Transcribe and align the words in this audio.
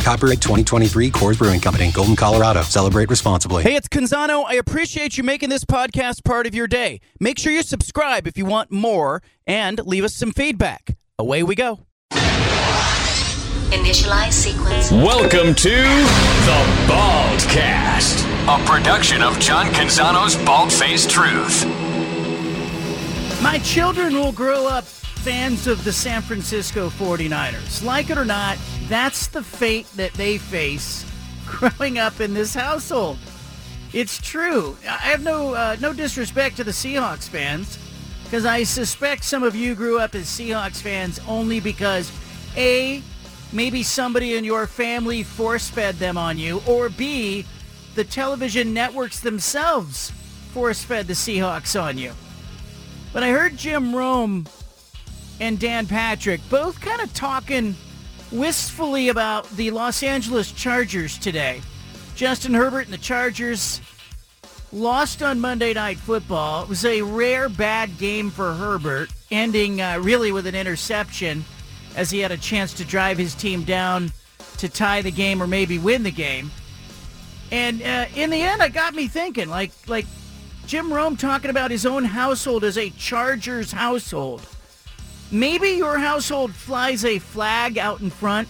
Copyright 0.00 0.40
2023 0.40 1.10
Coors 1.10 1.38
Brewing 1.38 1.60
Company, 1.60 1.90
Golden, 1.92 2.16
Colorado. 2.16 2.62
Celebrate 2.62 3.10
responsibly. 3.10 3.62
Hey, 3.62 3.76
it's 3.76 3.88
Canzano. 3.88 4.44
I 4.46 4.54
appreciate 4.54 5.16
you 5.18 5.24
making 5.24 5.48
this 5.48 5.64
podcast 5.64 6.24
part 6.24 6.46
of 6.46 6.54
your 6.54 6.66
day. 6.66 7.00
Make 7.20 7.38
sure 7.38 7.52
you 7.52 7.62
subscribe 7.62 8.26
if 8.26 8.36
you 8.36 8.44
want 8.44 8.70
more 8.70 9.22
and 9.46 9.84
leave 9.86 10.04
us 10.04 10.14
some 10.14 10.32
feedback. 10.32 10.96
Away 11.18 11.42
we 11.42 11.54
go. 11.54 11.80
Initialize 13.70 14.32
sequence. 14.32 14.90
Welcome 14.90 15.54
to 15.54 15.70
the 15.70 16.64
Baldcast, 16.88 18.24
a 18.48 18.64
production 18.66 19.22
of 19.22 19.38
John 19.38 19.66
Canzano's 19.66 20.34
Bald 20.44 20.72
Faced 20.72 21.08
Truth. 21.10 21.89
My 23.42 23.58
children 23.60 24.14
will 24.14 24.32
grow 24.32 24.66
up 24.66 24.84
fans 24.84 25.66
of 25.66 25.82
the 25.82 25.92
San 25.92 26.20
Francisco 26.20 26.90
49ers. 26.90 27.82
Like 27.82 28.10
it 28.10 28.18
or 28.18 28.24
not, 28.26 28.58
that's 28.86 29.28
the 29.28 29.42
fate 29.42 29.86
that 29.96 30.12
they 30.12 30.36
face 30.36 31.10
growing 31.46 31.98
up 31.98 32.20
in 32.20 32.34
this 32.34 32.54
household. 32.54 33.16
It's 33.94 34.20
true. 34.20 34.76
I 34.82 35.08
have 35.08 35.22
no 35.22 35.54
uh, 35.54 35.76
no 35.80 35.94
disrespect 35.94 36.58
to 36.58 36.64
the 36.64 36.70
Seahawks 36.70 37.30
fans 37.30 37.78
because 38.24 38.44
I 38.44 38.62
suspect 38.62 39.24
some 39.24 39.42
of 39.42 39.56
you 39.56 39.74
grew 39.74 39.98
up 39.98 40.14
as 40.14 40.26
Seahawks 40.26 40.82
fans 40.82 41.18
only 41.26 41.60
because 41.60 42.12
A, 42.56 43.02
maybe 43.54 43.82
somebody 43.82 44.36
in 44.36 44.44
your 44.44 44.66
family 44.66 45.22
force-fed 45.22 45.96
them 45.96 46.18
on 46.18 46.36
you, 46.36 46.60
or 46.68 46.90
B, 46.90 47.46
the 47.94 48.04
television 48.04 48.74
networks 48.74 49.18
themselves 49.18 50.10
force-fed 50.52 51.06
the 51.06 51.14
Seahawks 51.14 51.80
on 51.80 51.96
you. 51.96 52.12
But 53.12 53.22
I 53.22 53.30
heard 53.30 53.56
Jim 53.56 53.94
Rome 53.94 54.46
and 55.40 55.58
Dan 55.58 55.86
Patrick 55.86 56.40
both 56.48 56.80
kind 56.80 57.00
of 57.00 57.12
talking 57.12 57.74
wistfully 58.30 59.08
about 59.08 59.48
the 59.50 59.70
Los 59.70 60.02
Angeles 60.02 60.52
Chargers 60.52 61.18
today. 61.18 61.60
Justin 62.14 62.54
Herbert 62.54 62.84
and 62.84 62.92
the 62.92 62.98
Chargers 62.98 63.80
lost 64.72 65.22
on 65.22 65.40
Monday 65.40 65.72
Night 65.74 65.98
Football. 65.98 66.62
It 66.62 66.68
was 66.68 66.84
a 66.84 67.02
rare 67.02 67.48
bad 67.48 67.98
game 67.98 68.30
for 68.30 68.52
Herbert, 68.54 69.10
ending 69.30 69.80
uh, 69.80 69.98
really 70.00 70.30
with 70.30 70.46
an 70.46 70.54
interception 70.54 71.44
as 71.96 72.10
he 72.10 72.20
had 72.20 72.30
a 72.30 72.36
chance 72.36 72.72
to 72.74 72.84
drive 72.84 73.18
his 73.18 73.34
team 73.34 73.64
down 73.64 74.12
to 74.58 74.68
tie 74.68 75.02
the 75.02 75.10
game 75.10 75.42
or 75.42 75.46
maybe 75.46 75.78
win 75.78 76.02
the 76.02 76.10
game. 76.10 76.50
And 77.50 77.82
uh, 77.82 78.06
in 78.14 78.30
the 78.30 78.40
end, 78.40 78.62
it 78.62 78.72
got 78.72 78.94
me 78.94 79.08
thinking, 79.08 79.48
like 79.48 79.72
like 79.88 80.06
Jim 80.70 80.92
Rome 80.92 81.16
talking 81.16 81.50
about 81.50 81.72
his 81.72 81.84
own 81.84 82.04
household 82.04 82.62
as 82.62 82.78
a 82.78 82.90
Chargers 82.90 83.72
household. 83.72 84.46
Maybe 85.32 85.70
your 85.70 85.98
household 85.98 86.54
flies 86.54 87.04
a 87.04 87.18
flag 87.18 87.76
out 87.76 88.00
in 88.02 88.08
front. 88.08 88.46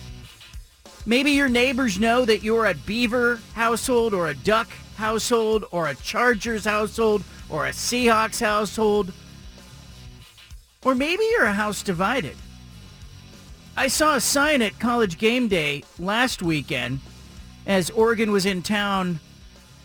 Maybe 1.06 1.30
your 1.30 1.48
neighbors 1.48 1.98
know 1.98 2.26
that 2.26 2.42
you're 2.42 2.66
a 2.66 2.74
Beaver 2.74 3.40
household 3.54 4.12
or 4.12 4.28
a 4.28 4.34
Duck 4.34 4.68
household 4.96 5.64
or 5.70 5.88
a 5.88 5.94
Chargers 5.94 6.66
household 6.66 7.24
or 7.48 7.64
a 7.64 7.70
Seahawks 7.70 8.38
household. 8.38 9.14
Or 10.84 10.94
maybe 10.94 11.24
you're 11.30 11.46
a 11.46 11.54
house 11.54 11.82
divided. 11.82 12.36
I 13.78 13.88
saw 13.88 14.16
a 14.16 14.20
sign 14.20 14.60
at 14.60 14.78
college 14.78 15.16
game 15.16 15.48
day 15.48 15.84
last 15.98 16.42
weekend 16.42 17.00
as 17.66 17.88
Oregon 17.88 18.30
was 18.30 18.44
in 18.44 18.60
town 18.60 19.20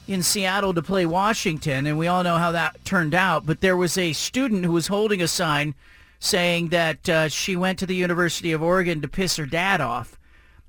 in 0.07 0.23
Seattle 0.23 0.73
to 0.73 0.81
play 0.81 1.05
Washington, 1.05 1.85
and 1.85 1.97
we 1.97 2.07
all 2.07 2.23
know 2.23 2.37
how 2.37 2.51
that 2.51 2.83
turned 2.85 3.15
out. 3.15 3.45
But 3.45 3.61
there 3.61 3.77
was 3.77 3.97
a 3.97 4.13
student 4.13 4.65
who 4.65 4.71
was 4.71 4.87
holding 4.87 5.21
a 5.21 5.27
sign 5.27 5.75
saying 6.19 6.69
that 6.69 7.09
uh, 7.09 7.27
she 7.27 7.55
went 7.55 7.79
to 7.79 7.85
the 7.85 7.95
University 7.95 8.51
of 8.51 8.61
Oregon 8.61 9.01
to 9.01 9.07
piss 9.07 9.37
her 9.37 9.45
dad 9.45 9.81
off. 9.81 10.17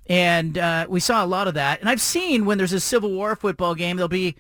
And 0.09 0.57
uh, 0.57 0.87
we 0.89 1.01
saw 1.01 1.25
a 1.25 1.27
lot 1.27 1.49
of 1.49 1.55
that. 1.55 1.81
And 1.81 1.89
I've 1.89 2.01
seen 2.01 2.45
when 2.45 2.59
there's 2.59 2.73
a 2.73 2.81
Civil 2.81 3.11
War 3.11 3.35
football 3.35 3.75
game, 3.75 3.97
there'll 3.97 4.09
be 4.09 4.37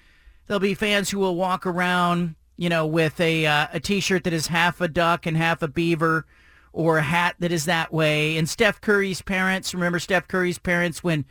there'll 0.46 0.60
be 0.60 0.74
fans 0.74 1.10
who 1.10 1.18
will 1.18 1.34
walk 1.34 1.66
around, 1.66 2.36
you 2.56 2.68
know, 2.68 2.86
with 2.86 3.20
a 3.20 3.46
uh, 3.46 3.66
a 3.72 3.80
T-shirt 3.80 4.24
that 4.24 4.32
is 4.32 4.46
half 4.46 4.80
a 4.80 4.88
duck 4.88 5.26
and 5.26 5.36
half 5.36 5.62
a 5.62 5.68
beaver, 5.68 6.24
or 6.72 6.98
a 6.98 7.02
hat 7.02 7.34
that 7.40 7.50
is 7.50 7.64
that 7.64 7.92
way. 7.92 8.36
And 8.36 8.48
Steph 8.48 8.80
Curry's 8.80 9.22
parents, 9.22 9.74
remember 9.74 9.98
Steph 9.98 10.28
Curry's 10.28 10.58
parents 10.58 11.02
when 11.02 11.24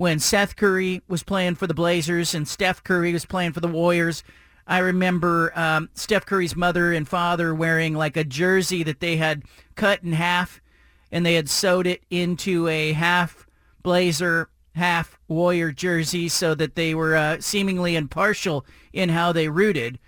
when 0.00 0.18
Seth 0.18 0.56
Curry 0.56 1.02
was 1.08 1.22
playing 1.22 1.56
for 1.56 1.66
the 1.66 1.74
Blazers 1.74 2.34
and 2.34 2.48
Steph 2.48 2.82
Curry 2.82 3.12
was 3.12 3.26
playing 3.26 3.52
for 3.52 3.60
the 3.60 3.68
Warriors. 3.68 4.24
I 4.66 4.78
remember 4.78 5.52
um, 5.54 5.90
Steph 5.92 6.24
Curry's 6.24 6.56
mother 6.56 6.90
and 6.94 7.06
father 7.06 7.54
wearing 7.54 7.92
like 7.92 8.16
a 8.16 8.24
jersey 8.24 8.82
that 8.82 9.00
they 9.00 9.18
had 9.18 9.42
cut 9.74 10.02
in 10.02 10.12
half, 10.12 10.62
and 11.12 11.26
they 11.26 11.34
had 11.34 11.50
sewed 11.50 11.86
it 11.86 12.02
into 12.08 12.66
a 12.66 12.94
half 12.94 13.46
Blazer, 13.82 14.48
half 14.74 15.18
Warrior 15.28 15.70
jersey, 15.70 16.30
so 16.30 16.54
that 16.54 16.76
they 16.76 16.94
were 16.94 17.14
uh, 17.14 17.36
seemingly 17.38 17.94
impartial 17.94 18.64
in 18.94 19.10
how 19.10 19.32
they 19.32 19.50
rooted. 19.50 19.98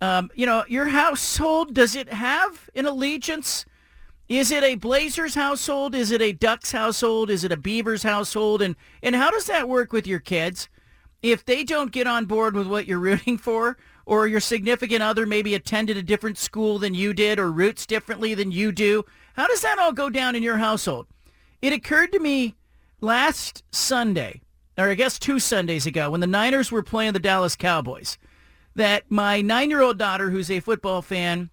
Um, 0.00 0.30
you 0.34 0.46
know, 0.46 0.64
your 0.68 0.88
household 0.88 1.74
does 1.74 1.94
it 1.94 2.10
have 2.10 2.70
an 2.74 2.86
allegiance? 2.86 3.66
Is 4.28 4.50
it 4.50 4.64
a 4.64 4.74
Blazers 4.76 5.34
household? 5.34 5.94
Is 5.94 6.10
it 6.10 6.22
a 6.22 6.32
Ducks 6.32 6.72
household? 6.72 7.28
Is 7.30 7.44
it 7.44 7.52
a 7.52 7.56
Beavers 7.56 8.02
household? 8.02 8.62
And 8.62 8.76
and 9.02 9.14
how 9.14 9.30
does 9.30 9.46
that 9.46 9.68
work 9.68 9.92
with 9.92 10.06
your 10.06 10.20
kids? 10.20 10.68
If 11.22 11.44
they 11.44 11.64
don't 11.64 11.92
get 11.92 12.06
on 12.06 12.26
board 12.26 12.54
with 12.54 12.66
what 12.66 12.86
you're 12.86 12.98
rooting 13.00 13.38
for, 13.38 13.76
or 14.06 14.26
your 14.26 14.40
significant 14.40 15.02
other 15.02 15.26
maybe 15.26 15.54
attended 15.54 15.96
a 15.96 16.02
different 16.02 16.38
school 16.38 16.78
than 16.78 16.94
you 16.94 17.14
did 17.14 17.38
or 17.38 17.50
roots 17.50 17.86
differently 17.86 18.34
than 18.34 18.50
you 18.50 18.72
do, 18.72 19.04
how 19.34 19.46
does 19.46 19.62
that 19.62 19.78
all 19.78 19.92
go 19.92 20.10
down 20.10 20.34
in 20.34 20.42
your 20.42 20.58
household? 20.58 21.06
It 21.62 21.72
occurred 21.72 22.12
to 22.12 22.18
me 22.18 22.54
last 23.00 23.62
Sunday, 23.72 24.42
or 24.76 24.90
I 24.90 24.94
guess 24.94 25.18
two 25.18 25.38
Sundays 25.38 25.86
ago, 25.86 26.10
when 26.10 26.20
the 26.20 26.26
Niners 26.26 26.70
were 26.70 26.82
playing 26.82 27.14
the 27.14 27.18
Dallas 27.18 27.56
Cowboys, 27.56 28.18
that 28.74 29.04
my 29.08 29.40
nine-year-old 29.40 29.98
daughter, 29.98 30.30
who's 30.30 30.50
a 30.50 30.60
football 30.60 31.00
fan, 31.00 31.50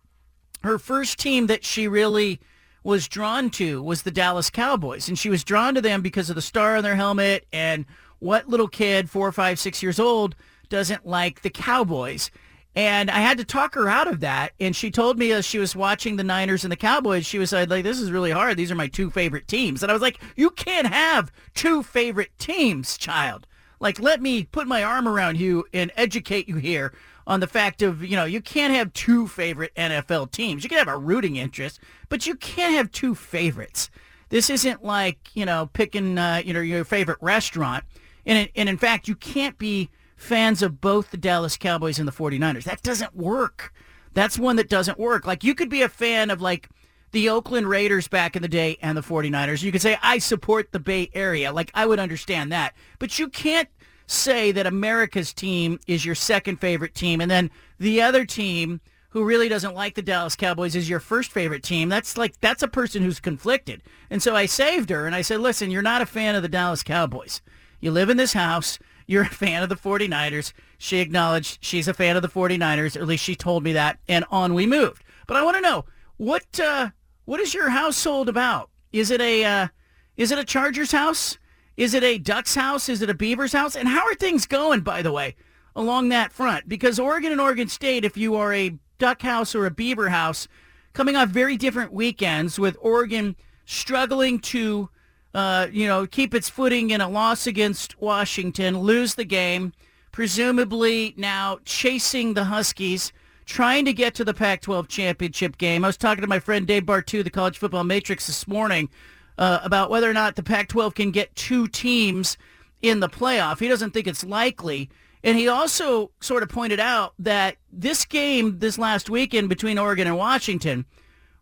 her 0.63 0.77
first 0.77 1.19
team 1.19 1.47
that 1.47 1.63
she 1.63 1.87
really 1.87 2.39
was 2.83 3.07
drawn 3.07 3.49
to 3.51 3.81
was 3.81 4.03
the 4.03 4.11
Dallas 4.11 4.49
Cowboys. 4.49 5.07
And 5.07 5.17
she 5.17 5.29
was 5.29 5.43
drawn 5.43 5.75
to 5.75 5.81
them 5.81 6.01
because 6.01 6.29
of 6.29 6.35
the 6.35 6.41
star 6.41 6.77
on 6.77 6.83
their 6.83 6.95
helmet 6.95 7.45
and 7.53 7.85
what 8.19 8.47
little 8.47 8.67
kid, 8.67 9.09
four, 9.09 9.31
five, 9.31 9.59
six 9.59 9.81
years 9.81 9.99
old, 9.99 10.35
doesn't 10.69 11.05
like 11.05 11.41
the 11.41 11.49
Cowboys. 11.49 12.31
And 12.75 13.11
I 13.11 13.19
had 13.19 13.37
to 13.39 13.43
talk 13.43 13.75
her 13.75 13.89
out 13.89 14.07
of 14.07 14.21
that. 14.21 14.53
And 14.59 14.75
she 14.75 14.91
told 14.91 15.19
me 15.19 15.31
as 15.31 15.45
she 15.45 15.59
was 15.59 15.75
watching 15.75 16.15
the 16.15 16.23
Niners 16.23 16.63
and 16.63 16.71
the 16.71 16.77
Cowboys, 16.77 17.25
she 17.25 17.37
was 17.37 17.51
like, 17.51 17.67
this 17.67 17.99
is 17.99 18.11
really 18.11 18.31
hard. 18.31 18.57
These 18.57 18.71
are 18.71 18.75
my 18.75 18.87
two 18.87 19.09
favorite 19.09 19.47
teams. 19.47 19.83
And 19.83 19.91
I 19.91 19.93
was 19.93 20.01
like, 20.01 20.19
you 20.35 20.49
can't 20.51 20.87
have 20.87 21.31
two 21.53 21.83
favorite 21.83 22.31
teams, 22.39 22.97
child. 22.97 23.45
Like, 23.81 23.99
let 23.99 24.21
me 24.21 24.45
put 24.45 24.67
my 24.67 24.83
arm 24.83 25.07
around 25.07 25.37
you 25.37 25.65
and 25.73 25.91
educate 25.97 26.47
you 26.47 26.57
here 26.57 26.93
on 27.31 27.39
the 27.39 27.47
fact 27.47 27.81
of, 27.81 28.03
you 28.03 28.17
know, 28.17 28.25
you 28.25 28.41
can't 28.41 28.73
have 28.73 28.91
two 28.91 29.25
favorite 29.25 29.73
NFL 29.75 30.31
teams. 30.31 30.65
You 30.65 30.69
can 30.69 30.77
have 30.77 30.89
a 30.89 30.97
rooting 30.97 31.37
interest, 31.37 31.79
but 32.09 32.27
you 32.27 32.35
can't 32.35 32.73
have 32.73 32.91
two 32.91 33.15
favorites. 33.15 33.89
This 34.27 34.49
isn't 34.49 34.83
like, 34.83 35.33
you 35.33 35.45
know, 35.45 35.69
picking, 35.71 36.17
uh, 36.17 36.41
you 36.43 36.53
know, 36.53 36.59
your 36.59 36.83
favorite 36.83 37.19
restaurant. 37.21 37.85
And, 38.25 38.49
and 38.53 38.67
in 38.67 38.77
fact, 38.77 39.07
you 39.07 39.15
can't 39.15 39.57
be 39.57 39.89
fans 40.17 40.61
of 40.61 40.81
both 40.81 41.11
the 41.11 41.17
Dallas 41.17 41.55
Cowboys 41.55 41.99
and 41.99 42.07
the 42.07 42.11
49ers. 42.11 42.65
That 42.65 42.81
doesn't 42.81 43.15
work. 43.15 43.73
That's 44.13 44.37
one 44.37 44.57
that 44.57 44.67
doesn't 44.67 44.99
work. 44.99 45.25
Like 45.25 45.45
you 45.45 45.55
could 45.55 45.69
be 45.69 45.83
a 45.83 45.89
fan 45.89 46.31
of 46.31 46.41
like 46.41 46.67
the 47.13 47.29
Oakland 47.29 47.69
Raiders 47.69 48.09
back 48.09 48.35
in 48.35 48.41
the 48.41 48.49
day 48.49 48.77
and 48.81 48.97
the 48.97 49.01
49ers. 49.01 49.63
You 49.63 49.71
could 49.71 49.81
say, 49.81 49.97
I 50.03 50.17
support 50.17 50.73
the 50.73 50.79
Bay 50.81 51.09
Area. 51.13 51.53
Like 51.53 51.71
I 51.73 51.85
would 51.85 51.99
understand 51.99 52.51
that. 52.51 52.73
But 52.99 53.19
you 53.19 53.29
can't 53.29 53.69
say 54.11 54.51
that 54.51 54.67
America's 54.67 55.33
team 55.33 55.79
is 55.87 56.05
your 56.05 56.15
second 56.15 56.57
favorite 56.57 56.95
team 56.95 57.21
and 57.21 57.31
then 57.31 57.49
the 57.79 58.01
other 58.01 58.25
team 58.25 58.81
who 59.09 59.25
really 59.25 59.49
doesn't 59.49 59.75
like 59.75 59.95
the 59.95 60.01
Dallas 60.01 60.35
Cowboys 60.35 60.75
is 60.75 60.89
your 60.89 61.01
first 61.01 61.31
favorite 61.31 61.63
team. 61.63 61.89
That's 61.89 62.17
like 62.17 62.39
that's 62.39 62.63
a 62.63 62.67
person 62.67 63.03
who's 63.03 63.19
conflicted. 63.19 63.81
And 64.09 64.23
so 64.23 64.35
I 64.35 64.45
saved 64.45 64.89
her 64.89 65.05
and 65.05 65.13
I 65.13 65.21
said, 65.21 65.41
"Listen, 65.41 65.69
you're 65.69 65.81
not 65.81 66.01
a 66.01 66.05
fan 66.05 66.35
of 66.35 66.43
the 66.43 66.47
Dallas 66.47 66.81
Cowboys. 66.81 67.41
You 67.81 67.91
live 67.91 68.09
in 68.09 68.15
this 68.15 68.33
house 68.33 68.79
you're 69.11 69.23
a 69.23 69.29
fan 69.29 69.61
of 69.61 69.67
the 69.67 69.75
49ers. 69.75 70.53
She 70.77 70.99
acknowledged 70.99 71.57
she's 71.61 71.89
a 71.89 71.93
fan 71.93 72.15
of 72.15 72.21
the 72.21 72.29
49ers, 72.29 72.95
or 72.95 73.01
at 73.01 73.07
least 73.07 73.25
she 73.25 73.35
told 73.35 73.61
me 73.61 73.73
that, 73.73 73.99
and 74.07 74.23
on 74.31 74.53
we 74.53 74.65
moved. 74.65 75.03
But 75.27 75.35
I 75.35 75.43
want 75.43 75.57
to 75.57 75.61
know 75.61 75.83
what 76.15 76.59
uh, 76.61 76.91
what 77.25 77.41
is 77.41 77.53
your 77.53 77.69
household 77.69 78.29
about? 78.29 78.69
Is 78.93 79.11
it 79.11 79.19
a 79.19 79.43
uh, 79.43 79.67
is 80.15 80.31
it 80.31 80.39
a 80.39 80.45
Chargers 80.45 80.93
house? 80.93 81.37
Is 81.81 81.93
it 81.93 82.03
a 82.03 82.17
Ducks 82.17 82.55
house? 82.55 82.87
Is 82.87 83.01
it 83.01 83.09
a 83.09 83.13
Beavers 83.13 83.53
house? 83.53 83.75
And 83.75 83.87
how 83.87 84.05
are 84.05 84.15
things 84.15 84.45
going, 84.45 84.81
by 84.81 85.01
the 85.01 85.11
way? 85.11 85.35
along 85.75 86.09
that 86.09 86.33
front 86.33 86.67
because 86.67 86.99
Oregon 86.99 87.31
and 87.31 87.41
Oregon 87.41 87.67
State, 87.67 88.05
if 88.05 88.17
you 88.17 88.35
are 88.35 88.53
a 88.53 88.77
Duck 88.97 89.21
House 89.21 89.55
or 89.55 89.65
a 89.65 89.71
Beaver 89.71 90.09
House, 90.09 90.47
coming 90.93 91.15
off 91.15 91.29
very 91.29 91.57
different 91.57 91.93
weekends 91.93 92.59
with 92.59 92.77
Oregon 92.81 93.35
struggling 93.65 94.39
to, 94.39 94.89
uh, 95.33 95.67
you 95.71 95.87
know, 95.87 96.05
keep 96.05 96.33
its 96.33 96.49
footing 96.49 96.89
in 96.89 97.01
a 97.01 97.09
loss 97.09 97.47
against 97.47 97.99
Washington, 98.01 98.79
lose 98.79 99.15
the 99.15 99.23
game, 99.23 99.73
presumably 100.11 101.13
now 101.17 101.59
chasing 101.63 102.33
the 102.33 102.45
Huskies, 102.45 103.13
trying 103.45 103.85
to 103.85 103.93
get 103.93 104.13
to 104.15 104.25
the 104.25 104.33
Pac-12 104.33 104.87
championship 104.87 105.57
game. 105.57 105.85
I 105.85 105.87
was 105.87 105.97
talking 105.97 106.21
to 106.21 106.27
my 106.27 106.39
friend 106.39 106.67
Dave 106.67 106.83
Bartoo, 106.83 107.23
the 107.23 107.29
College 107.29 107.57
Football 107.57 107.85
Matrix, 107.85 108.27
this 108.27 108.47
morning 108.47 108.89
uh, 109.37 109.59
about 109.63 109.89
whether 109.89 110.09
or 110.09 110.13
not 110.13 110.35
the 110.35 110.43
Pac-12 110.43 110.95
can 110.95 111.11
get 111.11 111.35
two 111.35 111.67
teams 111.67 112.37
in 112.81 112.99
the 112.99 113.09
playoff. 113.09 113.59
He 113.59 113.67
doesn't 113.67 113.91
think 113.91 114.07
it's 114.07 114.23
likely. 114.23 114.89
And 115.23 115.37
he 115.37 115.47
also 115.47 116.11
sort 116.19 116.43
of 116.43 116.49
pointed 116.49 116.79
out 116.79 117.13
that 117.19 117.57
this 117.71 118.05
game 118.05 118.59
this 118.59 118.77
last 118.77 119.09
weekend 119.09 119.49
between 119.49 119.77
Oregon 119.77 120.07
and 120.07 120.17
Washington 120.17 120.85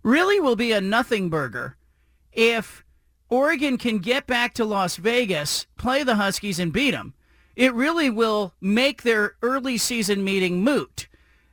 really 0.03 0.39
will 0.39 0.55
be 0.55 0.71
a 0.71 0.81
nothing 0.81 1.29
burger 1.29 1.77
if 2.31 2.83
Oregon 3.29 3.77
can 3.77 3.99
get 3.99 4.27
back 4.27 4.53
to 4.55 4.65
Las 4.65 4.95
Vegas, 4.97 5.67
play 5.77 6.03
the 6.03 6.15
Huskies, 6.15 6.59
and 6.59 6.73
beat 6.73 6.91
them. 6.91 7.13
It 7.55 7.73
really 7.73 8.09
will 8.09 8.53
make 8.59 9.03
their 9.03 9.35
early 9.41 9.77
season 9.77 10.23
meeting 10.23 10.63
moot. 10.63 11.07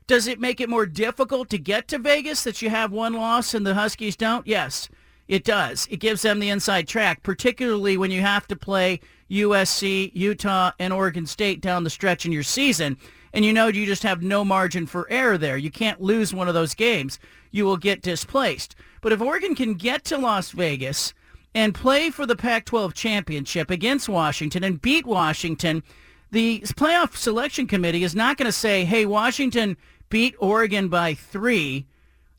Does 0.07 0.27
it 0.27 0.41
make 0.41 0.61
it 0.61 0.69
more 0.69 0.87
difficult 0.87 1.51
to 1.51 1.59
get 1.59 1.89
to 1.89 1.99
Vegas 1.99 2.45
that 2.45 2.63
you 2.63 2.71
have 2.71 2.93
one 2.93 3.13
loss 3.13 3.55
and 3.55 3.67
the 3.67 3.75
Huskies 3.75 4.17
don't? 4.17 4.47
Yes, 4.47 4.89
it 5.29 5.45
does. 5.45 5.89
It 5.91 5.99
gives 5.99 6.23
them 6.23 6.39
the 6.39 6.51
inside 6.51 6.87
track, 6.87 7.23
particularly 7.23 7.97
when 7.97 8.11
you 8.11 8.21
have 8.21 8.47
to 8.49 8.57
play 8.57 9.01
USC, 9.31 10.13
Utah, 10.15 10.73
and 10.79 10.93
Oregon 10.93 11.27
State 11.27 11.61
down 11.61 11.85
the 11.85 11.91
stretch 11.91 12.25
in 12.25 12.33
your 12.33 12.45
season. 12.45 12.97
And 13.33 13.45
you 13.45 13.53
know 13.53 13.67
you 13.67 13.87
just 13.87 14.05
have 14.05 14.23
no 14.23 14.45
margin 14.45 14.87
for 14.87 15.11
error 15.11 15.37
there. 15.37 15.57
You 15.57 15.71
can't 15.71 16.01
lose 16.01 16.33
one 16.33 16.49
of 16.49 16.55
those 16.55 16.75
games. 16.75 17.19
You 17.51 17.65
will 17.65 17.77
get 17.77 18.03
displaced. 18.03 18.77
But 19.01 19.13
if 19.13 19.21
Oregon 19.21 19.55
can 19.55 19.75
get 19.75 20.05
to 20.05 20.19
Las 20.19 20.53
Vegas 20.53 21.13
and 21.55 21.75
play 21.75 22.11
for 22.11 22.25
the 22.25 22.37
Pac-12 22.37 22.95
championship 22.95 23.71
against 23.71 24.09
Washington 24.09 24.63
and 24.63 24.81
beat 24.81 25.07
Washington, 25.07 25.83
the 26.31 26.61
playoff 26.61 27.17
selection 27.17 27.67
committee 27.67 28.05
is 28.05 28.15
not 28.15 28.37
going 28.37 28.47
to 28.47 28.53
say, 28.53 28.85
hey, 28.85 29.07
Washington 29.07 29.77
beat 30.09 30.35
Oregon 30.39 30.89
by 30.89 31.15
three 31.15 31.87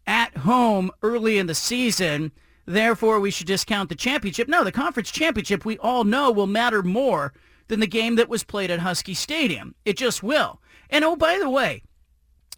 at 0.06 0.36
home 0.38 0.90
early 1.04 1.38
in 1.38 1.48
the 1.48 1.56
season 1.56 2.32
Therefore, 2.68 3.22
we 3.22 3.32
should 3.32 3.48
discount 3.48 3.88
the 3.88 3.96
championship. 3.96 4.50
No, 4.50 4.66
the 4.66 4.74
conference 4.74 5.10
championship 5.10 5.64
we 5.64 5.78
all 5.78 6.04
know 6.04 6.30
will 6.30 6.48
matter 6.48 6.84
more 6.84 7.34
than 7.70 7.80
the 7.80 7.88
game 7.88 8.16
that 8.18 8.28
was 8.28 8.44
played 8.44 8.70
at 8.70 8.80
Husky 8.80 9.14
Stadium. 9.14 9.74
It 9.86 9.96
just 9.96 10.22
will. 10.22 10.62
And 10.90 11.06
oh, 11.06 11.16
by 11.16 11.40
the 11.40 11.50
way, 11.50 11.84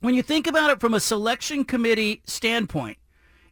when 0.01 0.15
you 0.15 0.23
think 0.23 0.47
about 0.47 0.71
it 0.71 0.79
from 0.79 0.95
a 0.95 0.99
selection 0.99 1.63
committee 1.63 2.23
standpoint, 2.25 2.97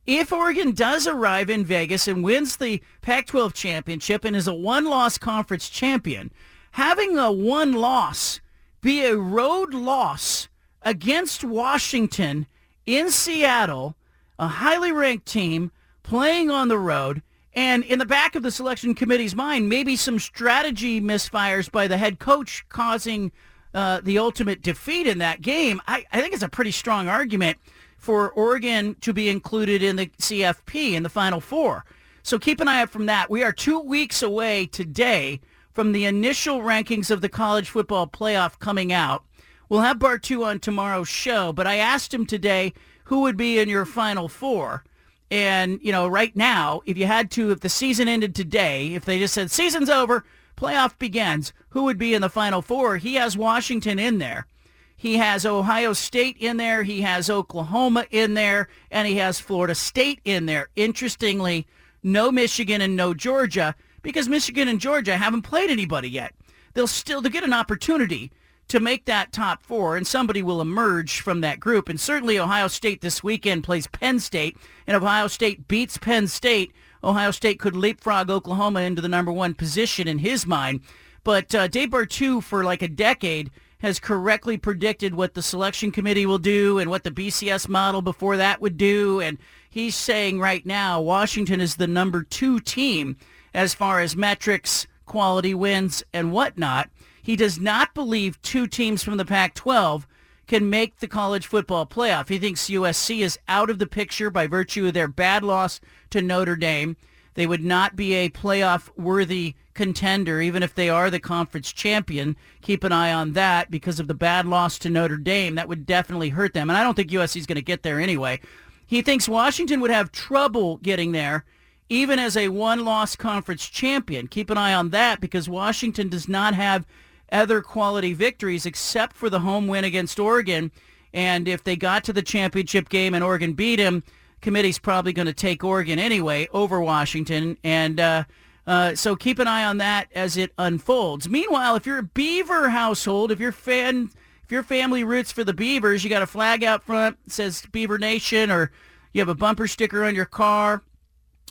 if 0.07 0.33
Oregon 0.33 0.71
does 0.71 1.05
arrive 1.05 1.51
in 1.51 1.63
Vegas 1.63 2.07
and 2.07 2.23
wins 2.23 2.57
the 2.57 2.81
Pac-12 3.01 3.53
championship 3.53 4.25
and 4.25 4.35
is 4.35 4.47
a 4.47 4.53
one-loss 4.53 5.19
conference 5.19 5.69
champion, 5.69 6.31
having 6.71 7.19
a 7.19 7.31
one-loss 7.31 8.39
be 8.81 9.05
a 9.05 9.15
road 9.15 9.75
loss 9.75 10.47
against 10.81 11.43
Washington 11.43 12.47
in 12.87 13.11
Seattle, 13.11 13.95
a 14.39 14.47
highly 14.47 14.91
ranked 14.91 15.27
team 15.27 15.71
playing 16.07 16.49
on 16.49 16.69
the 16.69 16.79
road, 16.79 17.21
and 17.53 17.83
in 17.83 17.99
the 17.99 18.05
back 18.05 18.35
of 18.35 18.41
the 18.41 18.49
selection 18.49 18.95
committee's 18.95 19.35
mind, 19.35 19.67
maybe 19.67 19.97
some 19.97 20.19
strategy 20.19 21.01
misfires 21.01 21.69
by 21.69 21.85
the 21.85 21.97
head 21.97 22.17
coach 22.17 22.63
causing 22.69 23.29
uh, 23.73 23.99
the 24.01 24.17
ultimate 24.17 24.61
defeat 24.61 25.05
in 25.05 25.17
that 25.17 25.41
game. 25.41 25.81
I, 25.85 26.05
I 26.13 26.21
think 26.21 26.33
it's 26.33 26.43
a 26.43 26.49
pretty 26.49 26.71
strong 26.71 27.09
argument 27.09 27.57
for 27.97 28.31
Oregon 28.31 28.95
to 29.01 29.11
be 29.11 29.27
included 29.27 29.83
in 29.83 29.97
the 29.97 30.07
CFP 30.07 30.93
in 30.93 31.03
the 31.03 31.09
Final 31.09 31.41
Four. 31.41 31.83
So 32.23 32.39
keep 32.39 32.61
an 32.61 32.69
eye 32.69 32.83
out 32.83 32.89
from 32.89 33.07
that. 33.07 33.29
We 33.29 33.43
are 33.43 33.51
two 33.51 33.79
weeks 33.81 34.21
away 34.21 34.65
today 34.65 35.41
from 35.73 35.91
the 35.91 36.05
initial 36.05 36.61
rankings 36.61 37.11
of 37.11 37.19
the 37.19 37.27
college 37.29 37.69
football 37.69 38.07
playoff 38.07 38.59
coming 38.59 38.93
out. 38.93 39.25
We'll 39.67 39.81
have 39.81 39.99
Bartoo 39.99 40.45
on 40.45 40.59
tomorrow's 40.59 41.09
show, 41.09 41.51
but 41.51 41.67
I 41.67 41.75
asked 41.75 42.13
him 42.13 42.25
today 42.25 42.71
who 43.05 43.21
would 43.21 43.35
be 43.35 43.59
in 43.59 43.67
your 43.67 43.85
Final 43.85 44.29
Four. 44.29 44.85
And, 45.29 45.79
you 45.81 45.91
know, 45.91 46.07
right 46.07 46.35
now, 46.35 46.81
if 46.85 46.97
you 46.97 47.05
had 47.05 47.29
to, 47.31 47.51
if 47.51 47.59
the 47.59 47.69
season 47.69 48.07
ended 48.07 48.33
today, 48.33 48.93
if 48.93 49.05
they 49.05 49.19
just 49.19 49.33
said 49.33 49.51
season's 49.51 49.89
over, 49.89 50.23
playoff 50.55 50.97
begins, 50.97 51.53
who 51.69 51.83
would 51.83 51.97
be 51.97 52.13
in 52.13 52.21
the 52.21 52.29
Final 52.29 52.61
Four? 52.61 52.97
He 52.97 53.15
has 53.15 53.37
Washington 53.37 53.99
in 53.99 54.19
there. 54.19 54.47
He 54.95 55.17
has 55.17 55.45
Ohio 55.45 55.93
State 55.93 56.37
in 56.39 56.57
there. 56.57 56.83
He 56.83 57.01
has 57.01 57.29
Oklahoma 57.29 58.05
in 58.09 58.33
there. 58.33 58.67
And 58.89 59.07
he 59.07 59.17
has 59.17 59.39
Florida 59.39 59.75
State 59.75 60.21
in 60.23 60.45
there. 60.45 60.69
Interestingly, 60.75 61.67
no 62.01 62.31
Michigan 62.31 62.81
and 62.81 62.95
no 62.95 63.13
Georgia 63.13 63.75
because 64.01 64.29
Michigan 64.29 64.67
and 64.67 64.79
Georgia 64.79 65.17
haven't 65.17 65.43
played 65.43 65.69
anybody 65.69 66.09
yet. 66.09 66.33
They'll 66.73 66.87
still 66.87 67.21
to 67.21 67.29
get 67.29 67.43
an 67.43 67.53
opportunity 67.53 68.31
to 68.67 68.79
make 68.79 69.05
that 69.05 69.31
top 69.31 69.63
four, 69.63 69.95
and 69.95 70.05
somebody 70.05 70.43
will 70.43 70.61
emerge 70.61 71.21
from 71.21 71.41
that 71.41 71.59
group. 71.59 71.89
And 71.89 71.99
certainly 71.99 72.39
Ohio 72.39 72.67
State 72.67 73.01
this 73.01 73.23
weekend 73.23 73.63
plays 73.63 73.87
Penn 73.87 74.19
State, 74.19 74.57
and 74.85 74.95
Ohio 74.97 75.27
State 75.27 75.67
beats 75.67 75.97
Penn 75.97 76.27
State, 76.27 76.73
Ohio 77.03 77.31
State 77.31 77.59
could 77.59 77.75
leapfrog 77.75 78.29
Oklahoma 78.29 78.81
into 78.81 79.01
the 79.01 79.07
number 79.07 79.31
one 79.31 79.53
position 79.53 80.07
in 80.07 80.19
his 80.19 80.45
mind. 80.45 80.81
But 81.23 81.53
uh, 81.53 81.67
Dave 81.67 81.89
Bartoo, 81.89 82.41
for 82.41 82.63
like 82.63 82.81
a 82.81 82.87
decade, 82.87 83.51
has 83.79 83.99
correctly 83.99 84.57
predicted 84.57 85.13
what 85.13 85.33
the 85.33 85.41
selection 85.41 85.91
committee 85.91 86.25
will 86.25 86.39
do 86.39 86.79
and 86.79 86.89
what 86.89 87.03
the 87.03 87.11
BCS 87.11 87.69
model 87.69 88.01
before 88.01 88.37
that 88.37 88.59
would 88.59 88.77
do. 88.77 89.21
And 89.21 89.37
he's 89.69 89.95
saying 89.95 90.39
right 90.39 90.65
now 90.65 90.99
Washington 90.99 91.61
is 91.61 91.75
the 91.75 91.87
number 91.87 92.23
two 92.23 92.59
team 92.59 93.17
as 93.53 93.73
far 93.73 93.99
as 93.99 94.15
metrics, 94.15 94.87
quality 95.05 95.53
wins, 95.53 96.03
and 96.13 96.31
whatnot. 96.31 96.89
He 97.27 97.35
does 97.35 97.59
not 97.59 97.93
believe 97.93 98.41
two 98.41 98.67
teams 98.67 99.03
from 99.03 99.17
the 99.17 99.25
Pac-12 99.25 100.05
can 100.47 100.69
make 100.69 100.99
the 100.99 101.09
college 101.09 101.45
football 101.45 101.85
playoff. 101.85 102.29
He 102.29 102.39
thinks 102.39 102.69
USC 102.69 103.19
is 103.19 103.37
out 103.49 103.69
of 103.69 103.79
the 103.79 103.85
picture 103.85 104.29
by 104.29 104.47
virtue 104.47 104.87
of 104.87 104.93
their 104.93 105.09
bad 105.09 105.43
loss 105.43 105.81
to 106.11 106.21
Notre 106.21 106.55
Dame. 106.55 106.95
They 107.33 107.45
would 107.45 107.65
not 107.65 107.97
be 107.97 108.13
a 108.13 108.29
playoff 108.29 108.87
worthy 108.95 109.55
contender, 109.73 110.39
even 110.39 110.63
if 110.63 110.73
they 110.73 110.87
are 110.87 111.09
the 111.09 111.19
conference 111.19 111.73
champion. 111.73 112.37
Keep 112.61 112.85
an 112.85 112.93
eye 112.93 113.11
on 113.11 113.33
that 113.33 113.69
because 113.69 113.99
of 113.99 114.07
the 114.07 114.13
bad 114.13 114.45
loss 114.45 114.79
to 114.79 114.89
Notre 114.89 115.17
Dame. 115.17 115.55
That 115.55 115.67
would 115.67 115.85
definitely 115.85 116.29
hurt 116.29 116.53
them. 116.53 116.69
And 116.69 116.77
I 116.77 116.83
don't 116.83 116.95
think 116.95 117.11
USC 117.11 117.35
is 117.35 117.45
going 117.45 117.57
to 117.57 117.61
get 117.61 117.83
there 117.83 117.99
anyway. 117.99 118.39
He 118.85 119.01
thinks 119.01 119.27
Washington 119.27 119.81
would 119.81 119.91
have 119.91 120.13
trouble 120.13 120.77
getting 120.77 121.11
there, 121.11 121.43
even 121.89 122.19
as 122.19 122.37
a 122.37 122.47
one-loss 122.47 123.17
conference 123.17 123.67
champion. 123.67 124.29
Keep 124.29 124.49
an 124.49 124.57
eye 124.57 124.73
on 124.73 124.91
that 124.91 125.19
because 125.19 125.49
Washington 125.49 126.07
does 126.07 126.29
not 126.29 126.53
have 126.53 126.87
other 127.31 127.61
quality 127.61 128.13
victories 128.13 128.65
except 128.65 129.15
for 129.15 129.29
the 129.29 129.39
home 129.39 129.67
win 129.67 129.83
against 129.83 130.19
Oregon. 130.19 130.71
And 131.13 131.47
if 131.47 131.63
they 131.63 131.75
got 131.75 132.03
to 132.05 132.13
the 132.13 132.21
championship 132.21 132.89
game 132.89 133.13
and 133.13 133.23
Oregon 133.23 133.53
beat 133.53 133.79
him, 133.79 134.03
committee's 134.41 134.79
probably 134.79 135.13
going 135.13 135.25
to 135.25 135.33
take 135.33 135.63
Oregon 135.63 135.99
anyway 135.99 136.47
over 136.53 136.81
Washington. 136.81 137.57
And 137.63 137.99
uh, 137.99 138.23
uh, 138.65 138.95
so 138.95 139.15
keep 139.15 139.39
an 139.39 139.47
eye 139.47 139.65
on 139.65 139.77
that 139.77 140.09
as 140.13 140.37
it 140.37 140.51
unfolds. 140.57 141.29
Meanwhile, 141.29 141.75
if 141.75 141.85
you're 141.85 141.99
a 141.99 142.03
Beaver 142.03 142.69
household, 142.69 143.31
if 143.31 143.39
you're 143.39 143.51
fan, 143.51 144.09
if 144.43 144.51
your 144.51 144.63
family 144.63 145.03
roots 145.03 145.31
for 145.31 145.43
the 145.43 145.53
Beavers, 145.53 146.03
you 146.03 146.09
got 146.09 146.21
a 146.21 146.27
flag 146.27 146.63
out 146.63 146.83
front 146.83 147.17
says 147.27 147.63
Beaver 147.71 147.97
Nation, 147.97 148.51
or 148.51 148.71
you 149.13 149.21
have 149.21 149.29
a 149.29 149.35
bumper 149.35 149.67
sticker 149.67 150.03
on 150.03 150.15
your 150.15 150.25
car, 150.25 150.83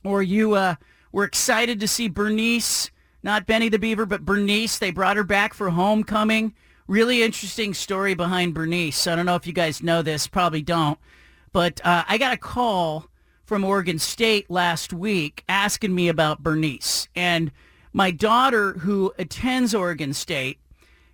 or 0.04 0.22
you 0.22 0.54
uh, 0.54 0.76
were 1.10 1.24
excited 1.24 1.80
to 1.80 1.88
see 1.88 2.08
Bernice 2.08 2.90
not 3.26 3.44
Benny 3.44 3.68
the 3.68 3.78
Beaver, 3.78 4.06
but 4.06 4.24
Bernice. 4.24 4.78
They 4.78 4.92
brought 4.92 5.16
her 5.16 5.24
back 5.24 5.52
for 5.52 5.70
homecoming. 5.70 6.54
Really 6.86 7.24
interesting 7.24 7.74
story 7.74 8.14
behind 8.14 8.54
Bernice. 8.54 9.08
I 9.08 9.16
don't 9.16 9.26
know 9.26 9.34
if 9.34 9.48
you 9.48 9.52
guys 9.52 9.82
know 9.82 10.00
this, 10.00 10.28
probably 10.28 10.62
don't. 10.62 10.96
But 11.52 11.84
uh, 11.84 12.04
I 12.08 12.18
got 12.18 12.32
a 12.32 12.36
call 12.36 13.08
from 13.44 13.64
Oregon 13.64 13.98
State 13.98 14.48
last 14.48 14.92
week 14.92 15.42
asking 15.48 15.92
me 15.92 16.06
about 16.06 16.44
Bernice. 16.44 17.08
And 17.16 17.50
my 17.92 18.12
daughter, 18.12 18.74
who 18.74 19.12
attends 19.18 19.74
Oregon 19.74 20.12
State, 20.12 20.60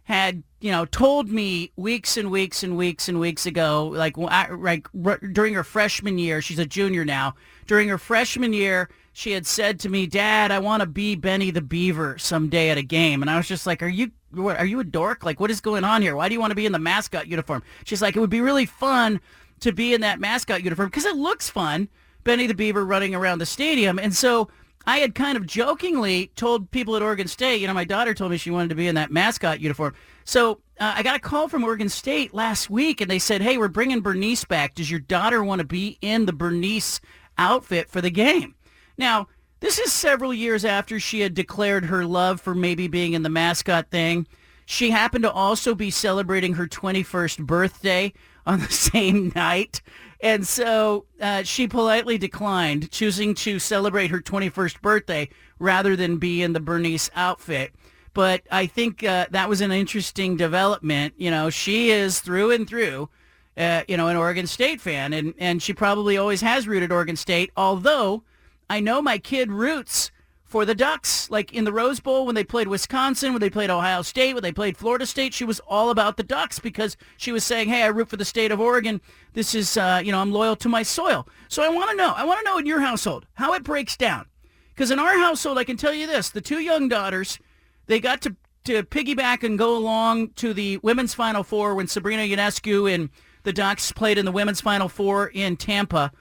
had 0.05 0.43
you 0.61 0.71
know 0.71 0.85
told 0.85 1.31
me 1.31 1.73
weeks 1.77 2.19
and 2.19 2.31
weeks 2.31 2.63
and 2.63 2.77
weeks 2.77 3.09
and 3.09 3.19
weeks 3.21 3.47
ago, 3.47 3.87
like 3.87 4.19
like 4.19 4.87
during 5.33 5.55
her 5.55 5.65
freshman 5.65 6.19
year, 6.19 6.43
she's 6.43 6.59
a 6.59 6.67
junior 6.67 7.07
now. 7.07 7.35
During 7.67 7.89
her 7.89 7.99
freshman 7.99 8.53
year, 8.53 8.91
she 9.13 9.33
had 9.33 9.47
said 9.47 9.79
to 9.81 9.89
me, 9.89 10.07
"Dad, 10.07 10.51
I 10.51 10.59
want 10.59 10.81
to 10.81 10.87
be 10.87 11.15
Benny 11.15 11.51
the 11.51 11.61
Beaver 11.61 12.19
someday 12.19 12.71
at 12.71 12.79
a 12.79 12.83
game." 12.83 13.23
And 13.23 13.31
I 13.31 13.37
was 13.37 13.47
just 13.47 13.67
like, 13.67 13.83
"Are 13.83 13.89
you 13.89 14.11
what, 14.31 14.59
are 14.59 14.67
you 14.67 14.81
a 14.81 14.85
dork? 14.85 15.25
Like 15.25 15.41
what 15.41 15.51
is 15.51 15.61
going 15.61 15.85
on 15.85 16.03
here? 16.03 16.17
Why 16.17 16.29
do 16.29 16.35
you 16.35 16.41
want 16.41 16.51
to 16.51 16.57
be 16.57 16.67
in 16.67 16.73
the 16.73 16.79
mascot 16.79 17.27
uniform?" 17.27 17.63
She's 17.85 18.03
like, 18.03 18.17
"It 18.17 18.21
would 18.21 18.31
be 18.31 18.41
really 18.41 18.67
fun 18.67 19.21
to 19.61 19.73
be 19.73 19.95
in 19.95 20.01
that 20.01 20.21
mascot 20.21 20.63
uniform 20.63 20.89
because 20.89 21.05
it 21.05 21.17
looks 21.17 21.49
fun, 21.51 21.89
Benny 22.25 22.47
the 22.47 22.55
Beaver 22.55 22.85
running 22.85 23.15
around 23.15 23.39
the 23.39 23.47
stadium." 23.47 23.99
And 23.99 24.15
so 24.15 24.49
I 24.87 24.99
had 24.99 25.15
kind 25.15 25.37
of 25.37 25.47
jokingly 25.47 26.33
told 26.35 26.71
people 26.71 26.97
at 26.97 27.03
Oregon 27.03 27.29
State, 27.29 27.61
you 27.61 27.67
know, 27.67 27.75
my 27.75 27.85
daughter 27.85 28.15
told 28.15 28.31
me 28.31 28.37
she 28.37 28.51
wanted 28.51 28.71
to 28.71 28.75
be 28.75 28.89
in 28.89 28.97
that 28.97 29.13
mascot 29.13 29.61
uniform. 29.61 29.95
So 30.25 30.61
uh, 30.81 30.95
I 30.97 31.03
got 31.03 31.17
a 31.17 31.21
call 31.21 31.49
from 31.49 31.65
Oregon 31.65 31.89
State 31.89 32.35
last 32.35 32.69
week, 32.71 33.01
and 33.01 33.11
they 33.11 33.19
said, 33.19 33.43
"Hey, 33.43 33.59
we're 33.59 33.69
bringing 33.69 34.01
Bernice 34.01 34.45
back. 34.45 34.75
Does 34.75 34.91
your 34.91 35.01
daughter 35.01 35.45
want 35.45 35.61
to 35.61 35.67
be 35.67 35.99
in 36.01 36.27
the 36.27 36.33
Bernice 36.33 37.01
outfit 37.37 37.91
for 37.91 38.01
the 38.01 38.11
game?" 38.11 38.55
Now, 39.03 39.27
this 39.59 39.81
is 39.81 39.93
several 39.93 40.33
years 40.33 40.65
after 40.65 41.01
she 41.01 41.23
had 41.23 41.35
declared 41.35 41.87
her 41.87 42.07
love 42.07 42.41
for 42.41 42.55
maybe 42.55 42.87
being 42.87 43.15
in 43.15 43.25
the 43.25 43.29
mascot 43.29 43.91
thing. 43.91 44.29
She 44.65 44.91
happened 44.91 45.25
to 45.25 45.33
also 45.33 45.75
be 45.75 45.91
celebrating 45.91 46.55
her 46.55 46.69
21st 46.69 47.45
birthday 47.45 48.13
on 48.47 48.61
the 48.61 48.71
same 48.71 49.33
night. 49.35 49.83
And 50.21 50.47
so 50.47 51.07
uh, 51.21 51.43
she 51.43 51.67
politely 51.67 52.17
declined, 52.17 52.93
choosing 52.93 53.35
to 53.35 53.59
celebrate 53.59 54.13
her 54.13 54.21
21st 54.21 54.81
birthday 54.81 55.29
rather 55.59 55.97
than 55.97 56.19
be 56.19 56.41
in 56.41 56.53
the 56.53 56.61
Bernice 56.61 57.11
outfit. 57.17 57.75
But 58.15 58.43
I 58.53 58.67
think 58.67 59.03
uh, 59.03 59.27
that 59.33 59.49
was 59.49 59.61
an 59.61 59.73
interesting 59.73 60.37
development. 60.37 61.15
You 61.17 61.33
know, 61.33 61.51
she 61.51 61.91
is 61.91 62.21
through 62.21 62.53
and 62.53 62.69
through, 62.69 63.09
uh, 63.57 63.83
you 63.89 63.97
know, 63.97 64.07
an 64.07 64.17
Oregon 64.17 64.47
State 64.47 64.81
fan, 64.81 65.13
and, 65.13 65.35
and 65.39 65.61
she 65.61 65.73
probably 65.73 66.17
always 66.17 66.41
has 66.41 66.69
rooted 66.69 66.93
Oregon 66.93 67.17
State, 67.17 67.51
although 67.57 68.23
I 68.69 68.81
know 68.81 69.03
my 69.03 69.19
kid 69.19 69.51
roots 69.51 70.11
for 70.53 70.67
the 70.67 70.75
Ducks. 70.75 71.31
Like 71.31 71.53
in 71.55 71.65
the 71.65 71.73
Rose 71.73 71.99
Bowl 71.99 72.27
when 72.27 72.35
they 72.35 72.45
played 72.45 72.69
Wisconsin, 72.69 73.33
when 73.33 73.41
they 73.41 73.49
played 73.49 73.71
Ohio 73.71 74.03
State, 74.03 74.35
when 74.35 74.43
they 74.43 74.53
played 74.53 74.77
Florida 74.77 75.07
State, 75.07 75.33
she 75.33 75.45
was 75.45 75.61
all 75.61 75.89
about 75.89 76.19
the 76.19 76.23
Ducks 76.23 76.59
because 76.59 76.97
she 77.17 77.33
was 77.33 77.43
saying, 77.43 77.71
hey, 77.71 77.83
I 77.83 77.87
root 77.87 78.11
for 78.11 78.19
the 78.19 78.25
state 78.25 78.53
of 78.53 78.61
Oregon. 78.61 79.01
This 79.33 79.55
is, 79.55 79.79
uh, 79.79 80.03
you 80.05 80.13
know, 80.13 80.21
I'm 80.21 80.31
loyal 80.31 80.57
to 80.57 80.69
my 80.69 80.83
soil. 80.83 81.27
So 81.49 81.63
I 81.63 81.71
want 81.71 81.91
to 81.91 81.97
know, 81.97 82.13
I 82.15 82.25
want 82.25 82.41
to 82.41 82.45
know 82.45 82.59
in 82.59 82.67
your 82.67 82.81
household 82.81 83.27
how 83.35 83.55
it 83.55 83.63
breaks 83.65 83.97
down. 83.97 84.27
Because 84.75 84.91
in 84.91 84.99
our 84.99 85.19
household, 85.19 85.57
I 85.57 85.65
can 85.65 85.79
tell 85.79 85.95
you 85.95 86.07
this, 86.07 86.29
the 86.29 86.41
two 86.43 86.61
young 86.61 86.87
daughters, 86.87 87.39
they 87.87 87.99
got 87.99 88.21
to, 88.23 88.37
to 88.65 88.83
piggyback 88.83 89.43
and 89.43 89.59
go 89.59 89.75
along 89.77 90.33
to 90.37 90.53
the 90.53 90.77
women's 90.79 91.15
Final 91.15 91.43
Four 91.43 91.75
when 91.75 91.87
Sabrina 91.87 92.23
Ionescu 92.23 92.93
and 92.93 93.09
the 93.43 93.53
Ducks 93.53 93.91
played 93.91 94.19
in 94.19 94.25
the 94.25 94.33
women's 94.33 94.61
Final 94.61 94.89
Four 94.89 95.29
in 95.29 95.57
Tampa. 95.57 96.13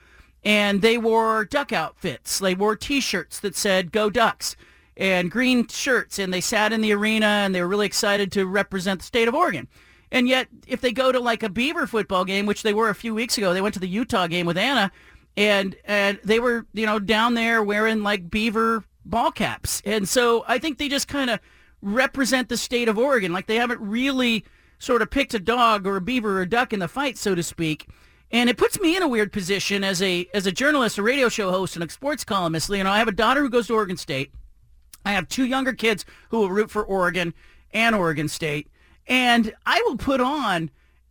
And 0.44 0.82
they 0.82 0.98
wore 0.98 1.46
duck 1.46 1.72
outfits. 1.72 2.40
They 2.40 2.56
wore 2.56 2.76
T-shirts 2.76 3.40
that 3.40 3.56
said 3.56 3.92
"Go 3.92 4.10
Ducks" 4.10 4.56
and 4.98 5.32
green 5.32 5.68
shirts, 5.68 6.20
and 6.20 6.34
they 6.34 6.42
sat 6.42 6.74
in 6.74 6.82
the 6.82 6.94
arena 6.94 7.26
and 7.26 7.54
they 7.54 7.62
were 7.62 7.68
really 7.68 7.86
excited 7.86 8.32
to 8.34 8.46
represent 8.46 9.00
the 9.00 9.06
state 9.06 9.28
of 9.28 9.36
Oregon. 9.36 9.68
And 10.12 10.28
yet, 10.28 10.48
if 10.68 10.82
they 10.82 10.92
go 10.92 11.12
to 11.12 11.20
like 11.20 11.44
a 11.44 11.50
Beaver 11.50 11.88
football 11.88 12.26
game, 12.26 12.46
which 12.46 12.64
they 12.64 12.74
were 12.74 12.90
a 12.90 12.96
few 12.96 13.14
weeks 13.14 13.38
ago, 13.38 13.54
they 13.54 13.62
went 13.62 13.74
to 13.76 13.80
the 13.80 13.88
Utah 13.88 14.28
game 14.28 14.46
with 14.46 14.58
Anna, 14.58 14.92
and 15.38 15.76
and 15.86 16.20
they 16.24 16.40
were 16.40 16.66
you 16.74 16.86
know 16.86 17.00
down 17.00 17.36
there 17.36 17.64
wearing 17.64 18.04
like 18.04 18.30
Beaver 18.30 18.84
ball 19.06 19.32
caps, 19.32 19.82
and 19.86 20.08
so 20.10 20.44
I 20.48 20.58
think 20.58 20.78
they 20.78 20.90
just 20.90 21.08
kind 21.08 21.30
of 21.30 21.40
represent 21.82 22.50
the 22.50 22.58
state 22.58 22.90
of 22.90 22.98
Oregon, 22.98 23.34
like 23.34 23.48
they 23.48 23.56
haven't 23.56 23.82
really 23.82 24.46
sort 24.80 25.02
of 25.02 25.10
picked 25.10 25.34
a 25.34 25.40
dog 25.40 25.86
or 25.86 25.96
a 25.96 26.02
beaver 26.02 26.40
or 26.40 26.42
a 26.42 26.50
duck 26.50 26.74
in 26.74 26.80
the 26.80 26.88
fight, 26.88 27.18
so 27.18 27.36
to 27.36 27.44
speak. 27.44 27.88
And 28.34 28.50
it 28.50 28.58
puts 28.58 28.80
me 28.80 28.96
in 28.96 29.04
a 29.04 29.08
weird 29.08 29.32
position 29.34 29.84
as 29.84 30.02
a 30.02 30.28
as 30.34 30.46
a 30.46 30.52
journalist, 30.52 30.98
a 30.98 31.04
radio 31.04 31.28
show 31.28 31.52
host, 31.52 31.76
and 31.76 31.84
a 31.84 31.90
sports 31.90 32.24
columnist. 32.24 32.70
You 32.70 32.84
know, 32.84 32.92
I 32.92 33.00
have 33.00 33.08
a 33.08 33.14
daughter 33.14 33.42
who 33.42 33.50
goes 33.50 33.68
to 33.68 33.74
Oregon 33.74 33.98
State. 33.98 34.32
I 35.04 35.12
have 35.12 35.28
two 35.28 35.46
younger 35.46 35.74
kids 35.74 36.06
who 36.30 36.40
will 36.40 36.50
root 36.50 36.72
for 36.72 36.84
Oregon 36.84 37.34
and 37.74 37.96
Oregon 37.96 38.28
State. 38.28 38.70
And 39.08 39.54
I 39.66 39.82
will 39.86 39.98
put 39.98 40.22
on 40.22 40.70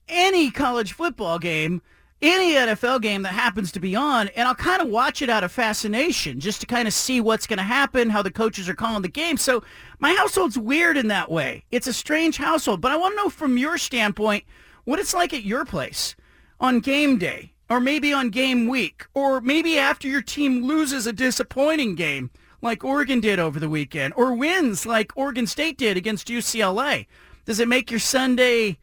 any 0.08 0.50
college 0.50 0.92
football 0.92 1.38
game, 1.38 1.82
any 2.22 2.52
NFL 2.52 3.02
game 3.02 3.22
that 3.22 3.32
happens 3.32 3.72
to 3.72 3.80
be 3.80 3.96
on, 3.96 4.28
and 4.28 4.46
I'll 4.46 4.54
kind 4.54 4.80
of 4.80 4.88
watch 4.88 5.22
it 5.22 5.30
out 5.30 5.44
of 5.44 5.52
fascination 5.52 6.40
just 6.40 6.60
to 6.60 6.66
kind 6.66 6.86
of 6.86 6.94
see 6.94 7.20
what's 7.20 7.46
going 7.46 7.58
to 7.58 7.62
happen, 7.62 8.10
how 8.10 8.22
the 8.22 8.30
coaches 8.30 8.68
are 8.68 8.74
calling 8.74 9.02
the 9.02 9.08
game. 9.08 9.36
So 9.36 9.62
my 9.98 10.14
household's 10.14 10.58
weird 10.58 10.96
in 10.96 11.08
that 11.08 11.30
way. 11.30 11.64
It's 11.70 11.86
a 11.86 11.92
strange 11.92 12.36
household. 12.36 12.80
But 12.80 12.92
I 12.92 12.96
want 12.96 13.12
to 13.12 13.24
know 13.24 13.28
from 13.30 13.58
your 13.58 13.78
standpoint 13.78 14.44
what 14.84 14.98
it's 14.98 15.14
like 15.14 15.34
at 15.34 15.44
your 15.44 15.64
place 15.64 16.14
on 16.60 16.80
game 16.80 17.18
day 17.18 17.52
or 17.68 17.80
maybe 17.80 18.12
on 18.12 18.30
game 18.30 18.68
week 18.68 19.06
or 19.14 19.40
maybe 19.40 19.78
after 19.78 20.06
your 20.06 20.22
team 20.22 20.62
loses 20.64 21.06
a 21.06 21.12
disappointing 21.12 21.94
game 21.94 22.30
like 22.62 22.84
Oregon 22.84 23.20
did 23.20 23.38
over 23.38 23.58
the 23.58 23.68
weekend 23.68 24.12
or 24.16 24.34
wins 24.34 24.84
like 24.84 25.12
Oregon 25.16 25.46
State 25.46 25.78
did 25.78 25.96
against 25.96 26.28
UCLA. 26.28 27.06
Does 27.46 27.60
it 27.60 27.68
make 27.68 27.90
your 27.90 28.00
Sunday 28.00 28.78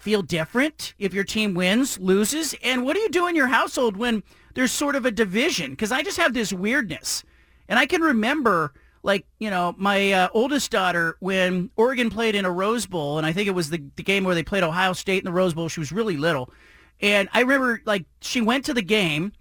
feel 0.00 0.22
different 0.22 0.94
if 0.98 1.14
your 1.14 1.24
team 1.24 1.54
wins, 1.54 1.98
loses? 1.98 2.54
And 2.62 2.84
what 2.84 2.94
do 2.94 3.00
you 3.00 3.08
do 3.08 3.28
in 3.28 3.36
your 3.36 3.46
household 3.46 3.96
when 3.96 4.22
there's 4.54 4.72
sort 4.72 4.96
of 4.96 5.06
a 5.06 5.10
division? 5.10 5.70
Because 5.70 5.92
I 5.92 6.02
just 6.02 6.16
have 6.18 6.34
this 6.34 6.52
weirdness. 6.52 7.22
And 7.68 7.78
I 7.78 7.86
can 7.86 8.00
remember, 8.00 8.72
like, 9.02 9.26
you 9.38 9.50
know, 9.50 9.74
my 9.78 10.12
uh, 10.12 10.28
oldest 10.32 10.70
daughter, 10.70 11.16
when 11.20 11.70
Oregon 11.76 12.10
played 12.10 12.34
in 12.34 12.44
a 12.44 12.50
Rose 12.50 12.86
Bowl, 12.86 13.18
and 13.18 13.26
I 13.26 13.32
think 13.32 13.48
it 13.48 13.52
was 13.52 13.70
the, 13.70 13.82
the 13.96 14.02
game 14.02 14.24
where 14.24 14.34
they 14.34 14.42
played 14.42 14.62
Ohio 14.62 14.92
State 14.92 15.18
in 15.18 15.24
the 15.24 15.32
Rose 15.32 15.54
Bowl. 15.54 15.68
She 15.68 15.80
was 15.80 15.92
really 15.92 16.16
little. 16.16 16.52
And 17.00 17.28
I 17.32 17.40
remember, 17.40 17.82
like, 17.84 18.06
she 18.20 18.40
went 18.40 18.64
to 18.66 18.74
the 18.74 18.82
game 18.82 19.32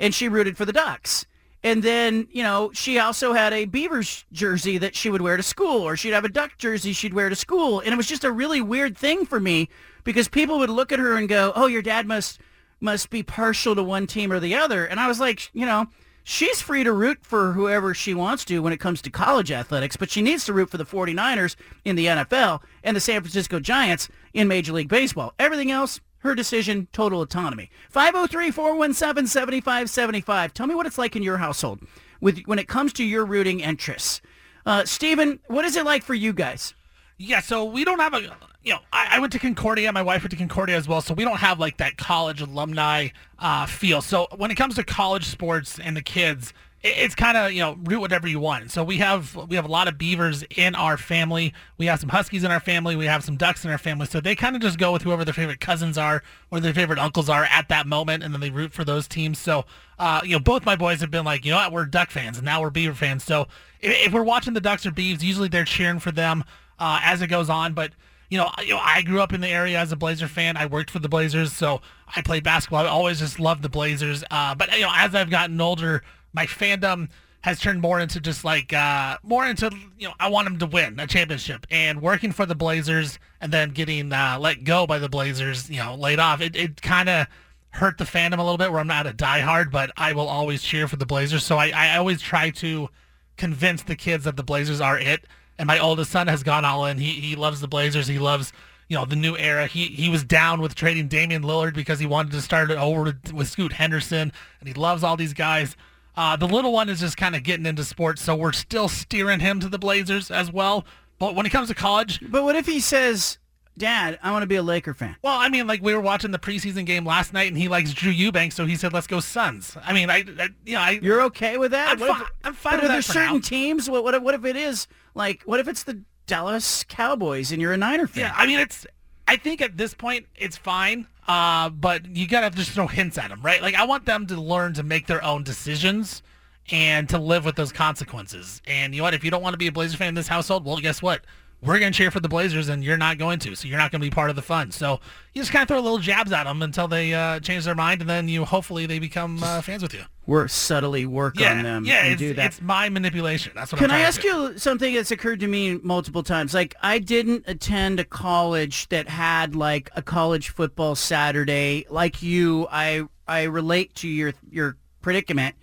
and 0.00 0.14
she 0.14 0.28
rooted 0.28 0.56
for 0.56 0.64
the 0.64 0.72
Ducks. 0.72 1.26
And 1.64 1.82
then, 1.82 2.26
you 2.32 2.42
know, 2.42 2.72
she 2.72 2.98
also 2.98 3.32
had 3.34 3.52
a 3.52 3.66
Beavers 3.66 4.24
jersey 4.32 4.78
that 4.78 4.96
she 4.96 5.10
would 5.10 5.22
wear 5.22 5.36
to 5.36 5.42
school, 5.44 5.82
or 5.86 5.96
she'd 5.96 6.12
have 6.12 6.24
a 6.24 6.28
Duck 6.28 6.58
jersey 6.58 6.92
she'd 6.92 7.14
wear 7.14 7.28
to 7.28 7.36
school. 7.36 7.78
And 7.80 7.92
it 7.92 7.96
was 7.96 8.08
just 8.08 8.24
a 8.24 8.32
really 8.32 8.60
weird 8.60 8.98
thing 8.98 9.24
for 9.26 9.38
me 9.38 9.68
because 10.02 10.26
people 10.26 10.58
would 10.58 10.70
look 10.70 10.90
at 10.90 10.98
her 10.98 11.16
and 11.16 11.28
go, 11.28 11.52
"Oh, 11.54 11.66
your 11.66 11.82
dad 11.82 12.06
must 12.06 12.40
must 12.80 13.10
be 13.10 13.22
partial 13.22 13.76
to 13.76 13.82
one 13.82 14.08
team 14.08 14.32
or 14.32 14.40
the 14.40 14.56
other." 14.56 14.84
And 14.84 14.98
I 14.98 15.06
was 15.06 15.20
like, 15.20 15.50
you 15.52 15.64
know, 15.64 15.86
she's 16.24 16.60
free 16.60 16.82
to 16.82 16.92
root 16.92 17.18
for 17.22 17.52
whoever 17.52 17.94
she 17.94 18.12
wants 18.12 18.44
to 18.46 18.58
when 18.60 18.72
it 18.72 18.80
comes 18.80 19.00
to 19.02 19.10
college 19.10 19.52
athletics, 19.52 19.96
but 19.96 20.10
she 20.10 20.20
needs 20.20 20.44
to 20.46 20.52
root 20.52 20.70
for 20.70 20.78
the 20.78 20.84
49ers 20.84 21.54
in 21.84 21.94
the 21.94 22.06
NFL 22.06 22.60
and 22.82 22.96
the 22.96 23.00
San 23.00 23.20
Francisco 23.20 23.60
Giants 23.60 24.08
in 24.34 24.48
Major 24.48 24.72
League 24.72 24.88
Baseball. 24.88 25.32
Everything 25.38 25.70
else, 25.70 26.00
her 26.22 26.34
decision, 26.34 26.88
total 26.92 27.22
autonomy. 27.22 27.70
503-417-7575. 27.92 30.52
Tell 30.52 30.66
me 30.66 30.74
what 30.74 30.86
it's 30.86 30.98
like 30.98 31.16
in 31.16 31.22
your 31.22 31.38
household 31.38 31.80
with 32.20 32.42
when 32.46 32.58
it 32.58 32.68
comes 32.68 32.92
to 32.94 33.04
your 33.04 33.24
rooting 33.24 33.60
interests. 33.60 34.20
Uh, 34.64 34.84
Stephen, 34.84 35.40
what 35.48 35.64
is 35.64 35.76
it 35.76 35.84
like 35.84 36.02
for 36.02 36.14
you 36.14 36.32
guys? 36.32 36.74
Yeah, 37.18 37.40
so 37.40 37.64
we 37.64 37.84
don't 37.84 37.98
have 37.98 38.14
a, 38.14 38.20
you 38.62 38.72
know, 38.72 38.78
I, 38.92 39.08
I, 39.12 39.18
went 39.18 39.32
to 39.32 39.38
Concordia. 39.38 39.92
My 39.92 40.02
wife 40.02 40.22
went 40.22 40.30
to 40.30 40.36
Concordia 40.36 40.76
as 40.76 40.88
well, 40.88 41.00
so 41.00 41.14
we 41.14 41.24
don't 41.24 41.38
have 41.38 41.60
like 41.60 41.76
that 41.78 41.96
college 41.96 42.40
alumni 42.40 43.08
uh, 43.38 43.66
feel. 43.66 44.00
So 44.00 44.28
when 44.36 44.50
it 44.50 44.54
comes 44.54 44.76
to 44.76 44.84
college 44.84 45.26
sports 45.26 45.78
and 45.78 45.96
the 45.96 46.02
kids, 46.02 46.52
it's 46.82 47.14
kind 47.14 47.36
of 47.36 47.52
you 47.52 47.60
know 47.60 47.76
root 47.84 48.00
whatever 48.00 48.26
you 48.26 48.40
want. 48.40 48.70
So 48.70 48.82
we 48.82 48.98
have 48.98 49.36
we 49.48 49.56
have 49.56 49.64
a 49.64 49.70
lot 49.70 49.86
of 49.86 49.98
beavers 49.98 50.42
in 50.56 50.74
our 50.74 50.96
family. 50.96 51.54
We 51.78 51.86
have 51.86 52.00
some 52.00 52.08
huskies 52.08 52.42
in 52.42 52.50
our 52.50 52.60
family. 52.60 52.96
We 52.96 53.06
have 53.06 53.24
some 53.24 53.36
ducks 53.36 53.64
in 53.64 53.70
our 53.70 53.78
family. 53.78 54.06
So 54.06 54.20
they 54.20 54.34
kind 54.34 54.56
of 54.56 54.62
just 54.62 54.78
go 54.78 54.92
with 54.92 55.02
whoever 55.02 55.24
their 55.24 55.34
favorite 55.34 55.60
cousins 55.60 55.96
are 55.96 56.22
or 56.50 56.58
their 56.60 56.74
favorite 56.74 56.98
uncles 56.98 57.28
are 57.28 57.44
at 57.44 57.68
that 57.68 57.86
moment, 57.86 58.22
and 58.22 58.34
then 58.34 58.40
they 58.40 58.50
root 58.50 58.72
for 58.72 58.84
those 58.84 59.06
teams. 59.06 59.38
So 59.38 59.64
uh, 59.98 60.22
you 60.24 60.32
know 60.32 60.40
both 60.40 60.66
my 60.66 60.76
boys 60.76 61.00
have 61.00 61.10
been 61.10 61.24
like 61.24 61.44
you 61.44 61.52
know 61.52 61.58
what 61.58 61.72
we're 61.72 61.86
duck 61.86 62.10
fans 62.10 62.36
and 62.38 62.44
now 62.44 62.60
we're 62.60 62.70
beaver 62.70 62.94
fans. 62.94 63.22
So 63.22 63.46
if, 63.80 64.08
if 64.08 64.12
we're 64.12 64.24
watching 64.24 64.54
the 64.54 64.60
ducks 64.60 64.84
or 64.84 64.90
beavs, 64.90 65.22
usually 65.22 65.48
they're 65.48 65.64
cheering 65.64 66.00
for 66.00 66.10
them 66.10 66.44
uh, 66.78 67.00
as 67.02 67.22
it 67.22 67.28
goes 67.28 67.48
on. 67.48 67.74
But 67.74 67.92
you 68.28 68.38
know, 68.38 68.50
you 68.64 68.70
know, 68.70 68.80
I 68.82 69.02
grew 69.02 69.20
up 69.20 69.32
in 69.32 69.40
the 69.40 69.48
area 69.48 69.78
as 69.78 69.92
a 69.92 69.96
Blazer 69.96 70.26
fan. 70.26 70.56
I 70.56 70.66
worked 70.66 70.90
for 70.90 70.98
the 70.98 71.08
Blazers, 71.08 71.52
so 71.52 71.82
I 72.16 72.22
played 72.22 72.42
basketball. 72.42 72.86
I 72.86 72.88
always 72.88 73.18
just 73.18 73.38
loved 73.38 73.62
the 73.62 73.68
Blazers. 73.68 74.24
Uh, 74.30 74.54
but 74.54 74.74
you 74.74 74.80
know, 74.80 74.90
as 74.92 75.14
I've 75.14 75.30
gotten 75.30 75.60
older 75.60 76.02
my 76.32 76.46
fandom 76.46 77.08
has 77.42 77.58
turned 77.58 77.80
more 77.80 77.98
into 77.98 78.20
just 78.20 78.44
like 78.44 78.72
uh, 78.72 79.18
more 79.22 79.44
into 79.46 79.70
you 79.98 80.08
know 80.08 80.14
I 80.20 80.28
want 80.28 80.46
them 80.46 80.58
to 80.58 80.66
win 80.66 80.98
a 81.00 81.06
championship 81.06 81.66
and 81.70 82.00
working 82.00 82.32
for 82.32 82.46
the 82.46 82.54
Blazers 82.54 83.18
and 83.40 83.52
then 83.52 83.70
getting 83.70 84.12
uh, 84.12 84.38
let 84.40 84.64
go 84.64 84.86
by 84.86 84.98
the 84.98 85.08
Blazers, 85.08 85.68
you 85.68 85.78
know, 85.78 85.94
laid 85.94 86.18
off. 86.18 86.40
It 86.40 86.56
it 86.56 86.80
kind 86.82 87.08
of 87.08 87.26
hurt 87.70 87.98
the 87.98 88.04
fandom 88.04 88.38
a 88.38 88.42
little 88.42 88.58
bit 88.58 88.70
where 88.70 88.80
I'm 88.80 88.86
not 88.86 89.06
a 89.06 89.12
diehard, 89.12 89.70
but 89.70 89.90
I 89.96 90.12
will 90.12 90.28
always 90.28 90.62
cheer 90.62 90.86
for 90.86 90.96
the 90.96 91.06
Blazers. 91.06 91.42
So 91.44 91.56
I, 91.56 91.72
I 91.74 91.96
always 91.96 92.20
try 92.20 92.50
to 92.50 92.88
convince 93.36 93.82
the 93.82 93.96
kids 93.96 94.24
that 94.24 94.36
the 94.36 94.42
Blazers 94.42 94.80
are 94.80 94.98
it. 94.98 95.24
And 95.58 95.66
my 95.66 95.78
oldest 95.78 96.10
son 96.10 96.28
has 96.28 96.42
gone 96.42 96.64
all 96.64 96.86
in. 96.86 96.98
He 96.98 97.12
he 97.12 97.36
loves 97.36 97.60
the 97.60 97.68
Blazers. 97.68 98.06
He 98.06 98.18
loves 98.18 98.52
you 98.88 98.96
know 98.96 99.04
the 99.04 99.16
new 99.16 99.36
era. 99.36 99.66
He 99.66 99.86
he 99.86 100.08
was 100.08 100.22
down 100.22 100.60
with 100.60 100.76
trading 100.76 101.08
Damian 101.08 101.42
Lillard 101.42 101.74
because 101.74 101.98
he 101.98 102.06
wanted 102.06 102.32
to 102.32 102.40
start 102.40 102.70
it 102.70 102.78
over 102.78 103.02
with, 103.02 103.32
with 103.32 103.48
Scoot 103.48 103.72
Henderson, 103.72 104.32
and 104.60 104.68
he 104.68 104.74
loves 104.74 105.02
all 105.02 105.16
these 105.16 105.34
guys. 105.34 105.76
Uh, 106.16 106.36
the 106.36 106.46
little 106.46 106.72
one 106.72 106.88
is 106.88 107.00
just 107.00 107.16
kind 107.16 107.34
of 107.34 107.42
getting 107.42 107.66
into 107.66 107.84
sports, 107.84 108.22
so 108.22 108.36
we're 108.36 108.52
still 108.52 108.88
steering 108.88 109.40
him 109.40 109.60
to 109.60 109.68
the 109.68 109.78
Blazers 109.78 110.30
as 110.30 110.52
well. 110.52 110.84
But 111.18 111.34
when 111.34 111.46
it 111.46 111.50
comes 111.50 111.68
to 111.68 111.74
college, 111.74 112.20
but 112.30 112.42
what 112.42 112.56
if 112.56 112.66
he 112.66 112.80
says, 112.80 113.38
"Dad, 113.78 114.18
I 114.22 114.30
want 114.32 114.42
to 114.42 114.46
be 114.46 114.56
a 114.56 114.62
Laker 114.62 114.92
fan"? 114.92 115.16
Well, 115.22 115.38
I 115.38 115.48
mean, 115.48 115.66
like 115.66 115.80
we 115.82 115.94
were 115.94 116.00
watching 116.00 116.30
the 116.30 116.38
preseason 116.38 116.84
game 116.84 117.06
last 117.06 117.32
night, 117.32 117.48
and 117.48 117.56
he 117.56 117.68
likes 117.68 117.94
Drew 117.94 118.10
Eubanks, 118.10 118.56
so 118.56 118.66
he 118.66 118.76
said, 118.76 118.92
"Let's 118.92 119.06
go 119.06 119.20
Suns." 119.20 119.76
I 119.82 119.92
mean, 119.92 120.10
I, 120.10 120.24
I 120.38 120.48
you 120.66 120.74
know, 120.74 120.80
I, 120.80 121.00
you're 121.02 121.22
okay 121.22 121.56
with 121.56 121.70
that? 121.70 121.92
I'm, 121.92 121.98
fi- 121.98 122.26
I'm 122.44 122.54
fine. 122.54 122.76
But 122.76 122.84
are 122.84 122.88
there 122.88 123.02
certain 123.02 123.36
now. 123.36 123.40
teams? 123.40 123.88
What, 123.88 124.04
what 124.04 124.20
what 124.22 124.34
if 124.34 124.44
it 124.44 124.56
is 124.56 124.88
like? 125.14 125.42
What 125.44 125.60
if 125.60 125.68
it's 125.68 125.84
the 125.84 126.02
Dallas 126.26 126.84
Cowboys 126.88 127.52
and 127.52 127.62
you're 127.62 127.72
a 127.72 127.76
Niner 127.78 128.06
fan? 128.06 128.24
Yeah, 128.24 128.34
I 128.36 128.46
mean, 128.46 128.58
it's. 128.58 128.86
I 129.28 129.36
think 129.36 129.62
at 129.62 129.78
this 129.78 129.94
point 129.94 130.26
it's 130.34 130.56
fine. 130.56 131.06
Uh, 131.28 131.70
but 131.70 132.06
you 132.16 132.26
gotta 132.26 132.50
just 132.50 132.72
throw 132.72 132.86
hints 132.86 133.16
at 133.18 133.28
them, 133.28 133.40
right? 133.42 133.62
Like 133.62 133.74
I 133.74 133.84
want 133.84 134.06
them 134.06 134.26
to 134.26 134.40
learn 134.40 134.74
to 134.74 134.82
make 134.82 135.06
their 135.06 135.22
own 135.24 135.44
decisions 135.44 136.22
and 136.70 137.08
to 137.08 137.18
live 137.18 137.44
with 137.44 137.56
those 137.56 137.72
consequences. 137.72 138.60
And 138.66 138.94
you 138.94 139.00
know 139.00 139.04
what? 139.04 139.14
If 139.14 139.24
you 139.24 139.30
don't 139.30 139.42
want 139.42 139.54
to 139.54 139.58
be 139.58 139.66
a 139.66 139.72
Blazer 139.72 139.96
fan 139.96 140.08
in 140.08 140.14
this 140.14 140.28
household, 140.28 140.64
well, 140.64 140.76
guess 140.78 141.02
what? 141.02 141.24
We're 141.62 141.78
going 141.78 141.92
to 141.92 141.96
cheer 141.96 142.10
for 142.10 142.18
the 142.18 142.28
Blazers 142.28 142.68
and 142.68 142.82
you're 142.82 142.96
not 142.96 143.18
going 143.18 143.38
to. 143.38 143.54
So 143.54 143.68
you're 143.68 143.78
not 143.78 143.92
going 143.92 144.00
to 144.00 144.04
be 144.06 144.10
part 144.10 144.30
of 144.30 144.36
the 144.36 144.42
fun. 144.42 144.72
So 144.72 144.98
you 145.32 145.40
just 145.42 145.52
kind 145.52 145.62
of 145.62 145.68
throw 145.68 145.78
little 145.80 145.98
jabs 145.98 146.32
at 146.32 146.44
them 146.44 146.60
until 146.60 146.88
they 146.88 147.14
uh, 147.14 147.38
change 147.40 147.64
their 147.64 147.76
mind, 147.76 148.00
and 148.00 148.10
then 148.10 148.28
you 148.28 148.44
hopefully 148.44 148.86
they 148.86 148.98
become 148.98 149.42
uh, 149.42 149.60
fans 149.62 149.80
with 149.82 149.94
you. 149.94 150.02
We're 150.26 150.48
subtly 150.48 151.06
work 151.06 151.38
Yeah, 151.38 151.52
on 151.52 151.62
them 151.62 151.84
yeah, 151.84 152.04
and 152.04 152.18
do 152.18 152.34
that. 152.34 152.46
it's 152.46 152.60
my 152.60 152.88
manipulation. 152.88 153.52
That's 153.54 153.72
what 153.72 153.78
Can 153.80 153.90
I 153.90 154.00
ask 154.00 154.22
you 154.22 154.56
something 154.58 154.94
that's 154.94 155.10
occurred 155.10 155.40
to 155.40 155.48
me 155.48 155.76
multiple 155.82 156.22
times? 156.22 156.52
Like, 156.54 156.74
I 156.82 156.98
didn't 156.98 157.44
attend 157.46 157.98
a 158.00 158.04
college 158.04 158.88
that 158.90 159.08
had 159.08 159.54
like 159.56 159.90
a 159.96 160.02
college 160.02 160.50
football 160.50 160.94
Saturday. 160.94 161.86
Like 161.90 162.22
you, 162.22 162.66
I 162.70 163.04
I 163.26 163.44
relate 163.44 163.94
to 163.96 164.08
your 164.08 164.32
your 164.50 164.76
predicament 165.00 165.54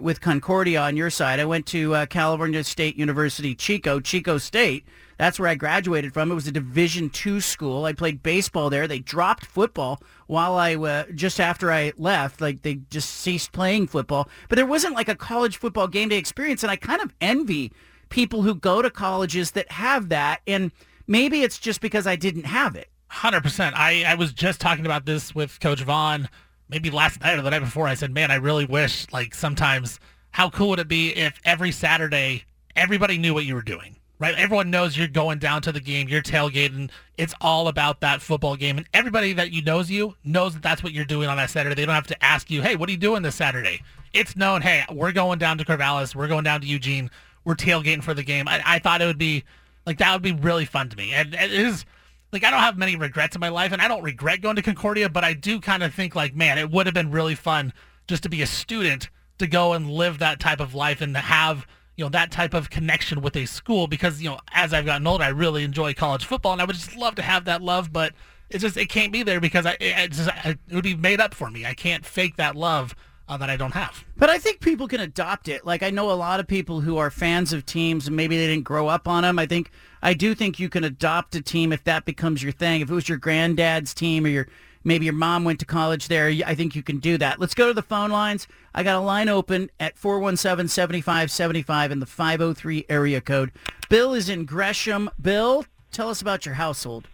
with 0.00 0.20
Concordia 0.20 0.80
on 0.82 0.96
your 0.96 1.08
side. 1.10 1.40
I 1.40 1.44
went 1.46 1.66
to 1.66 1.94
uh, 1.94 2.06
California 2.06 2.62
State 2.64 2.96
University, 2.96 3.54
Chico, 3.54 4.00
Chico 4.00 4.36
State. 4.38 4.84
That's 5.20 5.38
where 5.38 5.50
I 5.50 5.54
graduated 5.54 6.14
from. 6.14 6.32
It 6.32 6.34
was 6.34 6.46
a 6.46 6.50
Division 6.50 7.10
two 7.10 7.42
school. 7.42 7.84
I 7.84 7.92
played 7.92 8.22
baseball 8.22 8.70
there. 8.70 8.88
They 8.88 9.00
dropped 9.00 9.44
football 9.44 10.00
while 10.28 10.54
I 10.54 10.76
uh, 10.76 11.04
just 11.14 11.38
after 11.38 11.70
I 11.70 11.92
left. 11.98 12.40
Like 12.40 12.62
they 12.62 12.76
just 12.88 13.10
ceased 13.10 13.52
playing 13.52 13.88
football. 13.88 14.30
But 14.48 14.56
there 14.56 14.64
wasn't 14.64 14.94
like 14.94 15.10
a 15.10 15.14
college 15.14 15.58
football 15.58 15.88
game 15.88 16.08
day 16.08 16.16
experience, 16.16 16.62
and 16.62 16.70
I 16.70 16.76
kind 16.76 17.02
of 17.02 17.12
envy 17.20 17.70
people 18.08 18.40
who 18.40 18.54
go 18.54 18.80
to 18.80 18.88
colleges 18.88 19.50
that 19.50 19.70
have 19.72 20.08
that. 20.08 20.40
And 20.46 20.72
maybe 21.06 21.42
it's 21.42 21.58
just 21.58 21.82
because 21.82 22.06
I 22.06 22.16
didn't 22.16 22.46
have 22.46 22.74
it. 22.74 22.88
Hundred 23.08 23.42
percent. 23.42 23.78
I 23.78 24.04
I 24.04 24.14
was 24.14 24.32
just 24.32 24.58
talking 24.58 24.86
about 24.86 25.04
this 25.04 25.34
with 25.34 25.60
Coach 25.60 25.82
Vaughn, 25.82 26.30
maybe 26.70 26.88
last 26.88 27.20
night 27.20 27.38
or 27.38 27.42
the 27.42 27.50
night 27.50 27.58
before. 27.58 27.86
I 27.86 27.92
said, 27.92 28.14
man, 28.14 28.30
I 28.30 28.36
really 28.36 28.64
wish 28.64 29.06
like 29.12 29.34
sometimes 29.34 30.00
how 30.30 30.48
cool 30.48 30.70
would 30.70 30.78
it 30.78 30.88
be 30.88 31.10
if 31.10 31.38
every 31.44 31.72
Saturday 31.72 32.44
everybody 32.74 33.18
knew 33.18 33.34
what 33.34 33.44
you 33.44 33.54
were 33.54 33.60
doing. 33.60 33.96
Right, 34.20 34.34
everyone 34.34 34.70
knows 34.70 34.98
you're 34.98 35.08
going 35.08 35.38
down 35.38 35.62
to 35.62 35.72
the 35.72 35.80
game. 35.80 36.06
You're 36.06 36.20
tailgating. 36.20 36.90
It's 37.16 37.32
all 37.40 37.68
about 37.68 38.00
that 38.02 38.20
football 38.20 38.54
game, 38.54 38.76
and 38.76 38.86
everybody 38.92 39.32
that 39.32 39.50
you 39.50 39.62
knows 39.62 39.90
you 39.90 40.14
knows 40.22 40.52
that 40.52 40.62
that's 40.62 40.82
what 40.82 40.92
you're 40.92 41.06
doing 41.06 41.26
on 41.26 41.38
that 41.38 41.48
Saturday. 41.48 41.74
They 41.74 41.86
don't 41.86 41.94
have 41.94 42.06
to 42.08 42.22
ask 42.22 42.50
you, 42.50 42.60
"Hey, 42.60 42.76
what 42.76 42.90
are 42.90 42.92
you 42.92 42.98
doing 42.98 43.22
this 43.22 43.34
Saturday?" 43.34 43.82
It's 44.12 44.36
known. 44.36 44.60
Hey, 44.60 44.84
we're 44.92 45.12
going 45.12 45.38
down 45.38 45.56
to 45.56 45.64
Corvallis. 45.64 46.14
We're 46.14 46.28
going 46.28 46.44
down 46.44 46.60
to 46.60 46.66
Eugene. 46.66 47.10
We're 47.46 47.54
tailgating 47.54 48.02
for 48.02 48.12
the 48.12 48.22
game. 48.22 48.46
I, 48.46 48.60
I 48.66 48.78
thought 48.78 49.00
it 49.00 49.06
would 49.06 49.16
be 49.16 49.42
like 49.86 49.96
that 49.96 50.12
would 50.12 50.20
be 50.20 50.32
really 50.32 50.66
fun 50.66 50.90
to 50.90 50.98
me, 50.98 51.14
and 51.14 51.32
it 51.32 51.50
is 51.50 51.86
like 52.30 52.44
I 52.44 52.50
don't 52.50 52.60
have 52.60 52.76
many 52.76 52.96
regrets 52.96 53.34
in 53.34 53.40
my 53.40 53.48
life, 53.48 53.72
and 53.72 53.80
I 53.80 53.88
don't 53.88 54.02
regret 54.02 54.42
going 54.42 54.56
to 54.56 54.62
Concordia, 54.62 55.08
but 55.08 55.24
I 55.24 55.32
do 55.32 55.60
kind 55.60 55.82
of 55.82 55.94
think 55.94 56.14
like, 56.14 56.36
man, 56.36 56.58
it 56.58 56.70
would 56.70 56.84
have 56.84 56.94
been 56.94 57.10
really 57.10 57.36
fun 57.36 57.72
just 58.06 58.22
to 58.24 58.28
be 58.28 58.42
a 58.42 58.46
student 58.46 59.08
to 59.38 59.46
go 59.46 59.72
and 59.72 59.90
live 59.90 60.18
that 60.18 60.40
type 60.40 60.60
of 60.60 60.74
life 60.74 61.00
and 61.00 61.14
to 61.14 61.20
have 61.20 61.66
you 62.00 62.06
know 62.06 62.10
that 62.10 62.30
type 62.30 62.54
of 62.54 62.70
connection 62.70 63.20
with 63.20 63.36
a 63.36 63.44
school 63.44 63.86
because 63.86 64.22
you 64.22 64.30
know 64.30 64.38
as 64.52 64.72
I've 64.72 64.86
gotten 64.86 65.06
older, 65.06 65.22
I 65.22 65.28
really 65.28 65.64
enjoy 65.64 65.92
college 65.92 66.24
football, 66.24 66.52
and 66.52 66.62
I 66.62 66.64
would 66.64 66.74
just 66.74 66.96
love 66.96 67.14
to 67.16 67.22
have 67.22 67.44
that 67.44 67.60
love, 67.60 67.92
but 67.92 68.14
it's 68.48 68.62
just 68.62 68.78
it 68.78 68.88
can't 68.88 69.12
be 69.12 69.22
there 69.22 69.38
because 69.38 69.66
I 69.66 69.76
it, 69.78 70.12
just, 70.12 70.30
it 70.46 70.58
would 70.70 70.82
be 70.82 70.96
made 70.96 71.20
up 71.20 71.34
for 71.34 71.50
me. 71.50 71.66
I 71.66 71.74
can't 71.74 72.06
fake 72.06 72.36
that 72.36 72.56
love 72.56 72.96
uh, 73.28 73.36
that 73.36 73.50
I 73.50 73.58
don't 73.58 73.74
have. 73.74 74.02
But 74.16 74.30
I 74.30 74.38
think 74.38 74.60
people 74.60 74.88
can 74.88 75.00
adopt 75.00 75.46
it. 75.46 75.66
Like 75.66 75.82
I 75.82 75.90
know 75.90 76.10
a 76.10 76.12
lot 76.12 76.40
of 76.40 76.46
people 76.46 76.80
who 76.80 76.96
are 76.96 77.10
fans 77.10 77.52
of 77.52 77.66
teams 77.66 78.06
and 78.06 78.16
maybe 78.16 78.38
they 78.38 78.46
didn't 78.46 78.64
grow 78.64 78.88
up 78.88 79.06
on 79.06 79.22
them. 79.22 79.38
I 79.38 79.44
think 79.44 79.70
I 80.00 80.14
do 80.14 80.34
think 80.34 80.58
you 80.58 80.70
can 80.70 80.84
adopt 80.84 81.34
a 81.34 81.42
team 81.42 81.70
if 81.70 81.84
that 81.84 82.06
becomes 82.06 82.42
your 82.42 82.52
thing. 82.52 82.80
If 82.80 82.90
it 82.90 82.94
was 82.94 83.10
your 83.10 83.18
granddad's 83.18 83.92
team 83.92 84.24
or 84.24 84.28
your 84.28 84.48
maybe 84.84 85.04
your 85.04 85.14
mom 85.14 85.44
went 85.44 85.60
to 85.60 85.66
college 85.66 86.08
there, 86.08 86.28
I 86.46 86.54
think 86.54 86.74
you 86.74 86.82
can 86.82 86.98
do 86.98 87.18
that. 87.18 87.38
Let's 87.38 87.54
go 87.54 87.68
to 87.68 87.74
the 87.74 87.82
phone 87.82 88.10
lines. 88.10 88.48
I 88.74 88.82
got 88.82 88.96
a 88.96 89.00
line 89.00 89.28
open 89.28 89.70
at 89.78 89.96
417-7575 89.96 91.90
in 91.90 92.00
the 92.00 92.06
503 92.06 92.86
area 92.88 93.20
code. 93.20 93.52
Bill 93.88 94.14
is 94.14 94.28
in 94.28 94.44
Gresham. 94.44 95.10
Bill, 95.20 95.64
tell 95.90 96.08
us 96.08 96.22
about 96.22 96.46
your 96.46 96.54
household. 96.54 97.08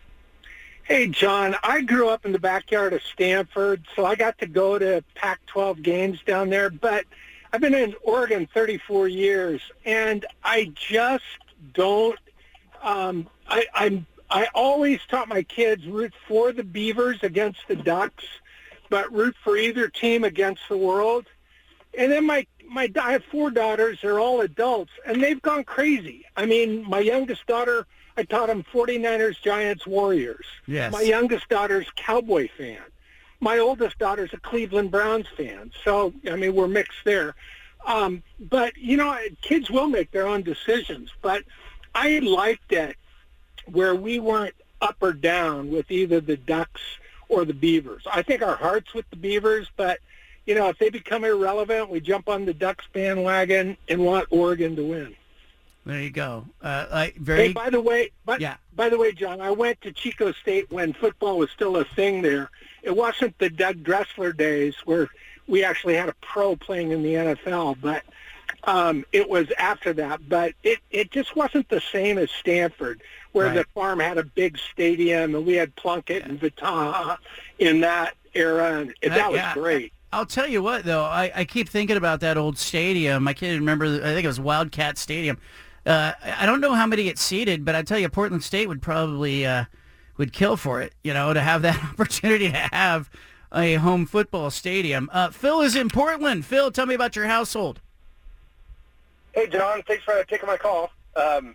Hey, 0.84 1.08
John, 1.08 1.56
I 1.64 1.80
grew 1.80 2.08
up 2.08 2.24
in 2.24 2.30
the 2.30 2.38
backyard 2.38 2.92
of 2.92 3.02
Stanford, 3.02 3.84
so 3.96 4.06
I 4.06 4.14
got 4.14 4.38
to 4.38 4.46
go 4.46 4.78
to 4.78 5.02
Pac-12 5.16 5.82
games 5.82 6.20
down 6.24 6.48
there, 6.48 6.70
but 6.70 7.04
I've 7.52 7.60
been 7.60 7.74
in 7.74 7.94
Oregon 8.04 8.46
34 8.54 9.08
years, 9.08 9.60
and 9.84 10.24
I 10.44 10.72
just 10.74 11.24
don't, 11.74 12.18
um, 12.82 13.26
I, 13.48 13.66
I'm, 13.74 14.06
I 14.30 14.48
always 14.54 15.00
taught 15.08 15.28
my 15.28 15.42
kids 15.42 15.86
root 15.86 16.12
for 16.26 16.52
the 16.52 16.64
Beavers 16.64 17.18
against 17.22 17.60
the 17.68 17.76
Ducks, 17.76 18.24
but 18.90 19.12
root 19.12 19.36
for 19.42 19.56
either 19.56 19.88
team 19.88 20.24
against 20.24 20.62
the 20.68 20.76
world. 20.76 21.26
And 21.96 22.10
then 22.10 22.26
my, 22.26 22.46
my, 22.68 22.90
I 23.00 23.12
have 23.12 23.24
four 23.24 23.50
daughters, 23.50 23.98
they're 24.02 24.18
all 24.18 24.40
adults, 24.40 24.92
and 25.06 25.22
they've 25.22 25.40
gone 25.40 25.64
crazy. 25.64 26.24
I 26.36 26.46
mean, 26.46 26.88
my 26.88 26.98
youngest 26.98 27.46
daughter, 27.46 27.86
I 28.16 28.24
taught 28.24 28.48
them 28.48 28.64
49ers, 28.72 29.40
Giants, 29.40 29.86
Warriors. 29.86 30.46
Yes. 30.66 30.92
My 30.92 31.02
youngest 31.02 31.48
daughter's 31.48 31.86
Cowboy 31.96 32.48
fan. 32.56 32.82
My 33.40 33.58
oldest 33.58 33.98
daughter's 33.98 34.32
a 34.32 34.38
Cleveland 34.38 34.90
Browns 34.90 35.26
fan. 35.36 35.70
So, 35.84 36.12
I 36.30 36.36
mean, 36.36 36.54
we're 36.54 36.68
mixed 36.68 37.04
there. 37.04 37.34
Um, 37.84 38.22
but, 38.40 38.76
you 38.76 38.96
know, 38.96 39.16
kids 39.42 39.70
will 39.70 39.88
make 39.88 40.10
their 40.10 40.26
own 40.26 40.42
decisions. 40.42 41.12
But 41.22 41.44
I 41.94 42.18
liked 42.18 42.72
it 42.72 42.96
where 43.70 43.94
we 43.94 44.18
weren't 44.18 44.54
up 44.80 44.96
or 45.00 45.12
down 45.12 45.70
with 45.70 45.90
either 45.90 46.20
the 46.20 46.36
Ducks 46.36 46.80
or 47.28 47.44
the 47.44 47.54
Beavers. 47.54 48.02
I 48.10 48.22
think 48.22 48.42
our 48.42 48.56
heart's 48.56 48.94
with 48.94 49.08
the 49.10 49.16
Beavers, 49.16 49.68
but, 49.76 49.98
you 50.46 50.54
know, 50.54 50.68
if 50.68 50.78
they 50.78 50.90
become 50.90 51.24
irrelevant, 51.24 51.90
we 51.90 52.00
jump 52.00 52.28
on 52.28 52.44
the 52.44 52.54
Ducks 52.54 52.84
bandwagon 52.92 53.76
and 53.88 54.04
want 54.04 54.28
Oregon 54.30 54.76
to 54.76 54.82
win. 54.84 55.14
There 55.84 56.00
you 56.00 56.10
go. 56.10 56.44
Uh, 56.60 56.86
I, 56.90 57.12
very 57.16 57.46
Hey, 57.48 57.52
by 57.52 57.70
the 57.70 57.80
way, 57.80 58.10
but, 58.24 58.40
Yeah. 58.40 58.56
by 58.74 58.88
the 58.88 58.98
way, 58.98 59.12
John, 59.12 59.40
I 59.40 59.52
went 59.52 59.80
to 59.82 59.92
Chico 59.92 60.32
State 60.32 60.70
when 60.70 60.92
football 60.92 61.38
was 61.38 61.50
still 61.50 61.76
a 61.76 61.84
thing 61.84 62.22
there. 62.22 62.50
It 62.82 62.94
wasn't 62.96 63.38
the 63.38 63.50
Doug 63.50 63.82
Dressler 63.84 64.32
days 64.32 64.74
where 64.84 65.08
we 65.46 65.62
actually 65.64 65.94
had 65.94 66.08
a 66.08 66.14
pro 66.20 66.56
playing 66.56 66.90
in 66.90 67.02
the 67.02 67.14
NFL, 67.14 67.76
but 67.80 68.02
um, 68.64 69.04
it 69.12 69.28
was 69.28 69.46
after 69.58 69.92
that. 69.92 70.28
But 70.28 70.54
it, 70.64 70.80
it 70.90 71.12
just 71.12 71.36
wasn't 71.36 71.68
the 71.68 71.80
same 71.92 72.18
as 72.18 72.30
Stanford, 72.32 73.00
where 73.36 73.52
the 73.52 73.64
farm 73.74 74.00
had 74.00 74.16
a 74.16 74.24
big 74.24 74.56
stadium 74.72 75.34
and 75.34 75.44
we 75.44 75.54
had 75.54 75.76
Plunkett 75.76 76.24
and 76.24 76.40
Vataha 76.40 77.18
in 77.58 77.80
that 77.80 78.14
era, 78.34 78.80
and 78.80 78.94
it, 79.02 79.10
that 79.10 79.30
was 79.30 79.38
yeah. 79.38 79.52
great. 79.52 79.92
I'll 80.10 80.24
tell 80.24 80.46
you 80.46 80.62
what, 80.62 80.84
though, 80.84 81.04
I, 81.04 81.30
I 81.34 81.44
keep 81.44 81.68
thinking 81.68 81.98
about 81.98 82.20
that 82.20 82.38
old 82.38 82.56
stadium. 82.56 83.28
I 83.28 83.34
can't 83.34 83.58
remember. 83.58 83.84
I 83.84 84.14
think 84.14 84.24
it 84.24 84.28
was 84.28 84.40
Wildcat 84.40 84.96
Stadium. 84.96 85.38
Uh, 85.84 86.12
I 86.24 86.44
I 86.44 86.46
don't 86.46 86.62
know 86.62 86.72
how 86.72 86.86
many 86.86 87.08
it 87.08 87.18
seated, 87.18 87.64
but 87.64 87.74
I 87.74 87.82
tell 87.82 87.98
you, 87.98 88.08
Portland 88.08 88.42
State 88.42 88.68
would 88.68 88.80
probably 88.80 89.44
uh, 89.44 89.64
would 90.16 90.32
kill 90.32 90.56
for 90.56 90.80
it. 90.80 90.94
You 91.04 91.12
know, 91.12 91.34
to 91.34 91.40
have 91.40 91.60
that 91.62 91.82
opportunity 91.92 92.50
to 92.50 92.68
have 92.72 93.10
a 93.52 93.74
home 93.74 94.06
football 94.06 94.50
stadium. 94.50 95.10
Uh, 95.12 95.30
Phil 95.30 95.60
is 95.60 95.76
in 95.76 95.90
Portland. 95.90 96.46
Phil, 96.46 96.70
tell 96.70 96.86
me 96.86 96.94
about 96.94 97.14
your 97.14 97.26
household. 97.26 97.80
Hey, 99.34 99.46
John. 99.48 99.82
Thanks 99.86 100.04
for 100.04 100.24
taking 100.24 100.46
my 100.46 100.56
call. 100.56 100.90
Um, 101.14 101.54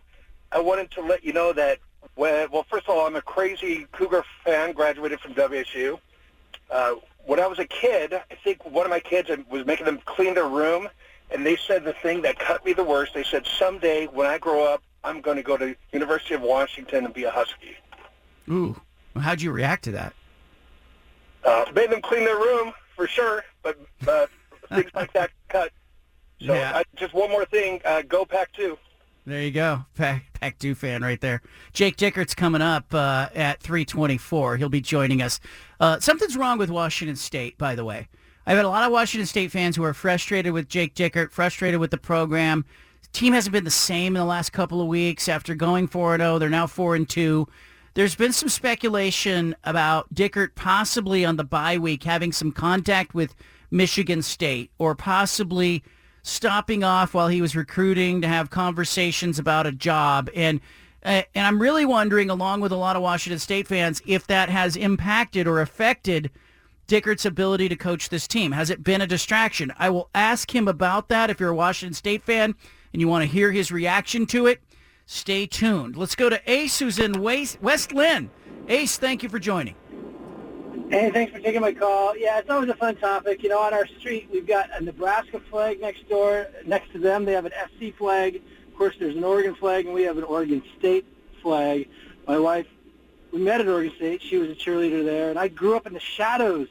I 0.51 0.59
wanted 0.59 0.91
to 0.91 1.01
let 1.01 1.23
you 1.23 1.33
know 1.33 1.53
that, 1.53 1.79
when, 2.15 2.49
well, 2.51 2.65
first 2.69 2.87
of 2.87 2.95
all, 2.95 3.05
I'm 3.07 3.15
a 3.15 3.21
crazy 3.21 3.87
Cougar 3.91 4.23
fan, 4.43 4.73
graduated 4.73 5.19
from 5.19 5.33
WSU. 5.33 5.99
Uh, 6.69 6.95
when 7.25 7.39
I 7.39 7.47
was 7.47 7.59
a 7.59 7.65
kid, 7.65 8.13
I 8.13 8.35
think 8.43 8.65
one 8.65 8.85
of 8.85 8.89
my 8.89 8.99
kids 8.99 9.29
I 9.29 9.37
was 9.49 9.65
making 9.65 9.85
them 9.85 9.99
clean 10.05 10.33
their 10.33 10.47
room, 10.47 10.89
and 11.29 11.45
they 11.45 11.55
said 11.55 11.83
the 11.83 11.93
thing 11.93 12.21
that 12.23 12.39
cut 12.39 12.65
me 12.65 12.73
the 12.73 12.83
worst. 12.83 13.13
They 13.13 13.23
said, 13.23 13.45
someday 13.45 14.07
when 14.07 14.27
I 14.27 14.37
grow 14.37 14.63
up, 14.63 14.83
I'm 15.03 15.21
going 15.21 15.37
to 15.37 15.43
go 15.43 15.57
to 15.57 15.75
University 15.93 16.33
of 16.33 16.41
Washington 16.41 17.05
and 17.05 17.13
be 17.13 17.23
a 17.23 17.31
Husky. 17.31 17.77
Ooh, 18.49 18.79
well, 19.13 19.23
how'd 19.23 19.41
you 19.41 19.51
react 19.51 19.83
to 19.85 19.91
that? 19.91 20.13
Uh, 21.43 21.65
made 21.73 21.89
them 21.89 22.01
clean 22.01 22.25
their 22.25 22.37
room, 22.37 22.73
for 22.95 23.07
sure, 23.07 23.43
but 23.63 23.79
uh, 24.07 24.27
things 24.69 24.91
like 24.93 25.13
that 25.13 25.31
cut. 25.49 25.71
So 26.39 26.53
Yeah. 26.55 26.71
uh, 26.75 26.83
just 26.95 27.13
one 27.13 27.29
more 27.29 27.45
thing. 27.45 27.81
Uh, 27.85 28.01
go 28.01 28.25
Pac-2. 28.25 28.77
There 29.25 29.41
you 29.41 29.51
go. 29.51 29.85
Pac, 29.95 30.33
Pac 30.39 30.57
2 30.57 30.73
fan 30.73 31.03
right 31.03 31.21
there. 31.21 31.41
Jake 31.73 31.95
Dickert's 31.95 32.33
coming 32.33 32.61
up 32.61 32.91
uh, 32.93 33.29
at 33.35 33.61
324. 33.61 34.57
He'll 34.57 34.69
be 34.69 34.81
joining 34.81 35.21
us. 35.21 35.39
Uh, 35.79 35.99
something's 35.99 36.35
wrong 36.35 36.57
with 36.57 36.71
Washington 36.71 37.15
State, 37.15 37.57
by 37.57 37.75
the 37.75 37.85
way. 37.85 38.07
I've 38.47 38.57
had 38.57 38.65
a 38.65 38.69
lot 38.69 38.83
of 38.83 38.91
Washington 38.91 39.27
State 39.27 39.51
fans 39.51 39.75
who 39.75 39.83
are 39.83 39.93
frustrated 39.93 40.53
with 40.53 40.67
Jake 40.67 40.95
Dickert, 40.95 41.31
frustrated 41.31 41.79
with 41.79 41.91
the 41.91 41.97
program. 41.97 42.65
Team 43.13 43.33
hasn't 43.33 43.53
been 43.53 43.63
the 43.63 43.69
same 43.69 44.15
in 44.15 44.19
the 44.19 44.25
last 44.25 44.51
couple 44.51 44.81
of 44.81 44.87
weeks. 44.87 45.29
After 45.29 45.53
going 45.53 45.87
4-0, 45.87 46.39
they're 46.39 46.49
now 46.49 46.65
4-2. 46.65 47.47
There's 47.93 48.15
been 48.15 48.33
some 48.33 48.49
speculation 48.49 49.55
about 49.65 50.11
Dickert 50.13 50.55
possibly 50.55 51.25
on 51.25 51.35
the 51.35 51.43
bye 51.43 51.77
week 51.77 52.03
having 52.03 52.31
some 52.31 52.51
contact 52.51 53.13
with 53.13 53.35
Michigan 53.69 54.21
State 54.21 54.71
or 54.79 54.95
possibly 54.95 55.83
stopping 56.23 56.83
off 56.83 57.13
while 57.13 57.27
he 57.27 57.41
was 57.41 57.55
recruiting 57.55 58.21
to 58.21 58.27
have 58.27 58.49
conversations 58.49 59.39
about 59.39 59.67
a 59.67 59.71
job. 59.71 60.29
And 60.35 60.61
uh, 61.03 61.23
and 61.33 61.47
I'm 61.47 61.59
really 61.59 61.85
wondering, 61.85 62.29
along 62.29 62.61
with 62.61 62.71
a 62.71 62.75
lot 62.77 62.95
of 62.95 63.01
Washington 63.01 63.39
State 63.39 63.67
fans, 63.67 64.03
if 64.05 64.27
that 64.27 64.49
has 64.49 64.75
impacted 64.75 65.47
or 65.47 65.59
affected 65.59 66.29
Dickert's 66.91 67.25
ability 67.25 67.69
to 67.69 67.75
coach 67.75 68.09
this 68.09 68.27
team. 68.27 68.51
Has 68.51 68.69
it 68.69 68.83
been 68.83 68.99
a 69.01 69.07
distraction? 69.07 69.73
I 69.79 69.89
will 69.89 70.09
ask 70.13 70.53
him 70.53 70.67
about 70.67 71.07
that 71.07 71.29
if 71.29 71.39
you're 71.39 71.49
a 71.49 71.55
Washington 71.55 71.93
State 71.93 72.21
fan 72.21 72.53
and 72.91 73.01
you 73.01 73.07
want 73.07 73.23
to 73.23 73.31
hear 73.31 73.51
his 73.51 73.71
reaction 73.71 74.25
to 74.27 74.45
it. 74.45 74.61
Stay 75.05 75.45
tuned. 75.45 75.95
Let's 75.95 76.15
go 76.15 76.29
to 76.29 76.51
Ace, 76.51 76.79
who's 76.79 76.99
in 76.99 77.21
West, 77.21 77.61
West 77.61 77.93
Linn. 77.93 78.29
Ace, 78.67 78.97
thank 78.97 79.23
you 79.23 79.29
for 79.29 79.39
joining. 79.39 79.75
Hey, 80.91 81.09
thanks 81.09 81.31
for 81.31 81.39
taking 81.39 81.61
my 81.61 81.71
call. 81.71 82.17
Yeah, 82.17 82.39
it's 82.39 82.49
always 82.49 82.67
a 82.67 82.73
fun 82.73 82.97
topic. 82.97 83.43
You 83.43 83.47
know, 83.47 83.59
on 83.59 83.73
our 83.73 83.87
street, 83.87 84.27
we've 84.29 84.45
got 84.45 84.69
a 84.77 84.83
Nebraska 84.83 85.39
flag 85.39 85.79
next 85.79 86.09
door. 86.09 86.47
Next 86.65 86.91
to 86.91 86.99
them, 86.99 87.23
they 87.23 87.31
have 87.31 87.45
an 87.45 87.53
SC 87.69 87.95
flag. 87.97 88.41
Of 88.67 88.75
course, 88.75 88.95
there's 88.99 89.15
an 89.15 89.23
Oregon 89.23 89.55
flag, 89.55 89.85
and 89.85 89.93
we 89.93 90.03
have 90.03 90.17
an 90.17 90.25
Oregon 90.25 90.61
State 90.77 91.05
flag. 91.41 91.87
My 92.27 92.37
wife, 92.37 92.67
we 93.31 93.39
met 93.39 93.61
at 93.61 93.69
Oregon 93.69 93.93
State. 93.95 94.21
She 94.21 94.35
was 94.35 94.49
a 94.49 94.53
cheerleader 94.53 95.05
there, 95.05 95.29
and 95.29 95.39
I 95.39 95.47
grew 95.47 95.77
up 95.77 95.87
in 95.87 95.93
the 95.93 95.99
shadows 96.01 96.67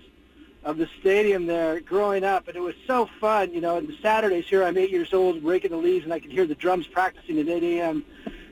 of 0.65 0.77
the 0.77 0.87
stadium 1.01 1.47
there 1.47 1.81
growing 1.81 2.23
up, 2.23 2.47
and 2.47 2.59
it 2.59 2.61
was 2.61 2.75
so 2.87 3.09
fun. 3.23 3.55
You 3.55 3.63
know, 3.63 3.79
and 3.79 3.89
the 3.89 3.97
Saturdays 4.03 4.47
here, 4.47 4.65
I'm 4.65 4.77
eight 4.77 4.91
years 4.91 5.15
old, 5.15 5.43
raking 5.43 5.71
the 5.71 5.79
leaves, 5.79 6.05
and 6.05 6.13
I 6.13 6.21
could 6.21 6.31
hear 6.31 6.47
the 6.47 6.55
drums 6.55 6.87
practicing 6.87 7.39
at 7.39 7.49
8 7.49 7.63
a.m. 7.63 8.05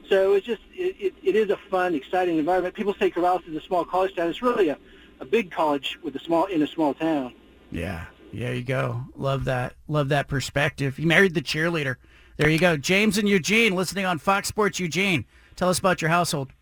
So 0.09 0.31
it 0.31 0.33
was 0.33 0.43
just, 0.45 0.63
it, 0.73 0.97
it, 0.99 1.15
it 1.23 1.37
is 1.37 1.51
a 1.51 1.59
fun, 1.71 1.95
exciting 1.95 2.39
environment. 2.39 2.75
People 2.75 2.95
say 2.99 3.11
Corvallis 3.11 3.47
is 3.47 3.55
a 3.55 3.61
small 3.61 3.85
college 3.85 4.17
town. 4.17 4.31
It's 4.31 4.41
really 4.41 4.71
a 4.71 4.79
a 5.21 5.25
big 5.25 5.51
college 5.51 5.99
with 6.03 6.15
a 6.17 6.19
small 6.19 6.47
in 6.47 6.63
a 6.63 6.67
small 6.67 6.95
town. 6.95 7.35
Yeah, 7.71 8.07
there 8.33 8.55
you 8.55 8.63
go. 8.63 9.05
Love 9.17 9.45
that. 9.45 9.75
Love 9.89 10.09
that 10.11 10.29
perspective. 10.29 10.99
You 10.99 11.07
married 11.07 11.35
the 11.35 11.43
cheerleader. 11.43 11.97
There 12.37 12.49
you 12.49 12.59
go. 12.59 12.77
James 12.77 13.19
and 13.19 13.29
Eugene 13.29 13.75
listening 13.75 14.07
on 14.07 14.19
Fox 14.19 14.49
Sports 14.49 14.79
Eugene. 14.79 15.25
Tell 15.57 15.69
us 15.69 15.79
about 15.79 16.01
your 16.01 16.11
household. 16.11 16.53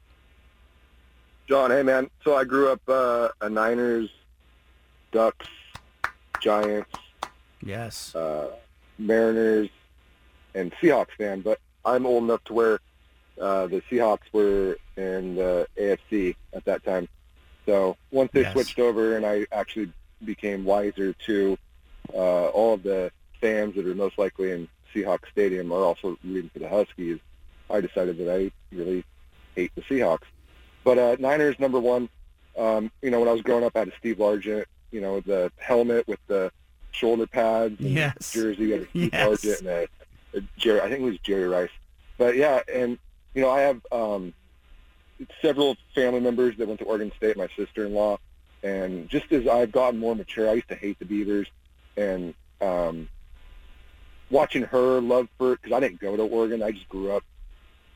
John, 1.49 1.71
hey 1.71 1.83
man. 1.83 2.11
So 2.25 2.35
I 2.35 2.45
grew 2.45 2.73
up 2.73 2.81
uh, 2.88 3.29
a 3.40 3.49
Niners, 3.49 4.11
Ducks, 5.12 5.47
Giants, 6.40 6.90
yes, 7.62 8.14
uh, 8.16 8.51
Mariners, 8.99 9.69
and 10.55 10.73
Seahawks 10.83 11.12
fan. 11.19 11.42
But 11.42 11.61
I'm 11.85 12.05
old 12.05 12.25
enough 12.25 12.42
to 12.45 12.53
where 12.53 12.81
uh, 13.40 13.66
the 13.66 13.81
Seahawks 13.83 14.33
were 14.33 14.79
in 14.97 15.37
the 15.37 15.69
AFC 15.79 16.35
at 16.53 16.64
that 16.64 16.83
time. 16.85 17.09
So 17.66 17.96
once 18.12 18.31
they 18.33 18.42
Yes. 18.42 18.52
switched 18.52 18.79
over, 18.79 19.16
and 19.16 19.26
I 19.26 19.46
actually 19.52 19.92
became 20.24 20.64
wiser 20.64 21.12
to 21.26 21.59
uh, 22.14 22.46
all 22.48 22.74
of 22.74 22.83
the 22.83 23.11
fans 23.40 23.74
that 23.74 23.87
are 23.87 23.94
most 23.94 24.16
likely 24.18 24.52
in 24.52 24.68
Seahawks 24.94 25.29
Stadium 25.31 25.72
are 25.72 25.83
also 25.85 26.16
rooting 26.24 26.48
for 26.50 26.61
the 26.61 26.68
Huskies. 26.68 27.18
I 27.68 27.81
decided 27.81 28.16
that 28.18 28.33
I 28.33 28.50
really 28.74 29.05
hate 29.57 29.72
the 29.74 29.83
Seahawks. 29.83 30.24
But 30.85 30.98
uh, 30.98 31.16
Niners 31.18 31.59
number 31.59 31.81
one. 31.81 32.09
Um, 32.57 32.90
you 33.02 33.11
know, 33.11 33.18
when 33.20 33.29
I 33.29 33.33
was 33.33 33.42
growing 33.42 33.64
up, 33.64 33.72
I 33.74 33.81
had 33.81 33.88
a 33.88 33.96
Steve 33.98 34.16
Largent. 34.16 34.64
You 34.92 35.00
know, 35.02 35.20
the 35.20 35.52
helmet 35.59 36.09
with 36.09 36.20
the 36.29 36.50
shoulder 36.92 37.26
pads 37.26 37.79
and 37.81 37.90
Yes. 37.90 38.33
jersey. 38.33 38.72
I 38.72 38.76
had 38.79 38.87
a 38.87 38.88
Steve 38.90 39.11
Yes. 39.12 39.29
Largent 39.44 39.59
and 39.59 39.68
a, 39.68 39.88
a 40.38 40.40
Jerry. 40.57 40.81
I 40.81 40.88
think 40.88 41.00
it 41.00 41.05
was 41.05 41.18
Jerry 41.18 41.48
Rice. 41.48 41.70
But 42.16 42.37
yeah, 42.37 42.61
and 42.72 42.96
you 43.35 43.42
know, 43.42 43.50
I 43.50 43.61
have 43.62 43.81
um, 43.92 44.33
several 45.42 45.76
family 45.94 46.20
members 46.20 46.57
that 46.59 46.66
went 46.66 46.81
to 46.81 46.87
Oregon 46.87 47.12
State. 47.16 47.37
My 47.37 47.48
sister-in-law, 47.57 48.18
and 48.62 49.09
just 49.09 49.31
as 49.33 49.46
I've 49.46 49.72
gotten 49.72 49.98
more 49.98 50.14
mature, 50.14 50.48
I 50.48 50.55
used 50.55 50.68
to 50.68 50.74
hate 50.74 50.98
the 50.98 51.05
Beavers, 51.05 51.48
and 51.96 52.35
um, 52.61 53.09
watching 54.31 54.62
her 54.62 55.00
love 55.00 55.29
for 55.38 55.57
because 55.57 55.72
I 55.72 55.81
didn't 55.81 56.00
go 56.00 56.16
to 56.16 56.22
Oregon. 56.22 56.62
I 56.62 56.72
just 56.72 56.88
grew 56.88 57.12
up, 57.12 57.22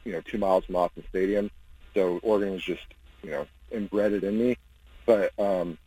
you 0.05 0.13
know, 0.13 0.21
two 0.21 0.39
miles 0.39 0.65
from 0.65 0.77
Autzen 0.77 1.07
Stadium, 1.09 1.51
so 1.95 2.21
Oregon 2.23 2.53
was 2.53 2.63
just 2.63 2.85
you 3.23 3.31
know 3.31 3.47
embedded 3.73 4.25
in 4.25 4.39
me. 4.39 4.57
But 5.07 5.39
um, 5.39 5.79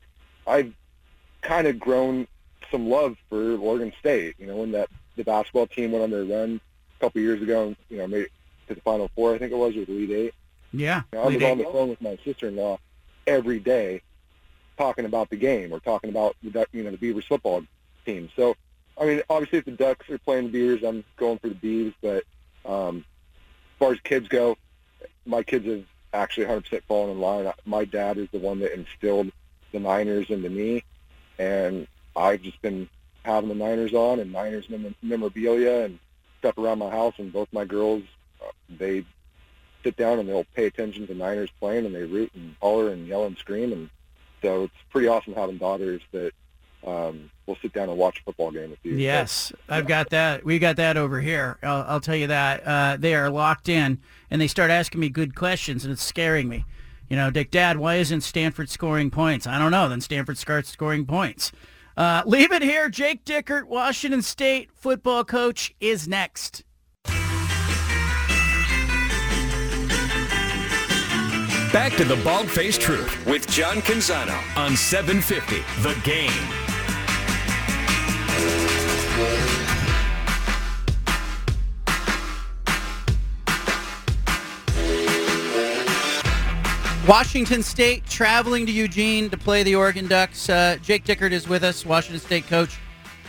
I've 0.47 0.73
kind 1.41 1.67
of 1.67 1.79
grown 1.79 2.27
some 2.71 2.89
love 2.89 3.17
for 3.29 3.57
Oregon 3.57 3.93
State. 3.99 4.35
You 4.39 4.47
know, 4.47 4.57
when 4.57 4.71
that 4.71 4.89
the 5.15 5.23
basketball 5.23 5.67
team 5.67 5.91
went 5.91 6.03
on 6.03 6.11
their 6.11 6.25
run 6.25 6.59
a 6.97 6.99
couple 6.99 7.21
years 7.21 7.41
ago, 7.41 7.67
and 7.67 7.75
you 7.89 7.97
know 7.97 8.07
made 8.07 8.23
it 8.23 8.31
to 8.67 8.75
the 8.75 8.81
Final 8.81 9.09
Four, 9.15 9.35
I 9.35 9.37
think 9.37 9.51
it 9.51 9.57
was, 9.57 9.75
or 9.75 9.85
the 9.85 9.91
Elite 9.91 10.11
Eight. 10.11 10.33
Yeah. 10.73 11.03
You 11.11 11.19
know, 11.19 11.23
I 11.23 11.27
was 11.27 11.43
on 11.43 11.57
the 11.59 11.63
phone 11.65 11.89
with 11.89 12.01
my 12.01 12.17
sister-in-law 12.25 12.79
every 13.27 13.59
day, 13.59 14.01
talking 14.77 15.05
about 15.05 15.29
the 15.29 15.35
game 15.35 15.71
or 15.71 15.79
talking 15.79 16.09
about 16.09 16.35
the 16.41 16.67
you 16.71 16.83
know 16.83 16.91
the 16.91 16.97
Beavers 16.97 17.25
football 17.25 17.63
team. 18.05 18.29
So, 18.35 18.55
I 18.99 19.05
mean, 19.05 19.21
obviously, 19.29 19.59
if 19.59 19.65
the 19.65 19.71
Ducks 19.71 20.09
are 20.09 20.17
playing 20.17 20.45
the 20.45 20.51
Beavers, 20.51 20.83
I'm 20.83 21.03
going 21.17 21.39
for 21.39 21.49
the 21.49 21.55
Beavs. 21.55 21.93
But 22.01 22.23
um, 22.69 23.05
as 23.75 23.79
far 23.79 23.91
as 23.93 23.99
kids 24.01 24.27
go, 24.27 24.57
my 25.25 25.43
kids 25.43 25.65
have 25.67 25.83
actually 26.13 26.47
100% 26.47 26.83
fallen 26.83 27.11
in 27.11 27.19
line. 27.19 27.51
My 27.65 27.85
dad 27.85 28.17
is 28.17 28.27
the 28.31 28.39
one 28.39 28.59
that 28.59 28.73
instilled 28.73 29.31
the 29.71 29.79
Niners 29.79 30.29
into 30.29 30.49
me, 30.49 30.83
and 31.37 31.87
I've 32.15 32.41
just 32.41 32.61
been 32.61 32.89
having 33.23 33.49
the 33.49 33.55
Niners 33.55 33.93
on 33.93 34.19
and 34.19 34.31
Niners 34.31 34.67
memorabilia 35.01 35.85
and 35.85 35.99
stuff 36.39 36.57
around 36.57 36.79
my 36.79 36.89
house. 36.89 37.13
And 37.17 37.31
both 37.31 37.47
my 37.51 37.65
girls, 37.65 38.03
uh, 38.41 38.51
they 38.69 39.05
sit 39.83 39.97
down 39.97 40.19
and 40.19 40.27
they'll 40.27 40.45
pay 40.55 40.65
attention 40.65 41.07
to 41.07 41.13
Niners 41.13 41.49
playing 41.59 41.85
and 41.85 41.93
they 41.93 42.03
root 42.03 42.31
and 42.35 42.55
holler 42.61 42.89
and 42.89 43.07
yell 43.07 43.25
and 43.25 43.37
scream. 43.37 43.71
And 43.71 43.89
so 44.41 44.63
it's 44.63 44.73
pretty 44.89 45.07
awesome 45.07 45.33
having 45.33 45.57
daughters 45.57 46.01
that 46.11 46.31
um, 46.85 47.29
will 47.45 47.57
sit 47.61 47.73
down 47.73 47.89
and 47.89 47.97
watch 47.97 48.19
a 48.19 48.23
football 48.23 48.51
game 48.51 48.69
with 48.69 48.79
you. 48.83 48.95
Yes, 48.95 49.53
I've 49.69 49.87
got 49.87 50.09
that. 50.09 50.43
We 50.43 50.59
got 50.59 50.75
that 50.77 50.97
over 50.97 51.21
here. 51.21 51.57
I'll, 51.63 51.85
I'll 51.87 51.99
tell 51.99 52.15
you 52.15 52.27
that. 52.27 52.65
Uh, 52.65 52.97
they 52.99 53.15
are 53.15 53.29
locked 53.29 53.69
in, 53.69 53.99
and 54.29 54.41
they 54.41 54.47
start 54.47 54.69
asking 54.69 54.99
me 54.99 55.09
good 55.09 55.35
questions, 55.35 55.85
and 55.85 55.93
it's 55.93 56.03
scaring 56.03 56.49
me. 56.49 56.65
You 57.09 57.15
know, 57.15 57.29
Dick, 57.31 57.51
Dad, 57.51 57.77
why 57.77 57.95
isn't 57.95 58.21
Stanford 58.21 58.69
scoring 58.69 59.11
points? 59.11 59.45
I 59.45 59.59
don't 59.59 59.71
know. 59.71 59.87
Then 59.87 60.01
Stanford 60.01 60.37
starts 60.37 60.69
scoring 60.69 61.05
points. 61.05 61.51
Uh, 61.95 62.23
leave 62.25 62.51
it 62.51 62.63
here. 62.63 62.89
Jake 62.89 63.23
Dickert, 63.23 63.65
Washington 63.65 64.21
State 64.21 64.71
football 64.73 65.23
coach, 65.23 65.75
is 65.79 66.07
next. 66.07 66.63
Back 71.73 71.93
to 71.93 72.05
the 72.05 72.17
Bald 72.17 72.51
Faced 72.51 72.81
Truth 72.81 73.25
with 73.25 73.47
John 73.47 73.77
Canzano 73.77 74.37
on 74.55 74.77
750 74.77 75.55
The 75.81 75.99
Game. 76.03 76.29
Washington 87.07 87.63
State 87.63 88.05
traveling 88.05 88.67
to 88.67 88.71
Eugene 88.71 89.31
to 89.31 89.37
play 89.37 89.63
the 89.63 89.73
Oregon 89.73 90.07
Ducks. 90.07 90.47
Uh, 90.51 90.77
Jake 90.83 91.03
Dickert 91.05 91.31
is 91.31 91.49
with 91.49 91.63
us, 91.63 91.83
Washington 91.87 92.19
State 92.19 92.45
coach. 92.45 92.77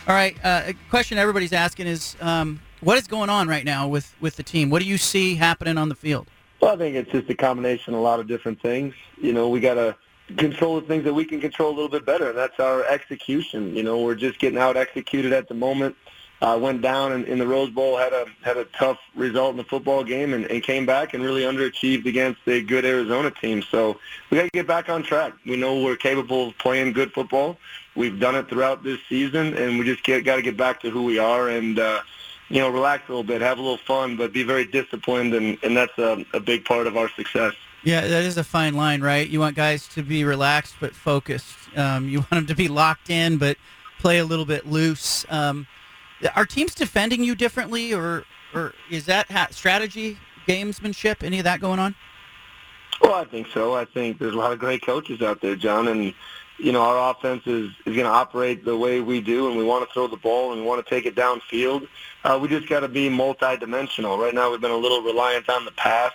All 0.06 0.14
right, 0.14 0.36
uh, 0.44 0.64
a 0.66 0.74
question 0.90 1.16
everybody's 1.16 1.54
asking 1.54 1.86
is, 1.86 2.14
um, 2.20 2.60
what 2.82 2.98
is 2.98 3.06
going 3.06 3.30
on 3.30 3.48
right 3.48 3.64
now 3.64 3.88
with, 3.88 4.14
with 4.20 4.36
the 4.36 4.42
team? 4.42 4.68
What 4.68 4.82
do 4.82 4.86
you 4.86 4.98
see 4.98 5.34
happening 5.34 5.78
on 5.78 5.88
the 5.88 5.94
field? 5.94 6.28
Well, 6.64 6.72
I 6.72 6.78
think 6.78 6.96
it's 6.96 7.12
just 7.12 7.28
a 7.28 7.34
combination 7.34 7.92
of 7.92 8.00
a 8.00 8.02
lot 8.02 8.20
of 8.20 8.26
different 8.26 8.58
things. 8.62 8.94
You 9.20 9.34
know, 9.34 9.50
we 9.50 9.60
got 9.60 9.74
to 9.74 9.94
control 10.38 10.80
the 10.80 10.86
things 10.86 11.04
that 11.04 11.12
we 11.12 11.26
can 11.26 11.38
control 11.38 11.68
a 11.68 11.74
little 11.74 11.90
bit 11.90 12.06
better, 12.06 12.30
and 12.30 12.38
that's 12.38 12.58
our 12.58 12.86
execution. 12.86 13.76
You 13.76 13.82
know, 13.82 14.00
we're 14.00 14.14
just 14.14 14.38
getting 14.38 14.58
out 14.58 14.74
executed 14.74 15.34
at 15.34 15.46
the 15.46 15.52
moment. 15.52 15.94
Uh, 16.40 16.58
went 16.58 16.80
down 16.80 17.12
in, 17.12 17.24
in 17.26 17.38
the 17.38 17.46
Rose 17.46 17.68
Bowl, 17.68 17.98
had 17.98 18.14
a 18.14 18.24
had 18.40 18.56
a 18.56 18.64
tough 18.64 18.98
result 19.14 19.50
in 19.50 19.58
the 19.58 19.64
football 19.64 20.04
game, 20.04 20.32
and, 20.32 20.46
and 20.46 20.62
came 20.62 20.86
back 20.86 21.12
and 21.12 21.22
really 21.22 21.42
underachieved 21.42 22.06
against 22.06 22.40
a 22.46 22.62
good 22.62 22.86
Arizona 22.86 23.30
team. 23.30 23.60
So 23.60 24.00
we 24.30 24.38
got 24.38 24.44
to 24.44 24.50
get 24.54 24.66
back 24.66 24.88
on 24.88 25.02
track. 25.02 25.34
We 25.44 25.56
know 25.56 25.82
we're 25.82 25.96
capable 25.96 26.48
of 26.48 26.56
playing 26.56 26.94
good 26.94 27.12
football. 27.12 27.58
We've 27.94 28.18
done 28.18 28.36
it 28.36 28.48
throughout 28.48 28.82
this 28.82 29.00
season, 29.06 29.54
and 29.58 29.78
we 29.78 29.84
just 29.84 30.02
got 30.02 30.36
to 30.36 30.42
get 30.42 30.56
back 30.56 30.80
to 30.80 30.88
who 30.88 31.02
we 31.02 31.18
are 31.18 31.50
and. 31.50 31.78
Uh, 31.78 32.00
you 32.48 32.60
know, 32.60 32.68
relax 32.68 33.08
a 33.08 33.12
little 33.12 33.24
bit, 33.24 33.40
have 33.40 33.58
a 33.58 33.62
little 33.62 33.78
fun, 33.78 34.16
but 34.16 34.32
be 34.32 34.42
very 34.42 34.64
disciplined, 34.64 35.34
and, 35.34 35.58
and 35.62 35.76
that's 35.76 35.96
a, 35.98 36.24
a 36.34 36.40
big 36.40 36.64
part 36.64 36.86
of 36.86 36.96
our 36.96 37.08
success. 37.10 37.54
Yeah, 37.82 38.00
that 38.00 38.24
is 38.24 38.36
a 38.38 38.44
fine 38.44 38.74
line, 38.74 39.02
right? 39.02 39.28
You 39.28 39.40
want 39.40 39.56
guys 39.56 39.86
to 39.88 40.02
be 40.02 40.24
relaxed 40.24 40.76
but 40.80 40.94
focused. 40.94 41.56
Um, 41.76 42.08
you 42.08 42.18
want 42.30 42.30
them 42.30 42.46
to 42.46 42.54
be 42.54 42.68
locked 42.68 43.10
in 43.10 43.38
but 43.38 43.56
play 43.98 44.18
a 44.18 44.24
little 44.24 44.44
bit 44.44 44.66
loose. 44.66 45.24
Um, 45.28 45.66
are 46.36 46.46
teams 46.46 46.74
defending 46.74 47.24
you 47.24 47.34
differently, 47.34 47.92
or 47.92 48.24
or 48.54 48.72
is 48.90 49.06
that 49.06 49.30
ha- 49.30 49.48
strategy, 49.50 50.18
gamesmanship, 50.46 51.22
any 51.22 51.38
of 51.38 51.44
that 51.44 51.60
going 51.60 51.78
on? 51.78 51.94
Well, 53.02 53.14
I 53.14 53.24
think 53.24 53.48
so. 53.48 53.74
I 53.74 53.84
think 53.84 54.18
there's 54.18 54.34
a 54.34 54.38
lot 54.38 54.52
of 54.52 54.58
great 54.58 54.82
coaches 54.82 55.20
out 55.20 55.40
there, 55.40 55.56
John, 55.56 55.88
and 55.88 56.14
you 56.58 56.72
know 56.72 56.82
our 56.82 57.10
offense 57.10 57.42
is 57.46 57.70
is 57.86 57.94
going 57.94 58.04
to 58.04 58.06
operate 58.06 58.64
the 58.64 58.76
way 58.76 59.00
we 59.00 59.20
do, 59.20 59.48
and 59.48 59.56
we 59.56 59.64
want 59.64 59.86
to 59.86 59.92
throw 59.92 60.06
the 60.06 60.16
ball 60.16 60.52
and 60.52 60.62
we 60.62 60.66
want 60.66 60.84
to 60.84 60.88
take 60.88 61.06
it 61.06 61.14
downfield. 61.14 61.88
Uh, 62.24 62.38
we 62.40 62.48
just 62.48 62.68
got 62.68 62.80
to 62.80 62.88
be 62.88 63.08
multi-dimensional. 63.08 64.18
Right 64.18 64.34
now, 64.34 64.50
we've 64.50 64.60
been 64.60 64.70
a 64.70 64.76
little 64.76 65.02
reliant 65.02 65.48
on 65.48 65.64
the 65.64 65.72
pass. 65.72 66.12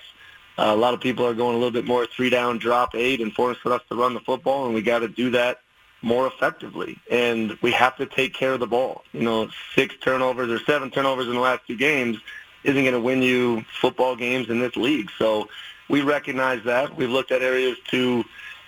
Uh, 0.57 0.73
a 0.73 0.75
lot 0.75 0.93
of 0.93 0.99
people 0.99 1.25
are 1.25 1.33
going 1.33 1.55
a 1.55 1.57
little 1.57 1.71
bit 1.71 1.85
more 1.85 2.05
three 2.05 2.29
down, 2.29 2.57
drop 2.57 2.95
eight, 2.95 3.21
and 3.21 3.33
forcing 3.33 3.71
us 3.71 3.81
to 3.89 3.95
run 3.95 4.13
the 4.13 4.19
football, 4.19 4.65
and 4.65 4.73
we 4.73 4.81
got 4.81 4.99
to 4.99 5.07
do 5.07 5.29
that 5.29 5.59
more 6.01 6.27
effectively. 6.27 6.97
And 7.09 7.57
we 7.61 7.71
have 7.71 7.95
to 7.97 8.05
take 8.05 8.33
care 8.33 8.53
of 8.53 8.59
the 8.59 8.67
ball. 8.67 9.03
You 9.13 9.21
know, 9.21 9.49
six 9.75 9.95
turnovers 10.01 10.49
or 10.49 10.63
seven 10.65 10.91
turnovers 10.91 11.27
in 11.27 11.33
the 11.33 11.39
last 11.39 11.61
two 11.67 11.77
games 11.77 12.17
isn't 12.63 12.81
going 12.81 12.93
to 12.93 12.99
win 12.99 13.21
you 13.21 13.63
football 13.79 14.15
games 14.15 14.49
in 14.49 14.59
this 14.59 14.75
league. 14.75 15.09
So 15.17 15.47
we 15.89 16.01
recognize 16.01 16.63
that. 16.65 16.95
We've 16.95 17.09
looked 17.09 17.31
at 17.31 17.41
areas 17.41 17.77
to, 17.91 18.23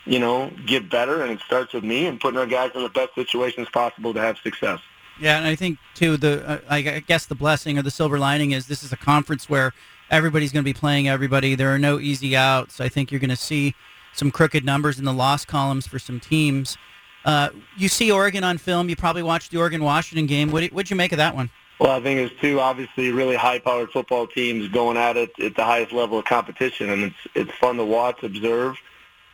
you 0.06 0.20
know, 0.20 0.52
get 0.66 0.90
better, 0.90 1.22
and 1.22 1.32
it 1.32 1.40
starts 1.42 1.74
with 1.74 1.84
me 1.84 2.08
and 2.08 2.20
putting 2.20 2.40
our 2.40 2.46
guys 2.46 2.72
in 2.76 2.84
the 2.84 2.90
best 2.90 3.14
situations 3.16 3.68
possible 3.70 4.14
to 4.14 4.20
have 4.20 4.38
success. 4.40 4.80
Yeah, 5.20 5.38
and 5.38 5.46
I 5.46 5.56
think 5.56 5.78
too 5.94 6.18
the 6.18 6.48
uh, 6.48 6.60
I 6.70 6.82
guess 6.82 7.26
the 7.28 7.36
blessing 7.36 7.78
or 7.78 7.84
the 7.84 7.92
silver 7.92 8.18
lining 8.18 8.52
is 8.52 8.68
this 8.68 8.84
is 8.84 8.92
a 8.92 8.98
conference 8.98 9.50
where 9.50 9.74
everybody's 10.10 10.52
going 10.52 10.64
to 10.64 10.70
be 10.70 10.78
playing 10.78 11.08
everybody. 11.08 11.54
There 11.56 11.74
are 11.74 11.80
no 11.80 12.00
easy 12.00 12.36
outs. 12.36 12.82
I 12.82 12.90
think 12.90 13.12
you're 13.12 13.20
going 13.20 13.30
to 13.30 13.36
see 13.36 13.76
some 14.14 14.32
crooked 14.32 14.66
numbers 14.66 14.98
in 15.00 15.06
the 15.06 15.14
loss 15.14 15.46
columns 15.46 15.88
for 15.88 16.00
some 16.00 16.20
teams. 16.20 16.78
Uh, 17.24 17.50
you 17.78 17.88
see 17.88 18.12
Oregon 18.12 18.44
on 18.44 18.58
film. 18.58 18.90
You 18.90 18.96
probably 18.96 19.24
watched 19.24 19.52
the 19.52 19.58
Oregon 19.58 19.84
Washington 19.84 20.26
game. 20.26 20.52
What 20.52 20.72
would 20.72 20.90
you 20.90 20.96
make 20.96 21.12
of 21.12 21.18
that 21.18 21.36
one? 21.36 21.52
Well, 21.80 21.92
I 21.92 22.02
think 22.02 22.20
it's 22.20 22.42
two 22.42 22.60
obviously 22.60 23.12
really 23.12 23.36
high-powered 23.36 23.92
football 23.92 24.28
teams 24.28 24.68
going 24.68 24.98
at 24.98 25.18
it 25.18 25.32
at 25.40 25.56
the 25.56 25.64
highest 25.64 25.92
level 25.92 26.20
of 26.20 26.26
competition, 26.26 26.90
and 26.90 27.04
it's 27.04 27.16
it's 27.34 27.52
fun 27.60 27.78
to 27.78 27.86
watch, 27.86 28.24
observe. 28.24 28.76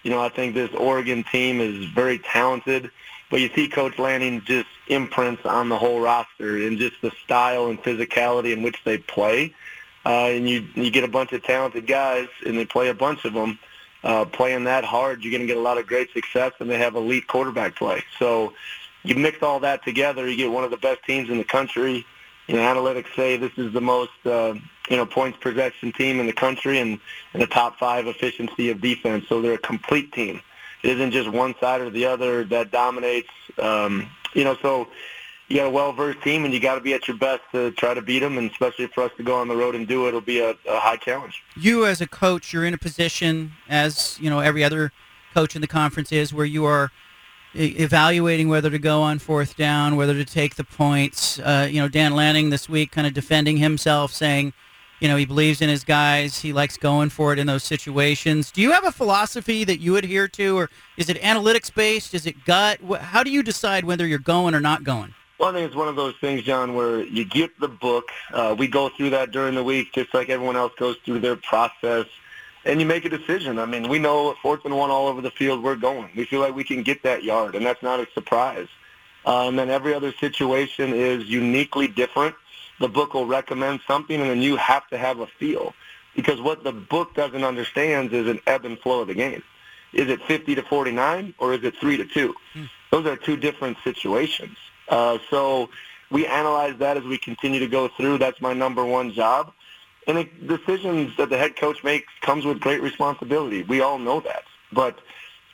You 0.03 0.11
know, 0.11 0.21
I 0.21 0.29
think 0.29 0.53
this 0.53 0.71
Oregon 0.73 1.23
team 1.23 1.59
is 1.59 1.85
very 1.85 2.19
talented, 2.19 2.91
but 3.29 3.41
you 3.41 3.49
see 3.55 3.67
Coach 3.67 3.99
Lanning 3.99 4.41
just 4.45 4.67
imprints 4.87 5.45
on 5.45 5.69
the 5.69 5.77
whole 5.77 5.99
roster 5.99 6.57
and 6.57 6.77
just 6.77 7.01
the 7.01 7.11
style 7.23 7.67
and 7.67 7.81
physicality 7.81 8.53
in 8.53 8.61
which 8.61 8.83
they 8.83 8.97
play. 8.97 9.53
Uh, 10.05 10.29
and 10.29 10.49
you 10.49 10.65
you 10.75 10.89
get 10.89 11.03
a 11.03 11.07
bunch 11.07 11.33
of 11.33 11.43
talented 11.43 11.85
guys, 11.85 12.27
and 12.45 12.57
they 12.57 12.65
play 12.65 12.87
a 12.87 12.93
bunch 12.93 13.25
of 13.25 13.33
them 13.33 13.59
uh, 14.03 14.25
playing 14.25 14.63
that 14.65 14.83
hard, 14.83 15.23
you're 15.23 15.31
going 15.31 15.41
to 15.41 15.47
get 15.47 15.57
a 15.57 15.61
lot 15.61 15.77
of 15.77 15.87
great 15.87 16.11
success, 16.13 16.53
and 16.59 16.69
they 16.69 16.77
have 16.77 16.95
elite 16.95 17.27
quarterback 17.27 17.75
play. 17.75 18.03
So 18.19 18.53
you 19.03 19.15
mix 19.15 19.41
all 19.41 19.59
that 19.61 19.83
together, 19.83 20.27
you 20.27 20.37
get 20.37 20.51
one 20.51 20.63
of 20.63 20.71
the 20.71 20.77
best 20.77 21.03
teams 21.03 21.29
in 21.29 21.37
the 21.37 21.43
country. 21.43 22.05
You 22.47 22.55
know, 22.55 22.61
analytics 22.61 23.13
say 23.15 23.37
this 23.37 23.51
is 23.57 23.73
the 23.73 23.81
most 23.81 24.11
uh, 24.25 24.53
you 24.89 24.97
know 24.97 25.05
points 25.05 25.37
possession 25.41 25.91
team 25.91 26.19
in 26.19 26.25
the 26.25 26.33
country, 26.33 26.79
and, 26.79 26.99
and 27.33 27.41
the 27.41 27.47
top 27.47 27.77
five 27.77 28.07
efficiency 28.07 28.69
of 28.69 28.81
defense. 28.81 29.25
So 29.27 29.41
they're 29.41 29.53
a 29.53 29.57
complete 29.57 30.11
team. 30.13 30.41
It 30.83 30.91
isn't 30.91 31.11
just 31.11 31.29
one 31.29 31.55
side 31.59 31.81
or 31.81 31.89
the 31.89 32.05
other 32.05 32.45
that 32.45 32.71
dominates. 32.71 33.29
Um, 33.57 34.09
you 34.33 34.43
know, 34.43 34.55
so 34.61 34.87
you 35.47 35.57
got 35.57 35.67
a 35.67 35.69
well-versed 35.69 36.21
team, 36.21 36.45
and 36.45 36.53
you 36.53 36.59
got 36.59 36.75
to 36.75 36.81
be 36.81 36.93
at 36.93 37.07
your 37.07 37.17
best 37.17 37.41
to 37.51 37.71
try 37.71 37.93
to 37.93 38.01
beat 38.01 38.19
them. 38.19 38.37
And 38.37 38.49
especially 38.51 38.87
for 38.87 39.03
us 39.03 39.11
to 39.17 39.23
go 39.23 39.39
on 39.39 39.47
the 39.47 39.55
road 39.55 39.75
and 39.75 39.87
do 39.87 40.05
it, 40.05 40.09
it'll 40.09 40.21
be 40.21 40.39
a, 40.39 40.51
a 40.51 40.79
high 40.79 40.97
challenge. 40.97 41.43
You, 41.55 41.85
as 41.85 41.99
a 42.01 42.07
coach, 42.07 42.53
you're 42.53 42.65
in 42.65 42.73
a 42.73 42.77
position, 42.77 43.53
as 43.67 44.17
you 44.21 44.29
know, 44.29 44.39
every 44.39 44.63
other 44.63 44.91
coach 45.33 45.55
in 45.55 45.61
the 45.61 45.67
conference 45.67 46.11
is, 46.11 46.33
where 46.33 46.45
you 46.45 46.65
are 46.65 46.91
evaluating 47.57 48.49
whether 48.49 48.69
to 48.69 48.79
go 48.79 49.01
on 49.01 49.19
fourth 49.19 49.57
down, 49.57 49.95
whether 49.95 50.13
to 50.13 50.25
take 50.25 50.55
the 50.55 50.63
points. 50.63 51.39
Uh, 51.39 51.67
you 51.69 51.81
know, 51.81 51.87
Dan 51.87 52.13
Lanning 52.13 52.49
this 52.49 52.69
week 52.69 52.91
kind 52.91 53.07
of 53.07 53.13
defending 53.13 53.57
himself, 53.57 54.13
saying, 54.13 54.53
you 54.99 55.07
know, 55.07 55.15
he 55.15 55.25
believes 55.25 55.61
in 55.61 55.69
his 55.69 55.83
guys. 55.83 56.39
He 56.39 56.53
likes 56.53 56.77
going 56.77 57.09
for 57.09 57.33
it 57.33 57.39
in 57.39 57.47
those 57.47 57.63
situations. 57.63 58.51
Do 58.51 58.61
you 58.61 58.71
have 58.71 58.85
a 58.85 58.91
philosophy 58.91 59.63
that 59.63 59.79
you 59.79 59.95
adhere 59.95 60.27
to, 60.29 60.57
or 60.57 60.69
is 60.97 61.09
it 61.09 61.21
analytics 61.21 61.73
based? 61.73 62.13
Is 62.13 62.25
it 62.25 62.45
gut? 62.45 62.79
How 62.99 63.23
do 63.23 63.31
you 63.31 63.43
decide 63.43 63.85
whether 63.85 64.07
you're 64.07 64.19
going 64.19 64.55
or 64.55 64.59
not 64.59 64.83
going? 64.83 65.13
Well, 65.39 65.49
I 65.49 65.53
think 65.53 65.67
it's 65.67 65.75
one 65.75 65.87
of 65.87 65.95
those 65.95 66.15
things, 66.19 66.41
John, 66.41 66.73
where 66.73 67.03
you 67.03 67.23
get 67.23 67.59
the 67.59 67.67
book. 67.67 68.09
Uh, 68.33 68.55
we 68.57 68.67
go 68.67 68.89
through 68.89 69.11
that 69.11 69.29
during 69.29 69.53
the 69.53 69.63
week, 69.63 69.93
just 69.93 70.11
like 70.13 70.29
everyone 70.29 70.55
else 70.55 70.73
goes 70.79 70.97
through 71.05 71.19
their 71.19 71.35
process, 71.35 72.07
and 72.65 72.79
you 72.79 72.85
make 72.85 73.05
a 73.05 73.09
decision. 73.09 73.59
I 73.59 73.65
mean, 73.65 73.87
we 73.87 73.99
know 73.99 74.35
fourth 74.41 74.65
and 74.65 74.75
one 74.75 74.91
all 74.91 75.07
over 75.07 75.21
the 75.21 75.31
field, 75.31 75.63
we're 75.63 75.75
going. 75.75 76.09
We 76.15 76.25
feel 76.25 76.41
like 76.41 76.55
we 76.55 76.63
can 76.63 76.83
get 76.83 77.03
that 77.03 77.23
yard, 77.23 77.55
and 77.55 77.65
that's 77.65 77.83
not 77.83 77.99
a 77.99 78.07
surprise. 78.13 78.67
Uh, 79.25 79.47
and 79.47 79.59
then 79.59 79.69
every 79.69 79.93
other 79.93 80.13
situation 80.13 80.93
is 80.93 81.25
uniquely 81.25 81.87
different. 81.87 82.35
The 82.79 82.87
book 82.87 83.13
will 83.13 83.25
recommend 83.25 83.81
something, 83.87 84.19
and 84.19 84.29
then 84.29 84.41
you 84.41 84.55
have 84.57 84.87
to 84.89 84.97
have 84.97 85.19
a 85.19 85.27
feel. 85.27 85.73
Because 86.15 86.41
what 86.41 86.63
the 86.63 86.71
book 86.71 87.13
doesn't 87.13 87.43
understand 87.43 88.13
is 88.13 88.27
an 88.27 88.39
ebb 88.47 88.65
and 88.65 88.79
flow 88.79 89.01
of 89.01 89.07
the 89.07 89.13
game. 89.13 89.43
Is 89.93 90.09
it 90.09 90.21
50 90.23 90.55
to 90.55 90.63
49, 90.63 91.33
or 91.37 91.53
is 91.53 91.63
it 91.63 91.75
3 91.77 91.97
to 91.97 92.05
2? 92.05 92.35
Hmm. 92.53 92.63
Those 92.91 93.05
are 93.05 93.15
two 93.15 93.37
different 93.37 93.77
situations. 93.83 94.57
Uh, 94.87 95.17
so 95.29 95.69
we 96.09 96.25
analyze 96.25 96.77
that 96.79 96.97
as 96.97 97.03
we 97.03 97.17
continue 97.17 97.59
to 97.59 97.67
go 97.67 97.87
through. 97.87 98.17
That's 98.17 98.39
my 98.41 98.53
number 98.53 98.85
one 98.85 99.11
job. 99.11 99.53
And 100.07 100.17
the 100.17 100.57
decisions 100.57 101.15
that 101.17 101.29
the 101.29 101.37
head 101.37 101.55
coach 101.55 101.83
makes 101.83 102.11
comes 102.21 102.45
with 102.45 102.59
great 102.59 102.81
responsibility. 102.81 103.63
We 103.63 103.81
all 103.81 103.99
know 103.99 104.21
that. 104.21 104.43
But 104.71 104.99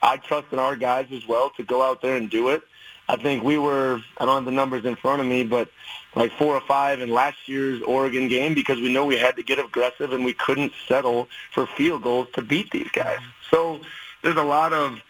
I 0.02 0.18
trust 0.18 0.48
in 0.52 0.60
our 0.60 0.76
guys 0.76 1.08
as 1.12 1.28
well 1.28 1.50
to 1.58 1.64
go 1.64 1.82
out 1.82 2.02
there 2.02 2.16
and 2.16 2.30
do 2.30 2.50
it. 2.50 2.62
I 3.10 3.18
think 3.18 3.44
we 3.44 3.58
were, 3.58 4.02
I 4.18 4.26
don't 4.26 4.36
have 4.36 4.46
the 4.46 4.52
numbers 4.52 4.86
in 4.86 4.96
front 4.96 5.22
of 5.22 5.28
me, 5.28 5.44
but 5.44 5.70
like 6.16 6.32
four 6.34 6.56
or 6.56 6.62
five 6.62 7.02
in 7.02 7.10
last 7.10 7.50
year's 7.50 7.82
Oregon 7.82 8.28
game 8.28 8.54
because 8.54 8.80
we 8.80 8.94
know 8.94 9.06
we 9.06 9.18
had 9.18 9.36
to 9.36 9.44
get 9.44 9.60
aggressive 9.60 10.14
and 10.14 10.24
we 10.24 10.34
couldn't 10.34 10.72
settle 10.88 11.28
for 11.52 11.66
field 11.66 12.04
goals 12.04 12.28
to 12.34 12.42
beat 12.42 12.72
these 12.72 12.90
guys. 12.92 13.20
So 13.50 13.82
there's 14.22 14.38
a 14.38 14.44
lot 14.44 14.72
of 14.72 15.02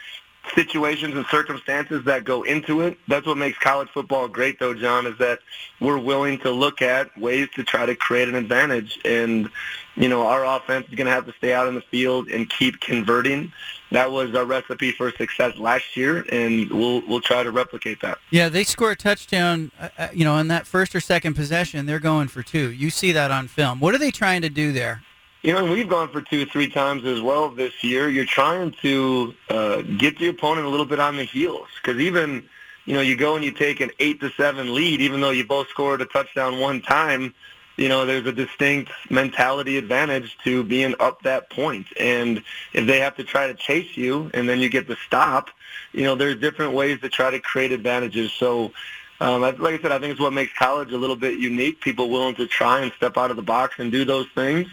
situations 0.56 1.16
and 1.16 1.26
circumstances 1.28 2.04
that 2.06 2.24
go 2.24 2.44
into 2.44 2.82
it. 2.82 2.98
That's 3.08 3.26
what 3.26 3.38
makes 3.38 3.58
college 3.58 3.90
football 3.90 4.28
great, 4.28 4.60
though, 4.60 4.74
John, 4.74 5.08
is 5.08 5.18
that 5.18 5.40
we're 5.80 5.98
willing 5.98 6.38
to 6.40 6.52
look 6.52 6.82
at 6.82 7.18
ways 7.18 7.48
to 7.56 7.64
try 7.64 7.86
to 7.86 7.96
create 7.96 8.28
an 8.28 8.36
advantage. 8.36 9.00
And, 9.06 9.50
you 9.96 10.10
know, 10.10 10.28
our 10.28 10.46
offense 10.46 10.88
is 10.90 10.96
going 10.96 11.08
to 11.08 11.14
have 11.14 11.26
to 11.26 11.34
stay 11.34 11.54
out 11.54 11.68
in 11.68 11.76
the 11.76 11.82
field 11.82 12.28
and 12.28 12.50
keep 12.50 12.80
converting. 12.82 13.52
That 13.92 14.12
was 14.12 14.36
our 14.36 14.46
recipe 14.46 14.92
for 14.92 15.12
success 15.12 15.56
last 15.58 15.96
year, 15.96 16.26
and 16.32 16.70
we'll 16.72 17.04
we'll 17.08 17.22
try 17.22 17.44
to 17.44 17.52
replicate 17.52 18.02
that. 18.02 18.18
Yeah, 18.32 18.50
they 18.50 18.64
score 18.64 18.92
a 18.92 18.96
touchdown, 18.96 19.72
uh, 19.80 19.90
uh 20.00 20.08
you 20.12 20.26
know, 20.26 20.38
in 20.40 20.48
that 20.48 20.66
first 20.66 20.96
or 20.96 21.00
second 21.00 21.36
possession, 21.36 21.86
they're 21.86 22.00
going 22.00 22.28
for 22.28 22.42
two. 22.42 22.72
You 22.72 22.90
see 22.90 23.12
that 23.12 23.30
on 23.30 23.48
film. 23.48 23.80
What 23.80 23.94
are 23.94 24.00
they 24.00 24.10
trying 24.10 24.42
to 24.42 24.50
do 24.50 24.72
there? 24.72 25.04
You 25.44 25.52
know, 25.52 25.70
we've 25.70 25.90
gone 25.90 26.08
for 26.08 26.22
two, 26.22 26.46
three 26.46 26.70
times 26.70 27.04
as 27.04 27.20
well 27.20 27.50
this 27.50 27.84
year. 27.84 28.08
You're 28.08 28.24
trying 28.24 28.72
to 28.82 29.36
uh, 29.50 29.82
get 29.82 30.18
the 30.18 30.30
opponent 30.30 30.66
a 30.66 30.70
little 30.70 30.86
bit 30.86 31.02
on 31.02 31.18
the 31.18 31.26
heels 31.26 31.68
because 31.82 32.00
even, 32.00 32.48
you 32.86 32.94
know, 32.94 33.02
you 33.02 33.18
go 33.18 33.36
and 33.36 33.44
you 33.44 33.52
take 33.52 33.82
an 33.82 33.92
eight 34.00 34.22
to 34.22 34.30
seven 34.38 34.74
lead, 34.74 35.02
even 35.02 35.20
though 35.20 35.32
you 35.32 35.46
both 35.46 35.68
scored 35.68 36.02
a 36.02 36.06
touchdown 36.06 36.62
one 36.62 36.82
time. 36.82 37.34
You 37.76 37.90
know, 37.90 38.06
there's 38.06 38.26
a 38.26 38.32
distinct 38.32 38.94
mentality 39.10 39.78
advantage 39.78 40.38
to 40.46 40.64
being 40.64 40.96
up 41.02 41.24
that 41.24 41.50
point. 41.50 41.88
And 42.00 42.42
if 42.72 42.88
they 42.88 43.02
have 43.02 43.18
to 43.18 43.26
try 43.26 43.48
to 43.48 43.54
chase 43.54 43.98
you 43.98 44.32
and 44.34 44.48
then 44.48 44.62
you 44.62 44.70
get 44.70 44.88
the 44.88 44.96
stop, 45.06 45.50
you 45.92 46.04
know, 46.04 46.16
there's 46.16 46.40
different 46.40 46.72
ways 46.72 47.02
to 47.02 47.10
try 47.10 47.32
to 47.32 47.40
create 47.40 47.74
advantages. 47.74 48.32
So, 48.32 48.72
um, 49.20 49.42
like 49.42 49.60
I 49.60 49.82
said, 49.82 49.92
I 49.92 50.00
think 50.00 50.12
it's 50.12 50.22
what 50.22 50.32
makes 50.32 50.54
college 50.54 50.94
a 50.94 50.98
little 50.98 51.16
bit 51.18 51.38
unique. 51.38 51.82
People 51.82 52.10
willing 52.10 52.36
to 52.36 52.48
try 52.48 52.80
and 52.80 52.94
step 52.94 53.18
out 53.18 53.30
of 53.30 53.36
the 53.36 53.44
box 53.44 53.76
and 53.80 53.92
do 53.92 54.06
those 54.06 54.28
things 54.36 54.70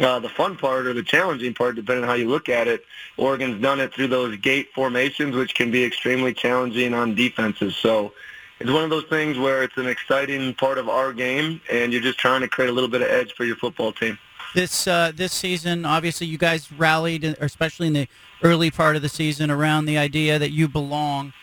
uh, 0.00 0.18
the 0.18 0.28
fun 0.28 0.56
part 0.56 0.86
or 0.86 0.94
the 0.94 1.02
challenging 1.02 1.54
part, 1.54 1.76
depending 1.76 2.04
on 2.04 2.08
how 2.08 2.14
you 2.14 2.28
look 2.28 2.48
at 2.48 2.68
it, 2.68 2.84
Oregon's 3.16 3.60
done 3.60 3.80
it 3.80 3.92
through 3.92 4.08
those 4.08 4.36
gate 4.36 4.68
formations, 4.74 5.34
which 5.34 5.54
can 5.54 5.70
be 5.70 5.84
extremely 5.84 6.32
challenging 6.32 6.94
on 6.94 7.14
defenses. 7.14 7.76
So 7.76 8.12
it's 8.60 8.70
one 8.70 8.84
of 8.84 8.90
those 8.90 9.04
things 9.04 9.38
where 9.38 9.62
it's 9.62 9.76
an 9.76 9.86
exciting 9.86 10.54
part 10.54 10.78
of 10.78 10.88
our 10.88 11.12
game, 11.12 11.60
and 11.70 11.92
you're 11.92 12.02
just 12.02 12.18
trying 12.18 12.40
to 12.40 12.48
create 12.48 12.70
a 12.70 12.72
little 12.72 12.90
bit 12.90 13.02
of 13.02 13.08
edge 13.08 13.32
for 13.34 13.44
your 13.44 13.56
football 13.56 13.92
team. 13.92 14.18
This 14.54 14.86
uh, 14.86 15.12
this 15.14 15.32
season, 15.32 15.84
obviously, 15.84 16.26
you 16.26 16.38
guys 16.38 16.72
rallied, 16.72 17.24
especially 17.24 17.88
in 17.88 17.92
the 17.92 18.08
early 18.42 18.70
part 18.70 18.96
of 18.96 19.02
the 19.02 19.08
season, 19.08 19.50
around 19.50 19.84
the 19.84 19.98
idea 19.98 20.38
that 20.38 20.50
you 20.50 20.68
belong. 20.68 21.34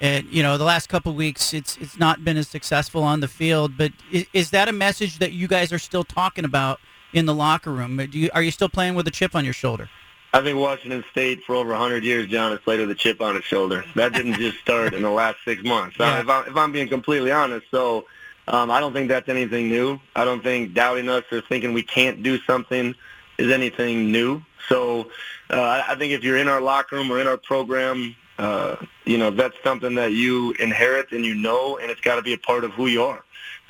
And 0.00 0.26
you 0.30 0.42
know, 0.42 0.56
the 0.58 0.64
last 0.64 0.88
couple 0.88 1.12
weeks, 1.14 1.52
it's 1.52 1.76
it's 1.78 1.98
not 1.98 2.24
been 2.24 2.36
as 2.36 2.48
successful 2.48 3.02
on 3.02 3.20
the 3.20 3.28
field. 3.28 3.76
But 3.76 3.92
is, 4.12 4.26
is 4.32 4.50
that 4.50 4.68
a 4.68 4.72
message 4.72 5.18
that 5.18 5.32
you 5.32 5.48
guys 5.48 5.72
are 5.72 5.78
still 5.78 6.04
talking 6.04 6.44
about? 6.44 6.78
In 7.12 7.26
the 7.26 7.34
locker 7.34 7.72
room. 7.72 7.96
Do 7.96 8.18
you, 8.18 8.30
are 8.34 8.42
you 8.42 8.50
still 8.50 8.68
playing 8.68 8.94
with 8.94 9.06
a 9.06 9.10
chip 9.10 9.34
on 9.34 9.44
your 9.44 9.54
shoulder? 9.54 9.88
I've 10.34 10.44
been 10.44 10.58
Washington 10.58 11.04
State 11.10 11.42
for 11.44 11.54
over 11.54 11.70
100 11.70 12.04
years, 12.04 12.26
John. 12.28 12.52
It's 12.52 12.64
played 12.64 12.80
with 12.80 12.90
a 12.90 12.94
chip 12.94 13.20
on 13.20 13.36
its 13.36 13.44
shoulder. 13.44 13.84
That 13.96 14.14
didn't 14.14 14.34
just 14.34 14.58
start 14.60 14.94
in 14.94 15.02
the 15.02 15.10
last 15.10 15.38
six 15.44 15.62
months. 15.62 15.96
Yeah. 16.00 16.20
if, 16.20 16.28
I'm, 16.28 16.48
if 16.48 16.56
I'm 16.56 16.72
being 16.72 16.88
completely 16.88 17.30
honest, 17.30 17.66
so 17.70 18.06
um, 18.48 18.70
I 18.70 18.80
don't 18.80 18.94
think 18.94 19.08
that's 19.08 19.28
anything 19.28 19.68
new. 19.68 20.00
I 20.16 20.24
don't 20.24 20.42
think 20.42 20.72
doubting 20.72 21.10
us 21.10 21.24
or 21.30 21.42
thinking 21.42 21.74
we 21.74 21.82
can't 21.82 22.22
do 22.22 22.38
something 22.40 22.94
is 23.36 23.52
anything 23.52 24.10
new. 24.10 24.42
So 24.68 25.10
uh, 25.50 25.82
I 25.86 25.96
think 25.96 26.14
if 26.14 26.24
you're 26.24 26.38
in 26.38 26.48
our 26.48 26.62
locker 26.62 26.96
room 26.96 27.10
or 27.10 27.20
in 27.20 27.26
our 27.26 27.36
program, 27.36 28.16
uh, 28.38 28.76
you 29.04 29.18
know, 29.18 29.30
that's 29.30 29.56
something 29.62 29.94
that 29.96 30.12
you 30.12 30.52
inherit 30.52 31.12
and 31.12 31.26
you 31.26 31.34
know, 31.34 31.76
and 31.76 31.90
it's 31.90 32.00
got 32.00 32.16
to 32.16 32.22
be 32.22 32.32
a 32.32 32.38
part 32.38 32.64
of 32.64 32.70
who 32.72 32.86
you 32.86 33.02
are 33.02 33.22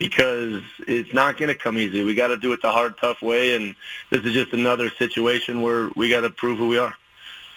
because 0.02 0.60
it's 0.88 1.14
not 1.14 1.36
going 1.36 1.48
to 1.48 1.54
come 1.54 1.78
easy. 1.78 2.02
We 2.02 2.16
got 2.16 2.28
to 2.28 2.36
do 2.36 2.52
it 2.52 2.60
the 2.60 2.72
hard, 2.72 2.98
tough 2.98 3.22
way, 3.22 3.54
and 3.54 3.76
this 4.10 4.24
is 4.24 4.32
just 4.32 4.52
another 4.52 4.90
situation 4.90 5.62
where 5.62 5.90
we 5.94 6.08
got 6.08 6.22
to 6.22 6.30
prove 6.30 6.58
who 6.58 6.66
we 6.66 6.76
are. 6.76 6.96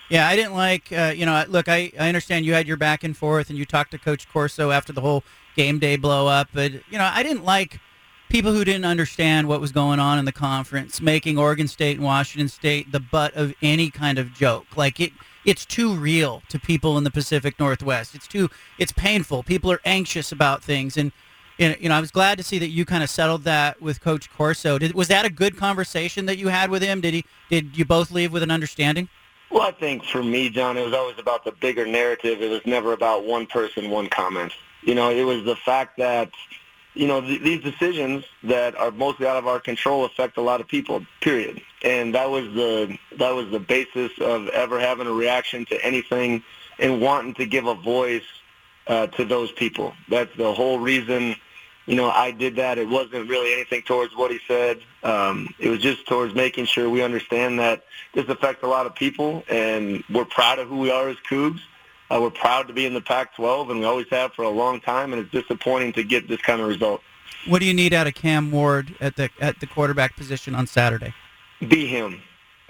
Yeah, 0.10 0.28
I 0.28 0.36
didn't 0.36 0.54
like, 0.54 0.92
uh, 0.92 1.12
you 1.16 1.26
know, 1.26 1.44
look, 1.48 1.68
I, 1.68 1.92
I 2.00 2.08
understand 2.08 2.46
you 2.46 2.54
had 2.54 2.68
your 2.68 2.78
back 2.78 3.04
and 3.04 3.18
forth 3.18 3.50
and 3.50 3.58
you 3.58 3.66
talked 3.66 3.90
to 3.92 3.98
Coach 3.98 4.30
Corso 4.32 4.70
after 4.70 4.94
the 4.94 5.02
whole 5.02 5.24
game 5.56 5.80
day 5.80 5.96
blow 5.96 6.28
up, 6.28 6.50
but, 6.54 6.72
you 6.72 7.00
know, 7.00 7.10
I 7.12 7.24
didn't 7.24 7.44
like 7.44 7.80
people 8.30 8.54
who 8.54 8.64
didn't 8.64 8.86
understand 8.86 9.48
what 9.48 9.60
was 9.60 9.72
going 9.72 10.00
on 10.00 10.20
in 10.20 10.26
the 10.26 10.32
conference 10.32 11.02
making 11.02 11.40
Oregon 11.40 11.68
State 11.68 11.98
and 11.98 12.06
Washington 12.06 12.48
State 12.48 12.92
the 12.92 13.00
butt 13.00 13.34
of 13.34 13.56
any 13.64 13.90
kind 13.90 14.20
of 14.20 14.32
joke. 14.36 14.78
Like, 14.78 15.00
it, 15.00 15.14
it's 15.46 15.66
too 15.66 15.96
real 15.96 16.44
to 16.50 16.60
people 16.60 16.96
in 17.00 17.04
the 17.04 17.12
Pacific 17.12 17.60
Northwest. 17.60 18.14
It's 18.14 18.28
too, 18.28 18.52
it's 18.78 18.92
painful. 18.92 19.42
People 19.42 19.72
are 19.72 19.82
anxious 19.84 20.32
about 20.32 20.64
things. 20.64 20.96
And 20.96 21.12
you 21.58 21.90
know, 21.90 21.96
I 21.96 22.00
was 22.00 22.12
glad 22.12 22.38
to 22.38 22.44
see 22.44 22.60
that 22.60 22.70
you 22.70 22.86
kind 22.86 23.04
of 23.04 23.10
settled 23.10 23.44
that 23.44 23.82
with 23.82 24.02
Coach 24.02 24.30
Corso. 24.32 24.78
Did, 24.78 24.94
was 24.94 25.08
that 25.08 25.26
a 25.26 25.30
good 25.30 25.58
conversation 25.58 26.26
that 26.26 26.38
you 26.38 26.50
had 26.50 26.70
with 26.70 26.82
him? 26.82 27.02
Did 27.02 27.14
he? 27.14 27.26
Did 27.50 27.78
you 27.78 27.86
both 27.86 28.12
leave 28.12 28.32
with 28.34 28.44
an 28.44 28.52
understanding? 28.52 29.08
Well, 29.52 29.62
I 29.62 29.72
think 29.72 30.04
for 30.04 30.24
me, 30.24 30.50
John, 30.50 30.78
it 30.78 30.84
was 30.84 30.94
always 30.94 31.18
about 31.18 31.46
the 31.46 31.52
bigger 31.52 31.86
narrative. 31.86 32.42
It 32.42 32.50
was 32.50 32.66
never 32.66 32.94
about 32.94 33.26
one 33.26 33.46
person, 33.46 33.90
one 33.90 34.10
comment. 34.10 34.52
You 34.82 34.96
know, 34.96 35.10
it 35.10 35.24
was 35.24 35.44
the 35.46 35.56
fact 35.56 35.98
that 35.98 36.32
you 36.96 37.08
know, 37.08 37.22
th- 37.22 37.42
these 37.42 37.62
decisions 37.62 38.24
that 38.44 38.76
are 38.78 38.90
mostly 38.92 39.28
out 39.28 39.38
of 39.38 39.48
our 39.48 39.60
control 39.60 40.06
affect 40.06 40.38
a 40.38 40.42
lot 40.42 40.62
of 40.62 40.68
people. 40.68 41.06
Period. 41.22 41.62
And 41.84 42.16
that 42.16 42.30
was 42.30 42.46
the 42.54 42.98
that 43.18 43.32
was 43.32 43.52
the 43.52 43.60
basis 43.60 44.12
of 44.20 44.48
ever 44.50 44.80
having 44.80 45.06
a 45.06 45.12
reaction 45.12 45.66
to 45.66 45.86
anything 45.86 46.44
and 46.80 47.02
wanting 47.02 47.34
to 47.36 47.46
give 47.46 47.68
a 47.68 47.76
voice 47.76 48.24
uh, 48.88 49.08
to 49.08 49.26
those 49.26 49.52
people. 49.52 49.94
That's 50.10 50.36
the 50.38 50.54
whole 50.54 50.80
reason. 50.80 51.36
You 51.86 51.96
know, 51.96 52.10
I 52.10 52.32
did 52.32 52.56
that. 52.56 52.78
It 52.78 52.90
wasn't 52.90 53.30
really 53.30 53.54
anything 53.54 53.84
towards 53.84 54.16
what 54.16 54.32
he 54.32 54.40
said. 54.48 54.80
Um, 55.04 55.54
it 55.60 55.70
was 55.70 55.80
just 55.80 56.08
towards 56.08 56.34
making 56.34 56.66
sure 56.66 56.90
we 56.90 57.04
understand 57.04 57.60
that 57.60 57.84
this 58.14 58.28
affects 58.28 58.64
a 58.64 58.68
lot 58.68 58.88
of 58.88 58.96
people, 58.96 59.44
and 59.50 60.04
we're 60.10 60.26
proud 60.26 60.58
of 60.58 60.68
who 60.68 60.80
we 60.80 60.90
are 60.90 61.10
as 61.10 61.18
Cougs. 61.30 61.60
Uh, 62.10 62.20
we're 62.22 62.32
proud 62.32 62.68
to 62.68 62.74
be 62.74 62.86
in 62.86 62.94
the 62.94 63.02
Pac-12, 63.02 63.70
and 63.72 63.80
we 63.80 63.86
always 63.86 64.08
have 64.10 64.34
for 64.34 64.44
a 64.44 64.50
long 64.50 64.80
time. 64.80 65.14
And 65.14 65.22
it's 65.22 65.32
disappointing 65.32 65.94
to 65.94 66.04
get 66.04 66.28
this 66.28 66.42
kind 66.42 66.62
of 66.62 66.68
result. 66.68 67.02
What 67.46 67.60
do 67.60 67.66
you 67.66 67.74
need 67.74 67.94
out 67.94 68.08
of 68.08 68.16
Cam 68.16 68.52
Ward 68.52 68.96
at 69.00 69.16
the 69.16 69.30
at 69.40 69.60
the 69.60 69.68
quarterback 69.68 70.16
position 70.16 70.56
on 70.56 70.66
Saturday? 70.66 71.14
Be 71.68 71.86
him, 71.86 72.22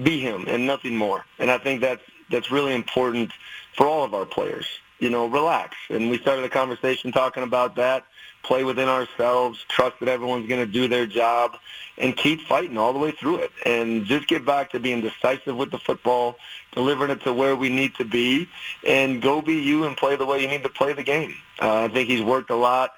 be 0.01 0.19
him, 0.19 0.45
and 0.47 0.65
nothing 0.65 0.95
more. 0.95 1.25
And 1.39 1.49
I 1.49 1.57
think 1.57 1.79
that's 1.81 2.03
that's 2.29 2.51
really 2.51 2.75
important 2.75 3.31
for 3.77 3.87
all 3.87 4.03
of 4.03 4.13
our 4.13 4.25
players. 4.25 4.67
You 4.99 5.09
know, 5.09 5.27
relax. 5.27 5.75
And 5.89 6.09
we 6.09 6.17
started 6.17 6.45
a 6.45 6.49
conversation 6.49 7.11
talking 7.11 7.43
about 7.43 7.75
that. 7.75 8.05
Play 8.45 8.63
within 8.63 8.87
ourselves. 8.87 9.65
Trust 9.67 9.99
that 9.99 10.09
everyone's 10.09 10.47
going 10.47 10.63
to 10.65 10.71
do 10.71 10.87
their 10.87 11.07
job, 11.07 11.57
and 11.97 12.15
keep 12.15 12.41
fighting 12.41 12.77
all 12.77 12.93
the 12.93 12.99
way 12.99 13.11
through 13.11 13.37
it. 13.37 13.51
And 13.65 14.05
just 14.05 14.27
get 14.27 14.45
back 14.45 14.71
to 14.71 14.79
being 14.79 15.01
decisive 15.01 15.55
with 15.55 15.71
the 15.71 15.79
football, 15.79 16.37
delivering 16.71 17.11
it 17.11 17.21
to 17.23 17.33
where 17.33 17.55
we 17.55 17.69
need 17.69 17.95
to 17.95 18.05
be, 18.05 18.47
and 18.85 19.21
go 19.21 19.41
be 19.41 19.55
you 19.55 19.85
and 19.85 19.97
play 19.97 20.15
the 20.15 20.25
way 20.25 20.41
you 20.41 20.47
need 20.47 20.63
to 20.63 20.69
play 20.69 20.93
the 20.93 21.03
game. 21.03 21.33
Uh, 21.59 21.85
I 21.85 21.87
think 21.87 22.07
he's 22.07 22.21
worked 22.21 22.51
a 22.51 22.55
lot 22.55 22.91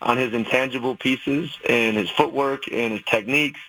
on 0.00 0.16
his 0.16 0.32
intangible 0.32 0.96
pieces 0.96 1.50
and 1.68 1.96
his 1.96 2.10
footwork 2.10 2.62
and 2.70 2.92
his 2.92 3.02
techniques. 3.04 3.60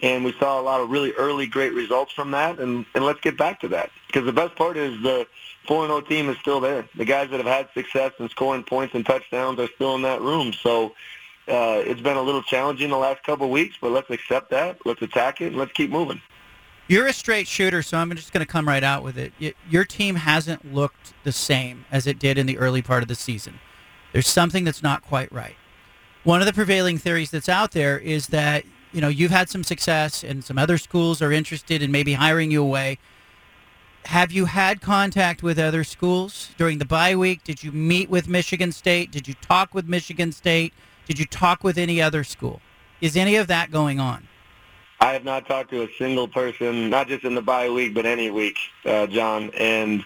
And 0.00 0.24
we 0.24 0.32
saw 0.38 0.60
a 0.60 0.62
lot 0.62 0.80
of 0.80 0.90
really 0.90 1.12
early 1.12 1.46
great 1.46 1.74
results 1.74 2.12
from 2.12 2.30
that. 2.30 2.60
And, 2.60 2.86
and 2.94 3.04
let's 3.04 3.20
get 3.20 3.36
back 3.36 3.60
to 3.60 3.68
that. 3.68 3.90
Because 4.06 4.24
the 4.24 4.32
best 4.32 4.54
part 4.54 4.76
is 4.76 5.02
the 5.02 5.26
4-0 5.68 6.08
team 6.08 6.28
is 6.30 6.38
still 6.38 6.60
there. 6.60 6.88
The 6.96 7.04
guys 7.04 7.30
that 7.30 7.36
have 7.36 7.46
had 7.46 7.68
success 7.74 8.12
in 8.18 8.28
scoring 8.30 8.64
points 8.64 8.94
and 8.94 9.04
touchdowns 9.04 9.58
are 9.58 9.68
still 9.74 9.94
in 9.94 10.02
that 10.02 10.20
room. 10.22 10.52
So 10.52 10.94
uh, 11.46 11.82
it's 11.84 12.00
been 12.00 12.16
a 12.16 12.22
little 12.22 12.42
challenging 12.42 12.90
the 12.90 12.96
last 12.96 13.22
couple 13.22 13.46
of 13.46 13.52
weeks, 13.52 13.76
but 13.80 13.90
let's 13.90 14.10
accept 14.10 14.50
that. 14.50 14.78
Let's 14.84 15.02
attack 15.02 15.40
it, 15.40 15.48
and 15.48 15.56
let's 15.56 15.72
keep 15.72 15.90
moving. 15.90 16.20
You're 16.88 17.06
a 17.06 17.12
straight 17.12 17.46
shooter, 17.46 17.82
so 17.82 17.98
I'm 17.98 18.14
just 18.16 18.32
going 18.32 18.44
to 18.44 18.50
come 18.50 18.66
right 18.66 18.82
out 18.82 19.02
with 19.02 19.18
it. 19.18 19.54
Your 19.68 19.84
team 19.84 20.14
hasn't 20.14 20.74
looked 20.74 21.12
the 21.22 21.32
same 21.32 21.84
as 21.90 22.06
it 22.06 22.18
did 22.18 22.38
in 22.38 22.46
the 22.46 22.56
early 22.56 22.80
part 22.80 23.02
of 23.02 23.08
the 23.08 23.14
season. 23.14 23.60
There's 24.12 24.26
something 24.26 24.64
that's 24.64 24.82
not 24.82 25.02
quite 25.02 25.30
right. 25.30 25.56
One 26.24 26.40
of 26.40 26.46
the 26.46 26.52
prevailing 26.54 26.96
theories 26.96 27.30
that's 27.30 27.48
out 27.48 27.72
there 27.72 27.98
is 27.98 28.28
that 28.28 28.64
you 28.92 29.02
know 29.02 29.08
you've 29.08 29.30
had 29.30 29.50
some 29.50 29.64
success, 29.64 30.24
and 30.24 30.42
some 30.42 30.56
other 30.56 30.78
schools 30.78 31.20
are 31.20 31.30
interested 31.30 31.82
in 31.82 31.92
maybe 31.92 32.14
hiring 32.14 32.50
you 32.50 32.62
away. 32.62 32.98
Have 34.06 34.32
you 34.32 34.46
had 34.46 34.80
contact 34.80 35.42
with 35.42 35.58
other 35.58 35.84
schools 35.84 36.50
during 36.56 36.78
the 36.78 36.84
bye 36.86 37.14
week? 37.14 37.44
Did 37.44 37.62
you 37.62 37.72
meet 37.72 38.08
with 38.08 38.26
Michigan 38.26 38.72
State? 38.72 39.10
Did 39.10 39.28
you 39.28 39.34
talk 39.34 39.74
with 39.74 39.86
Michigan 39.86 40.32
State? 40.32 40.72
Did 41.06 41.18
you 41.18 41.26
talk 41.26 41.62
with 41.62 41.76
any 41.76 42.00
other 42.00 42.24
school? 42.24 42.60
Is 43.00 43.16
any 43.16 43.36
of 43.36 43.48
that 43.48 43.70
going 43.70 44.00
on? 44.00 44.26
I 45.00 45.12
have 45.12 45.24
not 45.24 45.46
talked 45.46 45.70
to 45.70 45.82
a 45.82 45.88
single 45.98 46.26
person, 46.26 46.90
not 46.90 47.06
just 47.06 47.24
in 47.24 47.34
the 47.34 47.42
bye 47.42 47.70
week, 47.70 47.94
but 47.94 48.06
any 48.06 48.30
week, 48.30 48.58
uh, 48.84 49.06
John. 49.06 49.50
And, 49.56 50.02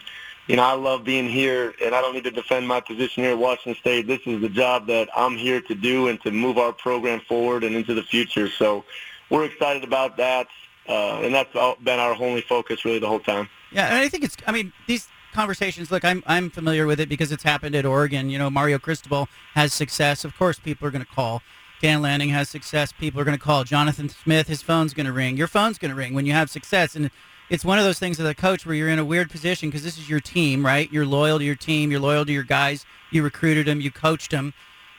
you 0.47 0.57
know, 0.57 0.63
I 0.63 0.73
love 0.73 1.03
being 1.03 1.27
here, 1.27 1.73
and 1.83 1.95
I 1.95 2.01
don't 2.01 2.13
need 2.13 2.25
to 2.25 2.31
defend 2.31 2.67
my 2.67 2.79
position 2.79 3.23
here 3.23 3.31
at 3.31 3.39
Washington 3.39 3.75
State. 3.79 4.05
This 4.05 4.19
is 4.25 4.41
the 4.41 4.49
job 4.49 4.85
that 4.87 5.09
I'm 5.15 5.35
here 5.35 5.61
to 5.61 5.75
do 5.75 6.09
and 6.09 6.21
to 6.21 6.31
move 6.31 6.57
our 6.57 6.73
program 6.73 7.21
forward 7.21 7.63
and 7.63 7.75
into 7.75 7.93
the 7.93 8.03
future. 8.03 8.49
So 8.49 8.83
we're 9.29 9.45
excited 9.45 9.83
about 9.83 10.17
that, 10.17 10.47
uh, 10.87 11.21
and 11.21 11.33
that's 11.33 11.53
been 11.81 11.99
our 11.99 12.13
only 12.21 12.41
focus 12.41 12.85
really 12.85 12.99
the 12.99 13.07
whole 13.07 13.19
time. 13.19 13.49
Yeah, 13.73 13.87
and 13.87 13.97
I 13.97 14.07
think 14.09 14.23
it's, 14.23 14.37
I 14.45 14.51
mean, 14.51 14.71
these 14.87 15.07
conversations, 15.33 15.91
look, 15.91 16.05
I'm, 16.05 16.23
I'm 16.27 16.49
familiar 16.49 16.85
with 16.85 16.99
it 16.99 17.09
because 17.09 17.31
it's 17.31 17.43
happened 17.43 17.75
at 17.75 17.85
Oregon. 17.85 18.29
You 18.29 18.37
know, 18.37 18.49
Mario 18.49 18.79
Cristobal 18.79 19.27
has 19.55 19.73
success. 19.73 20.23
Of 20.23 20.37
course, 20.37 20.59
people 20.59 20.87
are 20.87 20.91
going 20.91 21.05
to 21.05 21.11
call. 21.11 21.41
Dan 21.81 22.01
Lanning 22.01 22.29
has 22.29 22.47
success. 22.47 22.93
People 22.93 23.19
are 23.19 23.25
going 23.25 23.37
to 23.37 23.43
call. 23.43 23.63
Jonathan 23.65 24.07
Smith, 24.07 24.47
his 24.47 24.61
phone's 24.61 24.93
going 24.93 25.05
to 25.05 25.11
ring. 25.11 25.35
Your 25.35 25.47
phone's 25.47 25.77
going 25.77 25.89
to 25.89 25.95
ring 25.95 26.13
when 26.13 26.25
you 26.25 26.31
have 26.31 26.49
success. 26.49 26.95
And 26.95 27.11
it's 27.49 27.65
one 27.65 27.77
of 27.77 27.83
those 27.83 27.99
things 27.99 28.19
as 28.19 28.25
a 28.25 28.33
coach 28.33 28.65
where 28.65 28.75
you're 28.75 28.89
in 28.89 28.99
a 28.99 29.05
weird 29.05 29.29
position 29.29 29.69
because 29.69 29.83
this 29.83 29.97
is 29.97 30.09
your 30.09 30.21
team, 30.21 30.65
right? 30.65 30.89
You're 30.93 31.05
loyal 31.05 31.39
to 31.39 31.43
your 31.43 31.55
team. 31.55 31.91
You're 31.91 31.99
loyal 31.99 32.25
to 32.25 32.31
your 32.31 32.43
guys. 32.43 32.85
You 33.11 33.21
recruited 33.21 33.67
them. 33.67 33.81
You 33.81 33.91
coached 33.91 34.31
them. 34.31 34.53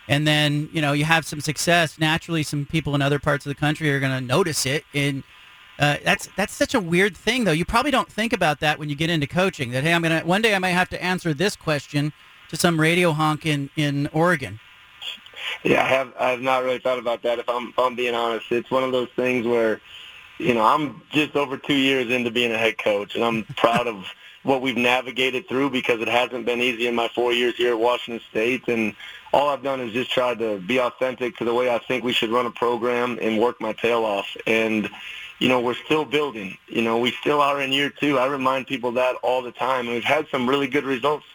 And 0.09 0.27
then, 0.27 0.69
you 0.73 0.83
know, 0.83 0.93
you 0.93 1.07
have 1.07 1.25
some 1.25 1.41
success. 1.41 1.99
Naturally, 1.99 2.43
some 2.43 2.67
people 2.67 2.95
in 2.95 3.01
other 3.01 3.19
parts 3.19 3.47
of 3.47 3.51
the 3.51 3.55
country 3.55 3.91
are 3.91 4.01
going 4.01 4.13
to 4.13 4.21
notice 4.21 4.67
it. 4.67 4.85
And 4.93 5.23
uh, 5.79 5.97
that's 6.05 6.29
that's 6.37 6.53
such 6.53 6.75
a 6.75 6.81
weird 6.81 7.17
thing, 7.17 7.45
though. 7.45 7.53
You 7.53 7.65
probably 7.65 7.91
don't 7.91 8.11
think 8.11 8.33
about 8.33 8.61
that 8.61 8.79
when 8.79 8.89
you 8.89 8.95
get 8.95 9.11
into 9.11 9.27
coaching. 9.27 9.71
That 9.71 9.83
hey, 9.83 9.93
I'm 9.93 10.03
gonna 10.03 10.21
one 10.21 10.43
day 10.43 10.55
I 10.55 10.59
might 10.59 10.71
have 10.71 10.89
to 10.91 11.03
answer 11.03 11.35
this 11.35 11.57
question 11.57 12.13
to 12.51 12.57
some 12.57 12.79
radio 12.79 13.13
honk 13.13 13.47
in 13.47 13.71
in 13.77 14.09
Oregon. 14.13 14.61
Yeah, 15.63 15.83
I 15.83 15.89
have. 15.89 16.13
I 16.19 16.31
have 16.31 16.41
not 16.41 16.65
really 16.65 16.79
thought 16.79 16.99
about 16.99 17.23
that. 17.23 17.39
If 17.39 17.49
I'm, 17.49 17.69
if 17.69 17.79
I'm 17.79 17.95
being 17.95 18.15
honest, 18.15 18.51
it's 18.51 18.71
one 18.71 18.85
of 18.85 18.93
those 18.93 19.09
things 19.17 19.47
where, 19.47 19.81
you 20.39 20.55
know, 20.55 20.65
I'm 20.65 21.03
just 21.11 21.37
over 21.37 21.57
two 21.57 21.75
years 21.75 22.11
into 22.11 22.31
being 22.31 22.53
a 22.53 22.59
head 22.59 22.79
coach, 22.79 23.15
and 23.15 23.25
I'm 23.25 23.45
proud 23.57 23.87
of 23.87 24.07
what 24.43 24.61
we've 24.61 24.77
navigated 24.77 25.49
through 25.49 25.71
because 25.71 26.01
it 26.01 26.09
hasn't 26.09 26.45
been 26.45 26.61
easy 26.61 26.87
in 26.87 26.95
my 26.95 27.09
four 27.09 27.33
years 27.33 27.57
here 27.57 27.73
at 27.73 27.79
Washington 27.79 28.23
State. 28.31 28.69
And 28.69 28.95
all 29.33 29.49
I've 29.49 29.63
done 29.63 29.81
is 29.81 29.93
just 29.93 30.11
tried 30.11 30.39
to 30.41 30.59
be 30.61 30.79
authentic 30.79 31.39
to 31.39 31.45
the 31.45 31.55
way 31.55 31.75
I 31.75 31.79
think 31.79 32.05
we 32.05 32.13
should 32.13 32.31
run 32.31 32.45
a 32.45 32.51
program 32.51 33.19
and 33.23 33.41
work 33.41 33.59
my 33.61 33.73
tail 33.73 34.05
off. 34.05 34.37
And 34.47 34.91
you 35.45 35.51
know, 35.51 35.61
we're 35.61 35.75
still 35.75 36.07
building. 36.07 36.57
You 36.69 36.81
know, 36.81 36.97
we 36.97 37.11
still 37.11 37.43
are 37.43 37.61
in 37.61 37.71
year 37.71 37.91
two. 37.91 38.19
I 38.19 38.25
remind 38.29 38.67
people 38.67 38.93
that 38.93 39.17
all 39.17 39.43
the 39.43 39.53
time. 39.53 39.81
And 39.81 39.91
we've 39.91 40.03
had 40.03 40.27
some 40.31 40.49
really 40.49 40.67
good 40.67 40.85
results, 40.85 41.27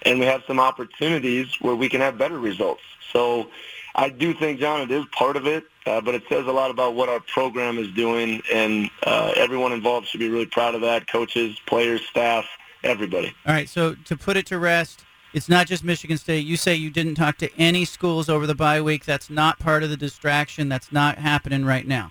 and 0.00 0.18
we 0.18 0.24
have 0.24 0.42
some 0.46 0.58
opportunities 0.58 1.46
where 1.60 1.74
we 1.74 1.90
can 1.90 2.00
have 2.00 2.16
better 2.16 2.38
results. 2.38 2.80
So 3.12 3.50
I 3.94 4.08
do 4.08 4.32
think, 4.32 4.60
John, 4.60 4.80
it 4.80 4.90
is 4.90 5.04
part 5.12 5.36
of 5.36 5.46
it, 5.46 5.64
uh, 5.84 6.00
but 6.00 6.14
it 6.14 6.22
says 6.26 6.46
a 6.46 6.52
lot 6.52 6.70
about 6.70 6.94
what 6.94 7.10
our 7.10 7.20
program 7.20 7.76
is 7.76 7.88
doing, 7.88 8.40
and 8.50 8.88
uh, 9.02 9.34
everyone 9.36 9.72
involved 9.72 10.08
should 10.08 10.20
be 10.20 10.30
really 10.30 10.46
proud 10.46 10.74
of 10.74 10.80
that, 10.80 11.06
coaches, 11.06 11.60
players, 11.66 12.00
staff, 12.06 12.46
everybody. 12.82 13.30
All 13.46 13.52
right, 13.52 13.68
so 13.68 13.94
to 14.06 14.16
put 14.16 14.38
it 14.38 14.46
to 14.46 14.58
rest, 14.58 15.04
it's 15.34 15.50
not 15.50 15.66
just 15.66 15.84
Michigan 15.84 16.16
State. 16.16 16.46
You 16.46 16.56
say 16.56 16.76
you 16.76 16.88
didn't 16.88 17.16
talk 17.16 17.36
to 17.36 17.54
any 17.58 17.84
schools 17.84 18.30
over 18.30 18.46
the 18.46 18.54
bye 18.54 18.80
week. 18.80 19.04
That's 19.04 19.28
not 19.28 19.58
part 19.58 19.82
of 19.82 19.90
the 19.90 19.98
distraction. 19.98 20.70
That's 20.70 20.90
not 20.90 21.18
happening 21.18 21.66
right 21.66 21.86
now. 21.86 22.10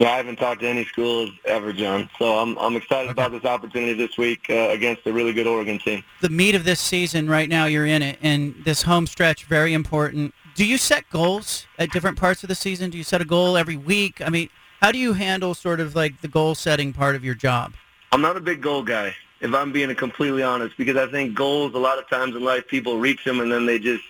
Yeah, 0.00 0.12
I 0.12 0.16
haven't 0.16 0.36
talked 0.36 0.62
to 0.62 0.66
any 0.66 0.86
schools 0.86 1.30
ever, 1.44 1.74
John. 1.74 2.08
So 2.18 2.38
I'm 2.38 2.56
I'm 2.58 2.74
excited 2.74 3.10
okay. 3.10 3.12
about 3.12 3.32
this 3.32 3.44
opportunity 3.44 3.92
this 3.92 4.16
week 4.16 4.46
uh, 4.48 4.70
against 4.70 5.06
a 5.06 5.12
really 5.12 5.34
good 5.34 5.46
Oregon 5.46 5.78
team. 5.78 6.02
The 6.22 6.30
meat 6.30 6.54
of 6.54 6.64
this 6.64 6.80
season 6.80 7.28
right 7.28 7.50
now, 7.50 7.66
you're 7.66 7.84
in 7.84 8.00
it, 8.00 8.18
and 8.22 8.54
this 8.64 8.80
home 8.80 9.06
stretch 9.06 9.44
very 9.44 9.74
important. 9.74 10.34
Do 10.54 10.64
you 10.64 10.78
set 10.78 11.08
goals 11.10 11.66
at 11.78 11.90
different 11.90 12.18
parts 12.18 12.42
of 12.42 12.48
the 12.48 12.54
season? 12.54 12.88
Do 12.90 12.96
you 12.96 13.04
set 13.04 13.20
a 13.20 13.26
goal 13.26 13.58
every 13.58 13.76
week? 13.76 14.22
I 14.22 14.30
mean, 14.30 14.48
how 14.80 14.90
do 14.90 14.96
you 14.96 15.12
handle 15.12 15.52
sort 15.52 15.80
of 15.80 15.94
like 15.94 16.22
the 16.22 16.28
goal 16.28 16.54
setting 16.54 16.94
part 16.94 17.14
of 17.14 17.22
your 17.22 17.34
job? 17.34 17.74
I'm 18.10 18.22
not 18.22 18.38
a 18.38 18.40
big 18.40 18.62
goal 18.62 18.82
guy, 18.82 19.14
if 19.42 19.52
I'm 19.52 19.70
being 19.70 19.94
completely 19.94 20.42
honest, 20.42 20.78
because 20.78 20.96
I 20.96 21.10
think 21.10 21.34
goals 21.34 21.74
a 21.74 21.78
lot 21.78 21.98
of 21.98 22.08
times 22.08 22.34
in 22.34 22.42
life 22.42 22.66
people 22.68 22.98
reach 22.98 23.22
them 23.24 23.40
and 23.40 23.52
then 23.52 23.66
they 23.66 23.78
just 23.78 24.04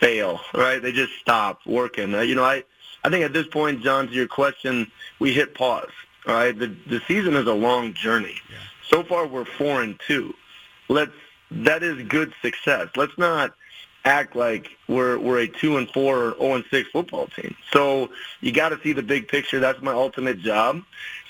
fail, 0.00 0.40
right? 0.54 0.80
They 0.80 0.90
just 0.90 1.12
stop 1.20 1.60
working. 1.66 2.14
Uh, 2.14 2.22
you 2.22 2.34
know, 2.34 2.44
I 2.44 2.64
I 3.04 3.10
think 3.10 3.24
at 3.24 3.32
this 3.32 3.46
point, 3.46 3.82
John, 3.82 4.08
to 4.08 4.12
your 4.12 4.26
question, 4.26 4.90
we 5.18 5.32
hit 5.32 5.54
pause. 5.54 5.90
All 6.26 6.34
right, 6.34 6.58
the 6.58 6.74
the 6.86 7.02
season 7.06 7.34
is 7.34 7.46
a 7.46 7.52
long 7.52 7.92
journey. 7.92 8.36
Yeah. 8.50 8.56
So 8.88 9.04
far, 9.04 9.26
we're 9.26 9.44
four 9.44 9.82
and 9.82 10.00
two. 10.06 10.34
Let's 10.88 11.12
that 11.50 11.82
is 11.82 12.02
good 12.08 12.32
success. 12.42 12.88
Let's 12.96 13.16
not 13.18 13.54
act 14.06 14.36
like 14.36 14.70
we're 14.88 15.18
we're 15.18 15.40
a 15.40 15.48
two 15.48 15.76
and 15.76 15.90
four 15.90 16.18
or 16.18 16.38
zero 16.38 16.54
and 16.54 16.64
six 16.70 16.88
football 16.90 17.26
team. 17.28 17.54
So 17.72 18.10
you 18.40 18.52
got 18.52 18.70
to 18.70 18.80
see 18.82 18.92
the 18.92 19.02
big 19.02 19.28
picture. 19.28 19.60
That's 19.60 19.82
my 19.82 19.92
ultimate 19.92 20.40
job. 20.40 20.82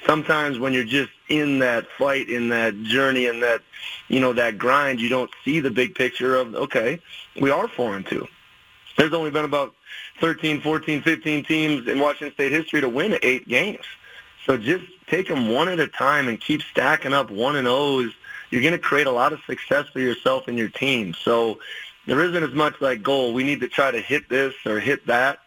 Sometimes 0.06 0.58
when 0.58 0.72
you're 0.72 0.84
just 0.84 1.10
in 1.28 1.60
that 1.60 1.86
fight, 1.98 2.28
in 2.28 2.48
that 2.50 2.80
journey, 2.84 3.26
in 3.26 3.40
that 3.40 3.62
you 4.08 4.20
know 4.20 4.32
that 4.32 4.58
grind, 4.58 5.00
you 5.00 5.08
don't 5.08 5.30
see 5.44 5.58
the 5.60 5.70
big 5.70 5.94
picture 5.94 6.36
of 6.36 6.54
okay, 6.54 7.00
we 7.40 7.50
are 7.50 7.66
four 7.66 7.96
and 7.96 8.06
two. 8.06 8.26
There's 8.96 9.12
only 9.12 9.30
been 9.30 9.44
about 9.44 9.74
13, 10.20 10.60
14, 10.60 11.02
15 11.02 11.44
teams 11.44 11.88
in 11.88 11.98
Washington 11.98 12.32
State 12.34 12.52
history 12.52 12.80
to 12.80 12.88
win 12.88 13.18
eight 13.22 13.48
games. 13.48 13.84
So 14.46 14.56
just 14.56 14.84
take 15.06 15.28
them 15.28 15.48
one 15.48 15.68
at 15.68 15.80
a 15.80 15.88
time 15.88 16.28
and 16.28 16.40
keep 16.40 16.62
stacking 16.62 17.12
up 17.12 17.30
one 17.30 17.56
and 17.56 17.66
O's. 17.66 18.12
You're 18.50 18.62
going 18.62 18.72
to 18.72 18.78
create 18.78 19.06
a 19.06 19.12
lot 19.12 19.32
of 19.32 19.40
success 19.46 19.88
for 19.88 20.00
yourself 20.00 20.48
and 20.48 20.56
your 20.56 20.68
team. 20.68 21.14
So 21.14 21.58
there 22.06 22.20
isn't 22.20 22.42
as 22.42 22.52
much 22.52 22.80
like 22.80 23.02
goal. 23.02 23.32
We 23.32 23.42
need 23.42 23.60
to 23.60 23.68
try 23.68 23.90
to 23.90 24.00
hit 24.00 24.28
this 24.28 24.54
or 24.66 24.78
hit 24.80 25.06
that. 25.06 25.40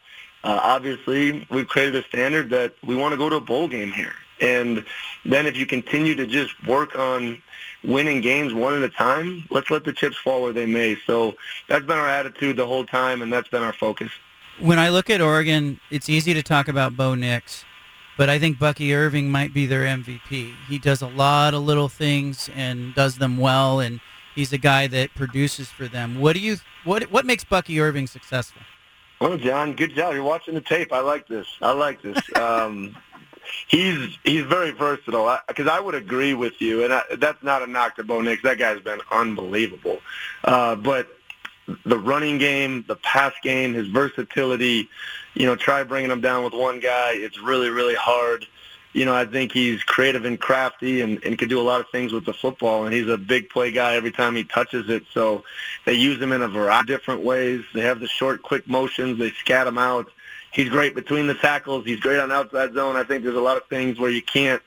Uh, 0.43 0.59
obviously, 0.61 1.45
we've 1.49 1.67
created 1.67 1.95
a 1.95 2.03
standard 2.07 2.49
that 2.49 2.73
we 2.83 2.95
want 2.95 3.13
to 3.13 3.17
go 3.17 3.29
to 3.29 3.37
a 3.37 3.41
bowl 3.41 3.67
game 3.67 3.91
here. 3.91 4.13
And 4.39 4.85
then 5.25 5.45
if 5.45 5.57
you 5.57 5.65
continue 5.65 6.15
to 6.15 6.27
just 6.27 6.65
work 6.67 6.97
on 6.97 7.41
winning 7.83 8.21
games 8.21 8.53
one 8.53 8.75
at 8.75 8.83
a 8.83 8.89
time, 8.89 9.45
let's 9.49 9.69
let 9.71 9.83
the 9.83 9.93
chips 9.93 10.17
fall 10.17 10.43
where 10.43 10.53
they 10.53 10.65
may. 10.65 10.97
So 11.05 11.35
that's 11.67 11.85
been 11.85 11.97
our 11.97 12.07
attitude 12.07 12.57
the 12.57 12.67
whole 12.67 12.85
time, 12.85 13.21
and 13.21 13.31
that's 13.31 13.47
been 13.47 13.63
our 13.63 13.73
focus. 13.73 14.11
When 14.59 14.79
I 14.79 14.89
look 14.89 15.09
at 15.09 15.21
Oregon, 15.21 15.79
it's 15.91 16.09
easy 16.09 16.33
to 16.33 16.43
talk 16.43 16.67
about 16.67 16.97
Bo 16.97 17.15
Nix, 17.15 17.65
but 18.17 18.29
I 18.29 18.39
think 18.39 18.57
Bucky 18.57 18.93
Irving 18.93 19.29
might 19.29 19.53
be 19.53 19.65
their 19.65 19.83
MVP. 19.83 20.53
He 20.67 20.79
does 20.79 21.01
a 21.01 21.07
lot 21.07 21.53
of 21.53 21.63
little 21.63 21.89
things 21.89 22.49
and 22.55 22.93
does 22.95 23.17
them 23.17 23.37
well, 23.37 23.79
and 23.79 23.99
he's 24.35 24.51
a 24.53 24.57
guy 24.57 24.87
that 24.87 25.13
produces 25.13 25.69
for 25.69 25.87
them. 25.87 26.19
What 26.19 26.33
do 26.33 26.39
you 26.39 26.57
what 26.83 27.03
what 27.11 27.25
makes 27.25 27.43
Bucky 27.43 27.79
Irving 27.79 28.07
successful? 28.07 28.61
Well, 29.19 29.37
John, 29.37 29.73
good 29.73 29.95
job. 29.95 30.13
You're 30.13 30.23
watching 30.23 30.53
the 30.53 30.61
tape. 30.61 30.93
I 30.93 30.99
like 30.99 31.27
this. 31.27 31.47
I 31.61 31.71
like 31.71 32.01
this. 32.01 32.17
Um, 32.37 32.95
he's 33.67 34.17
he's 34.23 34.43
very 34.43 34.71
versatile. 34.71 35.37
Because 35.47 35.67
I, 35.67 35.77
I, 35.77 35.79
would 35.79 35.95
agree 35.95 36.33
with 36.33 36.61
you, 36.61 36.83
and 36.83 36.93
I, 36.93 37.01
that's 37.17 37.41
not 37.41 37.61
a 37.61 37.67
knock 37.67 37.95
to 37.95 38.03
Bo 38.03 38.21
Nix. 38.21 38.43
That 38.43 38.57
guy's 38.57 38.81
been 38.81 39.01
unbelievable. 39.11 39.99
Uh, 40.43 40.75
but 40.75 41.16
the 41.85 41.97
running 41.97 42.37
game, 42.37 42.85
the 42.87 42.95
pass 42.95 43.33
game, 43.43 43.73
his 43.73 43.87
versatility, 43.87 44.89
you 45.33 45.45
know, 45.45 45.55
try 45.55 45.83
bringing 45.83 46.11
him 46.11 46.21
down 46.21 46.43
with 46.43 46.53
one 46.53 46.79
guy. 46.79 47.11
It's 47.13 47.39
really, 47.39 47.69
really 47.69 47.95
hard. 47.95 48.47
You 48.93 49.05
know, 49.05 49.13
I 49.13 49.25
think 49.25 49.51
he's 49.51 49.83
creative 49.83 50.25
and 50.25 50.39
crafty 50.39 51.01
and, 51.01 51.23
and 51.23 51.37
can 51.37 51.49
do 51.49 51.59
a 51.59 51.61
lot 51.61 51.81
of 51.81 51.89
things 51.89 52.13
with 52.13 52.25
the 52.25 52.33
football, 52.33 52.85
and 52.85 52.93
he's 52.93 53.09
a 53.09 53.17
big 53.17 53.49
play 53.49 53.71
guy 53.71 53.95
every 53.95 54.11
time 54.11 54.35
he 54.35 54.43
touches 54.43 54.89
it. 54.89 55.03
So 55.13 55.43
they 55.85 55.93
use 55.93 56.19
him 56.19 56.31
in 56.31 56.41
a 56.41 56.47
variety 56.47 56.93
of 56.93 56.99
different 56.99 57.23
ways. 57.23 57.63
They 57.73 57.81
have 57.81 57.99
the 57.99 58.07
short, 58.07 58.41
quick 58.41 58.67
motions. 58.67 59.19
They 59.19 59.31
scat 59.31 59.67
him 59.67 59.77
out. 59.77 60.09
He's 60.51 60.69
great 60.69 60.95
between 60.95 61.27
the 61.27 61.35
tackles. 61.35 61.85
He's 61.85 61.99
great 61.99 62.19
on 62.19 62.31
outside 62.31 62.73
zone. 62.73 62.95
I 62.95 63.03
think 63.03 63.23
there's 63.23 63.35
a 63.35 63.41
lot 63.41 63.57
of 63.57 63.65
things 63.67 63.99
where 63.99 64.09
you 64.09 64.21
can't 64.21 64.61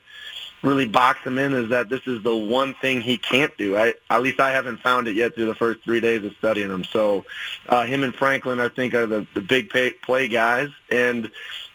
really 0.63 0.87
box 0.87 1.19
him 1.21 1.37
in 1.37 1.53
is 1.53 1.69
that 1.69 1.89
this 1.89 2.01
is 2.05 2.21
the 2.23 2.35
one 2.35 2.73
thing 2.75 3.01
he 3.01 3.17
can't 3.17 3.55
do. 3.57 3.75
I, 3.77 3.93
at 4.09 4.21
least 4.21 4.39
I 4.39 4.51
haven't 4.51 4.79
found 4.81 5.07
it 5.07 5.15
yet 5.15 5.35
through 5.35 5.47
the 5.47 5.55
first 5.55 5.83
three 5.83 5.99
days 5.99 6.23
of 6.23 6.33
studying 6.37 6.69
him. 6.69 6.83
So 6.83 7.25
uh, 7.67 7.83
him 7.85 8.03
and 8.03 8.13
Franklin, 8.13 8.59
I 8.59 8.69
think, 8.69 8.93
are 8.93 9.07
the, 9.07 9.25
the 9.33 9.41
big 9.41 9.69
pay, 9.69 9.91
play 9.91 10.27
guys. 10.27 10.69
And, 10.91 11.31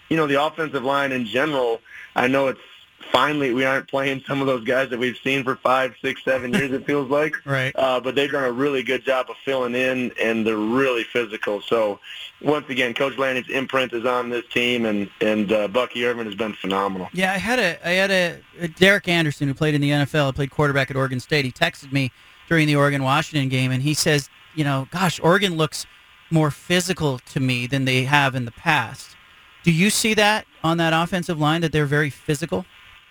you 0.09 0.16
know, 0.16 0.26
the 0.26 0.43
offensive 0.43 0.84
line 0.84 1.12
in 1.12 1.26
general, 1.26 1.80
I 2.14 2.28
know 2.28 2.49
it's 2.49 2.61
finally 3.13 3.53
we 3.53 3.65
aren't 3.65 3.89
playing 3.89 4.23
some 4.27 4.41
of 4.41 4.47
those 4.47 4.65
guys 4.65 4.91
that 4.91 4.99
we've 4.99 5.17
seen 5.19 5.45
for 5.45 5.57
five, 5.57 5.95
six, 6.03 6.23
seven 6.25 6.53
years. 6.53 6.73
It 6.73 6.87
feels 6.87 7.11
like, 7.11 7.35
right? 7.47 7.73
Uh, 7.75 8.01
but 8.01 8.15
they've 8.15 8.31
done 8.31 8.45
a 8.45 8.53
really 8.53 8.83
good 8.83 9.05
job 9.05 9.31
of 9.31 9.37
filling 9.45 9.75
in, 9.75 10.13
and 10.21 10.47
they're 10.47 10.57
really 10.57 11.05
physical. 11.05 11.61
So, 11.61 12.01
once 12.41 12.69
again, 12.69 12.95
Coach 12.95 13.17
Lanning's 13.19 13.49
imprint 13.49 13.93
is 13.93 14.05
on 14.05 14.31
this 14.31 14.47
team, 14.49 14.85
and 14.85 15.09
and 15.21 15.53
uh, 15.53 15.69
Bucky 15.69 16.05
Irving 16.05 16.27
has 16.27 16.35
been 16.35 16.53
phenomenal. 16.55 17.09
Yeah, 17.13 17.33
I 17.33 17.39
had 17.39 17.59
a 17.59 17.89
I 17.89 17.93
had 17.93 18.11
a, 18.11 18.41
a 18.61 18.69
Derek 18.69 19.09
Anderson 19.09 19.49
who 19.49 19.55
played 19.55 19.75
in 19.75 19.81
the 19.81 19.91
NFL, 19.91 20.35
played 20.35 20.51
quarterback 20.51 20.91
at 20.91 20.97
Oregon 20.97 21.21
State. 21.21 21.45
He 21.45 21.53
texted 21.53 21.93
me 21.93 22.13
during 22.49 22.67
the 22.67 22.77
Oregon 22.77 23.03
Washington 23.03 23.49
game, 23.49 23.71
and 23.71 23.83
he 23.83 23.95
says, 23.95 24.29
you 24.55 24.65
know, 24.65 24.89
gosh, 24.91 25.21
Oregon 25.21 25.57
looks 25.57 25.87
more 26.31 26.51
physical 26.51 27.19
to 27.21 27.41
me 27.41 27.67
than 27.67 27.85
they 27.85 28.05
have 28.05 28.35
in 28.35 28.45
the 28.45 28.53
past. 28.53 29.17
Do 29.63 29.73
you 29.73 29.91
see 29.91 30.15
that 30.15 30.47
on 30.63 30.77
that 30.79 30.93
offensive 30.93 31.41
line 31.41 31.61
that 31.63 31.73
they're 31.73 31.87
very 31.87 32.11
physical? 32.11 32.65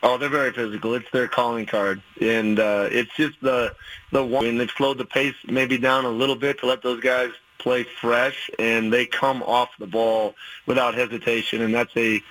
Oh, 0.03 0.17
they're 0.17 0.29
very 0.29 0.51
physical. 0.51 0.93
It's 0.93 1.09
their 1.11 1.27
calling 1.27 1.65
card, 1.65 2.01
and 2.21 2.59
uh, 2.59 2.89
it's 2.91 3.13
just 3.15 3.39
the 3.41 3.75
the 4.11 4.23
one. 4.23 4.43
I 4.45 4.47
mean, 4.49 4.57
they've 4.57 4.69
slowed 4.69 4.97
the 4.97 5.05
pace 5.05 5.35
maybe 5.47 5.77
down 5.77 6.05
a 6.05 6.09
little 6.09 6.35
bit 6.35 6.59
to 6.59 6.67
let 6.67 6.83
those 6.83 7.01
guys 7.01 7.31
play 7.57 7.83
fresh, 7.83 8.49
and 8.59 8.93
they 8.93 9.07
come 9.07 9.41
off 9.41 9.69
the 9.79 9.87
ball 9.87 10.35
without 10.67 10.93
hesitation, 10.93 11.61
and 11.61 11.73
that's 11.73 11.95
a 11.97 12.21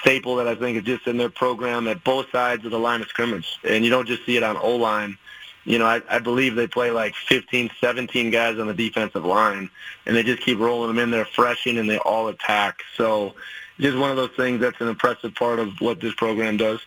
staple 0.00 0.36
that 0.36 0.48
I 0.48 0.54
think 0.54 0.76
is 0.76 0.84
just 0.84 1.06
in 1.06 1.16
their 1.16 1.30
program 1.30 1.88
at 1.88 2.04
both 2.04 2.30
sides 2.30 2.64
of 2.64 2.70
the 2.70 2.78
line 2.78 3.00
of 3.00 3.08
scrimmage, 3.08 3.58
and 3.64 3.84
you 3.84 3.90
don't 3.90 4.06
just 4.06 4.26
see 4.26 4.36
it 4.36 4.42
on 4.42 4.56
O 4.56 4.76
line. 4.76 5.16
You 5.64 5.78
know, 5.78 5.86
I, 5.86 6.02
I 6.10 6.18
believe 6.18 6.56
they 6.56 6.66
play 6.66 6.90
like 6.90 7.14
15, 7.14 7.70
17 7.80 8.30
guys 8.30 8.58
on 8.58 8.66
the 8.66 8.74
defensive 8.74 9.24
line, 9.24 9.70
and 10.06 10.16
they 10.16 10.22
just 10.22 10.42
keep 10.42 10.58
rolling 10.58 10.88
them 10.88 10.98
in 10.98 11.10
there 11.10 11.24
freshing, 11.24 11.78
and 11.78 11.88
they 11.88 11.98
all 11.98 12.28
attack. 12.28 12.82
So, 12.96 13.34
just 13.78 13.96
one 13.96 14.10
of 14.10 14.16
those 14.16 14.32
things 14.36 14.60
that's 14.60 14.80
an 14.80 14.88
impressive 14.88 15.34
part 15.34 15.58
of 15.58 15.80
what 15.80 16.00
this 16.00 16.14
program 16.14 16.56
does. 16.56 16.80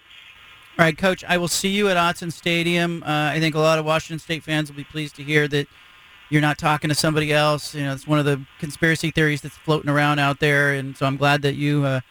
All 0.77 0.83
right, 0.83 0.97
Coach, 0.97 1.23
I 1.23 1.37
will 1.37 1.47
see 1.47 1.69
you 1.69 1.87
at 1.87 1.95
Autzen 1.95 2.33
Stadium. 2.33 3.01
Uh, 3.01 3.31
I 3.31 3.39
think 3.39 3.55
a 3.55 3.59
lot 3.59 3.79
of 3.79 3.85
Washington 3.85 4.19
State 4.19 4.43
fans 4.43 4.69
will 4.69 4.75
be 4.75 4.83
pleased 4.83 5.15
to 5.15 5.23
hear 5.23 5.47
that 5.47 5.69
you're 6.29 6.41
not 6.41 6.57
talking 6.57 6.89
to 6.89 6.95
somebody 6.95 7.31
else. 7.31 7.73
You 7.73 7.85
know, 7.85 7.93
it's 7.93 8.05
one 8.05 8.19
of 8.19 8.25
the 8.25 8.45
conspiracy 8.59 9.09
theories 9.09 9.39
that's 9.39 9.55
floating 9.55 9.89
around 9.89 10.19
out 10.19 10.41
there, 10.41 10.73
and 10.73 10.97
so 10.97 11.05
I'm 11.05 11.15
glad 11.15 11.43
that 11.43 11.55
you 11.55 11.85
uh, 11.85 12.01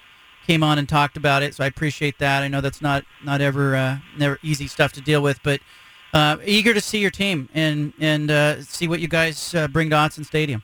came 0.47 0.63
on 0.63 0.79
and 0.79 0.89
talked 0.89 1.19
about 1.19 1.43
it. 1.43 1.55
So 1.55 1.63
I 1.63 1.67
appreciate 1.67 2.19
that. 2.21 2.43
I 2.43 2.49
know 2.49 2.63
that's 2.63 2.81
not 2.81 3.05
not 3.23 3.43
ever 3.43 3.77
uh, 3.77 3.99
never 4.17 4.39
easy 4.43 4.67
stuff 4.67 4.95
to 4.95 5.03
deal 5.03 5.21
with, 5.21 5.43
but 5.43 5.61
uh, 6.15 6.39
eager 6.43 6.73
to 6.73 6.81
see 6.81 7.01
your 7.01 7.11
team 7.11 7.51
and 7.53 7.93
and 8.01 8.31
uh, 8.31 8.63
see 8.63 8.89
what 8.89 9.01
you 9.01 9.09
guys 9.09 9.55
uh, 9.55 9.69
bring 9.69 9.91
to 9.91 9.97
Autzen 9.97 10.25
Stadium. 10.25 10.63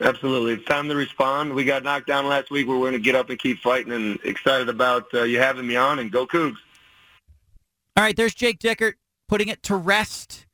Absolutely. 0.00 0.54
It's 0.54 0.64
time 0.64 0.88
to 0.88 0.96
respond. 0.96 1.52
We 1.52 1.64
got 1.64 1.82
knocked 1.82 2.06
down 2.06 2.26
last 2.26 2.50
week. 2.50 2.66
We're 2.66 2.78
going 2.78 2.92
to 2.94 2.98
get 2.98 3.14
up 3.14 3.28
and 3.28 3.38
keep 3.38 3.58
fighting 3.58 3.92
and 3.92 4.18
excited 4.24 4.70
about 4.70 5.12
you 5.12 5.38
having 5.38 5.66
me 5.66 5.76
on 5.76 5.98
and 5.98 6.10
go 6.10 6.26
Cougs. 6.26 6.56
All 7.98 8.04
right, 8.04 8.16
there's 8.16 8.32
Jake 8.36 8.60
Dickert 8.60 8.94
putting 9.28 9.48
it 9.48 9.60
to 9.64 9.74
rest. 9.74 10.46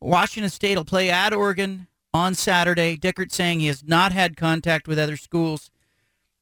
Washington 0.00 0.50
State 0.50 0.76
will 0.76 0.84
play 0.84 1.10
at 1.10 1.34
Oregon 1.34 1.88
on 2.14 2.36
Saturday. 2.36 2.96
Dickert 2.96 3.32
saying 3.32 3.58
he 3.58 3.66
has 3.66 3.82
not 3.82 4.12
had 4.12 4.36
contact 4.36 4.86
with 4.86 4.96
other 4.96 5.16
schools 5.16 5.72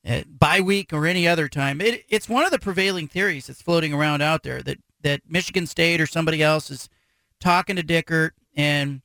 uh, 0.06 0.20
by 0.28 0.60
week 0.60 0.92
or 0.92 1.06
any 1.06 1.26
other 1.26 1.48
time. 1.48 1.80
It, 1.80 2.04
it's 2.10 2.28
one 2.28 2.44
of 2.44 2.50
the 2.50 2.58
prevailing 2.58 3.08
theories 3.08 3.46
that's 3.46 3.62
floating 3.62 3.94
around 3.94 4.20
out 4.20 4.42
there 4.42 4.60
that, 4.64 4.76
that 5.00 5.22
Michigan 5.26 5.66
State 5.66 5.98
or 5.98 6.06
somebody 6.06 6.42
else 6.42 6.70
is 6.70 6.90
talking 7.40 7.76
to 7.76 7.82
Dickert 7.82 8.32
and 8.54 9.00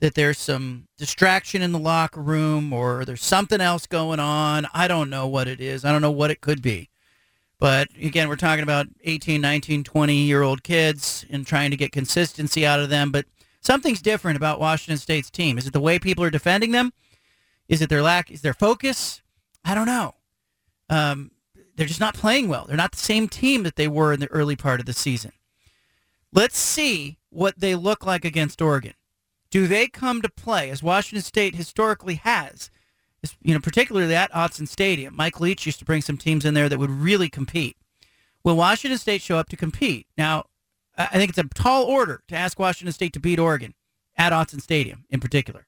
that 0.00 0.14
there's 0.14 0.38
some 0.38 0.88
distraction 0.96 1.60
in 1.60 1.72
the 1.72 1.78
locker 1.78 2.22
room 2.22 2.72
or 2.72 3.04
there's 3.04 3.22
something 3.22 3.60
else 3.60 3.86
going 3.86 4.18
on. 4.18 4.66
I 4.72 4.88
don't 4.88 5.10
know 5.10 5.26
what 5.26 5.46
it 5.46 5.60
is. 5.60 5.84
I 5.84 5.92
don't 5.92 6.00
know 6.00 6.10
what 6.10 6.30
it 6.30 6.40
could 6.40 6.62
be. 6.62 6.88
But 7.60 7.88
again, 8.02 8.28
we're 8.28 8.36
talking 8.36 8.62
about 8.62 8.88
18, 9.04 9.40
19, 9.40 9.84
20 9.84 10.14
year 10.14 10.42
old 10.42 10.62
kids 10.64 11.26
and 11.30 11.46
trying 11.46 11.70
to 11.70 11.76
get 11.76 11.92
consistency 11.92 12.66
out 12.66 12.80
of 12.80 12.88
them. 12.88 13.12
But 13.12 13.26
something's 13.60 14.00
different 14.00 14.38
about 14.38 14.58
Washington 14.58 14.96
State's 14.96 15.30
team. 15.30 15.58
Is 15.58 15.66
it 15.66 15.74
the 15.74 15.80
way 15.80 15.98
people 15.98 16.24
are 16.24 16.30
defending 16.30 16.72
them? 16.72 16.92
Is 17.68 17.82
it 17.82 17.90
their 17.90 18.02
lack? 18.02 18.30
Is 18.30 18.40
their 18.40 18.54
focus? 18.54 19.20
I 19.62 19.74
don't 19.74 19.86
know. 19.86 20.14
Um, 20.88 21.32
they're 21.76 21.86
just 21.86 22.00
not 22.00 22.14
playing 22.14 22.48
well. 22.48 22.64
They're 22.66 22.76
not 22.76 22.92
the 22.92 22.98
same 22.98 23.28
team 23.28 23.62
that 23.62 23.76
they 23.76 23.88
were 23.88 24.12
in 24.12 24.20
the 24.20 24.30
early 24.30 24.56
part 24.56 24.80
of 24.80 24.86
the 24.86 24.92
season. 24.94 25.32
Let's 26.32 26.58
see 26.58 27.18
what 27.28 27.60
they 27.60 27.74
look 27.74 28.06
like 28.06 28.24
against 28.24 28.62
Oregon. 28.62 28.94
Do 29.50 29.66
they 29.66 29.86
come 29.86 30.22
to 30.22 30.28
play 30.28 30.70
as 30.70 30.82
Washington 30.82 31.22
State 31.22 31.56
historically 31.56 32.14
has? 32.16 32.70
You 33.42 33.54
know, 33.54 33.60
particularly 33.60 34.14
at 34.14 34.32
Autzen 34.32 34.66
Stadium. 34.66 35.14
Mike 35.14 35.40
Leach 35.40 35.66
used 35.66 35.78
to 35.78 35.84
bring 35.84 36.02
some 36.02 36.16
teams 36.16 36.44
in 36.44 36.54
there 36.54 36.68
that 36.68 36.78
would 36.78 36.90
really 36.90 37.28
compete. 37.28 37.76
Will 38.42 38.56
Washington 38.56 38.98
State 38.98 39.22
show 39.22 39.36
up 39.36 39.48
to 39.50 39.56
compete? 39.56 40.06
Now, 40.16 40.44
I 40.96 41.18
think 41.18 41.30
it's 41.30 41.38
a 41.38 41.44
tall 41.44 41.84
order 41.84 42.22
to 42.28 42.34
ask 42.34 42.58
Washington 42.58 42.92
State 42.92 43.12
to 43.14 43.20
beat 43.20 43.38
Oregon 43.38 43.74
at 44.16 44.32
Autzen 44.32 44.60
Stadium 44.60 45.04
in 45.10 45.20
particular 45.20 45.66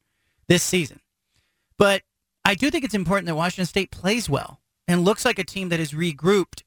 this 0.49 0.63
season. 0.63 1.01
But 1.79 2.03
I 2.45 2.55
do 2.55 2.71
think 2.71 2.85
it's 2.85 2.95
important 2.95 3.27
that 3.27 3.35
Washington 3.35 3.67
State 3.67 3.91
plays 3.91 4.29
well 4.29 4.61
and 4.89 5.05
looks 5.05 5.25
like 5.25 5.39
a 5.39 5.45
team 5.45 5.69
that 5.69 5.81
is 5.81 5.93
regrouped 5.93 6.63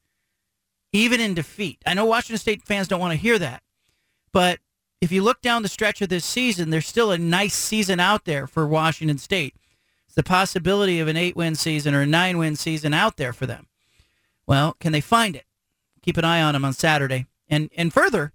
even 0.93 1.19
in 1.19 1.33
defeat. 1.33 1.81
I 1.85 1.93
know 1.93 2.05
Washington 2.05 2.39
State 2.39 2.63
fans 2.63 2.87
don't 2.87 2.99
want 2.99 3.11
to 3.11 3.19
hear 3.19 3.37
that, 3.39 3.61
but 4.31 4.59
if 5.01 5.11
you 5.11 5.21
look 5.21 5.41
down 5.41 5.61
the 5.61 5.67
stretch 5.67 6.01
of 6.01 6.09
this 6.09 6.25
season, 6.25 6.69
there's 6.69 6.87
still 6.87 7.11
a 7.11 7.17
nice 7.17 7.53
season 7.53 7.99
out 7.99 8.25
there 8.25 8.47
for 8.47 8.65
Washington 8.65 9.17
State 9.17 9.55
the 10.15 10.23
possibility 10.23 10.99
of 10.99 11.07
an 11.07 11.17
eight 11.17 11.35
win 11.35 11.55
season 11.55 11.93
or 11.93 12.01
a 12.01 12.07
nine 12.07 12.37
win 12.37 12.55
season 12.55 12.93
out 12.93 13.17
there 13.17 13.33
for 13.33 13.45
them. 13.45 13.67
Well, 14.47 14.75
can 14.79 14.91
they 14.91 15.01
find 15.01 15.35
it? 15.35 15.45
Keep 16.01 16.17
an 16.17 16.25
eye 16.25 16.41
on 16.41 16.53
them 16.53 16.65
on 16.65 16.73
Saturday. 16.73 17.25
And 17.47 17.69
and 17.75 17.93
further, 17.93 18.33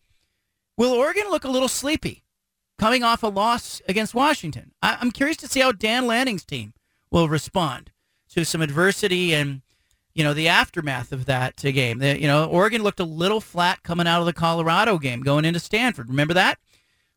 will 0.77 0.93
Oregon 0.93 1.29
look 1.31 1.45
a 1.45 1.51
little 1.51 1.69
sleepy 1.69 2.25
coming 2.79 3.03
off 3.03 3.23
a 3.23 3.29
loss 3.29 3.83
against 3.89 4.15
Washington? 4.15 4.73
I, 4.83 4.99
I'm 5.01 5.11
curious 5.11 5.37
to 5.39 5.49
see 5.49 5.61
how 5.61 5.73
Dan 5.73 6.07
Lanning's 6.07 6.45
team 6.45 6.75
will 7.11 7.29
respond 7.29 7.91
to 8.31 8.45
some 8.45 8.63
adversity 8.63 9.35
and 9.35 9.63
you 10.15 10.23
know 10.23 10.35
the 10.35 10.49
aftermath 10.49 11.13
of 11.13 11.27
that 11.27 11.65
uh, 11.65 11.71
game. 11.71 11.99
The, 11.99 12.21
you 12.21 12.27
know, 12.27 12.45
Oregon 12.45 12.83
looked 12.83 13.01
a 13.01 13.05
little 13.05 13.41
flat 13.41 13.83
coming 13.83 14.07
out 14.07 14.21
of 14.21 14.27
the 14.27 14.33
Colorado 14.33 14.99
game, 14.99 15.23
going 15.23 15.45
into 15.45 15.61
Stanford. 15.61 16.09
Remember 16.09 16.35
that? 16.35 16.59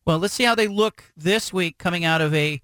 Well, 0.04 0.18
let's 0.18 0.34
see 0.34 0.44
how 0.44 0.54
they 0.54 0.68
look 0.68 1.04
this 1.16 1.52
week 1.52 1.78
coming 1.78 2.04
out 2.04 2.20
of 2.20 2.34
a 2.34 2.60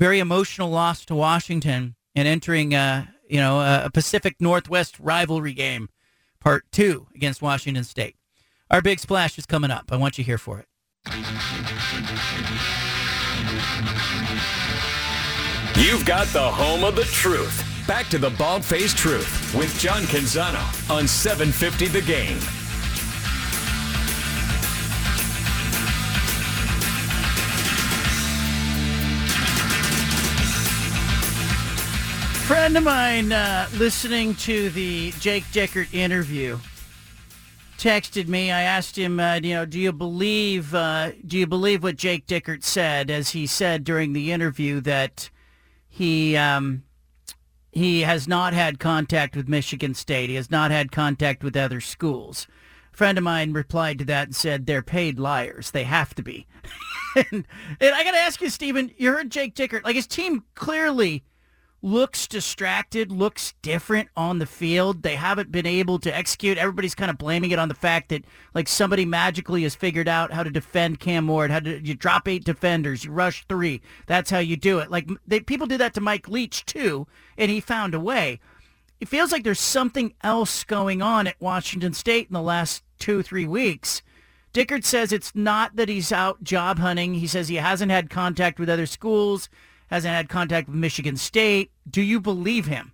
very 0.00 0.18
emotional 0.18 0.70
loss 0.70 1.04
to 1.04 1.14
Washington 1.14 1.94
and 2.16 2.26
entering, 2.26 2.74
uh, 2.74 3.04
you 3.28 3.36
know, 3.36 3.60
a 3.60 3.90
Pacific 3.92 4.36
Northwest 4.40 4.98
rivalry 4.98 5.52
game, 5.52 5.90
part 6.40 6.64
two 6.72 7.06
against 7.14 7.42
Washington 7.42 7.84
State. 7.84 8.16
Our 8.70 8.80
big 8.80 8.98
splash 8.98 9.36
is 9.36 9.44
coming 9.44 9.70
up. 9.70 9.92
I 9.92 9.96
want 9.96 10.16
you 10.16 10.24
here 10.24 10.38
for 10.38 10.58
it. 10.58 10.66
You've 15.76 16.06
got 16.06 16.26
the 16.28 16.50
home 16.50 16.82
of 16.82 16.96
the 16.96 17.04
truth. 17.04 17.62
Back 17.86 18.06
to 18.06 18.18
the 18.18 18.30
bald 18.30 18.64
faced 18.64 18.96
truth 18.96 19.54
with 19.54 19.78
John 19.78 20.02
Canzano 20.04 20.90
on 20.90 21.06
750 21.06 21.88
The 21.88 22.02
Game. 22.02 22.38
Friend 32.50 32.76
of 32.76 32.82
mine 32.82 33.30
uh, 33.30 33.68
listening 33.76 34.34
to 34.34 34.70
the 34.70 35.12
Jake 35.20 35.44
Dickert 35.52 35.94
interview 35.94 36.58
texted 37.78 38.26
me. 38.26 38.50
I 38.50 38.62
asked 38.62 38.98
him, 38.98 39.20
uh, 39.20 39.36
you 39.36 39.54
know, 39.54 39.64
do 39.64 39.78
you 39.78 39.92
believe 39.92 40.74
uh, 40.74 41.12
do 41.24 41.38
you 41.38 41.46
believe 41.46 41.84
what 41.84 41.94
Jake 41.94 42.26
Dickert 42.26 42.64
said 42.64 43.08
as 43.08 43.30
he 43.30 43.46
said 43.46 43.84
during 43.84 44.14
the 44.14 44.32
interview 44.32 44.80
that 44.80 45.30
he 45.88 46.36
um, 46.36 46.82
he 47.70 48.00
has 48.00 48.26
not 48.26 48.52
had 48.52 48.80
contact 48.80 49.36
with 49.36 49.48
Michigan 49.48 49.94
State. 49.94 50.28
He 50.28 50.34
has 50.34 50.50
not 50.50 50.72
had 50.72 50.90
contact 50.90 51.44
with 51.44 51.56
other 51.56 51.80
schools. 51.80 52.48
A 52.92 52.96
friend 52.96 53.16
of 53.16 53.22
mine 53.22 53.52
replied 53.52 54.00
to 54.00 54.04
that 54.06 54.26
and 54.26 54.34
said 54.34 54.66
they're 54.66 54.82
paid 54.82 55.20
liars. 55.20 55.70
They 55.70 55.84
have 55.84 56.16
to 56.16 56.22
be. 56.24 56.48
and, 57.14 57.46
and 57.80 57.94
I 57.94 58.02
got 58.02 58.10
to 58.10 58.18
ask 58.18 58.40
you, 58.40 58.50
Stephen. 58.50 58.90
You 58.96 59.12
heard 59.12 59.30
Jake 59.30 59.54
Dickert. 59.54 59.84
Like 59.84 59.94
his 59.94 60.08
team 60.08 60.42
clearly 60.56 61.22
looks 61.82 62.26
distracted, 62.26 63.10
looks 63.10 63.54
different 63.62 64.08
on 64.16 64.38
the 64.38 64.46
field. 64.46 65.02
They 65.02 65.14
haven't 65.14 65.50
been 65.50 65.66
able 65.66 65.98
to 66.00 66.14
execute. 66.14 66.58
Everybody's 66.58 66.94
kind 66.94 67.10
of 67.10 67.18
blaming 67.18 67.50
it 67.50 67.58
on 67.58 67.68
the 67.68 67.74
fact 67.74 68.10
that 68.10 68.24
like 68.54 68.68
somebody 68.68 69.04
magically 69.04 69.62
has 69.62 69.74
figured 69.74 70.08
out 70.08 70.32
how 70.32 70.42
to 70.42 70.50
defend 70.50 71.00
Cam 71.00 71.26
Ward. 71.26 71.50
How 71.50 71.60
to 71.60 71.80
you 71.80 71.94
drop 71.94 72.28
eight 72.28 72.44
defenders, 72.44 73.04
you 73.04 73.12
rush 73.12 73.44
three. 73.48 73.80
That's 74.06 74.30
how 74.30 74.38
you 74.38 74.56
do 74.56 74.78
it. 74.78 74.90
Like 74.90 75.08
they, 75.26 75.40
people 75.40 75.66
did 75.66 75.80
that 75.80 75.94
to 75.94 76.00
Mike 76.00 76.28
Leach 76.28 76.66
too, 76.66 77.06
and 77.38 77.50
he 77.50 77.60
found 77.60 77.94
a 77.94 78.00
way. 78.00 78.40
It 79.00 79.08
feels 79.08 79.32
like 79.32 79.44
there's 79.44 79.60
something 79.60 80.12
else 80.22 80.62
going 80.64 81.00
on 81.00 81.26
at 81.26 81.40
Washington 81.40 81.94
State 81.94 82.28
in 82.28 82.34
the 82.34 82.42
last 82.42 82.84
two, 82.98 83.22
three 83.22 83.46
weeks. 83.46 84.02
Dickert 84.52 84.84
says 84.84 85.12
it's 85.12 85.34
not 85.34 85.76
that 85.76 85.88
he's 85.88 86.12
out 86.12 86.42
job 86.42 86.78
hunting. 86.78 87.14
He 87.14 87.26
says 87.26 87.48
he 87.48 87.56
hasn't 87.56 87.92
had 87.92 88.10
contact 88.10 88.58
with 88.58 88.68
other 88.68 88.84
schools 88.84 89.48
hasn't 89.90 90.14
had 90.14 90.28
contact 90.28 90.68
with 90.68 90.76
Michigan 90.76 91.16
State. 91.16 91.70
Do 91.88 92.00
you 92.00 92.20
believe 92.20 92.66
him? 92.66 92.92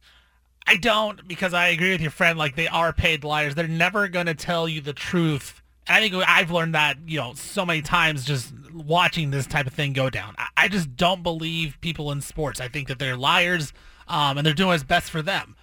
I 0.66 0.76
don't 0.76 1.28
because 1.28 1.54
I 1.54 1.68
agree 1.68 1.92
with 1.92 2.00
your 2.00 2.10
friend. 2.10 2.38
Like 2.38 2.56
they 2.56 2.66
are 2.66 2.92
paid 2.92 3.22
liars. 3.22 3.54
They're 3.54 3.68
never 3.68 4.08
going 4.08 4.26
to 4.26 4.34
tell 4.34 4.68
you 4.68 4.80
the 4.80 4.92
truth. 4.92 5.62
And 5.86 5.96
I 5.96 6.00
think 6.00 6.24
I've 6.26 6.50
learned 6.50 6.74
that 6.74 6.98
you 7.06 7.20
know 7.20 7.34
so 7.34 7.64
many 7.64 7.82
times 7.82 8.24
just 8.24 8.52
watching 8.74 9.30
this 9.30 9.46
type 9.46 9.66
of 9.66 9.74
thing 9.74 9.92
go 9.92 10.10
down. 10.10 10.34
I 10.56 10.68
just 10.68 10.96
don't 10.96 11.22
believe 11.22 11.78
people 11.80 12.10
in 12.10 12.20
sports. 12.20 12.60
I 12.60 12.68
think 12.68 12.88
that 12.88 12.98
they're 12.98 13.16
liars 13.16 13.72
um, 14.08 14.38
and 14.38 14.46
they're 14.46 14.54
doing 14.54 14.68
what's 14.68 14.82
best 14.82 15.10
for 15.10 15.22
them. 15.22 15.54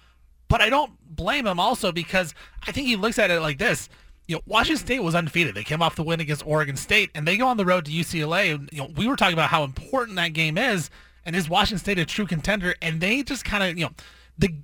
But 0.48 0.60
I 0.60 0.70
don't 0.70 0.92
blame 1.04 1.46
him 1.46 1.60
also 1.60 1.92
because 1.92 2.34
I 2.66 2.72
think 2.72 2.86
he 2.86 2.96
looks 2.96 3.18
at 3.18 3.30
it 3.30 3.40
like 3.40 3.58
this. 3.58 3.88
You 4.26 4.36
know, 4.36 4.42
Washington 4.46 4.84
State 4.84 5.02
was 5.02 5.14
undefeated. 5.14 5.54
They 5.54 5.64
came 5.64 5.82
off 5.82 5.96
the 5.96 6.02
win 6.02 6.20
against 6.20 6.46
Oregon 6.46 6.76
State, 6.76 7.10
and 7.14 7.28
they 7.28 7.36
go 7.36 7.46
on 7.46 7.58
the 7.58 7.66
road 7.66 7.84
to 7.84 7.90
UCLA. 7.90 8.54
And, 8.54 8.70
you 8.72 8.78
know, 8.78 8.90
we 8.96 9.06
were 9.06 9.16
talking 9.16 9.34
about 9.34 9.50
how 9.50 9.64
important 9.64 10.16
that 10.16 10.32
game 10.32 10.56
is 10.56 10.88
and 11.26 11.34
is 11.34 11.48
Washington 11.48 11.78
State 11.78 11.98
a 11.98 12.04
true 12.04 12.26
contender? 12.26 12.74
And 12.82 13.00
they 13.00 13.22
just 13.22 13.44
kind 13.44 13.62
of, 13.62 13.78
you 13.78 13.84
know, 13.84 13.92
the 14.38 14.54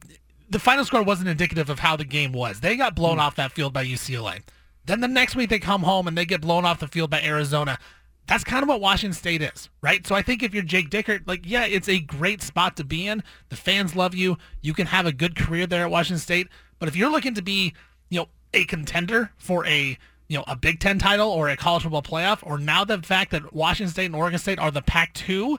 the 0.48 0.58
final 0.58 0.84
score 0.84 1.02
wasn't 1.02 1.28
indicative 1.28 1.70
of 1.70 1.78
how 1.78 1.96
the 1.96 2.04
game 2.04 2.32
was. 2.32 2.60
They 2.60 2.76
got 2.76 2.96
blown 2.96 3.18
mm. 3.18 3.20
off 3.20 3.36
that 3.36 3.52
field 3.52 3.72
by 3.72 3.84
UCLA. 3.84 4.42
Then 4.86 5.00
the 5.00 5.08
next 5.08 5.36
week 5.36 5.50
they 5.50 5.60
come 5.60 5.82
home 5.82 6.08
and 6.08 6.18
they 6.18 6.24
get 6.24 6.40
blown 6.40 6.64
off 6.64 6.80
the 6.80 6.88
field 6.88 7.10
by 7.10 7.22
Arizona. 7.22 7.78
That's 8.26 8.44
kind 8.44 8.62
of 8.62 8.68
what 8.68 8.80
Washington 8.80 9.14
State 9.14 9.42
is, 9.42 9.68
right? 9.80 10.06
So 10.06 10.14
I 10.14 10.22
think 10.22 10.42
if 10.42 10.54
you're 10.54 10.62
Jake 10.62 10.90
Dickert, 10.90 11.26
like, 11.26 11.42
yeah, 11.44 11.64
it's 11.64 11.88
a 11.88 12.00
great 12.00 12.42
spot 12.42 12.76
to 12.76 12.84
be 12.84 13.06
in. 13.06 13.22
The 13.48 13.56
fans 13.56 13.96
love 13.96 14.14
you. 14.14 14.38
You 14.60 14.72
can 14.72 14.86
have 14.86 15.06
a 15.06 15.12
good 15.12 15.36
career 15.36 15.66
there 15.66 15.84
at 15.84 15.90
Washington 15.90 16.20
State. 16.20 16.48
But 16.78 16.88
if 16.88 16.96
you're 16.96 17.10
looking 17.10 17.34
to 17.34 17.42
be, 17.42 17.74
you 18.08 18.20
know, 18.20 18.28
a 18.54 18.64
contender 18.64 19.30
for 19.36 19.66
a 19.66 19.96
you 20.30 20.36
know, 20.36 20.44
a 20.46 20.54
Big 20.54 20.78
Ten 20.78 21.00
title 21.00 21.28
or 21.28 21.48
a 21.48 21.56
college 21.56 21.82
football 21.82 22.02
playoff, 22.02 22.38
or 22.44 22.56
now 22.56 22.84
the 22.84 22.98
fact 22.98 23.32
that 23.32 23.52
Washington 23.52 23.92
State 23.92 24.06
and 24.06 24.14
Oregon 24.14 24.38
State 24.38 24.60
are 24.60 24.70
the 24.70 24.80
Pac-2, 24.80 25.58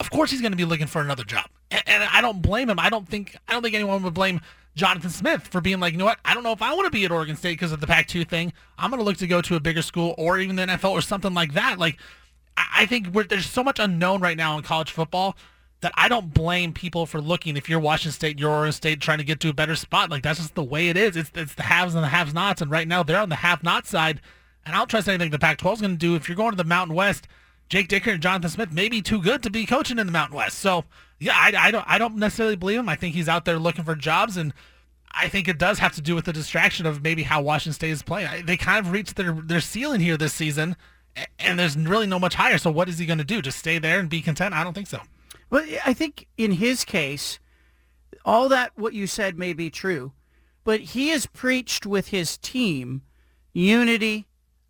of 0.00 0.10
course 0.10 0.30
he's 0.30 0.40
going 0.40 0.52
to 0.52 0.56
be 0.56 0.64
looking 0.64 0.86
for 0.86 1.00
another 1.00 1.24
job. 1.24 1.46
And, 1.70 1.82
and, 1.86 2.04
I 2.04 2.20
don't 2.20 2.40
blame 2.40 2.70
him. 2.70 2.78
I 2.78 2.88
don't 2.88 3.08
think 3.08 3.36
I 3.46 3.52
don't 3.52 3.62
think 3.62 3.74
anyone 3.74 4.02
would 4.02 4.14
blame 4.14 4.40
Jonathan 4.74 5.10
Smith 5.10 5.48
for 5.48 5.60
being 5.60 5.80
like, 5.80 5.92
you 5.92 5.98
know 5.98 6.04
what? 6.04 6.18
I 6.24 6.34
don't 6.34 6.42
know 6.42 6.52
if 6.52 6.62
I 6.62 6.72
want 6.74 6.86
to 6.86 6.90
be 6.90 7.04
at 7.04 7.10
Oregon 7.10 7.36
State 7.36 7.54
because 7.54 7.72
of 7.72 7.80
the 7.80 7.86
Pac-2 7.86 8.28
thing. 8.28 8.52
I'm 8.78 8.90
going 8.90 9.00
to 9.00 9.04
look 9.04 9.16
to 9.18 9.26
go 9.26 9.42
to 9.42 9.56
a 9.56 9.60
bigger 9.60 9.82
school 9.82 10.14
or 10.16 10.38
even 10.38 10.56
the 10.56 10.62
NFL 10.62 10.92
or 10.92 11.00
something 11.00 11.34
like 11.34 11.54
that. 11.54 11.78
Like, 11.78 11.98
I, 12.56 12.66
I 12.82 12.86
think 12.86 13.12
there's 13.28 13.46
so 13.46 13.64
much 13.64 13.78
unknown 13.78 14.20
right 14.20 14.36
now 14.36 14.56
in 14.56 14.62
college 14.62 14.92
football 14.92 15.36
that 15.80 15.92
I 15.94 16.08
don't 16.08 16.32
blame 16.32 16.72
people 16.72 17.06
for 17.06 17.20
looking. 17.20 17.56
If 17.56 17.68
you're 17.68 17.80
Washington 17.80 18.12
State, 18.12 18.38
you're 18.38 18.50
Oregon 18.50 18.72
State, 18.72 19.00
trying 19.00 19.18
to 19.18 19.24
get 19.24 19.40
to 19.40 19.48
a 19.48 19.52
better 19.54 19.76
spot, 19.76 20.10
like 20.10 20.22
that's 20.22 20.40
just 20.40 20.54
the 20.54 20.64
way 20.64 20.88
it 20.88 20.96
is. 20.96 21.16
It's 21.16 21.30
it's 21.34 21.54
the 21.54 21.62
haves 21.62 21.94
and 21.94 22.02
the 22.02 22.08
have-nots, 22.08 22.62
and 22.62 22.70
right 22.70 22.88
now 22.88 23.02
they're 23.02 23.20
on 23.20 23.28
the 23.28 23.36
have-not 23.36 23.86
side. 23.86 24.20
And 24.64 24.74
I 24.74 24.78
don't 24.78 24.88
trust 24.88 25.08
anything 25.08 25.30
the 25.30 25.38
Pac-12 25.38 25.72
is 25.74 25.80
going 25.80 25.92
to 25.92 25.98
do. 25.98 26.14
If 26.14 26.28
you're 26.28 26.36
going 26.36 26.50
to 26.50 26.56
the 26.56 26.64
Mountain 26.64 26.96
West 26.96 27.28
Jake 27.68 27.88
Dickert 27.88 28.14
and 28.14 28.22
Jonathan 28.22 28.50
Smith 28.50 28.72
may 28.72 28.88
be 28.88 29.02
too 29.02 29.20
good 29.20 29.42
to 29.42 29.50
be 29.50 29.66
coaching 29.66 29.98
in 29.98 30.06
the 30.06 30.12
Mountain 30.12 30.36
West. 30.36 30.58
So 30.58 30.84
yeah, 31.18 31.34
I, 31.34 31.52
I 31.56 31.70
don't 31.70 31.84
I 31.86 31.98
don't 31.98 32.16
necessarily 32.16 32.56
believe 32.56 32.78
him. 32.78 32.88
I 32.88 32.96
think 32.96 33.14
he's 33.14 33.28
out 33.28 33.44
there 33.44 33.58
looking 33.58 33.84
for 33.84 33.94
jobs, 33.94 34.36
and 34.36 34.54
I 35.10 35.28
think 35.28 35.48
it 35.48 35.58
does 35.58 35.78
have 35.78 35.94
to 35.94 36.00
do 36.00 36.14
with 36.14 36.24
the 36.24 36.32
distraction 36.32 36.86
of 36.86 37.02
maybe 37.02 37.24
how 37.24 37.42
Washington 37.42 37.74
State 37.74 37.90
is 37.90 38.02
playing. 38.02 38.46
They 38.46 38.56
kind 38.56 38.84
of 38.84 38.92
reached 38.92 39.16
their 39.16 39.32
their 39.32 39.60
ceiling 39.60 40.00
here 40.00 40.16
this 40.16 40.32
season, 40.32 40.76
and 41.38 41.58
there's 41.58 41.76
really 41.76 42.06
no 42.06 42.18
much 42.18 42.34
higher. 42.34 42.58
So 42.58 42.70
what 42.70 42.88
is 42.88 42.98
he 42.98 43.06
going 43.06 43.18
to 43.18 43.24
do? 43.24 43.42
Just 43.42 43.58
stay 43.58 43.78
there 43.78 43.98
and 43.98 44.08
be 44.08 44.20
content? 44.20 44.54
I 44.54 44.64
don't 44.64 44.74
think 44.74 44.86
so. 44.86 45.00
Well, 45.50 45.64
I 45.84 45.94
think 45.94 46.26
in 46.36 46.52
his 46.52 46.84
case, 46.84 47.38
all 48.24 48.48
that 48.50 48.72
what 48.76 48.94
you 48.94 49.06
said 49.06 49.38
may 49.38 49.52
be 49.52 49.70
true, 49.70 50.12
but 50.64 50.80
he 50.80 51.08
has 51.08 51.26
preached 51.26 51.86
with 51.86 52.08
his 52.08 52.36
team 52.38 53.02
unity, 53.52 54.26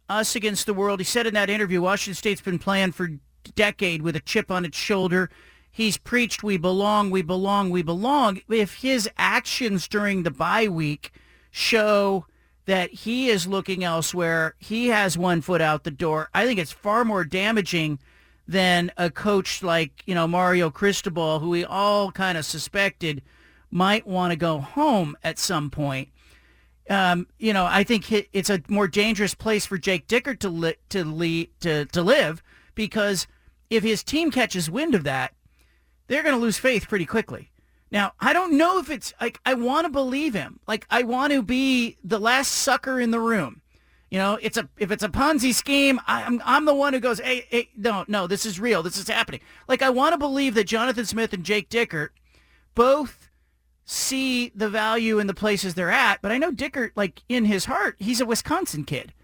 us 0.09 0.34
against 0.34 0.66
the 0.66 0.74
world. 0.74 1.00
He 1.00 1.04
said 1.04 1.26
in 1.26 1.34
that 1.34 1.50
interview, 1.50 1.80
Washington 1.80 2.16
State's 2.16 2.40
been 2.40 2.59
playing 2.59 2.92
for 2.92 3.11
decade 3.54 4.02
with 4.02 4.16
a 4.16 4.20
chip 4.20 4.50
on 4.50 4.64
its 4.64 4.76
shoulder. 4.76 5.30
He's 5.70 5.96
preached, 5.96 6.42
we 6.42 6.56
belong, 6.56 7.11
we 7.11 7.22
belong, 7.22 7.70
we 7.70 7.82
belong. 7.82 8.40
If 8.48 8.76
his 8.76 9.09
actions 9.16 9.88
during 9.88 10.22
the 10.22 10.30
bye 10.30 10.68
week 10.68 11.12
show 11.50 12.26
that 12.66 12.90
he 12.90 13.28
is 13.28 13.46
looking 13.46 13.84
elsewhere, 13.84 14.54
he 14.59 14.88
has 14.88 15.16
one 15.16 15.40
foot 15.40 15.61
out 15.61 15.84
the 15.84 15.90
door, 15.90 16.28
I 16.34 16.44
think 16.44 16.59
it's 16.59 16.72
far 16.72 17.04
more 17.04 17.24
damaging 17.24 17.98
than 18.46 18.90
a 18.96 19.11
coach 19.11 19.62
like, 19.62 20.02
you 20.06 20.14
know, 20.14 20.26
Mario 20.26 20.70
Cristobal, 20.70 21.40
who 21.40 21.50
we 21.50 21.64
all 21.64 22.11
kind 22.12 22.36
of 22.38 22.44
suspected 22.44 23.22
might 23.70 24.06
want 24.06 24.32
to 24.32 24.36
go 24.36 24.59
home 24.59 25.16
at 25.22 25.38
some 25.38 25.70
point 25.70 26.09
um, 26.89 27.26
you 27.39 27.53
know, 27.53 27.66
I 27.66 27.84
think 27.84 28.11
it's 28.11 28.51
a 28.51 28.62
more 28.68 28.89
dangerous 28.89 29.34
place 29.34 29.66
for 29.66 29.78
Jake 29.78 30.09
Dickert 30.09 30.39
to 30.41 30.49
li- 30.49 30.76
to, 30.89 31.49
to 31.61 31.84
to 31.86 32.03
live 32.03 32.43
because 32.74 33.26
if 33.70 33.82
his 33.82 34.03
team 34.03 34.30
catches 34.30 34.70
wind 34.70 34.95
of 34.95 35.05
that, 35.05 35.34
they're 36.07 36.22
going 36.22 36.34
to 36.34 36.41
lose 36.41 36.59
faith 36.59 36.89
pretty 36.89 37.07
quickly. 37.07 37.51
Now, 37.91 38.12
I 38.20 38.32
don't 38.32 38.57
know 38.57 38.78
if 38.78 38.91
it's 38.91 39.14
like 39.20 39.41
I 39.47 39.55
want 39.55 39.86
to 39.86 39.91
believe 39.91 40.34
him. 40.34 40.61
Like 40.66 40.86
I 40.91 41.03
want 41.03 41.32
to 41.32 41.43
be 41.43 41.97
the 42.05 42.18
last 42.18 42.51
sucker 42.51 43.01
in 43.01 43.11
the 43.11 43.20
room. 43.20 43.62
You 44.11 44.18
know, 44.18 44.39
it's 44.41 44.57
a 44.57 44.68
if 44.78 44.91
it's 44.91 45.03
a 45.03 45.09
Ponzi 45.09 45.53
scheme, 45.53 46.01
I'm 46.07 46.41
I'm 46.45 46.64
the 46.64 46.74
one 46.74 46.95
who 46.95 47.01
goes, 47.01 47.20
hey, 47.20 47.47
hey, 47.51 47.68
no, 47.76 48.05
no, 48.09 48.26
this 48.26 48.47
is 48.47 48.59
real. 48.59 48.82
This 48.82 48.97
is 48.97 49.09
happening. 49.09 49.41
Like 49.68 49.82
I 49.82 49.91
want 49.91 50.14
to 50.14 50.18
believe 50.18 50.55
that 50.55 50.64
Jonathan 50.64 51.05
Smith 51.05 51.32
and 51.32 51.45
Jake 51.45 51.68
Dickert 51.68 52.11
both 52.74 53.28
see 53.91 54.53
the 54.55 54.68
value 54.68 55.18
in 55.18 55.26
the 55.26 55.34
places 55.34 55.72
they're 55.72 55.91
at. 55.91 56.20
But 56.20 56.30
I 56.30 56.36
know 56.36 56.53
Dickert, 56.53 56.91
like 56.95 57.22
in 57.26 57.47
his 57.47 57.64
heart, 57.64 57.97
he's 57.99 58.20
a 58.20 58.26
Wisconsin 58.26 58.84
kid. 58.84 59.14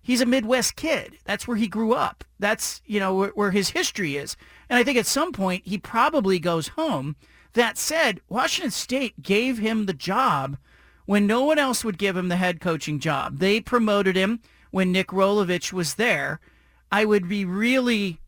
He's 0.00 0.22
a 0.22 0.26
Midwest 0.26 0.76
kid. 0.76 1.18
That's 1.24 1.46
where 1.46 1.58
he 1.58 1.68
grew 1.68 1.92
up. 1.92 2.24
That's, 2.38 2.80
you 2.86 2.98
know, 3.00 3.14
where, 3.14 3.30
where 3.30 3.50
his 3.50 3.70
history 3.70 4.16
is. 4.16 4.34
And 4.70 4.78
I 4.78 4.82
think 4.82 4.96
at 4.96 5.06
some 5.06 5.32
point 5.32 5.66
he 5.66 5.76
probably 5.76 6.38
goes 6.38 6.68
home. 6.68 7.16
That 7.52 7.76
said, 7.76 8.22
Washington 8.30 8.70
State 8.70 9.22
gave 9.22 9.58
him 9.58 9.84
the 9.84 9.92
job 9.92 10.56
when 11.04 11.26
no 11.26 11.44
one 11.44 11.58
else 11.58 11.84
would 11.84 11.98
give 11.98 12.16
him 12.16 12.28
the 12.28 12.36
head 12.36 12.60
coaching 12.60 12.98
job. 13.00 13.38
They 13.40 13.60
promoted 13.60 14.16
him 14.16 14.40
when 14.70 14.90
Nick 14.90 15.08
Rolovich 15.08 15.70
was 15.70 15.94
there. 15.94 16.40
I 16.90 17.04
would 17.04 17.28
be 17.28 17.44
really, 17.44 18.20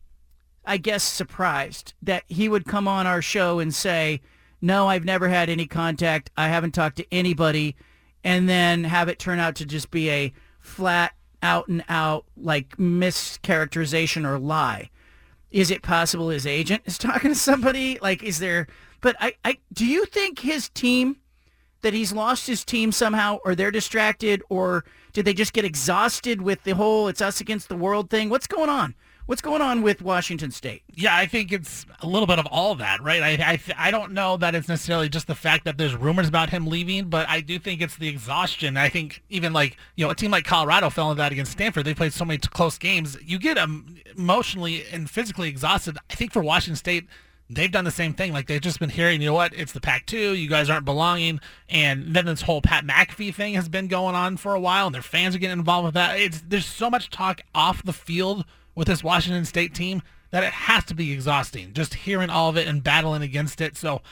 I 0.65 0.77
guess, 0.77 1.03
surprised 1.03 1.95
that 2.03 2.25
he 2.29 2.51
would 2.51 2.67
come 2.67 2.87
on 2.87 3.07
our 3.07 3.23
show 3.23 3.59
and 3.59 3.75
say, 3.75 4.21
no, 4.61 4.89
I've 4.89 5.05
never 5.05 5.29
had 5.29 5.49
any 5.49 5.67
contact. 5.67 6.31
I 6.37 6.49
haven't 6.49 6.73
talked 6.73 6.97
to 6.97 7.07
anybody. 7.13 7.77
And 8.25 8.49
then 8.49 8.85
have 8.85 9.09
it 9.09 9.19
turn 9.19 9.39
out 9.39 9.55
to 9.57 9.65
just 9.65 9.91
be 9.91 10.11
a 10.11 10.33
flat 10.59 11.13
out 11.43 11.69
and 11.69 11.85
out 11.89 12.25
like 12.37 12.77
mischaracterization 12.77 14.27
or 14.27 14.39
lie. 14.39 14.91
Is 15.51 15.71
it 15.71 15.83
possible 15.83 16.31
his 16.31 16.47
agent 16.47 16.83
is 16.87 16.99
talking 16.99 17.31
to 17.33 17.39
somebody? 17.39 17.99
Like, 18.01 18.23
is 18.23 18.39
there, 18.39 18.67
but 19.01 19.17
I, 19.21 19.35
I, 19.45 19.59
do 19.73 19.87
you 19.87 20.07
think 20.07 20.41
his 20.41 20.69
team, 20.71 21.19
that 21.83 21.95
he's 21.95 22.13
lost 22.13 22.49
his 22.49 22.65
team 22.65 22.91
somehow 22.91 23.39
or 23.45 23.55
they're 23.55 23.71
distracted 23.71 24.43
or 24.49 24.85
did 25.13 25.25
they 25.25 25.35
just 25.35 25.53
get 25.53 25.65
exhausted 25.65 26.43
with 26.43 26.65
the 26.65 26.75
whole 26.75 27.07
it's 27.07 27.23
us 27.23 27.41
against 27.41 27.69
the 27.69 27.77
world 27.77 28.11
thing? 28.11 28.29
What's 28.29 28.49
going 28.49 28.69
on? 28.69 28.95
What's 29.27 29.43
going 29.43 29.61
on 29.61 29.83
with 29.83 30.03
Washington 30.03 30.53
State? 30.53 30.85
Yeah, 30.95 31.17
I 31.17 31.27
think 31.27 31.51
it's 31.51 31.85
a 32.01 32.07
little 32.07 32.29
bit 32.29 32.39
of 32.39 32.47
all 32.47 32.77
that, 32.77 33.03
right? 33.03 33.21
I 33.21 33.55
I, 33.55 33.89
I 33.89 33.91
don't 33.91 34.13
know 34.13 34.37
that 34.37 34.55
it's 34.55 34.69
necessarily 34.69 35.09
just 35.09 35.27
the 35.27 35.35
fact 35.35 35.65
that 35.65 35.79
there's 35.79 35.97
rumors 35.97 36.29
about 36.29 36.51
him 36.51 36.69
leaving, 36.69 37.09
but 37.09 37.29
I 37.29 37.41
do 37.41 37.59
think 37.59 37.81
it's 37.81 37.97
the 37.97 38.07
exhaustion. 38.07 38.77
I 38.77 38.89
think 38.89 39.25
even 39.29 39.53
like 39.53 39.79
you 39.97 40.05
know 40.05 40.13
a 40.13 40.15
team 40.15 40.31
like 40.31 40.45
Colorado 40.45 40.91
fell 40.91 41.11
into 41.11 41.21
that 41.21 41.33
against 41.33 41.51
Stanford. 41.51 41.85
They 41.87 41.93
played 41.93 42.13
so 42.13 42.25
many 42.25 42.39
close 42.39 42.79
games. 42.79 43.19
You 43.21 43.41
get 43.41 43.59
um, 43.59 43.97
emotionally 44.17 44.85
and 44.93 45.11
physically 45.11 45.49
exhausted. 45.49 45.99
I 46.09 46.15
think 46.15 46.33
for 46.33 46.41
Washington 46.41 46.77
State, 46.77 47.09
they've 47.51 47.73
done 47.73 47.85
the 47.85 47.91
same 47.91 48.15
thing. 48.15 48.33
Like 48.33 48.47
they've 48.47 48.61
just 48.61 48.79
been 48.79 48.91
hearing, 48.91 49.21
you 49.21 49.27
know 49.27 49.35
what, 49.35 49.53
it's 49.55 49.73
the 49.73 49.81
Pac-2, 49.81 50.39
you 50.39 50.49
guys 50.49 50.71
aren't 50.71 50.85
belonging, 50.85 51.41
and 51.69 52.15
then 52.15 52.27
this 52.27 52.43
whole 52.43 52.63
Pat 52.63 52.87
McAfee 52.87 53.35
thing 53.35 53.55
has 53.55 53.69
been 53.69 53.89
going 53.89 54.15
on 54.15 54.37
for 54.37 54.55
a 54.55 54.61
while, 54.61 54.87
and 54.87 54.95
their 54.95 55.03
fans 55.03 55.35
are 55.35 55.39
getting 55.39 55.59
involved 55.59 55.87
with 55.87 55.95
that. 55.95 56.21
It's 56.21 56.45
there's 56.47 56.65
so 56.65 56.89
much 56.89 57.11
talk 57.11 57.41
off 57.57 57.83
the 57.83 57.93
field 57.93 58.45
with 58.77 58.87
this 58.87 59.03
Washington 59.03 59.45
State 59.45 59.75
team 59.75 60.03
that 60.31 60.45
it 60.45 60.53
has 60.53 60.85
to 60.85 60.95
be 60.95 61.13
exhausting 61.13 61.73
just 61.73 61.95
hearing 61.95 62.31
all 62.31 62.49
of 62.49 62.57
it 62.57 62.69
and 62.69 62.85
battling 62.85 63.23
against 63.23 63.61
it. 63.61 63.77
So 63.77 64.03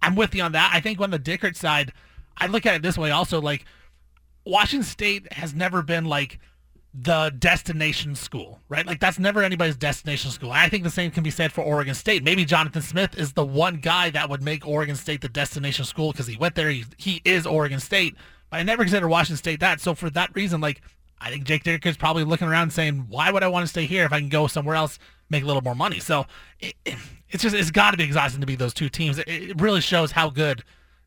I'm 0.00 0.14
with 0.14 0.34
you 0.34 0.42
on 0.42 0.52
that. 0.52 0.70
I 0.72 0.80
think 0.80 1.00
on 1.00 1.10
the 1.10 1.18
Dickert 1.18 1.56
side, 1.56 1.92
I 2.36 2.46
look 2.46 2.66
at 2.66 2.74
it 2.74 2.82
this 2.82 2.98
way 2.98 3.10
also, 3.10 3.40
like 3.40 3.64
Washington 4.44 4.84
State 4.84 5.32
has 5.32 5.54
never 5.54 5.82
been 5.82 6.04
like 6.04 6.38
the 6.94 7.32
destination 7.38 8.14
school, 8.14 8.60
right? 8.68 8.86
Like 8.86 9.00
that's 9.00 9.18
never 9.18 9.42
anybody's 9.42 9.76
destination 9.76 10.30
school. 10.30 10.50
I 10.50 10.68
think 10.68 10.84
the 10.84 10.90
same 10.90 11.10
can 11.10 11.22
be 11.22 11.30
said 11.30 11.52
for 11.52 11.62
Oregon 11.62 11.94
State. 11.94 12.22
Maybe 12.22 12.44
Jonathan 12.44 12.82
Smith 12.82 13.16
is 13.18 13.32
the 13.32 13.46
one 13.46 13.76
guy 13.76 14.10
that 14.10 14.28
would 14.28 14.42
make 14.42 14.66
Oregon 14.66 14.96
State 14.96 15.22
the 15.22 15.28
destination 15.28 15.84
school 15.86 16.12
because 16.12 16.26
he 16.26 16.36
went 16.36 16.54
there. 16.54 16.68
He, 16.68 16.84
he 16.98 17.22
is 17.24 17.46
Oregon 17.46 17.80
State, 17.80 18.14
but 18.50 18.60
I 18.60 18.62
never 18.62 18.82
considered 18.82 19.08
Washington 19.08 19.38
State 19.38 19.60
that. 19.60 19.80
So 19.80 19.94
for 19.94 20.10
that 20.10 20.34
reason, 20.34 20.60
like 20.60 20.82
I 21.22 21.30
think 21.30 21.44
Jake 21.44 21.62
Dickert 21.62 21.86
is 21.86 21.96
probably 21.96 22.24
looking 22.24 22.48
around 22.48 22.72
saying, 22.72 23.06
why 23.08 23.30
would 23.30 23.42
I 23.42 23.48
want 23.48 23.62
to 23.64 23.68
stay 23.68 23.86
here 23.86 24.04
if 24.04 24.12
I 24.12 24.18
can 24.18 24.28
go 24.28 24.46
somewhere 24.48 24.74
else, 24.74 24.98
make 25.30 25.44
a 25.44 25.46
little 25.46 25.62
more 25.62 25.74
money? 25.74 26.00
So 26.00 26.26
it, 26.58 26.74
it, 26.84 26.96
it's 27.30 27.42
just, 27.42 27.54
it's 27.54 27.70
got 27.70 27.92
to 27.92 27.96
be 27.96 28.04
exhausting 28.04 28.40
to 28.40 28.46
be 28.46 28.56
those 28.56 28.74
two 28.74 28.88
teams. 28.88 29.18
It, 29.18 29.28
it 29.28 29.60
really 29.60 29.80
shows 29.80 30.12
how 30.12 30.30
good 30.30 30.64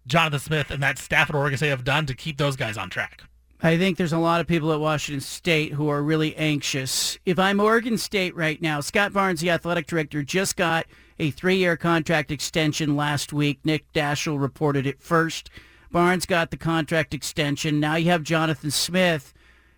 Jonathan 0.08 0.40
Smith 0.40 0.72
and 0.72 0.82
that 0.82 0.98
staff 0.98 1.30
at 1.30 1.36
Oregon 1.36 1.58
State 1.58 1.70
have 1.70 1.84
done 1.84 2.06
to 2.06 2.14
keep 2.14 2.38
those 2.38 2.56
guys 2.56 2.78
on 2.78 2.90
track. 2.90 3.24
I 3.62 3.78
think 3.78 3.98
there's 3.98 4.14
a 4.14 4.18
lot 4.20 4.42
of 4.42 4.48
people 4.48 4.72
at 4.72 4.80
Washington 4.80 5.22
State 5.22 5.74
who 5.74 5.90
are 5.90 6.04
really 6.04 6.36
anxious. 6.36 7.18
If 7.26 7.40
I'm 7.40 7.60
Oregon 7.60 7.98
State 7.98 8.36
right 8.36 8.62
now, 8.62 8.80
Scott 8.82 9.14
Barnes, 9.14 9.42
the 9.42 9.50
athletic 9.50 9.88
director, 9.88 10.24
just 10.24 10.56
got 10.56 10.86
a 11.18 11.32
three-year 11.32 11.78
contract 11.78 12.32
extension 12.32 12.96
last 12.96 13.34
week. 13.34 13.60
Nick 13.64 13.92
Daschel 13.94 14.40
reported 14.40 14.86
it 14.86 15.02
first. 15.02 15.50
Barnes 15.92 16.26
got 16.26 16.52
the 16.52 16.58
contract 16.58 17.14
extension. 17.14 17.80
Now 17.80 17.96
you 17.96 18.12
have 18.12 18.24
Jonathan 18.24 18.70
Smith. 18.72 19.34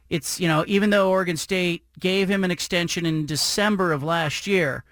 It's, 0.10 0.40
you 0.40 0.48
know, 0.48 0.64
even 0.68 0.90
though 0.90 1.10
Oregon 1.10 1.38
State 1.38 1.84
gave 2.00 2.30
him 2.30 2.44
an 2.44 2.52
extension 2.52 3.06
in 3.06 3.26
December 3.26 3.92
of 3.92 4.04
last 4.04 4.48
year, 4.48 4.84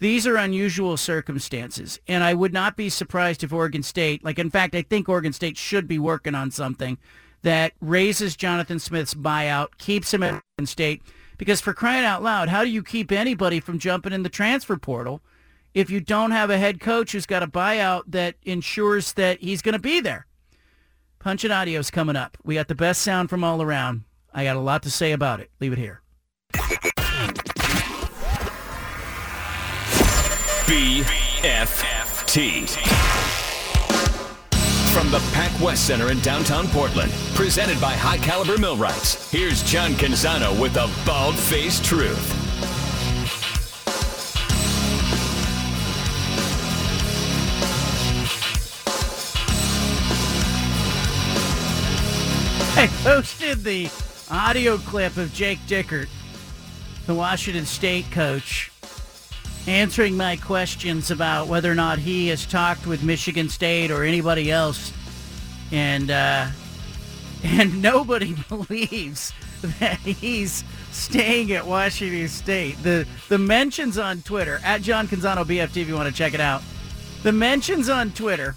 these 0.00 0.26
are 0.26 0.36
unusual 0.36 0.96
circumstances. 0.96 2.00
And 2.08 2.24
I 2.24 2.34
would 2.34 2.52
not 2.52 2.76
be 2.76 2.88
surprised 2.88 3.44
if 3.44 3.52
Oregon 3.52 3.82
State, 3.82 4.24
like, 4.24 4.38
in 4.38 4.50
fact, 4.50 4.74
I 4.74 4.82
think 4.82 5.08
Oregon 5.08 5.32
State 5.32 5.56
should 5.56 5.86
be 5.86 5.98
working 5.98 6.34
on 6.34 6.50
something 6.50 6.98
that 7.42 7.74
raises 7.80 8.36
Jonathan 8.36 8.78
Smith's 8.78 9.14
buyout, 9.14 9.78
keeps 9.78 10.12
him 10.12 10.22
at 10.22 10.32
Oregon 10.32 10.66
State. 10.66 11.02
Because 11.36 11.60
for 11.60 11.74
crying 11.74 12.04
out 12.04 12.22
loud, 12.22 12.48
how 12.48 12.64
do 12.64 12.70
you 12.70 12.82
keep 12.82 13.12
anybody 13.12 13.60
from 13.60 13.78
jumping 13.78 14.12
in 14.12 14.22
the 14.22 14.28
transfer 14.28 14.76
portal 14.76 15.20
if 15.74 15.90
you 15.90 16.00
don't 16.00 16.30
have 16.30 16.50
a 16.50 16.58
head 16.58 16.80
coach 16.80 17.12
who's 17.12 17.26
got 17.26 17.42
a 17.42 17.48
buyout 17.48 18.02
that 18.08 18.36
ensures 18.42 19.12
that 19.14 19.40
he's 19.40 19.62
going 19.62 19.74
to 19.74 19.78
be 19.78 20.00
there? 20.00 20.26
Punch 21.18 21.44
It 21.44 21.50
Audio's 21.50 21.90
coming 21.90 22.16
up. 22.16 22.36
We 22.44 22.54
got 22.54 22.68
the 22.68 22.74
best 22.74 23.02
sound 23.02 23.30
from 23.30 23.42
all 23.42 23.62
around. 23.62 24.04
I 24.36 24.42
got 24.42 24.56
a 24.56 24.60
lot 24.60 24.82
to 24.82 24.90
say 24.90 25.12
about 25.12 25.38
it. 25.38 25.48
Leave 25.60 25.72
it 25.72 25.78
here. 25.78 26.02
BFFT. 30.66 32.68
From 34.92 35.12
the 35.12 35.20
Pac 35.32 35.60
West 35.60 35.86
Center 35.86 36.10
in 36.10 36.18
downtown 36.20 36.66
Portland, 36.68 37.12
presented 37.34 37.80
by 37.80 37.92
High 37.92 38.18
Caliber 38.18 38.58
Millwrights, 38.58 39.30
here's 39.30 39.62
John 39.62 39.92
Canzano 39.92 40.60
with 40.60 40.74
the 40.74 40.90
bald 41.06 41.36
faced 41.36 41.84
truth. 41.84 42.40
I 52.76 52.88
posted 53.04 53.62
the 53.62 53.88
audio 54.30 54.76
clip 54.78 55.16
of 55.16 55.32
Jake 55.32 55.58
Dickert, 55.66 56.08
the 57.06 57.14
Washington 57.14 57.66
State 57.66 58.10
coach, 58.10 58.70
answering 59.66 60.16
my 60.16 60.36
questions 60.36 61.10
about 61.10 61.48
whether 61.48 61.70
or 61.70 61.74
not 61.74 61.98
he 61.98 62.28
has 62.28 62.46
talked 62.46 62.86
with 62.86 63.02
Michigan 63.02 63.48
State 63.48 63.90
or 63.90 64.04
anybody 64.04 64.50
else, 64.50 64.92
and 65.72 66.10
uh, 66.10 66.46
and 67.44 67.82
nobody 67.82 68.34
believes 68.48 69.32
that 69.80 69.98
he's 69.98 70.64
staying 70.90 71.52
at 71.52 71.66
Washington 71.66 72.28
State. 72.28 72.82
The 72.82 73.06
the 73.28 73.38
mentions 73.38 73.98
on 73.98 74.22
Twitter 74.22 74.60
at 74.64 74.82
John 74.82 75.08
Canzano 75.08 75.44
BFT 75.44 75.82
if 75.82 75.88
you 75.88 75.94
want 75.94 76.08
to 76.08 76.14
check 76.14 76.34
it 76.34 76.40
out. 76.40 76.62
The 77.22 77.32
mentions 77.32 77.88
on 77.88 78.10
Twitter. 78.12 78.56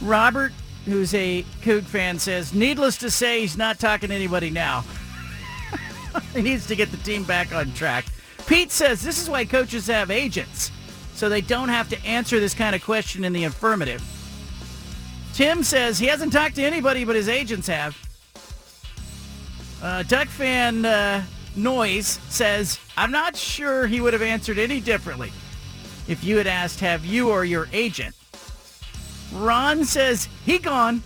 Robert, 0.00 0.52
who's 0.84 1.14
a 1.14 1.42
Coug 1.62 1.84
fan, 1.84 2.18
says, 2.18 2.54
needless 2.54 2.96
to 2.98 3.10
say, 3.10 3.40
he's 3.40 3.56
not 3.56 3.78
talking 3.78 4.08
to 4.08 4.14
anybody 4.14 4.50
now. 4.50 4.84
he 6.34 6.42
needs 6.42 6.66
to 6.66 6.76
get 6.76 6.90
the 6.90 6.96
team 6.98 7.24
back 7.24 7.54
on 7.54 7.72
track. 7.72 8.06
Pete 8.46 8.70
says 8.70 9.02
this 9.02 9.20
is 9.20 9.28
why 9.28 9.44
coaches 9.44 9.86
have 9.88 10.10
agents, 10.10 10.70
so 11.14 11.28
they 11.28 11.42
don't 11.42 11.68
have 11.68 11.88
to 11.90 12.04
answer 12.04 12.40
this 12.40 12.54
kind 12.54 12.74
of 12.74 12.82
question 12.82 13.24
in 13.24 13.32
the 13.32 13.44
affirmative. 13.44 14.02
Tim 15.34 15.62
says 15.62 15.98
he 15.98 16.06
hasn't 16.06 16.32
talked 16.32 16.56
to 16.56 16.62
anybody, 16.62 17.04
but 17.04 17.14
his 17.14 17.28
agents 17.28 17.66
have. 17.68 17.96
Uh, 19.82 20.02
Duck 20.04 20.28
fan 20.28 20.84
uh, 20.84 21.22
Noise 21.54 22.18
says, 22.28 22.80
I'm 22.96 23.10
not 23.10 23.36
sure 23.36 23.86
he 23.86 24.00
would 24.00 24.12
have 24.12 24.22
answered 24.22 24.58
any 24.58 24.80
differently 24.80 25.32
if 26.08 26.24
you 26.24 26.38
had 26.38 26.46
asked, 26.46 26.80
have 26.80 27.04
you 27.04 27.30
or 27.30 27.44
your 27.44 27.68
agent? 27.72 28.14
Ron 29.32 29.84
says, 29.84 30.28
he 30.44 30.58
gone. 30.58 31.02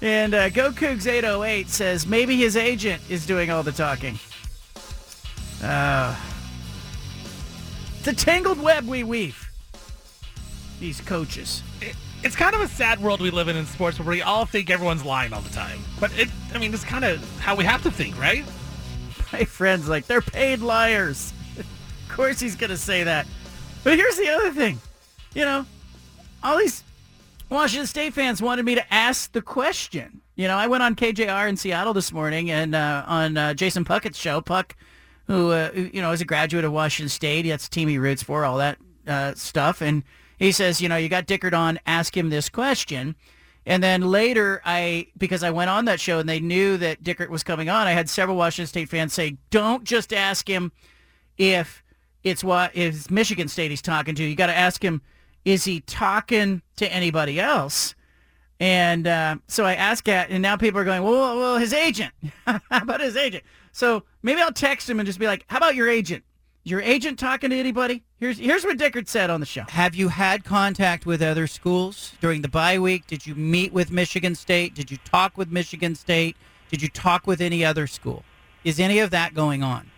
and 0.00 0.34
uh, 0.34 0.48
Go 0.50 0.70
Cougs 0.70 1.06
808 1.06 1.68
says, 1.68 2.06
maybe 2.06 2.36
his 2.36 2.56
agent 2.56 3.02
is 3.08 3.26
doing 3.26 3.50
all 3.50 3.62
the 3.62 3.72
talking. 3.72 4.18
Uh, 5.62 6.14
the 8.04 8.12
tangled 8.12 8.60
web 8.60 8.86
we 8.86 9.02
weave. 9.02 9.48
These 10.78 11.00
coaches. 11.00 11.62
It, 11.80 11.96
it's 12.22 12.36
kind 12.36 12.54
of 12.54 12.60
a 12.60 12.68
sad 12.68 13.00
world 13.00 13.20
we 13.20 13.30
live 13.30 13.48
in 13.48 13.56
in 13.56 13.66
sports 13.66 13.98
where 13.98 14.08
we 14.08 14.22
all 14.22 14.46
think 14.46 14.70
everyone's 14.70 15.04
lying 15.04 15.32
all 15.32 15.40
the 15.40 15.50
time. 15.50 15.78
But 16.00 16.16
it, 16.18 16.28
I 16.54 16.58
mean, 16.58 16.72
it's 16.72 16.84
kind 16.84 17.04
of 17.04 17.40
how 17.40 17.54
we 17.54 17.64
have 17.64 17.82
to 17.82 17.90
think, 17.90 18.18
right? 18.18 18.44
My 19.32 19.44
friend's 19.44 19.88
like, 19.88 20.06
they're 20.06 20.22
paid 20.22 20.60
liars. 20.60 21.32
of 21.58 21.66
course 22.08 22.40
he's 22.40 22.56
going 22.56 22.70
to 22.70 22.76
say 22.76 23.04
that. 23.04 23.26
But 23.82 23.98
here's 23.98 24.16
the 24.16 24.28
other 24.28 24.52
thing. 24.52 24.80
You 25.34 25.44
know, 25.44 25.66
all 26.42 26.58
these 26.58 26.84
Washington 27.50 27.86
State 27.86 28.14
fans 28.14 28.40
wanted 28.40 28.64
me 28.64 28.76
to 28.76 28.94
ask 28.94 29.32
the 29.32 29.42
question. 29.42 30.20
You 30.36 30.46
know, 30.46 30.56
I 30.56 30.68
went 30.68 30.82
on 30.82 30.94
KJR 30.94 31.48
in 31.48 31.56
Seattle 31.56 31.92
this 31.92 32.12
morning 32.12 32.50
and 32.50 32.74
uh, 32.74 33.04
on 33.06 33.36
uh, 33.36 33.54
Jason 33.54 33.84
Puckett's 33.84 34.18
show, 34.18 34.40
Puck, 34.40 34.76
who, 35.26 35.50
uh, 35.50 35.70
you 35.74 36.00
know, 36.00 36.12
is 36.12 36.20
a 36.20 36.24
graduate 36.24 36.64
of 36.64 36.72
Washington 36.72 37.08
State. 37.08 37.46
That's 37.46 37.68
the 37.68 37.74
team 37.74 37.88
he 37.88 37.98
roots 37.98 38.22
for, 38.22 38.44
all 38.44 38.58
that 38.58 38.78
uh, 39.06 39.34
stuff. 39.34 39.80
And 39.80 40.04
he 40.38 40.52
says, 40.52 40.80
you 40.80 40.88
know, 40.88 40.96
you 40.96 41.08
got 41.08 41.26
Dickert 41.26 41.56
on, 41.56 41.80
ask 41.86 42.16
him 42.16 42.30
this 42.30 42.48
question. 42.48 43.16
And 43.66 43.82
then 43.82 44.02
later, 44.02 44.60
I 44.64 45.08
because 45.16 45.42
I 45.42 45.50
went 45.50 45.70
on 45.70 45.86
that 45.86 45.98
show 45.98 46.18
and 46.18 46.28
they 46.28 46.38
knew 46.38 46.76
that 46.76 47.02
Dickert 47.02 47.30
was 47.30 47.42
coming 47.42 47.70
on, 47.70 47.86
I 47.86 47.92
had 47.92 48.10
several 48.10 48.36
Washington 48.36 48.66
State 48.66 48.90
fans 48.90 49.14
say, 49.14 49.38
"Don't 49.48 49.84
just 49.84 50.12
ask 50.12 50.46
him 50.46 50.70
if 51.38 51.82
it's 52.22 52.44
what 52.44 52.76
if 52.76 53.10
Michigan 53.10 53.48
State 53.48 53.70
he's 53.70 53.80
talking 53.80 54.14
to. 54.16 54.22
You 54.22 54.34
got 54.34 54.48
to 54.48 54.56
ask 54.56 54.84
him, 54.84 55.00
is 55.44 55.64
he 55.64 55.80
talking 55.80 56.62
to 56.76 56.92
anybody 56.92 57.40
else?" 57.40 57.94
And 58.60 59.06
uh, 59.06 59.36
so 59.48 59.64
I 59.64 59.74
asked 59.74 60.08
at, 60.08 60.30
and 60.30 60.40
now 60.40 60.56
people 60.56 60.80
are 60.80 60.84
going, 60.84 61.02
"Well, 61.02 61.38
well, 61.38 61.58
his 61.58 61.72
agent. 61.72 62.12
How 62.46 62.60
about 62.70 63.00
his 63.00 63.16
agent?" 63.16 63.44
So 63.72 64.04
maybe 64.22 64.40
I'll 64.40 64.52
text 64.52 64.88
him 64.88 65.00
and 65.00 65.06
just 65.06 65.18
be 65.18 65.26
like, 65.26 65.44
"How 65.48 65.58
about 65.58 65.74
your 65.74 65.88
agent? 65.88 66.24
Your 66.62 66.80
agent 66.80 67.18
talking 67.18 67.50
to 67.50 67.56
anybody?" 67.56 68.02
Here's 68.18 68.38
here's 68.38 68.64
what 68.64 68.78
Dickert 68.78 69.08
said 69.08 69.28
on 69.28 69.40
the 69.40 69.46
show. 69.46 69.64
Have 69.68 69.94
you 69.94 70.08
had 70.08 70.44
contact 70.44 71.04
with 71.04 71.20
other 71.20 71.46
schools 71.46 72.12
during 72.20 72.42
the 72.42 72.48
bye 72.48 72.78
week? 72.78 73.06
Did 73.06 73.26
you 73.26 73.34
meet 73.34 73.72
with 73.72 73.90
Michigan 73.90 74.34
State? 74.34 74.74
Did 74.74 74.90
you 74.90 74.96
talk 75.04 75.36
with 75.36 75.50
Michigan 75.50 75.94
State? 75.94 76.36
Did 76.70 76.80
you 76.80 76.88
talk 76.88 77.26
with 77.26 77.40
any 77.40 77.64
other 77.64 77.86
school? 77.86 78.24
Is 78.64 78.80
any 78.80 78.98
of 78.98 79.10
that 79.10 79.34
going 79.34 79.62
on? 79.62 79.90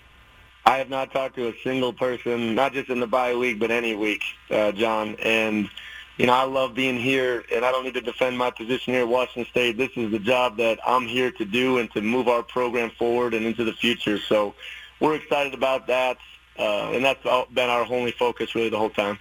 I 0.67 0.79
have 0.79 0.91
not 0.91 1.13
talked 1.13 1.37
to 1.37 1.47
a 1.49 1.55
single 1.63 1.93
person, 1.93 2.57
not 2.57 2.73
just 2.73 2.91
in 2.91 2.99
the 2.99 3.07
bye 3.07 3.37
week, 3.37 3.61
but 3.61 3.71
any 3.71 3.95
week, 3.95 4.23
uh, 4.51 4.73
John. 4.73 5.15
And 5.23 5.71
you 6.19 6.27
know, 6.27 6.33
I 6.33 6.43
love 6.43 6.75
being 6.75 6.99
here, 6.99 7.45
and 7.55 7.65
I 7.65 7.71
don't 7.71 7.85
need 7.85 7.95
to 7.95 8.01
defend 8.01 8.37
my 8.37 8.51
position 8.51 8.95
here 8.95 9.03
at 9.03 9.09
Washington 9.09 9.49
State. 9.51 9.77
This 9.77 9.91
is 9.97 10.11
the 10.11 10.19
job 10.19 10.57
that 10.57 10.81
I'm 10.85 11.07
here 11.07 11.31
to 11.31 11.45
do 11.45 11.79
and 11.79 11.91
to 11.93 12.01
move 12.01 12.27
our 12.27 12.43
program 12.43 12.91
forward 12.99 13.33
and 13.33 13.47
into 13.47 13.65
the 13.65 13.75
future. 13.75 14.19
So 14.19 14.55
we're 14.99 15.15
excited 15.15 15.55
about 15.55 15.87
that, 15.87 16.17
uh, 16.59 16.91
and 16.93 17.05
that's 17.05 17.23
been 17.23 17.71
our 17.71 17.87
only 17.93 18.13
focus 18.13 18.55
really 18.55 18.71
the 18.71 18.79
whole 18.79 18.91
time. 18.91 19.19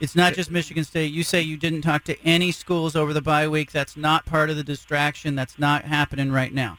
It's 0.00 0.16
not 0.16 0.34
just 0.34 0.50
Michigan 0.50 0.84
State. 0.84 1.12
You 1.12 1.22
say 1.22 1.40
you 1.42 1.56
didn't 1.56 1.82
talk 1.82 2.04
to 2.04 2.20
any 2.22 2.50
schools 2.50 2.96
over 2.96 3.12
the 3.12 3.22
bye 3.22 3.46
week. 3.46 3.70
That's 3.70 3.96
not 3.96 4.26
part 4.26 4.50
of 4.50 4.56
the 4.56 4.64
distraction. 4.64 5.36
That's 5.36 5.58
not 5.58 5.84
happening 5.84 6.32
right 6.32 6.52
now. 6.52 6.78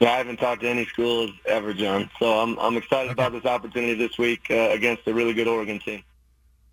Yeah, 0.00 0.12
I 0.12 0.16
haven't 0.16 0.38
talked 0.38 0.62
to 0.62 0.68
any 0.68 0.86
schools 0.86 1.30
ever, 1.44 1.74
John. 1.74 2.10
So 2.18 2.40
I'm 2.40 2.58
I'm 2.58 2.78
excited 2.78 3.12
about 3.12 3.32
this 3.32 3.44
opportunity 3.44 3.94
this 3.94 4.16
week 4.16 4.46
uh, 4.50 4.70
against 4.70 5.06
a 5.06 5.12
really 5.12 5.34
good 5.34 5.46
Oregon 5.46 5.78
team. 5.78 6.02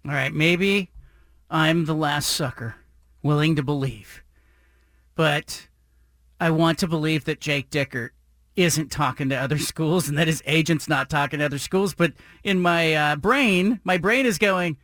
All 0.05 0.13
right, 0.13 0.33
maybe 0.33 0.89
I'm 1.51 1.85
the 1.85 1.93
last 1.93 2.29
sucker 2.29 2.75
willing 3.21 3.57
to 3.57 3.63
believe, 3.63 4.23
but 5.15 5.67
I 6.39 6.51
want 6.51 6.79
to 6.79 6.87
believe 6.87 7.25
that 7.25 7.41
Jake 7.41 7.69
Dickert 7.69 8.11
isn't 8.55 8.91
talking 8.91 9.27
to 9.27 9.35
other 9.35 9.57
schools 9.73 10.07
and 10.07 10.17
that 10.17 10.27
his 10.27 10.41
agent's 10.45 10.87
not 10.87 11.09
talking 11.09 11.39
to 11.39 11.45
other 11.45 11.59
schools. 11.59 11.93
But 11.93 12.13
in 12.45 12.61
my 12.61 12.93
uh, 12.93 13.15
brain, 13.17 13.81
my 13.83 13.97
brain 13.97 14.25
is 14.25 14.37
going, 14.37 14.77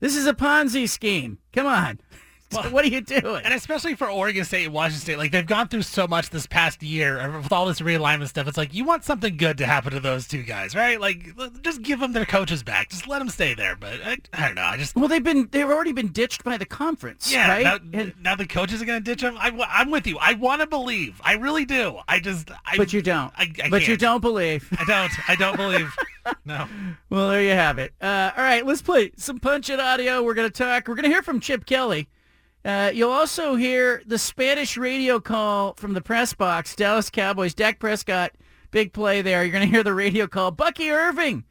"This 0.00 0.16
is 0.16 0.26
a 0.26 0.34
Ponzi 0.34 0.88
scheme. 0.88 1.38
Come 1.52 1.66
on." 1.66 2.00
Well, 2.58 2.70
what 2.70 2.82
are 2.84 2.88
you 2.88 3.02
doing? 3.02 3.42
And 3.44 3.52
especially 3.52 3.94
for 3.94 4.08
Oregon 4.08 4.42
State 4.42 4.64
and 4.64 4.72
Washington 4.72 5.00
State, 5.02 5.18
like 5.18 5.32
they've 5.32 5.44
gone 5.46 5.68
through 5.68 5.82
so 5.82 6.06
much 6.06 6.30
this 6.30 6.46
past 6.46 6.82
year 6.82 7.30
with 7.36 7.52
all 7.52 7.66
this 7.66 7.80
realignment 7.80 8.28
stuff. 8.28 8.48
It's 8.48 8.56
like 8.56 8.72
you 8.72 8.84
want 8.84 9.04
something 9.04 9.36
good 9.36 9.58
to 9.58 9.66
happen 9.66 9.92
to 9.92 10.00
those 10.00 10.26
two 10.26 10.42
guys, 10.42 10.74
right? 10.74 10.98
Like 10.98 11.36
just 11.62 11.82
give 11.82 12.00
them 12.00 12.14
their 12.14 12.24
coaches 12.24 12.62
back. 12.62 12.88
Just 12.88 13.06
let 13.06 13.18
them 13.18 13.28
stay 13.28 13.52
there. 13.52 13.76
But 13.76 14.00
I, 14.02 14.16
I 14.32 14.46
don't 14.46 14.54
know. 14.54 14.62
I 14.62 14.78
just 14.78 14.96
well, 14.96 15.08
they've 15.08 15.22
been 15.22 15.48
they've 15.50 15.68
already 15.68 15.92
been 15.92 16.08
ditched 16.08 16.42
by 16.42 16.56
the 16.56 16.64
conference. 16.64 17.30
yeah. 17.30 17.48
right? 17.50 17.64
Now, 17.64 17.78
And- 18.00 18.14
now 18.22 18.34
the 18.34 18.46
coaches 18.46 18.80
are 18.80 18.86
going 18.86 19.02
to 19.02 19.04
ditch 19.04 19.20
them. 19.20 19.36
I, 19.38 19.48
am 19.82 19.90
with 19.90 20.06
you. 20.06 20.16
I 20.18 20.32
want 20.32 20.62
to 20.62 20.66
believe. 20.66 21.20
I 21.22 21.34
really 21.34 21.66
do. 21.66 21.98
I 22.08 22.18
just. 22.18 22.50
I, 22.64 22.78
but 22.78 22.94
you 22.94 23.02
don't. 23.02 23.30
I, 23.36 23.52
I 23.62 23.68
but 23.68 23.82
you 23.82 23.88
can't. 23.88 24.00
don't 24.00 24.20
believe. 24.22 24.66
I 24.78 24.84
don't. 24.86 25.28
I 25.28 25.34
don't 25.34 25.56
believe. 25.56 25.94
No. 26.44 26.66
Well, 27.08 27.30
there 27.30 27.42
you 27.42 27.50
have 27.52 27.78
it. 27.78 27.94
Uh, 28.02 28.30
all 28.36 28.44
right, 28.44 28.66
let's 28.66 28.82
play 28.82 29.12
some 29.16 29.38
punch 29.38 29.70
it 29.70 29.80
audio. 29.80 30.22
We're 30.22 30.34
going 30.34 30.50
to 30.50 30.52
talk. 30.52 30.86
We're 30.86 30.94
going 30.94 31.04
to 31.04 31.08
hear 31.08 31.22
from 31.22 31.40
Chip 31.40 31.64
Kelly. 31.64 32.06
Uh, 32.64 32.90
you'll 32.92 33.10
also 33.10 33.54
hear 33.54 34.02
the 34.06 34.18
Spanish 34.18 34.76
radio 34.76 35.20
call 35.20 35.74
from 35.74 35.94
the 35.94 36.00
press 36.00 36.34
box. 36.34 36.74
Dallas 36.74 37.10
Cowboys. 37.10 37.54
Dak 37.54 37.78
Prescott, 37.78 38.32
big 38.70 38.92
play 38.92 39.22
there. 39.22 39.42
You're 39.42 39.52
going 39.52 39.66
to 39.66 39.72
hear 39.72 39.84
the 39.84 39.94
radio 39.94 40.26
call. 40.26 40.50
Bucky 40.50 40.90
Irving. 40.90 41.44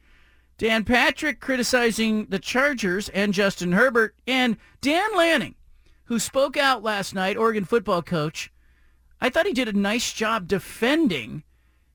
Dan 0.58 0.84
Patrick 0.84 1.40
criticizing 1.40 2.26
the 2.26 2.38
Chargers 2.38 3.08
and 3.10 3.32
Justin 3.32 3.72
Herbert. 3.72 4.14
And 4.26 4.56
Dan 4.80 5.16
Lanning, 5.16 5.54
who 6.04 6.18
spoke 6.18 6.56
out 6.56 6.82
last 6.82 7.14
night, 7.14 7.36
Oregon 7.36 7.64
football 7.64 8.02
coach. 8.02 8.52
I 9.20 9.30
thought 9.30 9.46
he 9.46 9.52
did 9.52 9.68
a 9.68 9.72
nice 9.72 10.12
job 10.12 10.46
defending 10.46 11.42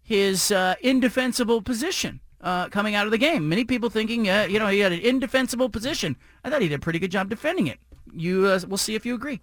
his 0.01 0.51
uh, 0.51 0.75
indefensible 0.81 1.61
position 1.61 2.19
uh, 2.41 2.67
coming 2.69 2.95
out 2.95 3.05
of 3.05 3.11
the 3.11 3.17
game. 3.17 3.47
Many 3.47 3.63
people 3.63 3.89
thinking, 3.89 4.29
uh, 4.29 4.47
you 4.49 4.59
know, 4.59 4.67
he 4.67 4.79
had 4.79 4.91
an 4.91 4.99
indefensible 4.99 5.69
position. 5.69 6.17
I 6.43 6.49
thought 6.49 6.61
he 6.61 6.67
did 6.67 6.75
a 6.75 6.79
pretty 6.79 6.99
good 6.99 7.11
job 7.11 7.29
defending 7.29 7.67
it. 7.67 7.79
You, 8.15 8.47
uh, 8.47 8.59
we'll 8.67 8.77
see 8.77 8.95
if 8.95 9.05
you 9.05 9.15
agree. 9.15 9.41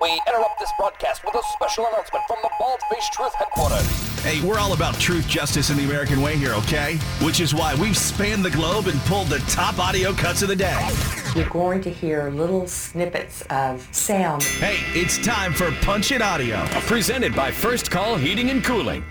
We 0.00 0.20
interrupt 0.28 0.60
this 0.60 0.70
broadcast 0.78 1.24
with 1.24 1.34
a 1.34 1.42
special 1.54 1.86
announcement 1.86 2.24
from 2.28 2.36
the 2.42 2.50
Bald 2.58 2.78
Faced 2.92 3.12
Truth 3.12 3.34
headquarters. 3.34 4.22
Hey, 4.22 4.46
we're 4.46 4.58
all 4.58 4.74
about 4.74 4.94
truth, 4.96 5.26
justice, 5.26 5.70
and 5.70 5.78
the 5.78 5.84
American 5.84 6.20
way 6.20 6.36
here, 6.36 6.52
okay? 6.54 6.96
Which 7.22 7.40
is 7.40 7.54
why 7.54 7.74
we've 7.76 7.96
spanned 7.96 8.44
the 8.44 8.50
globe 8.50 8.86
and 8.86 9.00
pulled 9.02 9.28
the 9.28 9.38
top 9.50 9.78
audio 9.78 10.12
cuts 10.12 10.42
of 10.42 10.48
the 10.48 10.56
day. 10.56 10.88
You're 11.34 11.48
going 11.48 11.80
to 11.82 11.90
hear 11.90 12.30
little 12.30 12.66
snippets 12.66 13.42
of 13.50 13.86
sound. 13.92 14.42
Hey, 14.42 14.78
it's 14.98 15.16
time 15.18 15.52
for 15.54 15.70
Punch 15.82 16.12
It 16.12 16.22
Audio. 16.22 16.64
Presented 16.86 17.34
by 17.34 17.50
First 17.50 17.90
Call 17.90 18.16
Heating 18.16 18.50
and 18.50 18.62
Cooling. 18.62 19.04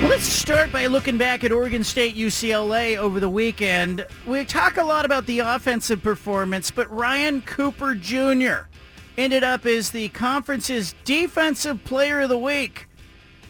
Well, 0.00 0.10
let's 0.10 0.24
start 0.24 0.72
by 0.72 0.86
looking 0.86 1.16
back 1.16 1.44
at 1.44 1.52
Oregon 1.52 1.84
State 1.84 2.16
UCLA 2.16 2.96
over 2.96 3.20
the 3.20 3.28
weekend. 3.28 4.04
We 4.26 4.44
talk 4.44 4.76
a 4.76 4.84
lot 4.84 5.04
about 5.04 5.26
the 5.26 5.40
offensive 5.40 6.02
performance, 6.02 6.70
but 6.70 6.90
Ryan 6.90 7.40
Cooper 7.42 7.94
Jr. 7.94 8.68
ended 9.16 9.44
up 9.44 9.64
as 9.64 9.90
the 9.90 10.08
conference's 10.08 10.94
defensive 11.04 11.84
player 11.84 12.20
of 12.22 12.30
the 12.30 12.38
week. 12.38 12.88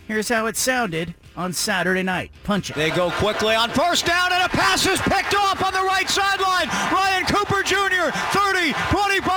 Here's 0.07 0.29
how 0.29 0.47
it 0.47 0.57
sounded 0.57 1.15
on 1.37 1.53
Saturday 1.55 2.03
night. 2.03 2.31
Punch 2.45 2.69
it. 2.71 2.77
They 2.77 2.91
go 2.91 3.11
quickly 3.13 3.55
on 3.55 3.71
first 3.71 4.05
down, 4.05 4.33
and 4.33 4.45
a 4.45 4.49
pass 4.49 4.85
is 4.87 5.01
picked 5.01 5.35
off 5.35 5.65
on 5.65 5.73
the 5.73 5.81
right 5.81 6.09
sideline. 6.09 6.69
Ryan 6.93 7.25
Cooper 7.25 7.63
Jr., 7.63 8.11
30, 8.37 8.75
25, 8.91 9.32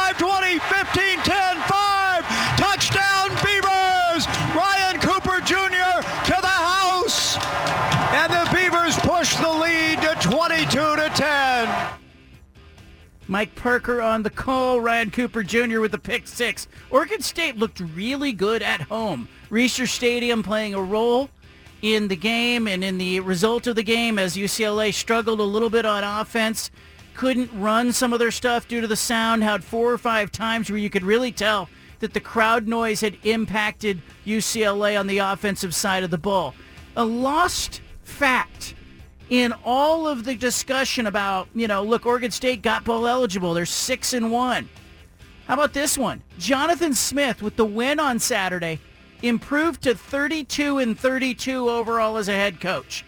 Mike 13.27 13.55
Parker 13.55 14.01
on 14.01 14.23
the 14.23 14.29
call. 14.29 14.79
Ryan 14.79 15.11
Cooper 15.11 15.43
Jr. 15.43 15.79
with 15.79 15.91
the 15.91 15.97
pick 15.97 16.27
six. 16.27 16.67
Oregon 16.89 17.21
State 17.21 17.57
looked 17.57 17.79
really 17.79 18.31
good 18.31 18.61
at 18.61 18.81
home. 18.81 19.27
Reser 19.49 19.87
Stadium 19.87 20.43
playing 20.43 20.73
a 20.73 20.81
role 20.81 21.29
in 21.81 22.07
the 22.07 22.15
game 22.15 22.67
and 22.67 22.83
in 22.83 22.97
the 22.97 23.19
result 23.19 23.67
of 23.67 23.75
the 23.75 23.83
game 23.83 24.17
as 24.19 24.35
UCLA 24.35 24.93
struggled 24.93 25.39
a 25.39 25.43
little 25.43 25.69
bit 25.69 25.85
on 25.85 26.03
offense. 26.03 26.71
Couldn't 27.15 27.51
run 27.53 27.93
some 27.93 28.13
of 28.13 28.19
their 28.19 28.31
stuff 28.31 28.67
due 28.67 28.81
to 28.81 28.87
the 28.87 28.95
sound. 28.95 29.43
Had 29.43 29.63
four 29.63 29.91
or 29.91 29.97
five 29.97 30.31
times 30.31 30.69
where 30.69 30.79
you 30.79 30.89
could 30.89 31.03
really 31.03 31.31
tell 31.31 31.69
that 31.99 32.13
the 32.13 32.19
crowd 32.19 32.67
noise 32.67 33.01
had 33.01 33.17
impacted 33.23 34.01
UCLA 34.25 34.99
on 34.99 35.07
the 35.07 35.19
offensive 35.19 35.73
side 35.73 36.03
of 36.03 36.11
the 36.11 36.17
ball. 36.17 36.53
A 36.95 37.05
lost 37.05 37.81
fact 38.03 38.75
in 39.29 39.53
all 39.63 40.07
of 40.07 40.23
the 40.23 40.35
discussion 40.35 41.07
about, 41.07 41.47
you 41.55 41.67
know, 41.67 41.83
look, 41.83 42.05
Oregon 42.05 42.31
State 42.31 42.61
got 42.61 42.83
bowl 42.83 43.07
eligible. 43.07 43.53
They're 43.53 43.65
six 43.65 44.13
and 44.13 44.31
one. 44.31 44.69
How 45.47 45.55
about 45.55 45.73
this 45.73 45.97
one? 45.97 46.21
Jonathan 46.37 46.93
Smith 46.93 47.41
with 47.41 47.55
the 47.55 47.65
win 47.65 47.99
on 47.99 48.19
Saturday 48.19 48.79
improved 49.21 49.83
to 49.83 49.95
32 49.95 50.79
and 50.79 50.99
32 50.99 51.69
overall 51.69 52.17
as 52.17 52.29
a 52.29 52.33
head 52.33 52.59
coach. 52.59 53.05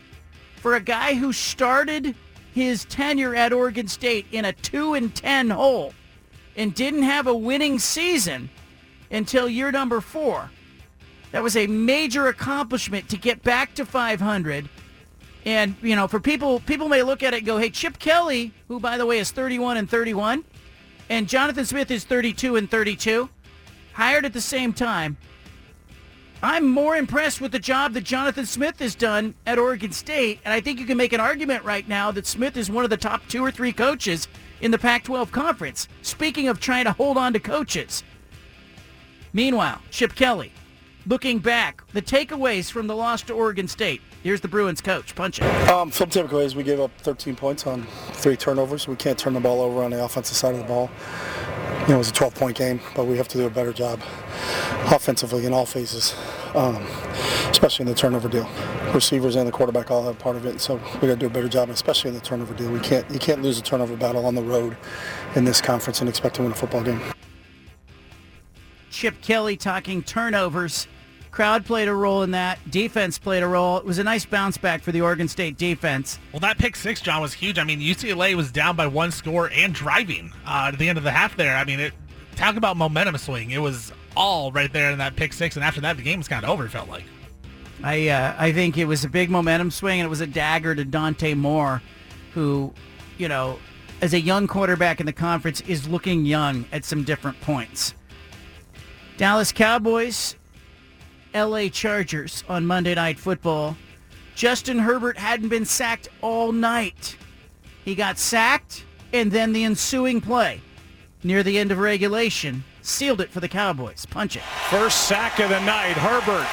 For 0.58 0.76
a 0.76 0.82
guy 0.82 1.14
who 1.14 1.34
started 1.34 2.16
his 2.54 2.86
tenure 2.86 3.36
at 3.36 3.54
Oregon 3.54 3.88
State 3.88 4.26
in 4.32 4.46
a 4.46 4.54
2 4.54 4.96
and 4.96 5.14
10 5.14 5.52
hole 5.52 5.94
and 6.56 6.74
didn't 6.74 7.04
have 7.04 7.28
a 7.28 7.34
winning 7.34 7.78
season 7.78 8.50
until 9.12 9.48
year 9.48 9.72
number 9.72 10.02
4. 10.02 10.50
That 11.32 11.44
was 11.44 11.56
a 11.56 11.68
major 11.68 12.28
accomplishment 12.28 13.10
to 13.10 13.18
get 13.18 13.44
back 13.44 13.76
to 13.76 13.86
500 13.86 14.68
and, 15.48 15.78
you 15.82 15.96
know, 15.96 16.10
for 16.10 16.20
people, 16.20 16.60
people 16.60 16.90
may 16.90 17.04
look 17.04 17.24
at 17.24 17.34
it 17.34 17.38
and 17.38 17.46
go, 17.46 17.58
hey, 17.58 17.70
Chip 17.70 18.00
Kelly, 18.00 18.52
who, 18.68 18.82
by 18.82 18.98
the 18.98 19.06
way, 19.06 19.18
is 19.18 19.32
31 19.32 19.78
and 19.78 19.90
31, 19.90 20.44
and 21.08 21.30
Jonathan 21.30 21.64
Smith 21.64 21.90
is 21.90 22.04
32 22.04 22.58
and 22.58 22.70
32, 22.70 23.30
hired 23.94 24.26
at 24.26 24.34
the 24.34 24.42
same 24.42 24.74
time. 24.74 25.16
I'm 26.44 26.68
more 26.68 26.98
impressed 26.98 27.40
with 27.40 27.54
the 27.54 27.60
job 27.60 27.94
that 27.94 28.04
Jonathan 28.04 28.46
Smith 28.46 28.78
has 28.80 28.94
done 28.94 29.36
at 29.46 29.58
Oregon 29.58 29.94
State, 29.94 30.42
and 30.44 30.54
I 30.54 30.60
think 30.60 30.82
you 30.82 30.86
can 30.86 30.98
make 30.98 31.14
an 31.14 31.22
argument 31.22 31.64
right 31.64 31.88
now 31.88 32.12
that 32.12 32.28
Smith 32.28 32.58
is 32.58 32.70
one 32.70 32.84
of 32.84 32.90
the 32.90 32.98
top 32.98 33.26
two 33.30 33.42
or 33.42 33.50
three 33.50 33.72
coaches 33.72 34.28
in 34.60 34.72
the 34.72 34.78
Pac-12 34.78 35.32
conference. 35.32 35.88
Speaking 36.02 36.50
of 36.50 36.60
trying 36.60 36.84
to 36.84 36.92
hold 36.92 37.16
on 37.16 37.32
to 37.32 37.40
coaches. 37.40 38.04
Meanwhile, 39.32 39.82
Chip 39.92 40.14
Kelly, 40.14 40.52
looking 41.06 41.40
back, 41.40 41.90
the 41.94 42.02
takeaways 42.02 42.70
from 42.70 42.88
the 42.88 42.96
loss 42.98 43.22
to 43.24 43.34
Oregon 43.34 43.70
State. 43.70 44.02
Here's 44.28 44.42
the 44.42 44.50
Bruins 44.50 44.82
coach. 44.82 45.16
Punch 45.16 45.40
it. 45.40 45.70
Um, 45.70 45.90
film 45.90 46.10
is 46.42 46.54
we 46.54 46.62
gave 46.62 46.82
up 46.82 46.92
13 46.98 47.34
points 47.34 47.66
on 47.66 47.84
three 48.12 48.36
turnovers. 48.36 48.86
We 48.86 48.98
can't 48.98 49.18
turn 49.18 49.32
the 49.32 49.40
ball 49.40 49.62
over 49.62 49.82
on 49.82 49.92
the 49.92 50.04
offensive 50.04 50.36
side 50.36 50.54
of 50.54 50.60
the 50.60 50.68
ball. 50.68 50.90
You 51.84 51.88
know, 51.88 51.96
it 51.96 52.00
was 52.00 52.10
a 52.10 52.14
12-point 52.14 52.58
game, 52.58 52.82
but 52.94 53.06
we 53.06 53.16
have 53.16 53.30
to 53.30 53.38
do 53.38 53.46
a 53.46 53.50
better 53.50 53.72
job 53.72 54.02
offensively 54.92 55.46
in 55.46 55.54
all 55.54 55.66
phases, 55.66 56.14
um, 56.56 56.76
especially 57.50 57.84
in 57.84 57.88
the 57.88 57.96
turnover 57.96 58.28
deal. 58.28 58.50
Receivers 58.94 59.38
and 59.38 59.48
the 59.48 59.52
quarterback 59.54 59.92
all 59.92 60.04
have 60.04 60.20
part 60.20 60.36
of 60.36 60.46
it, 60.46 60.60
so 60.60 60.76
we 60.96 61.08
got 61.08 61.14
to 61.14 61.16
do 61.16 61.28
a 61.28 61.30
better 61.30 61.48
job, 61.48 61.70
especially 61.70 62.10
in 62.10 62.16
the 62.16 62.22
turnover 62.22 62.54
deal. 62.54 62.70
We 62.70 62.82
can't, 62.82 63.10
you 63.10 63.20
can't 63.20 63.42
lose 63.42 63.58
a 63.58 63.64
turnover 63.64 63.96
battle 63.96 64.26
on 64.26 64.36
the 64.36 64.44
road 64.44 64.76
in 65.36 65.46
this 65.46 65.62
conference 65.62 66.02
and 66.02 66.10
expect 66.10 66.36
to 66.36 66.42
win 66.42 66.52
a 66.52 66.56
football 66.56 66.84
game. 66.84 67.02
Chip 68.92 69.22
Kelly 69.22 69.56
talking 69.56 70.04
turnovers. 70.04 70.86
Crowd 71.38 71.68
played 71.68 71.88
a 71.88 71.94
role 71.94 72.24
in 72.24 72.32
that. 72.32 72.58
Defense 72.72 73.20
played 73.20 73.44
a 73.44 73.48
role. 73.48 73.78
It 73.78 73.86
was 73.86 74.00
a 74.00 74.04
nice 74.04 74.26
bounce 74.26 74.58
back 74.58 74.82
for 74.82 74.92
the 74.92 75.02
Oregon 75.02 75.28
State 75.28 75.56
defense. 75.56 76.18
Well, 76.34 76.40
that 76.40 76.58
pick 76.58 76.76
six, 76.76 77.00
John, 77.00 77.22
was 77.22 77.32
huge. 77.32 77.60
I 77.60 77.64
mean, 77.64 77.80
UCLA 77.80 78.34
was 78.34 78.52
down 78.52 78.76
by 78.76 78.88
one 78.88 79.12
score 79.12 79.52
and 79.54 79.72
driving 79.72 80.34
uh, 80.48 80.72
at 80.74 80.80
the 80.80 80.90
end 80.90 80.98
of 80.98 81.04
the 81.04 81.12
half 81.12 81.38
there. 81.38 81.56
I 81.56 81.64
mean, 81.64 81.80
it, 81.80 81.94
talk 82.36 82.56
about 82.56 82.76
momentum 82.76 83.16
swing. 83.20 83.52
It 83.52 83.60
was 83.60 83.94
all 84.16 84.52
right 84.52 84.74
there 84.74 84.90
in 84.90 84.98
that 84.98 85.16
pick 85.16 85.32
six, 85.32 85.56
and 85.56 85.64
after 85.64 85.80
that, 85.82 85.96
the 85.98 86.02
game 86.02 86.18
was 86.18 86.28
kind 86.28 86.44
of 86.44 86.50
over, 86.50 86.66
it 86.66 86.70
felt 86.70 86.90
like. 86.90 87.04
I 87.84 88.08
uh, 88.08 88.34
I 88.36 88.52
think 88.52 88.76
it 88.80 88.86
was 88.86 89.04
a 89.04 89.08
big 89.08 89.30
momentum 89.30 89.70
swing, 89.70 90.00
and 90.00 90.08
it 90.08 90.10
was 90.10 90.22
a 90.22 90.26
dagger 90.26 90.74
to 90.74 90.86
Dante 90.86 91.36
Moore, 91.36 91.84
who, 92.34 92.74
you 93.20 93.28
know, 93.28 93.60
as 94.02 94.16
a 94.16 94.20
young 94.20 94.48
quarterback 94.48 95.00
in 95.00 95.06
the 95.06 95.14
conference, 95.14 95.62
is 95.62 95.88
looking 95.88 96.26
young 96.26 96.66
at 96.72 96.84
some 96.84 97.04
different 97.04 97.40
points. 97.42 97.94
Dallas 99.18 99.52
Cowboys, 99.52 100.36
L.A. 101.38 101.70
Chargers 101.70 102.44
on 102.50 102.66
Monday 102.66 102.96
Night 102.96 103.20
Football. 103.20 103.78
Justin 104.34 104.80
Herbert 104.80 105.20
hadn't 105.20 105.50
been 105.50 105.66
sacked 105.66 106.10
all 106.24 106.52
night. 106.52 107.16
He 107.86 107.94
got 107.94 108.18
sacked, 108.18 108.84
and 109.14 109.32
then 109.32 109.54
the 109.54 109.64
ensuing 109.64 110.20
play 110.20 110.62
near 111.24 111.44
the 111.44 111.60
end 111.60 111.72
of 111.72 111.78
regulation 111.78 112.64
sealed 112.82 113.22
it 113.22 113.30
for 113.30 113.40
the 113.40 113.48
Cowboys. 113.48 114.04
Punch 114.08 114.36
it. 114.36 114.42
First 114.72 115.08
sack 115.08 115.40
of 115.40 115.50
the 115.50 115.60
night. 115.60 115.94
Herbert 115.94 116.50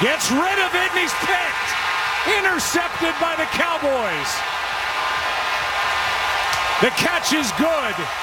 gets 0.00 0.30
rid 0.30 0.58
of 0.62 0.70
it 0.70 0.90
and 0.94 1.00
he's 1.02 1.14
picked. 1.26 1.70
Intercepted 2.38 3.18
by 3.18 3.34
the 3.34 3.50
Cowboys. 3.50 4.30
The 6.78 6.94
catch 6.94 7.32
is 7.32 7.50
good. 7.58 8.21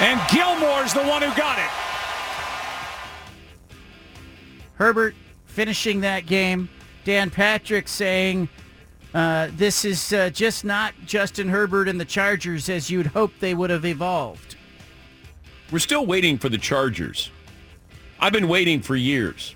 And 0.00 0.20
Gilmore's 0.30 0.92
the 0.92 1.04
one 1.04 1.22
who 1.22 1.34
got 1.36 1.58
it. 1.58 1.70
Herbert 4.74 5.14
finishing 5.46 6.00
that 6.00 6.26
game. 6.26 6.68
Dan 7.04 7.30
Patrick 7.30 7.86
saying, 7.86 8.48
uh, 9.14 9.48
this 9.56 9.84
is 9.84 10.12
uh, 10.12 10.30
just 10.30 10.64
not 10.64 10.94
Justin 11.06 11.48
Herbert 11.48 11.86
and 11.88 12.00
the 12.00 12.04
Chargers 12.04 12.68
as 12.68 12.90
you'd 12.90 13.06
hope 13.06 13.32
they 13.38 13.54
would 13.54 13.70
have 13.70 13.84
evolved. 13.84 14.56
We're 15.70 15.78
still 15.78 16.06
waiting 16.06 16.38
for 16.38 16.48
the 16.48 16.58
Chargers. 16.58 17.30
I've 18.18 18.32
been 18.32 18.48
waiting 18.48 18.82
for 18.82 18.96
years. 18.96 19.54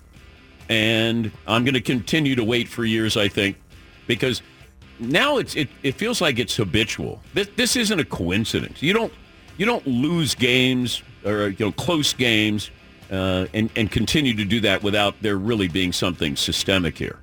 And 0.69 1.33
I'm 1.47 1.65
going 1.65 1.75
to 1.75 1.81
continue 1.81 2.37
to 2.37 2.45
wait 2.45 2.69
for 2.69 2.85
years, 2.85 3.17
I 3.17 3.29
think, 3.29 3.57
because 4.07 4.43
now 5.01 5.39
it's 5.39 5.57
it, 5.57 5.69
it 5.83 5.93
feels 5.93 6.21
like 6.21 6.39
it's 6.39 6.55
habitual. 6.57 7.21
This, 7.33 7.49
this 7.57 7.77
isn't 7.77 7.99
a 7.99 8.05
coincidence. 8.05 8.83
You 8.83 8.93
don't 8.93 9.13
you 9.59 9.67
don't 9.67 9.87
lose 9.87 10.35
games 10.35 11.03
or 11.25 11.49
you 11.49 11.67
know 11.67 11.73
close 11.73 12.15
games 12.15 12.71
uh, 13.11 13.47
and 13.53 13.69
and 13.77 13.91
continue 13.91 14.35
to 14.35 14.45
do 14.45 14.61
that 14.61 14.83
without 14.83 15.21
there 15.21 15.37
really 15.37 15.69
being 15.69 15.93
something 15.93 16.37
systemic 16.37 16.97
here. 16.97 17.19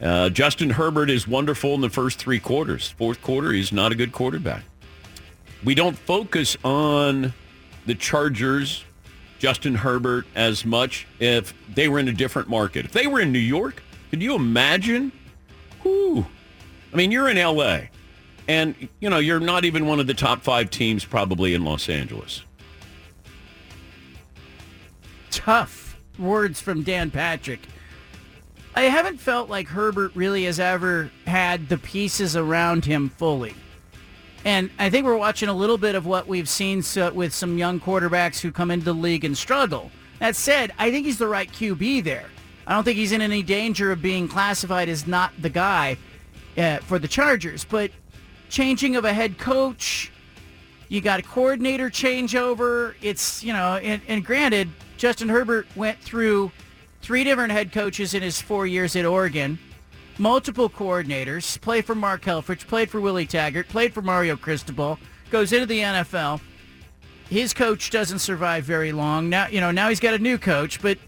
Uh, 0.00 0.28
Justin 0.30 0.70
Herbert 0.70 1.10
is 1.10 1.28
wonderful 1.28 1.74
in 1.74 1.80
the 1.80 1.90
first 1.90 2.18
three 2.18 2.40
quarters. 2.40 2.88
Fourth 2.88 3.22
quarter, 3.22 3.52
he's 3.52 3.72
not 3.72 3.92
a 3.92 3.94
good 3.94 4.12
quarterback. 4.12 4.64
We 5.62 5.76
don't 5.76 5.96
focus 5.96 6.56
on 6.64 7.32
the 7.86 7.94
Chargers, 7.94 8.84
Justin 9.38 9.76
Herbert, 9.76 10.26
as 10.34 10.64
much 10.64 11.06
if 11.20 11.54
they 11.72 11.88
were 11.88 12.00
in 12.00 12.08
a 12.08 12.12
different 12.12 12.48
market. 12.48 12.84
If 12.84 12.92
they 12.92 13.06
were 13.06 13.20
in 13.20 13.30
New 13.30 13.38
York, 13.38 13.80
could 14.10 14.20
you 14.20 14.34
imagine? 14.34 15.12
Whew. 15.82 16.26
I 16.92 16.96
mean, 16.96 17.12
you're 17.12 17.28
in 17.28 17.38
L.A., 17.38 17.88
and, 18.48 18.88
you 19.00 19.08
know, 19.08 19.18
you're 19.18 19.40
not 19.40 19.64
even 19.64 19.86
one 19.86 20.00
of 20.00 20.06
the 20.06 20.14
top 20.14 20.42
five 20.42 20.70
teams 20.70 21.04
probably 21.04 21.54
in 21.54 21.64
Los 21.64 21.88
Angeles. 21.88 22.42
Tough 25.30 25.96
words 26.18 26.60
from 26.60 26.82
Dan 26.82 27.10
Patrick. 27.10 27.60
I 28.74 28.82
haven't 28.82 29.18
felt 29.18 29.50
like 29.50 29.68
Herbert 29.68 30.12
really 30.14 30.44
has 30.44 30.58
ever 30.58 31.10
had 31.26 31.68
the 31.68 31.78
pieces 31.78 32.36
around 32.36 32.84
him 32.84 33.10
fully. 33.10 33.54
And 34.44 34.70
I 34.78 34.90
think 34.90 35.06
we're 35.06 35.16
watching 35.16 35.48
a 35.48 35.54
little 35.54 35.78
bit 35.78 35.94
of 35.94 36.06
what 36.06 36.26
we've 36.26 36.48
seen 36.48 36.82
so, 36.82 37.12
with 37.12 37.32
some 37.32 37.58
young 37.58 37.78
quarterbacks 37.78 38.40
who 38.40 38.50
come 38.50 38.70
into 38.70 38.86
the 38.86 38.94
league 38.94 39.24
and 39.24 39.36
struggle. 39.36 39.90
That 40.18 40.36
said, 40.36 40.72
I 40.78 40.90
think 40.90 41.06
he's 41.06 41.18
the 41.18 41.28
right 41.28 41.50
QB 41.50 42.04
there. 42.04 42.26
I 42.66 42.74
don't 42.74 42.84
think 42.84 42.96
he's 42.96 43.12
in 43.12 43.20
any 43.20 43.42
danger 43.42 43.92
of 43.92 44.02
being 44.02 44.28
classified 44.28 44.88
as 44.88 45.06
not 45.06 45.32
the 45.40 45.50
guy 45.50 45.96
uh, 46.56 46.78
for 46.78 46.98
the 46.98 47.08
Chargers. 47.08 47.64
But 47.64 47.90
changing 48.52 48.96
of 48.96 49.04
a 49.06 49.12
head 49.12 49.38
coach, 49.38 50.12
you 50.88 51.00
got 51.00 51.18
a 51.18 51.22
coordinator 51.22 51.88
changeover. 51.88 52.94
It's, 53.00 53.42
you 53.42 53.52
know, 53.52 53.76
and, 53.76 54.02
and 54.06 54.24
granted, 54.24 54.68
Justin 54.98 55.30
Herbert 55.30 55.66
went 55.74 55.98
through 55.98 56.52
three 57.00 57.24
different 57.24 57.50
head 57.50 57.72
coaches 57.72 58.12
in 58.12 58.22
his 58.22 58.42
four 58.42 58.66
years 58.66 58.94
at 58.94 59.06
Oregon, 59.06 59.58
multiple 60.18 60.68
coordinators, 60.68 61.58
played 61.62 61.86
for 61.86 61.94
Mark 61.94 62.22
Helfrich, 62.22 62.66
played 62.66 62.90
for 62.90 63.00
Willie 63.00 63.26
Taggart, 63.26 63.68
played 63.68 63.94
for 63.94 64.02
Mario 64.02 64.36
Cristobal, 64.36 64.98
goes 65.30 65.54
into 65.54 65.66
the 65.66 65.80
NFL. 65.80 66.40
His 67.30 67.54
coach 67.54 67.88
doesn't 67.88 68.18
survive 68.18 68.64
very 68.64 68.92
long. 68.92 69.30
Now, 69.30 69.46
you 69.46 69.62
know, 69.62 69.70
now 69.70 69.88
he's 69.88 69.98
got 69.98 70.12
a 70.12 70.18
new 70.18 70.36
coach, 70.36 70.82
but 70.82 70.98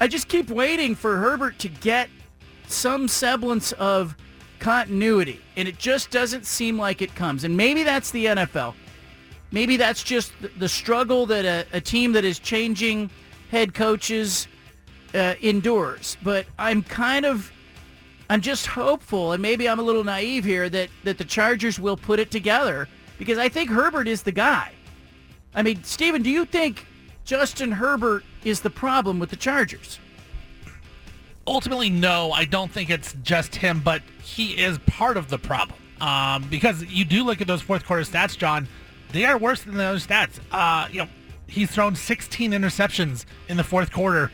I 0.00 0.08
just 0.08 0.28
keep 0.28 0.48
waiting 0.48 0.94
for 0.94 1.18
Herbert 1.18 1.58
to 1.58 1.68
get 1.68 2.08
some 2.68 3.06
semblance 3.06 3.72
of 3.72 4.16
continuity, 4.60 5.40
and 5.56 5.66
it 5.66 5.78
just 5.78 6.10
doesn't 6.10 6.46
seem 6.46 6.78
like 6.78 7.02
it 7.02 7.14
comes. 7.14 7.44
And 7.44 7.56
maybe 7.56 7.82
that's 7.82 8.10
the 8.10 8.26
NFL. 8.26 8.74
Maybe 9.52 9.76
that's 9.76 10.02
just 10.02 10.32
the 10.58 10.68
struggle 10.68 11.26
that 11.26 11.44
a, 11.44 11.66
a 11.76 11.80
team 11.80 12.12
that 12.12 12.24
is 12.24 12.38
changing 12.38 13.10
head 13.50 13.74
coaches 13.74 14.46
uh, 15.14 15.34
endures. 15.40 16.16
But 16.22 16.46
I'm 16.58 16.82
kind 16.82 17.26
of, 17.26 17.50
I'm 18.28 18.40
just 18.40 18.66
hopeful, 18.66 19.32
and 19.32 19.42
maybe 19.42 19.68
I'm 19.68 19.80
a 19.80 19.82
little 19.82 20.04
naive 20.04 20.44
here 20.44 20.68
that 20.68 20.88
that 21.02 21.18
the 21.18 21.24
Chargers 21.24 21.80
will 21.80 21.96
put 21.96 22.20
it 22.20 22.30
together 22.30 22.88
because 23.18 23.38
I 23.38 23.48
think 23.48 23.70
Herbert 23.70 24.06
is 24.06 24.22
the 24.22 24.32
guy. 24.32 24.72
I 25.54 25.62
mean, 25.62 25.82
Steven, 25.82 26.22
do 26.22 26.30
you 26.30 26.44
think 26.44 26.86
Justin 27.24 27.72
Herbert 27.72 28.24
is 28.44 28.60
the 28.60 28.70
problem 28.70 29.18
with 29.18 29.30
the 29.30 29.36
Chargers? 29.36 29.98
Ultimately, 31.46 31.90
no. 31.90 32.32
I 32.32 32.44
don't 32.44 32.70
think 32.70 32.90
it's 32.90 33.14
just 33.22 33.56
him, 33.56 33.80
but 33.80 34.02
he 34.22 34.52
is 34.52 34.78
part 34.86 35.16
of 35.16 35.28
the 35.28 35.38
problem. 35.38 35.78
Um, 36.00 36.44
because 36.48 36.82
you 36.84 37.04
do 37.04 37.24
look 37.24 37.40
at 37.40 37.46
those 37.46 37.62
fourth 37.62 37.84
quarter 37.84 38.02
stats, 38.02 38.36
John. 38.36 38.68
They 39.12 39.24
are 39.24 39.36
worse 39.36 39.62
than 39.62 39.76
those 39.76 40.06
stats. 40.06 40.38
Uh, 40.52 40.88
you 40.90 41.00
know, 41.00 41.08
he's 41.46 41.70
thrown 41.70 41.96
16 41.96 42.52
interceptions 42.52 43.24
in 43.48 43.56
the 43.56 43.64
fourth 43.64 43.92
quarter. 43.92 44.30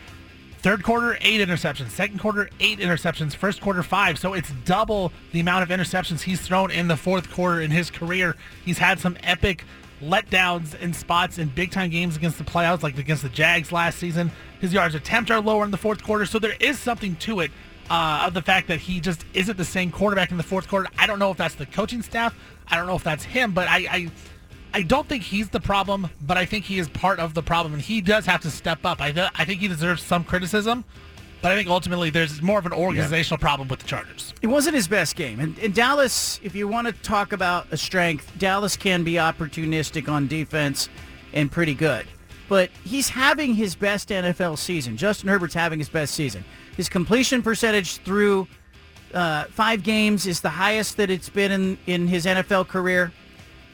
Third 0.58 0.82
quarter, 0.82 1.16
eight 1.20 1.46
interceptions. 1.46 1.90
Second 1.90 2.18
quarter, 2.18 2.50
eight 2.60 2.78
interceptions. 2.78 3.34
First 3.34 3.60
quarter, 3.60 3.82
five. 3.82 4.18
So 4.18 4.34
it's 4.34 4.50
double 4.64 5.12
the 5.32 5.40
amount 5.40 5.62
of 5.62 5.68
interceptions 5.68 6.22
he's 6.22 6.40
thrown 6.40 6.70
in 6.70 6.88
the 6.88 6.96
fourth 6.96 7.30
quarter 7.30 7.60
in 7.60 7.70
his 7.70 7.90
career. 7.90 8.36
He's 8.64 8.78
had 8.78 8.98
some 8.98 9.16
epic 9.22 9.64
letdowns 10.02 10.78
in 10.80 10.92
spots 10.92 11.38
in 11.38 11.48
big 11.48 11.70
time 11.70 11.90
games 11.90 12.16
against 12.16 12.38
the 12.38 12.44
playoffs, 12.44 12.82
like 12.82 12.98
against 12.98 13.22
the 13.22 13.28
Jags 13.28 13.72
last 13.72 13.98
season. 13.98 14.30
His 14.60 14.72
yards 14.72 14.94
attempt 14.94 15.30
are 15.30 15.40
lower 15.40 15.64
in 15.64 15.70
the 15.70 15.76
fourth 15.76 16.02
quarter. 16.02 16.26
So 16.26 16.38
there 16.38 16.56
is 16.60 16.78
something 16.78 17.16
to 17.16 17.40
it 17.40 17.50
uh, 17.90 18.24
of 18.26 18.34
the 18.34 18.42
fact 18.42 18.68
that 18.68 18.80
he 18.80 19.00
just 19.00 19.24
isn't 19.34 19.56
the 19.56 19.64
same 19.64 19.90
quarterback 19.90 20.30
in 20.30 20.36
the 20.36 20.42
fourth 20.42 20.68
quarter. 20.68 20.88
I 20.98 21.06
don't 21.06 21.18
know 21.18 21.30
if 21.30 21.36
that's 21.36 21.54
the 21.54 21.66
coaching 21.66 22.02
staff. 22.02 22.34
I 22.68 22.76
don't 22.76 22.86
know 22.86 22.96
if 22.96 23.04
that's 23.04 23.24
him, 23.24 23.52
but 23.52 23.68
I, 23.68 23.86
I 23.90 24.10
I 24.74 24.82
don't 24.82 25.08
think 25.08 25.22
he's 25.22 25.48
the 25.48 25.60
problem, 25.60 26.10
but 26.20 26.36
I 26.36 26.44
think 26.44 26.66
he 26.66 26.78
is 26.78 26.88
part 26.88 27.18
of 27.18 27.32
the 27.32 27.42
problem, 27.42 27.72
and 27.72 27.80
he 27.80 28.02
does 28.02 28.26
have 28.26 28.42
to 28.42 28.50
step 28.50 28.84
up. 28.84 29.00
I, 29.00 29.10
th- 29.10 29.30
I 29.34 29.46
think 29.46 29.60
he 29.60 29.68
deserves 29.68 30.02
some 30.02 30.22
criticism, 30.22 30.84
but 31.46 31.52
I 31.52 31.54
think 31.54 31.68
ultimately 31.68 32.10
there's 32.10 32.42
more 32.42 32.58
of 32.58 32.66
an 32.66 32.72
organizational 32.72 33.38
yeah. 33.38 33.46
problem 33.46 33.68
with 33.68 33.78
the 33.78 33.86
Chargers. 33.86 34.34
It 34.42 34.48
wasn't 34.48 34.74
his 34.74 34.88
best 34.88 35.14
game. 35.14 35.38
And, 35.38 35.56
and 35.60 35.72
Dallas, 35.72 36.40
if 36.42 36.56
you 36.56 36.66
want 36.66 36.88
to 36.88 36.92
talk 37.04 37.32
about 37.32 37.68
a 37.70 37.76
strength, 37.76 38.32
Dallas 38.36 38.76
can 38.76 39.04
be 39.04 39.12
opportunistic 39.12 40.08
on 40.08 40.26
defense 40.26 40.88
and 41.32 41.48
pretty 41.48 41.74
good. 41.74 42.04
But 42.48 42.70
he's 42.82 43.08
having 43.08 43.54
his 43.54 43.76
best 43.76 44.08
NFL 44.08 44.58
season. 44.58 44.96
Justin 44.96 45.28
Herbert's 45.28 45.54
having 45.54 45.78
his 45.78 45.88
best 45.88 46.14
season. 46.14 46.44
His 46.76 46.88
completion 46.88 47.42
percentage 47.42 47.98
through 47.98 48.48
uh, 49.14 49.44
five 49.44 49.84
games 49.84 50.26
is 50.26 50.40
the 50.40 50.50
highest 50.50 50.96
that 50.96 51.10
it's 51.10 51.28
been 51.28 51.52
in, 51.52 51.78
in 51.86 52.08
his 52.08 52.26
NFL 52.26 52.66
career. 52.66 53.12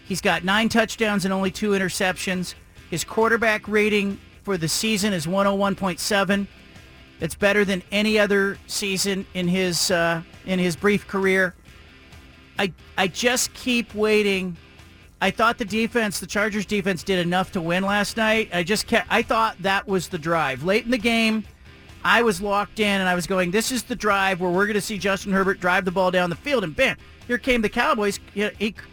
He's 0.07 0.21
got 0.21 0.45
nine 0.45 0.69
touchdowns 0.69 1.25
and 1.25 1.33
only 1.33 1.51
two 1.51 1.71
interceptions. 1.71 2.53
His 2.91 3.03
quarterback 3.03 3.67
rating 3.67 4.21
for 4.43 4.59
the 4.59 4.69
season 4.69 5.15
is 5.15 5.27
101.7. 5.27 6.47
It's 7.23 7.37
better 7.37 7.65
than 7.65 7.85
any 7.93 8.19
other 8.19 8.59
season 8.67 9.25
in 9.33 9.47
his 9.47 9.93
uh, 9.93 10.23
in 10.45 10.59
his 10.59 10.75
brief 10.75 11.07
career. 11.07 11.55
I 12.59 12.73
I 12.99 13.07
just 13.07 13.55
keep 13.55 13.95
waiting. 13.95 14.57
I 15.21 15.31
thought 15.31 15.57
the 15.57 15.65
defense, 15.65 16.19
the 16.19 16.27
Chargers 16.27 16.67
defense, 16.67 17.05
did 17.05 17.25
enough 17.25 17.53
to 17.53 17.61
win 17.61 17.85
last 17.85 18.17
night. 18.17 18.51
I 18.53 18.65
just 18.65 18.89
kept, 18.89 19.07
I 19.09 19.23
thought 19.23 19.57
that 19.61 19.87
was 19.87 20.09
the 20.09 20.19
drive 20.19 20.65
late 20.65 20.85
in 20.85 20.91
the 20.91 20.99
game. 20.99 21.45
I 22.03 22.23
was 22.23 22.43
locked 22.43 22.81
in 22.81 23.01
and 23.01 23.09
I 23.09 23.15
was 23.15 23.29
going, 23.29 23.53
this 23.53 23.71
is 23.71 23.85
the 23.85 23.95
drive 23.95 24.41
where 24.41 24.51
we're 24.51 24.67
going 24.67 24.75
to 24.75 24.81
see 24.81 24.99
Justin 24.99 25.31
Herbert 25.31 25.61
drive 25.61 25.85
the 25.85 25.93
ball 25.93 26.11
down 26.11 26.29
the 26.29 26.35
field, 26.35 26.65
and 26.65 26.75
bam, 26.75 26.97
here 27.27 27.39
came 27.39 27.63
the 27.63 27.69
Cowboys. 27.69 28.19
He, 28.35 28.43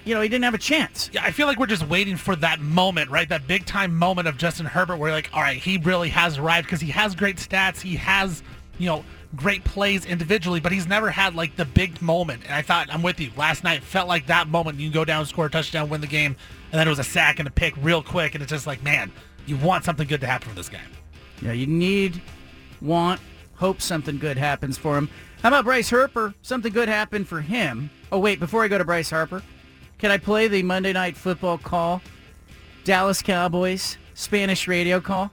you 0.05 0.15
know, 0.15 0.21
he 0.21 0.29
didn't 0.29 0.43
have 0.43 0.53
a 0.53 0.59
chance. 0.59 1.09
Yeah, 1.13 1.23
I 1.23 1.31
feel 1.31 1.47
like 1.47 1.59
we're 1.59 1.65
just 1.65 1.87
waiting 1.87 2.15
for 2.15 2.35
that 2.37 2.59
moment, 2.59 3.09
right? 3.09 3.27
That 3.27 3.47
big 3.47 3.65
time 3.65 3.95
moment 3.95 4.27
of 4.27 4.37
Justin 4.37 4.65
Herbert 4.65 4.97
where 4.97 5.11
like, 5.11 5.29
all 5.33 5.41
right, 5.41 5.57
he 5.57 5.77
really 5.77 6.09
has 6.09 6.37
arrived 6.37 6.67
because 6.67 6.81
he 6.81 6.91
has 6.91 7.15
great 7.15 7.37
stats. 7.37 7.81
He 7.81 7.95
has, 7.95 8.43
you 8.77 8.87
know, 8.87 9.03
great 9.35 9.63
plays 9.63 10.05
individually, 10.05 10.59
but 10.59 10.71
he's 10.71 10.87
never 10.87 11.09
had 11.09 11.35
like 11.35 11.55
the 11.55 11.65
big 11.65 12.01
moment. 12.01 12.43
And 12.45 12.53
I 12.53 12.61
thought, 12.61 12.87
I'm 12.91 13.03
with 13.03 13.19
you. 13.19 13.31
Last 13.35 13.63
night 13.63 13.83
felt 13.83 14.07
like 14.07 14.27
that 14.27 14.47
moment. 14.47 14.79
You 14.79 14.87
can 14.87 14.93
go 14.93 15.05
down, 15.05 15.25
score 15.25 15.47
a 15.47 15.49
touchdown, 15.49 15.89
win 15.89 16.01
the 16.01 16.07
game, 16.07 16.35
and 16.71 16.79
then 16.79 16.87
it 16.87 16.89
was 16.89 16.99
a 16.99 17.03
sack 17.03 17.39
and 17.39 17.47
a 17.47 17.51
pick 17.51 17.73
real 17.81 18.01
quick. 18.01 18.35
And 18.35 18.41
it's 18.41 18.51
just 18.51 18.67
like, 18.67 18.83
man, 18.83 19.11
you 19.45 19.57
want 19.57 19.85
something 19.85 20.07
good 20.07 20.21
to 20.21 20.27
happen 20.27 20.49
for 20.49 20.55
this 20.55 20.69
guy. 20.69 20.81
Yeah, 21.41 21.53
you 21.53 21.67
need, 21.67 22.21
want, 22.81 23.21
hope 23.55 23.81
something 23.81 24.17
good 24.17 24.37
happens 24.37 24.77
for 24.77 24.97
him. 24.97 25.09
How 25.41 25.47
about 25.47 25.63
Bryce 25.63 25.89
Harper? 25.89 26.33
Something 26.41 26.73
good 26.73 26.89
happened 26.89 27.25
for 27.25 27.39
him. 27.39 27.89
Oh, 28.11 28.19
wait, 28.19 28.41
before 28.41 28.61
I 28.65 28.67
go 28.67 28.77
to 28.77 28.83
Bryce 28.83 29.09
Harper, 29.09 29.41
can 29.97 30.11
I 30.11 30.17
play 30.17 30.49
the 30.49 30.63
Monday 30.63 30.91
Night 30.91 31.15
Football 31.15 31.57
call? 31.57 32.01
Dallas 32.83 33.21
Cowboys, 33.21 33.97
Spanish 34.15 34.67
radio 34.67 34.99
call 34.99 35.31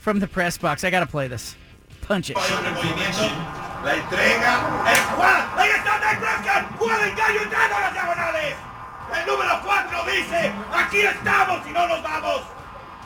from 0.00 0.20
the 0.20 0.26
press 0.26 0.58
box. 0.58 0.84
I 0.84 0.90
got 0.90 1.00
to 1.00 1.06
play 1.06 1.28
this. 1.28 1.56
Punch 2.02 2.28
it. 2.28 2.36
El 9.08 9.26
número 9.26 9.62
4 9.64 10.04
dice, 10.04 10.52
aquí 10.70 11.00
estamos 11.00 11.66
y 11.66 11.72
no 11.72 11.88
nos 11.88 12.02
vamos. 12.02 12.42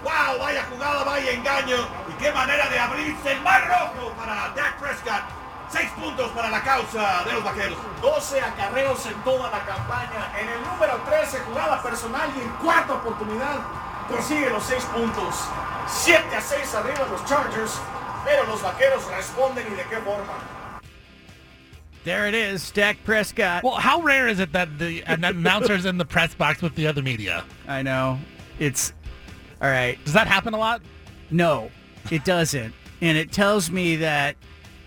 ¡Wow! 0.03 0.39
Vaya 0.41 0.65
jugada, 0.65 1.05
vaya 1.05 1.31
engaño. 1.31 1.87
Y 2.09 2.13
qué 2.21 2.33
manera 2.33 2.69
de 2.69 2.79
abrirse 2.81 3.31
el 3.31 3.41
mar 3.43 3.63
rojo 3.69 4.13
para 4.17 4.53
Dak 4.57 4.81
Prescott. 4.81 5.42
Seis 5.73 5.91
puntos 5.93 6.31
para 6.33 6.51
la 6.51 6.63
causa 6.63 7.25
de 7.25 7.33
los 7.33 7.43
vaqueros. 7.43 7.79
12 8.03 8.41
acarreos 8.43 9.07
en 9.07 9.15
toda 9.25 9.51
la 9.51 9.65
campaña. 9.65 10.31
En 10.39 10.47
el 10.47 10.61
número 10.61 11.01
13, 11.09 11.39
jugada 11.39 11.83
personal 11.83 12.31
y 12.37 12.43
en 12.43 12.49
cuarta 12.63 12.93
oportunidad 12.93 13.61
consigue 14.07 14.51
los 14.51 14.63
6 14.65 14.85
puntos. 14.95 15.35
7 15.89 16.37
a 16.37 16.41
6 16.43 16.75
arriba 16.75 17.07
los 17.11 17.25
Chargers, 17.25 17.81
pero 18.23 18.47
los 18.49 18.61
vaqueros 18.61 19.03
responden 19.17 19.67
y 19.73 19.75
de 19.75 19.85
qué 19.85 19.97
forma. 19.97 20.35
There 22.05 22.29
it 22.29 22.35
is, 22.35 22.71
Dak 22.71 22.99
Prescott. 23.05 23.63
Well, 23.63 23.77
how 23.77 24.03
rare 24.03 24.29
is 24.29 24.41
it 24.41 24.53
that 24.53 24.79
the 24.79 25.03
announcers 25.07 25.87
in 25.87 25.97
the 25.97 26.05
press 26.05 26.35
box 26.35 26.61
with 26.61 26.75
the 26.75 26.87
other 26.87 27.03
media? 27.03 27.45
I 27.67 27.83
know. 27.83 28.19
It's 28.59 28.93
all 29.63 29.71
right. 29.71 29.97
Does 30.05 30.13
that 30.13 30.27
happen 30.27 30.53
a 30.53 30.59
lot? 30.59 30.83
No, 31.31 31.71
it 32.11 32.27
doesn't. 32.27 32.75
And 33.01 33.17
it 33.17 33.33
tells 33.33 33.71
me 33.71 33.97
that 33.97 34.37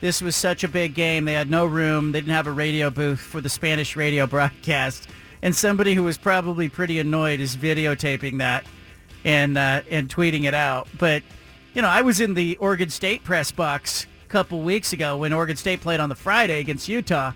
this 0.01 0.21
was 0.21 0.35
such 0.35 0.63
a 0.63 0.67
big 0.67 0.93
game. 0.93 1.25
They 1.25 1.33
had 1.33 1.49
no 1.49 1.65
room. 1.65 2.11
They 2.11 2.21
didn't 2.21 2.33
have 2.33 2.47
a 2.47 2.51
radio 2.51 2.89
booth 2.89 3.19
for 3.19 3.41
the 3.41 3.49
Spanish 3.49 3.95
radio 3.95 4.27
broadcast. 4.27 5.07
And 5.41 5.55
somebody 5.55 5.93
who 5.93 6.03
was 6.03 6.17
probably 6.17 6.69
pretty 6.69 6.99
annoyed 6.99 7.39
is 7.39 7.55
videotaping 7.55 8.39
that 8.39 8.65
and 9.23 9.57
uh, 9.57 9.81
and 9.89 10.07
tweeting 10.07 10.45
it 10.45 10.53
out. 10.53 10.87
But 10.97 11.23
you 11.73 11.81
know, 11.81 11.89
I 11.89 12.01
was 12.01 12.21
in 12.21 12.33
the 12.33 12.55
Oregon 12.57 12.89
State 12.89 13.23
press 13.23 13.51
box 13.51 14.07
a 14.25 14.29
couple 14.29 14.61
weeks 14.61 14.93
ago 14.93 15.17
when 15.17 15.33
Oregon 15.33 15.57
State 15.57 15.81
played 15.81 15.99
on 15.99 16.09
the 16.09 16.15
Friday 16.15 16.59
against 16.59 16.87
Utah. 16.87 17.33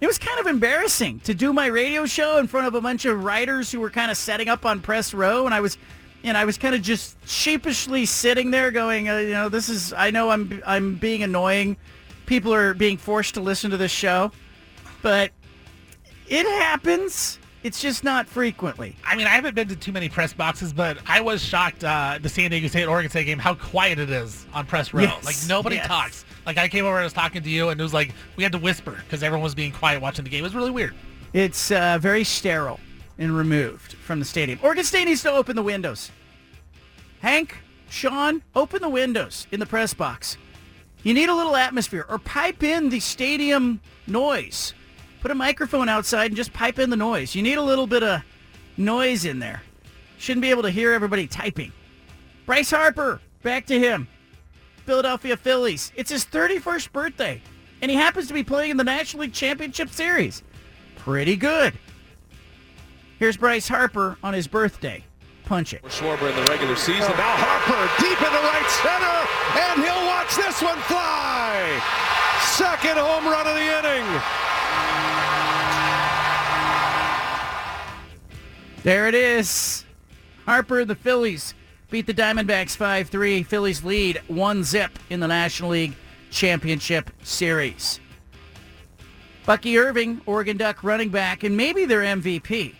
It 0.00 0.06
was 0.06 0.18
kind 0.18 0.38
of 0.38 0.46
embarrassing 0.46 1.20
to 1.20 1.34
do 1.34 1.52
my 1.52 1.66
radio 1.66 2.06
show 2.06 2.38
in 2.38 2.46
front 2.46 2.68
of 2.68 2.74
a 2.74 2.80
bunch 2.80 3.04
of 3.04 3.24
writers 3.24 3.72
who 3.72 3.80
were 3.80 3.90
kind 3.90 4.10
of 4.10 4.16
setting 4.16 4.48
up 4.48 4.64
on 4.64 4.80
press 4.80 5.12
row, 5.12 5.44
and 5.44 5.52
I 5.52 5.60
was, 5.60 5.76
and 6.22 6.36
I 6.36 6.44
was 6.44 6.56
kind 6.56 6.74
of 6.74 6.82
just 6.82 7.16
sheepishly 7.28 8.06
sitting 8.06 8.52
there, 8.52 8.70
going, 8.70 9.08
uh, 9.08 9.16
you 9.16 9.32
know, 9.32 9.48
this 9.48 9.68
is. 9.68 9.92
I 9.92 10.10
know 10.10 10.30
I'm 10.30 10.62
I'm 10.66 10.96
being 10.96 11.22
annoying. 11.22 11.76
People 12.28 12.52
are 12.52 12.74
being 12.74 12.98
forced 12.98 13.34
to 13.34 13.40
listen 13.40 13.70
to 13.70 13.78
this 13.78 13.90
show, 13.90 14.30
but 15.00 15.32
it 16.28 16.44
happens. 16.44 17.38
It's 17.62 17.80
just 17.80 18.04
not 18.04 18.28
frequently. 18.28 18.94
I 19.02 19.16
mean, 19.16 19.26
I 19.26 19.30
haven't 19.30 19.54
been 19.54 19.66
to 19.68 19.76
too 19.76 19.92
many 19.92 20.10
press 20.10 20.34
boxes, 20.34 20.74
but 20.74 20.98
I 21.06 21.22
was 21.22 21.42
shocked 21.42 21.84
uh, 21.84 22.18
the 22.20 22.28
San 22.28 22.50
Diego 22.50 22.68
State 22.68 22.84
Oregon 22.84 23.10
State 23.10 23.24
game 23.24 23.38
how 23.38 23.54
quiet 23.54 23.98
it 23.98 24.10
is 24.10 24.46
on 24.52 24.66
press 24.66 24.92
row. 24.92 25.04
Yes, 25.04 25.24
Like 25.24 25.36
nobody 25.48 25.76
yes. 25.76 25.86
talks. 25.86 26.24
Like 26.44 26.58
I 26.58 26.68
came 26.68 26.84
over 26.84 26.96
and 26.96 27.00
I 27.00 27.04
was 27.04 27.14
talking 27.14 27.42
to 27.42 27.48
you, 27.50 27.70
and 27.70 27.80
it 27.80 27.82
was 27.82 27.94
like 27.94 28.12
we 28.36 28.42
had 28.42 28.52
to 28.52 28.58
whisper 28.58 28.92
because 29.04 29.22
everyone 29.22 29.42
was 29.42 29.54
being 29.54 29.72
quiet 29.72 30.02
watching 30.02 30.24
the 30.24 30.30
game. 30.30 30.40
It 30.40 30.48
was 30.48 30.54
really 30.54 30.70
weird. 30.70 30.94
It's 31.32 31.70
uh, 31.70 31.96
very 31.98 32.24
sterile 32.24 32.78
and 33.16 33.34
removed 33.34 33.94
from 33.94 34.18
the 34.18 34.24
stadium. 34.26 34.58
Oregon 34.62 34.84
State 34.84 35.06
needs 35.06 35.22
to 35.22 35.32
open 35.32 35.56
the 35.56 35.62
windows. 35.62 36.10
Hank, 37.20 37.56
Sean, 37.88 38.42
open 38.54 38.82
the 38.82 38.88
windows 38.88 39.46
in 39.50 39.60
the 39.60 39.66
press 39.66 39.94
box. 39.94 40.36
You 41.02 41.14
need 41.14 41.28
a 41.28 41.34
little 41.34 41.56
atmosphere 41.56 42.04
or 42.08 42.18
pipe 42.18 42.62
in 42.62 42.88
the 42.88 43.00
stadium 43.00 43.80
noise. 44.06 44.74
Put 45.20 45.30
a 45.30 45.34
microphone 45.34 45.88
outside 45.88 46.26
and 46.26 46.36
just 46.36 46.52
pipe 46.52 46.78
in 46.78 46.90
the 46.90 46.96
noise. 46.96 47.34
You 47.34 47.42
need 47.42 47.58
a 47.58 47.62
little 47.62 47.86
bit 47.86 48.02
of 48.02 48.22
noise 48.76 49.24
in 49.24 49.38
there. 49.38 49.62
Shouldn't 50.18 50.42
be 50.42 50.50
able 50.50 50.62
to 50.62 50.70
hear 50.70 50.92
everybody 50.92 51.26
typing. 51.26 51.72
Bryce 52.46 52.70
Harper, 52.70 53.20
back 53.42 53.66
to 53.66 53.78
him. 53.78 54.08
Philadelphia 54.84 55.36
Phillies. 55.36 55.92
It's 55.96 56.10
his 56.10 56.24
31st 56.24 56.92
birthday, 56.92 57.42
and 57.82 57.90
he 57.90 57.96
happens 57.96 58.26
to 58.28 58.34
be 58.34 58.42
playing 58.42 58.70
in 58.70 58.76
the 58.76 58.84
National 58.84 59.22
League 59.22 59.34
Championship 59.34 59.90
Series. 59.90 60.42
Pretty 60.96 61.36
good. 61.36 61.74
Here's 63.18 63.36
Bryce 63.36 63.68
Harper 63.68 64.16
on 64.22 64.34
his 64.34 64.46
birthday. 64.46 65.04
Punch 65.48 65.72
it. 65.72 65.82
Schwarber 65.84 66.28
in 66.28 66.36
the 66.36 66.42
regular 66.50 66.76
season. 66.76 67.00
Now 67.00 67.34
Harper 67.40 67.88
deep 68.04 68.20
into 68.20 68.36
right 68.36 68.68
center, 68.84 69.16
and 69.64 69.80
he'll 69.82 70.04
watch 70.04 70.36
this 70.36 70.60
one 70.60 70.78
fly. 70.80 71.80
Second 72.52 72.98
home 72.98 73.24
run 73.24 73.46
of 73.46 73.54
the 73.54 73.64
inning. 73.78 74.04
There 78.82 79.08
it 79.08 79.14
is. 79.14 79.86
Harper, 80.44 80.84
the 80.84 80.94
Phillies 80.94 81.54
beat 81.88 82.06
the 82.06 82.12
Diamondbacks 82.12 82.76
5-3. 82.76 83.46
Phillies 83.46 83.82
lead 83.82 84.20
one 84.28 84.62
zip 84.64 84.98
in 85.08 85.20
the 85.20 85.28
National 85.28 85.70
League 85.70 85.96
Championship 86.30 87.10
Series. 87.22 88.00
Bucky 89.46 89.78
Irving, 89.78 90.20
Oregon 90.26 90.58
Duck 90.58 90.84
running 90.84 91.08
back, 91.08 91.42
and 91.42 91.56
maybe 91.56 91.86
their 91.86 92.02
MVP. 92.02 92.74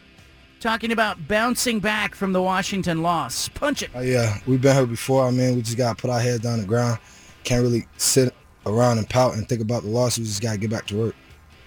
Talking 0.61 0.91
about 0.91 1.29
bouncing 1.29 1.79
back 1.79 2.17
from 2.17 2.33
the 2.33 2.43
Washington 2.43 3.01
loss. 3.01 3.49
Punch 3.49 3.85
it. 3.85 3.91
Uh, 3.95 4.01
yeah, 4.01 4.39
we've 4.45 4.61
been 4.61 4.75
here 4.75 4.87
before. 4.87 5.25
I 5.25 5.31
mean, 5.31 5.55
we 5.55 5.63
just 5.63 5.77
got 5.77 5.97
to 5.97 6.03
put 6.03 6.11
our 6.11 6.19
heads 6.19 6.41
down 6.41 6.59
the 6.59 6.67
ground. 6.67 6.99
Can't 7.45 7.63
really 7.63 7.87
sit 7.97 8.35
around 8.67 8.99
and 8.99 9.09
pout 9.09 9.35
and 9.35 9.49
think 9.49 9.61
about 9.63 9.85
the 9.85 9.89
loss. 9.89 10.19
We 10.19 10.25
just 10.25 10.43
got 10.43 10.53
to 10.53 10.59
get 10.59 10.71
back 10.71 10.87
to 10.89 10.97
work. 10.97 11.15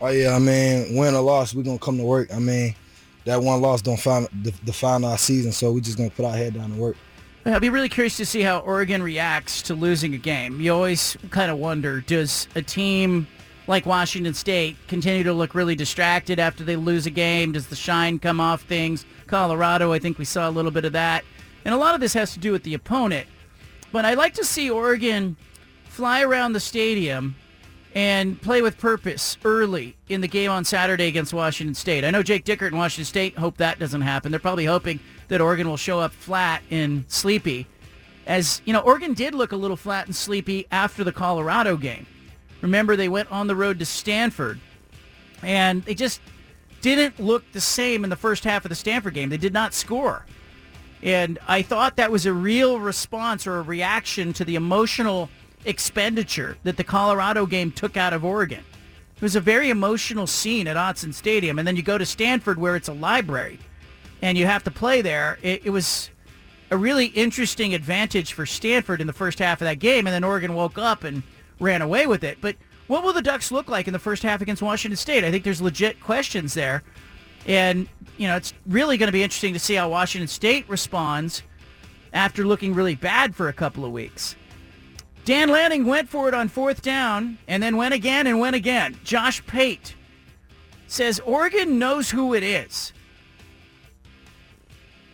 Oh, 0.01 0.09
yeah, 0.09 0.35
I 0.35 0.39
mean, 0.39 0.95
win 0.97 1.15
or 1.15 1.21
loss, 1.21 1.53
we're 1.53 1.63
going 1.63 1.79
to 1.79 1.83
come 1.83 1.97
to 1.99 2.03
work. 2.03 2.33
I 2.33 2.39
mean, 2.39 2.75
that 3.23 3.41
one 3.41 3.61
loss 3.61 3.81
don't 3.81 3.99
find, 3.99 4.27
define 4.65 5.05
our 5.05 5.17
season, 5.17 5.53
so 5.53 5.71
we're 5.71 5.79
just 5.79 5.97
going 5.97 6.09
to 6.09 6.15
put 6.15 6.25
our 6.25 6.35
head 6.35 6.55
down 6.55 6.65
and 6.65 6.77
work. 6.77 6.97
I'll 7.45 7.59
be 7.59 7.69
really 7.69 7.89
curious 7.89 8.17
to 8.17 8.25
see 8.25 8.41
how 8.41 8.59
Oregon 8.59 9.01
reacts 9.01 9.61
to 9.63 9.73
losing 9.73 10.13
a 10.13 10.17
game. 10.17 10.59
You 10.59 10.73
always 10.73 11.17
kind 11.29 11.49
of 11.49 11.59
wonder, 11.59 12.01
does 12.01 12.47
a 12.55 12.61
team 12.61 13.27
like 13.71 13.85
Washington 13.85 14.33
State 14.33 14.75
continue 14.89 15.23
to 15.23 15.31
look 15.31 15.55
really 15.55 15.75
distracted 15.75 16.39
after 16.39 16.61
they 16.65 16.75
lose 16.75 17.05
a 17.05 17.09
game? 17.09 17.53
Does 17.53 17.67
the 17.67 17.75
shine 17.75 18.19
come 18.19 18.41
off 18.41 18.63
things? 18.63 19.05
Colorado, 19.27 19.93
I 19.93 19.99
think 19.99 20.19
we 20.19 20.25
saw 20.25 20.49
a 20.49 20.51
little 20.51 20.71
bit 20.71 20.83
of 20.83 20.91
that. 20.91 21.23
And 21.63 21.73
a 21.73 21.77
lot 21.77 21.95
of 21.95 22.01
this 22.01 22.13
has 22.13 22.33
to 22.33 22.39
do 22.39 22.51
with 22.51 22.63
the 22.63 22.73
opponent. 22.73 23.27
But 23.93 24.03
I'd 24.03 24.17
like 24.17 24.33
to 24.33 24.43
see 24.43 24.69
Oregon 24.69 25.37
fly 25.85 26.21
around 26.21 26.51
the 26.51 26.59
stadium 26.59 27.33
and 27.95 28.41
play 28.41 28.61
with 28.61 28.77
purpose 28.77 29.37
early 29.45 29.95
in 30.09 30.19
the 30.19 30.27
game 30.27 30.51
on 30.51 30.65
Saturday 30.65 31.07
against 31.07 31.33
Washington 31.33 31.73
State. 31.73 32.03
I 32.03 32.11
know 32.11 32.23
Jake 32.23 32.43
Dickert 32.43 32.67
and 32.67 32.77
Washington 32.77 33.05
State 33.05 33.37
hope 33.37 33.55
that 33.57 33.79
doesn't 33.79 34.01
happen. 34.01 34.31
They're 34.31 34.39
probably 34.41 34.65
hoping 34.65 34.99
that 35.29 35.39
Oregon 35.39 35.69
will 35.69 35.77
show 35.77 35.97
up 36.01 36.11
flat 36.11 36.61
and 36.71 37.05
sleepy. 37.07 37.67
As, 38.27 38.61
you 38.65 38.73
know, 38.73 38.81
Oregon 38.81 39.13
did 39.13 39.33
look 39.33 39.53
a 39.53 39.57
little 39.57 39.77
flat 39.77 40.07
and 40.07 40.15
sleepy 40.15 40.67
after 40.71 41.05
the 41.05 41.13
Colorado 41.13 41.77
game. 41.77 42.05
Remember, 42.61 42.95
they 42.95 43.09
went 43.09 43.31
on 43.31 43.47
the 43.47 43.55
road 43.55 43.79
to 43.79 43.85
Stanford, 43.85 44.59
and 45.41 45.83
they 45.83 45.95
just 45.95 46.21
didn't 46.81 47.19
look 47.19 47.43
the 47.51 47.61
same 47.61 48.03
in 48.03 48.09
the 48.09 48.15
first 48.15 48.43
half 48.43 48.65
of 48.65 48.69
the 48.69 48.75
Stanford 48.75 49.13
game. 49.13 49.29
They 49.29 49.37
did 49.37 49.53
not 49.53 49.73
score. 49.73 50.25
And 51.03 51.39
I 51.47 51.61
thought 51.61 51.95
that 51.95 52.11
was 52.11 52.25
a 52.25 52.33
real 52.33 52.79
response 52.79 53.47
or 53.47 53.57
a 53.57 53.61
reaction 53.61 54.33
to 54.33 54.45
the 54.45 54.55
emotional 54.55 55.29
expenditure 55.65 56.57
that 56.63 56.77
the 56.77 56.83
Colorado 56.83 57.45
game 57.45 57.71
took 57.71 57.97
out 57.97 58.13
of 58.13 58.23
Oregon. 58.23 58.63
It 59.15 59.21
was 59.21 59.35
a 59.35 59.41
very 59.41 59.69
emotional 59.69 60.27
scene 60.27 60.67
at 60.67 60.77
Autzen 60.77 61.13
Stadium. 61.13 61.59
And 61.59 61.67
then 61.67 61.75
you 61.75 61.83
go 61.83 61.97
to 61.97 62.05
Stanford 62.05 62.57
where 62.57 62.75
it's 62.75 62.87
a 62.87 62.93
library 62.93 63.59
and 64.21 64.37
you 64.37 64.45
have 64.45 64.63
to 64.63 64.71
play 64.71 65.01
there. 65.01 65.37
It, 65.41 65.65
it 65.65 65.69
was 65.69 66.09
a 66.71 66.77
really 66.77 67.07
interesting 67.07 67.73
advantage 67.73 68.33
for 68.33 68.45
Stanford 68.45 69.01
in 69.01 69.07
the 69.07 69.13
first 69.13 69.39
half 69.39 69.61
of 69.61 69.65
that 69.65 69.79
game. 69.79 70.07
And 70.07 70.13
then 70.13 70.23
Oregon 70.23 70.53
woke 70.53 70.77
up 70.77 71.03
and 71.03 71.21
ran 71.61 71.81
away 71.81 72.07
with 72.07 72.25
it. 72.25 72.39
But 72.41 72.57
what 72.87 73.03
will 73.03 73.13
the 73.13 73.21
Ducks 73.21 73.51
look 73.51 73.69
like 73.69 73.87
in 73.87 73.93
the 73.93 73.99
first 73.99 74.23
half 74.23 74.41
against 74.41 74.61
Washington 74.61 74.97
State? 74.97 75.23
I 75.23 75.31
think 75.31 75.45
there's 75.45 75.61
legit 75.61 76.01
questions 76.01 76.53
there. 76.53 76.83
And, 77.45 77.87
you 78.17 78.27
know, 78.27 78.35
it's 78.35 78.53
really 78.67 78.97
going 78.97 79.07
to 79.07 79.13
be 79.13 79.23
interesting 79.23 79.53
to 79.53 79.59
see 79.59 79.75
how 79.75 79.89
Washington 79.89 80.27
State 80.27 80.67
responds 80.67 81.43
after 82.11 82.43
looking 82.43 82.73
really 82.73 82.95
bad 82.95 83.35
for 83.35 83.47
a 83.47 83.53
couple 83.53 83.85
of 83.85 83.91
weeks. 83.91 84.35
Dan 85.23 85.49
Lanning 85.49 85.85
went 85.85 86.09
for 86.09 86.27
it 86.27 86.33
on 86.33 86.49
fourth 86.49 86.81
down 86.81 87.37
and 87.47 87.61
then 87.61 87.77
went 87.77 87.93
again 87.93 88.27
and 88.27 88.39
went 88.39 88.55
again. 88.55 88.99
Josh 89.03 89.45
Pate 89.45 89.95
says 90.87 91.19
Oregon 91.21 91.79
knows 91.79 92.11
who 92.11 92.33
it 92.33 92.43
is. 92.43 92.91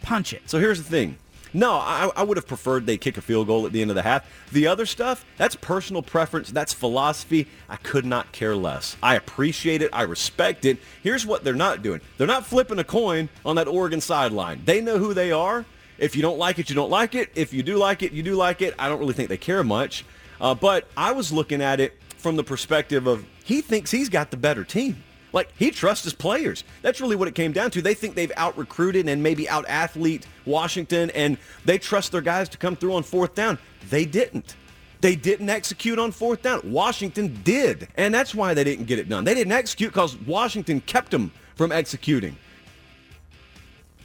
Punch 0.02 0.34
it. 0.34 0.50
So 0.50 0.60
here's 0.60 0.82
the 0.82 0.90
thing. 0.90 1.18
No, 1.54 1.74
I, 1.74 2.12
I 2.16 2.24
would 2.24 2.38
have 2.38 2.48
preferred 2.48 2.86
they 2.86 2.98
kick 2.98 3.18
a 3.18 3.22
field 3.22 3.48
goal 3.48 3.66
at 3.66 3.72
the 3.72 3.82
end 3.82 3.92
of 3.92 3.96
the 3.96 4.04
half. 4.04 4.30
The 4.52 4.68
other 4.68 4.86
stuff, 4.86 5.26
that's 5.38 5.56
personal 5.56 6.02
preference. 6.02 6.52
That's 6.52 6.74
philosophy. 6.74 7.48
I 7.70 7.78
could 7.78 8.06
not 8.06 8.32
care 8.32 8.56
less. 8.56 8.98
I 9.02 9.16
appreciate 9.16 9.82
it. 9.82 9.90
I 9.94 10.04
respect 10.04 10.66
it. 10.66 10.78
Here's 11.02 11.26
what 11.26 11.44
they're 11.44 11.54
not 11.54 11.82
doing. 11.82 12.02
They're 12.18 12.28
not 12.28 12.46
flipping 12.46 12.80
a 12.80 12.84
coin 12.84 13.30
on 13.46 13.56
that 13.56 13.68
Oregon 13.68 14.02
sideline. 14.02 14.62
They 14.66 14.82
know 14.82 14.98
who 14.98 15.14
they 15.14 15.32
are. 15.32 15.66
If 15.98 16.16
you 16.16 16.22
don't 16.22 16.38
like 16.38 16.60
it, 16.60 16.70
you 16.70 16.76
don't 16.76 16.92
like 16.92 17.16
it. 17.16 17.32
If 17.36 17.54
you 17.54 17.64
do 17.64 17.78
like 17.78 18.04
it, 18.04 18.12
you 18.12 18.22
do 18.22 18.36
like 18.36 18.62
it. 18.62 18.76
I 18.78 18.88
don't 18.88 19.00
really 19.00 19.14
think 19.14 19.30
they 19.30 19.38
care 19.38 19.64
much. 19.64 20.06
Uh, 20.40 20.54
but 20.54 20.88
I 20.96 21.12
was 21.12 21.32
looking 21.32 21.62
at 21.62 21.80
it 21.80 22.00
from 22.18 22.36
the 22.36 22.44
perspective 22.44 23.08
of 23.08 23.26
he 23.44 23.62
thinks 23.62 23.90
he's 23.90 24.10
got 24.10 24.30
the 24.30 24.38
better 24.38 24.64
team. 24.64 25.04
Like 25.38 25.54
he 25.56 25.70
trusts 25.70 26.04
his 26.04 26.16
players. 26.16 26.64
That's 26.82 27.00
really 27.00 27.16
what 27.16 27.28
it 27.28 27.36
came 27.36 27.52
down 27.52 27.70
to. 27.70 27.80
They 27.84 27.94
think 27.94 28.16
they've 28.16 28.32
out 28.38 28.58
recruited 28.58 29.08
and 29.08 29.22
maybe 29.22 29.48
out 29.48 29.66
athlete 29.68 30.26
Washington, 30.46 31.12
and 31.12 31.38
they 31.64 31.78
trust 31.78 32.12
their 32.12 32.22
guys 32.22 32.50
to 32.50 32.58
come 32.58 32.76
through 32.76 32.96
on 32.96 33.04
fourth 33.04 33.36
down. 33.36 33.60
They 33.92 34.04
didn't. 34.04 34.56
They 35.00 35.16
didn't 35.16 35.52
execute 35.52 36.00
on 36.00 36.12
fourth 36.12 36.42
down. 36.42 36.62
Washington 36.64 37.40
did, 37.44 37.88
and 37.98 38.12
that's 38.12 38.34
why 38.34 38.56
they 38.56 38.64
didn't 38.64 38.86
get 38.86 38.98
it 38.98 39.10
done. 39.10 39.26
They 39.26 39.36
didn't 39.36 39.52
execute 39.52 39.92
because 39.92 40.18
Washington 40.22 40.82
kept 40.82 41.12
them 41.12 41.32
from 41.54 41.72
executing. 41.72 42.36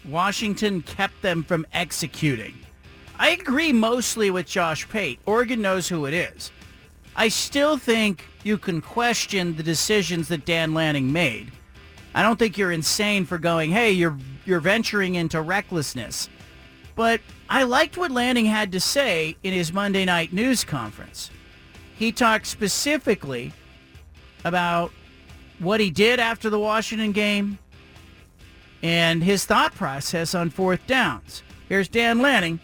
Washington 0.05 0.83
kept 0.83 1.23
them 1.23 1.45
from 1.45 1.65
executing. 1.73 2.59
I 3.19 3.31
agree 3.31 3.73
mostly 3.73 4.31
with 4.31 4.47
Josh 4.47 4.87
Pate. 4.87 5.19
Oregon 5.25 5.63
knows 5.63 5.89
who 5.89 6.05
it 6.05 6.13
is. 6.13 6.51
I 7.17 7.29
still 7.29 7.79
think 7.79 8.27
you 8.43 8.59
can 8.59 8.81
question 8.81 9.57
the 9.57 9.63
decisions 9.63 10.29
that 10.29 10.45
Dan 10.45 10.75
Lanning 10.75 11.13
made. 11.13 11.53
I 12.15 12.23
don't 12.23 12.39
think 12.39 12.59
you're 12.59 12.73
insane 12.73 13.25
for 13.25 13.39
going, 13.39 13.71
hey, 13.71 13.93
you're 13.93 14.19
you're 14.45 14.61
venturing 14.61 15.15
into 15.15 15.41
recklessness. 15.41 16.29
But 16.95 17.21
I 17.49 17.63
liked 17.63 17.97
what 17.97 18.11
Lanning 18.11 18.47
had 18.47 18.73
to 18.73 18.81
say 18.81 19.37
in 19.43 19.53
his 19.53 19.73
Monday 19.73 20.05
night 20.05 20.33
news 20.33 20.65
conference. 20.65 21.31
He 21.97 22.13
talked 22.13 22.47
specifically 22.47 23.53
about 24.45 24.93
what 25.59 25.81
he 25.81 25.91
did 25.91 26.19
after 26.19 26.51
the 26.51 26.59
Washington 26.59 27.13
game 27.13 27.59
and 28.83 29.23
his 29.23 29.45
thought 29.45 29.75
process 29.75 30.35
on 30.35 30.51
fourth 30.51 30.87
downs. 30.87 31.43
Here's 31.69 31.89
Dan 31.89 32.21
Lanning 32.21 32.61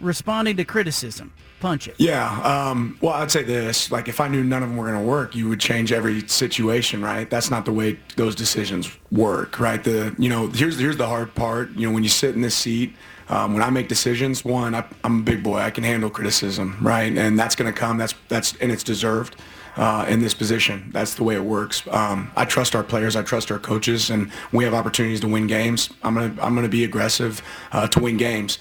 responding 0.00 0.56
to 0.56 0.64
criticism. 0.64 1.32
Punch 1.60 1.88
it. 1.88 1.94
Yeah. 1.98 2.30
Um, 2.42 2.98
well, 3.00 3.14
I'd 3.14 3.30
say 3.30 3.42
this: 3.42 3.90
like, 3.90 4.08
if 4.08 4.20
I 4.20 4.28
knew 4.28 4.44
none 4.44 4.62
of 4.62 4.68
them 4.68 4.76
were 4.76 4.86
going 4.86 5.00
to 5.00 5.06
work, 5.06 5.34
you 5.34 5.48
would 5.48 5.60
change 5.60 5.90
every 5.90 6.26
situation, 6.28 7.02
right? 7.02 7.28
That's 7.30 7.50
not 7.50 7.64
the 7.64 7.72
way 7.72 7.98
those 8.16 8.34
decisions 8.34 8.90
work, 9.10 9.58
right? 9.58 9.82
The 9.82 10.14
you 10.18 10.28
know, 10.28 10.48
here's 10.48 10.78
here's 10.78 10.98
the 10.98 11.06
hard 11.06 11.34
part. 11.34 11.70
You 11.70 11.86
know, 11.88 11.94
when 11.94 12.02
you 12.02 12.10
sit 12.10 12.34
in 12.34 12.42
this 12.42 12.54
seat, 12.54 12.94
um, 13.30 13.54
when 13.54 13.62
I 13.62 13.70
make 13.70 13.88
decisions, 13.88 14.44
one, 14.44 14.74
I, 14.74 14.84
I'm 15.02 15.20
a 15.20 15.22
big 15.22 15.42
boy. 15.42 15.58
I 15.58 15.70
can 15.70 15.82
handle 15.82 16.10
criticism, 16.10 16.76
right? 16.82 17.16
And 17.16 17.38
that's 17.38 17.56
going 17.56 17.72
to 17.72 17.78
come. 17.78 17.96
That's 17.96 18.14
that's 18.28 18.54
and 18.56 18.70
it's 18.70 18.84
deserved. 18.84 19.36
Uh, 19.78 20.06
in 20.08 20.20
this 20.20 20.32
position. 20.32 20.88
That's 20.90 21.16
the 21.16 21.22
way 21.22 21.34
it 21.34 21.44
works. 21.44 21.82
Um, 21.90 22.32
I 22.34 22.46
trust 22.46 22.74
our 22.74 22.82
players. 22.82 23.14
I 23.14 23.20
trust 23.20 23.50
our 23.50 23.58
coaches, 23.58 24.08
and 24.08 24.32
we 24.50 24.64
have 24.64 24.72
opportunities 24.72 25.20
to 25.20 25.28
win 25.28 25.46
games. 25.46 25.90
I'm 26.02 26.14
gonna 26.14 26.34
I'm 26.40 26.54
gonna 26.54 26.66
be 26.66 26.82
aggressive 26.84 27.42
uh, 27.72 27.86
to 27.88 28.00
win 28.00 28.16
games. 28.16 28.58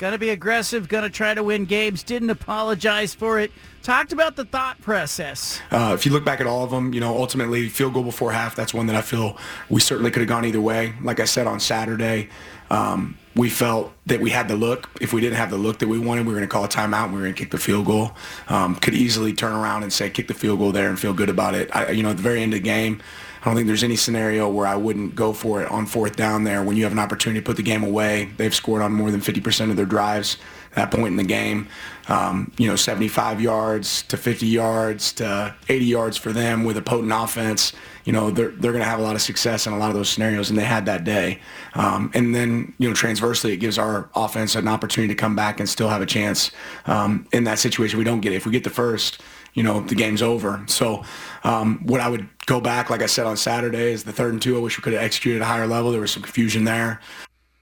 Gonna 0.00 0.16
be 0.16 0.30
aggressive, 0.30 0.88
gonna 0.88 1.10
try 1.10 1.34
to 1.34 1.42
win 1.42 1.66
games, 1.66 2.02
didn't 2.02 2.30
apologize 2.30 3.12
for 3.12 3.38
it. 3.38 3.52
Talked 3.82 4.14
about 4.14 4.34
the 4.34 4.46
thought 4.46 4.80
process. 4.80 5.60
Uh, 5.70 5.92
if 5.94 6.06
you 6.06 6.12
look 6.12 6.24
back 6.24 6.40
at 6.40 6.46
all 6.46 6.64
of 6.64 6.70
them, 6.70 6.94
you 6.94 7.00
know, 7.00 7.14
ultimately 7.14 7.68
field 7.68 7.92
goal 7.92 8.02
before 8.02 8.32
half, 8.32 8.56
that's 8.56 8.72
one 8.72 8.86
that 8.86 8.96
I 8.96 9.02
feel 9.02 9.36
we 9.68 9.78
certainly 9.82 10.10
could 10.10 10.20
have 10.20 10.28
gone 10.30 10.46
either 10.46 10.60
way. 10.60 10.94
Like 11.02 11.20
I 11.20 11.26
said 11.26 11.46
on 11.46 11.60
Saturday, 11.60 12.30
um, 12.70 13.18
we 13.36 13.50
felt 13.50 13.92
that 14.06 14.20
we 14.20 14.30
had 14.30 14.48
the 14.48 14.56
look. 14.56 14.88
If 15.02 15.12
we 15.12 15.20
didn't 15.20 15.36
have 15.36 15.50
the 15.50 15.58
look 15.58 15.80
that 15.80 15.88
we 15.88 15.98
wanted, 15.98 16.24
we 16.24 16.32
were 16.32 16.38
going 16.38 16.48
to 16.48 16.52
call 16.52 16.64
a 16.64 16.68
timeout 16.68 17.04
and 17.04 17.12
we 17.12 17.18
were 17.18 17.24
going 17.24 17.34
to 17.34 17.38
kick 17.38 17.50
the 17.50 17.58
field 17.58 17.84
goal. 17.84 18.12
Um, 18.48 18.76
could 18.76 18.94
easily 18.94 19.34
turn 19.34 19.52
around 19.52 19.82
and 19.82 19.92
say 19.92 20.08
kick 20.08 20.28
the 20.28 20.34
field 20.34 20.60
goal 20.60 20.72
there 20.72 20.88
and 20.88 20.98
feel 20.98 21.12
good 21.12 21.28
about 21.28 21.54
it. 21.54 21.68
I, 21.76 21.90
you 21.90 22.02
know, 22.02 22.10
at 22.10 22.16
the 22.16 22.22
very 22.22 22.42
end 22.42 22.54
of 22.54 22.60
the 22.60 22.64
game, 22.64 23.02
I 23.40 23.46
don't 23.46 23.54
think 23.54 23.66
there's 23.66 23.84
any 23.84 23.96
scenario 23.96 24.48
where 24.48 24.66
I 24.66 24.76
wouldn't 24.76 25.14
go 25.14 25.32
for 25.32 25.62
it 25.62 25.70
on 25.70 25.86
fourth 25.86 26.14
down 26.14 26.44
there 26.44 26.62
when 26.62 26.76
you 26.76 26.84
have 26.84 26.92
an 26.92 26.98
opportunity 26.98 27.40
to 27.40 27.44
put 27.44 27.56
the 27.56 27.62
game 27.62 27.82
away. 27.82 28.28
They've 28.36 28.54
scored 28.54 28.82
on 28.82 28.92
more 28.92 29.10
than 29.10 29.20
50% 29.20 29.70
of 29.70 29.76
their 29.76 29.86
drives 29.86 30.36
at 30.72 30.76
that 30.76 30.90
point 30.90 31.08
in 31.08 31.16
the 31.16 31.24
game. 31.24 31.66
Um, 32.08 32.52
you 32.58 32.66
know, 32.66 32.76
75 32.76 33.40
yards 33.40 34.02
to 34.04 34.16
50 34.18 34.46
yards 34.46 35.12
to 35.14 35.54
80 35.68 35.84
yards 35.84 36.16
for 36.18 36.32
them 36.32 36.64
with 36.64 36.76
a 36.76 36.82
potent 36.82 37.12
offense. 37.12 37.72
You 38.04 38.12
know, 38.12 38.30
they're, 38.30 38.50
they're 38.50 38.72
going 38.72 38.84
to 38.84 38.88
have 38.88 38.98
a 38.98 39.02
lot 39.02 39.14
of 39.14 39.22
success 39.22 39.66
in 39.66 39.72
a 39.72 39.78
lot 39.78 39.88
of 39.90 39.96
those 39.96 40.08
scenarios, 40.08 40.50
and 40.50 40.58
they 40.58 40.64
had 40.64 40.84
that 40.86 41.04
day. 41.04 41.40
Um, 41.74 42.10
and 42.12 42.34
then, 42.34 42.74
you 42.78 42.88
know, 42.88 42.94
transversely, 42.94 43.52
it 43.52 43.58
gives 43.58 43.78
our 43.78 44.10
offense 44.14 44.54
an 44.54 44.68
opportunity 44.68 45.14
to 45.14 45.18
come 45.18 45.34
back 45.34 45.60
and 45.60 45.68
still 45.68 45.88
have 45.88 46.02
a 46.02 46.06
chance 46.06 46.50
um, 46.86 47.26
in 47.32 47.44
that 47.44 47.58
situation. 47.58 47.98
We 47.98 48.04
don't 48.04 48.20
get 48.20 48.32
it. 48.32 48.36
If 48.36 48.46
we 48.46 48.52
get 48.52 48.64
the 48.64 48.70
first, 48.70 49.22
you 49.54 49.62
know, 49.62 49.80
the 49.80 49.94
game's 49.94 50.22
over. 50.22 50.62
So 50.66 51.04
um, 51.44 51.80
what 51.86 52.00
I 52.00 52.08
would 52.08 52.28
go 52.46 52.60
back, 52.60 52.90
like 52.90 53.02
I 53.02 53.06
said 53.06 53.26
on 53.26 53.36
Saturday, 53.36 53.92
is 53.92 54.04
the 54.04 54.12
third 54.12 54.32
and 54.32 54.42
two. 54.42 54.56
I 54.56 54.60
wish 54.60 54.78
we 54.78 54.82
could 54.82 54.92
have 54.92 55.02
executed 55.02 55.42
at 55.42 55.44
a 55.44 55.46
higher 55.46 55.66
level. 55.66 55.90
There 55.90 56.00
was 56.00 56.12
some 56.12 56.22
confusion 56.22 56.64
there. 56.64 57.00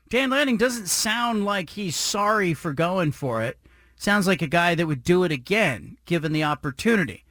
Dan 0.09 0.31
Lanning 0.31 0.57
doesn't 0.57 0.87
sound 0.87 1.45
like 1.45 1.71
he's 1.71 1.97
sorry 1.97 2.55
for 2.55 2.73
going 2.73 3.13
for 3.13 3.43
it. 3.43 3.59
Sounds 3.97 4.27
like 4.27 4.41
a 4.41 4.47
guy 4.47 4.75
that 4.75 4.87
would 4.87 5.03
do 5.03 5.25
it 5.25 5.33
again, 5.33 5.99
given 6.07 6.33
the 6.33 6.45
opportunity. 6.45 7.25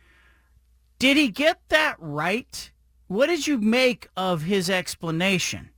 Did 0.99 1.17
he 1.17 1.29
get 1.29 1.59
that 1.69 1.95
right? 1.97 2.71
What 3.07 3.27
did 3.27 3.47
you 3.47 3.57
make 3.57 4.09
of 4.17 4.41
his 4.43 4.69
explanation? 4.69 5.69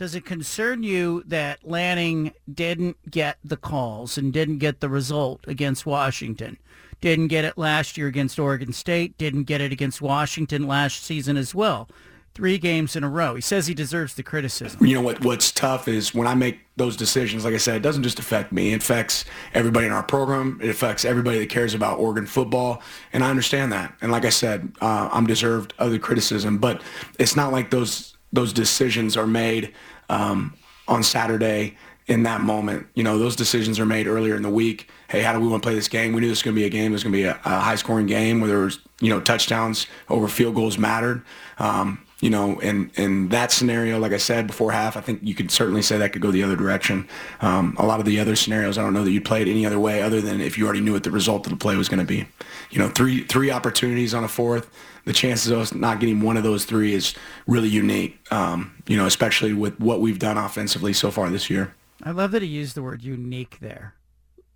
Does 0.00 0.14
it 0.14 0.24
concern 0.24 0.82
you 0.82 1.22
that 1.26 1.68
Lanning 1.68 2.32
didn't 2.50 2.96
get 3.10 3.36
the 3.44 3.58
calls 3.58 4.16
and 4.16 4.32
didn't 4.32 4.56
get 4.56 4.80
the 4.80 4.88
result 4.88 5.44
against 5.46 5.84
Washington? 5.84 6.56
Didn't 7.02 7.26
get 7.26 7.44
it 7.44 7.58
last 7.58 7.98
year 7.98 8.06
against 8.06 8.38
Oregon 8.38 8.72
State, 8.72 9.18
didn't 9.18 9.42
get 9.42 9.60
it 9.60 9.72
against 9.72 10.00
Washington 10.00 10.66
last 10.66 11.04
season 11.04 11.36
as 11.36 11.54
well. 11.54 11.86
Three 12.32 12.56
games 12.56 12.96
in 12.96 13.04
a 13.04 13.10
row. 13.10 13.34
He 13.34 13.42
says 13.42 13.66
he 13.66 13.74
deserves 13.74 14.14
the 14.14 14.22
criticism. 14.22 14.86
You 14.86 14.94
know 14.94 15.02
what? 15.02 15.22
What's 15.22 15.52
tough 15.52 15.86
is 15.86 16.14
when 16.14 16.26
I 16.26 16.34
make 16.34 16.60
those 16.76 16.96
decisions. 16.96 17.44
Like 17.44 17.52
I 17.52 17.58
said, 17.58 17.76
it 17.76 17.82
doesn't 17.82 18.04
just 18.04 18.18
affect 18.18 18.52
me. 18.52 18.72
It 18.72 18.80
affects 18.80 19.26
everybody 19.52 19.84
in 19.84 19.92
our 19.92 20.02
program. 20.02 20.58
It 20.62 20.70
affects 20.70 21.04
everybody 21.04 21.40
that 21.40 21.50
cares 21.50 21.74
about 21.74 21.98
Oregon 21.98 22.24
football, 22.24 22.80
and 23.12 23.22
I 23.22 23.28
understand 23.28 23.70
that. 23.72 23.94
And 24.00 24.10
like 24.10 24.24
I 24.24 24.30
said, 24.30 24.72
uh, 24.80 25.10
I'm 25.12 25.26
deserved 25.26 25.74
of 25.78 25.90
the 25.90 25.98
criticism, 25.98 26.56
but 26.56 26.80
it's 27.18 27.36
not 27.36 27.52
like 27.52 27.68
those 27.68 28.16
those 28.32 28.52
decisions 28.52 29.16
are 29.16 29.26
made 29.26 29.74
um, 30.10 30.52
on 30.88 31.02
Saturday 31.02 31.76
in 32.06 32.24
that 32.24 32.40
moment. 32.40 32.86
You 32.94 33.04
know, 33.04 33.18
those 33.18 33.36
decisions 33.36 33.78
are 33.78 33.86
made 33.86 34.06
earlier 34.06 34.34
in 34.34 34.42
the 34.42 34.50
week. 34.50 34.90
Hey, 35.08 35.22
how 35.22 35.32
do 35.32 35.40
we 35.40 35.46
want 35.46 35.62
to 35.62 35.66
play 35.66 35.74
this 35.74 35.88
game? 35.88 36.12
We 36.12 36.20
knew 36.20 36.28
this 36.28 36.38
was 36.38 36.42
going 36.42 36.56
to 36.56 36.60
be 36.60 36.66
a 36.66 36.70
game. 36.70 36.90
It 36.90 36.94
was 36.94 37.04
going 37.04 37.12
to 37.12 37.18
be 37.18 37.24
a, 37.24 37.38
a 37.44 37.60
high-scoring 37.60 38.06
game 38.06 38.40
where 38.40 38.48
there 38.48 38.58
was, 38.58 38.80
you 39.00 39.08
know, 39.08 39.20
touchdowns 39.20 39.86
over 40.08 40.26
field 40.26 40.56
goals 40.56 40.76
mattered. 40.76 41.22
Um, 41.58 42.04
you 42.20 42.28
know, 42.28 42.58
in, 42.60 42.90
in 42.96 43.30
that 43.30 43.50
scenario, 43.50 43.98
like 43.98 44.12
I 44.12 44.18
said 44.18 44.46
before 44.46 44.72
half, 44.72 44.96
I 44.96 45.00
think 45.00 45.20
you 45.22 45.34
could 45.34 45.50
certainly 45.50 45.80
say 45.80 45.96
that 45.98 46.12
could 46.12 46.20
go 46.20 46.30
the 46.30 46.42
other 46.42 46.56
direction. 46.56 47.08
Um, 47.40 47.74
a 47.78 47.86
lot 47.86 47.98
of 47.98 48.04
the 48.04 48.20
other 48.20 48.36
scenarios, 48.36 48.76
I 48.76 48.82
don't 48.82 48.92
know 48.92 49.04
that 49.04 49.10
you'd 49.10 49.24
play 49.24 49.40
it 49.40 49.48
any 49.48 49.64
other 49.64 49.80
way 49.80 50.02
other 50.02 50.20
than 50.20 50.40
if 50.40 50.58
you 50.58 50.66
already 50.66 50.80
knew 50.80 50.92
what 50.92 51.04
the 51.04 51.10
result 51.10 51.46
of 51.46 51.50
the 51.50 51.56
play 51.56 51.76
was 51.76 51.88
going 51.88 52.00
to 52.00 52.06
be. 52.06 52.26
You 52.70 52.78
know, 52.78 52.88
three 52.88 53.24
three 53.24 53.50
opportunities 53.50 54.12
on 54.12 54.22
a 54.22 54.28
fourth. 54.28 54.70
The 55.06 55.14
chances 55.14 55.50
of 55.50 55.58
us 55.60 55.74
not 55.74 55.98
getting 55.98 56.20
one 56.20 56.36
of 56.36 56.42
those 56.42 56.66
three 56.66 56.92
is 56.92 57.14
really 57.46 57.70
unique. 57.70 58.18
Um, 58.30 58.74
you 58.86 58.98
know, 58.98 59.06
especially 59.06 59.54
with 59.54 59.80
what 59.80 60.00
we've 60.00 60.18
done 60.18 60.36
offensively 60.36 60.92
so 60.92 61.10
far 61.10 61.30
this 61.30 61.48
year. 61.48 61.74
I 62.02 62.10
love 62.10 62.32
that 62.32 62.42
he 62.42 62.48
used 62.48 62.74
the 62.74 62.82
word 62.82 63.02
unique 63.02 63.58
there. 63.60 63.94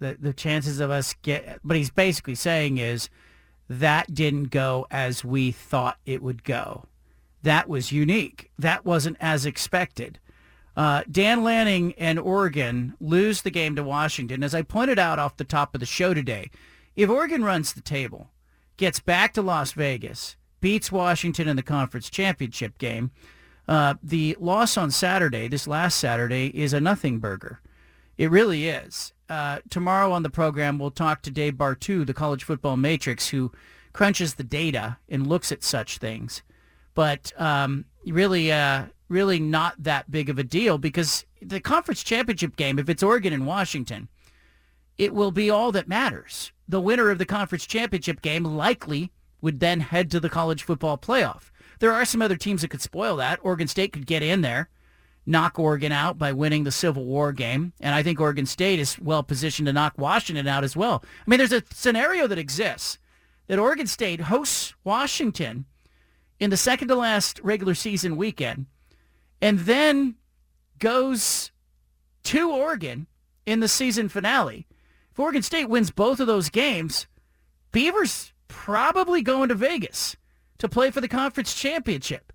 The 0.01 0.19
the 0.20 0.35
chances 0.35 0.81
of 0.81 0.91
us 0.91 1.15
get 1.23 1.61
but 1.65 1.78
he's 1.78 1.91
basically 1.91 2.35
saying 2.35 2.77
is 2.77 3.09
that 3.70 4.12
didn't 4.12 4.51
go 4.51 4.86
as 4.91 5.24
we 5.24 5.51
thought 5.51 5.97
it 6.05 6.23
would 6.23 6.45
go. 6.45 6.85
That 7.45 7.69
was 7.69 7.93
unique. 7.93 8.51
That 8.59 8.87
wasn't 8.87 9.19
as 9.21 9.45
expected. 9.45 10.19
Uh, 10.75 11.03
Dan 11.11 11.45
Lanning 11.45 11.93
and 11.99 12.19
Oregon 12.19 12.95
lose 13.01 13.43
the 13.43 13.51
game 13.51 13.77
to 13.77 13.83
Washington. 13.83 14.43
As 14.43 14.55
I 14.55 14.62
pointed 14.62 14.99
out 14.99 15.19
off 15.19 15.37
the 15.37 15.45
top 15.45 15.75
of 15.75 15.81
the 15.81 15.87
show 15.87 16.15
today, 16.15 16.51
if 16.97 17.11
Oregon 17.11 17.45
runs 17.45 17.75
the 17.75 17.83
table, 17.83 18.31
gets 18.79 18.99
back 18.99 19.35
to 19.35 19.43
Las 19.43 19.73
Vegas, 19.73 20.37
beats 20.62 20.91
Washington 20.91 21.47
in 21.47 21.57
the 21.57 21.62
conference 21.62 22.09
championship 22.09 22.79
game, 22.79 23.11
uh, 23.69 23.95
the 24.03 24.39
loss 24.41 24.79
on 24.79 24.91
Saturday, 24.91 25.47
this 25.47 25.66
last 25.66 25.99
Saturday, 25.99 26.47
is 26.47 26.73
a 26.73 26.81
nothing 26.81 27.19
burger. 27.19 27.61
It 28.16 28.31
really 28.31 28.69
is. 28.69 29.12
Uh, 29.29 29.59
tomorrow 29.69 30.12
on 30.12 30.23
the 30.23 30.31
program, 30.31 30.79
we'll 30.79 30.91
talk 30.91 31.21
to 31.23 31.31
Dave 31.31 31.55
Bartoo, 31.55 32.07
the 32.07 32.15
college 32.15 32.43
football 32.43 32.79
matrix, 32.79 33.29
who 33.29 33.53
crunches 33.93 34.35
the 34.35 34.45
data 34.45 34.97
and 35.11 35.27
looks 35.27 35.53
at 35.53 35.62
such 35.62 35.99
things. 35.99 36.43
But 36.95 37.33
um, 37.41 37.87
really, 38.07 38.53
uh, 38.53 38.87
really 39.09 39.39
not 39.39 39.75
that 39.83 40.11
big 40.11 40.29
of 40.29 40.39
a 40.39 40.45
deal 40.45 40.79
because 40.79 41.25
the 41.43 41.61
conference 41.61 42.03
championship 42.03 42.57
game, 42.57 42.79
if 42.79 42.89
it's 42.89 43.03
Oregon 43.03 43.33
and 43.33 43.47
Washington, 43.47 44.09
it 44.97 45.12
will 45.12 45.31
be 45.31 45.51
all 45.51 45.73
that 45.73 45.89
matters. 45.89 46.53
The 46.69 46.81
winner 46.81 47.11
of 47.11 47.19
the 47.19 47.27
conference 47.27 47.66
championship 47.66 48.23
game 48.23 48.45
likely 48.45 49.12
would 49.41 49.61
then 49.61 49.81
head 49.81 50.11
to 50.11 50.21
the 50.21 50.31
college 50.31 50.62
football 50.62 50.97
playoff. 50.97 51.51
There 51.81 51.93
are 51.93 52.05
some 52.05 52.23
other 52.23 52.37
teams 52.37 52.62
that 52.62 52.69
could 52.71 52.81
spoil 52.81 53.16
that. 53.16 53.41
Oregon 53.43 53.69
State 53.69 53.93
could 53.93 54.07
get 54.07 54.23
in 54.23 54.41
there, 54.41 54.71
knock 55.27 55.59
Oregon 55.59 55.93
out 55.93 56.16
by 56.16 56.33
winning 56.33 56.65
the 56.65 56.71
Civil 56.71 57.05
War 57.05 57.33
game, 57.33 57.73
and 57.81 57.95
I 57.95 58.03
think 58.03 58.21
Oregon 58.21 58.47
State 58.47 58.79
is 58.79 58.99
well 58.99 59.23
positioned 59.23 59.66
to 59.66 59.73
knock 59.73 59.95
Washington 59.99 60.47
out 60.47 60.65
as 60.65 60.77
well. 60.77 61.05
I 61.05 61.31
mean, 61.31 61.39
there's 61.39 61.53
a 61.53 61.65
scenario 61.73 62.27
that 62.27 62.39
exists 62.39 62.99
that 63.49 63.59
Oregon 63.59 63.87
State 63.87 64.23
hosts 64.23 64.75
Washington 64.85 65.66
in 66.40 66.51
the 66.51 66.56
second 66.56 66.89
to 66.89 66.94
last 66.94 67.40
regular 67.43 67.74
season 67.74 68.16
weekend 68.16 68.66
and 69.40 69.61
then 69.61 70.16
goes 70.78 71.51
to 72.24 72.51
Oregon 72.51 73.06
in 73.47 73.61
the 73.61 73.69
season 73.69 74.09
finale. 74.09 74.66
If 75.12 75.19
Oregon 75.19 75.43
State 75.43 75.69
wins 75.69 75.90
both 75.90 76.20
of 76.20 76.27
those 76.27 76.51
games, 76.51 77.06
Beavers 77.73 78.32
probably 78.48 79.23
going 79.23 79.48
to 79.48 79.55
Vegas 79.55 80.16
to 80.59 80.69
play 80.69 80.90
for 80.90 81.01
the 81.01 81.09
conference 81.09 81.55
championship. 81.55 82.32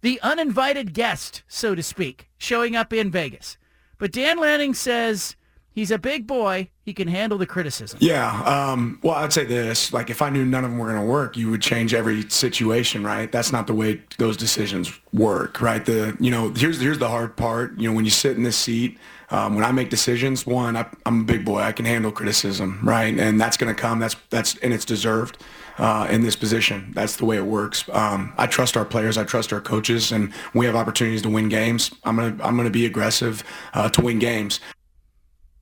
The 0.00 0.20
uninvited 0.20 0.92
guest, 0.92 1.42
so 1.48 1.74
to 1.74 1.82
speak, 1.82 2.28
showing 2.36 2.76
up 2.76 2.92
in 2.92 3.10
Vegas. 3.10 3.56
But 3.98 4.12
Dan 4.12 4.38
Lanning 4.38 4.74
says 4.74 5.36
he's 5.74 5.90
a 5.90 5.98
big 5.98 6.26
boy. 6.26 6.70
He 6.82 6.94
can 6.94 7.08
handle 7.08 7.38
the 7.38 7.46
criticism. 7.46 7.98
Yeah. 8.00 8.42
Um, 8.42 8.98
well, 9.02 9.14
I'd 9.16 9.32
say 9.32 9.44
this: 9.44 9.92
like, 9.92 10.08
if 10.10 10.22
I 10.22 10.30
knew 10.30 10.44
none 10.44 10.64
of 10.64 10.70
them 10.70 10.78
were 10.78 10.88
going 10.90 11.00
to 11.00 11.06
work, 11.06 11.36
you 11.36 11.50
would 11.50 11.62
change 11.62 11.92
every 11.92 12.28
situation, 12.30 13.02
right? 13.02 13.30
That's 13.30 13.52
not 13.52 13.66
the 13.66 13.74
way 13.74 14.02
those 14.18 14.36
decisions 14.36 14.92
work, 15.12 15.60
right? 15.60 15.84
The 15.84 16.16
you 16.20 16.30
know, 16.30 16.50
here's 16.50 16.80
here's 16.80 16.98
the 16.98 17.08
hard 17.08 17.36
part. 17.36 17.78
You 17.78 17.88
know, 17.88 17.94
when 17.94 18.04
you 18.04 18.10
sit 18.10 18.36
in 18.36 18.42
this 18.42 18.56
seat, 18.56 18.98
um, 19.30 19.54
when 19.54 19.64
I 19.64 19.72
make 19.72 19.90
decisions, 19.90 20.46
one, 20.46 20.76
I, 20.76 20.86
I'm 21.06 21.22
a 21.22 21.24
big 21.24 21.44
boy. 21.44 21.60
I 21.60 21.72
can 21.72 21.84
handle 21.84 22.12
criticism, 22.12 22.80
right? 22.82 23.18
And 23.18 23.40
that's 23.40 23.56
going 23.56 23.74
to 23.74 23.80
come. 23.80 23.98
That's 23.98 24.16
that's 24.30 24.56
and 24.58 24.72
it's 24.72 24.84
deserved. 24.84 25.38
Uh, 25.76 26.06
in 26.08 26.22
this 26.22 26.36
position. 26.36 26.92
That's 26.94 27.16
the 27.16 27.24
way 27.24 27.36
it 27.36 27.46
works. 27.46 27.84
Um, 27.88 28.32
I 28.38 28.46
trust 28.46 28.76
our 28.76 28.84
players. 28.84 29.18
I 29.18 29.24
trust 29.24 29.52
our 29.52 29.60
coaches, 29.60 30.12
and 30.12 30.32
we 30.54 30.66
have 30.66 30.76
opportunities 30.76 31.22
to 31.22 31.28
win 31.28 31.48
games. 31.48 31.90
I'm 32.04 32.14
gonna 32.14 32.36
I'm 32.44 32.56
gonna 32.56 32.70
be 32.70 32.86
aggressive 32.86 33.42
uh, 33.72 33.88
to 33.88 34.00
win 34.00 34.20
games. 34.20 34.60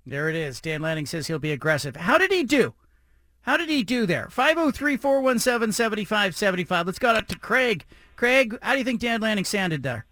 There 0.04 0.28
it 0.28 0.34
is. 0.34 0.60
Dan 0.60 0.82
Lanning 0.82 1.06
says 1.06 1.28
he'll 1.28 1.38
be 1.38 1.52
aggressive. 1.52 1.94
How 1.96 2.18
did 2.18 2.32
he 2.32 2.42
do? 2.42 2.74
How 3.42 3.56
did 3.56 3.68
he 3.68 3.82
do 3.82 4.06
there? 4.06 4.28
503-417-7575. 4.30 6.86
Let's 6.86 6.98
go 6.98 7.10
up 7.10 7.28
to 7.28 7.38
Craig. 7.38 7.84
Craig, 8.16 8.58
how 8.62 8.72
do 8.72 8.78
you 8.78 8.84
think 8.84 9.00
Dan 9.00 9.20
Lanning 9.20 9.44
sounded 9.44 9.82
there? 9.82 10.06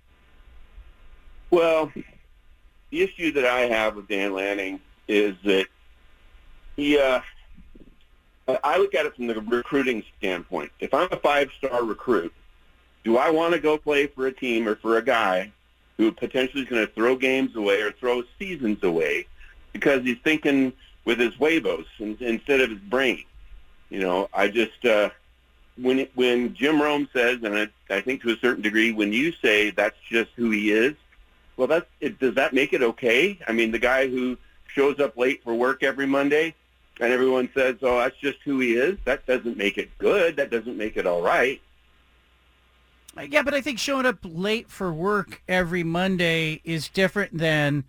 Well, 1.51 1.91
the 2.91 3.03
issue 3.03 3.33
that 3.33 3.45
I 3.45 3.62
have 3.62 3.97
with 3.97 4.07
Dan 4.09 4.33
Lanning 4.33 4.81
is 5.09 5.35
that 5.45 5.67
he, 6.77 6.97
uh, 6.99 7.21
I 8.65 8.79
look 8.79 8.95
at 8.95 9.07
it 9.07 9.17
from 9.17 9.27
the 9.27 9.41
recruiting 9.41 10.05
standpoint. 10.19 10.71
If 10.81 10.95
I'm 10.95 11.09
a 11.12 11.17
five-star 11.17 11.85
recruit, 11.85 12.33
do 13.05 13.17
I 13.17 13.31
want 13.31 13.55
to 13.55 13.61
go 13.61 13.79
play 13.79 14.07
for 14.07 14.27
a 14.27 14.33
team 14.33 14.69
or 14.69 14.77
for 14.77 14.99
a 14.99 15.05
guy 15.05 15.51
who 15.97 16.12
potentially 16.12 16.62
is 16.62 16.69
going 16.69 16.87
to 16.87 16.93
throw 16.93 17.17
games 17.17 17.57
away 17.57 17.81
or 17.81 17.93
throw 17.93 18.23
seasons 18.39 18.83
away 18.83 19.27
because 19.73 20.03
he's 20.03 20.19
thinking 20.23 20.73
with 21.05 21.19
his 21.19 21.35
huevos 21.35 21.87
instead 21.99 22.61
of 22.61 22.71
his 22.71 22.79
brain? 22.79 23.25
You 23.89 24.01
know, 24.01 24.29
I 24.33 24.49
just 24.49 24.85
uh, 24.85 25.11
when 25.77 26.07
when 26.15 26.55
Jim 26.55 26.81
Rome 26.81 27.09
says, 27.13 27.41
and 27.43 27.57
I, 27.57 27.69
I 27.95 28.01
think 28.01 28.23
to 28.23 28.31
a 28.31 28.37
certain 28.39 28.63
degree, 28.63 28.93
when 28.93 29.13
you 29.13 29.33
say 29.33 29.71
that's 29.71 29.97
just 30.09 30.31
who 30.37 30.51
he 30.51 30.71
is, 30.71 30.95
well, 31.57 31.67
that's 31.67 31.87
it, 32.01 32.19
does 32.19 32.35
that 32.37 32.53
make 32.53 32.73
it 32.73 32.83
okay? 32.83 33.39
I 33.47 33.53
mean, 33.53 33.71
the 33.71 33.79
guy 33.79 34.09
who 34.09 34.37
shows 34.69 35.01
up 35.01 35.17
late 35.17 35.43
for 35.43 35.55
work 35.55 35.83
every 35.83 36.07
Monday, 36.07 36.55
and 37.01 37.13
everyone 37.13 37.51
says, 37.55 37.77
"Oh, 37.83 37.99
that's 37.99 38.17
just 38.19 38.39
who 38.45 38.61
he 38.61 38.75
is." 38.75 38.99
That 39.05 39.27
doesn't 39.27 39.57
make 39.57 39.79
it 39.79 39.91
good. 39.99 40.37
That 40.37 40.51
doesn't 40.51 40.77
make 40.77 40.97
it 40.97 41.07
all 41.07 41.23
right. 41.23 41.61
Yeah, 43.29 43.43
but 43.43 43.55
I 43.55 43.61
think 43.61 43.79
showing 43.79 44.07
up 44.07 44.19
late 44.23 44.71
for 44.71 44.93
work 44.93 45.43
every 45.49 45.83
Monday 45.83 46.61
is 46.65 46.89
different 46.89 47.37
than 47.37 47.85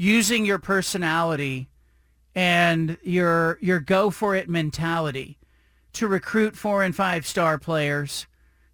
using 0.00 0.46
your 0.46 0.58
personality 0.58 1.68
and 2.34 2.96
your 3.02 3.58
your 3.60 3.78
go 3.78 4.08
for 4.08 4.34
it 4.34 4.48
mentality 4.48 5.38
to 5.92 6.08
recruit 6.08 6.56
four 6.56 6.82
and 6.82 6.96
five 6.96 7.26
star 7.26 7.58
players, 7.58 8.26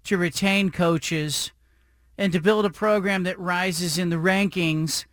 to 0.05 0.17
retain 0.17 0.71
coaches, 0.71 1.51
and 2.17 2.33
to 2.33 2.41
build 2.41 2.65
a 2.65 2.71
program 2.71 3.25
that 3.25 3.37
rises 3.41 3.99
in 3.99 4.09
the 4.09 4.17
rankings 4.17 5.05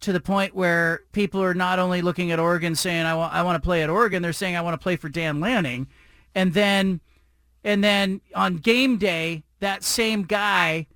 to 0.00 0.10
the 0.10 0.20
point 0.20 0.54
where 0.54 1.02
people 1.12 1.42
are 1.42 1.52
not 1.52 1.78
only 1.78 2.00
looking 2.00 2.32
at 2.32 2.38
Oregon 2.38 2.74
saying 2.74 3.04
I 3.04 3.14
want 3.14 3.34
I 3.34 3.42
want 3.42 3.62
to 3.62 3.66
play 3.66 3.82
at 3.82 3.90
Oregon, 3.90 4.22
they're 4.22 4.32
saying 4.32 4.56
I 4.56 4.62
want 4.62 4.72
to 4.72 4.82
play 4.82 4.96
for 4.96 5.10
Dan 5.10 5.38
Lanning, 5.38 5.86
and 6.34 6.54
then 6.54 7.02
and 7.62 7.84
then 7.84 8.22
on 8.34 8.56
game 8.56 8.96
day 8.96 9.44
that 9.60 9.84
same 9.84 10.22
guy 10.22 10.86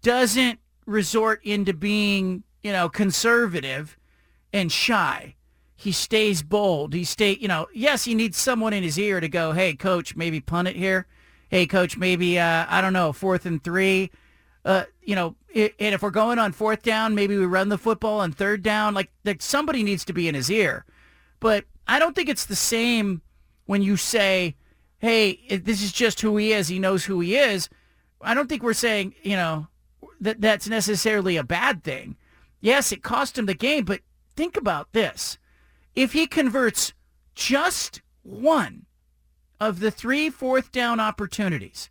doesn't 0.00 0.60
resort 0.86 1.44
into 1.44 1.74
being 1.74 2.42
you 2.62 2.72
know 2.72 2.88
conservative 2.88 3.98
and 4.54 4.72
shy. 4.72 5.34
He 5.76 5.92
stays 5.92 6.42
bold. 6.42 6.94
He 6.94 7.04
stay 7.04 7.36
you 7.38 7.48
know 7.48 7.66
yes 7.74 8.04
he 8.04 8.14
needs 8.14 8.38
someone 8.38 8.72
in 8.72 8.82
his 8.82 8.98
ear 8.98 9.20
to 9.20 9.28
go 9.28 9.52
hey 9.52 9.74
coach 9.74 10.16
maybe 10.16 10.40
punt 10.40 10.68
it 10.68 10.76
here, 10.76 11.06
hey 11.50 11.66
coach 11.66 11.98
maybe 11.98 12.38
uh, 12.38 12.64
I 12.68 12.80
don't 12.80 12.94
know 12.94 13.12
fourth 13.12 13.44
and 13.44 13.62
three. 13.62 14.10
Uh, 14.64 14.84
you 15.02 15.14
know, 15.14 15.36
and 15.54 15.72
if 15.78 16.00
we're 16.00 16.10
going 16.10 16.38
on 16.38 16.52
fourth 16.52 16.82
down, 16.82 17.14
maybe 17.14 17.36
we 17.36 17.44
run 17.44 17.68
the 17.68 17.76
football 17.76 18.20
on 18.20 18.32
third 18.32 18.62
down. 18.62 18.94
Like, 18.94 19.10
like 19.22 19.42
somebody 19.42 19.82
needs 19.82 20.06
to 20.06 20.14
be 20.14 20.26
in 20.26 20.34
his 20.34 20.50
ear. 20.50 20.86
But 21.38 21.66
I 21.86 21.98
don't 21.98 22.16
think 22.16 22.30
it's 22.30 22.46
the 22.46 22.56
same 22.56 23.20
when 23.66 23.82
you 23.82 23.98
say, 23.98 24.56
"Hey, 24.98 25.46
this 25.50 25.82
is 25.82 25.92
just 25.92 26.22
who 26.22 26.38
he 26.38 26.52
is. 26.52 26.68
He 26.68 26.78
knows 26.78 27.04
who 27.04 27.20
he 27.20 27.36
is." 27.36 27.68
I 28.22 28.32
don't 28.32 28.48
think 28.48 28.62
we're 28.62 28.72
saying, 28.72 29.14
you 29.22 29.36
know, 29.36 29.68
that 30.20 30.40
that's 30.40 30.66
necessarily 30.66 31.36
a 31.36 31.44
bad 31.44 31.84
thing. 31.84 32.16
Yes, 32.62 32.90
it 32.90 33.02
cost 33.02 33.36
him 33.36 33.44
the 33.44 33.54
game, 33.54 33.84
but 33.84 34.00
think 34.36 34.56
about 34.56 34.92
this: 34.92 35.38
if 35.94 36.12
he 36.12 36.26
converts 36.26 36.92
just 37.34 38.02
one 38.22 38.86
of 39.60 39.80
the 39.80 39.90
three 39.90 40.30
fourth 40.30 40.72
down 40.72 41.00
opportunities 41.00 41.90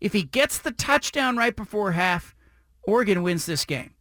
if 0.00 0.12
he 0.12 0.22
gets 0.22 0.58
the 0.58 0.72
touchdown 0.72 1.36
right 1.36 1.54
before 1.54 1.92
half, 1.92 2.34
Oregon 2.82 3.22
wins 3.22 3.46
this 3.46 3.64
game. 3.64 3.94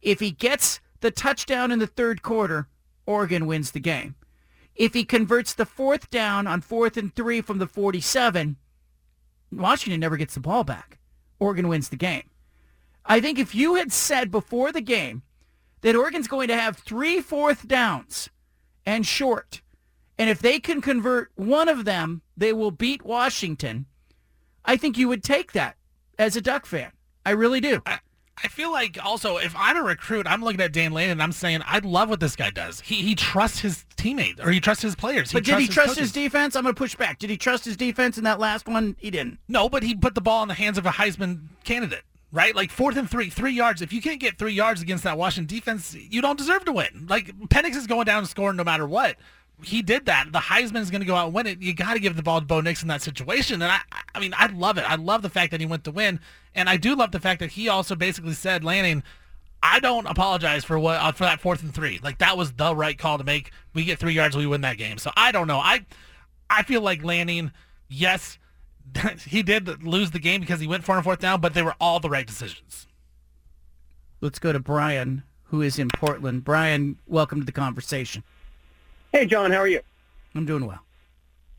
If 0.00 0.20
he 0.20 0.30
gets 0.30 0.80
the 1.00 1.10
touchdown 1.10 1.72
in 1.72 1.78
the 1.78 1.86
third 1.86 2.22
quarter, 2.22 2.68
Oregon 3.06 3.46
wins 3.46 3.72
the 3.72 3.80
game. 3.80 4.14
If 4.74 4.94
he 4.94 5.04
converts 5.04 5.54
the 5.54 5.66
fourth 5.66 6.10
down 6.10 6.46
on 6.46 6.60
fourth 6.60 6.96
and 6.96 7.14
three 7.14 7.40
from 7.40 7.58
the 7.58 7.66
47, 7.66 8.56
Washington 9.50 10.00
never 10.00 10.16
gets 10.16 10.34
the 10.34 10.40
ball 10.40 10.64
back. 10.64 10.98
Oregon 11.38 11.68
wins 11.68 11.88
the 11.88 11.96
game. 11.96 12.30
I 13.04 13.20
think 13.20 13.38
if 13.38 13.54
you 13.54 13.74
had 13.76 13.92
said 13.92 14.30
before 14.30 14.72
the 14.72 14.80
game 14.80 15.22
that 15.82 15.96
Oregon's 15.96 16.28
going 16.28 16.48
to 16.48 16.56
have 16.56 16.76
three 16.76 17.20
fourth 17.20 17.68
downs 17.68 18.30
and 18.84 19.06
short, 19.06 19.62
and 20.18 20.30
if 20.30 20.40
they 20.40 20.60
can 20.60 20.80
convert 20.80 21.30
one 21.34 21.68
of 21.68 21.84
them, 21.84 22.22
they 22.36 22.52
will 22.52 22.70
beat 22.70 23.04
Washington– 23.04 23.86
I 24.66 24.76
think 24.76 24.98
you 24.98 25.08
would 25.08 25.22
take 25.22 25.52
that 25.52 25.76
as 26.18 26.36
a 26.36 26.40
Duck 26.40 26.66
fan. 26.66 26.90
I 27.24 27.30
really 27.30 27.60
do. 27.60 27.82
I, 27.86 28.00
I 28.42 28.48
feel 28.48 28.70
like 28.70 28.98
also 29.02 29.36
if 29.36 29.54
I'm 29.56 29.76
a 29.76 29.82
recruit, 29.82 30.26
I'm 30.28 30.42
looking 30.42 30.60
at 30.60 30.72
Dan 30.72 30.92
Lane 30.92 31.10
and 31.10 31.22
I'm 31.22 31.32
saying 31.32 31.62
I 31.64 31.78
love 31.78 32.08
what 32.08 32.20
this 32.20 32.36
guy 32.36 32.50
does. 32.50 32.80
He 32.80 32.96
he 32.96 33.14
trusts 33.14 33.60
his 33.60 33.86
teammates 33.96 34.40
or 34.40 34.50
he 34.50 34.60
trusts 34.60 34.82
his 34.82 34.94
players. 34.94 35.30
He 35.30 35.36
but 35.36 35.44
did 35.44 35.58
he 35.58 35.66
his 35.66 35.74
trust 35.74 35.90
coaches. 35.90 36.00
his 36.00 36.12
defense? 36.12 36.56
I'm 36.56 36.64
going 36.64 36.74
to 36.74 36.78
push 36.78 36.96
back. 36.96 37.18
Did 37.18 37.30
he 37.30 37.36
trust 37.36 37.64
his 37.64 37.76
defense 37.76 38.18
in 38.18 38.24
that 38.24 38.38
last 38.38 38.68
one? 38.68 38.96
He 38.98 39.10
didn't. 39.10 39.38
No, 39.48 39.68
but 39.68 39.82
he 39.82 39.94
put 39.94 40.14
the 40.14 40.20
ball 40.20 40.42
in 40.42 40.48
the 40.48 40.54
hands 40.54 40.78
of 40.78 40.86
a 40.86 40.90
Heisman 40.90 41.46
candidate. 41.64 42.02
Right, 42.32 42.56
like 42.56 42.70
fourth 42.70 42.96
and 42.96 43.08
three, 43.08 43.30
three 43.30 43.52
yards. 43.52 43.80
If 43.80 43.92
you 43.92 44.02
can't 44.02 44.20
get 44.20 44.36
three 44.36 44.52
yards 44.52 44.82
against 44.82 45.04
that 45.04 45.16
Washington 45.16 45.54
defense, 45.54 45.94
you 45.94 46.20
don't 46.20 46.36
deserve 46.36 46.64
to 46.64 46.72
win. 46.72 47.06
Like 47.08 47.26
Penix 47.48 47.76
is 47.76 47.86
going 47.86 48.04
down 48.04 48.18
and 48.18 48.28
scoring 48.28 48.56
no 48.56 48.64
matter 48.64 48.86
what 48.86 49.16
he 49.62 49.82
did 49.82 50.06
that. 50.06 50.32
The 50.32 50.38
Heisman 50.38 50.80
is 50.80 50.90
going 50.90 51.00
to 51.00 51.06
go 51.06 51.14
out 51.14 51.26
and 51.26 51.34
win 51.34 51.46
it. 51.46 51.62
You 51.62 51.72
got 51.74 51.94
to 51.94 52.00
give 52.00 52.16
the 52.16 52.22
ball 52.22 52.40
to 52.40 52.46
Bo 52.46 52.60
Nix 52.60 52.82
in 52.82 52.88
that 52.88 53.02
situation. 53.02 53.62
And 53.62 53.72
I, 53.72 53.80
I 54.14 54.20
mean, 54.20 54.34
I 54.36 54.46
love 54.46 54.78
it. 54.78 54.88
I 54.88 54.96
love 54.96 55.22
the 55.22 55.30
fact 55.30 55.50
that 55.52 55.60
he 55.60 55.66
went 55.66 55.84
to 55.84 55.90
win, 55.90 56.20
and 56.54 56.68
I 56.68 56.76
do 56.76 56.94
love 56.94 57.12
the 57.12 57.20
fact 57.20 57.40
that 57.40 57.52
he 57.52 57.68
also 57.68 57.94
basically 57.94 58.34
said, 58.34 58.64
Lanning, 58.64 59.02
I 59.62 59.80
don't 59.80 60.06
apologize 60.06 60.64
for 60.64 60.78
what 60.78 61.00
uh, 61.00 61.12
for 61.12 61.24
that 61.24 61.40
fourth 61.40 61.62
and 61.62 61.74
three. 61.74 61.98
Like 62.02 62.18
that 62.18 62.36
was 62.36 62.52
the 62.52 62.74
right 62.76 62.96
call 62.96 63.18
to 63.18 63.24
make. 63.24 63.50
We 63.74 63.84
get 63.84 63.98
three 63.98 64.12
yards, 64.12 64.36
we 64.36 64.46
win 64.46 64.60
that 64.60 64.78
game. 64.78 64.98
So 64.98 65.10
I 65.16 65.32
don't 65.32 65.46
know. 65.46 65.58
I, 65.58 65.86
I 66.50 66.62
feel 66.62 66.82
like 66.82 67.02
Lanning, 67.02 67.50
yes, 67.88 68.38
he 69.26 69.42
did 69.42 69.82
lose 69.82 70.10
the 70.10 70.18
game 70.18 70.40
because 70.40 70.60
he 70.60 70.66
went 70.66 70.84
four 70.84 70.96
and 70.96 71.04
fourth 71.04 71.20
down, 71.20 71.40
but 71.40 71.54
they 71.54 71.62
were 71.62 71.74
all 71.80 72.00
the 72.00 72.10
right 72.10 72.26
decisions. 72.26 72.86
Let's 74.20 74.38
go 74.38 74.52
to 74.52 74.58
Brian, 74.58 75.22
who 75.44 75.62
is 75.62 75.78
in 75.78 75.88
Portland. 75.88 76.44
Brian, 76.44 76.98
welcome 77.06 77.40
to 77.40 77.46
the 77.46 77.52
conversation. 77.52 78.22
Hey, 79.12 79.26
John, 79.26 79.50
how 79.52 79.58
are 79.58 79.68
you? 79.68 79.80
I'm 80.34 80.46
doing 80.46 80.66
well. 80.66 80.80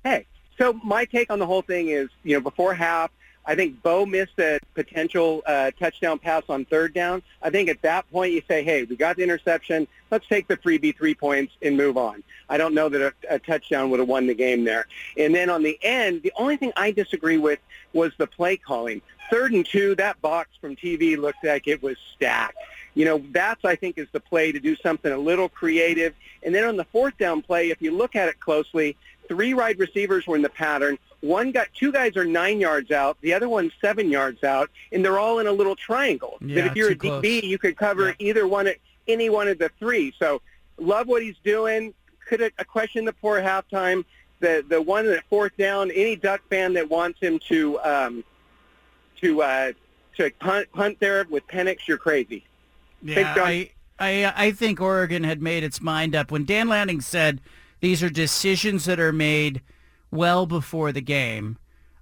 Hey, 0.04 0.26
so 0.58 0.74
my 0.84 1.06
take 1.06 1.32
on 1.32 1.40
the 1.40 1.46
whole 1.46 1.62
thing 1.62 1.90
is, 1.90 2.10
you 2.24 2.36
know, 2.36 2.42
before 2.42 2.74
half, 2.74 3.12
I 3.46 3.56
think 3.56 3.82
Bo 3.82 4.06
missed 4.06 4.38
a 4.40 4.60
potential 4.76 5.42
uh, 5.46 5.72
touchdown 5.80 6.20
pass 6.20 6.44
on 6.50 6.66
third 6.66 6.94
down. 6.94 7.24
I 7.42 7.50
think 7.50 7.70
at 7.70 7.82
that 7.82 8.10
point 8.12 8.34
you 8.34 8.42
say, 8.48 8.62
hey, 8.62 8.84
we 8.84 8.98
got 8.98 9.16
the 9.16 9.24
interception. 9.24 9.88
Let's 10.12 10.28
take 10.28 10.48
the 10.48 10.58
freebie 10.58 10.96
three 10.96 11.16
points 11.16 11.54
and 11.62 11.78
move 11.78 11.98
on. 11.98 12.24
I 12.50 12.58
don't 12.58 12.74
know 12.74 12.90
that 12.90 13.02
a, 13.02 13.36
a 13.36 13.40
touchdown 13.40 13.90
would 13.90 14.00
have 14.00 14.10
won 14.10 14.28
the 14.28 14.34
game 14.34 14.64
there. 14.64 14.88
And 15.18 15.34
then 15.34 15.50
on 15.50 15.64
the 15.64 15.78
end, 15.82 16.24
the 16.24 16.34
only 16.38 16.58
thing 16.58 16.72
I 16.76 16.92
disagree 16.92 17.38
with 17.38 17.60
was 17.94 18.12
the 18.18 18.28
play 18.28 18.58
calling. 18.58 19.02
Third 19.30 19.54
and 19.54 19.66
two, 19.66 19.96
that 19.96 20.22
box 20.22 20.50
from 20.62 20.76
TV 20.76 21.18
looked 21.18 21.44
like 21.44 21.68
it 21.68 21.84
was 21.84 21.98
stacked. 22.16 22.58
You 22.94 23.06
know, 23.06 23.24
that's, 23.32 23.64
I 23.64 23.76
think, 23.76 23.98
is 23.98 24.08
the 24.12 24.20
play 24.20 24.52
to 24.52 24.60
do 24.60 24.76
something 24.78 25.12
a 25.12 25.18
little 25.18 25.50
creative. 25.50 26.16
And 26.42 26.56
then 26.56 26.64
on 26.64 26.78
the 26.78 26.86
fourth 26.86 27.18
down 27.18 27.42
play, 27.42 27.70
if 27.70 27.82
you 27.82 27.92
look 27.92 28.16
at 28.16 28.30
it 28.30 28.40
closely, 28.40 28.98
three 29.28 29.54
wide 29.54 29.78
receivers 29.78 30.26
were 30.26 30.36
in 30.36 30.42
the 30.42 30.50
pattern. 30.50 30.98
One 31.22 31.52
got 31.52 31.68
two 31.74 31.92
guys 31.92 32.16
are 32.16 32.26
nine 32.26 32.60
yards 32.60 32.92
out, 32.92 33.18
the 33.22 33.34
other 33.34 33.50
one's 33.50 33.72
seven 33.82 34.10
yards 34.10 34.44
out, 34.44 34.70
and 34.92 35.04
they're 35.04 35.20
all 35.20 35.40
in 35.40 35.48
a 35.48 35.52
little 35.52 35.76
triangle. 35.76 36.38
Yeah, 36.42 36.56
that 36.56 36.72
if 36.72 36.76
you're 36.76 36.92
a 36.92 36.96
close. 36.96 37.24
DB, 37.24 37.44
you 37.44 37.58
could 37.58 37.76
cover 37.76 38.16
either 38.20 38.48
one, 38.48 38.68
of 38.68 38.76
any 39.08 39.30
one 39.30 39.48
of 39.48 39.58
the 39.58 39.70
three. 39.80 40.14
So 40.20 40.42
love 40.78 41.08
what 41.08 41.22
he's 41.22 41.38
doing. 41.44 41.94
Could 42.28 42.40
have 42.42 42.52
question 42.68 43.06
the 43.06 43.14
poor 43.14 43.42
halftime. 43.42 44.04
The 44.40 44.64
the 44.68 44.82
one 44.82 45.08
at 45.08 45.24
fourth 45.30 45.56
down. 45.58 45.90
Any 45.92 46.16
Duck 46.16 46.42
fan 46.50 46.74
that 46.74 46.90
wants 46.90 47.20
him 47.20 47.40
to 47.48 47.80
um, 47.80 48.24
to 49.22 49.42
uh, 49.42 49.72
to 50.18 50.32
punt 50.40 50.68
punt 50.74 50.98
there 51.00 51.26
with 51.30 51.48
Penix, 51.48 51.88
you're 51.88 51.98
crazy. 51.98 52.44
Yeah, 53.02 53.36
I, 53.38 53.72
I, 54.00 54.34
I 54.36 54.52
think 54.52 54.82
Oregon 54.82 55.24
had 55.24 55.42
made 55.42 55.64
its 55.64 55.82
mind 55.82 56.16
up. 56.16 56.32
When 56.32 56.46
Dan 56.46 56.68
Lanning 56.68 57.02
said 57.02 57.42
these 57.80 58.04
are 58.04 58.10
decisions 58.10 58.86
that 58.86 59.00
are 59.00 59.14
made 59.14 59.62
well 60.12 60.46
before 60.46 60.92
the 60.92 61.02
game, 61.02 61.58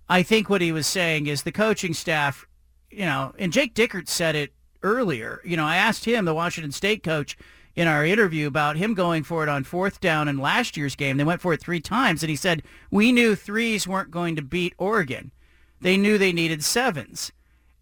I 0.08 0.24
think 0.24 0.50
what 0.50 0.62
he 0.62 0.72
was 0.72 0.88
saying 0.88 1.28
is 1.28 1.44
the 1.44 1.52
coaching 1.52 1.94
staff, 1.94 2.48
you 2.90 3.06
know, 3.06 3.34
and 3.38 3.52
Jake 3.52 3.74
Dickert 3.74 4.08
said 4.08 4.36
it 4.36 4.54
earlier. 4.84 5.42
You 5.44 5.58
know, 5.58 5.66
I 5.66 5.78
asked 5.78 6.06
him, 6.06 6.26
the 6.26 6.34
Washington 6.34 6.72
State 6.72 7.04
coach, 7.04 7.38
in 7.76 7.88
our 7.88 8.06
interview 8.06 8.48
about 8.48 8.78
him 8.78 8.94
going 8.94 9.24
for 9.24 9.44
it 9.44 9.50
on 9.50 9.64
fourth 9.64 10.00
down 10.00 10.28
in 10.28 10.38
last 10.38 10.78
year's 10.78 10.96
game. 10.96 11.18
They 11.18 11.24
went 11.24 11.42
for 11.42 11.54
it 11.54 11.62
three 11.62 11.82
times, 11.82 12.24
and 12.24 12.30
he 12.30 12.36
said, 12.36 12.64
we 12.90 13.12
knew 13.12 13.36
threes 13.36 13.88
weren't 13.88 14.12
going 14.12 14.36
to 14.38 14.42
beat 14.42 14.74
Oregon. 14.78 15.32
They 15.82 15.98
knew 15.98 16.18
they 16.18 16.32
needed 16.32 16.64
sevens, 16.64 17.32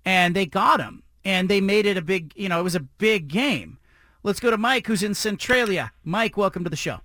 and 0.04 0.36
they 0.36 0.46
got 0.46 0.78
them, 0.78 1.04
and 1.24 1.48
they 1.48 1.62
made 1.62 1.86
it 1.86 1.98
a 1.98 2.02
big, 2.02 2.34
you 2.36 2.50
know, 2.50 2.60
it 2.60 2.64
was 2.64 2.76
a 2.76 2.80
big 2.80 3.28
game. 3.28 3.78
Let's 4.24 4.40
go 4.40 4.50
to 4.50 4.58
Mike, 4.58 4.88
who's 4.88 5.04
in 5.04 5.14
Centralia. 5.14 5.92
Mike, 6.04 6.38
welcome 6.38 6.64
to 6.64 6.70
the 6.70 6.76
show. 6.76 7.02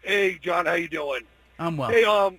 Hey, 0.00 0.38
John, 0.40 0.66
how 0.66 0.74
you 0.74 0.88
doing? 0.88 1.22
I'm 1.58 1.76
well. 1.76 1.90
Hey, 1.90 2.04
um, 2.04 2.38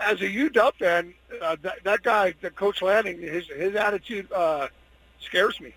as 0.00 0.20
a 0.20 0.28
UW 0.28 0.72
fan, 0.74 1.14
uh, 1.40 1.56
that, 1.62 1.84
that 1.84 2.02
guy, 2.02 2.34
the 2.40 2.50
Coach 2.50 2.80
Lanning, 2.80 3.20
his 3.20 3.46
his 3.48 3.74
attitude 3.74 4.30
uh, 4.32 4.68
scares 5.20 5.60
me. 5.60 5.74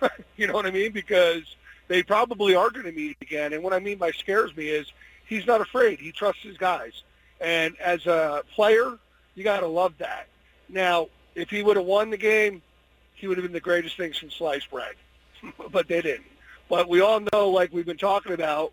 you 0.36 0.46
know 0.46 0.52
what 0.52 0.66
I 0.66 0.70
mean? 0.70 0.92
Because 0.92 1.42
they 1.88 2.02
probably 2.02 2.54
are 2.54 2.70
going 2.70 2.86
to 2.86 2.92
meet 2.92 3.16
again. 3.20 3.52
And 3.52 3.62
what 3.62 3.72
I 3.72 3.78
mean 3.78 3.98
by 3.98 4.10
scares 4.12 4.56
me 4.56 4.68
is 4.68 4.92
he's 5.26 5.46
not 5.46 5.60
afraid. 5.60 6.00
He 6.00 6.12
trusts 6.12 6.42
his 6.42 6.56
guys. 6.56 7.02
And 7.40 7.76
as 7.80 8.06
a 8.06 8.42
player, 8.54 8.98
you 9.34 9.44
got 9.44 9.60
to 9.60 9.66
love 9.66 9.94
that. 9.98 10.28
Now, 10.68 11.08
if 11.34 11.50
he 11.50 11.62
would 11.62 11.76
have 11.76 11.86
won 11.86 12.10
the 12.10 12.16
game, 12.16 12.62
he 13.14 13.26
would 13.26 13.36
have 13.36 13.44
been 13.44 13.52
the 13.52 13.60
greatest 13.60 13.96
thing 13.96 14.12
since 14.12 14.34
sliced 14.34 14.70
bread. 14.70 14.94
but 15.70 15.88
they 15.88 16.00
didn't. 16.00 16.26
But 16.68 16.88
we 16.88 17.00
all 17.00 17.20
know, 17.32 17.50
like 17.50 17.72
we've 17.72 17.86
been 17.86 17.96
talking 17.96 18.32
about, 18.32 18.72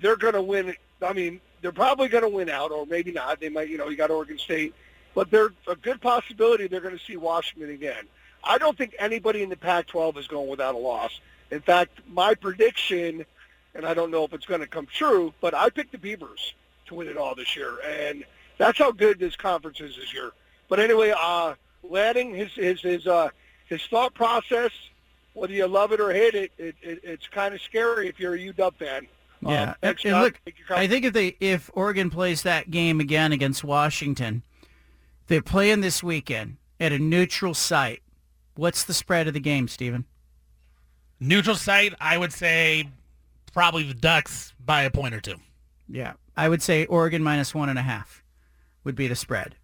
they're 0.00 0.16
going 0.16 0.34
to 0.34 0.42
win. 0.42 0.74
I 1.02 1.12
mean, 1.12 1.40
they're 1.60 1.72
probably 1.72 2.08
going 2.08 2.22
to 2.22 2.28
win 2.28 2.48
out, 2.48 2.70
or 2.70 2.86
maybe 2.86 3.12
not. 3.12 3.40
They 3.40 3.48
might, 3.48 3.68
you 3.68 3.78
know, 3.78 3.88
you 3.88 3.96
got 3.96 4.10
Oregon 4.10 4.38
State, 4.38 4.74
but 5.14 5.30
there's 5.30 5.52
a 5.66 5.76
good 5.76 6.00
possibility 6.00 6.66
they're 6.66 6.80
going 6.80 6.96
to 6.96 7.04
see 7.04 7.16
Washington 7.16 7.70
again. 7.70 8.06
I 8.48 8.58
don't 8.58 8.76
think 8.76 8.96
anybody 8.98 9.42
in 9.42 9.50
the 9.50 9.56
Pac-12 9.56 10.16
is 10.16 10.26
going 10.26 10.48
without 10.48 10.74
a 10.74 10.78
loss. 10.78 11.20
In 11.50 11.60
fact, 11.60 12.00
my 12.08 12.34
prediction, 12.34 13.24
and 13.74 13.86
I 13.86 13.94
don't 13.94 14.10
know 14.10 14.24
if 14.24 14.32
it's 14.32 14.46
going 14.46 14.60
to 14.60 14.66
come 14.66 14.86
true, 14.86 15.32
but 15.40 15.54
I 15.54 15.68
picked 15.68 15.92
the 15.92 15.98
Beavers 15.98 16.54
to 16.86 16.94
win 16.94 17.08
it 17.08 17.18
all 17.18 17.34
this 17.34 17.54
year, 17.54 17.78
and 17.86 18.24
that's 18.56 18.78
how 18.78 18.90
good 18.90 19.18
this 19.18 19.36
conference 19.36 19.80
is 19.80 19.96
this 19.96 20.12
year. 20.12 20.32
But 20.68 20.80
anyway, 20.80 21.12
uh, 21.16 21.54
Lanning, 21.82 22.34
his 22.34 22.52
his 22.52 22.80
his 22.80 23.06
uh, 23.06 23.28
his 23.66 23.82
thought 23.86 24.14
process, 24.14 24.72
whether 25.34 25.52
you 25.52 25.66
love 25.66 25.92
it 25.92 26.00
or 26.00 26.12
hate 26.12 26.34
it, 26.34 26.52
it, 26.58 26.74
it 26.82 27.00
it's 27.02 27.28
kind 27.28 27.54
of 27.54 27.60
scary 27.60 28.08
if 28.08 28.18
you're 28.18 28.34
a 28.34 28.38
UW 28.38 28.74
fan. 28.74 29.06
Yeah, 29.40 29.62
Um, 29.62 29.74
and, 29.82 29.98
and 30.04 30.20
look, 30.20 30.40
Take 30.44 30.58
your 30.58 30.66
call. 30.66 30.78
I 30.78 30.88
think 30.88 31.04
if 31.04 31.12
they 31.12 31.36
if 31.40 31.70
Oregon 31.74 32.10
plays 32.10 32.42
that 32.42 32.70
game 32.70 32.98
again 33.00 33.32
against 33.32 33.62
Washington, 33.62 34.42
they're 35.28 35.42
playing 35.42 35.80
this 35.80 36.02
weekend 36.02 36.56
at 36.80 36.92
a 36.92 36.98
neutral 36.98 37.54
site. 37.54 38.02
What's 38.58 38.82
the 38.82 38.92
spread 38.92 39.28
of 39.28 39.34
the 39.34 39.40
game, 39.40 39.68
Stephen? 39.68 40.04
Neutral 41.20 41.54
site, 41.54 41.94
I 42.00 42.18
would 42.18 42.32
say 42.32 42.88
probably 43.52 43.84
the 43.84 43.94
Ducks 43.94 44.52
by 44.58 44.82
a 44.82 44.90
point 44.90 45.14
or 45.14 45.20
two. 45.20 45.36
Yeah, 45.88 46.14
I 46.36 46.48
would 46.48 46.60
say 46.60 46.84
Oregon 46.86 47.22
minus 47.22 47.54
one 47.54 47.68
and 47.68 47.78
a 47.78 47.82
half 47.82 48.24
would 48.82 48.96
be 48.96 49.06
the 49.06 49.14
spread, 49.14 49.54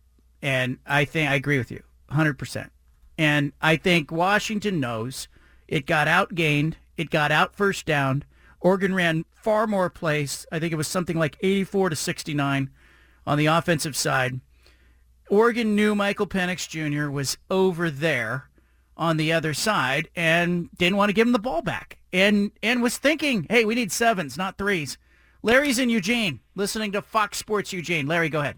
and 0.40 0.78
I 0.86 1.06
think 1.06 1.28
I 1.28 1.34
agree 1.34 1.58
with 1.58 1.72
you, 1.72 1.82
hundred 2.08 2.38
percent. 2.38 2.70
And 3.18 3.52
I 3.60 3.74
think 3.74 4.12
Washington 4.12 4.78
knows 4.78 5.26
it 5.66 5.86
got 5.86 6.06
outgained, 6.06 6.74
it 6.96 7.10
got 7.10 7.32
out 7.32 7.56
first 7.56 7.86
down. 7.86 8.22
Oregon 8.60 8.94
ran 8.94 9.24
far 9.34 9.66
more 9.66 9.90
plays. 9.90 10.46
I 10.52 10.60
think 10.60 10.72
it 10.72 10.76
was 10.76 10.86
something 10.86 11.18
like 11.18 11.36
eighty-four 11.40 11.90
to 11.90 11.96
sixty-nine 11.96 12.70
on 13.26 13.38
the 13.38 13.46
offensive 13.46 13.96
side. 13.96 14.38
Oregon 15.28 15.74
knew 15.74 15.96
Michael 15.96 16.28
Penix 16.28 16.68
Jr. 16.68 17.10
was 17.10 17.38
over 17.50 17.90
there 17.90 18.50
on 18.96 19.16
the 19.16 19.32
other 19.32 19.52
side 19.54 20.08
and 20.14 20.68
didn't 20.78 20.96
want 20.96 21.08
to 21.08 21.12
give 21.12 21.26
him 21.26 21.32
the 21.32 21.38
ball 21.38 21.62
back 21.62 21.98
and 22.12 22.50
and 22.62 22.82
was 22.82 22.96
thinking, 22.98 23.46
hey, 23.50 23.64
we 23.64 23.74
need 23.74 23.90
sevens, 23.92 24.36
not 24.36 24.56
threes. 24.58 24.98
Larry's 25.42 25.78
in 25.78 25.90
Eugene, 25.90 26.40
listening 26.54 26.92
to 26.92 27.02
Fox 27.02 27.36
Sports 27.38 27.72
Eugene. 27.72 28.06
Larry, 28.06 28.28
go 28.28 28.40
ahead. 28.40 28.56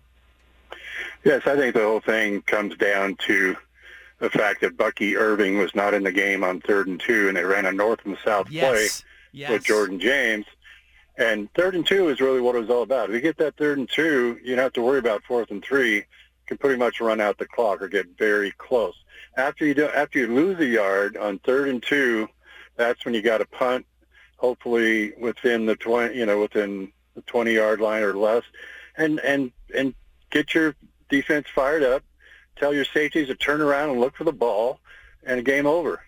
Yes, 1.24 1.42
I 1.46 1.56
think 1.56 1.74
the 1.74 1.82
whole 1.82 2.00
thing 2.00 2.42
comes 2.42 2.76
down 2.76 3.16
to 3.26 3.56
the 4.20 4.30
fact 4.30 4.60
that 4.60 4.76
Bucky 4.76 5.16
Irving 5.16 5.58
was 5.58 5.74
not 5.74 5.94
in 5.94 6.04
the 6.04 6.12
game 6.12 6.44
on 6.44 6.60
third 6.60 6.86
and 6.86 7.00
two, 7.00 7.28
and 7.28 7.36
they 7.36 7.44
ran 7.44 7.66
a 7.66 7.72
north 7.72 8.00
and 8.04 8.16
south 8.24 8.48
Yes. 8.50 8.70
play 9.02 9.06
Yes. 9.32 9.50
with 9.50 9.64
Jordan 9.64 9.98
James. 10.00 10.46
And 11.18 11.52
third 11.54 11.74
and 11.74 11.86
two 11.86 12.08
is 12.08 12.20
really 12.20 12.40
what 12.40 12.54
it 12.54 12.60
was 12.60 12.70
all 12.70 12.82
about. 12.82 13.08
If 13.08 13.14
you 13.14 13.20
get 13.20 13.38
that 13.38 13.56
third 13.56 13.78
and 13.78 13.88
two, 13.90 14.38
you 14.42 14.54
don't 14.54 14.62
have 14.62 14.72
to 14.74 14.82
worry 14.82 14.98
about 14.98 15.24
fourth 15.24 15.50
and 15.50 15.62
three. 15.64 15.96
You 15.96 16.02
can 16.46 16.58
pretty 16.58 16.78
much 16.78 17.00
run 17.00 17.20
out 17.20 17.38
the 17.38 17.46
clock 17.46 17.82
or 17.82 17.88
get 17.88 18.06
very 18.18 18.52
close. 18.58 18.94
After 19.36 19.66
you 19.66 19.74
do, 19.74 19.86
after 19.86 20.18
you 20.18 20.28
lose 20.28 20.58
a 20.60 20.66
yard 20.66 21.16
on 21.16 21.38
third 21.40 21.68
and 21.68 21.82
two, 21.82 22.28
that's 22.76 23.04
when 23.04 23.14
you 23.14 23.22
got 23.22 23.38
to 23.38 23.46
punt, 23.46 23.84
hopefully 24.38 25.12
within 25.18 25.66
the 25.66 25.76
twenty, 25.76 26.18
you 26.18 26.26
know, 26.26 26.40
within 26.40 26.92
the 27.14 27.22
twenty 27.22 27.52
yard 27.52 27.80
line 27.80 28.02
or 28.02 28.14
less, 28.14 28.44
and 28.96 29.20
and 29.20 29.52
and 29.74 29.94
get 30.30 30.54
your 30.54 30.74
defense 31.08 31.46
fired 31.54 31.82
up. 31.82 32.02
Tell 32.56 32.72
your 32.72 32.86
safeties 32.86 33.28
to 33.28 33.34
turn 33.34 33.60
around 33.60 33.90
and 33.90 34.00
look 34.00 34.16
for 34.16 34.24
the 34.24 34.32
ball, 34.32 34.80
and 35.24 35.44
game 35.44 35.66
over. 35.66 36.02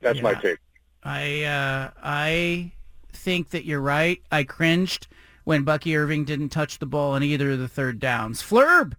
That's 0.00 0.20
my 0.20 0.34
take. 0.34 0.58
I 1.02 1.44
uh, 1.44 1.90
I 2.02 2.72
think 3.12 3.50
that 3.50 3.64
you're 3.64 3.80
right. 3.80 4.20
I 4.30 4.44
cringed 4.44 5.06
when 5.44 5.62
Bucky 5.62 5.96
Irving 5.96 6.24
didn't 6.24 6.50
touch 6.50 6.78
the 6.78 6.86
ball 6.86 7.12
on 7.12 7.22
either 7.22 7.52
of 7.52 7.58
the 7.58 7.68
third 7.68 7.98
downs. 8.00 8.42
Flurb, 8.42 8.94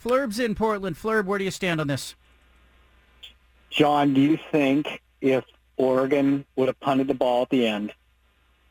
Flurb's 0.00 0.38
in 0.38 0.54
Portland. 0.54 0.96
Flurb, 0.96 1.26
where 1.26 1.38
do 1.38 1.44
you 1.44 1.50
stand 1.50 1.80
on 1.80 1.88
this? 1.88 2.14
John, 3.70 4.14
do 4.14 4.20
you 4.20 4.38
think 4.50 5.02
if 5.20 5.44
Oregon 5.76 6.44
would 6.56 6.68
have 6.68 6.80
punted 6.80 7.08
the 7.08 7.14
ball 7.14 7.42
at 7.42 7.50
the 7.50 7.66
end, 7.66 7.92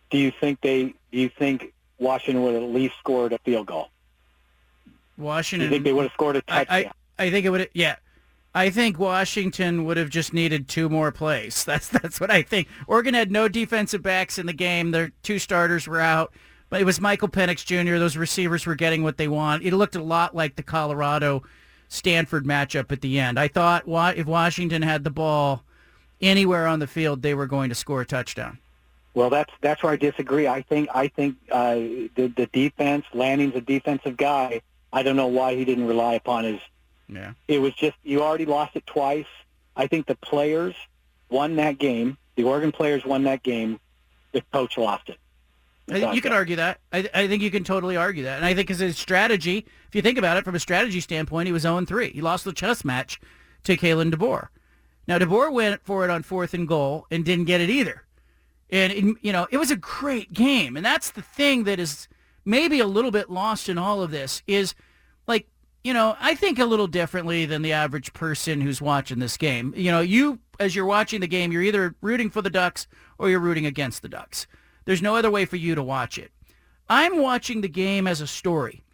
do 0.09 0.17
you 0.17 0.31
think 0.39 0.61
they 0.61 0.93
do 1.11 1.19
you 1.19 1.29
think 1.29 1.73
Washington 1.99 2.43
would 2.43 2.53
have 2.53 2.63
at 2.63 2.69
least 2.69 2.95
scored 2.99 3.33
a 3.33 3.39
field 3.39 3.67
goal? 3.67 3.89
Washington. 5.17 5.59
Do 5.59 5.65
you 5.65 5.71
think 5.71 5.83
they 5.83 5.93
would 5.93 6.03
have 6.03 6.13
scored 6.13 6.35
a 6.35 6.41
touchdown? 6.41 6.91
I, 7.17 7.25
I 7.25 7.29
think 7.29 7.45
it 7.45 7.49
would. 7.49 7.61
Have, 7.61 7.69
Yeah, 7.73 7.95
I 8.53 8.69
think 8.69 8.99
Washington 8.99 9.85
would 9.85 9.97
have 9.97 10.09
just 10.09 10.33
needed 10.33 10.67
two 10.67 10.89
more 10.89 11.11
plays. 11.11 11.63
That's 11.65 11.89
that's 11.89 12.19
what 12.19 12.31
I 12.31 12.41
think. 12.41 12.67
Oregon 12.87 13.13
had 13.13 13.31
no 13.31 13.47
defensive 13.47 14.01
backs 14.01 14.37
in 14.37 14.45
the 14.45 14.53
game. 14.53 14.91
Their 14.91 15.11
two 15.23 15.39
starters 15.39 15.87
were 15.87 16.01
out. 16.01 16.33
But 16.69 16.81
it 16.81 16.83
was 16.83 16.99
Michael 16.99 17.29
Penix 17.29 17.63
Jr. 17.65 17.97
Those 17.97 18.17
receivers 18.17 18.65
were 18.65 18.75
getting 18.75 19.01
what 19.01 19.15
they 19.15 19.29
want. 19.29 19.63
It 19.63 19.73
looked 19.73 19.95
a 19.95 20.03
lot 20.03 20.35
like 20.35 20.57
the 20.57 20.63
Colorado 20.63 21.43
Stanford 21.88 22.45
matchup 22.45 22.91
at 22.91 23.01
the 23.01 23.19
end. 23.19 23.39
I 23.39 23.47
thought 23.47 23.85
if 23.88 24.26
Washington 24.26 24.81
had 24.81 25.03
the 25.03 25.09
ball 25.09 25.64
anywhere 26.22 26.68
on 26.68 26.80
the 26.80 26.88
field, 26.88 27.22
they 27.22 27.34
were 27.34 27.47
going 27.47 27.69
to 27.69 27.76
score 27.76 28.01
a 28.01 28.05
touchdown. 28.05 28.59
Well, 29.14 29.30
that's 29.30 29.51
that's 29.61 29.81
where 29.81 29.93
I 29.93 29.95
disagree. 29.95 30.47
I 30.47 30.61
think 30.61 30.89
I 30.93 31.07
think 31.07 31.38
uh, 31.51 31.76
the 31.76 32.31
the 32.35 32.47
defense. 32.53 33.05
Lanning's 33.14 33.55
a 33.55 33.61
defensive 33.61 34.15
guy. 34.15 34.61
I 34.93 35.03
don't 35.03 35.15
know 35.15 35.27
why 35.27 35.55
he 35.55 35.65
didn't 35.65 35.88
rely 35.88 36.14
upon 36.14 36.43
his. 36.43 36.59
Yeah. 37.09 37.34
It 37.47 37.59
was 37.59 37.73
just 37.73 37.95
you 38.03 38.22
already 38.22 38.45
lost 38.45 38.76
it 38.76 38.85
twice. 38.85 39.26
I 39.76 39.88
think 39.88 40.05
the 40.05 40.15
players 40.15 40.76
won 41.30 41.55
that 41.55 41.80
game. 41.80 42.18
The 42.35 42.43
Oregon 42.43 42.72
players 42.72 43.05
won 43.05 43.23
that 43.23 43.43
game. 43.43 43.80
The 44.34 44.43
coach 44.53 44.77
lost 44.77 45.09
it. 45.09 45.18
I 45.89 45.93
think 45.93 46.15
you 46.15 46.22
can 46.22 46.34
argue 46.34 46.55
that. 46.57 46.80
I, 46.91 47.09
I 47.14 47.27
think 47.27 47.41
you 47.41 47.51
can 47.51 47.64
totally 47.64 47.95
argue 47.95 48.23
that. 48.23 48.38
And 48.38 48.45
I 48.45 48.53
think 48.53 48.69
as 48.69 48.81
a 48.81 48.91
strategy, 48.91 49.65
if 49.88 49.95
you 49.95 50.01
think 50.01 50.18
about 50.18 50.35
it 50.38 50.43
from 50.43 50.55
a 50.55 50.59
strategy 50.59 50.99
standpoint, 50.99 51.47
he 51.47 51.53
was 51.53 51.64
0-3. 51.64 52.11
He 52.11 52.22
lost 52.22 52.43
the 52.43 52.51
chess 52.53 52.84
match 52.84 53.19
to 53.64 53.77
Kalen 53.77 54.11
DeBoer. 54.14 54.47
Now, 55.07 55.18
DeBoer 55.18 55.51
went 55.53 55.81
for 55.85 56.03
it 56.03 56.09
on 56.09 56.23
fourth 56.23 56.53
and 56.53 56.68
goal 56.68 57.05
and 57.09 57.23
didn't 57.23 57.45
get 57.45 57.61
it 57.61 57.69
either. 57.69 58.03
And, 58.69 58.91
it- 58.91 59.18
you 59.22 59.31
know, 59.31 59.47
it 59.49 59.57
was 59.57 59.72
a 59.72 59.77
great 59.77 60.34
game. 60.34 60.76
And 60.76 60.85
that's 60.85 61.11
the 61.11 61.22
thing 61.22 61.64
that 61.64 61.80
is 61.80 62.07
maybe 62.43 62.80
a 62.81 62.88
little 62.88 63.11
bit 63.11 63.30
lost 63.30 63.69
in 63.69 63.77
all 63.77 64.01
of 64.03 64.11
this 64.11 64.43
is, 64.47 64.76
like, 65.26 65.47
you 65.85 65.93
know, 65.93 66.18
I 66.19 66.35
think 66.35 66.59
a 66.59 66.65
little 66.65 66.88
differently 66.88 67.45
than 67.45 67.61
the 67.61 67.72
average 67.72 68.11
person 68.11 68.59
who's 68.59 68.81
watching 68.81 69.19
this 69.19 69.38
game. 69.38 69.73
You 69.77 69.91
know, 69.91 70.01
you, 70.01 70.39
as 70.59 70.76
you're 70.76 70.85
watching 70.85 71.22
the 71.22 71.27
game, 71.27 71.53
you're 71.53 71.61
either 71.61 71.95
rooting 72.01 72.30
for 72.30 72.41
the 72.41 72.49
Ducks 72.49 72.88
or 73.18 73.30
you're 73.30 73.39
rooting 73.39 73.65
against 73.65 74.01
the 74.01 74.09
Ducks. 74.09 74.47
There's 74.88 75.01
no 75.01 75.18
other 75.18 75.30
way 75.30 75.43
for 75.43 75.57
you 75.57 75.76
to 75.76 75.84
watch 75.84 76.18
it. 76.18 76.31
I'm 76.88 77.22
watching 77.22 77.59
the 77.59 77.68
game 77.68 78.07
as 78.07 78.22
a 78.22 78.26
story. 78.26 78.85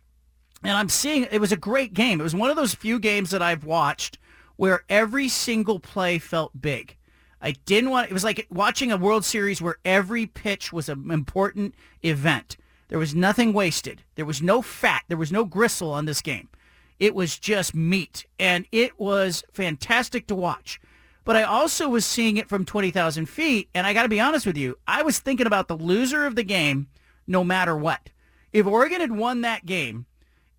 And 0.63 0.71
I'm 0.71 0.89
seeing 0.89 1.27
it 1.31 1.39
was 1.39 1.51
a 1.51 1.57
great 1.57 1.93
game. 1.93 2.19
It 2.19 2.23
was 2.23 2.33
one 2.33 2.49
of 2.49 2.55
those 2.55 2.73
few 2.73 2.97
games 2.97 3.29
that 3.29 3.43
I've 3.43 3.63
watched 3.63 4.17
where 4.55 4.85
every 4.89 5.29
single 5.29 5.79
play 5.79 6.17
felt 6.17 6.59
big. 6.59 6.97
I 7.39 7.51
didn't 7.51 7.91
want 7.91 8.09
it 8.09 8.13
was 8.13 8.23
like 8.23 8.47
watching 8.49 8.91
a 8.91 8.97
World 8.97 9.23
Series 9.23 9.61
where 9.61 9.77
every 9.85 10.25
pitch 10.25 10.73
was 10.73 10.89
an 10.89 11.11
important 11.11 11.75
event. 12.01 12.57
There 12.87 12.97
was 12.97 13.13
nothing 13.13 13.53
wasted. 13.53 14.01
There 14.15 14.25
was 14.25 14.41
no 14.41 14.63
fat. 14.63 15.03
There 15.09 15.17
was 15.17 15.31
no 15.31 15.45
gristle 15.45 15.91
on 15.91 16.05
this 16.05 16.21
game. 16.21 16.49
It 16.97 17.13
was 17.13 17.37
just 17.37 17.75
meat 17.75 18.25
and 18.39 18.65
it 18.71 18.99
was 18.99 19.43
fantastic 19.53 20.25
to 20.25 20.33
watch. 20.33 20.81
But 21.25 21.35
I 21.35 21.43
also 21.43 21.87
was 21.87 22.05
seeing 22.05 22.37
it 22.37 22.49
from 22.49 22.65
20,000 22.65 23.27
feet 23.27 23.69
and 23.73 23.87
I 23.87 23.93
got 23.93 24.03
to 24.03 24.09
be 24.09 24.19
honest 24.19 24.45
with 24.45 24.57
you, 24.57 24.77
I 24.87 25.03
was 25.03 25.19
thinking 25.19 25.47
about 25.47 25.67
the 25.67 25.77
loser 25.77 26.25
of 26.25 26.35
the 26.35 26.43
game 26.43 26.87
no 27.27 27.43
matter 27.43 27.75
what. 27.77 28.09
If 28.51 28.67
Oregon 28.67 29.01
had 29.01 29.11
won 29.11 29.41
that 29.41 29.65
game, 29.65 30.05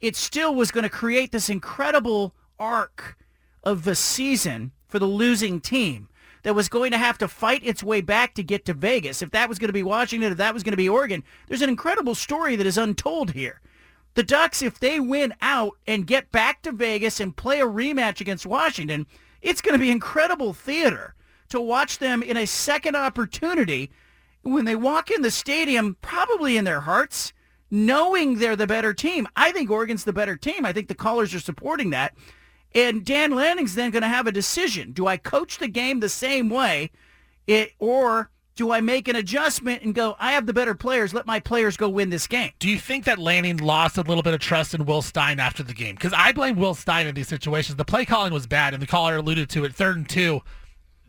it 0.00 0.16
still 0.16 0.54
was 0.54 0.70
going 0.70 0.84
to 0.84 0.90
create 0.90 1.32
this 1.32 1.48
incredible 1.48 2.34
arc 2.58 3.16
of 3.62 3.84
the 3.84 3.94
season 3.94 4.72
for 4.86 4.98
the 4.98 5.06
losing 5.06 5.60
team 5.60 6.08
that 6.42 6.54
was 6.54 6.68
going 6.68 6.90
to 6.90 6.98
have 6.98 7.18
to 7.18 7.28
fight 7.28 7.64
its 7.64 7.82
way 7.82 8.00
back 8.00 8.34
to 8.34 8.42
get 8.42 8.64
to 8.66 8.74
Vegas. 8.74 9.22
If 9.22 9.30
that 9.30 9.48
was 9.48 9.58
going 9.58 9.68
to 9.68 9.72
be 9.72 9.82
Washington, 9.82 10.32
if 10.32 10.38
that 10.38 10.54
was 10.54 10.62
going 10.62 10.72
to 10.72 10.76
be 10.76 10.88
Oregon, 10.88 11.24
there's 11.48 11.62
an 11.62 11.70
incredible 11.70 12.14
story 12.14 12.54
that 12.56 12.66
is 12.66 12.78
untold 12.78 13.32
here. 13.32 13.60
The 14.14 14.22
Ducks, 14.22 14.62
if 14.62 14.78
they 14.78 15.00
win 15.00 15.34
out 15.40 15.72
and 15.86 16.06
get 16.06 16.30
back 16.30 16.62
to 16.62 16.72
Vegas 16.72 17.18
and 17.18 17.36
play 17.36 17.60
a 17.60 17.66
rematch 17.66 18.20
against 18.20 18.46
Washington, 18.46 19.06
it's 19.44 19.60
going 19.60 19.74
to 19.74 19.84
be 19.84 19.90
incredible 19.90 20.52
theater 20.52 21.14
to 21.50 21.60
watch 21.60 21.98
them 21.98 22.22
in 22.22 22.36
a 22.36 22.46
second 22.46 22.96
opportunity 22.96 23.92
when 24.42 24.64
they 24.64 24.74
walk 24.74 25.10
in 25.10 25.22
the 25.22 25.30
stadium, 25.30 25.96
probably 26.00 26.56
in 26.56 26.64
their 26.64 26.80
hearts, 26.80 27.32
knowing 27.70 28.38
they're 28.38 28.56
the 28.56 28.66
better 28.66 28.94
team. 28.94 29.28
I 29.36 29.52
think 29.52 29.70
Oregon's 29.70 30.04
the 30.04 30.12
better 30.12 30.36
team. 30.36 30.64
I 30.64 30.72
think 30.72 30.88
the 30.88 30.94
callers 30.94 31.34
are 31.34 31.40
supporting 31.40 31.90
that. 31.90 32.14
And 32.74 33.04
Dan 33.04 33.32
Lanning's 33.32 33.74
then 33.74 33.90
going 33.90 34.02
to 34.02 34.08
have 34.08 34.26
a 34.26 34.32
decision. 34.32 34.92
Do 34.92 35.06
I 35.06 35.16
coach 35.16 35.58
the 35.58 35.68
game 35.68 36.00
the 36.00 36.08
same 36.08 36.48
way 36.48 36.90
it, 37.46 37.72
or 37.78 38.30
do 38.56 38.70
I 38.70 38.80
make 38.80 39.08
an 39.08 39.16
adjustment 39.16 39.82
and 39.82 39.94
go, 39.94 40.16
I 40.18 40.32
have 40.32 40.46
the 40.46 40.52
better 40.52 40.74
players. 40.74 41.12
Let 41.12 41.26
my 41.26 41.40
players 41.40 41.76
go 41.76 41.88
win 41.88 42.10
this 42.10 42.26
game. 42.26 42.52
Do 42.58 42.68
you 42.68 42.78
think 42.78 43.04
that 43.04 43.18
Lanning 43.18 43.56
lost 43.56 43.98
a 43.98 44.02
little 44.02 44.22
bit 44.22 44.34
of 44.34 44.40
trust 44.40 44.74
in 44.74 44.84
Will 44.86 45.02
Stein 45.02 45.40
after 45.40 45.62
the 45.62 45.74
game? 45.74 45.96
Because 45.96 46.12
I 46.12 46.32
blame 46.32 46.56
Will 46.56 46.74
Stein 46.74 47.06
in 47.06 47.14
these 47.14 47.28
situations. 47.28 47.76
The 47.76 47.84
play 47.84 48.04
calling 48.04 48.32
was 48.32 48.46
bad, 48.46 48.72
and 48.72 48.82
the 48.82 48.86
caller 48.86 49.16
alluded 49.16 49.48
to 49.50 49.64
it. 49.64 49.74
Third 49.74 49.96
and 49.96 50.08
two, 50.08 50.42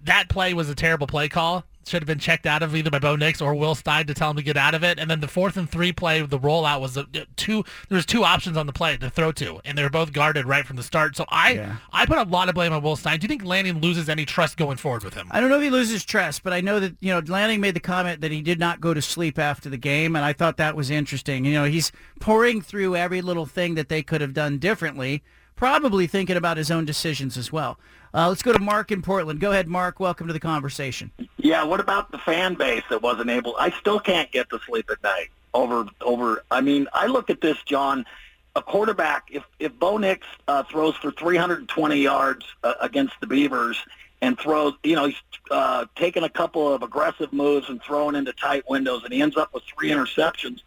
that 0.03 0.27
play 0.27 0.53
was 0.53 0.69
a 0.69 0.75
terrible 0.75 1.07
play 1.07 1.29
call. 1.29 1.65
Should 1.87 2.01
have 2.01 2.07
been 2.07 2.17
checked 2.17 2.47
out 2.47 2.63
of 2.63 2.75
either 2.75 2.89
by 2.89 2.97
Bo 2.97 3.15
Nix 3.15 3.41
or 3.41 3.53
Will 3.53 3.75
Stein 3.75 4.07
to 4.07 4.15
tell 4.15 4.31
him 4.31 4.37
to 4.37 4.41
get 4.43 4.57
out 4.57 4.73
of 4.73 4.83
it. 4.83 4.97
And 4.97 5.09
then 5.09 5.19
the 5.19 5.27
fourth 5.27 5.55
and 5.55 5.69
three 5.69 5.91
play, 5.91 6.19
the 6.21 6.39
rollout 6.39 6.81
was 6.81 6.97
a, 6.97 7.05
two. 7.35 7.63
There 7.89 7.95
was 7.95 8.07
two 8.07 8.23
options 8.23 8.57
on 8.57 8.65
the 8.65 8.73
play 8.73 8.97
to 8.97 9.09
throw 9.09 9.31
to, 9.33 9.59
and 9.63 9.77
they 9.77 9.83
were 9.83 9.91
both 9.91 10.11
guarded 10.11 10.47
right 10.47 10.65
from 10.65 10.77
the 10.77 10.83
start. 10.83 11.15
So 11.15 11.25
I 11.29 11.53
Yeah. 11.53 11.75
I 11.93 12.07
put 12.07 12.17
a 12.17 12.23
lot 12.23 12.49
of 12.49 12.55
blame 12.55 12.73
on 12.73 12.81
Will 12.81 12.95
Stein. 12.95 13.19
Do 13.19 13.25
you 13.25 13.27
think 13.27 13.45
Lanning 13.45 13.81
loses 13.81 14.09
any 14.09 14.25
trust 14.25 14.57
going 14.57 14.77
forward 14.77 15.03
with 15.03 15.13
him? 15.13 15.27
I 15.29 15.39
don't 15.39 15.49
know 15.49 15.57
if 15.57 15.63
he 15.63 15.69
loses 15.69 16.03
trust, 16.03 16.41
but 16.41 16.53
I 16.53 16.61
know 16.61 16.79
that, 16.79 16.95
you 17.01 17.13
know, 17.13 17.21
Lanning 17.27 17.61
made 17.61 17.75
the 17.75 17.79
comment 17.79 18.21
that 18.21 18.31
he 18.31 18.41
did 18.41 18.59
not 18.59 18.81
go 18.81 18.95
to 18.95 19.01
sleep 19.01 19.37
after 19.37 19.69
the 19.69 19.77
game, 19.77 20.15
and 20.15 20.25
I 20.25 20.33
thought 20.33 20.57
that 20.57 20.75
was 20.75 20.89
interesting. 20.89 21.45
You 21.45 21.53
know, 21.53 21.65
he's 21.65 21.91
pouring 22.19 22.61
through 22.61 22.95
every 22.95 23.21
little 23.21 23.45
thing 23.45 23.75
that 23.75 23.89
they 23.89 24.01
could 24.01 24.21
have 24.21 24.33
done 24.33 24.57
differently, 24.57 25.23
probably 25.55 26.07
thinking 26.07 26.35
about 26.35 26.57
his 26.57 26.71
own 26.71 26.85
decisions 26.85 27.37
as 27.37 27.51
well. 27.51 27.79
Uh, 28.15 28.29
let's 28.29 28.41
go 28.41 28.53
to 28.53 28.59
Mark 28.59 28.91
in 28.91 29.01
Portland. 29.01 29.41
Go 29.41 29.51
ahead, 29.51 29.67
Mark. 29.67 29.99
Welcome 29.99 30.27
to 30.27 30.33
the 30.33 30.39
conversation. 30.39 31.11
Yeah, 31.35 31.63
what 31.65 31.81
about 31.81 32.11
the 32.11 32.17
fan 32.17 32.53
base 32.53 32.83
that 32.89 33.01
wasn't 33.01 33.29
able? 33.29 33.57
I 33.59 33.71
still 33.71 33.99
can't 33.99 34.31
get 34.31 34.49
to 34.51 34.59
sleep 34.65 34.89
at 34.89 35.03
night 35.03 35.31
over 35.53 35.85
over. 35.99 36.43
I 36.49 36.61
mean, 36.61 36.87
I 36.93 37.07
look 37.07 37.29
at 37.29 37.41
this, 37.41 37.57
John. 37.65 38.05
A 38.55 38.61
quarterback, 38.61 39.27
if 39.31 39.43
if 39.59 39.77
Bo 39.77 39.97
Nix 39.97 40.25
uh, 40.47 40.63
throws 40.63 40.95
for 40.95 41.11
320 41.11 41.97
yards 41.97 42.45
uh, 42.63 42.75
against 42.79 43.13
the 43.19 43.27
Beavers 43.27 43.77
and 44.21 44.39
throws, 44.39 44.75
you 44.81 44.95
know, 44.95 45.07
he's 45.07 45.21
uh, 45.51 45.85
taking 45.97 46.23
a 46.23 46.29
couple 46.29 46.73
of 46.73 46.81
aggressive 46.83 47.33
moves 47.33 47.67
and 47.67 47.83
throwing 47.83 48.15
into 48.15 48.31
tight 48.31 48.63
windows, 48.69 49.03
and 49.03 49.11
he 49.11 49.21
ends 49.21 49.35
up 49.35 49.53
with 49.53 49.63
three 49.63 49.89
interceptions, 49.89 50.61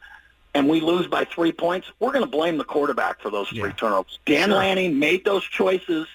and 0.52 0.68
we 0.68 0.82
lose 0.82 1.06
by 1.06 1.24
three 1.24 1.50
points, 1.50 1.90
we're 1.98 2.12
going 2.12 2.24
to 2.24 2.30
blame 2.30 2.58
the 2.58 2.64
quarterback 2.64 3.22
for 3.22 3.30
those 3.30 3.48
three 3.48 3.72
turnovers. 3.72 4.18
Dan 4.26 4.50
Sure. 4.50 4.58
Lanning 4.58 4.98
made 4.98 5.24
those 5.24 5.44
choices 5.44 6.06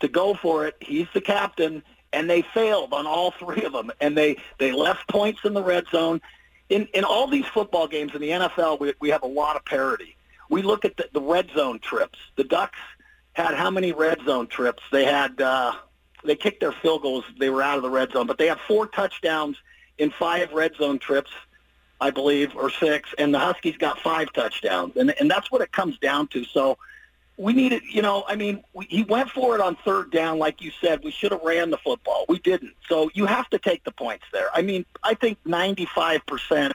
to 0.00 0.08
go 0.08 0.34
for 0.34 0.66
it. 0.66 0.76
He's 0.80 1.06
the 1.14 1.20
captain, 1.20 1.82
and 2.12 2.28
they 2.28 2.42
failed 2.42 2.92
on 2.92 3.06
all 3.06 3.30
three 3.32 3.62
of 3.64 3.72
them. 3.72 3.90
And 4.00 4.16
they 4.16 4.36
they 4.58 4.72
left 4.72 5.08
points 5.08 5.40
in 5.44 5.54
the 5.54 5.62
red 5.62 5.86
zone. 5.90 6.20
In 6.68 6.86
in 6.94 7.04
all 7.04 7.26
these 7.26 7.46
football 7.46 7.86
games 7.86 8.14
in 8.14 8.20
the 8.20 8.30
NFL, 8.30 8.80
we 8.80 8.94
we 9.00 9.10
have 9.10 9.22
a 9.22 9.28
lot 9.28 9.56
of 9.56 9.64
parity. 9.64 10.16
We 10.48 10.62
look 10.62 10.84
at 10.84 10.96
the, 10.96 11.08
the 11.12 11.20
red 11.20 11.50
zone 11.54 11.78
trips. 11.78 12.18
The 12.36 12.44
Ducks 12.44 12.78
had 13.34 13.54
how 13.54 13.70
many 13.70 13.92
red 13.92 14.18
zone 14.24 14.48
trips? 14.48 14.82
They 14.90 15.04
had 15.04 15.40
uh, 15.40 15.72
they 16.24 16.36
kicked 16.36 16.60
their 16.60 16.72
field 16.72 17.02
goals. 17.02 17.24
They 17.38 17.50
were 17.50 17.62
out 17.62 17.76
of 17.76 17.82
the 17.82 17.90
red 17.90 18.12
zone, 18.12 18.26
but 18.26 18.38
they 18.38 18.46
have 18.46 18.60
four 18.66 18.86
touchdowns 18.86 19.56
in 19.98 20.10
five 20.10 20.52
red 20.52 20.74
zone 20.76 20.98
trips. 20.98 21.30
I 22.02 22.08
believe, 22.08 22.56
or 22.56 22.70
six, 22.70 23.10
and 23.18 23.34
the 23.34 23.38
Huskies 23.38 23.76
got 23.76 23.98
five 24.00 24.32
touchdowns, 24.32 24.96
and 24.96 25.10
and 25.20 25.30
that's 25.30 25.50
what 25.50 25.60
it 25.60 25.70
comes 25.70 25.98
down 25.98 26.28
to. 26.28 26.44
So 26.44 26.78
we 27.40 27.54
needed, 27.54 27.82
you 27.90 28.02
know, 28.02 28.22
I 28.28 28.36
mean, 28.36 28.62
we, 28.74 28.84
he 28.90 29.02
went 29.02 29.30
for 29.30 29.54
it 29.54 29.62
on 29.62 29.74
third 29.82 30.10
down, 30.10 30.38
like 30.38 30.60
you 30.60 30.70
said. 30.78 31.02
We 31.02 31.10
should 31.10 31.32
have 31.32 31.40
ran 31.42 31.70
the 31.70 31.78
football. 31.78 32.26
We 32.28 32.38
didn't. 32.38 32.74
So 32.86 33.10
you 33.14 33.24
have 33.24 33.48
to 33.50 33.58
take 33.58 33.82
the 33.84 33.92
points 33.92 34.26
there. 34.30 34.48
I 34.52 34.60
mean, 34.60 34.84
I 35.02 35.14
think 35.14 35.38
95% 35.44 36.72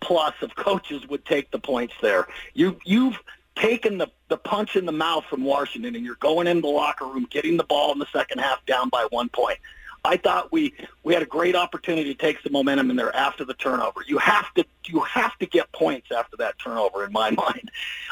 plus 0.00 0.34
of 0.42 0.56
coaches 0.56 1.06
would 1.06 1.24
take 1.24 1.52
the 1.52 1.60
points 1.60 1.94
there. 2.02 2.26
You, 2.52 2.80
you've 2.84 3.16
taken 3.54 3.98
the, 3.98 4.08
the 4.26 4.36
punch 4.36 4.74
in 4.74 4.86
the 4.86 4.92
mouth 4.92 5.24
from 5.26 5.44
Washington, 5.44 5.94
and 5.94 6.04
you're 6.04 6.16
going 6.16 6.48
in 6.48 6.62
the 6.62 6.68
locker 6.68 7.06
room, 7.06 7.28
getting 7.30 7.56
the 7.56 7.64
ball 7.64 7.92
in 7.92 8.00
the 8.00 8.08
second 8.12 8.40
half 8.40 8.64
down 8.66 8.88
by 8.88 9.06
one 9.10 9.28
point. 9.28 9.58
I 10.04 10.16
thought 10.16 10.52
we 10.52 10.74
we 11.02 11.14
had 11.14 11.22
a 11.22 11.26
great 11.26 11.56
opportunity 11.56 12.14
to 12.14 12.18
take 12.18 12.40
some 12.40 12.52
momentum 12.52 12.90
in 12.90 12.96
there 12.96 13.14
after 13.14 13.44
the 13.44 13.54
turnover. 13.54 14.02
You 14.06 14.18
have 14.18 14.52
to 14.54 14.64
you 14.86 15.00
have 15.00 15.36
to 15.38 15.46
get 15.46 15.70
points 15.72 16.08
after 16.10 16.36
that 16.38 16.58
turnover 16.58 17.04
in 17.04 17.12
my 17.12 17.30
mind. 17.46 17.70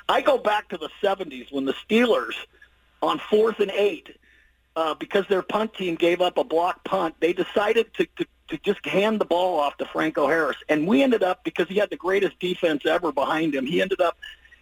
I 0.09 0.21
go 0.21 0.39
back 0.39 0.69
to 0.71 0.79
the 0.79 0.91
70s 1.03 1.53
when 1.53 1.65
the 1.65 1.75
Steelers 1.89 2.35
on 3.03 3.21
fourth 3.31 3.61
and 3.61 3.71
eight 3.71 4.17
uh, 4.75 4.95
because 4.95 5.27
their 5.29 5.43
punt 5.43 5.75
team 5.75 5.95
gave 5.95 6.21
up 6.21 6.39
a 6.39 6.45
block 6.45 6.85
punt. 6.85 7.15
They 7.21 7.33
decided 7.33 7.93
to, 7.95 8.07
to 8.17 8.27
to 8.49 8.59
just 8.59 8.85
hand 8.87 9.21
the 9.21 9.25
ball 9.25 9.59
off 9.59 9.77
to 9.79 9.87
Franco 9.87 10.29
Harris, 10.29 10.57
and 10.69 10.87
we 10.87 11.03
ended 11.03 11.23
up 11.23 11.43
because 11.43 11.69
he 11.69 11.77
had 11.77 11.91
the 11.91 11.97
greatest 11.97 12.39
defense 12.39 12.87
ever 12.87 13.11
behind 13.11 13.55
him. 13.55 13.67
He 13.67 13.83
ended 13.83 14.01
up 14.01 14.17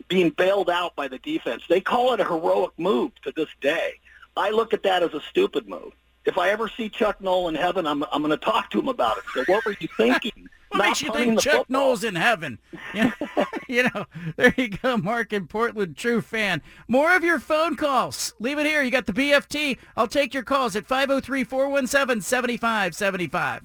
being 0.09 0.31
bailed 0.31 0.71
out 0.71 0.97
by 0.97 1.09
the 1.09 1.19
defense. 1.19 1.63
They 1.69 1.81
call 1.81 2.13
it 2.15 2.21
a 2.21 2.25
heroic 2.25 2.73
move 2.79 3.13
to 3.23 3.33
this 3.35 3.49
day. 3.61 3.95
I 4.37 4.51
look 4.51 4.73
at 4.73 4.83
that 4.85 5.03
as 5.03 5.13
a 5.15 5.21
stupid 5.31 5.69
move. 5.69 5.93
If 6.25 6.39
I 6.39 6.49
ever 6.51 6.69
see 6.69 6.89
Chuck 6.89 7.21
Noll 7.21 7.49
in 7.49 7.55
heaven, 7.55 7.87
I'm 7.87 8.03
I'm 8.11 8.23
going 8.23 8.31
to 8.31 8.37
talk 8.45 8.71
to 8.71 8.79
him 8.79 8.89
about 8.89 9.19
it. 9.19 9.25
So 9.35 9.45
what 9.47 9.65
were 9.65 9.77
you 9.79 9.89
thinking? 9.97 10.49
What 10.71 10.79
Not 10.79 10.87
makes 10.89 11.03
you 11.03 11.13
think 11.13 11.39
Chuck 11.39 11.67
football. 11.69 11.81
Noll's 11.83 12.03
in 12.03 12.17
heaven? 12.17 12.59
You 12.95 13.05
know, 13.37 13.45
you 13.69 13.83
know, 13.85 14.07
there 14.35 14.53
you 14.57 14.71
go, 14.71 14.97
Mark 14.97 15.33
in 15.33 15.47
Portland, 15.47 15.97
true 15.97 16.21
fan. 16.21 16.63
More 16.89 17.15
of 17.15 17.23
your 17.23 17.39
phone 17.39 17.77
calls. 17.77 18.35
Leave 18.41 18.59
it 18.59 18.67
here. 18.67 18.83
You 18.83 18.91
got 18.91 19.07
the 19.07 19.13
BFT. 19.13 19.79
I'll 19.97 20.09
take 20.09 20.35
your 20.35 20.43
calls 20.43 20.75
at 20.75 20.89
503-417-7575. 20.89 23.61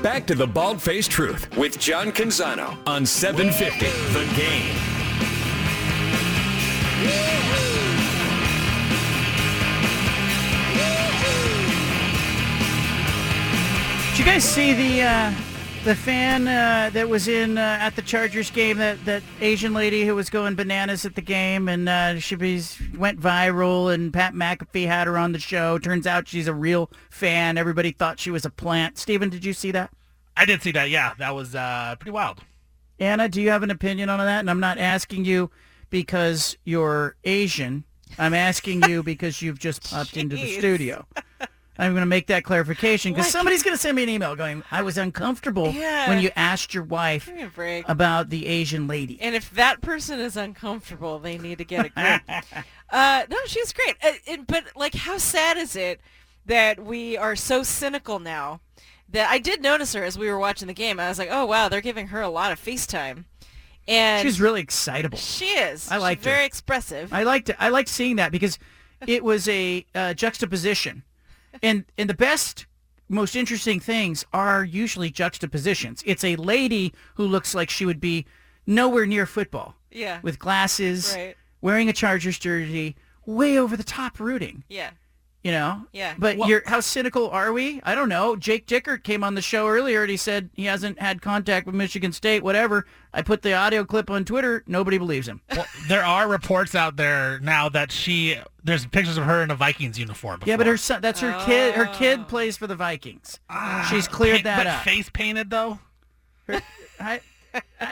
Back 0.00 0.24
to 0.28 0.36
the 0.36 0.46
Bald 0.46 0.80
Faced 0.80 1.10
Truth 1.10 1.56
with 1.56 1.76
John 1.80 2.12
Canzano 2.12 2.78
on 2.86 3.04
750 3.04 3.86
The 4.12 4.24
Game. 4.36 4.76
Did 7.02 7.37
guys 14.28 14.44
see 14.44 14.74
the 14.74 15.02
uh, 15.02 15.32
The 15.84 15.94
fan 15.94 16.46
uh, 16.46 16.90
that 16.92 17.08
was 17.08 17.28
in 17.28 17.56
uh, 17.56 17.78
at 17.80 17.96
the 17.96 18.02
Chargers 18.02 18.50
game, 18.50 18.76
that, 18.76 19.02
that 19.06 19.22
Asian 19.40 19.72
lady 19.72 20.04
who 20.04 20.14
was 20.14 20.28
going 20.28 20.54
bananas 20.54 21.06
at 21.06 21.14
the 21.14 21.22
game, 21.22 21.66
and 21.66 21.88
uh, 21.88 22.18
she 22.18 22.36
was, 22.36 22.78
went 22.94 23.18
viral, 23.18 23.92
and 23.92 24.12
Pat 24.12 24.34
McAfee 24.34 24.86
had 24.86 25.06
her 25.06 25.16
on 25.16 25.32
the 25.32 25.38
show. 25.38 25.78
Turns 25.78 26.06
out 26.06 26.28
she's 26.28 26.46
a 26.46 26.52
real 26.52 26.90
fan. 27.08 27.56
Everybody 27.56 27.90
thought 27.90 28.20
she 28.20 28.30
was 28.30 28.44
a 28.44 28.50
plant. 28.50 28.98
Steven, 28.98 29.30
did 29.30 29.46
you 29.46 29.54
see 29.54 29.70
that? 29.70 29.90
I 30.36 30.44
did 30.44 30.60
see 30.60 30.72
that. 30.72 30.90
Yeah, 30.90 31.14
that 31.18 31.34
was 31.34 31.54
uh, 31.54 31.96
pretty 31.98 32.12
wild. 32.12 32.40
Anna, 33.00 33.30
do 33.30 33.40
you 33.40 33.48
have 33.48 33.62
an 33.62 33.70
opinion 33.70 34.10
on 34.10 34.18
that? 34.18 34.40
And 34.40 34.50
I'm 34.50 34.60
not 34.60 34.76
asking 34.76 35.24
you 35.24 35.50
because 35.88 36.58
you're 36.64 37.16
Asian. 37.24 37.84
I'm 38.18 38.34
asking 38.34 38.82
you 38.90 39.02
because 39.12 39.40
you've 39.40 39.58
just 39.58 39.90
popped 39.90 40.18
into 40.18 40.36
the 40.36 40.58
studio. 40.58 41.06
I'm 41.78 41.92
going 41.92 42.02
to 42.02 42.06
make 42.06 42.26
that 42.26 42.42
clarification 42.44 43.12
because 43.12 43.26
Like- 43.26 43.32
somebody's 43.32 43.62
going 43.62 43.76
to 43.76 43.80
send 43.80 43.94
me 43.96 44.02
an 44.02 44.08
email 44.08 44.34
going, 44.34 44.64
I 44.70 44.82
was 44.82 44.98
uncomfortable 44.98 45.70
Yeah. 45.70 46.08
when 46.08 46.20
you 46.20 46.30
asked 46.34 46.74
your 46.74 46.82
wife 46.82 47.26
Give 47.26 47.36
me 47.36 47.42
a 47.42 47.46
break. 47.48 47.88
about 47.88 48.30
the 48.30 48.46
Asian 48.46 48.86
lady. 48.88 49.20
And 49.20 49.34
if 49.36 49.50
that 49.52 49.80
person 49.80 50.18
is 50.18 50.36
uncomfortable, 50.36 51.18
they 51.20 51.38
need 51.38 51.58
to 51.58 51.64
get 51.64 51.86
a 51.86 51.88
grip. 51.90 52.22
uh, 52.90 53.24
no, 53.30 53.36
she's 53.46 53.72
great. 53.72 53.94
Uh, 54.02 54.12
it- 54.26 54.46
but 54.46 54.64
like, 54.74 54.94
how 54.94 55.18
sad 55.18 55.56
is 55.56 55.76
it 55.76 56.00
that 56.46 56.82
we 56.84 57.16
are 57.16 57.36
so 57.36 57.62
cynical 57.62 58.18
now? 58.18 58.60
That 59.10 59.30
I 59.30 59.38
did 59.38 59.62
notice 59.62 59.94
her 59.94 60.04
as 60.04 60.18
we 60.18 60.28
were 60.28 60.38
watching 60.38 60.68
the 60.68 60.74
game. 60.74 61.00
I 61.00 61.08
was 61.08 61.18
like, 61.18 61.30
oh 61.32 61.46
wow, 61.46 61.70
they're 61.70 61.80
giving 61.80 62.08
her 62.08 62.20
a 62.20 62.28
lot 62.28 62.52
of 62.52 62.60
FaceTime. 62.62 63.24
And 63.86 64.22
She's 64.26 64.38
really 64.38 64.60
excitable. 64.60 65.16
She 65.16 65.46
is. 65.46 65.90
I 65.90 65.96
like 65.96 66.18
She's 66.18 66.24
very 66.24 66.44
expressive. 66.44 67.10
I 67.10 67.22
liked 67.22 67.48
it. 67.48 67.56
I 67.58 67.70
liked 67.70 67.88
seeing 67.88 68.16
that 68.16 68.32
because 68.32 68.58
it 69.06 69.24
was 69.24 69.48
a 69.48 69.86
uh, 69.94 70.12
juxtaposition, 70.12 71.04
and 71.62 71.84
and 71.96 72.08
the 72.08 72.14
best, 72.14 72.66
most 73.08 73.34
interesting 73.36 73.80
things 73.80 74.24
are 74.32 74.64
usually 74.64 75.10
juxtapositions. 75.10 76.02
It's 76.06 76.24
a 76.24 76.36
lady 76.36 76.92
who 77.14 77.26
looks 77.26 77.54
like 77.54 77.70
she 77.70 77.86
would 77.86 78.00
be 78.00 78.26
nowhere 78.66 79.06
near 79.06 79.26
football. 79.26 79.74
Yeah. 79.90 80.20
With 80.22 80.38
glasses, 80.38 81.14
Right. 81.16 81.36
wearing 81.60 81.88
a 81.88 81.92
Chargers 81.92 82.38
jersey, 82.38 82.96
way 83.24 83.58
over 83.58 83.76
the 83.76 83.84
top 83.84 84.20
rooting. 84.20 84.64
Yeah. 84.68 84.90
You 85.44 85.52
know. 85.52 85.86
Yeah. 85.92 86.14
But 86.18 86.36
Well- 86.36 86.48
you're 86.48 86.62
how 86.66 86.80
cynical 86.80 87.30
are 87.30 87.52
we? 87.52 87.80
I 87.84 87.94
don't 87.94 88.08
know. 88.08 88.34
Jake 88.34 88.66
Dickert 88.66 89.04
came 89.04 89.22
on 89.22 89.34
the 89.34 89.40
show 89.40 89.68
earlier 89.68 90.02
and 90.02 90.10
he 90.10 90.16
said 90.16 90.50
he 90.52 90.64
hasn't 90.64 91.00
had 91.00 91.22
contact 91.22 91.64
with 91.64 91.74
Michigan 91.74 92.12
State. 92.12 92.42
Whatever. 92.42 92.86
I 93.14 93.22
put 93.22 93.42
the 93.42 93.54
audio 93.54 93.84
clip 93.84 94.10
on 94.10 94.24
Twitter. 94.24 94.64
Nobody 94.66 94.98
believes 94.98 95.28
him. 95.28 95.40
Well, 95.54 95.66
there 95.88 96.04
are 96.04 96.28
reports 96.28 96.74
out 96.74 96.96
there 96.96 97.38
now 97.40 97.68
that 97.68 97.92
she 97.92 98.36
there's 98.64 98.84
pictures 98.86 99.16
of 99.16 99.24
her 99.24 99.42
in 99.42 99.50
a 99.50 99.54
Vikings 99.54 99.98
uniform. 99.98 100.40
Yeah, 100.44 100.56
but 100.56 100.66
her 100.66 100.76
son, 100.76 101.00
that's 101.00 101.20
her 101.20 101.40
kid. 101.46 101.74
Her 101.74 101.86
kid 101.86 102.20
oh. 102.20 102.24
plays 102.24 102.56
for 102.56 102.66
the 102.66 102.76
Vikings. 102.76 103.38
Ah, 103.48 103.86
She's 103.90 104.08
cleared 104.08 104.38
Pa- 104.38 104.44
that 104.44 104.56
but 104.58 104.66
up. 104.66 104.82
face 104.82 105.08
painted 105.08 105.50
though. 105.50 105.78
I, 107.00 107.20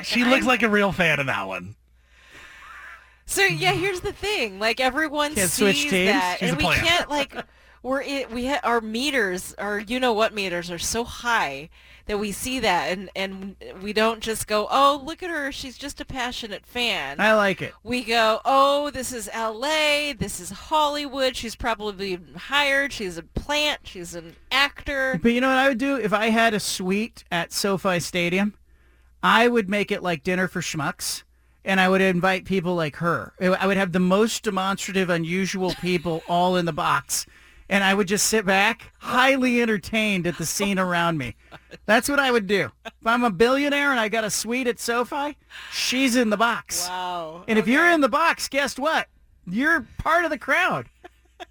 She 0.03 0.25
looks 0.25 0.47
like 0.47 0.63
a 0.63 0.69
real 0.69 0.93
fan 0.93 1.21
in 1.21 1.27
that 1.27 1.47
one. 1.47 1.77
So 3.27 3.43
yeah, 3.43 3.73
here's 3.73 4.01
the 4.01 4.13
thing. 4.13 4.59
Like 4.59 4.81
everyone 4.81 5.35
Can't 5.35 5.51
sees 5.51 5.91
that, 5.91 6.39
She's 6.39 6.49
and 6.51 6.59
we 6.59 6.65
player. 6.65 6.79
can't 6.79 7.11
like 7.11 7.35
we're 7.83 8.01
it, 8.03 8.31
we 8.31 8.47
ha- 8.47 8.61
our 8.63 8.81
meters, 8.81 9.55
our 9.59 9.79
you 9.81 9.99
know 10.01 10.13
what 10.13 10.33
meters 10.33 10.71
are 10.71 10.79
so 10.79 11.05
high 11.05 11.69
that 12.07 12.19
we 12.21 12.31
see 12.31 12.61
that, 12.61 12.97
and 12.97 13.11
and 13.17 13.57
we 13.83 13.93
don't 13.93 14.21
just 14.21 14.47
go, 14.47 14.69
oh 14.71 15.03
look 15.05 15.25
at 15.25 15.31
her, 15.31 15.51
she's 15.51 15.77
just 15.77 16.01
a 16.01 16.05
passionate 16.05 16.65
fan. 16.65 17.19
I 17.19 17.35
like 17.35 17.61
it. 17.61 17.75
we 17.83 18.05
go, 18.05 18.41
oh 18.45 18.91
this 18.91 19.13
is 19.13 19.29
L.A., 19.33 20.15
this 20.17 20.39
is 20.39 20.51
Hollywood. 20.51 21.37
She's 21.37 21.57
probably 21.57 22.21
hired. 22.37 22.93
She's 22.93 23.19
a 23.19 23.25
plant. 23.25 23.81
She's 23.85 24.15
an 24.15 24.37
actor. 24.53 25.19
But 25.21 25.33
you 25.33 25.41
know 25.41 25.49
what 25.49 25.59
I 25.59 25.69
would 25.69 25.79
do 25.79 25.97
if 25.97 26.13
I 26.13 26.31
had 26.31 26.55
a 26.55 26.61
suite 26.61 27.25
at 27.33 27.53
SoFi 27.53 27.99
Stadium? 27.99 28.55
I 29.21 29.49
would 29.49 29.69
make 29.69 29.91
it 29.91 30.01
like 30.05 30.23
dinner 30.23 30.47
for 30.47 30.61
schmucks, 30.61 31.25
and 31.67 31.81
I 31.81 31.89
would 31.89 32.01
invite 32.01 32.45
people 32.45 32.77
like 32.77 32.97
her. 32.97 33.35
I 33.41 33.67
would 33.67 33.77
have 33.77 33.93
the 33.93 34.01
most 34.01 34.45
demonstrative, 34.45 35.11
unusual 35.11 35.75
people 35.75 36.23
all 36.29 36.57
in 36.57 36.65
the 36.65 36.73
box, 36.73 37.27
and 37.69 37.83
I 37.83 37.93
would 37.93 38.07
just 38.07 38.27
sit 38.27 38.47
back, 38.47 38.93
highly 38.99 39.61
entertained 39.61 40.29
at 40.29 40.39
the 40.39 40.47
scene 40.47 40.79
around 40.79 41.19
me. 41.19 41.35
That's 41.85 42.09
what 42.09 42.21
I 42.21 42.31
would 42.31 42.47
do. 42.47 42.71
If 42.87 42.93
I'm 43.05 43.25
a 43.25 43.31
billionaire 43.31 43.91
and 43.91 43.99
I 43.99 44.09
got 44.09 44.23
a 44.23 44.31
suite 44.31 44.69
at 44.69 44.79
SoFi, 44.79 45.37
she's 45.73 46.15
in 46.15 46.31
the 46.31 46.37
box. 46.37 46.89
Wow. 46.89 47.45
And 47.49 47.59
if 47.59 47.67
you're 47.67 47.91
in 47.91 48.01
the 48.01 48.09
box, 48.09 48.49
guess 48.49 48.79
what? 48.79 49.09
You're 49.45 49.87
part 49.99 50.25
of 50.25 50.31
the 50.31 50.39
crowd. 50.39 50.87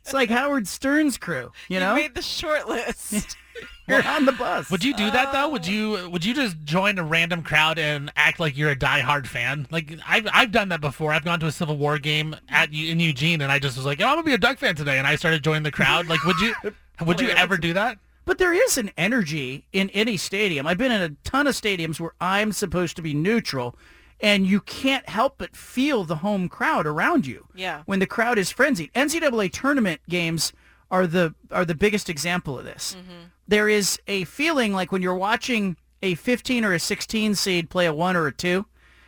It's 0.01 0.13
like 0.13 0.29
Howard 0.29 0.67
Stern's 0.67 1.17
crew, 1.17 1.51
you 1.67 1.79
know? 1.79 1.93
made 1.93 2.15
the 2.15 2.21
short 2.21 2.67
list. 2.67 3.37
You're 3.87 4.05
on 4.05 4.25
the 4.25 4.31
bus. 4.31 4.69
Would 4.71 4.83
you 4.83 4.95
do 4.95 5.11
that 5.11 5.31
though? 5.31 5.49
Would 5.49 5.67
oh. 5.67 5.71
you 5.71 6.09
would 6.09 6.25
you 6.25 6.33
just 6.33 6.63
join 6.63 6.97
a 6.97 7.03
random 7.03 7.43
crowd 7.43 7.77
and 7.77 8.11
act 8.15 8.39
like 8.39 8.57
you're 8.57 8.71
a 8.71 8.75
diehard 8.75 9.27
fan? 9.27 9.67
Like 9.69 9.93
I've 10.07 10.27
I've 10.33 10.51
done 10.51 10.69
that 10.69 10.81
before. 10.81 11.11
I've 11.11 11.25
gone 11.25 11.39
to 11.41 11.45
a 11.45 11.51
Civil 11.51 11.77
War 11.77 11.99
game 11.99 12.35
at 12.49 12.73
in 12.73 12.99
Eugene 12.99 13.41
and 13.41 13.51
I 13.51 13.59
just 13.59 13.77
was 13.77 13.85
like, 13.85 14.01
oh, 14.01 14.05
I'm 14.05 14.15
gonna 14.15 14.23
be 14.23 14.33
a 14.33 14.37
Duck 14.37 14.57
fan 14.57 14.75
today, 14.75 14.97
and 14.97 15.07
I 15.07 15.15
started 15.15 15.43
joining 15.43 15.63
the 15.63 15.71
crowd. 15.71 16.07
Like, 16.07 16.23
would 16.23 16.39
you 16.39 16.55
would 17.05 17.19
you 17.19 17.29
ever 17.29 17.57
do 17.57 17.73
that? 17.73 17.97
But 18.25 18.39
there 18.39 18.53
is 18.53 18.77
an 18.77 18.91
energy 18.97 19.67
in 19.71 19.91
any 19.91 20.17
stadium. 20.17 20.65
I've 20.65 20.79
been 20.79 20.91
in 20.91 21.01
a 21.01 21.09
ton 21.23 21.45
of 21.45 21.53
stadiums 21.53 21.99
where 21.99 22.13
I'm 22.19 22.51
supposed 22.51 22.95
to 22.95 23.03
be 23.03 23.13
neutral, 23.13 23.77
and 24.19 24.47
you 24.47 24.61
can't 24.61 25.07
help 25.07 25.35
but 25.37 25.55
feel 25.55 26.03
the 26.03 26.17
home 26.17 26.49
crowd 26.49 26.87
around 26.87 27.27
you. 27.27 27.47
Yeah. 27.53 27.83
When 27.85 27.99
the 27.99 28.07
crowd 28.07 28.39
is 28.39 28.51
frenzied, 28.51 28.91
NCAA 28.93 29.51
tournament 29.51 30.01
games 30.09 30.53
are 30.89 31.05
the 31.05 31.35
are 31.51 31.65
the 31.65 31.75
biggest 31.75 32.09
example 32.09 32.57
of 32.57 32.65
this. 32.65 32.95
Mm-hmm. 32.97 33.25
There 33.47 33.69
is 33.69 33.99
a 34.07 34.23
feeling 34.25 34.73
like 34.73 34.91
when 34.91 35.01
you're 35.01 35.15
watching 35.15 35.77
a 36.01 36.15
15 36.15 36.65
or 36.65 36.73
a 36.73 36.79
16 36.79 37.35
seed 37.35 37.69
play 37.69 37.85
a 37.85 37.93
one 37.93 38.15
or 38.15 38.27
a 38.27 38.31
two, 38.33 38.65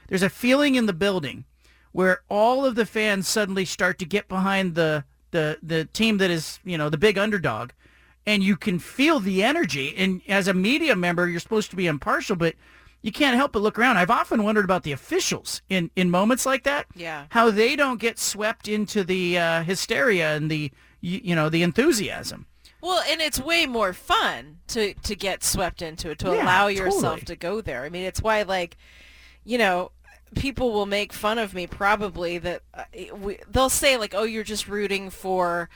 there's 0.07 0.23
a 0.23 0.29
feeling 0.29 0.75
in 0.75 0.85
the 0.85 0.93
building 0.93 1.45
where 1.91 2.21
all 2.29 2.65
of 2.65 2.75
the 2.75 2.85
fans 2.85 3.27
suddenly 3.27 3.65
start 3.65 3.97
to 3.99 4.05
get 4.05 4.27
behind 4.27 4.75
the 4.75 5.03
the 5.31 5.57
the 5.61 5.85
team 5.85 6.17
that 6.19 6.29
is 6.31 6.59
you 6.63 6.77
know 6.77 6.89
the 6.89 6.97
big 6.97 7.17
underdog. 7.17 7.71
And 8.25 8.43
you 8.43 8.57
can 8.57 8.77
feel 8.77 9.21
the 9.21 9.41
energy. 9.41 9.95
And 9.95 10.21
as 10.27 10.47
a 10.47 10.53
media 10.53 10.95
member 10.95 11.27
you're 11.27 11.39
supposed 11.39 11.69
to 11.71 11.75
be 11.75 11.87
impartial 11.87 12.35
but 12.35 12.55
you 13.01 13.11
can't 13.11 13.35
help 13.37 13.53
but 13.53 13.61
look 13.61 13.77
around. 13.79 13.97
I've 13.97 14.09
often 14.11 14.43
wondered 14.43 14.65
about 14.65 14.83
the 14.83 14.91
officials 14.91 15.61
in 15.69 15.89
in 15.95 16.09
moments 16.11 16.45
like 16.45 16.63
that. 16.63 16.85
Yeah. 16.95 17.25
how 17.29 17.51
they 17.51 17.75
don't 17.75 17.99
get 17.99 18.19
swept 18.19 18.67
into 18.67 19.03
the 19.03 19.37
uh, 19.37 19.63
hysteria 19.63 20.35
and 20.35 20.49
the 20.51 20.71
you, 21.01 21.21
you 21.23 21.35
know 21.35 21.49
the 21.49 21.63
enthusiasm 21.63 22.45
Well, 22.81 23.03
and 23.09 23.21
it's 23.21 23.39
way 23.39 23.65
more 23.65 23.93
fun 23.93 24.59
to 24.67 24.93
to 24.93 25.15
get 25.15 25.43
swept 25.43 25.81
into 25.81 26.11
it, 26.11 26.19
to 26.19 26.27
Yeah, 26.33 26.43
allow 26.43 26.67
yourself 26.67 27.19
totally. 27.19 27.25
to 27.25 27.35
go 27.35 27.61
there. 27.61 27.83
I 27.83 27.89
mean, 27.89 28.03
it's 28.03 28.21
why 28.21 28.43
like, 28.43 28.77
you 29.43 29.57
know, 29.57 29.91
people 30.35 30.71
will 30.71 30.85
make 30.85 31.11
fun 31.13 31.39
of 31.39 31.53
me 31.53 31.65
probably 31.67 32.37
that 32.37 32.61
uh, 32.73 32.83
we, 33.15 33.39
they'll 33.49 33.69
say 33.69 33.97
like, 33.97 34.13
"Oh, 34.13 34.23
you're 34.23 34.43
just 34.43 34.67
rooting 34.67 35.09
for, 35.09 35.69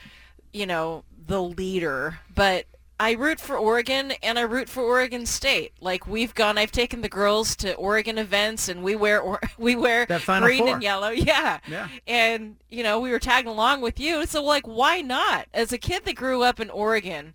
you 0.53 0.65
know, 0.67 1.03
the 1.27 1.41
leader," 1.41 2.19
but 2.35 2.65
I 3.01 3.13
root 3.13 3.39
for 3.39 3.57
Oregon 3.57 4.11
and 4.21 4.37
I 4.37 4.43
root 4.43 4.69
for 4.69 4.83
Oregon 4.83 5.25
State. 5.25 5.73
Like 5.81 6.05
we've 6.05 6.35
gone, 6.35 6.59
I've 6.59 6.71
taken 6.71 7.01
the 7.01 7.09
girls 7.09 7.55
to 7.55 7.73
Oregon 7.73 8.19
events 8.19 8.69
and 8.69 8.83
we 8.83 8.95
wear 8.95 9.19
or, 9.19 9.39
we 9.57 9.75
wear 9.75 10.05
green 10.05 10.59
Four. 10.59 10.73
and 10.75 10.83
yellow. 10.83 11.09
Yeah. 11.31 11.59
Yeah. 11.67 11.87
And 12.05 12.57
you 12.69 12.83
know, 12.83 12.99
we 12.99 13.09
were 13.09 13.17
tagging 13.17 13.49
along 13.49 13.81
with 13.81 13.99
you. 13.99 14.27
So 14.27 14.43
like 14.43 14.67
why 14.67 15.01
not? 15.01 15.47
As 15.51 15.71
a 15.71 15.79
kid 15.79 16.05
that 16.05 16.15
grew 16.15 16.43
up 16.43 16.59
in 16.59 16.69
Oregon 16.69 17.33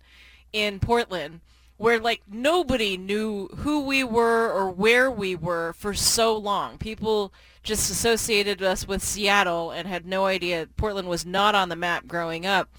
in 0.53 0.79
Portland 0.79 1.41
where 1.75 1.99
like 1.99 2.21
nobody 2.31 2.95
knew 2.95 3.47
who 3.57 3.81
we 3.81 4.05
were 4.05 4.49
or 4.49 4.71
where 4.71 5.11
we 5.11 5.35
were 5.35 5.73
for 5.73 5.93
so 5.93 6.37
long. 6.37 6.77
People 6.77 7.33
just 7.61 7.91
associated 7.91 8.63
us 8.63 8.87
with 8.87 9.03
Seattle 9.03 9.71
and 9.71 9.85
had 9.85 10.05
no 10.05 10.27
idea 10.27 10.69
Portland 10.77 11.09
was 11.09 11.25
not 11.25 11.55
on 11.55 11.67
the 11.67 11.75
map 11.75 12.07
growing 12.07 12.45
up. 12.45 12.69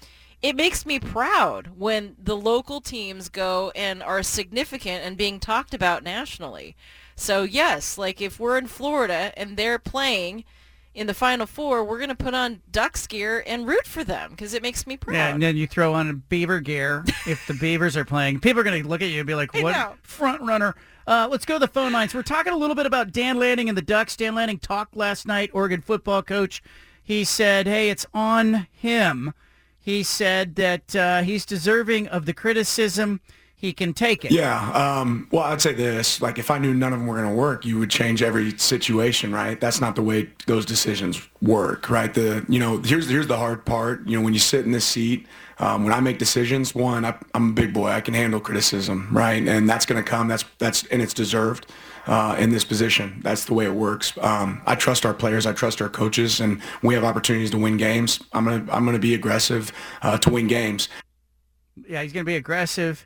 It 0.41 0.55
makes 0.55 0.85
me 0.85 0.99
proud 0.99 1.71
when 1.77 2.15
the 2.21 2.37
local 2.37 2.79
teams 2.79 3.27
go 3.27 3.71
and 3.75 4.01
are 4.01 4.23
significant 4.23 5.03
and 5.03 5.17
being 5.17 5.39
talked 5.39 5.73
about 5.73 6.01
nationally. 6.01 6.75
So 7.15 7.43
yes, 7.43 7.97
like 7.97 8.21
if 8.21 8.39
we're 8.39 8.57
in 8.57 8.67
Florida 8.67 9.33
and 9.35 9.57
they're 9.57 9.79
playing 9.79 10.45
in 10.95 11.07
the 11.07 11.13
Final 11.13 11.45
Four, 11.45 11.83
we're 11.83 11.97
going 11.97 12.09
to 12.09 12.15
put 12.15 12.33
on 12.33 12.61
Ducks 12.71 13.05
gear 13.05 13.43
and 13.45 13.67
root 13.67 13.85
for 13.85 14.05
them 14.05 14.31
because 14.31 14.53
it 14.53 14.61
makes 14.63 14.87
me 14.87 14.95
proud. 14.95 15.15
yeah 15.15 15.33
and 15.33 15.43
then 15.43 15.57
you 15.57 15.67
throw 15.67 15.93
on 15.93 16.09
a 16.09 16.13
beaver 16.13 16.61
gear 16.61 17.03
if 17.27 17.45
the 17.45 17.53
beavers 17.53 17.97
are 17.97 18.05
playing. 18.05 18.39
People 18.39 18.61
are 18.61 18.63
going 18.63 18.81
to 18.81 18.87
look 18.87 19.01
at 19.01 19.09
you 19.09 19.19
and 19.19 19.27
be 19.27 19.35
like 19.35 19.53
what 19.53 19.97
front 20.03 20.41
runner? 20.41 20.73
Uh, 21.05 21.27
let's 21.29 21.45
go 21.45 21.55
to 21.55 21.59
the 21.59 21.67
phone 21.67 21.91
lines. 21.91 22.13
We're 22.13 22.21
talking 22.23 22.53
a 22.53 22.57
little 22.57 22.75
bit 22.75 22.85
about 22.85 23.11
dan 23.11 23.37
lanning 23.39 23.67
and 23.67 23.77
the 23.77 23.81
ducks. 23.81 24.15
Dan 24.15 24.35
lanning 24.35 24.57
talked 24.57 24.95
last 24.95 25.27
night 25.27 25.49
oregon 25.53 25.81
football 25.81 26.23
coach. 26.23 26.63
He 27.03 27.25
said 27.25 27.67
hey 27.67 27.89
it's 27.89 28.05
on 28.13 28.67
him 28.71 29.33
he 29.89 30.03
said 30.03 30.55
that 30.55 30.95
uh, 30.95 31.21
he's 31.21 31.45
deserving 31.45 32.07
of 32.07 32.25
the 32.25 32.33
criticism 32.33 33.19
he 33.55 33.73
can 33.73 33.91
take 33.93 34.23
it. 34.23 34.31
Yeah. 34.31 34.71
Um, 34.71 35.27
well, 35.31 35.43
I'd 35.43 35.59
say 35.59 35.73
this: 35.73 36.21
like, 36.21 36.39
if 36.39 36.49
I 36.49 36.59
knew 36.59 36.73
none 36.73 36.93
of 36.93 36.99
them 36.99 37.07
were 37.07 37.17
going 37.17 37.27
to 37.27 37.35
work, 37.35 37.65
you 37.65 37.77
would 37.77 37.89
change 37.89 38.23
every 38.23 38.57
situation, 38.57 39.33
right? 39.33 39.59
That's 39.59 39.81
not 39.81 39.97
the 39.97 40.01
way 40.01 40.29
those 40.47 40.65
decisions 40.65 41.21
work, 41.41 41.89
right? 41.89 42.13
The 42.13 42.45
you 42.47 42.57
know, 42.57 42.77
here's 42.77 43.09
here's 43.09 43.27
the 43.27 43.35
hard 43.35 43.65
part. 43.65 44.07
You 44.07 44.17
know, 44.17 44.23
when 44.23 44.33
you 44.33 44.39
sit 44.39 44.63
in 44.63 44.71
this 44.71 44.85
seat, 44.85 45.27
um, 45.57 45.83
when 45.83 45.91
I 45.91 45.99
make 45.99 46.19
decisions, 46.19 46.73
one, 46.73 47.03
I, 47.03 47.17
I'm 47.33 47.49
a 47.49 47.53
big 47.53 47.73
boy. 47.73 47.89
I 47.89 47.99
can 47.99 48.13
handle 48.13 48.39
criticism, 48.39 49.09
right? 49.11 49.45
And 49.45 49.69
that's 49.69 49.85
going 49.85 50.01
to 50.01 50.09
come. 50.09 50.29
That's 50.29 50.45
that's 50.57 50.85
and 50.85 51.01
it's 51.01 51.13
deserved. 51.13 51.65
Uh, 52.09 52.35
in 52.39 52.49
this 52.49 52.65
position, 52.65 53.19
that's 53.21 53.45
the 53.45 53.53
way 53.53 53.65
it 53.65 53.73
works. 53.75 54.17
Um, 54.19 54.63
I 54.65 54.73
trust 54.73 55.05
our 55.05 55.13
players. 55.13 55.45
I 55.45 55.53
trust 55.53 55.79
our 55.79 55.89
coaches, 55.89 56.39
and 56.39 56.59
we 56.81 56.95
have 56.95 57.03
opportunities 57.03 57.51
to 57.51 57.59
win 57.59 57.77
games. 57.77 58.19
I'm 58.33 58.45
gonna 58.45 58.65
I'm 58.71 58.83
gonna 58.83 58.97
be 58.97 59.13
aggressive 59.13 59.71
uh, 60.01 60.17
to 60.17 60.31
win 60.31 60.47
games. 60.47 60.89
Yeah, 61.87 62.01
he's 62.03 62.13
going 62.13 62.25
to 62.25 62.29
be 62.29 62.35
aggressive. 62.35 63.05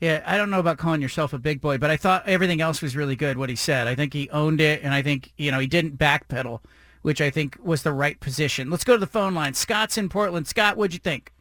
Yeah, 0.00 0.22
I 0.26 0.36
don't 0.36 0.50
know 0.50 0.60
about 0.60 0.78
calling 0.78 1.00
yourself 1.00 1.32
a 1.32 1.38
big 1.38 1.60
boy, 1.60 1.78
but 1.78 1.90
I 1.90 1.96
thought 1.96 2.26
everything 2.28 2.60
else 2.60 2.82
was 2.82 2.94
really 2.94 3.16
good. 3.16 3.38
What 3.38 3.48
he 3.48 3.56
said, 3.56 3.86
I 3.86 3.94
think 3.94 4.12
he 4.12 4.28
owned 4.30 4.60
it, 4.60 4.82
and 4.82 4.92
I 4.92 5.00
think 5.00 5.32
you 5.38 5.50
know 5.50 5.58
he 5.58 5.66
didn't 5.66 5.98
backpedal, 5.98 6.60
which 7.02 7.20
I 7.20 7.30
think 7.30 7.56
was 7.62 7.82
the 7.82 7.92
right 7.92 8.18
position. 8.20 8.70
Let's 8.70 8.84
go 8.84 8.94
to 8.94 8.98
the 9.00 9.06
phone 9.06 9.34
line. 9.34 9.54
Scott's 9.54 9.96
in 9.96 10.08
Portland. 10.08 10.46
Scott, 10.46 10.76
what'd 10.76 10.92
you 10.92 10.98
think? 10.98 11.32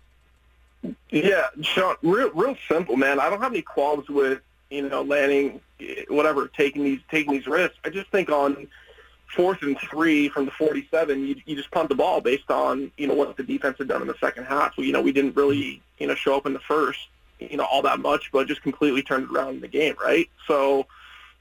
Yeah, 1.09 1.47
Sean, 1.61 1.95
real, 2.01 2.31
real 2.31 2.55
simple, 2.69 2.95
man. 2.95 3.19
I 3.19 3.29
don't 3.29 3.41
have 3.41 3.51
any 3.51 3.61
qualms 3.61 4.07
with 4.07 4.41
you 4.69 4.87
know 4.87 5.01
Lanning, 5.01 5.59
whatever, 6.09 6.47
taking 6.47 6.83
these 6.83 6.99
taking 7.09 7.33
these 7.33 7.47
risks. 7.47 7.77
I 7.83 7.89
just 7.89 8.09
think 8.11 8.29
on 8.29 8.67
fourth 9.35 9.61
and 9.63 9.77
three 9.79 10.29
from 10.29 10.45
the 10.45 10.51
47, 10.51 11.25
you, 11.25 11.35
you 11.45 11.55
just 11.55 11.71
punt 11.71 11.89
the 11.89 11.95
ball 11.95 12.21
based 12.21 12.49
on 12.49 12.91
you 12.97 13.07
know 13.07 13.13
what 13.13 13.35
the 13.37 13.43
defense 13.43 13.77
had 13.77 13.87
done 13.87 14.01
in 14.01 14.07
the 14.07 14.15
second 14.19 14.45
half. 14.45 14.77
you 14.77 14.91
know 14.91 15.01
we 15.01 15.11
didn't 15.11 15.35
really 15.35 15.81
you 15.97 16.07
know 16.07 16.15
show 16.15 16.35
up 16.35 16.45
in 16.45 16.53
the 16.53 16.59
first 16.59 17.07
you 17.39 17.57
know 17.57 17.65
all 17.65 17.81
that 17.81 17.99
much, 17.99 18.31
but 18.31 18.47
just 18.47 18.61
completely 18.63 19.01
turned 19.01 19.29
around 19.29 19.55
in 19.55 19.61
the 19.61 19.67
game, 19.67 19.95
right? 20.01 20.29
So 20.47 20.87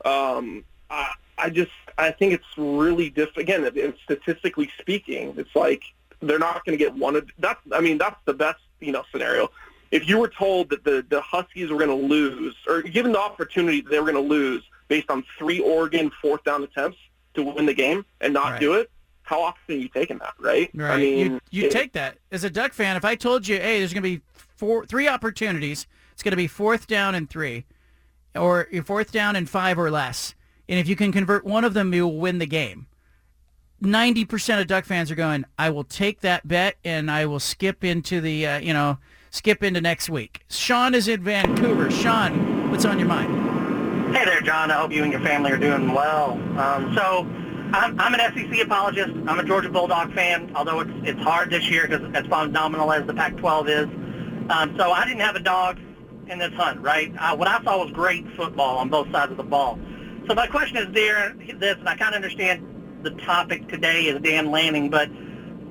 um, 0.04 0.64
I, 0.90 1.12
I 1.38 1.50
just 1.50 1.70
I 1.98 2.10
think 2.10 2.32
it's 2.32 2.44
really 2.56 3.10
diff. 3.10 3.36
Again, 3.36 3.70
statistically 4.04 4.70
speaking, 4.78 5.34
it's 5.36 5.54
like 5.54 5.82
they're 6.20 6.38
not 6.38 6.64
going 6.64 6.76
to 6.76 6.84
get 6.84 6.94
one 6.94 7.16
of 7.16 7.28
that's. 7.38 7.60
I 7.72 7.80
mean, 7.80 7.98
that's 7.98 8.18
the 8.24 8.34
best 8.34 8.60
you 8.80 8.92
know 8.92 9.04
scenario. 9.12 9.50
If 9.94 10.08
you 10.08 10.18
were 10.18 10.28
told 10.28 10.70
that 10.70 10.82
the 10.82 11.04
the 11.08 11.20
Huskies 11.20 11.70
were 11.70 11.78
going 11.78 11.88
to 12.00 12.06
lose, 12.06 12.54
or 12.66 12.82
given 12.82 13.12
the 13.12 13.20
opportunity 13.20 13.80
that 13.80 13.90
they 13.90 14.00
were 14.00 14.10
going 14.10 14.22
to 14.28 14.28
lose 14.28 14.62
based 14.88 15.08
on 15.08 15.24
three 15.38 15.60
Oregon 15.60 16.10
fourth 16.20 16.42
down 16.42 16.64
attempts 16.64 16.98
to 17.34 17.42
win 17.44 17.66
the 17.66 17.74
game 17.74 18.04
and 18.20 18.32
not 18.34 18.50
Right. 18.52 18.60
do 18.60 18.74
it, 18.74 18.90
how 19.22 19.40
often 19.42 19.76
are 19.76 19.78
you 19.78 19.88
taking 19.88 20.18
that, 20.18 20.34
right? 20.40 20.68
Right. 20.74 20.94
I 20.94 20.96
mean, 20.98 21.18
you 21.18 21.40
you 21.50 21.62
it- 21.68 21.70
take 21.70 21.92
that 21.92 22.18
as 22.32 22.42
a 22.42 22.50
Duck 22.50 22.72
fan. 22.72 22.96
If 22.96 23.04
I 23.04 23.14
told 23.14 23.46
you, 23.46 23.56
hey, 23.56 23.78
there's 23.78 23.92
going 23.94 24.02
to 24.02 24.08
be 24.16 24.20
four, 24.56 24.84
three 24.84 25.06
opportunities. 25.06 25.86
It's 26.12 26.22
going 26.24 26.32
to 26.32 26.36
be 26.36 26.48
fourth 26.48 26.86
down 26.88 27.14
and 27.14 27.30
three, 27.30 27.64
or 28.34 28.66
fourth 28.84 29.12
down 29.12 29.36
and 29.36 29.48
five 29.48 29.78
or 29.78 29.90
less. 29.92 30.34
And 30.68 30.78
if 30.80 30.88
you 30.88 30.96
can 30.96 31.12
convert 31.12 31.44
one 31.44 31.64
of 31.64 31.72
them, 31.74 31.94
you 31.94 32.06
will 32.08 32.18
win 32.18 32.38
the 32.38 32.46
game. 32.46 32.86
Ninety 33.80 34.24
percent 34.24 34.60
of 34.60 34.66
Duck 34.66 34.84
fans 34.86 35.10
are 35.10 35.14
going. 35.14 35.44
I 35.58 35.70
will 35.70 35.84
take 35.84 36.20
that 36.22 36.46
bet, 36.48 36.76
and 36.84 37.10
I 37.10 37.26
will 37.26 37.40
skip 37.40 37.84
into 37.84 38.20
the, 38.20 38.46
uh, 38.46 38.58
you 38.58 38.72
know, 38.72 38.98
skip 39.34 39.64
into 39.64 39.80
next 39.80 40.08
week. 40.08 40.42
Sean 40.48 40.94
is 40.94 41.08
in 41.08 41.22
Vancouver. 41.22 41.90
Sean, 41.90 42.70
what's 42.70 42.84
on 42.84 43.00
your 43.00 43.08
mind? 43.08 44.14
Hey 44.14 44.24
there, 44.24 44.40
John. 44.40 44.70
I 44.70 44.74
hope 44.74 44.92
you 44.92 45.02
and 45.02 45.10
your 45.10 45.22
family 45.22 45.50
are 45.50 45.56
doing 45.56 45.92
well. 45.92 46.32
Um, 46.56 46.94
so, 46.94 47.26
I'm, 47.74 47.98
I'm 47.98 48.14
an 48.14 48.20
SEC 48.32 48.64
apologist. 48.64 49.12
I'm 49.26 49.40
a 49.40 49.44
Georgia 49.44 49.68
Bulldog 49.68 50.14
fan, 50.14 50.52
although 50.54 50.80
it's 50.80 50.92
it's 51.02 51.20
hard 51.20 51.50
this 51.50 51.68
year 51.68 51.88
because 51.88 52.08
as 52.14 52.24
phenomenal 52.26 52.92
as 52.92 53.04
the 53.06 53.14
Pac-12 53.14 53.68
is. 53.68 54.50
Um, 54.50 54.76
so 54.78 54.92
I 54.92 55.04
didn't 55.04 55.22
have 55.22 55.34
a 55.34 55.40
dog 55.40 55.80
in 56.28 56.38
this 56.38 56.52
hunt, 56.52 56.80
right? 56.80 57.12
What 57.36 57.48
I 57.48 57.62
saw 57.64 57.82
was 57.82 57.90
great 57.92 58.24
football 58.36 58.78
on 58.78 58.88
both 58.88 59.10
sides 59.10 59.32
of 59.32 59.36
the 59.36 59.42
ball. 59.42 59.80
So 60.28 60.34
my 60.34 60.46
question 60.46 60.76
is 60.76 60.94
there, 60.94 61.34
this, 61.58 61.76
and 61.78 61.88
I 61.88 61.96
kind 61.96 62.14
of 62.14 62.22
understand 62.22 63.00
the 63.02 63.10
topic 63.10 63.68
today 63.68 64.04
is 64.04 64.22
Dan 64.22 64.50
Lanning, 64.52 64.90
but 64.90 65.10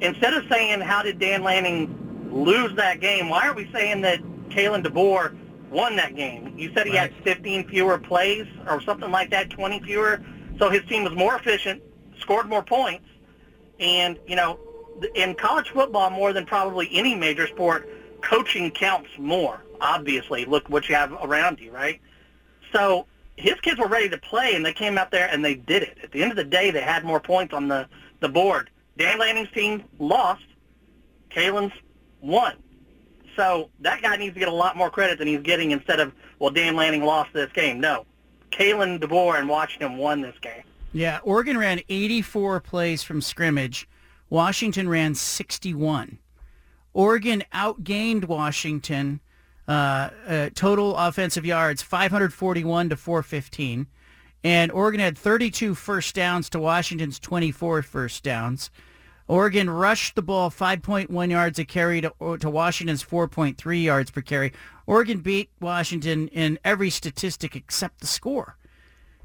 instead 0.02 0.34
of 0.34 0.44
saying 0.50 0.82
how 0.82 1.02
did 1.02 1.20
Dan 1.20 1.44
Lanning 1.44 2.04
lose 2.34 2.76
that 2.76 3.00
game, 3.00 3.30
why 3.30 3.48
are 3.48 3.54
we 3.54 3.70
saying 3.72 4.02
that 4.02 4.22
Kalen 4.50 4.84
DeBoer 4.86 5.38
won 5.70 5.96
that 5.96 6.16
game? 6.16 6.58
You 6.58 6.74
said 6.74 6.88
he 6.88 6.96
had 6.96 7.14
15 7.24 7.70
fewer 7.70 7.98
plays 7.98 8.48
or 8.68 8.82
something 8.82 9.12
like 9.12 9.30
that, 9.32 9.50
20 9.50 9.82
fewer. 9.82 10.22
So 10.60 10.70
his 10.70 10.84
team 10.86 11.04
was 11.04 11.14
more 11.14 11.36
efficient, 11.36 11.82
scored 12.20 12.48
more 12.48 12.64
points, 12.64 13.06
and 13.80 14.20
you 14.28 14.36
know, 14.36 14.60
in 15.16 15.36
college 15.36 15.70
football 15.70 16.10
more 16.10 16.34
than 16.34 16.46
probably 16.46 16.90
any 16.92 17.16
major 17.16 17.48
sport, 17.48 17.90
coaching 18.22 18.72
counts 18.72 19.10
more. 19.18 19.64
Obviously, 19.82 20.46
look 20.46 20.70
what 20.70 20.88
you 20.88 20.96
have 20.96 21.12
around 21.12 21.60
you, 21.60 21.72
right? 21.72 22.00
So 22.72 23.08
his 23.36 23.56
kids 23.62 23.80
were 23.80 23.88
ready 23.88 24.10
to 24.10 24.18
play, 24.18 24.56
and 24.56 24.66
they 24.66 24.74
came 24.74 24.98
out 24.98 25.12
there 25.12 25.28
and 25.28 25.44
they 25.44 25.56
did 25.56 25.84
it. 25.84 25.98
At 26.04 26.12
the 26.12 26.22
end 26.22 26.32
of 26.32 26.38
the 26.38 26.44
day, 26.44 26.72
they 26.72 26.82
had 26.82 27.04
more 27.04 27.20
points 27.20 27.54
on 27.54 27.68
the 27.68 27.88
the 28.20 28.30
board. 28.30 28.70
Dan 28.98 29.20
Lanning's 29.20 29.52
team 29.52 29.84
lost. 30.00 30.46
Kalen's 31.30 31.74
won. 32.24 32.56
So 33.36 33.70
that 33.82 34.02
guy 34.02 34.16
needs 34.16 34.34
to 34.34 34.40
get 34.40 34.50
a 34.50 34.54
lot 34.54 34.78
more 34.78 34.90
credit 34.90 35.20
than 35.20 35.28
he's 35.28 35.42
getting 35.42 35.72
instead 35.72 36.00
of, 36.00 36.14
well, 36.40 36.52
Dan 36.52 36.76
Lanning 36.76 37.04
lost 37.04 37.34
this 37.34 37.52
game. 37.52 37.80
No. 37.80 38.06
Kalen 38.52 39.00
DeBoer 39.00 39.40
and 39.40 39.50
Washington 39.50 39.98
won 39.98 40.22
this 40.22 40.36
game. 40.42 40.64
Yeah, 40.94 41.20
Oregon 41.24 41.58
ran 41.58 41.82
84 41.90 42.60
plays 42.60 43.02
from 43.02 43.22
scrimmage. 43.22 43.88
Washington 44.30 44.88
ran 44.88 45.16
61. 45.16 46.20
Oregon 46.94 47.44
outgained 47.52 48.26
Washington 48.26 49.20
uh, 49.68 50.10
uh, 50.28 50.50
total 50.54 50.96
offensive 50.96 51.46
yards 51.46 51.82
541 51.82 52.90
to 52.90 52.96
415. 52.96 53.88
And 54.44 54.72
Oregon 54.72 55.00
had 55.00 55.18
32 55.18 55.74
first 55.74 56.14
downs 56.14 56.50
to 56.52 56.60
Washington's 56.60 57.18
24 57.20 57.82
first 57.82 58.24
downs. 58.24 58.70
Oregon 59.28 59.70
rushed 59.70 60.16
the 60.16 60.22
ball 60.22 60.50
5.1 60.50 61.30
yards 61.30 61.58
a 61.60 61.66
carry 61.66 62.02
to, 62.02 62.14
uh, 62.20 62.38
to 62.38 62.50
Washington's 62.50 63.04
4.3 63.04 63.84
yards 63.84 64.12
per 64.12 64.22
carry. 64.22 64.52
Oregon 64.86 65.20
beat 65.20 65.50
Washington 65.62 66.28
in 66.30 66.60
every 66.64 66.90
statistic 66.90 67.56
except 67.56 68.02
the 68.02 68.08
score. 68.08 68.58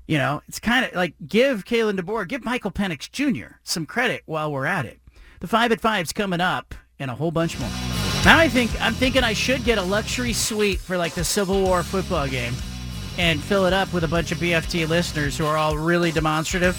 You 0.07 0.19
know, 0.19 0.43
it's 0.49 0.61
kind 0.61 0.87
of 0.87 0.95
like 0.95 1.15
give 1.27 1.65
Kalen 1.65 1.99
DeBoer, 1.99 2.29
give 2.29 2.45
Michael 2.45 2.70
Penix 2.70 3.11
Jr. 3.11 3.57
some 3.62 3.85
credit 3.85 4.23
while 4.25 4.51
we're 4.51 4.66
at 4.66 4.87
it. 4.87 5.01
The 5.41 5.49
five 5.49 5.73
at 5.73 5.81
five's 5.81 6.12
coming 6.12 6.41
up 6.41 6.75
and 6.99 7.11
a 7.11 7.15
whole 7.15 7.31
bunch 7.31 7.59
more. 7.59 7.69
Now 8.25 8.39
I 8.39 8.49
think 8.49 8.70
I'm 8.81 8.95
thinking 8.95 9.23
I 9.23 9.33
should 9.33 9.65
get 9.65 9.79
a 9.79 9.83
luxury 9.83 10.33
suite 10.33 10.81
for 10.81 10.97
like 10.97 11.15
the 11.15 11.25
Civil 11.25 11.62
War 11.62 11.83
football 11.83 12.27
game 12.27 12.55
and 13.19 13.43
fill 13.43 13.66
it 13.66 13.73
up 13.73 13.93
with 13.93 14.05
a 14.05 14.09
bunch 14.09 14.33
of 14.33 14.39
BFT 14.39 14.89
listeners 14.89 15.37
who 15.37 15.45
are 15.45 15.57
all 15.57 15.77
really 15.77 16.12
demonstrative, 16.12 16.77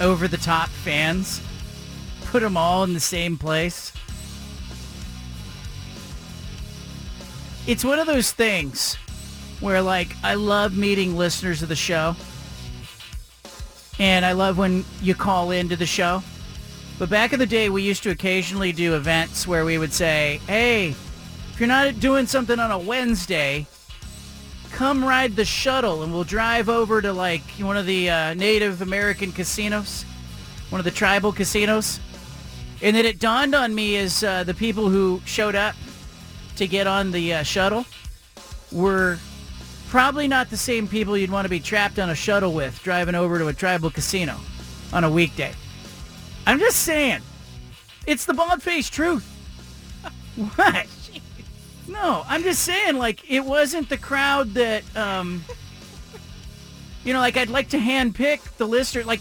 over 0.00 0.28
the 0.28 0.36
top 0.36 0.68
fans. 0.68 1.40
Put 2.34 2.42
them 2.42 2.56
all 2.56 2.82
in 2.82 2.94
the 2.94 2.98
same 2.98 3.38
place. 3.38 3.92
It's 7.68 7.84
one 7.84 8.00
of 8.00 8.08
those 8.08 8.32
things 8.32 8.96
where 9.60 9.80
like 9.80 10.16
I 10.24 10.34
love 10.34 10.76
meeting 10.76 11.16
listeners 11.16 11.62
of 11.62 11.68
the 11.68 11.76
show. 11.76 12.16
And 14.00 14.26
I 14.26 14.32
love 14.32 14.58
when 14.58 14.84
you 15.00 15.14
call 15.14 15.52
into 15.52 15.76
the 15.76 15.86
show. 15.86 16.24
But 16.98 17.08
back 17.08 17.32
in 17.32 17.38
the 17.38 17.46
day, 17.46 17.68
we 17.68 17.82
used 17.82 18.02
to 18.02 18.10
occasionally 18.10 18.72
do 18.72 18.96
events 18.96 19.46
where 19.46 19.64
we 19.64 19.78
would 19.78 19.92
say, 19.92 20.40
hey, 20.48 20.88
if 20.88 21.60
you're 21.60 21.68
not 21.68 22.00
doing 22.00 22.26
something 22.26 22.58
on 22.58 22.72
a 22.72 22.78
Wednesday, 22.80 23.64
come 24.72 25.04
ride 25.04 25.36
the 25.36 25.44
shuttle 25.44 26.02
and 26.02 26.12
we'll 26.12 26.24
drive 26.24 26.68
over 26.68 27.00
to 27.00 27.12
like 27.12 27.48
one 27.60 27.76
of 27.76 27.86
the 27.86 28.10
uh, 28.10 28.34
Native 28.34 28.82
American 28.82 29.30
casinos, 29.30 30.02
one 30.70 30.80
of 30.80 30.84
the 30.84 30.90
tribal 30.90 31.30
casinos. 31.30 32.00
And 32.84 32.94
then 32.94 33.06
it 33.06 33.18
dawned 33.18 33.54
on 33.54 33.74
me 33.74 33.96
as 33.96 34.22
uh, 34.22 34.44
the 34.44 34.52
people 34.52 34.90
who 34.90 35.22
showed 35.24 35.54
up 35.54 35.74
to 36.56 36.68
get 36.68 36.86
on 36.86 37.12
the 37.12 37.32
uh, 37.32 37.42
shuttle 37.42 37.86
were 38.70 39.18
probably 39.88 40.28
not 40.28 40.50
the 40.50 40.56
same 40.58 40.86
people 40.86 41.16
you'd 41.16 41.30
want 41.30 41.46
to 41.46 41.48
be 41.48 41.60
trapped 41.60 41.98
on 41.98 42.10
a 42.10 42.14
shuttle 42.14 42.52
with 42.52 42.78
driving 42.82 43.14
over 43.14 43.38
to 43.38 43.48
a 43.48 43.54
tribal 43.54 43.88
casino 43.88 44.36
on 44.92 45.02
a 45.02 45.10
weekday. 45.10 45.54
I'm 46.46 46.58
just 46.58 46.80
saying. 46.80 47.22
It's 48.06 48.26
the 48.26 48.34
bald-faced 48.34 48.92
truth. 48.92 49.24
what? 50.56 50.86
No, 51.88 52.22
I'm 52.26 52.42
just 52.42 52.64
saying, 52.64 52.98
like, 52.98 53.30
it 53.30 53.46
wasn't 53.46 53.88
the 53.88 53.96
crowd 53.96 54.52
that, 54.54 54.82
um, 54.94 55.42
you 57.02 57.14
know, 57.14 57.20
like, 57.20 57.38
I'd 57.38 57.48
like 57.48 57.70
to 57.70 57.78
handpick 57.78 58.42
the 58.58 58.68
listener, 58.68 59.04
like, 59.04 59.20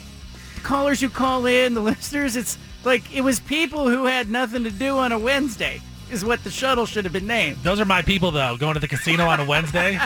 callers 0.63 0.99
who 0.99 1.07
call 1.07 1.45
in, 1.45 1.75
the 1.75 1.81
listeners, 1.93 2.35
it's 2.35 2.57
like, 2.83 3.13
it 3.15 3.21
was 3.21 3.39
people 3.39 3.89
who 3.89 4.05
had 4.05 4.29
nothing 4.29 4.63
to 4.63 4.71
do 4.71 4.97
on 4.97 5.11
a 5.11 5.19
Wednesday, 5.19 5.81
is 6.11 6.23
what 6.23 6.43
the 6.43 6.51
shuttle 6.51 6.85
should 6.85 7.03
have 7.05 7.13
been 7.13 7.27
named. 7.27 7.57
Those 7.63 7.79
are 7.79 7.85
my 7.85 8.01
people, 8.01 8.31
though, 8.31 8.57
going 8.57 8.73
to 8.75 8.79
the 8.79 8.87
casino 8.87 9.25
on 9.25 9.39
a 9.39 9.45
Wednesday. 9.45 9.97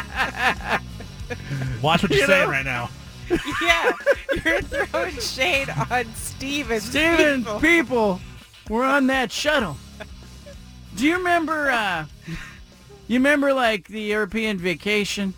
Watch 1.82 2.04
what 2.04 2.12
you're 2.12 2.22
You 2.22 2.26
saying 2.28 2.46
know? 2.46 2.52
right 2.52 2.66
now. 2.66 2.90
yeah, 3.62 3.92
you're 4.46 4.62
throwing 4.62 5.14
shade 5.20 5.68
on 5.92 6.06
Steven. 6.16 6.80
Steven, 6.80 7.44
people. 7.44 7.60
people, 7.60 8.20
we're 8.70 8.86
on 8.86 9.08
that 9.08 9.32
shuttle. 9.34 9.76
Do 10.96 11.06
you 11.06 11.18
remember, 11.18 11.70
uh, 11.70 12.06
You 13.08 13.16
remember 13.20 13.54
like 13.54 13.88
the 13.90 14.02
European 14.02 14.58
vacation, 14.58 15.34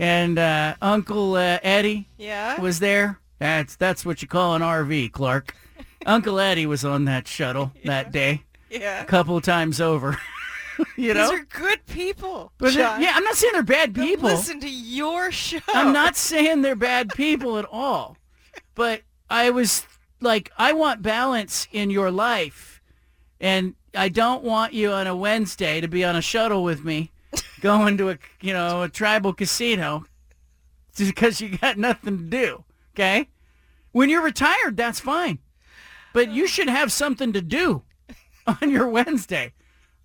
and 0.00 0.36
uh, 0.38 0.74
Uncle 0.82 1.34
uh, 1.34 1.58
Eddie 1.62 2.08
Yeah. 2.18 2.60
was 2.60 2.80
there. 2.80 3.18
That's 3.38 3.76
that's 3.76 4.04
what 4.04 4.20
you 4.22 4.26
call 4.28 4.54
an 4.56 4.62
RV, 4.62 5.12
Clark. 5.12 5.54
Uncle 6.06 6.38
Eddie 6.40 6.66
was 6.66 6.84
on 6.84 7.04
that 7.06 7.26
shuttle 7.28 7.72
that 7.84 8.12
day, 8.12 8.42
Yeah. 8.70 9.02
a 9.02 9.04
couple 9.04 9.36
of 9.36 9.42
times 9.42 9.80
over. 9.80 10.18
you 10.96 11.14
know, 11.14 11.30
These 11.30 11.40
are 11.40 11.44
good 11.44 11.84
people. 11.86 12.52
But 12.58 12.74
yeah, 12.74 12.96
I'm 13.14 13.24
not 13.24 13.34
saying 13.36 13.52
they're 13.52 13.62
bad 13.62 13.94
people. 13.94 14.28
Listen 14.30 14.60
to 14.60 14.70
your 14.70 15.30
show. 15.30 15.58
I'm 15.68 15.92
not 15.92 16.16
saying 16.16 16.62
they're 16.62 16.74
bad 16.76 17.10
people 17.10 17.58
at 17.58 17.66
all, 17.70 18.16
but 18.74 19.02
I 19.30 19.50
was 19.50 19.84
like, 20.20 20.50
I 20.56 20.72
want 20.72 21.02
balance 21.02 21.66
in 21.72 21.90
your 21.90 22.10
life, 22.10 22.80
and 23.40 23.74
I 23.94 24.08
don't 24.08 24.42
want 24.44 24.72
you 24.72 24.90
on 24.92 25.06
a 25.06 25.14
Wednesday 25.16 25.80
to 25.80 25.88
be 25.88 26.04
on 26.04 26.16
a 26.16 26.22
shuttle 26.22 26.62
with 26.64 26.84
me, 26.84 27.10
going 27.60 27.96
to 27.98 28.10
a 28.10 28.18
you 28.40 28.52
know 28.52 28.82
a 28.82 28.88
tribal 28.88 29.32
casino, 29.34 30.04
just 30.94 31.14
because 31.14 31.40
you 31.40 31.56
got 31.58 31.76
nothing 31.76 32.16
to 32.18 32.24
do. 32.24 32.64
Okay, 32.94 33.28
when 33.92 34.08
you're 34.08 34.22
retired, 34.22 34.76
that's 34.76 35.00
fine, 35.00 35.38
but 36.12 36.30
you 36.30 36.46
should 36.46 36.68
have 36.68 36.92
something 36.92 37.32
to 37.32 37.40
do 37.42 37.82
on 38.46 38.70
your 38.70 38.88
Wednesday. 38.88 39.52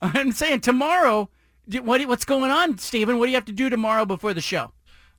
I'm 0.01 0.31
saying 0.31 0.61
tomorrow. 0.61 1.29
What 1.81 2.05
what's 2.07 2.23
going 2.25 2.49
on, 2.51 2.77
Stephen? 2.77 3.17
What 3.19 3.25
do 3.25 3.31
you 3.31 3.35
have 3.35 3.45
to 3.45 3.51
do 3.51 3.69
tomorrow 3.69 4.05
before 4.05 4.33
the 4.33 4.41
show? 4.41 4.71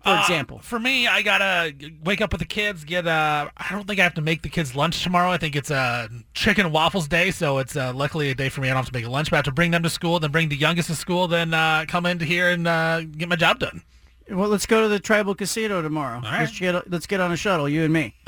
For 0.03 0.11
Uh, 0.11 0.21
example. 0.21 0.61
for 0.61 0.79
me, 0.79 1.07
I 1.09 1.23
gotta 1.23 1.75
wake 2.05 2.21
up 2.21 2.33
with 2.33 2.39
the 2.39 2.47
kids. 2.47 2.85
Get 2.85 3.07
uh, 3.07 3.49
I 3.57 3.67
don't 3.71 3.87
think 3.87 3.99
I 4.01 4.05
have 4.05 4.15
to 4.15 4.23
make 4.23 4.43
the 4.43 4.49
kids 4.49 4.75
lunch 4.77 5.03
tomorrow. 5.03 5.31
I 5.31 5.37
think 5.39 5.57
it's 5.57 5.71
a 5.71 6.09
chicken 6.35 6.65
and 6.67 6.73
waffles 6.73 7.09
day, 7.09 7.33
so 7.33 7.59
it's 7.59 7.75
uh, 7.77 7.93
luckily 7.93 8.31
a 8.31 8.35
day 8.35 8.49
for 8.49 8.61
me. 8.61 8.69
I 8.69 8.71
don't 8.71 8.77
have 8.85 8.87
to 8.87 8.93
make 8.93 9.05
a 9.05 9.11
lunch, 9.11 9.29
but 9.31 9.37
I 9.37 9.39
have 9.39 9.45
to 9.47 9.53
bring 9.53 9.73
them 9.73 9.83
to 9.83 9.91
school, 9.91 10.21
then 10.21 10.31
bring 10.31 10.49
the 10.49 10.57
youngest 10.57 10.89
to 10.89 10.95
school, 10.95 11.27
then 11.29 11.53
uh, 11.53 11.85
come 11.89 12.07
into 12.07 12.25
here 12.25 12.49
and 12.49 12.67
uh, 12.69 13.03
get 13.03 13.29
my 13.29 13.37
job 13.37 13.59
done. 13.59 13.83
Well, 14.31 14.49
let's 14.49 14.67
go 14.67 14.83
to 14.83 14.89
the 14.89 14.99
tribal 14.99 15.35
casino 15.35 15.81
tomorrow. 15.81 16.21
right. 16.21 16.41
Let's 16.41 16.59
get 16.59 16.91
let's 16.91 17.07
get 17.07 17.21
on 17.21 17.33
a 17.33 17.37
shuttle, 17.37 17.69
you 17.69 17.85
and 17.85 17.93
me. 17.93 18.15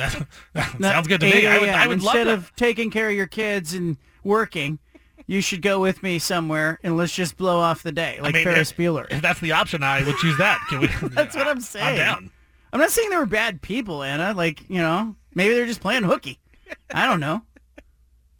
That, 0.52 0.76
sounds 0.80 1.06
good 1.06 1.20
to 1.20 1.26
me. 1.26 1.46
I 1.46 1.58
would, 1.58 1.68
I 1.68 1.86
would 1.86 1.94
Instead 1.94 2.28
of 2.28 2.52
taking 2.56 2.90
care 2.90 3.08
of 3.08 3.14
your 3.14 3.26
kids 3.26 3.74
and 3.74 3.96
working, 4.24 4.78
you 5.26 5.40
should 5.40 5.62
go 5.62 5.80
with 5.80 6.02
me 6.02 6.18
somewhere 6.18 6.80
and 6.82 6.96
let's 6.96 7.14
just 7.14 7.36
blow 7.36 7.58
off 7.58 7.82
the 7.82 7.92
day, 7.92 8.18
like 8.20 8.34
I 8.34 8.38
mean, 8.38 8.44
Ferris 8.44 8.70
if, 8.72 8.76
Bueller. 8.76 9.06
If 9.10 9.22
that's 9.22 9.40
the 9.40 9.52
option, 9.52 9.82
I 9.82 10.02
would 10.02 10.16
choose 10.16 10.36
that. 10.38 10.60
Can 10.68 10.80
we? 10.80 10.86
That's 11.08 11.36
what 11.36 11.46
I'm 11.46 11.60
saying. 11.60 11.86
I'm 11.86 11.96
down. 11.96 12.30
I'm 12.72 12.80
not 12.80 12.90
saying 12.90 13.10
they 13.10 13.16
were 13.16 13.26
bad 13.26 13.62
people, 13.62 14.02
Anna. 14.02 14.32
Like, 14.34 14.68
you 14.68 14.78
know, 14.78 15.14
maybe 15.34 15.54
they're 15.54 15.66
just 15.66 15.80
playing 15.80 16.02
hooky. 16.02 16.40
I 16.92 17.06
don't 17.06 17.20
know. 17.20 17.42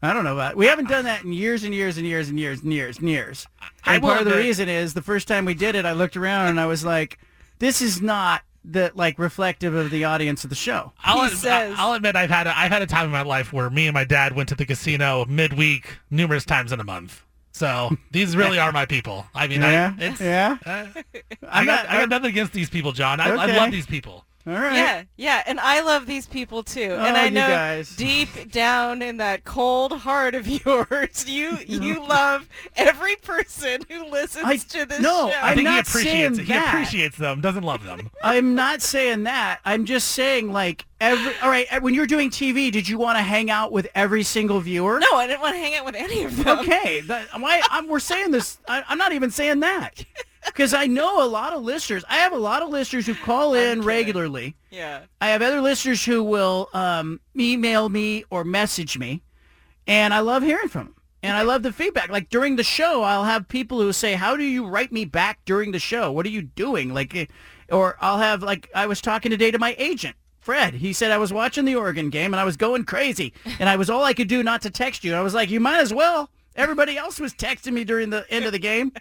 I 0.03 0.13
don't 0.13 0.25
know 0.25 0.33
about. 0.33 0.57
We 0.57 0.67
haven't 0.67 0.89
done 0.89 1.05
that 1.05 1.25
in 1.25 1.33
years 1.33 1.63
and 1.63 1.75
years 1.75 1.99
and 1.99 2.07
years 2.07 2.29
and 2.29 2.41
years 2.41 2.63
and 2.63 2.73
years 2.73 2.99
and 2.99 3.09
years. 3.09 3.47
I 3.85 3.95
And 3.95 4.03
part 4.03 4.21
of 4.21 4.25
the 4.25 4.37
reason 4.37 4.69
is 4.69 4.95
the 4.95 5.03
first 5.03 5.29
time 5.29 5.45
we 5.45 5.55
did 5.55 5.75
it, 5.75 5.85
I 5.85 5.93
looked 5.93 6.17
around 6.17 6.49
and 6.49 6.59
I 6.59 6.67
was 6.67 6.85
like, 6.85 7.19
"This 7.61 7.81
is 7.81 8.03
not 8.03 8.43
the 8.65 8.91
like 8.95 9.19
reflective 9.19 9.75
of 9.75 9.91
the 9.91 10.05
audience 10.05 10.43
of 10.45 10.51
the 10.51 10.57
show." 10.57 10.93
I'll, 11.05 11.23
ad- 11.23 11.75
I'll 11.79 11.93
admit 11.95 12.17
I've 12.17 12.29
had 12.31 12.47
a, 12.49 12.59
I've 12.59 12.71
had 12.73 12.83
a 12.83 12.87
time 12.87 13.07
in 13.07 13.13
my 13.13 13.23
life 13.23 13.53
where 13.53 13.71
me 13.71 13.87
and 13.87 13.95
my 13.95 14.05
dad 14.05 14.35
went 14.35 14.49
to 14.51 14.55
the 14.57 14.67
casino 14.67 15.25
midweek 15.27 15.99
numerous 16.11 16.45
times 16.45 16.73
in 16.73 16.81
a 16.81 16.85
month. 16.85 17.23
So 17.53 17.91
these 18.11 18.37
really 18.37 18.59
are 18.59 18.73
my 18.73 18.87
people. 18.87 19.27
I 19.35 19.47
mean, 19.47 19.61
Yeah? 19.61 19.95
I, 19.99 20.03
it's, 20.05 20.21
Yeah? 20.21 20.57
uh, 20.65 20.87
I 21.49 21.65
got 21.65 21.85
not- 21.85 21.89
I 21.89 21.99
got 22.01 22.09
nothing 22.09 22.31
against 22.31 22.53
these 22.53 22.71
people, 22.71 22.93
John. 22.93 23.21
I, 23.21 23.31
I 23.31 23.47
love 23.47 23.71
these 23.71 23.87
people. 23.87 24.25
All 24.47 24.55
right. 24.55 24.75
Yeah, 24.75 25.03
yeah, 25.19 25.43
and 25.47 25.61
I 25.61 25.83
love 25.83 26.07
these 26.07 26.27
people 26.27 26.63
too. 26.63 26.81
and 26.81 27.15
Oh, 27.15 27.21
I 27.21 27.25
you 27.27 27.31
know 27.33 27.47
guys. 27.47 27.95
deep 27.97 28.51
down 28.51 29.03
in 29.03 29.19
that 29.19 29.45
cold 29.45 29.93
heart 29.93 30.35
of 30.35 30.47
yours, 30.67 31.27
you 31.29 31.59
you 31.67 32.07
love 32.09 32.49
every 32.75 33.17
person 33.17 33.83
who 33.91 34.07
listens 34.09 34.47
I- 34.47 34.57
to 34.57 34.87
this 34.87 35.01
no, 35.01 35.29
show. 35.31 35.37
I 35.37 35.51
I'm 35.51 35.57
think 35.57 35.69
he 35.69 35.75
not 35.75 35.87
appreciates 35.89 36.37
saying 36.37 36.49
it. 36.49 36.53
He 36.53 36.57
appreciates 36.57 37.17
them, 37.19 37.43
doesn't 37.43 37.65
love 37.65 37.85
them. 37.85 38.09
I'm 38.23 38.55
not 38.55 38.81
saying 38.81 39.25
that. 39.25 39.61
I'm 39.67 39.85
just 39.85 40.09
saying 40.13 40.51
like 40.53 40.87
every. 41.03 41.33
All 41.43 41.51
right, 41.51 41.83
when 41.83 41.93
you're 41.93 42.07
doing 42.07 42.31
TV, 42.31 42.73
did 42.73 42.89
you 42.89 42.97
want 42.97 43.19
to 43.19 43.23
hang 43.23 43.51
out 43.51 43.73
with 43.73 43.89
every 43.95 44.23
single 44.23 44.61
viewer? 44.61 45.01
no, 45.01 45.17
I 45.17 45.27
didn't 45.27 45.43
want 45.43 45.55
to 45.55 45.61
hang 45.61 45.75
out 45.75 45.85
with 45.85 45.95
any 45.97 46.25
of 46.25 46.35
them. 46.43 46.61
Okay, 46.61 47.01
that, 47.03 47.27
why 47.39 47.61
I'm, 47.71 47.89
we're 47.89 48.01
saying 48.01 48.31
this? 48.31 48.59
I, 48.67 48.83
I'm 48.89 48.97
not 48.97 49.13
even 49.13 49.31
saying 49.31 49.61
that 49.61 50.03
because 50.47 50.75
I 50.75 50.87
know 50.87 51.25
a 51.25 51.29
lot 51.29 51.53
of 51.53 51.63
listeners. 51.63 52.05
I 52.09 52.17
have 52.17 52.33
a 52.33 52.39
lot 52.39 52.63
of 52.63 52.71
listeners 52.71 53.07
who 53.07 53.15
call 53.15 53.55
in 53.55 53.83
regularly. 53.83 54.57
Yeah. 54.71 55.01
I 55.21 55.29
have 55.29 55.43
other 55.43 55.61
listeners 55.61 56.05
who 56.05 56.23
will 56.23 56.69
um, 56.73 57.21
email 57.39 57.89
me 57.89 58.25
or 58.31 58.45
message 58.45 58.99
me, 58.99 59.23
and 59.87 60.15
I 60.15 60.21
love 60.21 60.43
hearing 60.43 60.69
from 60.69 60.87
them. 60.87 60.95
And 61.23 61.37
I 61.37 61.43
love 61.43 61.63
the 61.63 61.73
feedback. 61.73 62.09
Like 62.09 62.31
during 62.31 62.57
the 62.57 62.65
show, 62.65 63.03
I'll 63.03 63.25
have 63.25 63.47
people 63.47 63.81
who 63.81 63.93
say, 63.93 64.15
"How 64.15 64.37
do 64.37 64.43
you 64.43 64.67
write 64.67 64.91
me 64.91 65.05
back 65.05 65.41
during 65.45 65.73
the 65.73 65.79
show? 65.79 66.11
What 66.11 66.25
are 66.25 66.31
you 66.31 66.43
doing?" 66.43 66.95
Like, 66.95 67.15
eh, 67.15 67.27
or 67.71 67.97
I'll 68.01 68.19
have 68.19 68.43
like 68.43 68.71
I 68.75 68.87
was 68.87 69.03
talking 69.03 69.31
today 69.31 69.51
to 69.51 69.59
my 69.59 69.75
agent. 69.79 70.17
Fred, 70.41 70.75
he 70.75 70.95
said 70.95 71.11
I 71.11 71.19
was 71.19 71.35
watching 71.35 71.67
the 71.67 71.75
Oregon 71.75 72.09
game 72.09 72.33
and 72.33 72.41
I 72.41 72.45
was 72.45 72.57
going 72.57 72.85
crazy, 72.85 73.35
and 73.59 73.69
I 73.69 73.77
was 73.77 73.91
all 73.91 74.03
I 74.03 74.15
could 74.15 74.29
do 74.29 74.43
not 74.43 74.63
to 74.63 74.71
text 74.71 75.05
you. 75.05 75.13
And 75.13 75.19
I 75.21 75.23
was 75.23 75.35
like, 75.35 75.51
you 75.51 75.61
might 75.61 75.81
as 75.81 75.93
well. 75.93 76.31
Everybody 76.57 76.97
else 76.97 77.21
was 77.21 77.35
texting 77.35 77.75
me 77.75 77.85
during 77.85 78.11
the 78.11 78.25
end 78.31 78.47
of 78.47 78.53
the 78.53 78.59
game, 78.59 78.93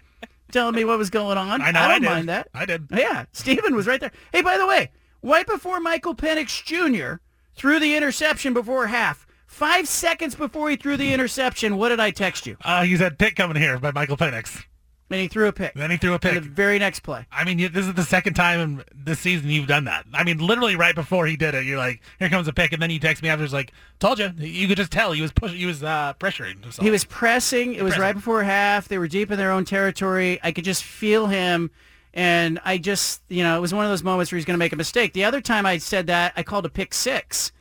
telling 0.50 0.74
me 0.74 0.84
what 0.84 0.98
was 0.98 1.10
going 1.10 1.38
on. 1.38 1.60
I 1.60 1.70
know, 1.70 1.80
I 1.80 1.88
don't 1.88 2.02
did. 2.02 2.08
mind 2.08 2.28
that. 2.28 2.48
I 2.54 2.64
did. 2.66 2.86
Yeah, 2.90 3.24
Steven 3.32 3.74
was 3.74 3.86
right 3.86 4.00
there. 4.00 4.12
Hey, 4.32 4.42
by 4.42 4.58
the 4.58 4.66
way, 4.66 4.90
right 5.22 5.46
before 5.46 5.80
Michael 5.80 6.14
Penix 6.14 6.62
Jr. 6.64 7.20
threw 7.54 7.78
the 7.80 7.94
interception 7.96 8.52
before 8.54 8.86
half, 8.88 9.26
five 9.46 9.88
seconds 9.88 10.34
before 10.34 10.70
he 10.70 10.76
threw 10.76 10.96
the 10.96 11.12
interception, 11.12 11.76
what 11.76 11.90
did 11.90 12.00
I 12.00 12.10
text 12.10 12.46
you? 12.46 12.56
Uh, 12.64 12.84
he 12.84 12.96
said 12.96 13.18
pick 13.18 13.36
coming 13.36 13.56
here 13.56 13.78
by 13.78 13.90
Michael 13.92 14.16
Penix. 14.16 14.64
And 15.10 15.20
he 15.20 15.26
threw 15.28 15.48
a 15.48 15.52
pick. 15.52 15.74
Then 15.74 15.90
he 15.90 15.96
threw 15.96 16.12
a 16.12 16.14
In 16.14 16.18
pick. 16.20 16.34
the 16.34 16.40
very 16.40 16.78
next 16.78 17.00
play. 17.00 17.26
I 17.32 17.44
mean, 17.44 17.58
this 17.72 17.86
is 17.86 17.94
the 17.94 18.04
second 18.04 18.34
time 18.34 18.60
in 18.60 18.84
this 18.94 19.18
season 19.18 19.50
you've 19.50 19.66
done 19.66 19.84
that. 19.84 20.06
I 20.14 20.22
mean, 20.22 20.38
literally 20.38 20.76
right 20.76 20.94
before 20.94 21.26
he 21.26 21.36
did 21.36 21.54
it, 21.54 21.64
you're 21.66 21.78
like, 21.78 22.00
"Here 22.20 22.28
comes 22.28 22.46
a 22.46 22.52
pick," 22.52 22.72
and 22.72 22.80
then 22.80 22.90
you 22.90 23.00
text 23.00 23.22
me 23.22 23.28
after, 23.28 23.42
"It's 23.44 23.52
like, 23.52 23.72
told 23.98 24.20
you." 24.20 24.30
You 24.38 24.68
could 24.68 24.76
just 24.76 24.92
tell 24.92 25.10
he 25.12 25.20
was 25.20 25.32
pushing, 25.32 25.58
he 25.58 25.66
was 25.66 25.82
uh, 25.82 26.14
pressuring. 26.20 26.62
himself. 26.62 26.84
He 26.84 26.90
was 26.90 27.04
pressing. 27.04 27.74
It 27.74 27.82
was 27.82 27.98
right 27.98 28.14
before 28.14 28.44
half. 28.44 28.86
They 28.88 28.98
were 28.98 29.08
deep 29.08 29.30
in 29.32 29.38
their 29.38 29.50
own 29.50 29.64
territory. 29.64 30.38
I 30.42 30.52
could 30.52 30.64
just 30.64 30.84
feel 30.84 31.26
him. 31.26 31.70
And 32.12 32.58
I 32.64 32.78
just, 32.78 33.22
you 33.28 33.44
know, 33.44 33.56
it 33.56 33.60
was 33.60 33.72
one 33.72 33.84
of 33.84 33.90
those 33.90 34.02
moments 34.02 34.32
where 34.32 34.36
he's 34.36 34.44
going 34.44 34.54
to 34.54 34.58
make 34.58 34.72
a 34.72 34.76
mistake. 34.76 35.12
The 35.12 35.24
other 35.24 35.40
time 35.40 35.64
I 35.64 35.78
said 35.78 36.08
that, 36.08 36.32
I 36.36 36.42
called 36.42 36.66
a 36.66 36.68
pick 36.68 36.92
six 36.92 37.52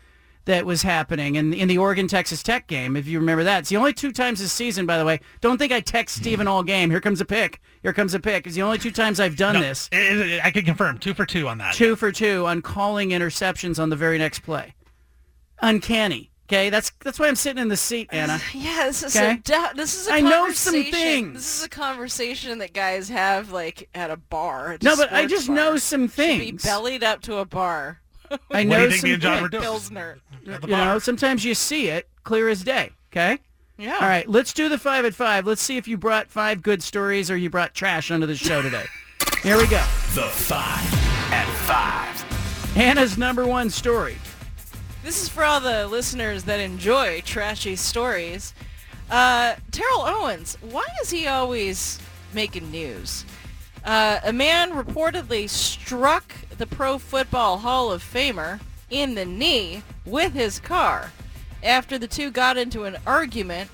that 0.49 0.65
was 0.65 0.81
happening 0.81 1.35
in, 1.35 1.53
in 1.53 1.67
the 1.67 1.77
Oregon-Texas 1.77 2.41
Tech 2.41 2.65
game, 2.65 2.97
if 2.97 3.05
you 3.07 3.19
remember 3.19 3.43
that. 3.43 3.59
It's 3.59 3.69
the 3.69 3.77
only 3.77 3.93
two 3.93 4.11
times 4.11 4.39
this 4.39 4.51
season, 4.51 4.87
by 4.87 4.97
the 4.97 5.05
way. 5.05 5.19
Don't 5.41 5.59
think 5.59 5.71
I 5.71 5.79
text 5.79 6.17
hmm. 6.17 6.23
Steven 6.23 6.47
all 6.47 6.63
game. 6.63 6.89
Here 6.89 6.99
comes 6.99 7.21
a 7.21 7.25
pick. 7.25 7.61
Here 7.83 7.93
comes 7.93 8.15
a 8.15 8.19
pick. 8.19 8.47
It's 8.47 8.55
the 8.55 8.63
only 8.63 8.79
two 8.79 8.89
times 8.89 9.19
I've 9.19 9.37
done 9.37 9.53
No, 9.53 9.61
this. 9.61 9.87
it- 9.91 10.17
it- 10.17 10.41
I 10.43 10.49
can 10.49 10.65
confirm 10.65 10.97
two 10.97 11.13
for 11.13 11.25
two 11.25 11.47
on 11.47 11.59
that. 11.59 11.75
Two 11.75 11.95
for 11.95 12.11
two 12.11 12.47
on 12.47 12.63
calling 12.63 13.11
interceptions 13.11 13.79
on 13.81 13.89
the 13.89 13.95
very 13.95 14.17
next 14.17 14.39
play. 14.39 14.73
Uncanny. 15.61 16.31
Okay, 16.47 16.71
that's 16.71 16.91
that's 17.03 17.19
why 17.19 17.27
I'm 17.27 17.35
sitting 17.35 17.61
in 17.61 17.67
the 17.67 17.77
seat, 17.77 18.09
uh, 18.11 18.15
Anna. 18.15 18.39
Yeah, 18.55 18.85
this 18.87 19.03
is 19.03 19.15
Okay? 19.15 19.33
a 19.33 19.37
du- 19.37 19.75
this 19.75 20.01
is 20.01 20.07
a 20.07 20.13
I 20.13 20.21
know 20.21 20.49
some 20.51 20.83
things. 20.83 21.33
This 21.35 21.59
is 21.59 21.65
a 21.65 21.69
conversation 21.69 22.57
that 22.57 22.73
guys 22.73 23.07
have 23.09 23.51
like 23.51 23.87
at 23.93 24.09
a 24.09 24.17
bar. 24.17 24.73
at 24.73 24.81
a 24.81 24.85
No, 24.85 24.95
but 24.95 25.13
I 25.13 25.27
just 25.27 25.45
bar. 25.45 25.55
know 25.55 25.77
some 25.77 26.07
Should 26.09 26.39
be 26.39 26.51
bellied 26.53 27.03
up 27.03 27.21
to 27.23 27.37
a 27.37 27.45
bar. 27.45 28.01
I 28.51 28.63
What 28.63 28.67
know 28.67 28.77
do 28.77 28.83
you 28.83 28.89
think 28.89 29.01
some 29.01 29.07
me 29.09 29.13
and 29.13 29.21
John 29.21 29.41
were 29.41 29.49
doing? 29.49 29.63
Pilsner. 29.63 30.17
You 30.43 30.57
know, 30.67 30.99
sometimes 30.99 31.43
you 31.45 31.53
see 31.55 31.87
it 31.89 32.07
clear 32.23 32.49
as 32.49 32.63
day. 32.63 32.91
Okay. 33.11 33.39
Yeah. 33.77 33.93
All 33.93 34.07
right, 34.07 34.27
let's 34.27 34.51
do 34.53 34.67
the 34.67 34.77
five 34.77 35.05
at 35.05 35.13
five. 35.15 35.47
Let's 35.47 35.61
see 35.61 35.77
if 35.77 35.87
you 35.87 35.97
brought 35.97 36.27
five 36.29 36.61
good 36.61 36.83
stories 36.83 37.31
or 37.31 37.37
you 37.37 37.49
brought 37.49 37.73
trash 37.73 38.11
onto 38.11 38.25
the 38.25 38.35
show 38.35 38.61
today. 38.61 38.83
Here 39.41 39.57
we 39.57 39.67
go. 39.67 39.81
The 40.15 40.23
five 40.23 40.93
at 41.31 41.47
five. 41.65 42.77
Anna's 42.77 43.17
number 43.17 43.47
one 43.47 43.69
story. 43.69 44.17
This 45.01 45.23
is 45.23 45.29
for 45.29 45.45
all 45.45 45.61
the 45.61 45.87
listeners 45.87 46.43
that 46.43 46.59
enjoy 46.59 47.21
trashy 47.21 47.77
stories. 47.77 48.53
Uh, 49.09 49.55
Terrell 49.71 50.01
Owens, 50.01 50.57
why 50.61 50.85
is 51.01 51.09
he 51.09 51.27
always 51.27 51.99
making 52.33 52.69
news? 52.69 53.23
Uh, 53.83 54.19
a 54.23 54.33
man 54.33 54.71
reportedly 54.71 55.49
struck 55.49 56.33
the 56.57 56.67
Pro 56.67 56.97
Football 56.97 57.59
Hall 57.59 57.91
of 57.91 58.03
Famer 58.03 58.59
in 58.89 59.15
the 59.15 59.25
knee 59.25 59.83
with 60.05 60.33
his 60.33 60.59
car 60.59 61.11
after 61.63 61.97
the 61.97 62.07
two 62.07 62.31
got 62.31 62.57
into 62.57 62.83
an 62.83 62.97
argument 63.05 63.69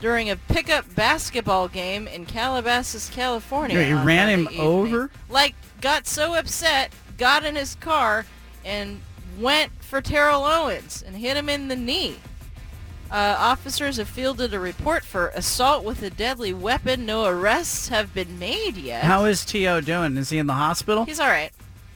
during 0.00 0.30
a 0.30 0.36
pickup 0.36 0.94
basketball 0.94 1.68
game 1.68 2.06
in 2.06 2.24
Calabasas, 2.26 3.10
California. 3.10 3.94
On 3.94 4.06
ran 4.06 4.28
him 4.28 4.42
evening. 4.42 4.60
over? 4.60 5.10
Like, 5.28 5.54
got 5.80 6.06
so 6.06 6.34
upset, 6.34 6.92
got 7.16 7.44
in 7.44 7.56
his 7.56 7.74
car, 7.76 8.24
and 8.64 9.00
went 9.38 9.72
for 9.82 10.00
Terrell 10.00 10.44
Owens 10.44 11.02
and 11.06 11.16
hit 11.16 11.36
him 11.36 11.48
in 11.48 11.68
the 11.68 11.76
knee. 11.76 12.16
Uh, 13.10 13.36
officers 13.38 13.96
have 13.96 14.08
fielded 14.08 14.52
a 14.52 14.60
report 14.60 15.02
for 15.04 15.28
assault 15.28 15.82
with 15.84 16.02
a 16.02 16.10
deadly 16.10 16.52
weapon. 16.52 17.06
No 17.06 17.24
arrests 17.24 17.88
have 17.88 18.12
been 18.12 18.38
made 18.38 18.76
yet. 18.76 19.04
How 19.04 19.24
is 19.24 19.44
T.O. 19.44 19.80
doing? 19.80 20.16
Is 20.16 20.28
he 20.30 20.38
in 20.38 20.46
the 20.46 20.52
hospital? 20.52 21.04
He's 21.04 21.20
all 21.20 21.28
right. 21.28 21.50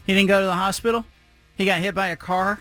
He 0.06 0.14
didn't 0.14 0.28
go 0.28 0.40
to 0.40 0.46
the 0.46 0.54
hospital? 0.54 1.04
He 1.56 1.64
got 1.66 1.80
hit 1.80 1.94
by 1.94 2.08
a 2.08 2.16
car? 2.16 2.60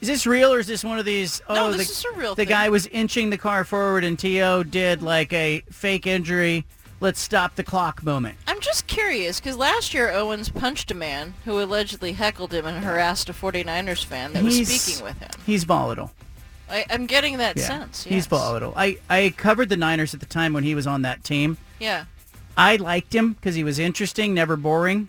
Is 0.00 0.06
this 0.06 0.26
real 0.28 0.52
or 0.54 0.60
is 0.60 0.68
this 0.68 0.84
one 0.84 1.00
of 1.00 1.04
these? 1.04 1.42
Oh, 1.48 1.54
No, 1.54 1.70
the, 1.72 1.78
this 1.78 1.90
is 1.90 2.04
a 2.04 2.16
real 2.16 2.36
The 2.36 2.44
thing. 2.44 2.50
guy 2.50 2.68
was 2.68 2.86
inching 2.86 3.30
the 3.30 3.38
car 3.38 3.64
forward 3.64 4.04
and 4.04 4.16
T.O. 4.16 4.62
did 4.62 5.02
like 5.02 5.32
a 5.32 5.62
fake 5.72 6.06
injury, 6.06 6.64
let's 7.00 7.18
stop 7.20 7.56
the 7.56 7.64
clock 7.64 8.04
moment. 8.04 8.38
I'm 8.46 8.60
just 8.60 8.86
curious 8.86 9.40
because 9.40 9.56
last 9.56 9.92
year 9.92 10.12
Owens 10.12 10.50
punched 10.50 10.92
a 10.92 10.94
man 10.94 11.34
who 11.44 11.60
allegedly 11.60 12.12
heckled 12.12 12.54
him 12.54 12.64
and 12.64 12.84
harassed 12.84 13.28
a 13.28 13.32
49ers 13.32 14.04
fan 14.04 14.32
that 14.34 14.44
was 14.44 14.54
speaking 14.68 15.04
with 15.04 15.18
him. 15.18 15.30
He's 15.44 15.64
volatile. 15.64 16.12
I, 16.70 16.84
I'm 16.90 17.06
getting 17.06 17.38
that 17.38 17.56
Yeah. 17.56 17.66
sense. 17.66 18.04
He's 18.04 18.26
volatile. 18.26 18.72
I, 18.76 18.98
I 19.08 19.32
covered 19.36 19.68
the 19.68 19.76
Niners 19.76 20.14
at 20.14 20.20
the 20.20 20.26
time 20.26 20.52
when 20.52 20.64
he 20.64 20.74
was 20.74 20.86
on 20.86 21.02
that 21.02 21.24
team. 21.24 21.56
Yeah. 21.80 22.04
I 22.56 22.76
liked 22.76 23.14
him 23.14 23.32
because 23.34 23.54
he 23.54 23.64
was 23.64 23.78
interesting, 23.78 24.34
never 24.34 24.56
boring, 24.56 25.08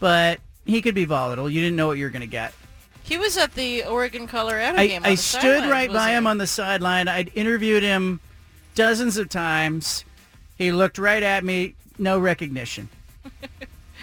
but 0.00 0.40
he 0.66 0.82
could 0.82 0.94
be 0.94 1.04
volatile. 1.04 1.48
You 1.48 1.60
didn't 1.60 1.76
know 1.76 1.86
what 1.86 1.98
you 1.98 2.04
were 2.04 2.10
going 2.10 2.20
to 2.22 2.26
get. 2.26 2.52
He 3.04 3.16
was 3.18 3.36
at 3.36 3.54
the 3.54 3.84
Oregon 3.84 4.26
Colorado 4.26 4.78
I, 4.78 4.86
game. 4.86 5.04
on 5.04 5.10
I 5.10 5.14
stood 5.14 5.68
right 5.70 5.88
by 5.88 5.94
wasn't 5.94 6.12
him 6.12 6.26
on 6.26 6.38
the 6.38 6.46
sideline. 6.46 7.06
I'd 7.06 7.30
interviewed 7.34 7.82
him 7.82 8.18
dozens 8.74 9.16
of 9.18 9.28
times. 9.28 10.04
He 10.56 10.72
looked 10.72 10.98
right 10.98 11.22
at 11.22 11.44
me, 11.44 11.74
no 11.98 12.18
recognition. 12.18 12.88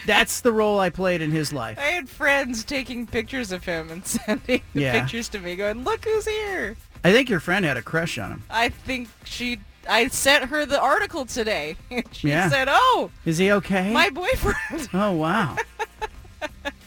That's 0.06 0.41
the 0.41 0.52
role 0.52 0.80
I 0.80 0.90
played 0.90 1.22
in 1.22 1.32
his 1.32 1.53
life. 1.53 1.78
I 1.80 1.84
had 1.91 2.10
friends 2.10 2.64
taking 2.64 3.06
pictures 3.07 3.52
of 3.52 3.64
him 3.65 3.90
and 3.91 4.06
sending 4.07 4.61
the 4.73 4.82
Yeah. 4.82 4.99
pictures 4.99 5.30
to 5.30 5.40
me, 5.40 5.56
going, 5.56 5.84
"Look 5.84 6.06
who's 6.06 6.26
here." 6.28 6.76
I 7.03 7.11
think 7.11 7.30
your 7.30 7.40
friend 7.40 7.65
had 7.65 7.78
a 7.78 7.82
crush 7.82 8.18
on 8.18 8.32
him. 8.32 8.44
I 8.49 8.69
think 8.69 9.10
she. 9.23 9.60
I 9.90 10.07
sent 10.10 10.45
her 10.45 10.65
the 10.65 10.80
article 10.80 11.26
today. 11.26 11.76
and 11.90 12.03
she 12.11 12.30
Yeah. 12.30 12.49
said, 12.49 12.68
"Oh, 12.69 13.11
Is 13.26 13.38
he 13.40 13.52
okay? 13.52 13.91
my 13.91 14.10
boyfriend." 14.10 14.90
Oh 14.94 15.11
wow. 15.11 15.57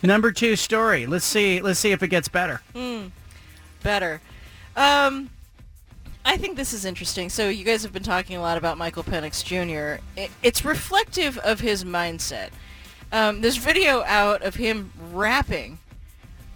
Number 0.02 0.32
two 0.32 0.56
story. 0.56 1.06
Let's 1.06 1.24
see. 1.24 1.60
Let's 1.60 1.78
see 1.80 1.92
if 1.92 2.02
it 2.02 2.08
gets 2.08 2.28
better. 2.28 2.60
Hmm. 2.74 3.06
Better. 3.82 4.20
Um, 4.76 5.30
I 6.26 6.36
think 6.36 6.56
this 6.56 6.72
is 6.72 6.84
interesting. 6.84 7.28
So 7.30 7.48
you 7.48 7.64
guys 7.64 7.82
have 7.82 7.92
been 7.92 8.02
talking 8.02 8.36
a 8.36 8.40
lot 8.40 8.58
about 8.58 8.76
Michael 8.78 9.02
Penix 9.04 9.42
Jr. 9.44 10.02
It, 10.16 10.30
it's 10.42 10.64
reflective 10.64 11.38
of 11.38 11.60
his 11.60 11.84
mindset. 11.84 12.50
Um, 13.14 13.42
there's 13.42 13.58
video 13.58 14.02
out 14.02 14.42
of 14.42 14.56
him 14.56 14.90
rapping 15.12 15.78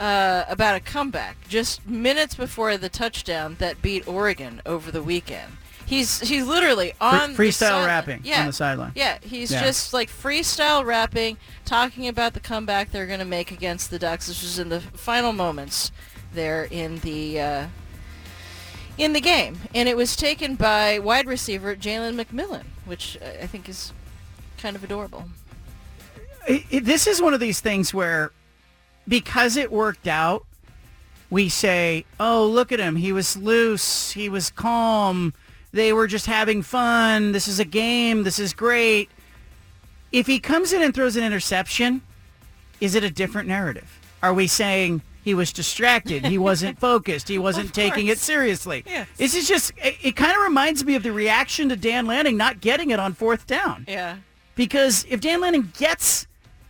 uh, 0.01 0.43
about 0.48 0.74
a 0.74 0.80
comeback 0.80 1.36
just 1.48 1.86
minutes 1.86 2.35
before 2.35 2.76
the 2.76 2.89
touchdown 2.89 3.55
that 3.60 3.80
beat 3.80 4.09
Oregon 4.09 4.60
over 4.66 4.90
the 4.90 5.01
weekend. 5.01 5.52
He's 5.86 6.18
he's 6.18 6.44
literally 6.48 6.94
on 7.01 7.35
the 7.35 7.39
freestyle 7.39 7.86
rapping 7.86 8.22
yeah. 8.24 8.40
on 8.40 8.47
the 8.47 8.52
sideline. 8.52 8.90
Yeah, 8.97 9.18
he's 9.22 9.52
Yeah. 9.52 9.62
just 9.62 9.94
like 9.94 10.10
freestyle 10.10 10.85
rapping, 10.85 11.36
talking 11.64 12.09
about 12.09 12.35
the 12.35 12.40
comeback 12.40 12.90
they're 12.90 13.06
going 13.06 13.20
to 13.20 13.24
make 13.24 13.52
against 13.52 13.93
the 13.93 13.98
Ducks. 14.01 14.26
This 14.26 14.43
was 14.43 14.59
in 14.59 14.68
the 14.68 14.80
final 14.80 15.32
moments 15.32 15.93
there 16.35 16.64
in 16.64 16.98
the 16.98 17.40
uh, 17.40 17.66
in 18.98 19.12
the 19.12 19.20
game, 19.20 19.60
and 19.72 19.89
it 19.89 19.97
was 19.97 20.16
taken 20.16 20.56
by 20.56 20.98
wide 20.98 21.28
receiver 21.28 21.76
Jalen 21.76 22.20
McMillan, 22.20 22.64
which 22.85 23.16
uh, 23.22 23.44
I 23.44 23.47
think 23.47 23.68
is 23.68 23.93
kind 24.59 24.74
of 24.74 24.82
adorable. 24.82 25.26
It, 26.48 26.64
it- 26.70 26.84
this 26.84 27.06
is 27.06 27.20
one 27.22 27.34
of 27.34 27.40
these 27.40 27.60
things 27.60 27.92
where 27.94 28.32
because 29.06 29.56
it 29.56 29.70
worked 29.72 30.06
out 30.08 30.44
we 31.30 31.48
say 31.48 32.04
oh 32.18 32.46
look 32.46 32.72
at 32.72 32.80
him. 32.80 32.96
He 32.96 33.12
was 33.12 33.36
loose. 33.36 34.12
He 34.12 34.28
was 34.28 34.50
calm. 34.50 35.34
They 35.72 35.92
were 35.92 36.06
just 36.06 36.24
having 36.26 36.62
fun. 36.62 37.32
This 37.32 37.46
is 37.48 37.60
a 37.60 37.64
game. 37.66 38.22
This 38.24 38.38
is 38.38 38.54
great. 38.54 39.10
If 40.10 40.26
he 40.26 40.38
comes 40.40 40.72
in 40.72 40.80
and 40.82 40.94
throws 40.94 41.16
an 41.16 41.24
interception 41.24 42.02
is 42.80 42.94
it 42.94 43.02
a 43.04 43.10
different 43.10 43.48
narrative? 43.48 43.98
Are 44.22 44.32
we 44.32 44.46
saying 44.46 45.02
he 45.24 45.34
was 45.34 45.52
distracted? 45.52 46.24
He 46.24 46.38
wasn't 46.38 46.78
focused. 46.88 47.28
He 47.28 47.36
wasn't 47.38 47.74
taking 47.74 48.06
it 48.06 48.18
seriously. 48.18 48.84
Yes. 48.86 49.08
this 49.16 49.34
is 49.34 49.48
just 49.48 49.72
it, 49.76 49.96
it 50.02 50.12
kind 50.16 50.34
of 50.36 50.42
reminds 50.44 50.84
me 50.84 50.94
of 50.94 51.02
the 51.02 51.12
reaction 51.12 51.68
to 51.70 51.76
dan 51.76 52.06
lanning 52.06 52.36
not 52.36 52.60
getting 52.60 52.90
it 52.90 53.00
on 53.00 53.12
fourth 53.14 53.46
down. 53.46 53.84
Yeah. 53.88 54.16
because 54.54 55.04
if 55.10 55.20
Dan 55.20 55.40
Lanning 55.40 55.72
gets 55.76 56.26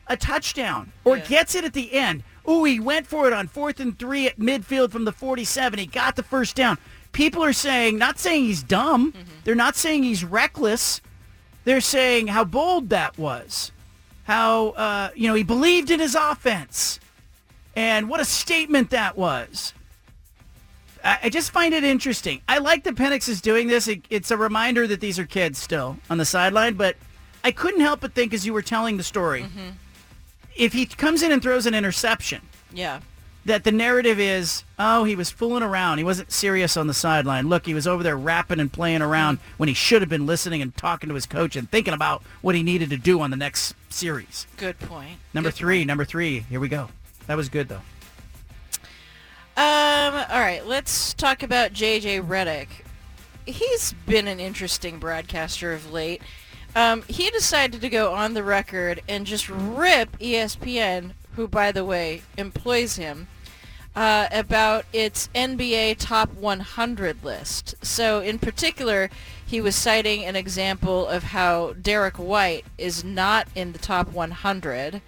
a 0.09 0.16
touchdown 0.16 0.93
or 1.05 1.18
gets 1.18 1.55
it 1.55 1.64
at 1.64 1.72
the 1.72 1.93
end, 1.93 2.22
ooh, 2.48 2.64
he 2.64 2.80
went 2.80 3.06
for 3.06 3.26
it 3.26 3.32
on 3.32 3.47
fourth 3.48 3.80
and 3.80 3.98
three 3.98 4.26
at 4.26 4.39
midfield 4.39 4.90
from 4.90 5.05
the 5.05 5.12
47. 5.12 5.78
He 5.78 5.86
got 5.86 6.16
the 6.16 6.22
first 6.22 6.56
down. 6.56 6.78
People 7.12 7.43
are 7.43 7.52
saying, 7.52 7.98
not 7.98 8.18
saying 8.18 8.44
he's 8.44 8.62
dumb. 8.62 9.12
They're 9.44 9.55
not 9.55 9.76
saying 9.76 10.02
he's 10.02 10.24
reckless. 10.24 11.01
They're 11.64 11.80
saying 11.80 12.28
how 12.28 12.44
bold 12.44 12.90
that 12.90 13.18
was. 13.18 13.72
How, 14.24 14.68
uh, 14.70 15.10
you 15.14 15.28
know, 15.28 15.35
he 15.35 15.43
believed 15.43 15.90
in 15.90 16.01
his 16.01 16.14
offense. 16.14 17.01
And 17.74 18.09
what 18.09 18.20
a 18.20 18.24
statement 18.24 18.90
that 18.90 19.16
was. 19.16 19.72
I, 21.05 21.18
I 21.24 21.28
just 21.28 21.51
find 21.51 21.72
it 21.74 21.85
interesting. 21.85 22.40
I 22.48 22.59
like 22.59 22.85
that 22.85 22.94
Penix 22.94 23.28
is 23.28 23.40
doing 23.40 23.68
this. 23.68 23.89
It, 23.89 24.02
it's 24.10 24.30
a 24.30 24.36
reminder 24.36 24.86
that 24.86 25.01
these 25.01 25.18
are 25.18 25.26
kids 25.26 25.59
still 25.59 25.97
on 26.10 26.18
the 26.18 26.24
sideline, 26.24 26.74
but 26.74 26.97
I 27.44 27.52
couldn't 27.52 27.80
help 27.80 28.01
but 28.01 28.14
think 28.14 28.35
as 28.35 28.44
you 28.44 28.52
were 28.52 28.62
telling 28.62 28.97
the 28.97 29.02
story, 29.02 29.47
if 30.59 30.72
he 30.74 30.85
comes 30.85 31.22
in 31.22 31.32
and 31.32 31.40
throws 31.40 31.64
an 31.64 31.74
interception, 31.74 32.43
Yeah. 32.72 33.01
that 33.47 33.64
the 33.64 33.72
narrative 33.72 34.18
is, 34.20 34.64
oh, 34.78 35.05
he 35.05 35.16
was 35.16 35.30
fooling 35.30 35.62
around. 35.62 35.97
He 35.98 36.05
wasn't 36.05 36.30
serious 36.30 36.76
on 36.76 36.86
the 36.86 36.93
sideline. 36.93 37.48
Look, 37.48 37.64
he 37.64 37.72
was 37.72 37.86
over 37.86 38.02
there 38.02 38.16
rapping 38.16 38.60
and 38.60 38.70
playing 38.70 39.01
around 39.01 39.39
when 39.56 39.68
he 39.68 39.74
should 39.74 40.02
have 40.02 40.09
been 40.10 40.26
listening 40.26 40.60
and 40.60 40.76
talking 40.76 41.09
to 41.09 41.14
his 41.14 41.24
coach 41.24 41.56
and 41.56 41.70
thinking 41.70 41.94
about 41.94 42.22
what 42.43 42.55
he 42.55 42.62
needed 42.62 42.90
to 42.90 42.98
do 42.98 43.20
on 43.22 43.30
the 43.30 43.36
next 43.39 43.74
series. 43.89 44.47
Good 44.59 44.78
point. 44.80 45.18
Number 45.32 45.48
Good 45.51 45.56
three, 45.56 45.85
number 45.86 46.05
three. 46.05 46.40
Here 46.40 46.60
we 46.60 46.68
go. 46.68 46.90
That 47.26 47.36
was 47.36 47.48
good, 47.48 47.68
though. 47.68 47.80
Um, 49.56 50.14
all 50.30 50.40
right, 50.40 50.62
let's 50.66 51.14
talk 51.14 51.43
about 51.43 51.72
JJ 51.72 52.26
Redick. 52.26 52.68
He's 53.47 53.93
been 54.06 54.28
an 54.28 54.39
interesting 54.40 54.98
broadcaster 54.98 55.72
of 55.72 55.90
late. 55.90 56.22
Um, 56.78 57.02
he 57.09 57.28
decided 57.30 57.80
to 57.80 57.88
go 57.88 58.12
on 58.12 58.34
the 58.34 58.44
record 58.44 59.02
and 59.09 59.26
just 59.26 59.48
rip 59.48 60.16
ESPN, 60.20 61.10
who, 61.34 61.48
by 61.48 61.72
the 61.72 61.84
way, 61.84 62.22
employs 62.36 62.94
him, 62.94 63.26
uh, 63.96 64.28
about 64.30 64.84
its 64.92 65.28
NBA 65.34 65.96
Top 65.98 66.32
100 66.34 67.24
list. 67.24 67.74
So, 67.84 68.20
in 68.20 68.38
particular, 68.38 69.10
he 69.44 69.60
was 69.60 69.74
citing 69.74 70.24
an 70.24 70.36
example 70.36 71.09
of 71.09 71.24
how 71.24 71.72
Derrick 71.72 72.14
White 72.14 72.64
is 72.78 73.02
not 73.02 73.48
in 73.56 73.72
the 73.72 73.80
top 73.80 74.12
100 74.12 75.02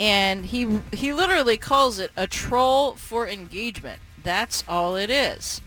and 0.00 0.46
he 0.46 0.80
he 0.94 1.12
literally 1.12 1.58
calls 1.58 1.98
it 1.98 2.10
a 2.16 2.26
troll 2.26 2.94
for 2.94 3.28
engagement. 3.28 4.00
That's 4.22 4.64
all 4.66 4.96
it 4.96 5.10
is. 5.10 5.60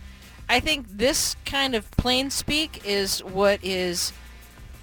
I 0.49 0.59
think 0.59 0.88
this 0.89 1.35
kind 1.45 1.76
of 1.76 1.91
plain 1.91 2.31
speak 2.31 2.81
is 2.84 3.23
what 3.23 3.63
is 3.63 4.11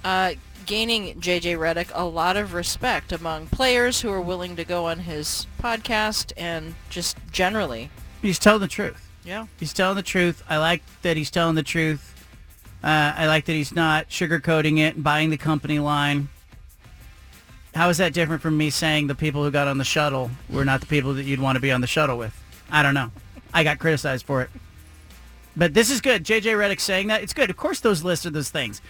uh, 0.04 0.34
gaining 0.66 1.20
JJ 1.20 1.58
Redick 1.58 1.90
a 1.94 2.04
lot 2.04 2.36
of 2.36 2.54
respect 2.54 3.12
among 3.12 3.46
players 3.46 4.00
who 4.00 4.10
are 4.10 4.20
willing 4.20 4.56
to 4.56 4.64
go 4.64 4.86
on 4.86 5.00
his 5.00 5.46
podcast 5.60 6.32
and 6.36 6.74
just 6.90 7.16
generally. 7.30 7.90
He's 8.20 8.38
telling 8.38 8.60
the 8.60 8.68
truth. 8.68 9.10
Yeah. 9.24 9.46
He's 9.58 9.72
telling 9.72 9.96
the 9.96 10.02
truth. 10.02 10.42
I 10.48 10.58
like 10.58 10.82
that 11.02 11.16
he's 11.16 11.30
telling 11.30 11.54
the 11.54 11.62
truth. 11.62 12.08
Uh, 12.82 13.14
I 13.16 13.26
like 13.26 13.44
that 13.44 13.52
he's 13.52 13.74
not 13.74 14.08
sugarcoating 14.08 14.78
it 14.78 14.96
and 14.96 15.04
buying 15.04 15.30
the 15.30 15.36
company 15.36 15.78
line. 15.78 16.28
How 17.74 17.88
is 17.88 17.98
that 17.98 18.12
different 18.12 18.42
from 18.42 18.56
me 18.56 18.70
saying 18.70 19.06
the 19.06 19.14
people 19.14 19.44
who 19.44 19.50
got 19.50 19.68
on 19.68 19.78
the 19.78 19.84
shuttle 19.84 20.30
were 20.50 20.64
not 20.64 20.80
the 20.80 20.86
people 20.86 21.14
that 21.14 21.24
you'd 21.24 21.40
want 21.40 21.56
to 21.56 21.60
be 21.60 21.72
on 21.72 21.80
the 21.80 21.86
shuttle 21.86 22.18
with? 22.18 22.38
I 22.70 22.82
don't 22.82 22.94
know. 22.94 23.10
I 23.54 23.64
got 23.64 23.78
criticized 23.78 24.26
for 24.26 24.42
it. 24.42 24.50
But 25.56 25.74
this 25.74 25.90
is 25.90 26.00
good. 26.00 26.24
JJ 26.24 26.54
Redick 26.56 26.80
saying 26.80 27.08
that. 27.08 27.22
It's 27.22 27.34
good. 27.34 27.50
Of 27.50 27.56
course 27.56 27.80
those 27.80 28.02
lists 28.02 28.26
are 28.26 28.30
those 28.30 28.50
things. 28.50 28.80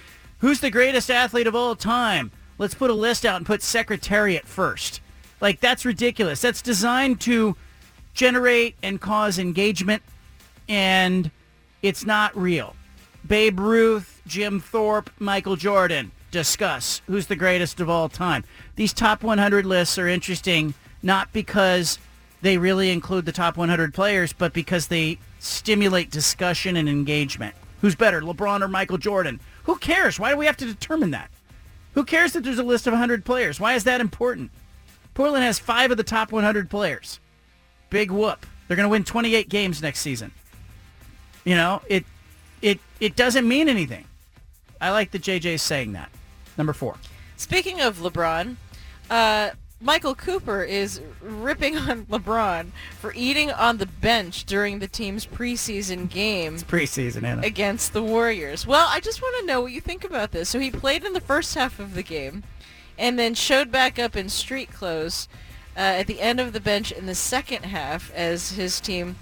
Who's 0.43 0.59
the 0.59 0.70
greatest 0.70 1.09
athlete 1.09 1.47
of 1.47 1.55
all 1.55 1.77
time? 1.77 2.32
Let's 2.59 2.74
put 2.74 2.90
a 2.90 2.94
list 2.94 3.24
out 3.24 3.36
and 3.36 3.47
put 3.47 3.62
Secretariat 3.62 4.44
first. 4.44 5.01
Like, 5.40 5.60
that's 5.60 5.85
ridiculous. 5.85 6.40
That's 6.40 6.60
designed 6.60 7.20
to 7.23 7.56
generate 8.12 8.74
and 8.82 9.01
cause 9.01 9.39
engagement, 9.39 10.02
and 10.69 11.31
it's 11.81 12.05
not 12.05 12.36
real. 12.36 12.74
Babe 13.24 13.60
Ruth, 13.60 14.20
Jim 14.27 14.59
Thorpe, 14.59 15.10
Michael 15.20 15.55
Jordan. 15.55 16.10
Discuss 16.32 17.02
who's 17.06 17.28
the 17.28 17.36
greatest 17.36 17.78
of 17.78 17.89
all 17.89 18.09
time. 18.09 18.43
These 18.74 18.93
top 18.93 19.23
100 19.23 19.64
lists 19.64 19.97
are 19.97 20.09
interesting 20.09 20.74
not 21.05 21.32
because 21.32 22.01
they 22.40 22.59
really 22.59 22.90
include 22.90 23.27
the 23.27 23.32
top 23.32 23.56
100 23.56 23.94
players, 23.94 24.32
but 24.32 24.52
because 24.52 24.89
they 24.89 25.19
stimulate 25.39 26.10
discussion 26.10 26.77
and 26.77 26.89
engagement. 26.89 27.55
Who's 27.81 27.94
better, 27.94 28.23
LeBron 28.23 28.60
or 28.60 28.69
Michael 28.69 28.98
Jordan? 28.98 29.39
Who 29.65 29.77
cares? 29.77 30.19
Why 30.19 30.31
do 30.31 30.37
we 30.37 30.47
have 30.47 30.57
to 30.59 30.67
determine 30.67 31.11
that? 31.13 31.31
Who 31.95 32.05
cares 32.05 32.33
that 32.33 32.43
there's 32.43 32.59
a 32.59 32.65
list 32.65 32.87
of 32.87 32.93
100 32.93 33.25
players? 33.25 33.61
Why 33.61 33.75
is 33.75 33.85
that 33.85 34.01
important? 34.01 34.51
Portland 35.15 35.45
has 35.45 35.59
five 35.59 35.91
of 35.91 35.97
the 35.97 36.05
top 36.05 36.33
100 36.33 36.71
players. 36.71 37.21
Big 37.91 38.11
whoop. 38.11 38.47
They're 38.67 38.77
going 38.77 38.87
to 38.87 38.91
win 38.91 39.05
28 39.05 39.49
games 39.49 39.83
next 39.83 40.01
season. 40.01 40.33
You 41.45 41.57
know, 41.57 41.83
it 41.89 42.05
it 42.63 42.79
it 43.01 43.17
doesn't 43.17 43.47
mean 43.47 43.69
anything. 43.69 44.07
I 44.81 44.91
like 44.91 45.11
that 45.11 45.23
JJ's 45.23 45.63
saying 45.63 45.93
that. 45.93 46.11
Number 46.57 46.73
four. 46.73 46.97
Speaking 47.37 47.81
of 47.81 47.99
LeBron, 47.99 48.57
uh, 49.11 49.51
Michael 49.83 50.15
Cooper 50.15 50.63
is 50.63 51.01
ripping 51.21 51.77
on 51.77 52.07
LeBron 52.07 52.69
for 53.01 53.13
eating 53.17 53.51
on 53.51 53.79
the 53.79 53.87
bench 53.87 54.45
during 54.45 54.79
the 54.79 54.87
team's 54.87 55.27
preseason 55.27 56.09
game 56.09 56.57
Preseason, 56.59 57.25
Anna. 57.25 57.43
against 57.43 57.93
the 57.93 58.03
Warriors. 58.03 58.65
Well, 58.65 58.87
I 58.89 59.01
just 59.01 59.21
want 59.21 59.41
to 59.41 59.47
know 59.47 59.61
what 59.61 59.73
you 59.73 59.81
think 59.81 60.05
about 60.05 60.31
this. 60.31 60.49
So 60.49 60.61
he 60.61 60.71
played 60.71 61.05
in 61.05 61.13
the 61.15 61.21
first 61.21 61.55
half 61.57 61.81
of 61.81 61.95
the 61.95 62.03
game, 62.05 62.45
and 62.97 63.19
then 63.19 63.35
showed 63.35 63.73
back 63.73 63.99
up 63.99 64.15
in 64.15 64.29
street 64.29 64.71
clothes 64.71 65.27
uh, 65.77 65.81
at 65.81 66.07
the 66.07 66.21
end 66.21 66.39
of 66.39 66.53
the 66.53 66.61
bench 66.61 66.93
in 66.93 67.07
the 67.07 67.15
second 67.15 67.65
half 67.65 68.13
as 68.15 68.53
his 68.53 68.81
team, 68.81 69.17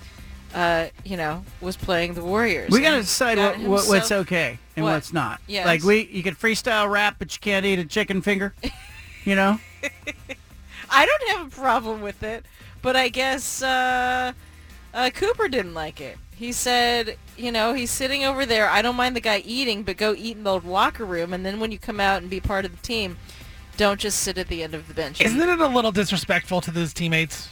uh, 0.55 0.89
you 1.05 1.17
know, 1.17 1.43
was 1.63 1.79
playing 1.79 2.13
the 2.15 2.25
Warriors. 2.25 2.71
We 2.71 2.83
got 2.83 2.97
to 2.97 3.01
decide 3.01 3.37
got 3.37 3.59
what, 3.61 3.69
what 3.69 3.89
what's 3.89 4.13
okay 4.13 4.59
and 4.77 4.85
What? 4.85 4.93
what's 4.93 5.13
not. 5.15 5.41
Yes. 5.47 5.65
Like 5.65 5.83
we, 5.85 6.07
you 6.13 6.23
can 6.23 6.35
freestyle 6.35 6.91
rap, 6.91 7.17
but 7.19 7.35
you 7.35 7.41
can't 7.41 7.65
eat 7.65 7.79
a 7.79 7.85
chicken 7.87 8.21
finger. 8.21 8.53
you 9.25 9.35
know. 9.35 9.59
I 10.91 11.07
don't 11.07 11.29
have 11.39 11.47
a 11.47 11.51
problem 11.51 12.01
with 12.01 12.23
it, 12.23 12.45
but 12.83 12.97
I 12.97 13.09
guess 13.09 13.63
uh, 13.63 14.33
uh, 14.93 15.11
Cooper 15.15 15.49
didn't 15.49 15.75
like 15.75 16.01
it. 16.01 16.19
He 16.35 16.53
said, 16.53 17.17
you 17.37 17.53
know, 17.53 17.75
he's 17.75 17.91
sitting 17.91 18.25
over 18.25 18.47
there. 18.47 18.69
I 18.69 18.81
don't 18.83 18.97
mind 18.97 19.15
the 19.15 19.21
guy 19.21 19.43
eating, 19.45 19.83
but 19.83 19.97
go 19.97 20.15
eat 20.17 20.37
in 20.37 20.45
the 20.45 20.59
locker 20.59 21.05
room, 21.05 21.33
and 21.33 21.45
then 21.45 21.61
when 21.61 21.71
you 21.71 21.79
come 21.79 22.01
out 22.01 22.23
and 22.23 22.31
be 22.31 22.41
part 22.41 22.65
of 22.65 22.73
the 22.73 22.83
team, 22.83 23.19
don't 23.77 24.01
just 24.01 24.21
sit 24.21 24.39
at 24.39 24.49
the 24.49 24.63
end 24.63 24.75
of 24.75 24.89
the 24.89 24.95
bench. 24.95 25.21
Isn't 25.21 25.41
it 25.41 25.61
a 25.61 25.67
little 25.69 25.93
disrespectful 25.93 26.61
to 26.63 26.71
those 26.71 26.93
teammates? 26.93 27.49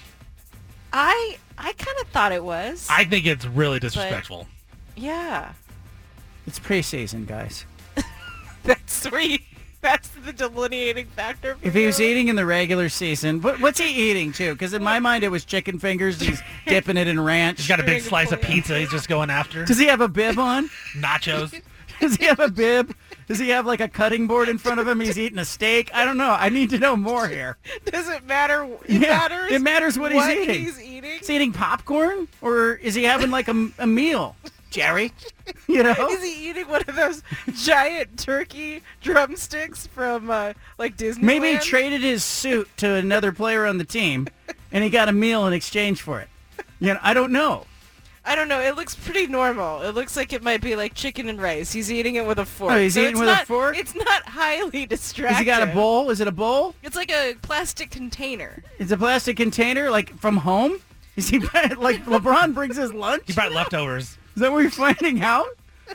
I 0.92 1.38
I 1.58 1.72
kind 1.74 1.98
of 2.00 2.08
thought 2.08 2.32
it 2.32 2.42
was. 2.44 2.86
I 2.90 3.04
think 3.04 3.26
it's 3.26 3.44
really 3.44 3.78
disrespectful. 3.78 4.46
yeah, 4.96 5.52
It's 6.46 6.58
preseason, 6.58 7.26
guys. 7.26 7.66
that's 8.64 9.00
three. 9.00 9.44
That's 9.80 10.08
the 10.08 10.32
delineating 10.32 11.06
factor. 11.06 11.54
for 11.54 11.66
If 11.66 11.74
he 11.74 11.86
was 11.86 12.00
eating 12.00 12.28
in 12.28 12.36
the 12.36 12.44
regular 12.44 12.88
season, 12.88 13.40
what, 13.40 13.60
what's 13.60 13.78
he 13.78 14.10
eating 14.10 14.32
too? 14.32 14.52
Because 14.54 14.72
in 14.74 14.82
my 14.82 14.98
mind, 14.98 15.22
it 15.22 15.28
was 15.28 15.44
chicken 15.44 15.78
fingers. 15.78 16.20
He's 16.20 16.42
dipping 16.66 16.96
it 16.96 17.06
in 17.06 17.20
ranch. 17.20 17.58
He's 17.58 17.68
got 17.68 17.80
a 17.80 17.84
big 17.84 18.02
slice 18.02 18.32
of 18.32 18.40
pizza 18.42 18.78
he's 18.78 18.90
just 18.90 19.08
going 19.08 19.30
after. 19.30 19.64
Does 19.64 19.78
he 19.78 19.86
have 19.86 20.00
a 20.00 20.08
bib 20.08 20.38
on? 20.38 20.68
Nachos. 20.96 21.60
Does 22.00 22.16
he 22.16 22.26
have 22.26 22.38
a 22.38 22.48
bib? 22.48 22.94
Does 23.26 23.38
he 23.40 23.48
have 23.50 23.66
like 23.66 23.80
a 23.80 23.88
cutting 23.88 24.26
board 24.26 24.48
in 24.48 24.56
front 24.58 24.78
of 24.80 24.86
him? 24.86 25.00
He's 25.00 25.18
eating 25.18 25.38
a 25.38 25.44
steak. 25.44 25.90
I 25.92 26.04
don't 26.04 26.16
know. 26.16 26.30
I 26.30 26.48
need 26.48 26.70
to 26.70 26.78
know 26.78 26.96
more 26.96 27.26
here. 27.28 27.56
Does 27.86 28.08
it 28.08 28.24
matter? 28.24 28.64
It 28.84 29.00
Yeah, 29.00 29.08
matters. 29.08 29.52
It 29.52 29.62
matters 29.62 29.98
what, 29.98 30.12
he's 30.12 30.26
eating. 30.28 30.60
He's 30.60 30.80
eating. 30.80 31.18
Is 31.20 31.26
he 31.26 31.34
eating 31.36 31.52
popcorn 31.52 32.28
or 32.40 32.74
is 32.74 32.94
he 32.94 33.02
having 33.02 33.30
like 33.30 33.48
a, 33.48 33.68
a 33.80 33.86
meal, 33.86 34.36
Jerry? 34.70 35.12
You 35.66 35.82
know? 35.82 35.94
Is 36.10 36.22
he 36.22 36.50
eating 36.50 36.68
one 36.68 36.82
of 36.88 36.94
those 36.96 37.22
giant 37.54 38.18
turkey 38.18 38.82
drumsticks 39.02 39.86
from 39.86 40.30
uh, 40.30 40.52
like 40.78 40.96
Disney? 40.98 41.24
Maybe 41.24 41.52
he 41.52 41.58
traded 41.58 42.02
his 42.02 42.22
suit 42.22 42.68
to 42.78 42.94
another 42.94 43.32
player 43.32 43.64
on 43.66 43.78
the 43.78 43.84
team, 43.84 44.28
and 44.72 44.84
he 44.84 44.90
got 44.90 45.08
a 45.08 45.12
meal 45.12 45.46
in 45.46 45.52
exchange 45.54 46.02
for 46.02 46.20
it. 46.20 46.28
You 46.80 46.94
know, 46.94 47.00
I 47.02 47.14
don't 47.14 47.32
know. 47.32 47.64
I 48.26 48.34
don't 48.34 48.48
know. 48.48 48.60
It 48.60 48.76
looks 48.76 48.94
pretty 48.94 49.26
normal. 49.26 49.80
It 49.82 49.94
looks 49.94 50.16
like 50.16 50.34
it 50.34 50.42
might 50.42 50.60
be 50.60 50.76
like 50.76 50.92
chicken 50.94 51.28
and 51.30 51.40
rice. 51.40 51.72
He's 51.72 51.90
eating 51.90 52.16
it 52.16 52.26
with 52.26 52.38
a 52.38 52.44
fork. 52.44 52.72
Oh, 52.72 52.78
he's 52.78 52.92
So 52.94 53.00
eating 53.00 53.12
it's 53.12 53.20
with 53.20 53.28
a 53.30 53.32
not- 53.32 53.46
fork? 53.46 53.78
It's 53.78 53.94
not 53.94 54.22
highly 54.24 54.84
distracting. 54.84 55.34
Has 55.36 55.38
he 55.38 55.44
got 55.46 55.62
a 55.66 55.72
bowl? 55.72 56.10
Is 56.10 56.20
it 56.20 56.28
a 56.28 56.32
bowl? 56.32 56.74
It's 56.82 56.96
like 56.96 57.10
a 57.10 57.34
plastic 57.40 57.90
container. 57.90 58.62
It's 58.78 58.92
a 58.92 58.98
plastic 58.98 59.36
container, 59.38 59.90
like 59.90 60.14
from 60.18 60.36
home. 60.38 60.78
Is 61.16 61.28
he 61.30 61.38
like 61.76 62.04
LeBron 62.04 62.52
brings 62.54 62.76
his 62.76 62.92
lunch? 62.92 63.22
He 63.26 63.32
brought 63.32 63.52
leftovers. 63.52 64.18
Is 64.38 64.42
that 64.42 64.52
what 64.52 64.62
we're 64.62 64.70
finding 64.70 65.20
out? 65.20 65.48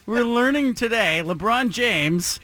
We're 0.06 0.26
learning 0.26 0.74
today. 0.74 1.22
LeBron 1.24 1.70
James 1.70 2.42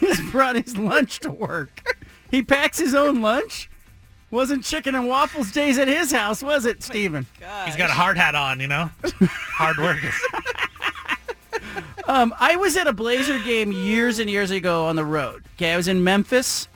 has 0.00 0.20
brought 0.30 0.54
his 0.54 0.76
lunch 0.76 1.18
to 1.20 1.30
work. 1.30 1.96
He 2.30 2.42
packs 2.42 2.76
his 2.76 2.94
own 2.94 3.22
lunch. 3.22 3.70
Wasn't 4.30 4.64
chicken 4.64 4.94
and 4.94 5.08
waffles 5.08 5.50
days 5.50 5.78
at 5.78 5.88
his 5.88 6.12
house, 6.12 6.42
was 6.42 6.66
it, 6.66 6.82
Steven? 6.82 7.24
He's 7.64 7.74
got 7.74 7.88
a 7.88 7.94
hard 7.94 8.18
hat 8.18 8.34
on, 8.34 8.60
you 8.60 8.66
know? 8.66 8.90
hard 9.02 9.78
workers. 9.78 10.12
Um, 12.06 12.34
I 12.38 12.56
was 12.56 12.76
at 12.76 12.86
a 12.86 12.92
Blazer 12.92 13.38
game 13.38 13.72
years 13.72 14.18
and 14.18 14.28
years 14.28 14.50
ago 14.50 14.84
on 14.84 14.96
the 14.96 15.06
road. 15.06 15.44
Okay, 15.56 15.72
I 15.72 15.76
was 15.78 15.88
in 15.88 16.04
Memphis, 16.04 16.68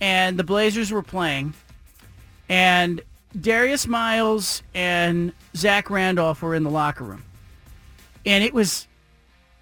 and 0.00 0.36
the 0.36 0.42
Blazers 0.42 0.90
were 0.90 1.02
playing, 1.02 1.54
and 2.48 3.02
Darius 3.40 3.86
Miles 3.86 4.64
and 4.74 5.32
Zach 5.54 5.90
Randolph 5.90 6.42
were 6.42 6.56
in 6.56 6.64
the 6.64 6.70
locker 6.70 7.04
room, 7.04 7.22
and 8.26 8.44
it 8.44 8.52
was 8.52 8.86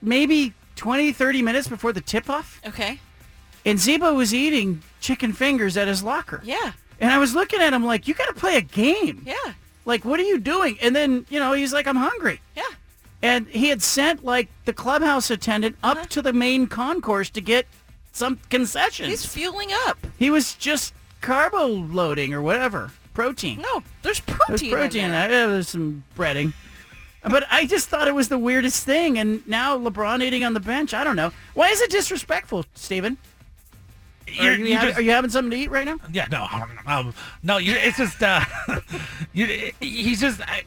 maybe 0.00 0.54
20, 0.76 1.12
30 1.12 1.42
minutes 1.42 1.68
before 1.68 1.92
the 1.92 2.00
tip-off, 2.00 2.60
Okay. 2.66 3.00
and 3.64 3.78
Zebo 3.78 4.14
was 4.14 4.32
eating 4.34 4.82
chicken 5.00 5.32
fingers 5.32 5.76
at 5.76 5.88
his 5.88 6.02
locker. 6.02 6.40
Yeah. 6.44 6.72
And 7.00 7.12
I 7.12 7.18
was 7.18 7.34
looking 7.34 7.60
at 7.60 7.72
him 7.72 7.84
like, 7.84 8.08
you 8.08 8.14
got 8.14 8.26
to 8.26 8.34
play 8.34 8.56
a 8.56 8.60
game. 8.60 9.22
Yeah. 9.24 9.52
Like, 9.84 10.04
what 10.04 10.18
are 10.20 10.24
you 10.24 10.38
doing? 10.38 10.78
And 10.82 10.94
then, 10.94 11.26
you 11.30 11.38
know, 11.38 11.52
he's 11.52 11.72
like, 11.72 11.86
I'm 11.86 11.96
hungry. 11.96 12.40
Yeah. 12.56 12.62
And 13.22 13.46
he 13.48 13.68
had 13.68 13.82
sent 13.82 14.24
like 14.24 14.48
the 14.64 14.72
clubhouse 14.72 15.30
attendant 15.30 15.76
up 15.82 15.96
uh-huh. 15.96 16.06
to 16.10 16.22
the 16.22 16.32
main 16.32 16.66
concourse 16.66 17.30
to 17.30 17.40
get 17.40 17.66
some 18.12 18.38
concessions. 18.50 19.08
He's 19.08 19.26
fueling 19.26 19.70
up. 19.86 19.98
he 20.18 20.30
was 20.30 20.54
just 20.54 20.92
carbo 21.20 21.66
loading 21.66 22.34
or 22.34 22.42
whatever, 22.42 22.92
protein. 23.14 23.60
No, 23.60 23.82
there's 24.02 24.20
protein. 24.20 24.70
There's 24.70 24.72
protein. 24.72 25.00
In 25.00 25.06
in 25.06 25.10
there. 25.12 25.48
there's 25.48 25.68
some 25.68 26.04
breading. 26.16 26.52
But 27.22 27.44
I 27.50 27.66
just 27.66 27.88
thought 27.88 28.08
it 28.08 28.14
was 28.14 28.28
the 28.28 28.38
weirdest 28.38 28.84
thing. 28.84 29.18
And 29.18 29.46
now 29.46 29.76
LeBron 29.78 30.22
eating 30.22 30.44
on 30.44 30.54
the 30.54 30.60
bench. 30.60 30.94
I 30.94 31.04
don't 31.04 31.16
know. 31.16 31.32
Why 31.54 31.68
is 31.70 31.80
it 31.80 31.90
disrespectful, 31.90 32.64
Steven? 32.74 33.16
Are 34.40 34.52
you, 34.52 34.64
you 34.66 34.80
just- 34.80 34.98
are 34.98 35.02
you 35.02 35.10
having 35.10 35.30
something 35.30 35.50
to 35.50 35.56
eat 35.56 35.70
right 35.70 35.86
now? 35.86 35.98
Yeah, 36.12 36.26
no, 36.30 36.46
um, 36.86 37.14
no, 37.42 37.56
you 37.56 37.72
it's 37.74 37.96
just, 37.96 38.22
uh, 38.22 38.40
you, 39.32 39.72
he's 39.80 40.20
just, 40.20 40.40
I, 40.42 40.64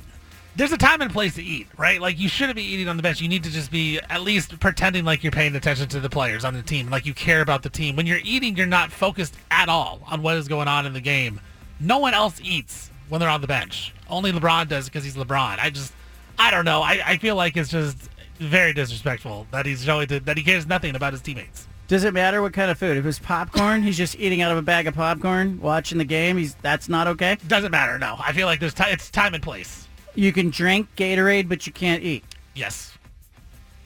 there's 0.55 0.71
a 0.71 0.77
time 0.77 1.01
and 1.01 1.11
place 1.11 1.35
to 1.35 1.43
eat, 1.43 1.67
right? 1.77 2.01
Like, 2.01 2.19
you 2.19 2.27
shouldn't 2.27 2.55
be 2.55 2.63
eating 2.63 2.87
on 2.89 2.97
the 2.97 3.03
bench. 3.03 3.21
You 3.21 3.29
need 3.29 3.43
to 3.43 3.51
just 3.51 3.71
be 3.71 3.99
at 4.09 4.21
least 4.23 4.59
pretending 4.59 5.05
like 5.05 5.23
you're 5.23 5.31
paying 5.31 5.55
attention 5.55 5.87
to 5.89 5.99
the 5.99 6.09
players 6.09 6.43
on 6.43 6.53
the 6.55 6.61
team, 6.63 6.89
like 6.89 7.05
you 7.05 7.13
care 7.13 7.41
about 7.41 7.61
the 7.63 7.69
team. 7.69 7.95
When 7.95 8.05
you're 8.07 8.19
eating, 8.23 8.57
you're 8.57 8.65
not 8.67 8.91
focused 8.91 9.35
at 9.51 9.69
all 9.69 10.01
on 10.07 10.21
what 10.23 10.35
is 10.37 10.47
going 10.47 10.67
on 10.67 10.85
in 10.85 10.93
the 10.93 10.99
game. 11.01 11.39
No 11.79 11.99
one 11.99 12.13
else 12.13 12.39
eats 12.43 12.89
when 13.09 13.19
they're 13.21 13.29
on 13.29 13.41
the 13.41 13.47
bench. 13.47 13.93
Only 14.09 14.31
LeBron 14.31 14.67
does 14.67 14.85
because 14.85 15.03
he's 15.03 15.15
LeBron. 15.15 15.59
I 15.59 15.69
just, 15.69 15.93
I 16.41 16.49
don't 16.49 16.65
know. 16.65 16.81
I, 16.81 16.99
I 17.05 17.17
feel 17.17 17.35
like 17.35 17.55
it's 17.55 17.69
just 17.69 17.95
very 18.39 18.73
disrespectful 18.73 19.45
that 19.51 19.67
he's 19.67 19.83
showing 19.83 20.07
to, 20.07 20.19
that 20.21 20.37
he 20.37 20.43
cares 20.43 20.65
nothing 20.65 20.95
about 20.95 21.13
his 21.13 21.21
teammates. 21.21 21.67
Does 21.87 22.03
it 22.03 22.15
matter 22.15 22.41
what 22.41 22.51
kind 22.51 22.71
of 22.71 22.79
food? 22.79 22.97
If 22.97 23.05
it's 23.05 23.19
popcorn, 23.19 23.83
he's 23.83 23.95
just 23.95 24.15
eating 24.17 24.41
out 24.41 24.51
of 24.51 24.57
a 24.57 24.63
bag 24.63 24.87
of 24.87 24.95
popcorn, 24.95 25.61
watching 25.61 25.99
the 25.99 26.03
game. 26.03 26.37
He's 26.37 26.55
that's 26.55 26.89
not 26.89 27.05
okay. 27.05 27.37
Doesn't 27.45 27.69
matter. 27.69 27.99
No, 27.99 28.15
I 28.17 28.33
feel 28.33 28.47
like 28.47 28.59
there's 28.59 28.73
ti 28.73 28.85
it's 28.87 29.11
time 29.11 29.35
and 29.35 29.43
place. 29.43 29.87
You 30.15 30.33
can 30.33 30.49
drink 30.49 30.87
Gatorade, 30.95 31.47
but 31.47 31.67
you 31.67 31.73
can't 31.73 32.01
eat. 32.01 32.23
Yes. 32.55 32.97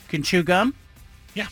You 0.03 0.07
can 0.07 0.23
chew 0.23 0.41
gum. 0.41 0.75
Yeah. 1.33 1.47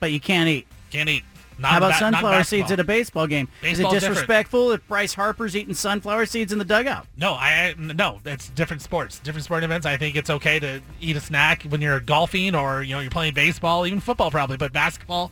But 0.00 0.12
you 0.12 0.20
can't 0.20 0.50
eat. 0.50 0.66
Can't 0.90 1.08
eat. 1.08 1.24
Not 1.58 1.70
How 1.70 1.76
about 1.78 1.92
ba- 1.92 1.98
sunflower 1.98 2.44
seeds 2.44 2.70
at 2.72 2.80
a 2.80 2.84
baseball 2.84 3.26
game? 3.26 3.48
Is 3.62 3.78
it 3.78 3.82
Baseball's 3.82 3.94
different. 3.94 4.14
disrespectful 4.14 4.72
if 4.72 4.86
Bryce 4.88 5.14
Harper's 5.14 5.54
eating 5.56 5.74
sunflower 5.74 6.26
seeds 6.26 6.52
in 6.52 6.58
the 6.58 6.64
dugout? 6.64 7.06
No, 7.16 7.34
I 7.34 7.68
I- 7.68 7.74
no. 7.78 8.20
It's 8.24 8.48
different 8.50 8.82
sports, 8.82 9.18
different 9.20 9.44
sporting 9.44 9.64
events. 9.68 9.86
I 9.86 9.96
think 9.96 10.16
it's 10.16 10.30
okay 10.30 10.58
to 10.58 10.80
eat 11.00 11.16
a 11.16 11.20
snack 11.20 11.62
when 11.64 11.80
you're 11.80 12.00
golfing 12.00 12.54
or 12.54 12.82
you 12.82 12.94
know 12.94 13.00
you're 13.00 13.10
playing 13.10 13.34
baseball, 13.34 13.86
even 13.86 14.00
football 14.00 14.30
probably. 14.30 14.56
But 14.56 14.72
basketball, 14.72 15.30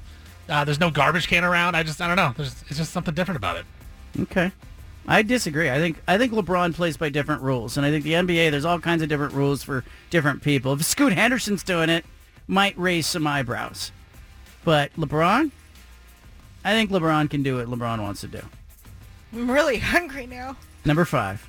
uh, 0.49 0.65
there's 0.65 0.81
no 0.81 0.90
garbage 0.90 1.27
can 1.28 1.44
around. 1.44 1.74
I 1.77 1.82
just 1.82 2.01
I 2.01 2.07
don't 2.07 2.16
know. 2.16 2.32
There's 2.36 2.55
it's 2.69 2.78
just 2.78 2.93
something 2.93 3.15
different 3.15 3.36
about 3.36 3.57
it. 3.57 3.65
Okay. 4.20 4.53
I 5.09 5.23
disagree. 5.23 5.69
I 5.69 5.78
think 5.78 6.01
I 6.07 6.16
think 6.19 6.32
LeBron 6.32 6.74
plays 6.74 6.97
by 6.97 7.09
different 7.09 7.43
rules, 7.43 7.77
and 7.77 7.85
I 7.85 7.90
think 7.90 8.05
the 8.05 8.12
NBA 8.12 8.53
there's 8.53 8.65
all 8.65 8.78
kinds 8.78 9.03
of 9.03 9.09
different 9.09 9.32
rules 9.35 9.65
for 9.65 9.82
different 10.11 10.43
people. 10.43 10.73
If 10.74 10.85
Scoot 10.85 11.12
Henderson's 11.12 11.65
doing 11.65 11.89
it, 11.90 12.05
might 12.47 12.78
raise 12.78 13.09
some 13.09 13.27
eyebrows, 13.27 13.90
but 14.65 14.93
LeBron, 14.97 15.51
I 16.65 16.73
think 16.73 16.91
LeBron 16.91 17.29
can 17.31 17.43
do 17.43 17.57
what 17.57 17.67
LeBron 17.67 18.01
wants 18.01 18.21
to 18.21 18.29
do. 18.29 18.41
I'm 19.33 19.51
really 19.51 19.79
hungry 19.79 20.27
now. 20.27 20.57
Number 20.85 21.05
five. 21.05 21.49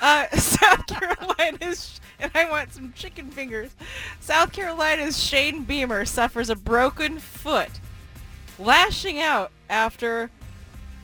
Uh, 0.00 0.28
South 0.36 0.86
Carolina's, 0.86 2.00
and 2.18 2.30
I 2.34 2.50
want 2.50 2.72
some 2.72 2.92
chicken 2.94 3.30
fingers. 3.30 3.70
South 4.20 4.52
Carolina's 4.52 5.22
Shane 5.22 5.64
Beamer 5.64 6.04
suffers 6.04 6.50
a 6.50 6.56
broken 6.56 7.18
foot, 7.18 7.70
lashing 8.58 9.20
out 9.20 9.50
after 9.70 10.30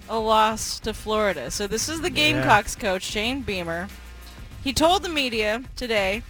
a 0.08 0.18
loss 0.18 0.78
to 0.80 0.92
Florida. 0.92 1.50
So 1.50 1.66
this 1.66 1.88
is 1.88 2.00
the 2.00 2.10
Gamecocks 2.10 2.76
coach, 2.76 3.02
Shane 3.02 3.40
Beamer. 3.40 3.88
He 4.62 4.72
told 4.72 5.02
the 5.02 5.08
media 5.08 5.62
today 5.76 6.22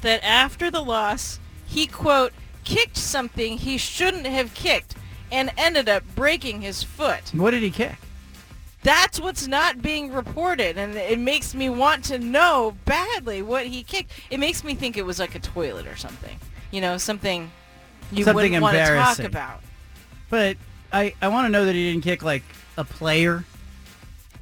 that 0.00 0.22
after 0.24 0.70
the 0.70 0.82
loss, 0.82 1.38
he, 1.66 1.86
quote, 1.86 2.32
kicked 2.64 2.96
something 2.96 3.58
he 3.58 3.78
shouldn't 3.78 4.26
have 4.26 4.54
kicked 4.54 4.94
and 5.30 5.50
ended 5.56 5.88
up 5.88 6.02
breaking 6.14 6.62
his 6.62 6.82
foot. 6.82 7.22
What 7.32 7.52
did 7.52 7.62
he 7.62 7.70
kick? 7.70 7.96
That's 8.82 9.20
what's 9.20 9.46
not 9.48 9.82
being 9.82 10.12
reported, 10.12 10.78
and 10.78 10.94
it 10.94 11.18
makes 11.18 11.54
me 11.54 11.68
want 11.68 12.04
to 12.04 12.18
know 12.18 12.76
badly 12.84 13.42
what 13.42 13.66
he 13.66 13.82
kicked. 13.82 14.12
It 14.30 14.38
makes 14.38 14.62
me 14.62 14.74
think 14.74 14.96
it 14.96 15.04
was 15.04 15.18
like 15.18 15.34
a 15.34 15.40
toilet 15.40 15.86
or 15.86 15.96
something. 15.96 16.38
You 16.70 16.80
know, 16.80 16.96
something 16.96 17.50
you 18.12 18.24
Something 18.24 18.52
wouldn't 18.52 18.62
want 18.62 18.76
to 18.76 18.94
talk 18.94 19.18
about. 19.18 19.60
But 20.30 20.56
I 20.92 21.14
I 21.20 21.28
want 21.28 21.46
to 21.46 21.50
know 21.50 21.64
that 21.64 21.74
he 21.74 21.90
didn't 21.90 22.04
kick 22.04 22.22
like 22.22 22.44
a 22.76 22.84
player. 22.84 23.44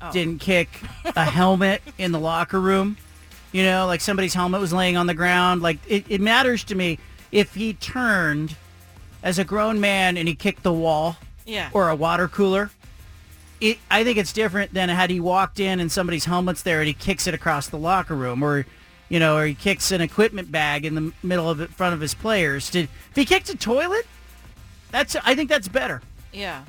Oh. 0.00 0.12
Didn't 0.12 0.40
kick 0.40 0.68
a 1.16 1.24
helmet 1.24 1.82
in 1.98 2.12
the 2.12 2.20
locker 2.20 2.60
room. 2.60 2.96
You 3.52 3.62
know, 3.62 3.86
like 3.86 4.00
somebody's 4.00 4.34
helmet 4.34 4.60
was 4.60 4.72
laying 4.72 4.96
on 4.96 5.06
the 5.06 5.14
ground. 5.14 5.62
Like 5.62 5.78
it, 5.88 6.04
it 6.08 6.20
matters 6.20 6.62
to 6.64 6.74
me 6.74 6.98
if 7.32 7.54
he 7.54 7.72
turned 7.72 8.54
as 9.26 9.40
a 9.40 9.44
grown 9.44 9.80
man 9.80 10.16
and 10.16 10.28
he 10.28 10.34
kicked 10.36 10.62
the 10.62 10.72
wall 10.72 11.16
Yeah. 11.44 11.68
or 11.72 11.90
a 11.90 11.96
water 11.96 12.28
cooler 12.28 12.70
it, 13.60 13.78
I 13.90 14.04
think 14.04 14.18
it's 14.18 14.32
different 14.32 14.72
than 14.72 14.88
had 14.88 15.10
he 15.10 15.18
walked 15.18 15.58
in 15.60 15.80
and 15.80 15.90
somebody's 15.90 16.26
helmet's 16.26 16.62
there 16.62 16.78
and 16.80 16.86
he 16.86 16.94
kicks 16.94 17.26
it 17.26 17.34
across 17.34 17.68
the 17.68 17.78
locker 17.78 18.14
room, 18.14 18.42
or 18.42 18.66
you 19.08 19.18
know, 19.18 19.36
or 19.38 19.46
he 19.46 19.54
kicks 19.54 19.90
an 19.92 20.00
equipment 20.02 20.52
bag 20.52 20.84
in 20.84 20.94
the 20.94 21.12
middle 21.22 21.48
of 21.48 21.60
it, 21.60 21.70
front 21.70 21.94
of 21.94 22.00
his 22.00 22.12
players. 22.12 22.68
Did 22.70 22.84
if 23.10 23.16
he 23.16 23.24
kicked 23.24 23.48
a 23.48 23.56
toilet? 23.56 24.06
That's 24.90 25.16
I 25.24 25.34
think 25.34 25.48
that's 25.48 25.68
better. 25.68 26.02
Yeah. 26.34 26.64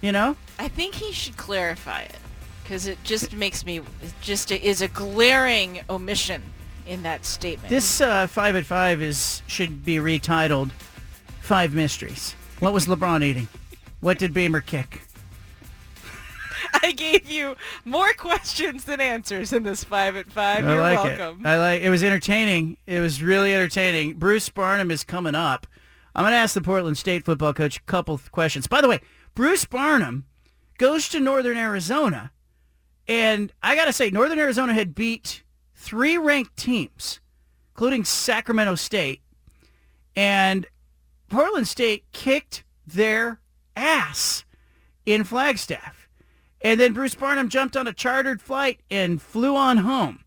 You 0.00 0.12
know. 0.12 0.36
I 0.58 0.68
think 0.68 0.94
he 0.94 1.12
should 1.12 1.36
clarify 1.36 2.00
it 2.02 2.16
because 2.62 2.86
it 2.86 2.96
just 3.04 3.34
makes 3.34 3.66
me 3.66 3.78
it 3.78 3.84
just 4.22 4.50
is 4.50 4.80
a 4.80 4.88
glaring 4.88 5.80
omission 5.90 6.42
in 6.86 7.02
that 7.02 7.26
statement. 7.26 7.68
This 7.68 8.00
uh, 8.00 8.26
five 8.28 8.56
at 8.56 8.64
five 8.64 9.02
is 9.02 9.42
should 9.46 9.84
be 9.84 9.96
retitled 9.96 10.70
Five 11.44 11.74
Mysteries. 11.74 12.34
What 12.60 12.72
was 12.72 12.86
LeBron 12.86 13.22
eating? 13.22 13.48
What 14.00 14.18
did 14.18 14.32
Beamer 14.32 14.62
kick? 14.62 15.02
I 16.82 16.92
gave 16.92 17.30
you 17.30 17.54
more 17.84 18.14
questions 18.14 18.84
than 18.84 18.98
answers 18.98 19.52
in 19.52 19.62
this 19.62 19.84
five 19.84 20.16
at 20.16 20.32
five. 20.32 20.64
I 20.64 20.72
You're 20.72 20.80
like 20.80 21.04
welcome. 21.04 21.44
it. 21.44 21.46
I 21.46 21.58
like. 21.58 21.82
It 21.82 21.90
was 21.90 22.02
entertaining. 22.02 22.78
It 22.86 23.00
was 23.00 23.22
really 23.22 23.54
entertaining. 23.54 24.14
Bruce 24.14 24.48
Barnum 24.48 24.90
is 24.90 25.04
coming 25.04 25.34
up. 25.34 25.66
I'm 26.14 26.22
going 26.22 26.32
to 26.32 26.38
ask 26.38 26.54
the 26.54 26.62
Portland 26.62 26.96
State 26.96 27.26
football 27.26 27.52
coach 27.52 27.76
a 27.76 27.82
couple 27.82 28.18
questions. 28.32 28.66
By 28.66 28.80
the 28.80 28.88
way, 28.88 29.02
Bruce 29.34 29.66
Barnum 29.66 30.24
goes 30.78 31.10
to 31.10 31.20
Northern 31.20 31.58
Arizona, 31.58 32.32
and 33.06 33.52
I 33.62 33.76
got 33.76 33.84
to 33.84 33.92
say, 33.92 34.08
Northern 34.08 34.38
Arizona 34.38 34.72
had 34.72 34.94
beat 34.94 35.42
three 35.74 36.16
ranked 36.16 36.56
teams, 36.56 37.20
including 37.74 38.06
Sacramento 38.06 38.76
State, 38.76 39.20
and 40.16 40.66
Portland 41.34 41.66
State 41.66 42.04
kicked 42.12 42.62
their 42.86 43.40
ass 43.74 44.44
in 45.04 45.24
Flagstaff. 45.24 46.08
And 46.60 46.78
then 46.78 46.92
Bruce 46.92 47.16
Barnum 47.16 47.48
jumped 47.48 47.76
on 47.76 47.88
a 47.88 47.92
chartered 47.92 48.40
flight 48.40 48.78
and 48.88 49.20
flew 49.20 49.56
on 49.56 49.78
home. 49.78 50.20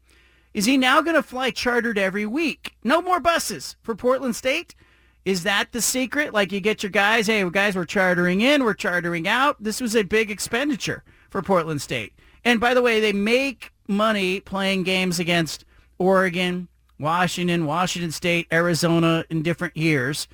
Is 0.54 0.66
he 0.66 0.76
now 0.76 1.00
going 1.00 1.16
to 1.16 1.24
fly 1.24 1.50
chartered 1.52 1.98
every 1.98 2.26
week? 2.26 2.76
No 2.84 3.02
more 3.02 3.22
buses 3.22 3.78
for 3.84 3.96
Portland 3.96 4.36
State? 4.36 4.76
Is 5.24 5.44
that 5.44 5.72
the 5.72 5.82
secret? 5.82 6.34
Like 6.34 6.52
you 6.52 6.60
get 6.60 6.84
your 6.84 6.90
guys, 6.90 7.28
hey, 7.28 7.50
guys, 7.50 7.78
we're 7.78 7.86
chartering 7.86 8.42
in, 8.42 8.66
we're 8.66 8.74
chartering 8.74 9.30
out. 9.30 9.64
This 9.64 9.80
was 9.80 9.96
a 9.96 10.04
big 10.04 10.30
expenditure 10.30 11.06
for 11.30 11.42
Portland 11.42 11.82
State. 11.82 12.12
And 12.44 12.60
by 12.60 12.74
the 12.74 12.82
way, 12.82 13.00
they 13.00 13.14
make 13.14 13.72
money 13.88 14.42
playing 14.42 14.84
games 14.84 15.20
against 15.20 15.64
Oregon, 16.00 16.68
Washington, 17.00 17.66
Washington 17.66 18.12
State, 18.12 18.48
Arizona 18.52 19.24
in 19.30 19.42
different 19.42 19.78
years. 19.78 20.28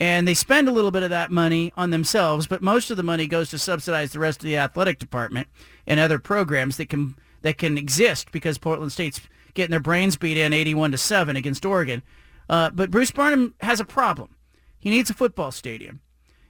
And 0.00 0.26
they 0.26 0.32
spend 0.32 0.66
a 0.66 0.72
little 0.72 0.90
bit 0.90 1.02
of 1.02 1.10
that 1.10 1.30
money 1.30 1.74
on 1.76 1.90
themselves, 1.90 2.46
but 2.46 2.62
most 2.62 2.90
of 2.90 2.96
the 2.96 3.02
money 3.02 3.26
goes 3.26 3.50
to 3.50 3.58
subsidize 3.58 4.12
the 4.12 4.18
rest 4.18 4.40
of 4.40 4.46
the 4.46 4.56
athletic 4.56 4.98
department 4.98 5.46
and 5.86 6.00
other 6.00 6.18
programs 6.18 6.78
that 6.78 6.88
can 6.88 7.16
that 7.42 7.58
can 7.58 7.76
exist 7.76 8.32
because 8.32 8.56
Portland 8.58 8.92
State's 8.92 9.20
getting 9.54 9.70
their 9.70 9.80
brains 9.80 10.16
beat 10.16 10.38
in 10.38 10.52
81 10.52 10.92
to 10.92 10.98
7 10.98 11.36
against 11.36 11.64
Oregon. 11.64 12.02
Uh, 12.48 12.70
but 12.70 12.90
Bruce 12.90 13.10
Barnum 13.10 13.54
has 13.60 13.80
a 13.80 13.84
problem. 13.84 14.36
He 14.78 14.90
needs 14.90 15.10
a 15.10 15.14
football 15.14 15.50
stadium. 15.50 16.00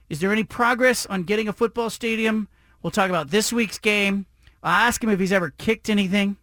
Is 0.09 0.19
there 0.19 0.31
any 0.31 0.43
progress 0.43 1.05
on 1.05 1.23
getting 1.23 1.47
a 1.47 1.53
football 1.53 1.89
stadium? 1.89 2.47
We'll 2.81 2.91
talk 2.91 3.09
about 3.09 3.29
this 3.29 3.53
week's 3.53 3.77
game. 3.77 4.25
I'll 4.63 4.87
ask 4.87 5.03
him 5.03 5.09
if 5.09 5.19
he's 5.19 5.31
ever 5.31 5.51
kicked 5.51 5.89
anything. 5.89 6.37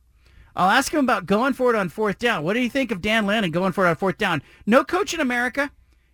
I'll 0.56 0.70
ask 0.70 0.92
him 0.92 1.00
about 1.00 1.26
going 1.26 1.52
for 1.52 1.70
it 1.70 1.76
on 1.76 1.88
fourth 1.88 2.18
down. 2.18 2.44
What 2.44 2.54
do 2.54 2.60
you 2.60 2.70
think 2.70 2.90
of 2.90 3.00
Dan 3.00 3.26
Lanning 3.26 3.50
going 3.50 3.72
for 3.72 3.86
it 3.86 3.90
on 3.90 3.96
fourth 3.96 4.18
down? 4.18 4.42
No 4.66 4.84
coach 4.84 5.14
in 5.14 5.20
America 5.20 5.70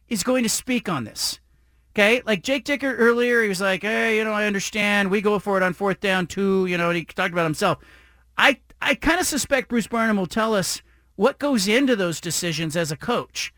is 0.09 0.22
going 0.22 0.43
to 0.43 0.48
speak 0.48 0.89
on 0.89 1.05
this. 1.05 1.40
Okay, 1.94 2.22
like 2.26 2.43
Jake 2.43 2.64
Dickert 2.64 2.97
earlier, 2.98 3.43
he 3.43 3.48
was 3.48 3.60
like, 3.60 3.82
"Hey, 3.82 4.16
you 4.18 4.24
know, 4.24 4.32
I 4.32 4.47
understand. 4.47 5.10
We 5.10 5.20
go 5.20 5.39
for 5.39 5.56
it 5.56 5.62
on 5.62 5.74
fourth 5.74 6.01
down 6.01 6.26
too." 6.26 6.66
You 6.66 6.76
know, 6.76 6.90
and 6.90 6.97
he 6.97 7.05
talked 7.05 7.32
about 7.32 7.44
himself. 7.44 7.78
I 8.36 8.59
I 8.82 8.94
kind 8.97 9.20
of 9.20 9.26
suspect 9.26 9.68
Bruce 9.68 9.86
Barnum 9.86 10.16
will 10.16 10.26
tell 10.26 10.55
us 10.55 10.82
what 11.16 11.39
goes 11.39 11.68
into 11.68 11.94
those 11.94 12.20
decisions 12.20 12.76
as 12.76 12.90
a 12.90 12.97
coach, 12.97 13.55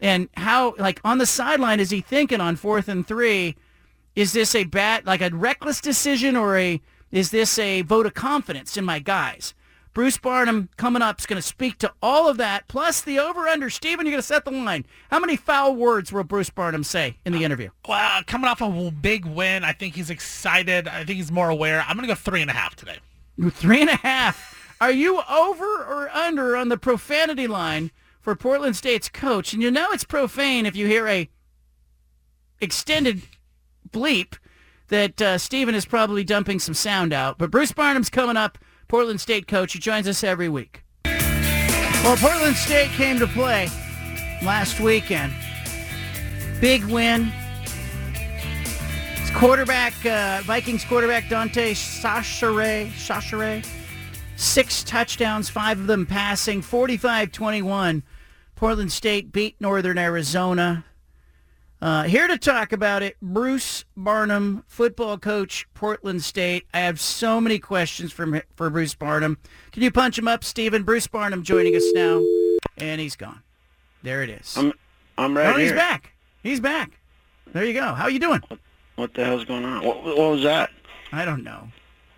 and 0.00 0.28
how, 0.36 0.74
like, 0.78 1.00
on 1.04 1.18
the 1.18 1.26
sideline, 1.26 1.78
is 1.78 1.90
he 1.90 2.00
thinking 2.00 2.40
on 2.40 2.56
fourth 2.56 2.88
and 2.88 3.06
three? 3.06 3.56
Is 4.16 4.32
this 4.32 4.54
a 4.54 4.64
bad, 4.64 5.06
like 5.06 5.20
a 5.20 5.30
reckless 5.30 5.80
decision, 5.80 6.34
or 6.36 6.56
a 6.58 6.80
is 7.12 7.30
this 7.30 7.58
a 7.58 7.82
vote 7.82 8.06
of 8.06 8.14
confidence 8.14 8.76
in 8.76 8.84
my 8.84 8.98
guys? 8.98 9.54
Bruce 9.96 10.18
Barnum 10.18 10.68
coming 10.76 11.00
up 11.00 11.18
is 11.18 11.24
going 11.24 11.40
to 11.40 11.48
speak 11.48 11.78
to 11.78 11.90
all 12.02 12.28
of 12.28 12.36
that, 12.36 12.68
plus 12.68 13.00
the 13.00 13.18
over-under. 13.18 13.70
Steven, 13.70 14.04
you're 14.04 14.10
going 14.10 14.20
to 14.20 14.26
set 14.26 14.44
the 14.44 14.50
line. 14.50 14.84
How 15.10 15.18
many 15.18 15.36
foul 15.36 15.74
words 15.74 16.12
will 16.12 16.22
Bruce 16.22 16.50
Barnum 16.50 16.84
say 16.84 17.16
in 17.24 17.32
the 17.32 17.44
interview? 17.44 17.70
Well, 17.88 18.20
coming 18.26 18.46
off 18.46 18.60
a 18.60 18.90
big 18.90 19.24
win, 19.24 19.64
I 19.64 19.72
think 19.72 19.94
he's 19.94 20.10
excited. 20.10 20.86
I 20.86 20.98
think 21.04 21.16
he's 21.16 21.32
more 21.32 21.48
aware. 21.48 21.80
I'm 21.80 21.96
going 21.96 22.06
to 22.06 22.14
go 22.14 22.14
three 22.14 22.42
and 22.42 22.50
a 22.50 22.52
half 22.52 22.76
today. 22.76 22.98
Three 23.52 23.80
and 23.80 23.88
a 23.88 23.96
half. 23.96 24.76
Are 24.82 24.92
you 24.92 25.22
over 25.30 25.64
or 25.64 26.10
under 26.10 26.56
on 26.56 26.68
the 26.68 26.76
profanity 26.76 27.46
line 27.46 27.90
for 28.20 28.36
Portland 28.36 28.76
State's 28.76 29.08
coach? 29.08 29.54
And 29.54 29.62
you 29.62 29.70
know 29.70 29.86
it's 29.92 30.04
profane 30.04 30.66
if 30.66 30.76
you 30.76 30.86
hear 30.86 31.08
a 31.08 31.30
extended 32.60 33.22
bleep 33.90 34.34
that 34.88 35.22
uh, 35.22 35.38
Steven 35.38 35.74
is 35.74 35.86
probably 35.86 36.22
dumping 36.22 36.58
some 36.58 36.74
sound 36.74 37.14
out. 37.14 37.38
But 37.38 37.50
Bruce 37.50 37.72
Barnum's 37.72 38.10
coming 38.10 38.36
up. 38.36 38.58
Portland 38.88 39.20
State 39.20 39.46
coach. 39.46 39.72
He 39.72 39.78
joins 39.78 40.06
us 40.08 40.22
every 40.22 40.48
week. 40.48 40.82
Well, 41.04 42.16
Portland 42.16 42.56
State 42.56 42.90
came 42.90 43.18
to 43.18 43.26
play 43.26 43.68
last 44.42 44.80
weekend. 44.80 45.32
Big 46.60 46.84
win. 46.84 47.32
It's 49.16 49.30
quarterback, 49.30 49.92
uh, 50.06 50.42
Vikings 50.44 50.84
quarterback 50.84 51.28
Dante 51.28 51.74
Chachere, 51.74 52.88
Chachere, 52.96 53.64
six 54.36 54.84
touchdowns, 54.84 55.48
five 55.48 55.80
of 55.80 55.86
them 55.86 56.06
passing, 56.06 56.62
45-21. 56.62 58.02
Portland 58.54 58.92
State 58.92 59.32
beat 59.32 59.60
Northern 59.60 59.98
Arizona. 59.98 60.84
Uh, 61.80 62.04
here 62.04 62.26
to 62.26 62.38
talk 62.38 62.72
about 62.72 63.02
it, 63.02 63.16
Bruce 63.20 63.84
Barnum, 63.96 64.64
football 64.66 65.18
coach, 65.18 65.66
Portland 65.74 66.22
State. 66.22 66.64
I 66.72 66.80
have 66.80 66.98
so 66.98 67.38
many 67.40 67.58
questions 67.58 68.12
for, 68.12 68.42
for 68.54 68.70
Bruce 68.70 68.94
Barnum. 68.94 69.36
Can 69.72 69.82
you 69.82 69.90
punch 69.90 70.18
him 70.18 70.26
up, 70.26 70.42
Stephen? 70.42 70.84
Bruce 70.84 71.06
Barnum 71.06 71.42
joining 71.42 71.76
us 71.76 71.84
now, 71.94 72.24
and 72.78 73.00
he's 73.00 73.14
gone. 73.14 73.42
There 74.02 74.22
it 74.22 74.30
is. 74.30 74.56
I'm, 74.56 74.72
I'm 75.18 75.36
right 75.36 75.54
oh, 75.54 75.58
he's 75.58 75.72
back. 75.72 76.12
He's 76.42 76.60
back. 76.60 76.98
There 77.52 77.64
you 77.64 77.74
go. 77.74 77.92
How 77.94 78.04
are 78.04 78.10
you 78.10 78.20
doing? 78.20 78.42
What 78.96 79.12
the 79.12 79.24
hell's 79.24 79.44
going 79.44 79.64
on? 79.64 79.84
What, 79.84 80.02
what 80.02 80.16
was 80.16 80.42
that? 80.44 80.70
I 81.12 81.26
don't 81.26 81.44
know. 81.44 81.68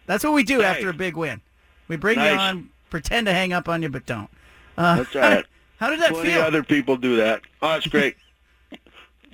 That's 0.06 0.22
what 0.22 0.34
we 0.34 0.44
do 0.44 0.62
after 0.62 0.88
a 0.88 0.94
big 0.94 1.16
win. 1.16 1.40
We 1.88 1.96
bring 1.96 2.18
you 2.18 2.26
on, 2.26 2.70
pretend 2.90 3.26
to 3.26 3.32
hang 3.32 3.52
up 3.52 3.68
on 3.68 3.82
you, 3.82 3.88
but 3.88 4.06
don't. 4.06 4.30
Uh, 4.76 4.96
That's 4.96 5.14
right. 5.14 5.44
How 5.78 5.90
did 5.90 6.00
that 6.00 6.10
Plenty 6.10 6.30
feel? 6.30 6.42
other 6.42 6.62
people 6.62 6.96
do 6.96 7.16
that. 7.16 7.42
Oh, 7.62 7.68
that's 7.68 7.86
great. 7.86 8.16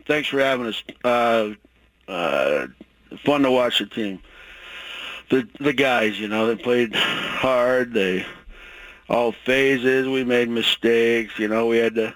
Thanks 0.06 0.28
for 0.28 0.38
having 0.40 0.66
us. 0.66 0.82
Uh, 1.02 1.50
uh, 2.08 2.66
fun 3.24 3.42
to 3.42 3.50
watch 3.50 3.78
the 3.78 3.86
team. 3.86 4.20
The 5.30 5.48
the 5.58 5.72
guys, 5.72 6.20
you 6.20 6.28
know, 6.28 6.46
they 6.46 6.62
played 6.62 6.94
hard. 6.94 7.94
They 7.94 8.26
all 9.08 9.32
phases. 9.32 10.06
We 10.06 10.24
made 10.24 10.48
mistakes. 10.48 11.38
You 11.38 11.48
know, 11.48 11.66
we 11.66 11.78
had 11.78 11.94
to, 11.94 12.14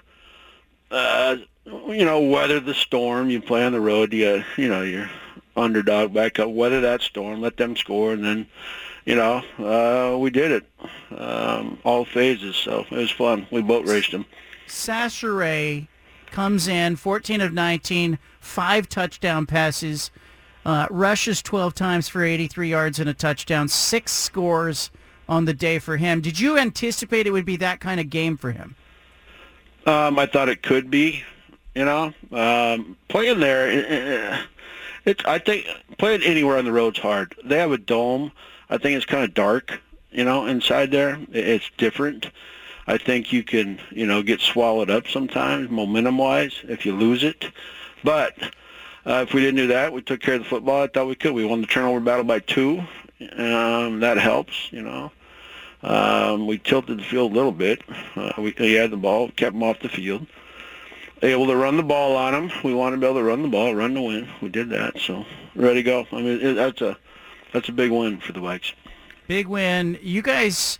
uh, 0.91 1.37
you 1.65 2.05
know, 2.05 2.21
weather 2.21 2.59
the 2.59 2.75
storm. 2.75 3.29
You 3.29 3.41
play 3.41 3.65
on 3.65 3.71
the 3.71 3.81
road. 3.81 4.13
You 4.13 4.43
you 4.57 4.67
know, 4.67 4.83
your 4.83 5.09
underdog 5.55 6.13
back 6.13 6.39
up. 6.39 6.49
Weather 6.49 6.81
that 6.81 7.01
storm. 7.01 7.41
Let 7.41 7.57
them 7.57 7.75
score, 7.75 8.13
and 8.13 8.23
then, 8.23 8.47
you 9.05 9.15
know, 9.15 9.43
uh, 9.57 10.15
we 10.17 10.29
did 10.29 10.51
it. 10.51 10.69
Um, 11.17 11.79
all 11.83 12.05
phases. 12.05 12.55
So 12.55 12.85
it 12.91 12.95
was 12.95 13.11
fun. 13.11 13.47
We 13.49 13.63
boat 13.63 13.87
raced 13.87 14.11
them. 14.11 14.25
Chachere 14.67 15.87
comes 16.31 16.67
in 16.67 16.95
14 16.95 17.41
of 17.41 17.53
19, 17.53 18.19
five 18.39 18.89
touchdown 18.89 19.45
passes, 19.45 20.11
uh, 20.65 20.87
rushes 20.89 21.41
12 21.41 21.73
times 21.73 22.07
for 22.07 22.23
83 22.23 22.69
yards 22.69 22.99
and 22.99 23.09
a 23.09 23.13
touchdown, 23.13 23.67
six 23.67 24.11
scores 24.11 24.91
on 25.27 25.45
the 25.45 25.53
day 25.53 25.79
for 25.79 25.97
him. 25.97 26.21
Did 26.21 26.39
you 26.39 26.57
anticipate 26.57 27.27
it 27.27 27.31
would 27.31 27.45
be 27.45 27.57
that 27.57 27.79
kind 27.79 27.99
of 27.99 28.09
game 28.09 28.35
for 28.35 28.51
him? 28.51 28.75
Um, 29.85 30.19
I 30.19 30.25
thought 30.25 30.49
it 30.49 30.61
could 30.61 30.91
be, 30.91 31.23
you 31.75 31.85
know, 31.85 32.13
um, 32.31 32.97
playing 33.07 33.39
there. 33.39 34.45
It's 35.05 35.23
I 35.25 35.39
think 35.39 35.65
playing 35.97 36.23
anywhere 36.23 36.57
on 36.57 36.65
the 36.65 36.71
road's 36.71 36.99
hard. 36.99 37.35
They 37.43 37.57
have 37.57 37.71
a 37.71 37.77
dome. 37.77 38.31
I 38.69 38.77
think 38.77 38.97
it's 38.97 39.05
kind 39.05 39.23
of 39.23 39.33
dark, 39.33 39.79
you 40.11 40.23
know, 40.23 40.45
inside 40.45 40.91
there. 40.91 41.17
It's 41.31 41.69
different. 41.77 42.27
I 42.89 42.97
think 42.97 43.31
you 43.31 43.43
can, 43.43 43.79
you 43.91 44.07
know, 44.07 44.23
get 44.23 44.41
swallowed 44.41 44.89
up 44.89 45.07
sometimes, 45.07 45.69
momentum-wise, 45.69 46.61
if 46.63 46.87
you 46.87 46.95
lose 46.95 47.23
it. 47.23 47.45
But 48.03 48.33
uh, 49.05 49.25
if 49.27 49.33
we 49.35 49.41
didn't 49.41 49.57
do 49.57 49.67
that, 49.67 49.93
we 49.93 50.01
took 50.01 50.21
care 50.21 50.33
of 50.33 50.41
the 50.41 50.49
football. 50.49 50.81
I 50.81 50.87
thought 50.87 51.05
we 51.05 51.13
could. 51.13 51.33
We 51.33 51.45
won 51.45 51.61
the 51.61 51.67
turnover 51.67 51.99
battle 51.99 52.23
by 52.23 52.39
two. 52.39 52.79
Um, 53.37 53.99
that 53.99 54.17
helps, 54.17 54.71
you 54.71 54.81
know. 54.81 55.11
Um, 55.83 56.47
we 56.47 56.57
tilted 56.57 56.97
the 56.97 57.03
field 57.03 57.31
a 57.31 57.35
little 57.35 57.51
bit. 57.51 57.83
Uh, 58.15 58.33
we, 58.39 58.55
he 58.57 58.73
had 58.73 58.89
the 58.89 58.97
ball, 58.97 59.29
kept 59.29 59.53
them 59.53 59.61
off 59.61 59.79
the 59.81 59.89
field. 59.89 60.25
Able 61.21 61.45
to 61.45 61.55
run 61.55 61.77
the 61.77 61.83
ball 61.83 62.15
on 62.15 62.33
them. 62.33 62.51
We 62.63 62.73
wanted 62.73 62.95
to 62.95 63.01
be 63.01 63.05
able 63.05 63.19
to 63.19 63.23
run 63.23 63.43
the 63.43 63.49
ball, 63.49 63.75
run 63.75 63.93
to 63.93 64.01
win. 64.01 64.27
We 64.41 64.49
did 64.49 64.69
that, 64.69 64.97
so 64.97 65.25
ready 65.53 65.83
to 65.83 65.83
go. 65.83 66.07
I 66.11 66.21
mean, 66.23 66.41
it, 66.41 66.53
that's 66.53 66.81
a 66.81 66.97
that's 67.53 67.69
a 67.69 67.71
big 67.71 67.91
win 67.91 68.19
for 68.19 68.31
the 68.31 68.39
Vikes. 68.39 68.73
Big 69.27 69.47
win. 69.47 69.99
You 70.01 70.23
guys, 70.23 70.79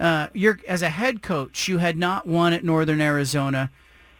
uh, 0.00 0.28
you're 0.32 0.58
as 0.68 0.82
a 0.82 0.90
head 0.90 1.22
coach, 1.22 1.68
you 1.68 1.78
had 1.78 1.96
not 1.96 2.26
won 2.26 2.52
at 2.52 2.64
Northern 2.64 3.00
Arizona, 3.00 3.70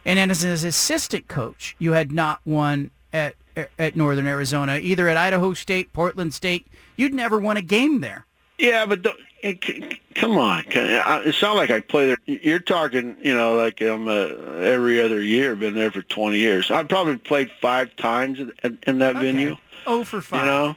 and 0.05 0.17
then 0.17 0.29
as 0.31 0.43
an 0.43 0.51
assistant 0.51 1.27
coach, 1.27 1.75
you 1.79 1.93
had 1.93 2.11
not 2.11 2.39
won 2.45 2.91
at 3.13 3.35
at 3.77 3.95
Northern 3.95 4.27
Arizona, 4.27 4.77
either 4.77 5.07
at 5.09 5.17
Idaho 5.17 5.53
State, 5.53 5.91
Portland 5.93 6.33
State. 6.33 6.67
You'd 6.95 7.13
never 7.13 7.37
won 7.39 7.57
a 7.57 7.61
game 7.61 8.01
there. 8.01 8.25
Yeah, 8.57 8.85
but 8.85 9.05
c- 9.41 9.99
come 10.15 10.37
on, 10.37 10.63
I- 10.75 11.23
it's 11.25 11.41
not 11.41 11.55
like 11.55 11.69
I 11.69 11.79
play 11.79 12.07
there. 12.07 12.17
You're 12.25 12.59
talking, 12.59 13.15
you 13.21 13.33
know, 13.35 13.55
like 13.55 13.81
I'm 13.81 14.07
uh, 14.07 14.27
every 14.61 15.01
other 15.01 15.21
year. 15.21 15.55
Been 15.55 15.75
there 15.75 15.91
for 15.91 16.01
20 16.01 16.37
years. 16.37 16.71
I've 16.71 16.87
probably 16.89 17.17
played 17.17 17.49
five 17.61 17.95
times 17.95 18.39
in, 18.39 18.51
in, 18.63 18.77
in 18.85 18.99
that 18.99 19.15
venue. 19.15 19.55
Oh 19.87 20.03
for 20.03 20.21
five. 20.21 20.41
You 20.41 20.45
know. 20.45 20.75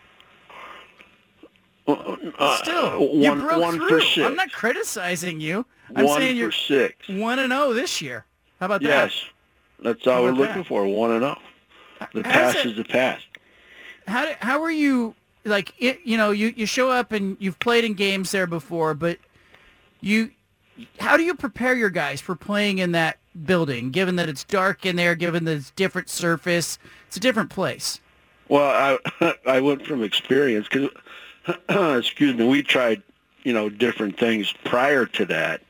Uh, 1.87 2.57
Still, 2.59 3.01
you 3.15 3.29
one, 3.31 3.41
broke 3.41 3.61
one 3.61 3.77
through. 3.77 3.89
for 3.89 4.01
six. 4.01 4.19
I'm 4.27 4.37
not 4.37 4.53
criticizing 4.53 5.41
you. 5.41 5.67
I'm 5.95 6.05
One 6.07 6.21
saying 6.21 6.37
you're 6.37 6.53
six. 6.53 7.09
one 7.09 7.39
and 7.39 7.53
zero 7.53 7.73
this 7.73 8.01
year. 8.01 8.25
How 8.61 8.67
about 8.67 8.83
that? 8.83 8.89
Yes, 8.89 9.25
that's 9.83 10.07
all 10.07 10.23
we're 10.23 10.31
looking 10.33 10.59
that? 10.59 10.67
for. 10.67 10.87
One 10.87 11.11
and 11.11 11.21
zero. 11.23 11.39
The 12.15 12.23
How's 12.25 12.33
past 12.33 12.57
it- 12.59 12.67
is 12.67 12.77
the 12.77 12.85
past. 12.85 13.25
How 14.07 14.25
do, 14.27 14.33
how 14.41 14.63
are 14.63 14.71
you 14.71 15.15
like? 15.45 15.73
It, 15.79 16.01
you 16.05 16.17
know, 16.17 16.31
you 16.31 16.53
you 16.57 16.67
show 16.67 16.91
up 16.91 17.13
and 17.13 17.37
you've 17.41 17.59
played 17.59 17.85
in 17.85 17.95
games 17.95 18.31
there 18.33 18.47
before, 18.47 18.95
but 18.95 19.19
you 20.01 20.31
how 20.99 21.17
do 21.17 21.23
you 21.23 21.35
prepare 21.35 21.75
your 21.77 21.91
guys 21.91 22.21
for 22.21 22.35
playing 22.35 22.79
in 22.79 22.93
that 22.93 23.19
building? 23.45 23.91
Given 23.91 24.17
that 24.17 24.29
it's 24.29 24.43
dark 24.45 24.85
in 24.87 24.97
there, 24.97 25.15
given 25.15 25.45
that 25.45 25.53
it's 25.57 25.71
different 25.73 26.09
surface, 26.09 26.79
it's 27.07 27.17
a 27.17 27.21
different 27.21 27.51
place. 27.51 28.01
Well, 28.49 28.99
I 29.21 29.35
I 29.47 29.61
went 29.61 29.87
from 29.87 30.03
experience 30.03 30.67
because, 30.69 30.89
excuse 31.69 32.37
me, 32.37 32.47
we 32.47 32.63
tried, 32.63 33.03
you 33.43 33.53
know, 33.53 33.69
different 33.69 34.19
things 34.19 34.53
prior 34.65 35.07
to 35.07 35.25
that. 35.27 35.63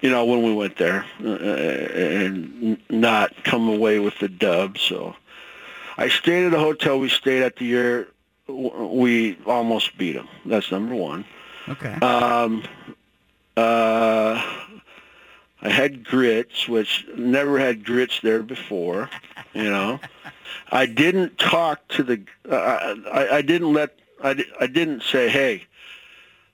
You 0.00 0.08
know, 0.08 0.24
when 0.24 0.42
we 0.42 0.54
went 0.54 0.78
there, 0.78 1.04
uh, 1.22 1.28
and 1.28 2.78
not 2.88 3.44
come 3.44 3.68
away 3.68 3.98
with 3.98 4.18
the 4.18 4.28
dub. 4.28 4.78
So, 4.78 5.14
I 5.98 6.08
stayed 6.08 6.46
at 6.46 6.54
a 6.54 6.58
hotel 6.58 6.98
we 6.98 7.10
stayed 7.10 7.42
at 7.42 7.56
the 7.56 7.66
year 7.66 8.08
we 8.50 9.38
almost 9.46 9.96
beat 9.96 10.12
them. 10.12 10.28
That's 10.44 10.70
number 10.70 10.94
one. 10.94 11.24
Okay. 11.68 11.92
Um, 11.94 12.64
uh, 13.56 14.42
I 15.62 15.68
had 15.68 16.04
grits, 16.04 16.68
which 16.68 17.06
never 17.16 17.58
had 17.58 17.84
grits 17.84 18.20
there 18.22 18.42
before. 18.42 19.10
You 19.52 19.70
know, 19.70 20.00
I 20.70 20.86
didn't 20.86 21.38
talk 21.38 21.86
to 21.88 22.02
the. 22.02 22.22
Uh, 22.48 22.96
I, 23.12 23.36
I 23.36 23.42
didn't 23.42 23.72
let. 23.72 23.98
I, 24.22 24.34
di- 24.34 24.52
I 24.60 24.66
didn't 24.66 25.02
say, 25.02 25.28
hey, 25.28 25.64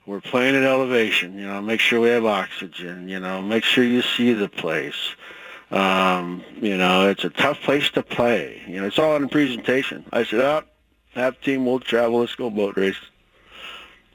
we're 0.06 0.20
playing 0.20 0.54
at 0.54 0.62
elevation. 0.62 1.36
You 1.38 1.46
know, 1.46 1.60
make 1.60 1.80
sure 1.80 2.00
we 2.00 2.08
have 2.08 2.24
oxygen. 2.24 3.08
You 3.08 3.20
know, 3.20 3.42
make 3.42 3.64
sure 3.64 3.84
you 3.84 4.02
see 4.02 4.32
the 4.32 4.48
place. 4.48 5.14
Um, 5.70 6.44
you 6.60 6.76
know, 6.76 7.08
it's 7.08 7.24
a 7.24 7.30
tough 7.30 7.60
place 7.62 7.90
to 7.90 8.02
play. 8.02 8.62
You 8.68 8.80
know, 8.80 8.86
it's 8.86 8.98
all 8.98 9.16
in 9.16 9.22
the 9.22 9.28
presentation. 9.28 10.04
I 10.12 10.24
said, 10.24 10.40
oh, 10.40 10.62
half 11.14 11.40
team 11.40 11.66
will 11.66 11.80
travel. 11.80 12.20
Let's 12.20 12.34
go 12.36 12.50
boat 12.50 12.76
race 12.76 12.96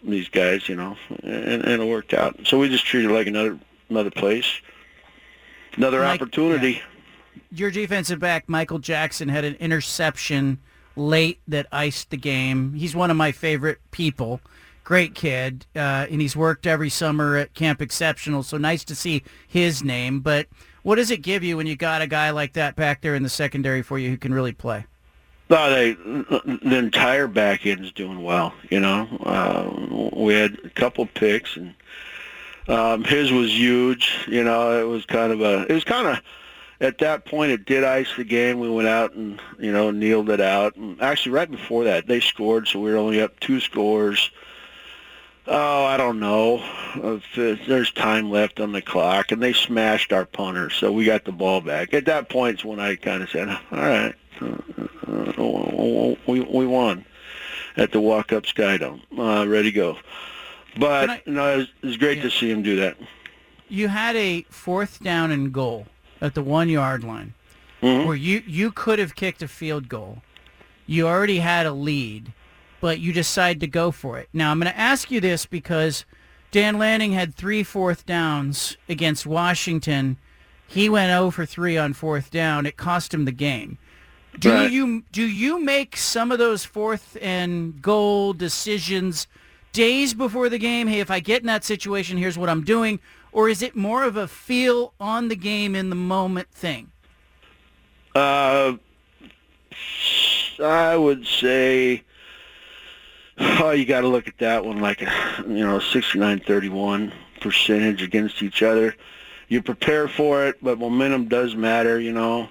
these 0.03 0.29
guys, 0.29 0.67
you 0.67 0.75
know, 0.75 0.97
and, 1.21 1.63
and 1.63 1.81
it 1.81 1.85
worked 1.87 2.13
out. 2.13 2.35
So 2.45 2.57
we 2.57 2.69
just 2.69 2.85
treated 2.85 3.11
it 3.11 3.13
like 3.13 3.27
another 3.27 3.59
another 3.89 4.09
place, 4.09 4.47
another 5.75 6.01
Mike- 6.01 6.21
opportunity. 6.21 6.81
Your 7.51 7.69
defensive 7.69 8.19
back, 8.19 8.49
Michael 8.49 8.79
Jackson, 8.79 9.29
had 9.29 9.43
an 9.43 9.55
interception 9.55 10.59
late 11.01 11.39
that 11.47 11.67
iced 11.71 12.09
the 12.09 12.17
game. 12.17 12.73
He's 12.73 12.95
one 12.95 13.11
of 13.11 13.17
my 13.17 13.31
favorite 13.31 13.79
people. 13.91 14.41
Great 14.83 15.13
kid, 15.15 15.65
uh, 15.75 16.07
and 16.09 16.21
he's 16.21 16.35
worked 16.35 16.65
every 16.65 16.89
summer 16.89 17.37
at 17.37 17.53
Camp 17.53 17.81
Exceptional, 17.81 18.43
so 18.43 18.57
nice 18.57 18.83
to 18.85 18.95
see 18.95 19.23
his 19.47 19.83
name. 19.83 20.19
But 20.19 20.47
what 20.83 20.95
does 20.95 21.11
it 21.11 21.21
give 21.21 21.43
you 21.43 21.57
when 21.57 21.67
you 21.67 21.75
got 21.75 22.01
a 22.01 22.07
guy 22.07 22.31
like 22.31 22.53
that 22.53 22.75
back 22.75 23.01
there 23.01 23.15
in 23.15 23.23
the 23.23 23.29
secondary 23.29 23.83
for 23.83 23.99
you 23.99 24.09
who 24.09 24.17
can 24.17 24.33
really 24.33 24.53
play? 24.53 24.85
No, 25.49 25.69
they 25.69 25.93
the 25.93 26.77
entire 26.77 27.27
back 27.27 27.65
end's 27.65 27.91
doing 27.91 28.23
well. 28.23 28.53
You 28.69 28.79
know, 28.79 29.07
uh, 29.23 30.09
we 30.15 30.33
had 30.33 30.57
a 30.63 30.69
couple 30.69 31.05
picks, 31.05 31.57
and 31.57 31.75
um, 32.67 33.03
his 33.03 33.31
was 33.31 33.51
huge. 33.51 34.25
You 34.27 34.43
know, 34.43 34.79
it 34.79 34.87
was 34.87 35.05
kind 35.05 35.31
of 35.31 35.41
a. 35.41 35.65
It 35.69 35.73
was 35.73 35.83
kind 35.83 36.07
of 36.07 36.21
at 36.81 36.97
that 36.97 37.25
point 37.25 37.51
it 37.51 37.65
did 37.65 37.83
ice 37.83 38.13
the 38.17 38.23
game. 38.23 38.59
We 38.59 38.69
went 38.69 38.87
out 38.87 39.13
and 39.13 39.39
you 39.59 39.71
know 39.71 39.91
kneeled 39.91 40.29
it 40.29 40.41
out. 40.41 40.75
And 40.75 41.01
actually, 41.01 41.33
right 41.33 41.49
before 41.49 41.85
that, 41.85 42.07
they 42.07 42.19
scored, 42.19 42.67
so 42.67 42.79
we 42.79 42.91
were 42.91 42.97
only 42.97 43.21
up 43.21 43.39
two 43.39 43.61
scores. 43.61 44.31
Oh, 45.47 45.85
I 45.85 45.97
don't 45.97 46.19
know. 46.19 46.63
If 46.95 47.65
there's 47.67 47.91
time 47.91 48.29
left 48.29 48.59
on 48.59 48.73
the 48.73 48.81
clock, 48.81 49.31
and 49.31 49.41
they 49.41 49.53
smashed 49.53 50.11
our 50.11 50.25
punter, 50.25 50.69
so 50.69 50.91
we 50.91 51.05
got 51.05 51.25
the 51.25 51.31
ball 51.31 51.61
back. 51.61 51.93
At 51.93 52.05
that 52.05 52.29
point, 52.29 52.59
is 52.59 52.65
when 52.65 52.79
I 52.79 52.95
kind 52.95 53.23
of 53.23 53.29
said, 53.29 53.49
"All 53.49 53.59
right, 53.71 54.15
uh, 54.41 56.15
we 56.27 56.41
we 56.41 56.65
won 56.65 57.05
at 57.77 57.91
the 57.91 57.99
Walkup 57.99 58.45
Skydome, 58.45 59.01
uh, 59.17 59.47
ready 59.47 59.71
to 59.71 59.75
go." 59.75 59.97
But 60.77 61.27
no, 61.27 61.53
it 61.53 61.57
was, 61.57 61.67
it 61.81 61.85
was 61.85 61.97
great 61.97 62.21
to 62.21 62.31
see 62.31 62.49
him 62.49 62.63
do 62.63 62.77
that. 62.77 62.97
You 63.67 63.87
had 63.87 64.15
a 64.15 64.43
fourth 64.49 65.01
down 65.01 65.31
and 65.31 65.51
goal 65.51 65.87
at 66.21 66.35
the 66.35 66.43
one 66.43 66.69
yard 66.69 67.03
line 67.03 67.33
mm-hmm. 67.81 68.07
where 68.07 68.15
you, 68.15 68.43
you 68.45 68.71
could 68.71 68.99
have 68.99 69.15
kicked 69.15 69.41
a 69.41 69.47
field 69.47 69.89
goal. 69.89 70.21
You 70.85 71.07
already 71.07 71.39
had 71.39 71.65
a 71.65 71.73
lead, 71.73 72.33
but 72.79 72.99
you 72.99 73.13
decide 73.13 73.59
to 73.61 73.67
go 73.67 73.91
for 73.91 74.19
it. 74.19 74.29
Now, 74.33 74.51
I'm 74.51 74.59
going 74.59 74.71
to 74.71 74.79
ask 74.79 75.11
you 75.11 75.19
this 75.21 75.45
because 75.45 76.05
Dan 76.51 76.77
Lanning 76.77 77.13
had 77.13 77.33
three 77.33 77.63
fourth 77.63 78.05
downs 78.05 78.77
against 78.89 79.25
Washington. 79.25 80.17
He 80.67 80.89
went 80.89 81.09
0 81.11 81.31
for 81.31 81.45
3 81.45 81.77
on 81.77 81.93
fourth 81.93 82.31
down. 82.31 82.65
It 82.65 82.77
cost 82.77 83.13
him 83.13 83.25
the 83.25 83.31
game. 83.31 83.77
Do 84.39 84.51
Right. 84.51 84.71
you 84.71 85.03
do 85.11 85.23
you 85.23 85.59
make 85.59 85.97
some 85.97 86.31
of 86.31 86.39
those 86.39 86.63
fourth 86.63 87.17
and 87.21 87.81
goal 87.81 88.31
decisions 88.31 89.27
days 89.73 90.13
before 90.13 90.47
the 90.47 90.57
game? 90.57 90.87
Hey, 90.87 91.01
if 91.01 91.11
I 91.11 91.19
get 91.19 91.41
in 91.41 91.47
that 91.47 91.65
situation, 91.65 92.17
here's 92.17 92.37
what 92.37 92.49
I'm 92.49 92.63
doing, 92.63 92.99
or 93.31 93.49
is 93.49 93.61
it 93.61 93.75
more 93.75 94.03
of 94.03 94.17
a 94.17 94.27
feel 94.27 94.93
on 94.99 95.27
the 95.27 95.35
game 95.35 95.75
in 95.75 95.89
the 95.89 95.95
moment 95.95 96.49
thing? 96.51 96.91
Uh, 98.13 98.73
I 100.61 100.97
would 100.97 101.25
say, 101.25 102.03
oh, 103.37 103.71
you 103.71 103.85
got 103.85 104.01
to 104.01 104.07
look 104.07 104.27
at 104.27 104.37
that 104.39 104.65
one 104.65 104.79
like 104.79 105.01
a, 105.01 105.43
you 105.47 105.65
know, 105.65 105.79
69-31 105.79 107.13
percentage 107.39 108.01
against 108.01 108.43
each 108.43 108.61
other. 108.61 108.95
You 109.47 109.61
prepare 109.61 110.07
for 110.07 110.45
it, 110.45 110.57
but 110.61 110.79
momentum 110.79 111.27
does 111.27 111.55
matter, 111.55 111.99
you 111.99 112.11
know. 112.11 112.49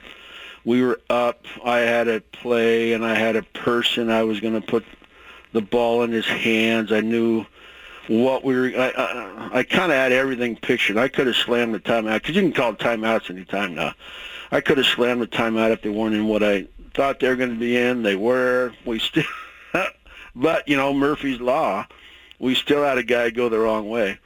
We 0.65 0.83
were 0.83 1.01
up. 1.09 1.47
I 1.65 1.79
had 1.79 2.09
a 2.09 2.21
play, 2.21 2.93
and 2.93 3.05
I 3.05 3.15
had 3.15 3.37
a 3.37 3.43
person. 3.43 4.11
I 4.11 4.25
was 4.25 4.41
going 4.41 4.61
to 4.61 4.67
put 4.67 4.85
the 5.53 5.63
ball 5.63 6.03
in 6.03 6.13
his 6.13 6.27
hands. 6.27 6.93
I 6.93 7.01
knew 7.01 7.47
what 8.11 8.43
we 8.43 8.55
were. 8.55 8.73
I, 8.77 8.91
I, 8.91 9.59
I 9.59 9.63
kind 9.63 9.93
of 9.93 9.97
had 9.97 10.11
everything 10.11 10.57
pictured. 10.57 10.97
I 10.97 11.07
could 11.07 11.29
have 11.29 11.37
slammed 11.37 11.75
the 11.75 11.79
timeout 11.79 12.21
because 12.21 12.35
you 12.35 12.43
can 12.43 12.53
call 12.53 12.75
timeouts 12.75 13.31
anytime 13.31 13.77
now. 13.77 13.95
I 14.51 14.61
could 14.61 14.79
have 14.79 14.87
slammed 14.87 15.23
the 15.23 15.29
timeout 15.29 15.71
if 15.71 15.83
they 15.83 15.91
weren't 15.91 16.17
in 16.17 16.27
what 16.27 16.43
I 16.43 16.67
thought 16.93 17.21
they 17.21 17.29
were 17.29 17.37
going 17.37 17.51
to 17.51 17.57
be 17.61 17.77
in. 17.77 18.03
They 18.03 18.17
were. 18.17 18.73
We 18.85 18.99
still, 18.99 19.23
but 20.35 20.67
you 20.69 20.77
know 20.77 20.93
Murphy's 20.93 21.41
law. 21.41 21.87
We 22.41 22.57
still 22.57 22.83
had 22.83 22.99
a 22.99 23.05
guy 23.05 23.31
go 23.31 23.49
the 23.49 23.61
wrong 23.61 23.89
way. 23.89 24.19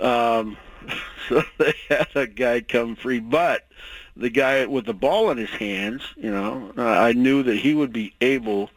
Um, 0.00 0.56
so 1.28 1.42
they 1.58 1.74
had 1.90 2.08
a 2.14 2.26
guy 2.26 2.62
come 2.62 2.96
free, 2.96 3.20
but 3.20 3.68
the 4.16 4.30
guy 4.30 4.64
with 4.64 4.86
the 4.86 4.94
ball 4.94 5.30
in 5.30 5.36
his 5.36 5.50
hands, 5.50 6.02
you 6.16 6.30
know, 6.30 6.72
I 6.78 7.12
knew 7.12 7.42
that 7.42 7.56
he 7.56 7.74
would 7.74 7.92
be 7.92 8.14
able 8.22 8.70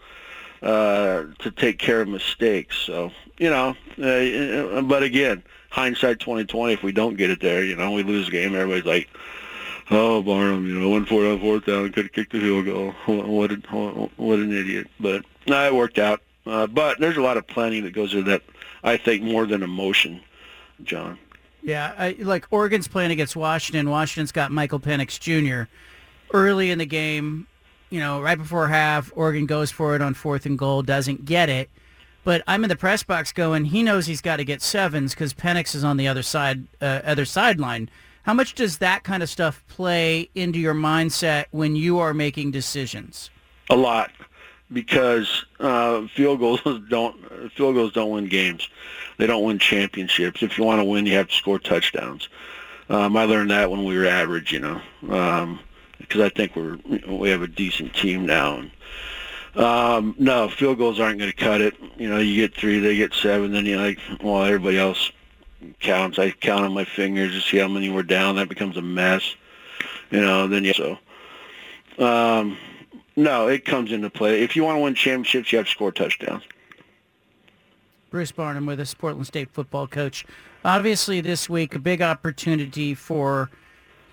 uh, 0.66 1.26
to 1.38 1.52
take 1.52 1.78
care 1.78 2.02
of 2.02 2.08
mistakes. 2.08 2.76
So, 2.80 3.12
you 3.38 3.52
know, 3.52 3.76
uh, 4.02 4.82
but 4.82 5.04
again, 5.04 5.44
hindsight 5.70 6.20
2020. 6.20 6.74
If 6.74 6.82
we 6.82 6.92
don't 6.92 7.16
get 7.16 7.30
it 7.30 7.40
there, 7.40 7.64
you 7.64 7.76
know, 7.76 7.92
we 7.92 8.02
lose 8.02 8.26
the 8.26 8.32
game. 8.32 8.56
Everybody's 8.56 8.86
like, 8.86 9.08
"Oh, 9.92 10.24
Barnum, 10.24 10.68
you 10.68 10.80
know, 10.80 10.90
one 10.90 11.06
four 11.06 11.26
on 11.28 11.40
fourth 11.40 11.66
down, 11.66 11.92
could 11.92 12.06
have 12.06 12.14
kicked 12.14 12.32
the 12.32 12.40
field 12.40 12.66
goal. 12.66 12.94
What, 13.06 13.52
what, 13.72 14.18
what 14.18 14.40
an 14.40 14.52
idiot!" 14.52 14.88
But 15.00 15.24
no, 15.48 15.66
it 15.68 15.74
worked 15.76 16.00
out. 16.00 16.22
Uh, 16.48 16.66
but 16.66 17.00
there's 17.00 17.18
a 17.18 17.22
lot 17.22 17.38
of 17.38 17.46
planning 17.46 17.84
that 17.84 17.94
goes 17.94 18.14
into 18.14 18.30
that. 18.32 18.42
I 18.84 18.98
think 18.98 19.22
more 19.22 19.46
than 19.46 19.62
emotion, 19.62 20.22
John. 20.84 21.20
Yeah, 21.62 21.94
I, 21.98 22.16
like 22.20 22.48
Oregon's 22.52 22.88
playing 22.88 23.12
against 23.12 23.36
Washington. 23.36 23.90
Washington's 23.90 24.32
got 24.32 24.52
Michael 24.52 24.80
Penix 24.80 25.20
Jr. 25.20 25.70
Early 26.32 26.72
in 26.72 26.80
the 26.80 26.86
game, 26.86 27.48
you 27.96 28.02
know, 28.02 28.22
right 28.22 28.38
before 28.38 28.68
half, 28.68 29.10
Oregon 29.16 29.46
goes 29.46 29.72
for 29.72 29.96
it 29.96 30.02
on 30.02 30.14
fourth 30.14 30.46
and 30.46 30.60
goal, 30.60 30.82
doesn't 30.84 31.24
get 31.24 31.48
it. 31.48 31.70
But 32.26 32.44
I'm 32.46 32.66
in 32.66 32.70
the 32.70 32.76
press 32.76 33.04
box 33.04 33.32
going, 33.32 33.64
he 33.64 33.84
knows 33.84 34.06
he's 34.06 34.20
got 34.20 34.36
to 34.36 34.44
get 34.44 34.62
sevens 34.62 35.14
because 35.14 35.34
Penix 35.34 35.74
is 35.74 35.86
on 35.86 35.96
the 35.96 36.06
other 36.10 36.22
side, 36.22 36.66
uh, 36.82 37.00
other 37.06 37.24
sideline. 37.24 37.90
How 38.24 38.34
much 38.34 38.54
does 38.54 38.80
that 38.80 39.06
kind 39.06 39.24
of 39.24 39.30
stuff 39.30 39.64
play 39.70 40.30
into 40.36 40.60
your 40.60 40.74
mindset 40.74 41.46
when 41.52 41.78
you 41.78 42.00
are 42.00 42.14
making 42.14 42.52
decisions? 42.52 43.30
A 43.70 43.78
lot. 43.78 44.12
because 44.74 45.46
uh, 45.60 46.08
field 46.16 46.40
goals 46.40 46.62
don't 46.90 47.16
field 47.54 47.76
goals 47.76 47.94
don't 47.94 48.12
win 48.12 48.28
games. 48.28 48.68
They 49.18 49.28
don't 49.28 49.44
win 49.44 49.60
championships. 49.60 50.44
If 50.44 50.58
you 50.58 50.64
want 50.66 50.82
to 50.82 50.84
win, 50.84 51.06
you 51.06 51.14
have 51.14 51.30
to 51.30 51.36
score 51.36 51.60
touchdowns. 51.60 52.28
Um, 52.90 53.16
I 53.18 53.24
learned 53.26 53.52
that 53.52 53.72
when 53.72 53.86
we 53.86 53.98
were 53.98 54.06
average, 54.06 54.52
you 54.52 54.60
know, 54.60 54.82
um, 55.10 55.60
because 56.00 56.22
I 56.22 56.30
think 56.30 56.56
we're 56.56 56.78
we 57.08 57.30
have 57.30 57.42
a 57.42 57.48
decent 57.48 57.94
team 57.94 58.26
now. 58.26 58.58
And, 58.58 58.72
um, 59.56 60.16
no, 60.18 60.50
field 60.50 60.78
goals 60.78 61.00
aren't 61.00 61.20
going 61.20 61.32
to 61.32 61.38
cut 61.38 61.62
it. 61.62 61.76
You 61.98 62.10
know, 62.10 62.20
you 62.20 62.36
get 62.36 62.56
three, 62.56 62.80
they 62.80 62.96
get 62.96 63.14
seven, 63.14 63.52
then 63.54 63.66
you 63.66 63.78
like, 63.78 64.00
well, 64.22 64.44
everybody 64.44 64.78
else 64.78 65.12
counts. 65.80 66.20
I 66.20 66.32
count 66.32 66.66
on 66.66 66.74
my 66.74 66.86
fingers 66.86 67.32
to 67.32 67.42
see 67.42 67.58
how 67.58 67.68
many 67.68 67.90
were 67.90 68.04
down. 68.04 68.36
That 68.36 68.50
becomes 68.50 68.78
a 68.78 68.82
mess. 68.82 69.36
You 70.12 70.22
know, 70.22 70.48
then 70.48 70.64
you 70.64 70.74
so. 70.74 70.98
Um, 71.98 72.58
no, 73.16 73.48
it 73.48 73.66
comes 73.66 73.92
into 73.92 74.10
play. 74.10 74.44
If 74.44 74.56
you 74.56 74.64
want 74.64 74.78
to 74.78 74.82
win 74.82 74.96
championships, 74.96 75.52
you 75.52 75.58
have 75.58 75.68
to 75.68 75.72
score 75.72 75.92
touchdowns. 75.92 76.44
Bruce 78.10 78.32
Barnum 78.32 78.66
with 78.66 78.80
us, 78.80 78.94
Portland 78.94 79.28
State 79.28 79.50
football 79.52 79.88
coach. 79.88 80.26
Obviously, 80.64 81.22
this 81.22 81.50
week, 81.50 81.76
a 81.76 81.80
big 81.80 82.02
opportunity 82.02 82.94
for 82.94 83.50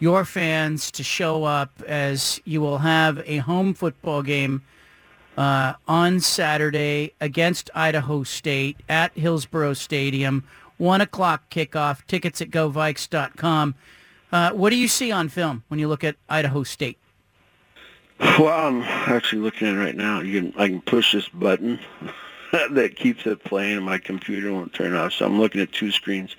your 0.03 0.25
fans 0.25 0.91
to 0.91 1.05
show 1.05 1.45
up 1.45 1.81
as 1.87 2.41
you 2.45 2.61
will 2.61 2.79
have 2.79 3.23
a 3.25 3.37
home 3.37 3.73
football 3.73 4.21
game 4.21 4.61
uh, 5.39 5.75
on 5.87 6.19
Saturday 6.19 7.13
against 7.21 7.71
Idaho 7.73 8.25
State 8.25 8.79
at 8.89 9.17
Hillsboro 9.17 9.75
Stadium. 9.75 10.43
1 10.79 11.01
o'clock 11.01 11.49
kickoff. 11.51 12.05
Tickets 12.09 12.43
at 12.43 12.51
govikes.com. 12.51 13.77
Uh, 14.33 14.51
what 14.51 14.71
do 14.71 14.77
you 14.77 14.89
see 14.89 15.13
on 15.13 15.29
film 15.29 15.63
when 15.69 15.79
you 15.79 15.87
look 15.87 16.03
at 16.03 16.17
Idaho 16.29 16.65
State? 16.65 16.99
Well, 18.19 18.49
I'm 18.49 18.83
actually 18.83 19.43
looking 19.43 19.69
at 19.69 19.75
it 19.75 19.79
right 19.79 19.95
now. 19.95 20.21
Can 20.21 20.53
I 20.57 20.67
can 20.67 20.81
push 20.81 21.13
this 21.13 21.29
button 21.29 21.79
that 22.53 22.97
keeps 22.97 23.25
it 23.25 23.45
playing, 23.45 23.77
and 23.77 23.87
my 23.87 23.99
computer 23.99 24.53
won't 24.53 24.75
turn 24.75 24.97
off. 24.97 25.13
So 25.13 25.27
I'm 25.27 25.39
looking 25.39 25.61
at 25.61 25.71
two 25.71 25.93
screens. 25.93 26.35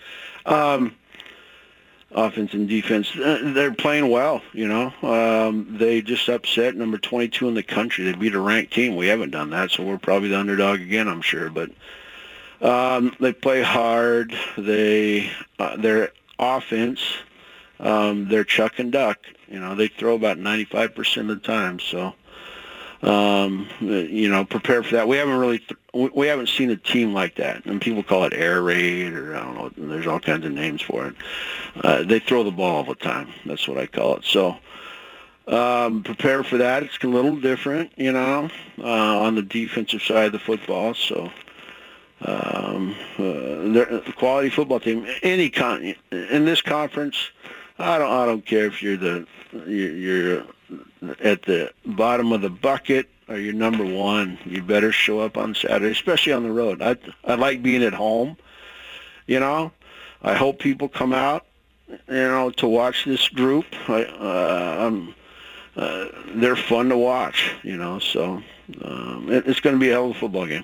Um, 0.45 0.93
offense 2.13 2.53
and 2.53 2.67
defense, 2.67 3.15
uh, 3.15 3.51
they're 3.53 3.73
playing 3.73 4.09
well. 4.09 4.41
You 4.53 4.67
know, 4.67 4.93
um, 5.01 5.77
they 5.77 6.01
just 6.01 6.29
upset 6.29 6.75
number 6.75 6.97
22 6.97 7.47
in 7.47 7.53
the 7.53 7.63
country. 7.63 8.05
They 8.05 8.13
beat 8.13 8.35
a 8.35 8.39
ranked 8.39 8.73
team. 8.73 8.95
We 8.95 9.07
haven't 9.07 9.31
done 9.31 9.49
that, 9.51 9.71
so 9.71 9.83
we're 9.83 9.97
probably 9.97 10.29
the 10.29 10.39
underdog 10.39 10.81
again. 10.81 11.07
I'm 11.07 11.21
sure, 11.21 11.49
but 11.49 11.71
um, 12.61 13.15
they 13.19 13.33
play 13.33 13.61
hard. 13.61 14.33
They 14.57 15.31
uh, 15.59 15.77
their 15.77 16.11
offense, 16.39 17.01
um, 17.79 18.27
they're 18.29 18.43
chuck 18.43 18.79
and 18.79 18.91
duck. 18.91 19.19
You 19.47 19.59
know, 19.59 19.75
they 19.75 19.87
throw 19.87 20.15
about 20.15 20.37
95% 20.37 21.21
of 21.21 21.27
the 21.27 21.35
time. 21.35 21.79
So, 21.79 22.13
um, 23.03 23.67
you 23.81 24.29
know, 24.29 24.45
prepare 24.45 24.81
for 24.81 24.95
that. 24.95 25.07
We 25.07 25.17
haven't 25.17 25.37
really, 25.37 25.59
th- 25.59 26.11
we 26.13 26.27
haven't 26.27 26.47
seen 26.47 26.69
a 26.69 26.77
team 26.77 27.13
like 27.13 27.35
that. 27.35 27.65
And 27.65 27.81
people 27.81 28.01
call 28.01 28.23
it 28.23 28.33
air 28.33 28.61
raid 28.61 29.13
or 29.13 29.35
I 29.35 29.43
don't 29.43 29.77
know. 29.77 29.87
There's 29.89 30.07
all 30.07 30.19
kinds 30.19 30.45
of 30.45 30.53
names 30.53 30.81
for 30.81 31.07
it. 31.07 31.15
Uh, 31.83 32.03
they 32.03 32.19
throw 32.19 32.43
the 32.43 32.51
ball 32.51 32.77
all 32.77 32.83
the 32.83 32.95
time. 32.95 33.27
That's 33.45 33.67
what 33.67 33.77
I 33.77 33.87
call 33.87 34.17
it. 34.17 34.23
So, 34.23 34.57
um, 35.47 36.03
prepare 36.03 36.43
for 36.43 36.57
that. 36.57 36.83
It's 36.83 36.97
a 37.03 37.07
little 37.07 37.35
different, 37.35 37.91
you 37.97 38.13
know, 38.13 38.49
uh, 38.79 39.19
on 39.19 39.35
the 39.35 39.41
defensive 39.41 40.01
side 40.01 40.27
of 40.27 40.31
the 40.31 40.39
football. 40.39 40.93
So, 40.93 41.29
um, 42.21 42.95
uh, 43.17 43.73
they're 43.73 44.01
quality 44.15 44.49
football 44.49 44.79
team. 44.79 45.05
Any 45.23 45.49
con 45.49 45.93
in 46.11 46.45
this 46.45 46.61
conference, 46.61 47.31
I 47.77 47.97
don't. 47.97 48.09
I 48.09 48.25
don't 48.25 48.45
care 48.45 48.65
if 48.65 48.81
you're 48.81 48.95
the 48.95 49.27
you're, 49.67 49.91
you're 49.91 50.43
at 51.21 51.43
the 51.43 51.71
bottom 51.85 52.31
of 52.31 52.41
the 52.41 52.49
bucket 52.49 53.09
or 53.27 53.37
you're 53.37 53.53
number 53.53 53.85
one. 53.85 54.37
You 54.45 54.61
better 54.61 54.91
show 54.91 55.19
up 55.19 55.37
on 55.37 55.55
Saturday, 55.55 55.91
especially 55.91 56.33
on 56.33 56.43
the 56.43 56.51
road. 56.51 56.81
I 56.81 56.97
I 57.25 57.35
like 57.35 57.63
being 57.63 57.83
at 57.83 57.93
home. 57.93 58.37
You 59.27 59.39
know, 59.39 59.71
I 60.21 60.35
hope 60.35 60.59
people 60.59 60.89
come 60.89 61.13
out. 61.13 61.45
You 62.07 62.13
know, 62.13 62.49
to 62.51 62.67
watch 62.67 63.05
this 63.05 63.27
group. 63.27 63.65
I, 63.87 64.03
uh, 64.05 64.87
I'm, 64.87 65.15
uh, 65.75 66.05
they're 66.35 66.55
fun 66.55 66.89
to 66.89 66.97
watch. 66.97 67.53
You 67.63 67.77
know, 67.77 67.99
so 67.99 68.41
um, 68.81 69.27
it, 69.29 69.47
it's 69.47 69.59
going 69.59 69.75
to 69.75 69.79
be 69.79 69.89
a 69.89 69.93
hell 69.93 70.09
of 70.09 70.15
a 70.15 70.19
football 70.19 70.47
game. 70.47 70.63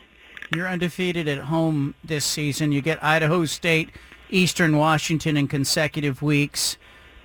You're 0.56 0.68
undefeated 0.68 1.28
at 1.28 1.38
home 1.38 1.94
this 2.04 2.26
season. 2.26 2.72
You 2.72 2.82
get 2.82 3.04
Idaho 3.04 3.46
State, 3.46 3.90
Eastern 4.32 4.78
Washington 4.78 5.38
in 5.38 5.48
consecutive 5.48 6.24
weeks. 6.24 6.78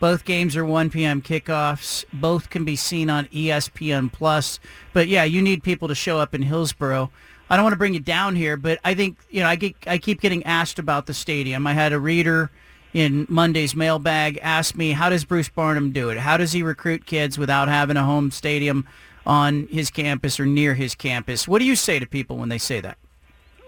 Both 0.04 0.26
games 0.26 0.54
are 0.54 0.66
1 0.66 0.90
p.m. 0.90 1.22
kickoffs. 1.22 2.04
Both 2.12 2.50
can 2.50 2.62
be 2.62 2.76
seen 2.76 3.08
on 3.08 3.24
ESPN 3.28 4.12
Plus. 4.12 4.60
But 4.92 5.08
yeah, 5.08 5.24
you 5.24 5.40
need 5.40 5.62
people 5.62 5.88
to 5.88 5.94
show 5.94 6.18
up 6.18 6.34
in 6.34 6.42
Hillsboro. 6.42 7.10
I 7.48 7.56
don't 7.56 7.62
want 7.62 7.72
to 7.72 7.78
bring 7.78 7.94
you 7.94 8.00
down 8.00 8.36
here, 8.36 8.58
but 8.58 8.78
I 8.84 8.92
think 8.92 9.16
you 9.30 9.40
know 9.40 9.48
I 9.48 9.56
get 9.56 9.74
I 9.86 9.96
keep 9.96 10.20
getting 10.20 10.42
asked 10.42 10.78
about 10.78 11.06
the 11.06 11.14
stadium. 11.14 11.66
I 11.66 11.72
had 11.72 11.94
a 11.94 11.98
reader 11.98 12.50
in 12.92 13.26
Monday's 13.30 13.74
mailbag 13.74 14.38
ask 14.42 14.74
me, 14.74 14.92
"How 14.92 15.08
does 15.08 15.24
Bruce 15.24 15.48
Barnum 15.48 15.90
do 15.90 16.10
it? 16.10 16.18
How 16.18 16.36
does 16.36 16.52
he 16.52 16.62
recruit 16.62 17.06
kids 17.06 17.38
without 17.38 17.68
having 17.68 17.96
a 17.96 18.04
home 18.04 18.30
stadium 18.30 18.86
on 19.24 19.68
his 19.70 19.88
campus 19.88 20.38
or 20.38 20.44
near 20.44 20.74
his 20.74 20.94
campus?" 20.94 21.48
What 21.48 21.60
do 21.60 21.64
you 21.64 21.76
say 21.76 21.98
to 21.98 22.04
people 22.04 22.36
when 22.36 22.50
they 22.50 22.58
say 22.58 22.78
that? 22.80 22.98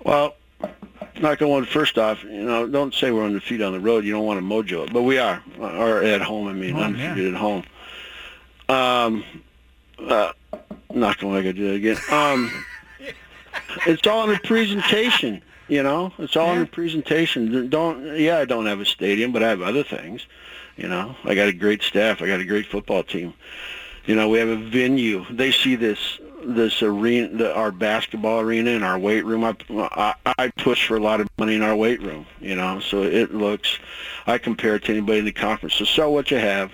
Well, 0.05 0.35
not 1.21 1.39
going 1.39 1.65
to 1.65 1.71
first 1.71 1.99
off, 1.99 2.23
you 2.25 2.45
know, 2.45 2.67
don't 2.67 2.95
say 2.95 3.11
we're 3.11 3.25
undefeated 3.25 3.67
on 3.67 3.73
the 3.73 3.81
road. 3.81 4.05
You 4.05 4.13
don't 4.13 4.27
want 4.27 4.39
to 4.39 4.45
mojo 4.45 4.87
it, 4.87 4.93
but 4.93 5.03
we 5.03 5.19
are, 5.19 5.43
or 5.59 6.03
at 6.03 6.21
home. 6.21 6.49
I 6.49 6.53
mean, 6.53 6.75
Home, 6.75 6.83
undefeated 6.83 7.35
at 7.35 7.41
home. 7.41 7.65
Um, 8.69 9.25
uh, 9.99 10.33
not 10.93 11.19
going 11.19 11.43
to 11.43 11.53
do 11.53 11.69
that 11.69 11.75
again. 11.75 11.97
Um, 12.11 12.65
it's 13.87 14.07
all 14.07 14.25
in 14.25 14.31
the 14.31 14.41
presentation. 14.41 15.43
You 15.69 15.83
know, 15.83 16.13
it's 16.19 16.37
all 16.37 16.53
in 16.53 16.61
the 16.61 16.67
presentation. 16.67 17.69
Don't, 17.69 18.17
yeah, 18.17 18.39
I 18.39 18.45
don't 18.45 18.67
have 18.67 18.81
a 18.81 18.85
stadium, 18.85 19.33
but 19.33 19.43
I 19.43 19.49
have 19.49 19.63
other 19.63 19.83
things. 19.83 20.27
You 20.77 20.89
know, 20.89 21.17
I 21.25 21.35
got 21.35 21.49
a 21.49 21.53
great 21.53 21.83
staff. 21.83 22.23
I 22.23 22.27
got 22.27 22.39
a 22.39 22.45
great 22.45 22.67
football 22.67 23.03
team. 23.03 23.35
You 24.05 24.15
know, 24.15 24.29
we 24.29 24.39
have 24.39 24.49
a 24.49 24.57
venue. 24.57 25.25
They 25.29 25.51
see 25.51 25.75
this 25.75 26.21
this 26.45 26.83
arena, 26.83 27.29
the, 27.37 27.55
our 27.55 27.73
basketball 27.73 28.41
arena 28.41 28.71
and 28.71 28.85
our 28.85 28.99
weight 28.99 29.25
room. 29.25 29.45
I, 29.45 29.57
I 29.71 30.15
I 30.39 30.49
push 30.49 30.87
for 30.87 30.97
a 30.97 31.01
lot 31.01 31.21
of 31.21 31.29
money 31.39 31.55
in 31.55 31.63
our 31.63 31.77
weight 31.77 32.03
room. 32.03 32.27
You 32.41 32.57
know, 32.57 32.81
so 32.81 33.03
it 33.03 33.35
looks. 33.35 33.79
I 34.27 34.39
compare 34.39 34.77
it 34.77 34.85
to 34.85 34.93
anybody 34.93 35.21
in 35.21 35.25
the 35.25 35.33
conference. 35.33 35.75
So 35.75 35.85
sell 35.85 36.13
what 36.13 36.31
you 36.31 36.39
have, 36.39 36.73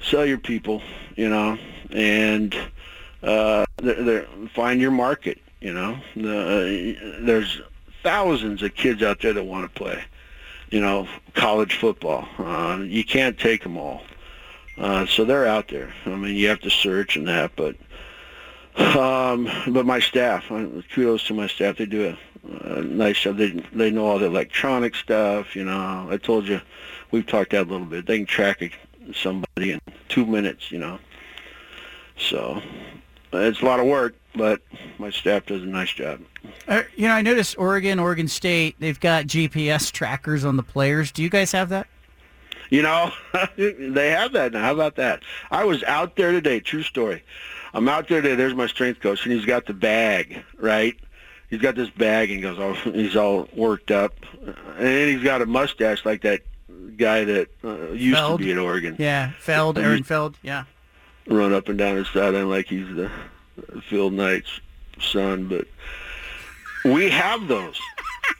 sell 0.00 0.24
your 0.24 0.38
people. 0.38 0.82
You 1.16 1.28
know, 1.28 1.58
and 1.90 2.54
uh, 3.22 3.64
they're, 3.76 4.02
they're, 4.02 4.26
find 4.54 4.80
your 4.80 4.90
market. 4.90 5.40
You 5.60 5.72
know, 5.72 5.98
the, 6.14 6.96
uh, 6.96 7.24
there's 7.24 7.60
thousands 8.02 8.62
of 8.62 8.74
kids 8.74 9.02
out 9.02 9.20
there 9.22 9.32
that 9.32 9.44
want 9.44 9.64
to 9.64 9.78
play. 9.78 10.04
You 10.70 10.80
know, 10.80 11.08
college 11.34 11.76
football. 11.76 12.28
Uh, 12.38 12.78
you 12.82 13.04
can't 13.04 13.38
take 13.38 13.62
them 13.62 13.76
all. 13.76 14.02
Uh, 14.76 15.06
so 15.06 15.24
they're 15.24 15.46
out 15.46 15.68
there. 15.68 15.92
I 16.04 16.10
mean, 16.10 16.34
you 16.34 16.48
have 16.48 16.60
to 16.62 16.70
search 16.70 17.16
and 17.16 17.28
that, 17.28 17.52
but 17.54 17.76
um, 18.76 19.48
but 19.68 19.86
my 19.86 20.00
staff, 20.00 20.50
uh, 20.50 20.66
kudos 20.92 21.24
to 21.28 21.34
my 21.34 21.46
staff. 21.46 21.76
They 21.76 21.86
do 21.86 22.16
a, 22.44 22.76
a 22.76 22.82
nice 22.82 23.20
job. 23.20 23.36
They 23.36 23.50
they 23.72 23.90
know 23.90 24.06
all 24.06 24.18
the 24.18 24.26
electronic 24.26 24.94
stuff. 24.94 25.54
You 25.54 25.64
know, 25.64 26.08
I 26.10 26.16
told 26.16 26.48
you, 26.48 26.60
we've 27.10 27.26
talked 27.26 27.52
that 27.52 27.62
a 27.62 27.70
little 27.70 27.86
bit. 27.86 28.06
They 28.06 28.18
can 28.18 28.26
track 28.26 28.72
somebody 29.14 29.72
in 29.72 29.80
two 30.08 30.26
minutes. 30.26 30.72
You 30.72 30.78
know, 30.78 30.98
so 32.18 32.60
it's 33.32 33.60
a 33.60 33.64
lot 33.64 33.80
of 33.80 33.86
work, 33.86 34.16
but 34.34 34.60
my 34.98 35.10
staff 35.10 35.46
does 35.46 35.62
a 35.62 35.66
nice 35.66 35.92
job. 35.92 36.20
Uh, 36.68 36.82
you 36.96 37.08
know, 37.08 37.14
I 37.14 37.22
noticed 37.22 37.56
Oregon, 37.58 37.98
Oregon 37.98 38.28
State, 38.28 38.76
they've 38.78 38.98
got 38.98 39.26
GPS 39.26 39.90
trackers 39.90 40.44
on 40.44 40.56
the 40.56 40.62
players. 40.62 41.12
Do 41.12 41.22
you 41.22 41.30
guys 41.30 41.52
have 41.52 41.68
that? 41.70 41.86
You 42.70 42.82
know, 42.82 43.12
they 43.56 44.10
have 44.10 44.32
that 44.32 44.52
now. 44.52 44.62
How 44.62 44.72
about 44.72 44.96
that? 44.96 45.22
I 45.50 45.64
was 45.64 45.82
out 45.84 46.16
there 46.16 46.32
today. 46.32 46.60
True 46.60 46.82
story. 46.82 47.22
I'm 47.74 47.88
out 47.88 48.08
there 48.08 48.22
today. 48.22 48.36
There's 48.36 48.54
my 48.54 48.68
strength 48.68 49.00
coach, 49.00 49.24
and 49.24 49.32
he's 49.34 49.44
got 49.44 49.66
the 49.66 49.74
bag, 49.74 50.44
right? 50.58 50.96
He's 51.50 51.60
got 51.60 51.74
this 51.74 51.90
bag, 51.90 52.30
and 52.30 52.36
he 52.36 52.42
goes, 52.42 52.58
oh, 52.58 52.72
he's 52.92 53.16
all 53.16 53.48
worked 53.54 53.90
up, 53.90 54.14
and 54.78 55.10
he's 55.10 55.22
got 55.22 55.42
a 55.42 55.46
mustache 55.46 56.04
like 56.04 56.22
that 56.22 56.42
guy 56.96 57.24
that 57.24 57.48
uh, 57.64 57.90
used 57.90 58.16
Feld? 58.16 58.40
to 58.40 58.44
be 58.44 58.52
in 58.52 58.58
Oregon. 58.58 58.96
Yeah, 58.98 59.32
Feld, 59.40 59.78
Aaron 59.78 60.04
Feld. 60.04 60.38
Yeah. 60.42 60.64
Run 61.26 61.52
up 61.52 61.68
and 61.68 61.76
down 61.76 61.96
his 61.96 62.08
sideline 62.08 62.48
like 62.48 62.66
he's 62.66 62.88
the 62.94 63.10
Phil 63.88 64.10
Knight's 64.10 64.60
son, 65.00 65.48
but 65.48 65.66
we 66.84 67.10
have 67.10 67.48
those. 67.48 67.80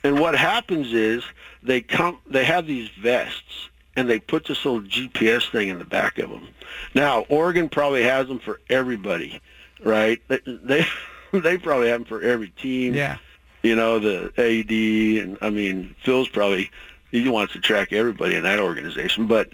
and 0.05 0.21
what 0.21 0.37
happens 0.37 0.93
is 0.93 1.25
they 1.63 1.81
come, 1.81 2.19
they 2.27 2.45
have 2.45 2.67
these 2.67 2.89
vests, 2.91 3.69
and 3.97 4.09
they 4.09 4.21
put 4.21 4.47
this 4.47 4.65
little 4.65 4.83
GPS 4.83 5.51
thing 5.51 5.69
in 5.69 5.79
the 5.79 5.85
back 5.85 6.19
of 6.19 6.31
them. 6.31 6.47
Now, 6.95 7.21
Oregon 7.29 7.69
probably 7.69 8.03
has 8.03 8.29
them 8.29 8.39
for 8.39 8.61
everybody, 8.69 9.41
right? 9.83 10.21
They 10.29 10.41
they, 10.47 10.87
they 11.33 11.59
probably 11.59 11.89
have 11.89 12.01
them 12.01 12.09
for 12.09 12.23
every 12.23 12.51
team. 12.51 12.95
Yeah. 12.95 13.19
You 13.63 13.77
know, 13.77 13.99
the 13.99 14.31
AD, 14.37 15.25
and 15.25 15.39
I 15.41 15.51
mean, 15.51 15.95
Phil's 16.05 16.29
probably 16.29 16.71
he 17.11 17.29
wants 17.29 17.53
to 17.55 17.61
track 17.61 17.93
everybody 17.93 18.35
in 18.35 18.43
that 18.43 18.59
organization, 18.59 19.27
but 19.27 19.51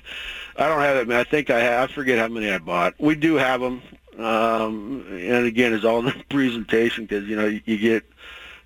I 0.56 0.66
don't 0.68 0.80
have 0.80 0.96
it. 0.96 1.08
man. 1.08 1.20
I 1.20 1.24
think 1.24 1.50
I 1.50 1.60
have. 1.60 1.90
I 1.90 1.92
forget 1.92 2.18
how 2.18 2.28
many 2.28 2.50
I 2.50 2.58
bought. 2.58 2.94
We 2.98 3.14
do 3.14 3.34
have 3.34 3.60
them. 3.60 3.82
Um, 4.18 5.06
and 5.10 5.46
again, 5.46 5.72
it's 5.72 5.84
all 5.84 6.00
in 6.00 6.04
the 6.18 6.24
presentation 6.28 7.04
because 7.04 7.28
you 7.28 7.36
know 7.36 7.46
you, 7.46 7.60
you 7.64 7.78
get 7.78 8.04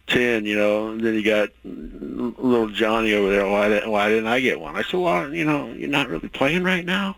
ten, 0.07 0.45
you 0.45 0.57
know, 0.57 0.91
and 0.91 1.01
then 1.01 1.15
you 1.15 1.25
got 1.25 1.51
little 1.65 2.69
Johnny 2.69 3.15
over 3.15 3.31
there. 3.31 3.49
Why 3.49 3.69
didn't 3.69 3.91
Why 3.91 4.09
didn't 4.09 4.27
I 4.27 4.41
get 4.41 4.61
one? 4.61 4.77
I 4.77 4.83
said, 4.83 5.01
well, 5.01 5.33
you 5.33 5.45
know, 5.45 5.73
you're 5.73 5.89
not 5.89 6.09
really 6.09 6.29
playing 6.29 6.65
right 6.65 6.85
now. 6.85 7.17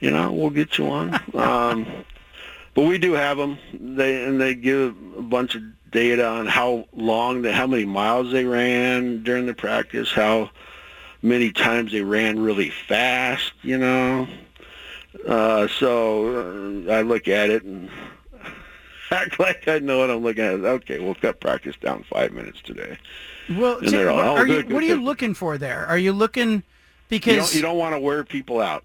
You 0.00 0.10
know, 0.10 0.32
we'll 0.32 0.50
get 0.50 0.78
you 0.78 0.84
one. 0.84 1.14
um, 1.34 1.86
but 2.74 2.82
we 2.86 2.98
do 2.98 3.12
have 3.14 3.38
them. 3.38 3.58
They 3.72 4.24
and 4.24 4.40
they 4.40 4.54
give 4.54 4.94
a 5.16 5.22
bunch 5.22 5.54
of 5.54 5.62
data 5.90 6.26
on 6.26 6.46
how 6.46 6.86
long, 6.92 7.42
they, 7.42 7.52
how 7.52 7.66
many 7.66 7.84
miles 7.86 8.30
they 8.32 8.44
ran 8.44 9.22
during 9.22 9.46
the 9.46 9.54
practice, 9.54 10.10
how 10.12 10.50
many 11.22 11.50
times 11.52 11.92
they 11.92 12.02
ran 12.02 12.38
really 12.38 12.70
fast. 12.70 13.52
You 13.62 13.78
know, 13.78 14.28
uh, 15.26 15.68
so 15.68 16.84
uh, 16.88 16.92
I 16.92 17.00
look 17.02 17.28
at 17.28 17.48
it 17.48 17.62
and 17.64 17.88
act 19.10 19.40
like 19.40 19.66
I 19.68 19.78
know 19.78 20.00
what 20.00 20.10
I'm 20.10 20.22
looking 20.22 20.44
at. 20.44 20.60
Okay, 20.60 20.98
we'll 20.98 21.14
cut 21.14 21.40
practice 21.40 21.76
down 21.80 22.04
five 22.10 22.32
minutes 22.32 22.60
today. 22.62 22.98
Well, 23.48 23.78
And 23.78 23.94
all, 24.08 24.16
what, 24.16 24.26
"Oh, 24.26 24.36
are 24.36 24.46
you, 24.46 24.54
good, 24.56 24.66
good, 24.66 24.74
what 24.74 24.82
are 24.82 24.86
you 24.86 25.02
looking 25.02 25.32
for 25.32 25.56
there? 25.56 25.86
Are 25.86 25.96
you 25.96 26.12
looking 26.12 26.50
You 26.50 26.62
because 27.08 27.36
don't, 27.36 27.54
you 27.54 27.62
don't 27.62 27.78
want 27.78 27.94
to 27.94 28.00
wear 28.00 28.24
people 28.24 28.60
out. 28.60 28.84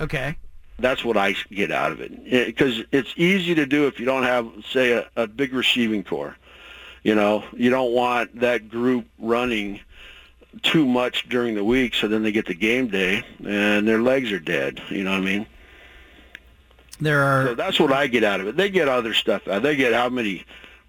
okay? 0.00 0.36
That's 0.78 1.04
what 1.04 1.16
I 1.16 1.36
get 1.50 1.70
out 1.70 1.92
of 1.92 2.00
it 2.00 2.24
because 2.46 2.82
it's 2.90 3.12
easy 3.16 3.54
to 3.54 3.66
do 3.66 3.86
if 3.86 4.00
you 4.00 4.06
don't 4.06 4.24
have, 4.24 4.50
say, 4.68 4.92
a, 4.92 5.08
a 5.16 5.26
big 5.26 5.52
receiving 5.52 6.02
corps. 6.02 6.36
You 7.02 7.14
know, 7.14 7.44
you 7.52 7.70
don't 7.70 7.92
want 7.92 8.40
that 8.40 8.68
group 8.68 9.06
running 9.18 9.80
too 10.62 10.84
much 10.84 11.28
during 11.28 11.54
the 11.54 11.64
week, 11.64 11.94
so 11.94 12.08
then 12.08 12.22
they 12.22 12.32
get 12.32 12.46
to 12.46 12.54
game 12.54 12.88
day 12.88 13.24
and 13.44 13.86
their 13.88 14.00
legs 14.00 14.30
are 14.32 14.40
dead. 14.40 14.80
You 14.88 15.04
know 15.04 15.12
what 15.12 15.18
I 15.18 15.24
mean? 15.24 15.46
There 17.00 17.22
are 17.22 17.46
So 17.48 17.54
that's 17.54 17.80
what 17.80 17.92
I 17.92 18.06
get 18.06 18.22
out 18.22 18.40
of 18.40 18.46
it. 18.46 18.56
They 18.56 18.70
get 18.70 18.88
other 18.88 19.14
stuff. 19.14 19.48
out. 19.48 19.62
They 19.62 19.76
get 19.76 19.92
how 19.92 20.08
many, 20.08 20.44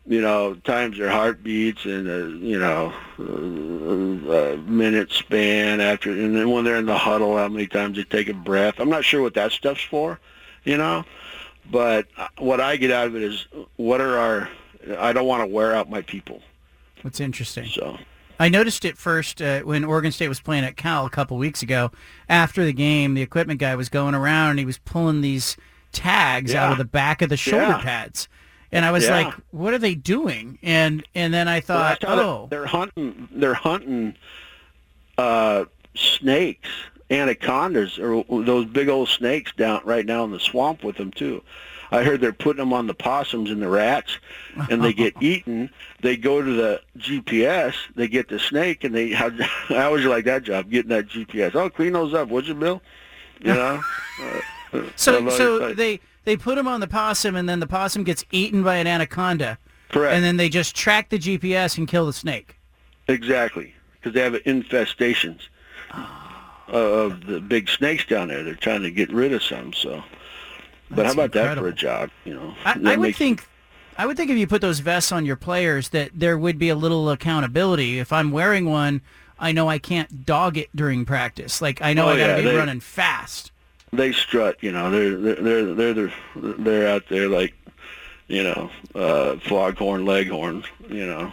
you 0.06 0.20
know, 0.22 0.54
times 0.66 0.98
their 0.98 1.10
heartbeats 1.10 1.86
and 1.86 2.08
uh, 2.10 2.26
you 2.46 2.60
know, 2.60 2.94
uh, 3.20 4.54
uh, 4.54 4.58
minute 4.58 5.12
span 5.12 5.80
after, 5.80 6.12
and 6.12 6.36
then 6.36 6.50
when 6.52 6.64
they're 6.66 6.78
in 6.78 6.86
the 6.86 6.98
huddle, 6.98 7.38
how 7.38 7.48
many 7.48 7.68
times 7.68 7.98
they 7.98 8.04
take 8.04 8.28
a 8.28 8.34
breath. 8.34 8.76
I'm 8.80 8.90
not 8.90 9.06
sure 9.06 9.22
what 9.22 9.34
that 9.36 9.52
stuff's 9.52 9.84
for, 9.84 10.20
you 10.66 10.78
know, 10.78 11.06
but 11.72 12.08
what 12.38 12.60
I 12.60 12.76
get 12.76 12.92
out 12.92 13.08
of 13.08 13.16
it 13.16 13.24
is 13.24 13.48
what 13.78 14.02
are 14.02 14.18
our. 14.18 14.50
I 15.00 15.14
don't 15.14 15.28
want 15.28 15.42
to 15.44 15.48
wear 15.48 15.74
out 15.74 15.90
my 15.90 16.02
people. 16.02 16.42
What's 17.04 17.22
interesting? 17.22 17.68
So 17.68 17.98
I 18.40 18.50
noticed 18.50 18.84
it 18.84 18.98
first 18.98 19.42
uh, 19.42 19.62
when 19.62 19.86
Oregon 19.86 20.12
State 20.12 20.28
was 20.28 20.42
playing 20.42 20.66
at 20.66 20.76
Cal 20.76 21.06
a 21.06 21.10
couple 21.10 21.38
weeks 21.38 21.62
ago. 21.62 21.92
After 22.28 22.66
the 22.66 22.74
game, 22.74 23.14
the 23.14 23.22
equipment 23.22 23.62
guy 23.62 23.76
was 23.76 23.88
going 23.88 24.16
around 24.16 24.52
and 24.52 24.60
he 24.60 24.66
was 24.66 24.80
pulling 24.80 25.22
these 25.22 25.56
tags 25.94 26.54
out 26.54 26.72
of 26.74 26.78
the 26.78 26.86
back 26.86 27.22
of 27.22 27.30
the 27.30 27.38
shoulder 27.38 27.64
Yeah. 27.68 27.82
pads. 27.82 28.28
And 28.74 28.84
I 28.86 28.92
was 28.92 29.04
Yeah. 29.06 29.12
like, 29.26 29.34
"What 29.52 29.74
are 29.74 29.78
they 29.78 29.96
doing?" 29.96 30.58
And 30.64 31.04
and 31.14 31.34
then 31.34 31.48
I 31.48 31.60
thought, 31.60 32.04
how 32.04 32.20
"Oh, 32.20 32.48
they're 32.50 32.66
hunting. 32.66 33.28
They're 33.32 33.54
hunting 33.54 34.16
uh, 35.18 35.66
snakes, 35.96 36.70
anacondas, 37.12 38.00
or 38.00 38.24
those 38.28 38.66
big 38.66 38.90
old 38.90 39.10
snakes 39.10 39.52
down 39.56 39.82
right 39.86 40.06
now 40.06 40.24
in 40.24 40.32
the 40.32 40.40
swamp 40.40 40.84
with 40.84 40.98
them 40.98 41.12
too. 41.12 41.44
I 41.92 42.04
heard 42.04 42.22
they're 42.22 42.34
putting 42.34 42.60
them 42.60 42.74
on 42.74 42.88
the 42.88 42.96
possums 42.96 43.52
and 43.52 43.62
the 43.62 43.68
rats, 43.70 44.18
and 44.70 44.84
they 44.84 44.94
get 44.94 45.14
eaten. 45.22 45.70
They 46.02 46.18
go 46.18 46.42
to 46.42 46.52
the 46.54 46.82
GPS, 46.98 47.76
they 47.96 48.08
get 48.08 48.30
the 48.30 48.40
snake, 48.40 48.84
and 48.84 48.96
they. 48.96 49.12
How 49.12 49.30
I 49.70 49.84
always 49.84 50.06
like 50.06 50.26
that 50.26 50.44
job, 50.44 50.72
getting 50.72 50.90
that 50.90 51.08
GPS. 51.10 51.54
Oh, 51.54 51.70
clean 51.70 51.94
those 51.94 52.16
up, 52.16 52.30
would 52.30 52.48
you, 52.48 52.56
Bill? 52.56 52.82
You 53.40 53.54
know. 53.54 53.84
Uh, 54.74 54.82
So 54.96 55.28
uh, 55.28 55.30
so 55.30 55.64
uh, 55.64 55.74
they 55.76 56.00
they 56.26 56.38
put 56.38 56.58
him 56.58 56.68
on 56.68 56.80
the 56.80 56.88
possum, 56.88 57.36
and 57.36 57.48
then 57.48 57.60
the 57.60 57.68
possum 57.68 58.04
gets 58.04 58.24
eaten 58.32 58.64
by 58.64 58.76
an 58.76 58.88
anaconda. 58.88 59.58
Correct. 59.90 60.16
And 60.16 60.24
then 60.24 60.38
they 60.38 60.50
just 60.50 60.76
track 60.76 61.10
the 61.10 61.20
GPS 61.20 61.78
and 61.78 61.88
kill 61.88 62.06
the 62.06 62.14
snake. 62.14 62.60
Exactly, 63.08 63.74
because 63.96 64.14
they 64.14 64.22
have 64.22 64.34
infestations 64.44 65.42
ah. 65.92 66.64
of 66.68 67.26
the 67.26 67.40
big 67.40 67.70
snakes 67.70 68.06
down 68.06 68.30
there. 68.30 68.44
They're 68.44 68.56
trying 68.56 68.82
to 68.84 68.92
get 68.92 69.12
rid 69.12 69.34
of 69.34 69.44
some. 69.44 69.74
So, 69.74 70.04
but 70.90 70.96
That's 71.04 71.08
how 71.08 71.14
about 71.14 71.32
that 71.34 71.58
for 71.58 71.68
a 71.68 71.74
job? 71.74 72.10
You 72.26 72.36
know, 72.36 72.56
I, 72.66 72.80
I 72.86 72.96
would 72.96 73.16
think, 73.16 73.48
I 73.98 74.06
would 74.06 74.18
think 74.18 74.32
if 74.32 74.38
you 74.38 74.48
put 74.48 74.62
those 74.62 74.80
vests 74.80 75.12
on 75.12 75.26
your 75.26 75.36
players, 75.36 75.90
that 75.90 76.12
there 76.14 76.38
would 76.38 76.58
be 76.58 76.70
a 76.70 76.76
little 76.76 77.10
accountability. 77.10 78.00
If 78.00 78.12
I'm 78.14 78.32
wearing 78.32 78.66
one, 78.66 79.02
I 79.38 79.52
know 79.52 79.68
I 79.70 79.78
can't 79.80 80.26
dog 80.26 80.58
it 80.58 80.70
during 80.76 81.06
practice. 81.06 81.62
Like 81.62 81.82
I 81.82 81.94
know 81.94 82.06
Oh, 82.06 82.10
I 82.10 82.18
got 82.18 82.28
to 82.28 82.34
yeah, 82.34 82.38
be 82.38 82.44
they- 82.46 82.56
running 82.58 82.80
fast. 82.80 83.52
They 83.94 84.12
strut. 84.12 84.58
You 84.62 84.72
know, 84.72 84.90
they're 84.90 85.18
they're 85.18 85.74
they're 85.74 85.94
they're 85.94 86.14
they're 86.36 86.88
out 86.88 87.04
there 87.10 87.30
like, 87.30 87.54
you 88.28 88.44
know, 88.44 88.70
uh, 88.96 89.38
foghorn 89.38 90.06
leghorn, 90.06 90.64
You 90.90 91.06
know, 91.06 91.32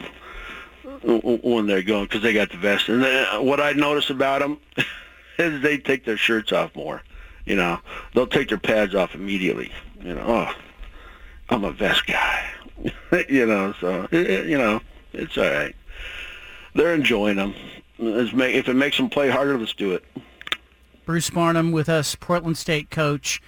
when 1.42 1.66
they're 1.66 1.82
going 1.82 2.04
because 2.04 2.22
they 2.22 2.32
got 2.32 2.50
the 2.50 2.58
vest. 2.58 2.88
And 2.88 3.02
then, 3.02 3.44
what 3.44 3.60
I 3.60 3.72
notice 3.72 4.10
about 4.10 4.40
them 4.40 4.58
is 5.38 5.62
they 5.62 5.78
take 5.78 6.04
their 6.04 6.16
shirts 6.16 6.52
off 6.52 6.74
more. 6.76 7.02
You 7.46 7.56
know, 7.56 7.80
they'll 8.14 8.26
take 8.26 8.48
their 8.48 8.58
pads 8.58 8.94
off 8.94 9.14
immediately. 9.14 9.72
You 10.02 10.14
know, 10.14 10.24
oh, 10.26 10.54
I'm 11.48 11.64
a 11.64 11.72
vest 11.72 12.06
guy. 12.06 12.50
you 13.28 13.46
know, 13.46 13.74
so 13.80 14.06
you 14.12 14.58
know, 14.58 14.80
it's 15.12 15.36
all 15.36 15.50
right. 15.50 15.74
They're 16.74 16.94
enjoying 16.94 17.36
them. 17.36 17.54
If 17.98 18.68
it 18.68 18.74
makes 18.74 18.96
them 18.96 19.10
play 19.10 19.28
harder, 19.28 19.58
let's 19.58 19.74
do 19.74 19.92
it. 19.92 20.04
Bruce 21.10 21.28
Barnum 21.28 21.72
with 21.72 21.88
us, 21.88 22.14
Portland 22.14 22.56
State 22.56 22.88
coach. 22.88 23.42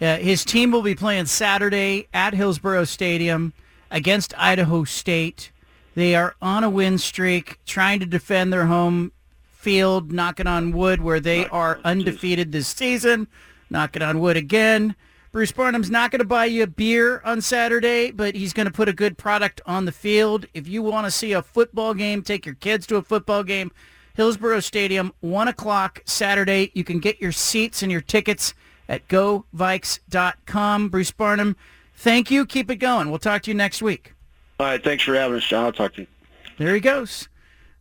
Uh, 0.00 0.18
his 0.18 0.44
team 0.44 0.70
will 0.70 0.80
be 0.80 0.94
playing 0.94 1.26
Saturday 1.26 2.06
at 2.14 2.34
Hillsboro 2.34 2.84
Stadium 2.84 3.52
against 3.90 4.32
Idaho 4.38 4.84
State. 4.84 5.50
They 5.96 6.14
are 6.14 6.36
on 6.40 6.62
a 6.62 6.70
win 6.70 6.98
streak, 6.98 7.58
trying 7.66 7.98
to 7.98 8.06
defend 8.06 8.52
their 8.52 8.66
home 8.66 9.10
field, 9.50 10.12
knocking 10.12 10.46
on 10.46 10.70
wood 10.70 11.00
where 11.00 11.18
they 11.18 11.48
are 11.48 11.80
undefeated 11.82 12.52
this 12.52 12.68
season. 12.68 13.26
Knocking 13.70 14.02
on 14.02 14.20
wood 14.20 14.36
again. 14.36 14.94
Bruce 15.32 15.50
Barnum's 15.50 15.90
not 15.90 16.12
going 16.12 16.20
to 16.20 16.24
buy 16.24 16.44
you 16.44 16.62
a 16.62 16.68
beer 16.68 17.22
on 17.24 17.40
Saturday, 17.40 18.12
but 18.12 18.36
he's 18.36 18.52
going 18.52 18.66
to 18.66 18.72
put 18.72 18.88
a 18.88 18.92
good 18.92 19.18
product 19.18 19.60
on 19.66 19.84
the 19.84 19.90
field. 19.90 20.46
If 20.54 20.68
you 20.68 20.80
want 20.80 21.08
to 21.08 21.10
see 21.10 21.32
a 21.32 21.42
football 21.42 21.92
game, 21.92 22.22
take 22.22 22.46
your 22.46 22.54
kids 22.54 22.86
to 22.86 22.96
a 22.98 23.02
football 23.02 23.42
game. 23.42 23.72
Hillsboro 24.20 24.60
Stadium, 24.60 25.14
1 25.20 25.48
o'clock 25.48 26.02
Saturday. 26.04 26.70
You 26.74 26.84
can 26.84 26.98
get 26.98 27.22
your 27.22 27.32
seats 27.32 27.82
and 27.82 27.90
your 27.90 28.02
tickets 28.02 28.52
at 28.86 29.08
govikes.com. 29.08 30.90
Bruce 30.90 31.10
Barnum, 31.10 31.56
thank 31.94 32.30
you. 32.30 32.44
Keep 32.44 32.70
it 32.70 32.76
going. 32.76 33.08
We'll 33.08 33.18
talk 33.18 33.40
to 33.44 33.50
you 33.50 33.54
next 33.54 33.80
week. 33.80 34.12
All 34.58 34.66
right, 34.66 34.84
thanks 34.84 35.04
for 35.04 35.14
having 35.14 35.38
us, 35.38 35.44
John. 35.44 35.64
I'll 35.64 35.72
talk 35.72 35.94
to 35.94 36.02
you. 36.02 36.06
There 36.58 36.74
he 36.74 36.80
goes. 36.80 37.30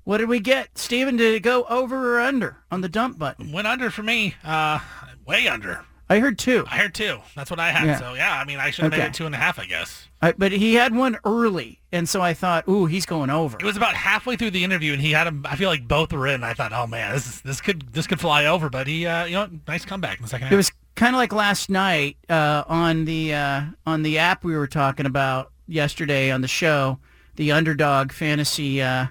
What 0.05 0.19
did 0.19 0.29
we 0.29 0.39
get? 0.39 0.77
Steven, 0.77 1.17
did 1.17 1.35
it 1.35 1.41
go 1.41 1.65
over 1.65 2.15
or 2.15 2.21
under 2.21 2.55
on 2.71 2.79
the 2.79 2.87
dump 2.87 3.19
button? 3.19 3.51
Went 3.51 3.67
under 3.67 3.91
for 3.91 4.03
me. 4.03 4.35
Uh, 4.41 4.79
way 5.25 5.45
under. 5.49 5.83
I 6.09 6.19
heard 6.19 6.39
two. 6.39 6.65
I 6.67 6.77
heard 6.77 6.95
two. 6.95 7.19
That's 7.35 7.51
what 7.51 7.59
I 7.59 7.69
had. 7.69 7.85
Yeah. 7.85 7.99
So 7.99 8.13
yeah, 8.15 8.39
I 8.39 8.43
mean, 8.45 8.57
I 8.57 8.71
should 8.71 8.83
have 8.83 8.91
made 8.91 9.01
it 9.01 9.13
two 9.13 9.27
and 9.27 9.35
a 9.35 9.37
half, 9.37 9.59
I 9.59 9.65
guess. 9.65 10.07
I, 10.21 10.31
but 10.31 10.51
he 10.51 10.73
had 10.73 10.95
one 10.95 11.17
early, 11.23 11.79
and 11.91 12.09
so 12.09 12.19
I 12.21 12.33
thought, 12.33 12.67
ooh, 12.67 12.87
he's 12.87 13.05
going 13.05 13.29
over. 13.29 13.57
It 13.59 13.63
was 13.63 13.77
about 13.77 13.93
halfway 13.93 14.35
through 14.35 14.51
the 14.51 14.63
interview, 14.63 14.91
and 14.93 15.01
he 15.01 15.11
had 15.11 15.27
him. 15.27 15.45
I 15.47 15.55
feel 15.55 15.69
like 15.69 15.87
both 15.87 16.11
were 16.11 16.27
in. 16.27 16.43
I 16.43 16.53
thought, 16.53 16.73
oh 16.73 16.87
man, 16.87 17.13
this 17.13 17.27
is, 17.27 17.41
this 17.41 17.61
could 17.61 17.93
this 17.93 18.07
could 18.07 18.19
fly 18.19 18.45
over. 18.45 18.69
But 18.69 18.87
he, 18.87 19.05
uh, 19.05 19.25
you 19.25 19.33
know, 19.33 19.49
nice 19.67 19.85
comeback 19.85 20.17
in 20.17 20.23
the 20.23 20.29
second 20.29 20.47
half. 20.47 20.53
It 20.53 20.57
was 20.57 20.71
kind 20.95 21.15
of 21.15 21.19
like 21.19 21.31
last 21.31 21.69
night 21.69 22.17
uh, 22.27 22.63
on 22.67 23.05
the 23.05 23.35
uh, 23.35 23.61
on 23.85 24.01
the 24.01 24.17
app 24.17 24.43
we 24.43 24.57
were 24.57 24.67
talking 24.67 25.05
about 25.05 25.51
yesterday 25.67 26.31
on 26.31 26.41
the 26.41 26.47
show, 26.47 26.97
the 27.35 27.51
underdog 27.51 28.11
fantasy 28.11 28.81
uh, 28.81 29.07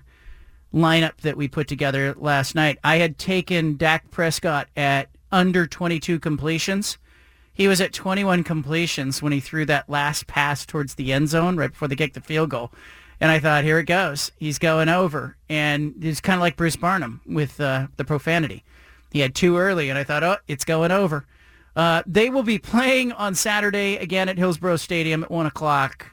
lineup 0.74 1.16
that 1.18 1.36
we 1.36 1.46
put 1.48 1.68
together 1.68 2.14
last 2.18 2.54
night. 2.54 2.78
I 2.82 2.96
had 2.96 3.18
taken 3.18 3.76
Dak 3.76 4.10
Prescott 4.10 4.68
at 4.76 5.08
under 5.30 5.66
22 5.66 6.18
completions. 6.18 6.98
He 7.52 7.66
was 7.66 7.80
at 7.80 7.92
21 7.92 8.44
completions 8.44 9.20
when 9.20 9.32
he 9.32 9.40
threw 9.40 9.66
that 9.66 9.90
last 9.90 10.26
pass 10.26 10.64
towards 10.64 10.94
the 10.94 11.12
end 11.12 11.28
zone 11.28 11.56
right 11.56 11.70
before 11.70 11.88
they 11.88 11.96
kicked 11.96 12.14
the 12.14 12.20
field 12.20 12.50
goal. 12.50 12.72
And 13.20 13.32
I 13.32 13.40
thought, 13.40 13.64
here 13.64 13.80
it 13.80 13.86
goes. 13.86 14.30
He's 14.36 14.60
going 14.60 14.88
over. 14.88 15.36
And 15.48 15.94
it's 16.00 16.20
kind 16.20 16.36
of 16.36 16.40
like 16.40 16.56
Bruce 16.56 16.76
Barnum 16.76 17.20
with 17.26 17.60
uh, 17.60 17.88
the 17.96 18.04
profanity. 18.04 18.64
He 19.10 19.20
had 19.20 19.34
two 19.34 19.56
early, 19.56 19.90
and 19.90 19.98
I 19.98 20.04
thought, 20.04 20.22
oh, 20.22 20.36
it's 20.46 20.64
going 20.64 20.92
over. 20.92 21.26
Uh, 21.74 22.02
they 22.06 22.30
will 22.30 22.42
be 22.42 22.58
playing 22.58 23.12
on 23.12 23.34
Saturday 23.34 23.96
again 23.96 24.28
at 24.28 24.38
Hillsboro 24.38 24.76
Stadium 24.76 25.24
at 25.24 25.30
1 25.30 25.46
o'clock. 25.46 26.06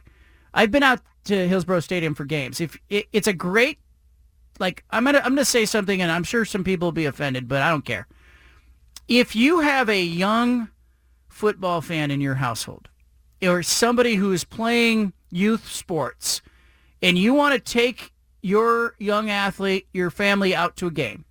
I've 0.54 0.72
been 0.72 0.84
out 0.84 1.02
to 1.26 1.48
Hillsboro 1.48 1.80
Stadium 1.82 2.16
for 2.16 2.26
games. 2.26 2.62
If 2.62 2.78
it, 2.90 3.08
It's 3.12 3.28
a 3.28 3.34
great, 3.34 3.80
like, 4.60 4.84
I'm 4.90 5.04
going 5.04 5.16
to 5.16 5.24
I'm 5.24 5.34
gonna 5.34 5.46
say 5.46 5.66
something, 5.66 6.02
and 6.02 6.12
I'm 6.12 6.24
sure 6.24 6.46
some 6.46 6.64
people 6.64 6.88
will 6.88 6.94
be 6.94 7.06
offended, 7.06 7.48
but 7.48 7.62
I 7.62 7.70
don't 7.70 7.86
care. 7.86 8.08
If 9.08 9.36
you 9.36 9.60
have 9.60 9.88
a 9.88 10.02
young 10.02 10.70
football 11.30 11.82
fan 11.82 12.10
in 12.10 12.22
your 12.22 12.36
household 12.36 12.90
or 13.44 13.62
somebody 13.62 14.16
who 14.16 14.32
is 14.32 14.44
playing 14.44 15.14
youth 15.30 15.72
sports 15.72 16.42
and 17.04 17.16
you 17.16 17.36
want 17.36 17.54
to 17.54 17.60
take 17.60 18.12
your 18.42 18.96
young 18.98 19.30
athlete, 19.30 19.88
your 19.94 20.10
family 20.10 20.56
out 20.56 20.76
to 20.78 20.88
a 20.88 20.92
game 20.92 21.26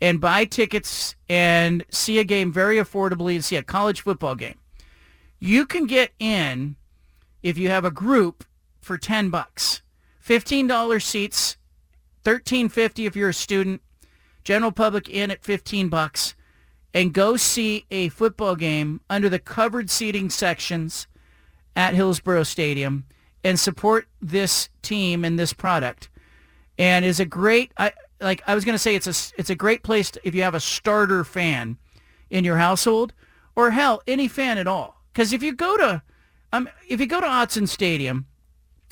and 0.00 0.20
buy 0.20 0.44
tickets 0.44 1.16
and 1.28 1.84
see 1.90 2.20
a 2.20 2.24
game 2.24 2.52
very 2.52 2.76
affordably 2.76 3.34
and 3.34 3.44
see 3.44 3.56
a 3.56 3.62
college 3.64 4.02
football 4.02 4.36
game, 4.36 4.58
you 5.40 5.66
can 5.66 5.86
get 5.86 6.12
in 6.20 6.76
if 7.42 7.58
you 7.58 7.70
have 7.70 7.84
a 7.84 7.90
group 7.90 8.44
for 8.80 8.96
10 8.96 9.30
bucks. 9.30 9.82
$15 10.24 11.02
seats, 11.02 11.56
13.50 12.24 13.04
if 13.04 13.16
you're 13.16 13.30
a 13.30 13.34
student, 13.34 13.82
general 14.44 14.70
public 14.70 15.08
in 15.08 15.32
at 15.32 15.42
15 15.42 15.88
bucks 15.88 16.36
and 16.92 17.12
go 17.12 17.36
see 17.36 17.86
a 17.90 18.08
football 18.08 18.56
game 18.56 19.00
under 19.08 19.28
the 19.28 19.38
covered 19.38 19.90
seating 19.90 20.30
sections 20.30 21.06
at 21.76 21.94
Hillsboro 21.94 22.42
Stadium 22.42 23.04
and 23.44 23.58
support 23.58 24.08
this 24.20 24.68
team 24.82 25.24
and 25.24 25.38
this 25.38 25.52
product. 25.52 26.08
And 26.78 27.04
is 27.04 27.20
a 27.20 27.24
great 27.24 27.72
I 27.76 27.92
like 28.20 28.42
I 28.46 28.54
was 28.54 28.64
going 28.64 28.74
to 28.74 28.78
say 28.78 28.94
it's 28.94 29.06
a 29.06 29.34
it's 29.38 29.50
a 29.50 29.54
great 29.54 29.82
place 29.82 30.10
to, 30.12 30.20
if 30.26 30.34
you 30.34 30.42
have 30.42 30.54
a 30.54 30.60
starter 30.60 31.24
fan 31.24 31.78
in 32.28 32.44
your 32.44 32.56
household 32.56 33.12
or 33.54 33.70
hell 33.70 34.02
any 34.06 34.28
fan 34.28 34.58
at 34.58 34.66
all. 34.66 35.02
Cuz 35.14 35.32
if 35.32 35.42
you 35.42 35.52
go 35.52 35.76
to 35.76 36.02
um 36.52 36.68
if 36.88 37.00
you 37.00 37.06
go 37.06 37.20
to 37.20 37.26
Autzen 37.26 37.68
Stadium 37.68 38.26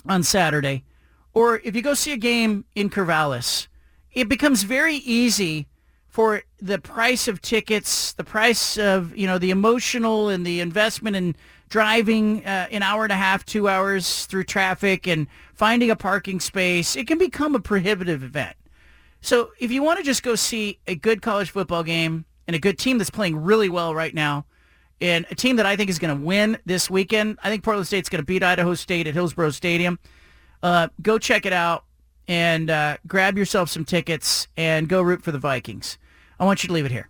on 0.07 0.23
Saturday 0.23 0.85
or 1.33 1.61
if 1.65 1.75
you 1.75 1.83
go 1.83 1.95
see 1.95 2.13
a 2.13 2.17
game 2.17 2.65
in 2.75 2.91
Corvallis, 2.91 3.69
it 4.13 4.29
becomes 4.29 4.63
very 4.63 4.97
easy 4.97 5.67
for 6.19 6.43
the 6.61 6.81
price 6.81 7.29
of 7.29 7.41
tickets, 7.41 8.13
the 8.15 8.25
price 8.25 8.77
of, 8.77 9.17
you 9.17 9.25
know, 9.25 9.39
the 9.39 9.53
emotional 9.53 10.29
and 10.29 10.45
the 10.45 10.59
investment 10.59 11.15
in 11.15 11.37
driving 11.69 12.45
uh, 12.45 12.67
an 12.73 12.83
hour 12.83 13.05
and 13.05 13.13
a 13.13 13.17
half, 13.17 13.47
two 13.47 13.69
hours 13.69 14.27
through 14.27 14.43
traffic 14.43 15.07
and 15.07 15.29
finding 15.55 15.93
a 15.93 15.95
parking 15.95 16.41
space, 16.41 16.97
it 16.97 17.07
can 17.07 17.19
become 17.19 17.55
a 17.55 17.61
prohibitive 17.61 18.25
event. 18.25 18.57
So 19.21 19.51
if 19.61 19.71
you 19.71 19.81
want 19.81 19.99
to 19.99 20.05
just 20.05 20.25
go 20.25 20.35
see 20.35 20.81
a 20.89 20.97
good 20.97 21.23
college 21.23 21.53
football 21.53 21.85
game 21.85 22.25
and 22.49 22.57
a 22.57 22.59
good 22.59 22.81
team 22.81 22.99
that's 22.99 23.11
playing 23.11 23.37
really 23.37 23.69
well 23.69 23.95
right 23.95 24.13
now, 24.13 24.45
and 25.01 25.25
a 25.31 25.37
team 25.37 25.55
that 25.55 25.67
I 25.67 25.77
think 25.77 25.89
is 25.89 26.01
going 26.01 26.19
to 26.19 26.25
win 26.25 26.59
this 26.67 26.91
weekend, 26.91 27.39
I 27.45 27.49
think 27.49 27.63
Portland 27.63 27.87
State's 27.87 28.09
going 28.09 28.23
to 28.23 28.27
beat 28.27 28.43
Idaho 28.43 28.75
State 28.75 29.07
at 29.07 29.15
Hillsboro 29.15 29.51
Stadium. 29.51 30.01
Uh, 30.65 30.89
go 31.01 31.17
check 31.17 31.47
it 31.47 31.53
out 31.53 31.85
and 32.27 32.71
uh, 32.71 32.97
grab 33.07 33.39
yourself 33.39 33.71
some 33.71 33.85
tickets 33.85 34.49
and 34.57 34.89
go 34.89 35.01
root 35.01 35.23
for 35.23 35.31
the 35.31 35.39
Vikings. 35.39 35.97
I 36.41 36.45
want 36.45 36.63
you 36.63 36.69
to 36.69 36.73
leave 36.73 36.87
it 36.87 36.93
here. 36.93 37.09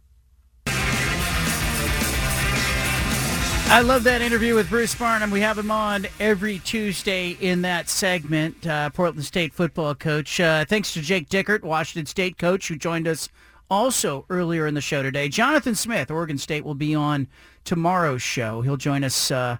I 3.71 3.83
love 3.83 4.05
that 4.05 4.23
interview 4.23 4.55
with 4.55 4.71
Bruce 4.71 4.95
Barnum. 4.95 5.31
We 5.31 5.43
have 5.43 5.59
him 5.59 5.71
on 5.71 6.07
every 6.19 6.59
Tuesday 6.61 7.33
in 7.33 7.61
that 7.63 7.91
segment, 7.91 8.67
uh, 8.67 8.89
Portland 8.89 9.27
State 9.27 9.53
football 9.53 9.95
coach. 9.95 10.41
Uh, 10.41 10.65
thanks 10.65 10.95
to 10.95 11.03
Jake 11.03 11.29
Dickert, 11.29 11.63
Washington 11.63 12.07
State 12.07 12.39
coach, 12.39 12.69
who 12.69 12.77
joined 12.77 13.07
us 13.07 13.29
also 13.71 14.25
earlier 14.31 14.67
in 14.67 14.73
the 14.73 14.81
show 14.81 15.03
today. 15.03 15.29
Jonathan 15.29 15.75
Smith, 15.75 16.11
Oregon 16.11 16.39
State, 16.39 16.65
will 16.65 16.75
be 16.75 16.95
on 16.95 17.29
tomorrow's 17.65 18.23
show. 18.23 18.63
He'll 18.63 18.79
join 18.79 19.05
us 19.05 19.31
uh, 19.31 19.59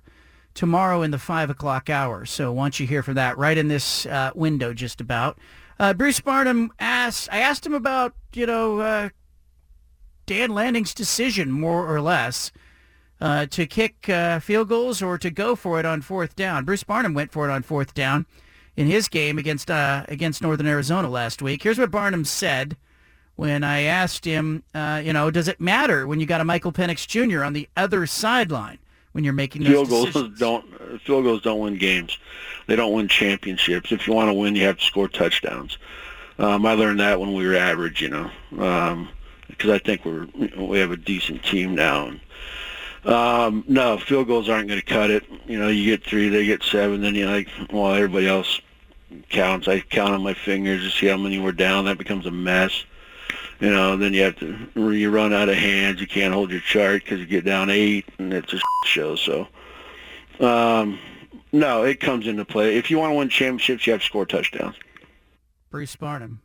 tomorrow 0.55 1.03
in 1.03 1.11
the 1.11 1.19
5 1.19 1.51
o'clock 1.51 1.91
hour. 1.91 2.25
So 2.25 2.51
once 2.51 2.81
you 2.81 2.87
hear 2.87 3.03
from 3.03 3.15
that, 3.15 3.37
right 3.37 3.59
in 3.59 3.69
this 3.69 4.07
uh, 4.07 4.31
window 4.35 4.73
just 4.73 5.03
about. 5.03 5.39
Uh, 5.79 5.93
Bruce 5.93 6.21
Barnum 6.21 6.73
asked, 6.81 7.29
I 7.31 7.41
asked 7.41 7.67
him 7.67 7.75
about, 7.75 8.15
you 8.33 8.47
know, 8.47 8.81
uh, 8.81 9.09
Dan 10.29 10.51
Lanning's 10.51 10.93
decision, 10.93 11.51
more 11.51 11.93
or 11.93 12.03
less, 12.03 12.53
uh, 13.19 13.47
to 13.47 13.67
kick 13.67 14.09
uh, 14.11 14.39
field 14.39 14.69
goals 14.69 15.01
or 15.01 15.17
to 15.17 15.31
go 15.31 15.57
for 15.57 15.81
it 15.81 15.87
on 15.87 16.03
fourth 16.03 16.37
down. 16.37 16.67
Bruce 16.67 16.85
Barnum 16.85 17.15
went 17.15 17.33
for 17.33 17.49
it 17.49 17.53
on 17.53 17.63
fourth 17.63 17.95
down 17.95 18.27
in 18.77 18.87
his 18.87 19.09
game 19.09 19.39
against 19.39 19.71
uh, 19.71 20.05
against 20.07 20.43
Northern 20.43 20.67
Arizona 20.67 21.09
last 21.09 21.41
week. 21.41 21.63
Here's 21.63 21.79
what 21.79 21.91
Barnum 21.91 22.27
said 22.27 22.77
when 23.37 23.65
I 23.65 23.81
asked 23.83 24.27
him, 24.27 24.65
uh, 24.75 25.01
you 25.03 25.15
know, 25.15 25.31
does 25.31 25.49
it 25.49 25.63
matter 25.63 26.07
when 26.07 26.21
you 26.21 26.27
got 26.27 26.43
a 26.43 26.45
Michael 26.45 26.73
Penix 26.73 27.07
Jr. 27.07 27.43
on 27.43 27.55
the 27.55 27.67
other 27.75 28.07
sideline 28.07 28.79
when 29.13 29.25
you're 29.25 29.33
making 29.33 29.65
those 29.65 29.73
field 29.73 29.89
goals 29.89 30.07
decisions? 30.07 30.39
don't 30.39 31.01
field 31.01 31.25
goals 31.25 31.41
don't 31.41 31.61
win 31.61 31.79
games. 31.79 32.19
They 32.67 32.77
don't 32.77 32.93
win 32.93 33.09
championships. 33.09 33.93
If 33.93 34.07
you 34.07 34.13
want 34.13 34.29
to 34.29 34.35
win, 34.35 34.55
you 34.55 34.65
have 34.65 34.77
to 34.77 34.85
score 34.85 35.09
touchdowns. 35.09 35.79
Um, 36.39 36.67
I 36.67 36.75
learned 36.75 37.01
that 37.01 37.19
when 37.19 37.33
we 37.33 37.47
were 37.47 37.57
average, 37.57 38.03
you 38.03 38.11
know, 38.11 38.31
because 39.59 39.73
I 39.73 39.79
think 39.79 40.05
we're 40.05 40.27
we 40.57 40.79
have 40.79 40.93
a 40.93 40.97
decent 40.97 41.45
team 41.45 41.75
now. 41.75 42.07
And, 42.07 42.21
um, 43.05 43.65
no, 43.69 43.99
field 43.99 44.29
goals 44.29 44.49
aren't 44.49 44.69
going 44.69 44.81
to 44.81 44.87
cut 44.87 45.11
it. 45.11 45.25
You 45.47 45.59
know, 45.59 45.69
you 45.69 45.85
get 45.85 46.05
three, 46.05 46.29
they 46.29 46.47
get 46.47 46.63
seven, 46.63 47.01
then 47.01 47.15
you 47.15 47.27
like, 47.27 47.49
well, 47.73 47.93
everybody 47.93 48.29
else 48.29 48.61
counts. 49.29 49.69
I 49.69 49.81
count 49.81 50.15
on 50.15 50.23
my 50.23 50.35
fingers 50.35 50.83
to 50.85 50.91
see 50.91 51.07
how 51.07 51.17
many 51.17 51.39
were 51.39 51.53
down. 51.53 51.85
That 51.87 51.99
becomes 51.99 52.27
a 52.27 52.31
mess. 52.31 52.85
You 53.61 53.71
know, 53.71 53.97
then 53.97 54.15
you 54.15 54.23
have 54.23 54.37
to 54.39 54.93
you 54.93 55.11
run 55.11 55.33
out 55.33 55.49
of 55.49 55.57
hands. 55.57 56.01
You 56.01 56.07
can't 56.07 56.33
hold 56.33 56.51
your 56.51 56.61
chart 56.61 57.03
because 57.03 57.19
you 57.19 57.27
get 57.27 57.45
down 57.45 57.71
eight, 57.71 58.07
and 58.19 58.33
it's 58.33 58.53
a 58.53 58.61
show. 58.85 59.17
So, 59.17 59.49
um, 60.39 60.99
no, 61.51 61.83
it 61.83 61.99
comes 61.99 62.27
into 62.27 62.45
play. 62.45 62.77
If 62.77 62.91
you 62.91 62.99
want 62.99 63.11
to 63.11 63.17
win 63.17 63.29
championships, 63.29 63.87
you 63.87 63.93
have 63.93 64.01
to 64.01 64.07
score 64.07 64.27
touchdowns. 64.27 64.77
Bruce 65.71 65.97
Barnum, 65.97 66.41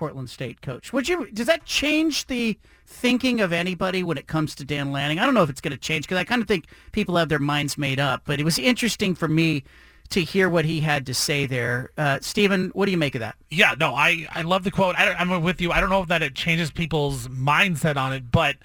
Portland 0.00 0.30
State 0.30 0.62
coach. 0.62 0.94
Would 0.94 1.10
you? 1.10 1.30
Does 1.30 1.46
that 1.46 1.66
change 1.66 2.26
the 2.26 2.58
thinking 2.86 3.42
of 3.42 3.52
anybody 3.52 4.02
when 4.02 4.16
it 4.16 4.26
comes 4.26 4.54
to 4.54 4.64
Dan 4.64 4.92
Lanning? 4.92 5.18
I 5.18 5.26
don't 5.26 5.34
know 5.34 5.42
if 5.42 5.50
it's 5.50 5.60
going 5.60 5.72
to 5.72 5.78
change 5.78 6.06
because 6.06 6.16
I 6.16 6.24
kind 6.24 6.40
of 6.40 6.48
think 6.48 6.68
people 6.92 7.18
have 7.18 7.28
their 7.28 7.38
minds 7.38 7.76
made 7.76 8.00
up. 8.00 8.22
But 8.24 8.40
it 8.40 8.44
was 8.44 8.58
interesting 8.58 9.14
for 9.14 9.28
me 9.28 9.62
to 10.08 10.22
hear 10.22 10.48
what 10.48 10.64
he 10.64 10.80
had 10.80 11.04
to 11.04 11.12
say 11.12 11.44
there. 11.44 11.90
Uh, 11.98 12.18
Stephen, 12.22 12.70
what 12.70 12.86
do 12.86 12.92
you 12.92 12.96
make 12.96 13.14
of 13.14 13.20
that? 13.20 13.36
Yeah, 13.50 13.74
no, 13.78 13.94
I, 13.94 14.26
I 14.32 14.40
love 14.40 14.64
the 14.64 14.70
quote. 14.70 14.96
I 14.96 15.12
I'm 15.12 15.42
with 15.42 15.60
you. 15.60 15.70
I 15.70 15.80
don't 15.80 15.90
know 15.90 16.00
if 16.00 16.08
that 16.08 16.22
it 16.22 16.34
changes 16.34 16.70
people's 16.70 17.28
mindset 17.28 17.98
on 17.98 18.14
it, 18.14 18.32
but 18.32 18.56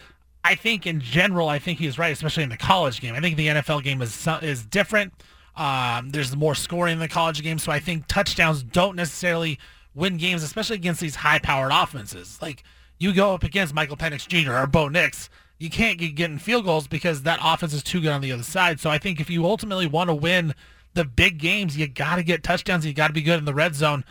I 0.45 0.55
think 0.55 0.87
in 0.87 1.01
general, 1.01 1.49
I 1.49 1.59
think 1.59 1.79
he's 1.79 1.99
right, 1.99 2.13
especially 2.13 2.43
in 2.43 2.49
the 2.49 2.55
college 2.55 3.01
game. 3.01 3.13
I 3.13 3.19
think 3.19 3.35
the 3.35 3.47
NFL 3.47 3.83
game 3.83 4.01
is 4.01 4.25
is 4.41 4.65
different. 4.65 5.11
Um, 5.57 6.11
there's 6.11 6.33
more 6.33 6.55
scoring 6.55 6.93
in 6.93 6.99
the 6.99 7.09
college 7.09 7.43
game, 7.43 7.59
so 7.59 7.73
I 7.73 7.79
think 7.79 8.07
touchdowns 8.07 8.63
don't 8.63 8.95
necessarily 8.95 9.59
win 9.95 10.17
games, 10.17 10.43
especially 10.43 10.75
against 10.75 11.01
these 11.01 11.15
high-powered 11.15 11.71
offenses. 11.73 12.37
Like 12.41 12.63
you 12.99 13.13
go 13.13 13.33
up 13.33 13.43
against 13.43 13.73
Michael 13.73 13.97
Penix 13.97 14.27
Jr. 14.27 14.53
or 14.53 14.67
Bo 14.67 14.89
Nix, 14.89 15.29
you 15.57 15.69
can't 15.69 15.97
get 15.97 16.15
getting 16.15 16.37
field 16.37 16.65
goals 16.65 16.87
because 16.87 17.23
that 17.23 17.39
offense 17.41 17.73
is 17.73 17.81
too 17.81 18.01
good 18.01 18.11
on 18.11 18.21
the 18.21 18.31
other 18.31 18.43
side. 18.43 18.79
So 18.79 18.89
I 18.89 18.97
think 18.97 19.19
if 19.19 19.29
you 19.29 19.45
ultimately 19.45 19.87
want 19.87 20.09
to 20.09 20.13
win 20.13 20.53
the 20.93 21.05
big 21.05 21.37
games, 21.37 21.77
you 21.77 21.87
got 21.87 22.17
to 22.17 22.23
get 22.23 22.43
touchdowns. 22.43 22.85
You 22.85 22.93
got 22.93 23.07
to 23.07 23.13
be 23.13 23.21
good 23.21 23.39
in 23.39 23.45
the 23.45 23.53
red 23.53 23.75
zone. 23.75 24.03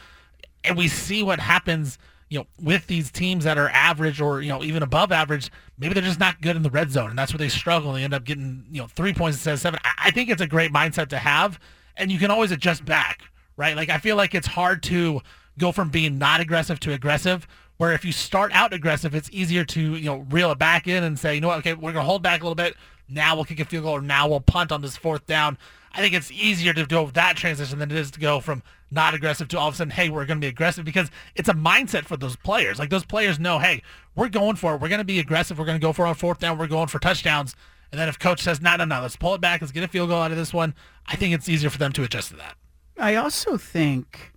And 0.62 0.76
we 0.76 0.88
see 0.88 1.22
what 1.22 1.40
happens, 1.40 1.98
you 2.30 2.38
know, 2.38 2.46
with 2.62 2.86
these 2.86 3.10
teams 3.10 3.44
that 3.44 3.58
are 3.58 3.68
average 3.68 4.20
or, 4.20 4.40
you 4.40 4.48
know, 4.48 4.62
even 4.62 4.82
above 4.82 5.12
average. 5.12 5.50
Maybe 5.78 5.92
they're 5.92 6.02
just 6.02 6.20
not 6.20 6.40
good 6.40 6.56
in 6.56 6.62
the 6.62 6.70
red 6.70 6.90
zone. 6.90 7.10
And 7.10 7.18
that's 7.18 7.32
where 7.32 7.38
they 7.38 7.50
struggle. 7.50 7.92
They 7.92 8.04
end 8.04 8.14
up 8.14 8.24
getting, 8.24 8.64
you 8.70 8.80
know, 8.80 8.86
three 8.86 9.12
points 9.12 9.36
instead 9.36 9.54
of 9.54 9.60
seven. 9.60 9.80
I 9.98 10.10
think 10.10 10.30
it's 10.30 10.40
a 10.40 10.46
great 10.46 10.72
mindset 10.72 11.08
to 11.08 11.18
have. 11.18 11.60
And 11.96 12.10
you 12.10 12.18
can 12.18 12.30
always 12.30 12.50
adjust 12.50 12.84
back, 12.86 13.22
right? 13.56 13.76
Like, 13.76 13.90
I 13.90 13.98
feel 13.98 14.16
like 14.16 14.34
it's 14.34 14.46
hard 14.46 14.82
to 14.84 15.20
go 15.58 15.72
from 15.72 15.88
being 15.88 16.18
not 16.18 16.40
aggressive 16.40 16.80
to 16.80 16.92
aggressive 16.92 17.46
where 17.76 17.92
if 17.92 18.04
you 18.04 18.12
start 18.12 18.52
out 18.52 18.72
aggressive, 18.72 19.14
it's 19.14 19.28
easier 19.32 19.64
to, 19.64 19.96
you 19.96 20.04
know, 20.04 20.18
reel 20.30 20.52
it 20.52 20.58
back 20.58 20.86
in 20.86 21.02
and 21.02 21.18
say, 21.18 21.34
you 21.34 21.40
know 21.40 21.48
what, 21.48 21.58
okay, 21.58 21.74
we're 21.74 21.92
to 21.92 22.02
hold 22.02 22.22
back 22.22 22.40
a 22.40 22.44
little 22.44 22.54
bit. 22.54 22.76
Now 23.08 23.34
we'll 23.34 23.44
kick 23.44 23.60
a 23.60 23.64
field 23.64 23.84
goal 23.84 23.96
or 23.96 24.00
now 24.00 24.28
we'll 24.28 24.40
punt 24.40 24.72
on 24.72 24.80
this 24.80 24.96
fourth 24.96 25.26
down. 25.26 25.58
I 25.92 26.00
think 26.00 26.14
it's 26.14 26.30
easier 26.30 26.72
to 26.72 26.86
go 26.86 27.06
that 27.10 27.36
transition 27.36 27.78
than 27.78 27.90
it 27.90 27.96
is 27.96 28.10
to 28.12 28.20
go 28.20 28.40
from 28.40 28.62
not 28.90 29.14
aggressive 29.14 29.48
to 29.48 29.58
all 29.58 29.68
of 29.68 29.74
a 29.74 29.76
sudden, 29.76 29.90
hey, 29.90 30.08
we're 30.08 30.24
going 30.24 30.38
to 30.38 30.44
be 30.44 30.48
aggressive 30.48 30.84
because 30.84 31.10
it's 31.34 31.48
a 31.48 31.54
mindset 31.54 32.04
for 32.04 32.16
those 32.16 32.36
players. 32.36 32.78
Like 32.78 32.90
those 32.90 33.04
players 33.04 33.38
know, 33.38 33.58
hey, 33.58 33.82
we're 34.14 34.28
going 34.28 34.56
for 34.56 34.74
it. 34.74 34.80
We're 34.80 34.88
going 34.88 34.98
to 34.98 35.04
be 35.04 35.18
aggressive. 35.18 35.58
We're 35.58 35.66
going 35.66 35.78
to 35.78 35.84
go 35.84 35.92
for 35.92 36.06
our 36.06 36.14
fourth 36.14 36.38
down. 36.38 36.58
We're 36.58 36.66
going 36.66 36.88
for 36.88 36.98
touchdowns. 36.98 37.54
And 37.92 38.00
then 38.00 38.08
if 38.08 38.18
coach 38.18 38.40
says, 38.40 38.60
no, 38.60 38.76
no, 38.76 38.84
no, 38.84 39.02
let's 39.02 39.16
pull 39.16 39.34
it 39.34 39.40
back. 39.40 39.60
Let's 39.60 39.72
get 39.72 39.84
a 39.84 39.88
field 39.88 40.08
goal 40.08 40.22
out 40.22 40.30
of 40.30 40.36
this 40.36 40.52
one. 40.52 40.74
I 41.06 41.16
think 41.16 41.34
it's 41.34 41.48
easier 41.48 41.70
for 41.70 41.78
them 41.78 41.92
to 41.92 42.02
adjust 42.02 42.30
to 42.30 42.36
that. 42.36 42.56
I 42.98 43.16
also 43.16 43.56
think 43.56 44.32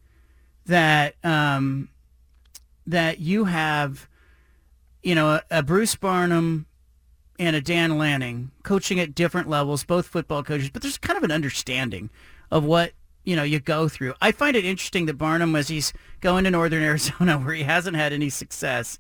that 0.67 1.15
um, 1.23 1.89
that 2.85 3.19
you 3.19 3.45
have, 3.45 4.07
you 5.01 5.15
know, 5.15 5.29
a, 5.29 5.43
a 5.51 5.63
Bruce 5.63 5.95
Barnum 5.95 6.65
and 7.39 7.55
a 7.55 7.61
Dan 7.61 7.97
Lanning 7.97 8.51
coaching 8.63 8.99
at 8.99 9.15
different 9.15 9.49
levels, 9.49 9.83
both 9.83 10.07
football 10.07 10.43
coaches, 10.43 10.69
but 10.69 10.81
there's 10.81 10.97
kind 10.97 11.17
of 11.17 11.23
an 11.23 11.31
understanding 11.31 12.09
of 12.49 12.63
what 12.63 12.93
you 13.23 13.35
know 13.35 13.43
you 13.43 13.59
go 13.59 13.87
through. 13.87 14.13
I 14.21 14.31
find 14.31 14.55
it 14.55 14.65
interesting 14.65 15.05
that 15.07 15.17
Barnum, 15.17 15.55
as 15.55 15.67
he's 15.67 15.93
going 16.21 16.43
to 16.45 16.51
Northern 16.51 16.83
Arizona, 16.83 17.37
where 17.37 17.53
he 17.53 17.63
hasn't 17.63 17.97
had 17.97 18.13
any 18.13 18.29
success, 18.29 18.99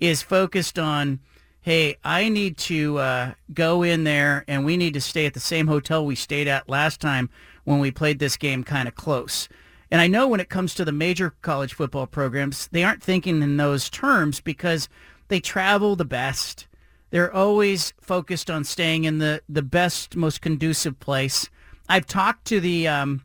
is 0.00 0.22
focused 0.22 0.78
on, 0.78 1.20
hey, 1.60 1.96
I 2.04 2.28
need 2.28 2.56
to 2.58 2.98
uh, 2.98 3.32
go 3.52 3.82
in 3.82 4.04
there, 4.04 4.44
and 4.48 4.64
we 4.64 4.76
need 4.76 4.94
to 4.94 5.00
stay 5.00 5.26
at 5.26 5.34
the 5.34 5.40
same 5.40 5.66
hotel 5.66 6.04
we 6.04 6.14
stayed 6.14 6.48
at 6.48 6.68
last 6.68 7.00
time 7.00 7.30
when 7.64 7.78
we 7.78 7.90
played 7.90 8.18
this 8.18 8.36
game 8.36 8.64
kind 8.64 8.88
of 8.88 8.94
close. 8.94 9.48
And 9.90 10.00
I 10.00 10.06
know 10.06 10.28
when 10.28 10.40
it 10.40 10.50
comes 10.50 10.74
to 10.74 10.84
the 10.84 10.92
major 10.92 11.34
college 11.42 11.74
football 11.74 12.06
programs, 12.06 12.68
they 12.68 12.84
aren't 12.84 13.02
thinking 13.02 13.42
in 13.42 13.56
those 13.56 13.88
terms 13.88 14.40
because 14.40 14.88
they 15.28 15.40
travel 15.40 15.96
the 15.96 16.04
best. 16.04 16.66
They're 17.10 17.32
always 17.32 17.94
focused 18.00 18.50
on 18.50 18.64
staying 18.64 19.04
in 19.04 19.18
the, 19.18 19.42
the 19.48 19.62
best, 19.62 20.14
most 20.14 20.42
conducive 20.42 21.00
place. 21.00 21.48
I've 21.88 22.06
talked 22.06 22.46
to 22.46 22.60
the 22.60 22.86
um, 22.86 23.22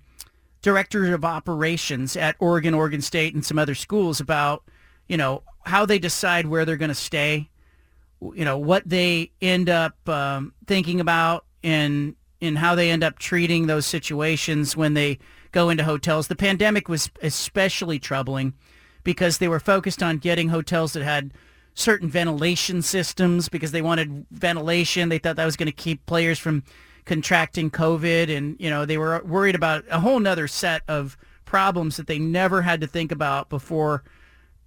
director 0.61 1.13
of 1.13 1.25
operations 1.25 2.15
at 2.15 2.37
Oregon, 2.39 2.73
Oregon 2.73 3.01
State, 3.01 3.33
and 3.33 3.45
some 3.45 3.59
other 3.59 3.75
schools 3.75 4.21
about, 4.21 4.63
you 5.07 5.17
know, 5.17 5.43
how 5.65 5.85
they 5.85 5.99
decide 5.99 6.47
where 6.47 6.63
they're 6.63 6.77
going 6.77 6.89
to 6.89 6.95
stay, 6.95 7.49
you 8.21 8.45
know, 8.45 8.57
what 8.57 8.87
they 8.87 9.31
end 9.41 9.69
up 9.69 10.07
um, 10.07 10.53
thinking 10.65 11.01
about 11.01 11.45
and 11.61 12.15
in 12.39 12.55
how 12.55 12.75
they 12.75 12.89
end 12.89 13.03
up 13.03 13.19
treating 13.19 13.67
those 13.67 13.85
situations 13.85 14.75
when 14.75 14.93
they 14.93 15.19
go 15.53 15.69
into 15.69 15.85
hotels. 15.85 16.27
The 16.27 16.35
pandemic 16.35 16.89
was 16.89 17.09
especially 17.21 17.99
troubling 17.99 18.53
because 19.05 19.37
they 19.37 19.47
were 19.47 19.61
focused 19.61 20.03
on 20.03 20.17
getting 20.17 20.49
hotels 20.49 20.91
that 20.93 21.03
had 21.03 21.33
certain 21.75 22.09
ventilation 22.09 22.81
systems 22.81 23.47
because 23.47 23.71
they 23.71 23.81
wanted 23.81 24.25
ventilation. 24.31 25.09
They 25.09 25.17
thought 25.17 25.37
that 25.37 25.45
was 25.45 25.55
going 25.55 25.67
to 25.67 25.71
keep 25.71 26.05
players 26.05 26.37
from 26.37 26.63
contracting 27.05 27.71
COVID. 27.71 28.35
And, 28.35 28.55
you 28.59 28.69
know, 28.69 28.85
they 28.85 28.97
were 28.97 29.23
worried 29.23 29.55
about 29.55 29.85
a 29.89 29.99
whole 29.99 30.19
nother 30.19 30.47
set 30.47 30.81
of 30.87 31.17
problems 31.45 31.97
that 31.97 32.07
they 32.07 32.19
never 32.19 32.61
had 32.61 32.81
to 32.81 32.87
think 32.87 33.11
about 33.11 33.49
before 33.49 34.03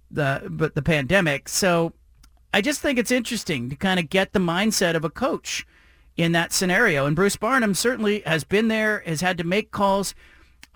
the, 0.09 0.43
but 0.49 0.75
the 0.75 0.81
pandemic. 0.81 1.49
So 1.49 1.93
I 2.53 2.61
just 2.61 2.81
think 2.81 2.97
it's 2.97 3.11
interesting 3.11 3.69
to 3.69 3.75
kind 3.75 3.99
of 3.99 4.09
get 4.09 4.33
the 4.33 4.39
mindset 4.39 4.95
of 4.95 5.03
a 5.03 5.09
coach 5.09 5.65
in 6.15 6.31
that 6.31 6.51
scenario. 6.51 7.05
And 7.05 7.15
Bruce 7.15 7.35
Barnum 7.37 7.73
certainly 7.73 8.21
has 8.25 8.43
been 8.43 8.67
there, 8.67 9.03
has 9.05 9.21
had 9.21 9.37
to 9.37 9.43
make 9.43 9.71
calls. 9.71 10.15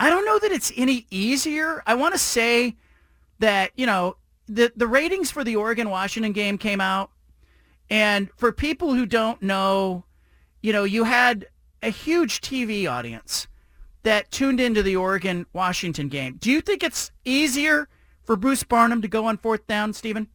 I 0.01 0.09
don't 0.09 0.25
know 0.25 0.39
that 0.39 0.51
it's 0.51 0.71
any 0.75 1.05
easier. 1.11 1.83
I 1.85 1.93
want 1.93 2.15
to 2.15 2.17
say 2.17 2.75
that, 3.37 3.69
you 3.75 3.85
know, 3.85 4.17
the, 4.47 4.71
the 4.75 4.87
ratings 4.87 5.29
for 5.29 5.43
the 5.43 5.55
Oregon-Washington 5.55 6.31
game 6.31 6.57
came 6.57 6.81
out. 6.81 7.11
And 7.87 8.31
for 8.35 8.51
people 8.51 8.95
who 8.95 9.05
don't 9.05 9.43
know, 9.43 10.05
you 10.63 10.73
know, 10.73 10.85
you 10.85 11.03
had 11.03 11.45
a 11.83 11.89
huge 11.89 12.41
TV 12.41 12.89
audience 12.89 13.45
that 14.01 14.31
tuned 14.31 14.59
into 14.59 14.81
the 14.81 14.95
Oregon-Washington 14.95 16.07
game. 16.07 16.37
Do 16.39 16.49
you 16.49 16.61
think 16.61 16.81
it's 16.81 17.11
easier 17.23 17.87
for 18.23 18.35
Bruce 18.35 18.63
Barnum 18.63 19.03
to 19.03 19.07
go 19.07 19.25
on 19.25 19.37
fourth 19.37 19.67
down, 19.67 19.93
Stephen? 19.93 20.29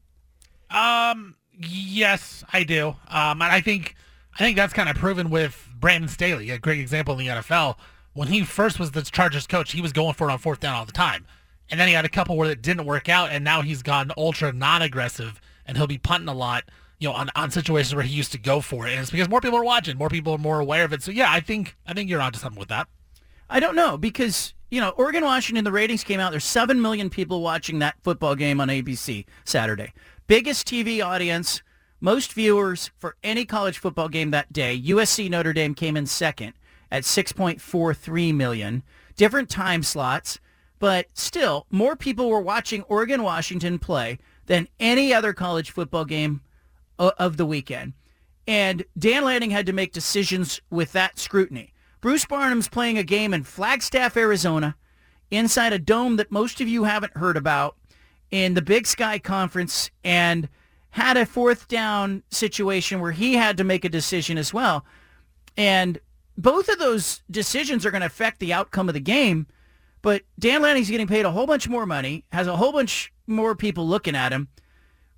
Um, 0.71 1.35
yes, 1.59 2.45
I 2.53 2.63
do. 2.63 2.91
Um, 3.09 3.43
and 3.43 3.51
I 3.51 3.61
think 3.61 3.97
I 4.35 4.39
think 4.39 4.57
that's 4.57 4.73
kind 4.73 4.89
of 4.89 4.95
proven 4.95 5.29
with 5.29 5.69
Brandon 5.75 6.09
Staley, 6.09 6.51
a 6.51 6.59
great 6.59 6.79
example 6.79 7.19
in 7.19 7.27
the 7.27 7.33
NFL. 7.33 7.77
When 8.17 8.29
he 8.29 8.45
first 8.45 8.81
was 8.81 8.93
the 8.93 9.03
Chargers 9.03 9.47
coach, 9.47 9.73
he 9.73 9.83
was 9.83 9.93
going 9.93 10.15
for 10.15 10.31
it 10.31 10.33
on 10.33 10.39
fourth 10.39 10.61
down 10.61 10.75
all 10.75 10.87
the 10.87 10.93
time. 10.93 11.27
And 11.69 11.79
then 11.79 11.87
he 11.87 11.93
had 11.93 12.07
a 12.07 12.09
couple 12.09 12.35
where 12.35 12.51
it 12.51 12.63
didn't 12.63 12.87
work 12.87 13.11
out, 13.11 13.31
and 13.31 13.45
now 13.45 13.61
he's 13.61 13.83
gone 13.83 14.11
ultra 14.17 14.55
non-aggressive, 14.55 15.39
and 15.67 15.77
he'll 15.77 15.87
be 15.87 15.99
punting 15.99 16.29
a 16.29 16.33
lot, 16.33 16.65
you 16.99 17.09
know, 17.09 17.15
on, 17.15 17.29
on 17.37 17.51
situations 17.51 17.95
where 17.95 18.05
he 18.05 18.15
used 18.15 18.33
to 18.33 18.39
go 18.39 18.63
for 18.63 18.87
it. 18.87 18.93
And 18.93 19.03
it's 19.03 19.11
because 19.11 19.29
more 19.29 19.43
people 19.43 19.59
are 19.59 19.65
watching, 19.65 19.99
more 19.99 20.09
people 20.09 20.33
are 20.33 20.39
more 20.39 20.61
aware 20.61 20.87
of 20.87 20.95
it. 20.95 21.03
So 21.03 21.11
yeah, 21.11 21.31
I 21.31 21.41
think 21.41 21.77
I 21.87 21.93
think 21.93 22.09
you're 22.09 22.23
onto 22.23 22.39
something 22.39 22.59
with 22.59 22.71
that. 22.71 22.89
I 23.51 23.61
don't 23.61 23.77
know 23.77 23.99
because 23.99 24.55
you 24.71 24.81
know 24.81 24.91
Oregon 24.91 25.23
Washington 25.23 25.65
the 25.65 25.73
ratings 25.73 26.03
came 26.03 26.19
out. 26.19 26.31
There's 26.31 26.43
seven 26.43 26.81
million 26.81 27.11
people 27.11 27.43
watching 27.43 27.81
that 27.81 27.97
football 28.03 28.35
game 28.35 28.63
on 28.63 28.69
ABC 28.69 29.27
Saturday. 29.45 29.93
Biggest 30.27 30.67
TV 30.67 31.05
audience, 31.05 31.63
most 32.01 32.33
viewers 32.33 32.91
for 32.97 33.17
any 33.23 33.45
college 33.45 33.77
football 33.77 34.09
game 34.09 34.31
that 34.31 34.55
day. 34.55 34.81
USC 34.87 35.29
Notre 35.29 35.53
Dame 35.53 35.75
came 35.75 35.99
in 35.99 36.07
second 36.07 36.55
at 36.91 37.03
6.43 37.03 38.35
million. 38.35 38.83
Different 39.17 39.49
time 39.49 39.83
slots, 39.83 40.41
but 40.79 41.07
still 41.15 41.67
more 41.71 41.97
people 41.97 42.29
were 42.29 42.41
watching 42.41 42.83
Oregon 42.83 43.23
Washington 43.23 43.79
play 43.79 44.19
than 44.47 44.69
any 44.79 45.13
other 45.13 45.33
college 45.33 45.71
football 45.71 46.05
game 46.05 46.41
uh, 46.99 47.11
of 47.19 47.37
the 47.37 47.47
weekend. 47.47 47.95
And 48.47 48.85
Dan 48.97 49.25
Lanning 49.25 49.51
had 49.51 49.67
to 49.67 49.73
make 49.73 49.93
decisions 49.93 50.61
with 50.71 50.93
that 50.93 51.19
scrutiny. 51.19 51.73
Bruce 52.01 52.27
Barnum's 52.27 52.69
playing 52.69 52.99
a 52.99 53.03
game 53.03 53.35
in 53.35 53.43
Flagstaff, 53.43 54.17
Arizona, 54.17 54.77
inside 55.31 55.73
a 55.73 55.79
dome 55.79 56.17
that 56.17 56.31
most 56.31 56.61
of 56.61 56.69
you 56.69 56.85
haven't 56.85 57.17
heard 57.17 57.37
about 57.37 57.77
in 58.31 58.55
the 58.55 58.63
Big 58.63 58.87
Sky 58.87 59.19
Conference 59.19 59.91
and 60.05 60.49
had 60.91 61.17
a 61.17 61.27
fourth 61.27 61.69
down 61.69 62.23
situation 62.31 63.01
where 63.01 63.13
he 63.13 63.35
had 63.35 63.57
to 63.57 63.65
make 63.65 63.85
a 63.85 63.89
decision 63.89 64.39
as 64.39 64.55
well. 64.55 64.85
And 65.57 65.99
both 66.37 66.69
of 66.69 66.79
those 66.79 67.23
decisions 67.31 67.87
are 67.87 67.91
going 67.91 68.01
to 68.01 68.07
affect 68.07 68.41
the 68.41 68.53
outcome 68.53 68.89
of 68.89 68.95
the 68.95 69.01
game. 69.01 69.47
But 70.03 70.23
Dan 70.39 70.63
Lanning's 70.63 70.91
getting 70.91 71.07
paid 71.07 71.25
a 71.25 71.31
whole 71.31 71.47
bunch 71.47 71.69
more 71.69 71.87
money, 71.87 72.25
has 72.33 72.47
a 72.47 72.57
whole 72.57 72.73
bunch 72.73 73.13
more 73.27 73.55
people 73.55 73.89
looking 73.89 74.15
at 74.15 74.33
him. 74.33 74.49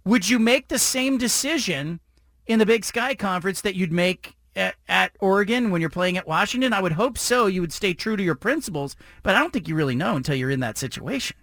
Would 0.04 0.28
you 0.28 0.38
make 0.38 0.68
the 0.68 0.78
same 0.78 1.18
decision 1.18 2.00
in 2.46 2.58
the 2.58 2.66
Big 2.66 2.84
Sky 2.84 3.14
Conference 3.14 3.60
that 3.60 3.74
you'd 3.74 3.92
make 3.92 4.36
at, 4.56 4.76
at, 4.88 5.12
Oregon 5.20 5.70
when 5.70 5.80
you're 5.80 5.90
playing 5.90 6.16
at 6.16 6.26
Washington? 6.26 6.72
I 6.72 6.80
would 6.80 6.92
hope 6.92 7.18
so. 7.18 7.46
You 7.46 7.60
would 7.60 7.72
stay 7.72 7.92
true 7.92 8.16
to 8.16 8.22
your 8.22 8.34
principles, 8.34 8.96
but 9.22 9.34
I 9.34 9.40
don't 9.40 9.52
think 9.52 9.68
you 9.68 9.74
really 9.74 9.96
know 9.96 10.16
until 10.16 10.36
you're 10.36 10.50
in 10.50 10.60
that 10.60 10.78
situation. 10.78 11.36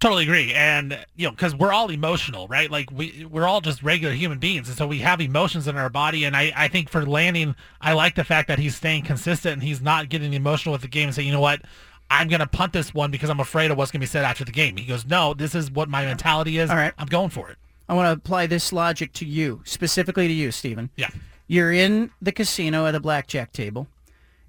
Totally 0.00 0.22
agree, 0.22 0.54
and 0.54 0.96
you 1.16 1.26
know, 1.26 1.32
because 1.32 1.56
we're 1.56 1.72
all 1.72 1.90
emotional, 1.90 2.46
right? 2.46 2.70
Like 2.70 2.90
we 2.92 3.26
we're 3.28 3.48
all 3.48 3.60
just 3.60 3.82
regular 3.82 4.14
human 4.14 4.38
beings, 4.38 4.68
and 4.68 4.78
so 4.78 4.86
we 4.86 4.98
have 4.98 5.20
emotions 5.20 5.66
in 5.66 5.76
our 5.76 5.90
body. 5.90 6.24
And 6.24 6.36
I 6.36 6.52
I 6.54 6.68
think 6.68 6.88
for 6.88 7.04
Lanning, 7.04 7.56
I 7.80 7.94
like 7.94 8.14
the 8.14 8.22
fact 8.22 8.46
that 8.46 8.60
he's 8.60 8.76
staying 8.76 9.02
consistent 9.02 9.54
and 9.54 9.62
he's 9.62 9.80
not 9.80 10.08
getting 10.08 10.34
emotional 10.34 10.72
with 10.72 10.82
the 10.82 10.88
game 10.88 11.08
and 11.08 11.14
saying, 11.14 11.26
you 11.26 11.34
know 11.34 11.40
what, 11.40 11.62
I'm 12.10 12.28
going 12.28 12.40
to 12.40 12.46
punt 12.46 12.72
this 12.72 12.94
one 12.94 13.10
because 13.10 13.28
I'm 13.28 13.40
afraid 13.40 13.70
of 13.70 13.76
what's 13.76 13.90
going 13.90 14.00
to 14.00 14.06
be 14.06 14.08
said 14.10 14.24
after 14.24 14.44
the 14.44 14.52
game. 14.52 14.76
He 14.76 14.86
goes, 14.86 15.04
no, 15.04 15.34
this 15.34 15.54
is 15.54 15.70
what 15.70 15.88
my 15.88 16.04
mentality 16.04 16.58
is. 16.58 16.70
All 16.70 16.76
right. 16.76 16.92
I'm 16.96 17.06
going 17.06 17.30
for 17.30 17.50
it. 17.50 17.58
I 17.88 17.94
want 17.94 18.06
to 18.06 18.12
apply 18.12 18.46
this 18.46 18.72
logic 18.72 19.12
to 19.14 19.26
you, 19.26 19.62
specifically 19.64 20.28
to 20.28 20.34
you, 20.34 20.50
Stephen. 20.50 20.90
Yeah. 20.96 21.10
You're 21.46 21.72
in 21.72 22.10
the 22.20 22.32
casino 22.32 22.86
at 22.86 22.94
a 22.94 23.00
blackjack 23.00 23.52
table, 23.52 23.88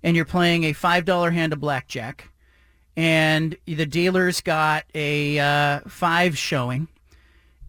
and 0.03 0.15
you're 0.15 0.25
playing 0.25 0.65
a 0.65 0.73
$5 0.73 1.33
hand 1.33 1.53
of 1.53 1.59
blackjack, 1.59 2.29
and 2.99 3.55
the 3.65 3.85
dealer's 3.85 4.41
got 4.41 4.83
a 4.93 5.39
uh, 5.39 5.79
five 5.87 6.37
showing, 6.37 6.89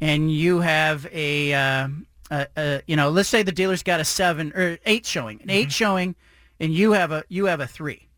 and 0.01 0.29
you 0.29 0.59
have 0.59 1.07
a, 1.13 1.55
uh, 1.55 1.89
a, 2.33 2.47
a, 2.57 2.83
you 2.89 2.97
know, 2.97 3.11
let's 3.11 3.29
say 3.29 3.45
the 3.45 3.53
dealer's 3.53 3.85
got 3.85 4.01
a 4.01 4.05
seven 4.05 4.53
or 4.57 4.77
eight 4.87 5.07
showing, 5.07 5.37
an 5.37 5.43
mm-hmm. 5.43 5.51
eight 5.51 5.71
showing, 5.71 6.17
and 6.59 6.75
you 6.75 6.91
have 6.93 7.13
a 7.13 7.23
you 7.29 7.45
have 7.45 7.61
a 7.61 7.69
three. 7.69 8.09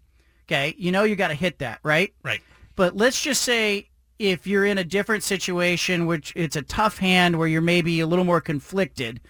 Okay, 0.46 0.74
you 0.78 0.90
know 0.90 1.04
you 1.04 1.14
got 1.14 1.28
to 1.28 1.34
hit 1.34 1.58
that, 1.58 1.80
right? 1.82 2.14
Right. 2.22 2.40
But 2.76 2.96
let's 2.96 3.20
just 3.20 3.42
say 3.42 3.90
if 4.18 4.46
you're 4.46 4.64
in 4.64 4.78
a 4.78 4.84
different 4.84 5.22
situation, 5.22 6.06
which 6.06 6.32
it's 6.34 6.56
a 6.56 6.62
tough 6.62 6.96
hand 6.96 7.38
where 7.38 7.46
you're 7.46 7.60
maybe 7.60 8.00
a 8.00 8.06
little 8.06 8.24
more 8.24 8.40
conflicted, 8.40 9.20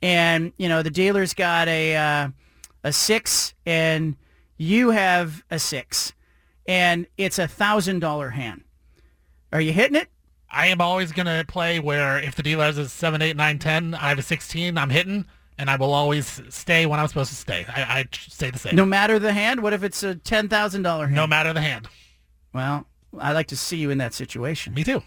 and 0.00 0.52
you 0.56 0.68
know 0.68 0.84
the 0.84 0.90
dealer's 0.90 1.34
got 1.34 1.66
a 1.66 1.96
uh, 1.96 2.28
a 2.84 2.92
six 2.92 3.54
and 3.66 4.14
you 4.56 4.90
have 4.90 5.42
a 5.50 5.58
six 5.58 6.12
and 6.66 7.06
it's 7.16 7.38
a 7.38 7.48
thousand 7.48 8.00
dollar 8.00 8.30
hand. 8.30 8.64
Are 9.52 9.60
you 9.60 9.72
hitting 9.72 9.96
it? 9.96 10.08
I 10.50 10.68
am 10.68 10.80
always 10.80 11.12
going 11.12 11.26
to 11.26 11.44
play 11.46 11.80
where 11.80 12.18
if 12.18 12.36
the 12.36 12.42
dealer 12.42 12.64
has 12.64 12.78
a 12.78 12.88
7, 12.88 13.20
8, 13.20 13.36
9, 13.36 13.58
10, 13.58 13.94
I 13.94 14.08
have 14.08 14.18
a 14.18 14.22
16, 14.22 14.78
I'm 14.78 14.90
hitting, 14.90 15.26
and 15.58 15.68
I 15.68 15.76
will 15.76 15.92
always 15.92 16.40
stay 16.48 16.86
when 16.86 17.00
I'm 17.00 17.08
supposed 17.08 17.30
to 17.30 17.36
stay. 17.36 17.66
I, 17.68 17.82
I 17.82 18.04
stay 18.12 18.50
the 18.50 18.58
same. 18.58 18.76
No 18.76 18.84
matter 18.86 19.18
the 19.18 19.32
hand? 19.32 19.62
What 19.62 19.72
if 19.72 19.82
it's 19.82 20.02
a 20.04 20.14
$10,000 20.14 21.00
hand? 21.00 21.14
No 21.14 21.26
matter 21.26 21.52
the 21.52 21.60
hand. 21.60 21.88
Well, 22.52 22.86
I 23.18 23.32
like 23.32 23.48
to 23.48 23.56
see 23.56 23.76
you 23.78 23.90
in 23.90 23.98
that 23.98 24.14
situation. 24.14 24.74
Me 24.74 24.84
too. 24.84 25.02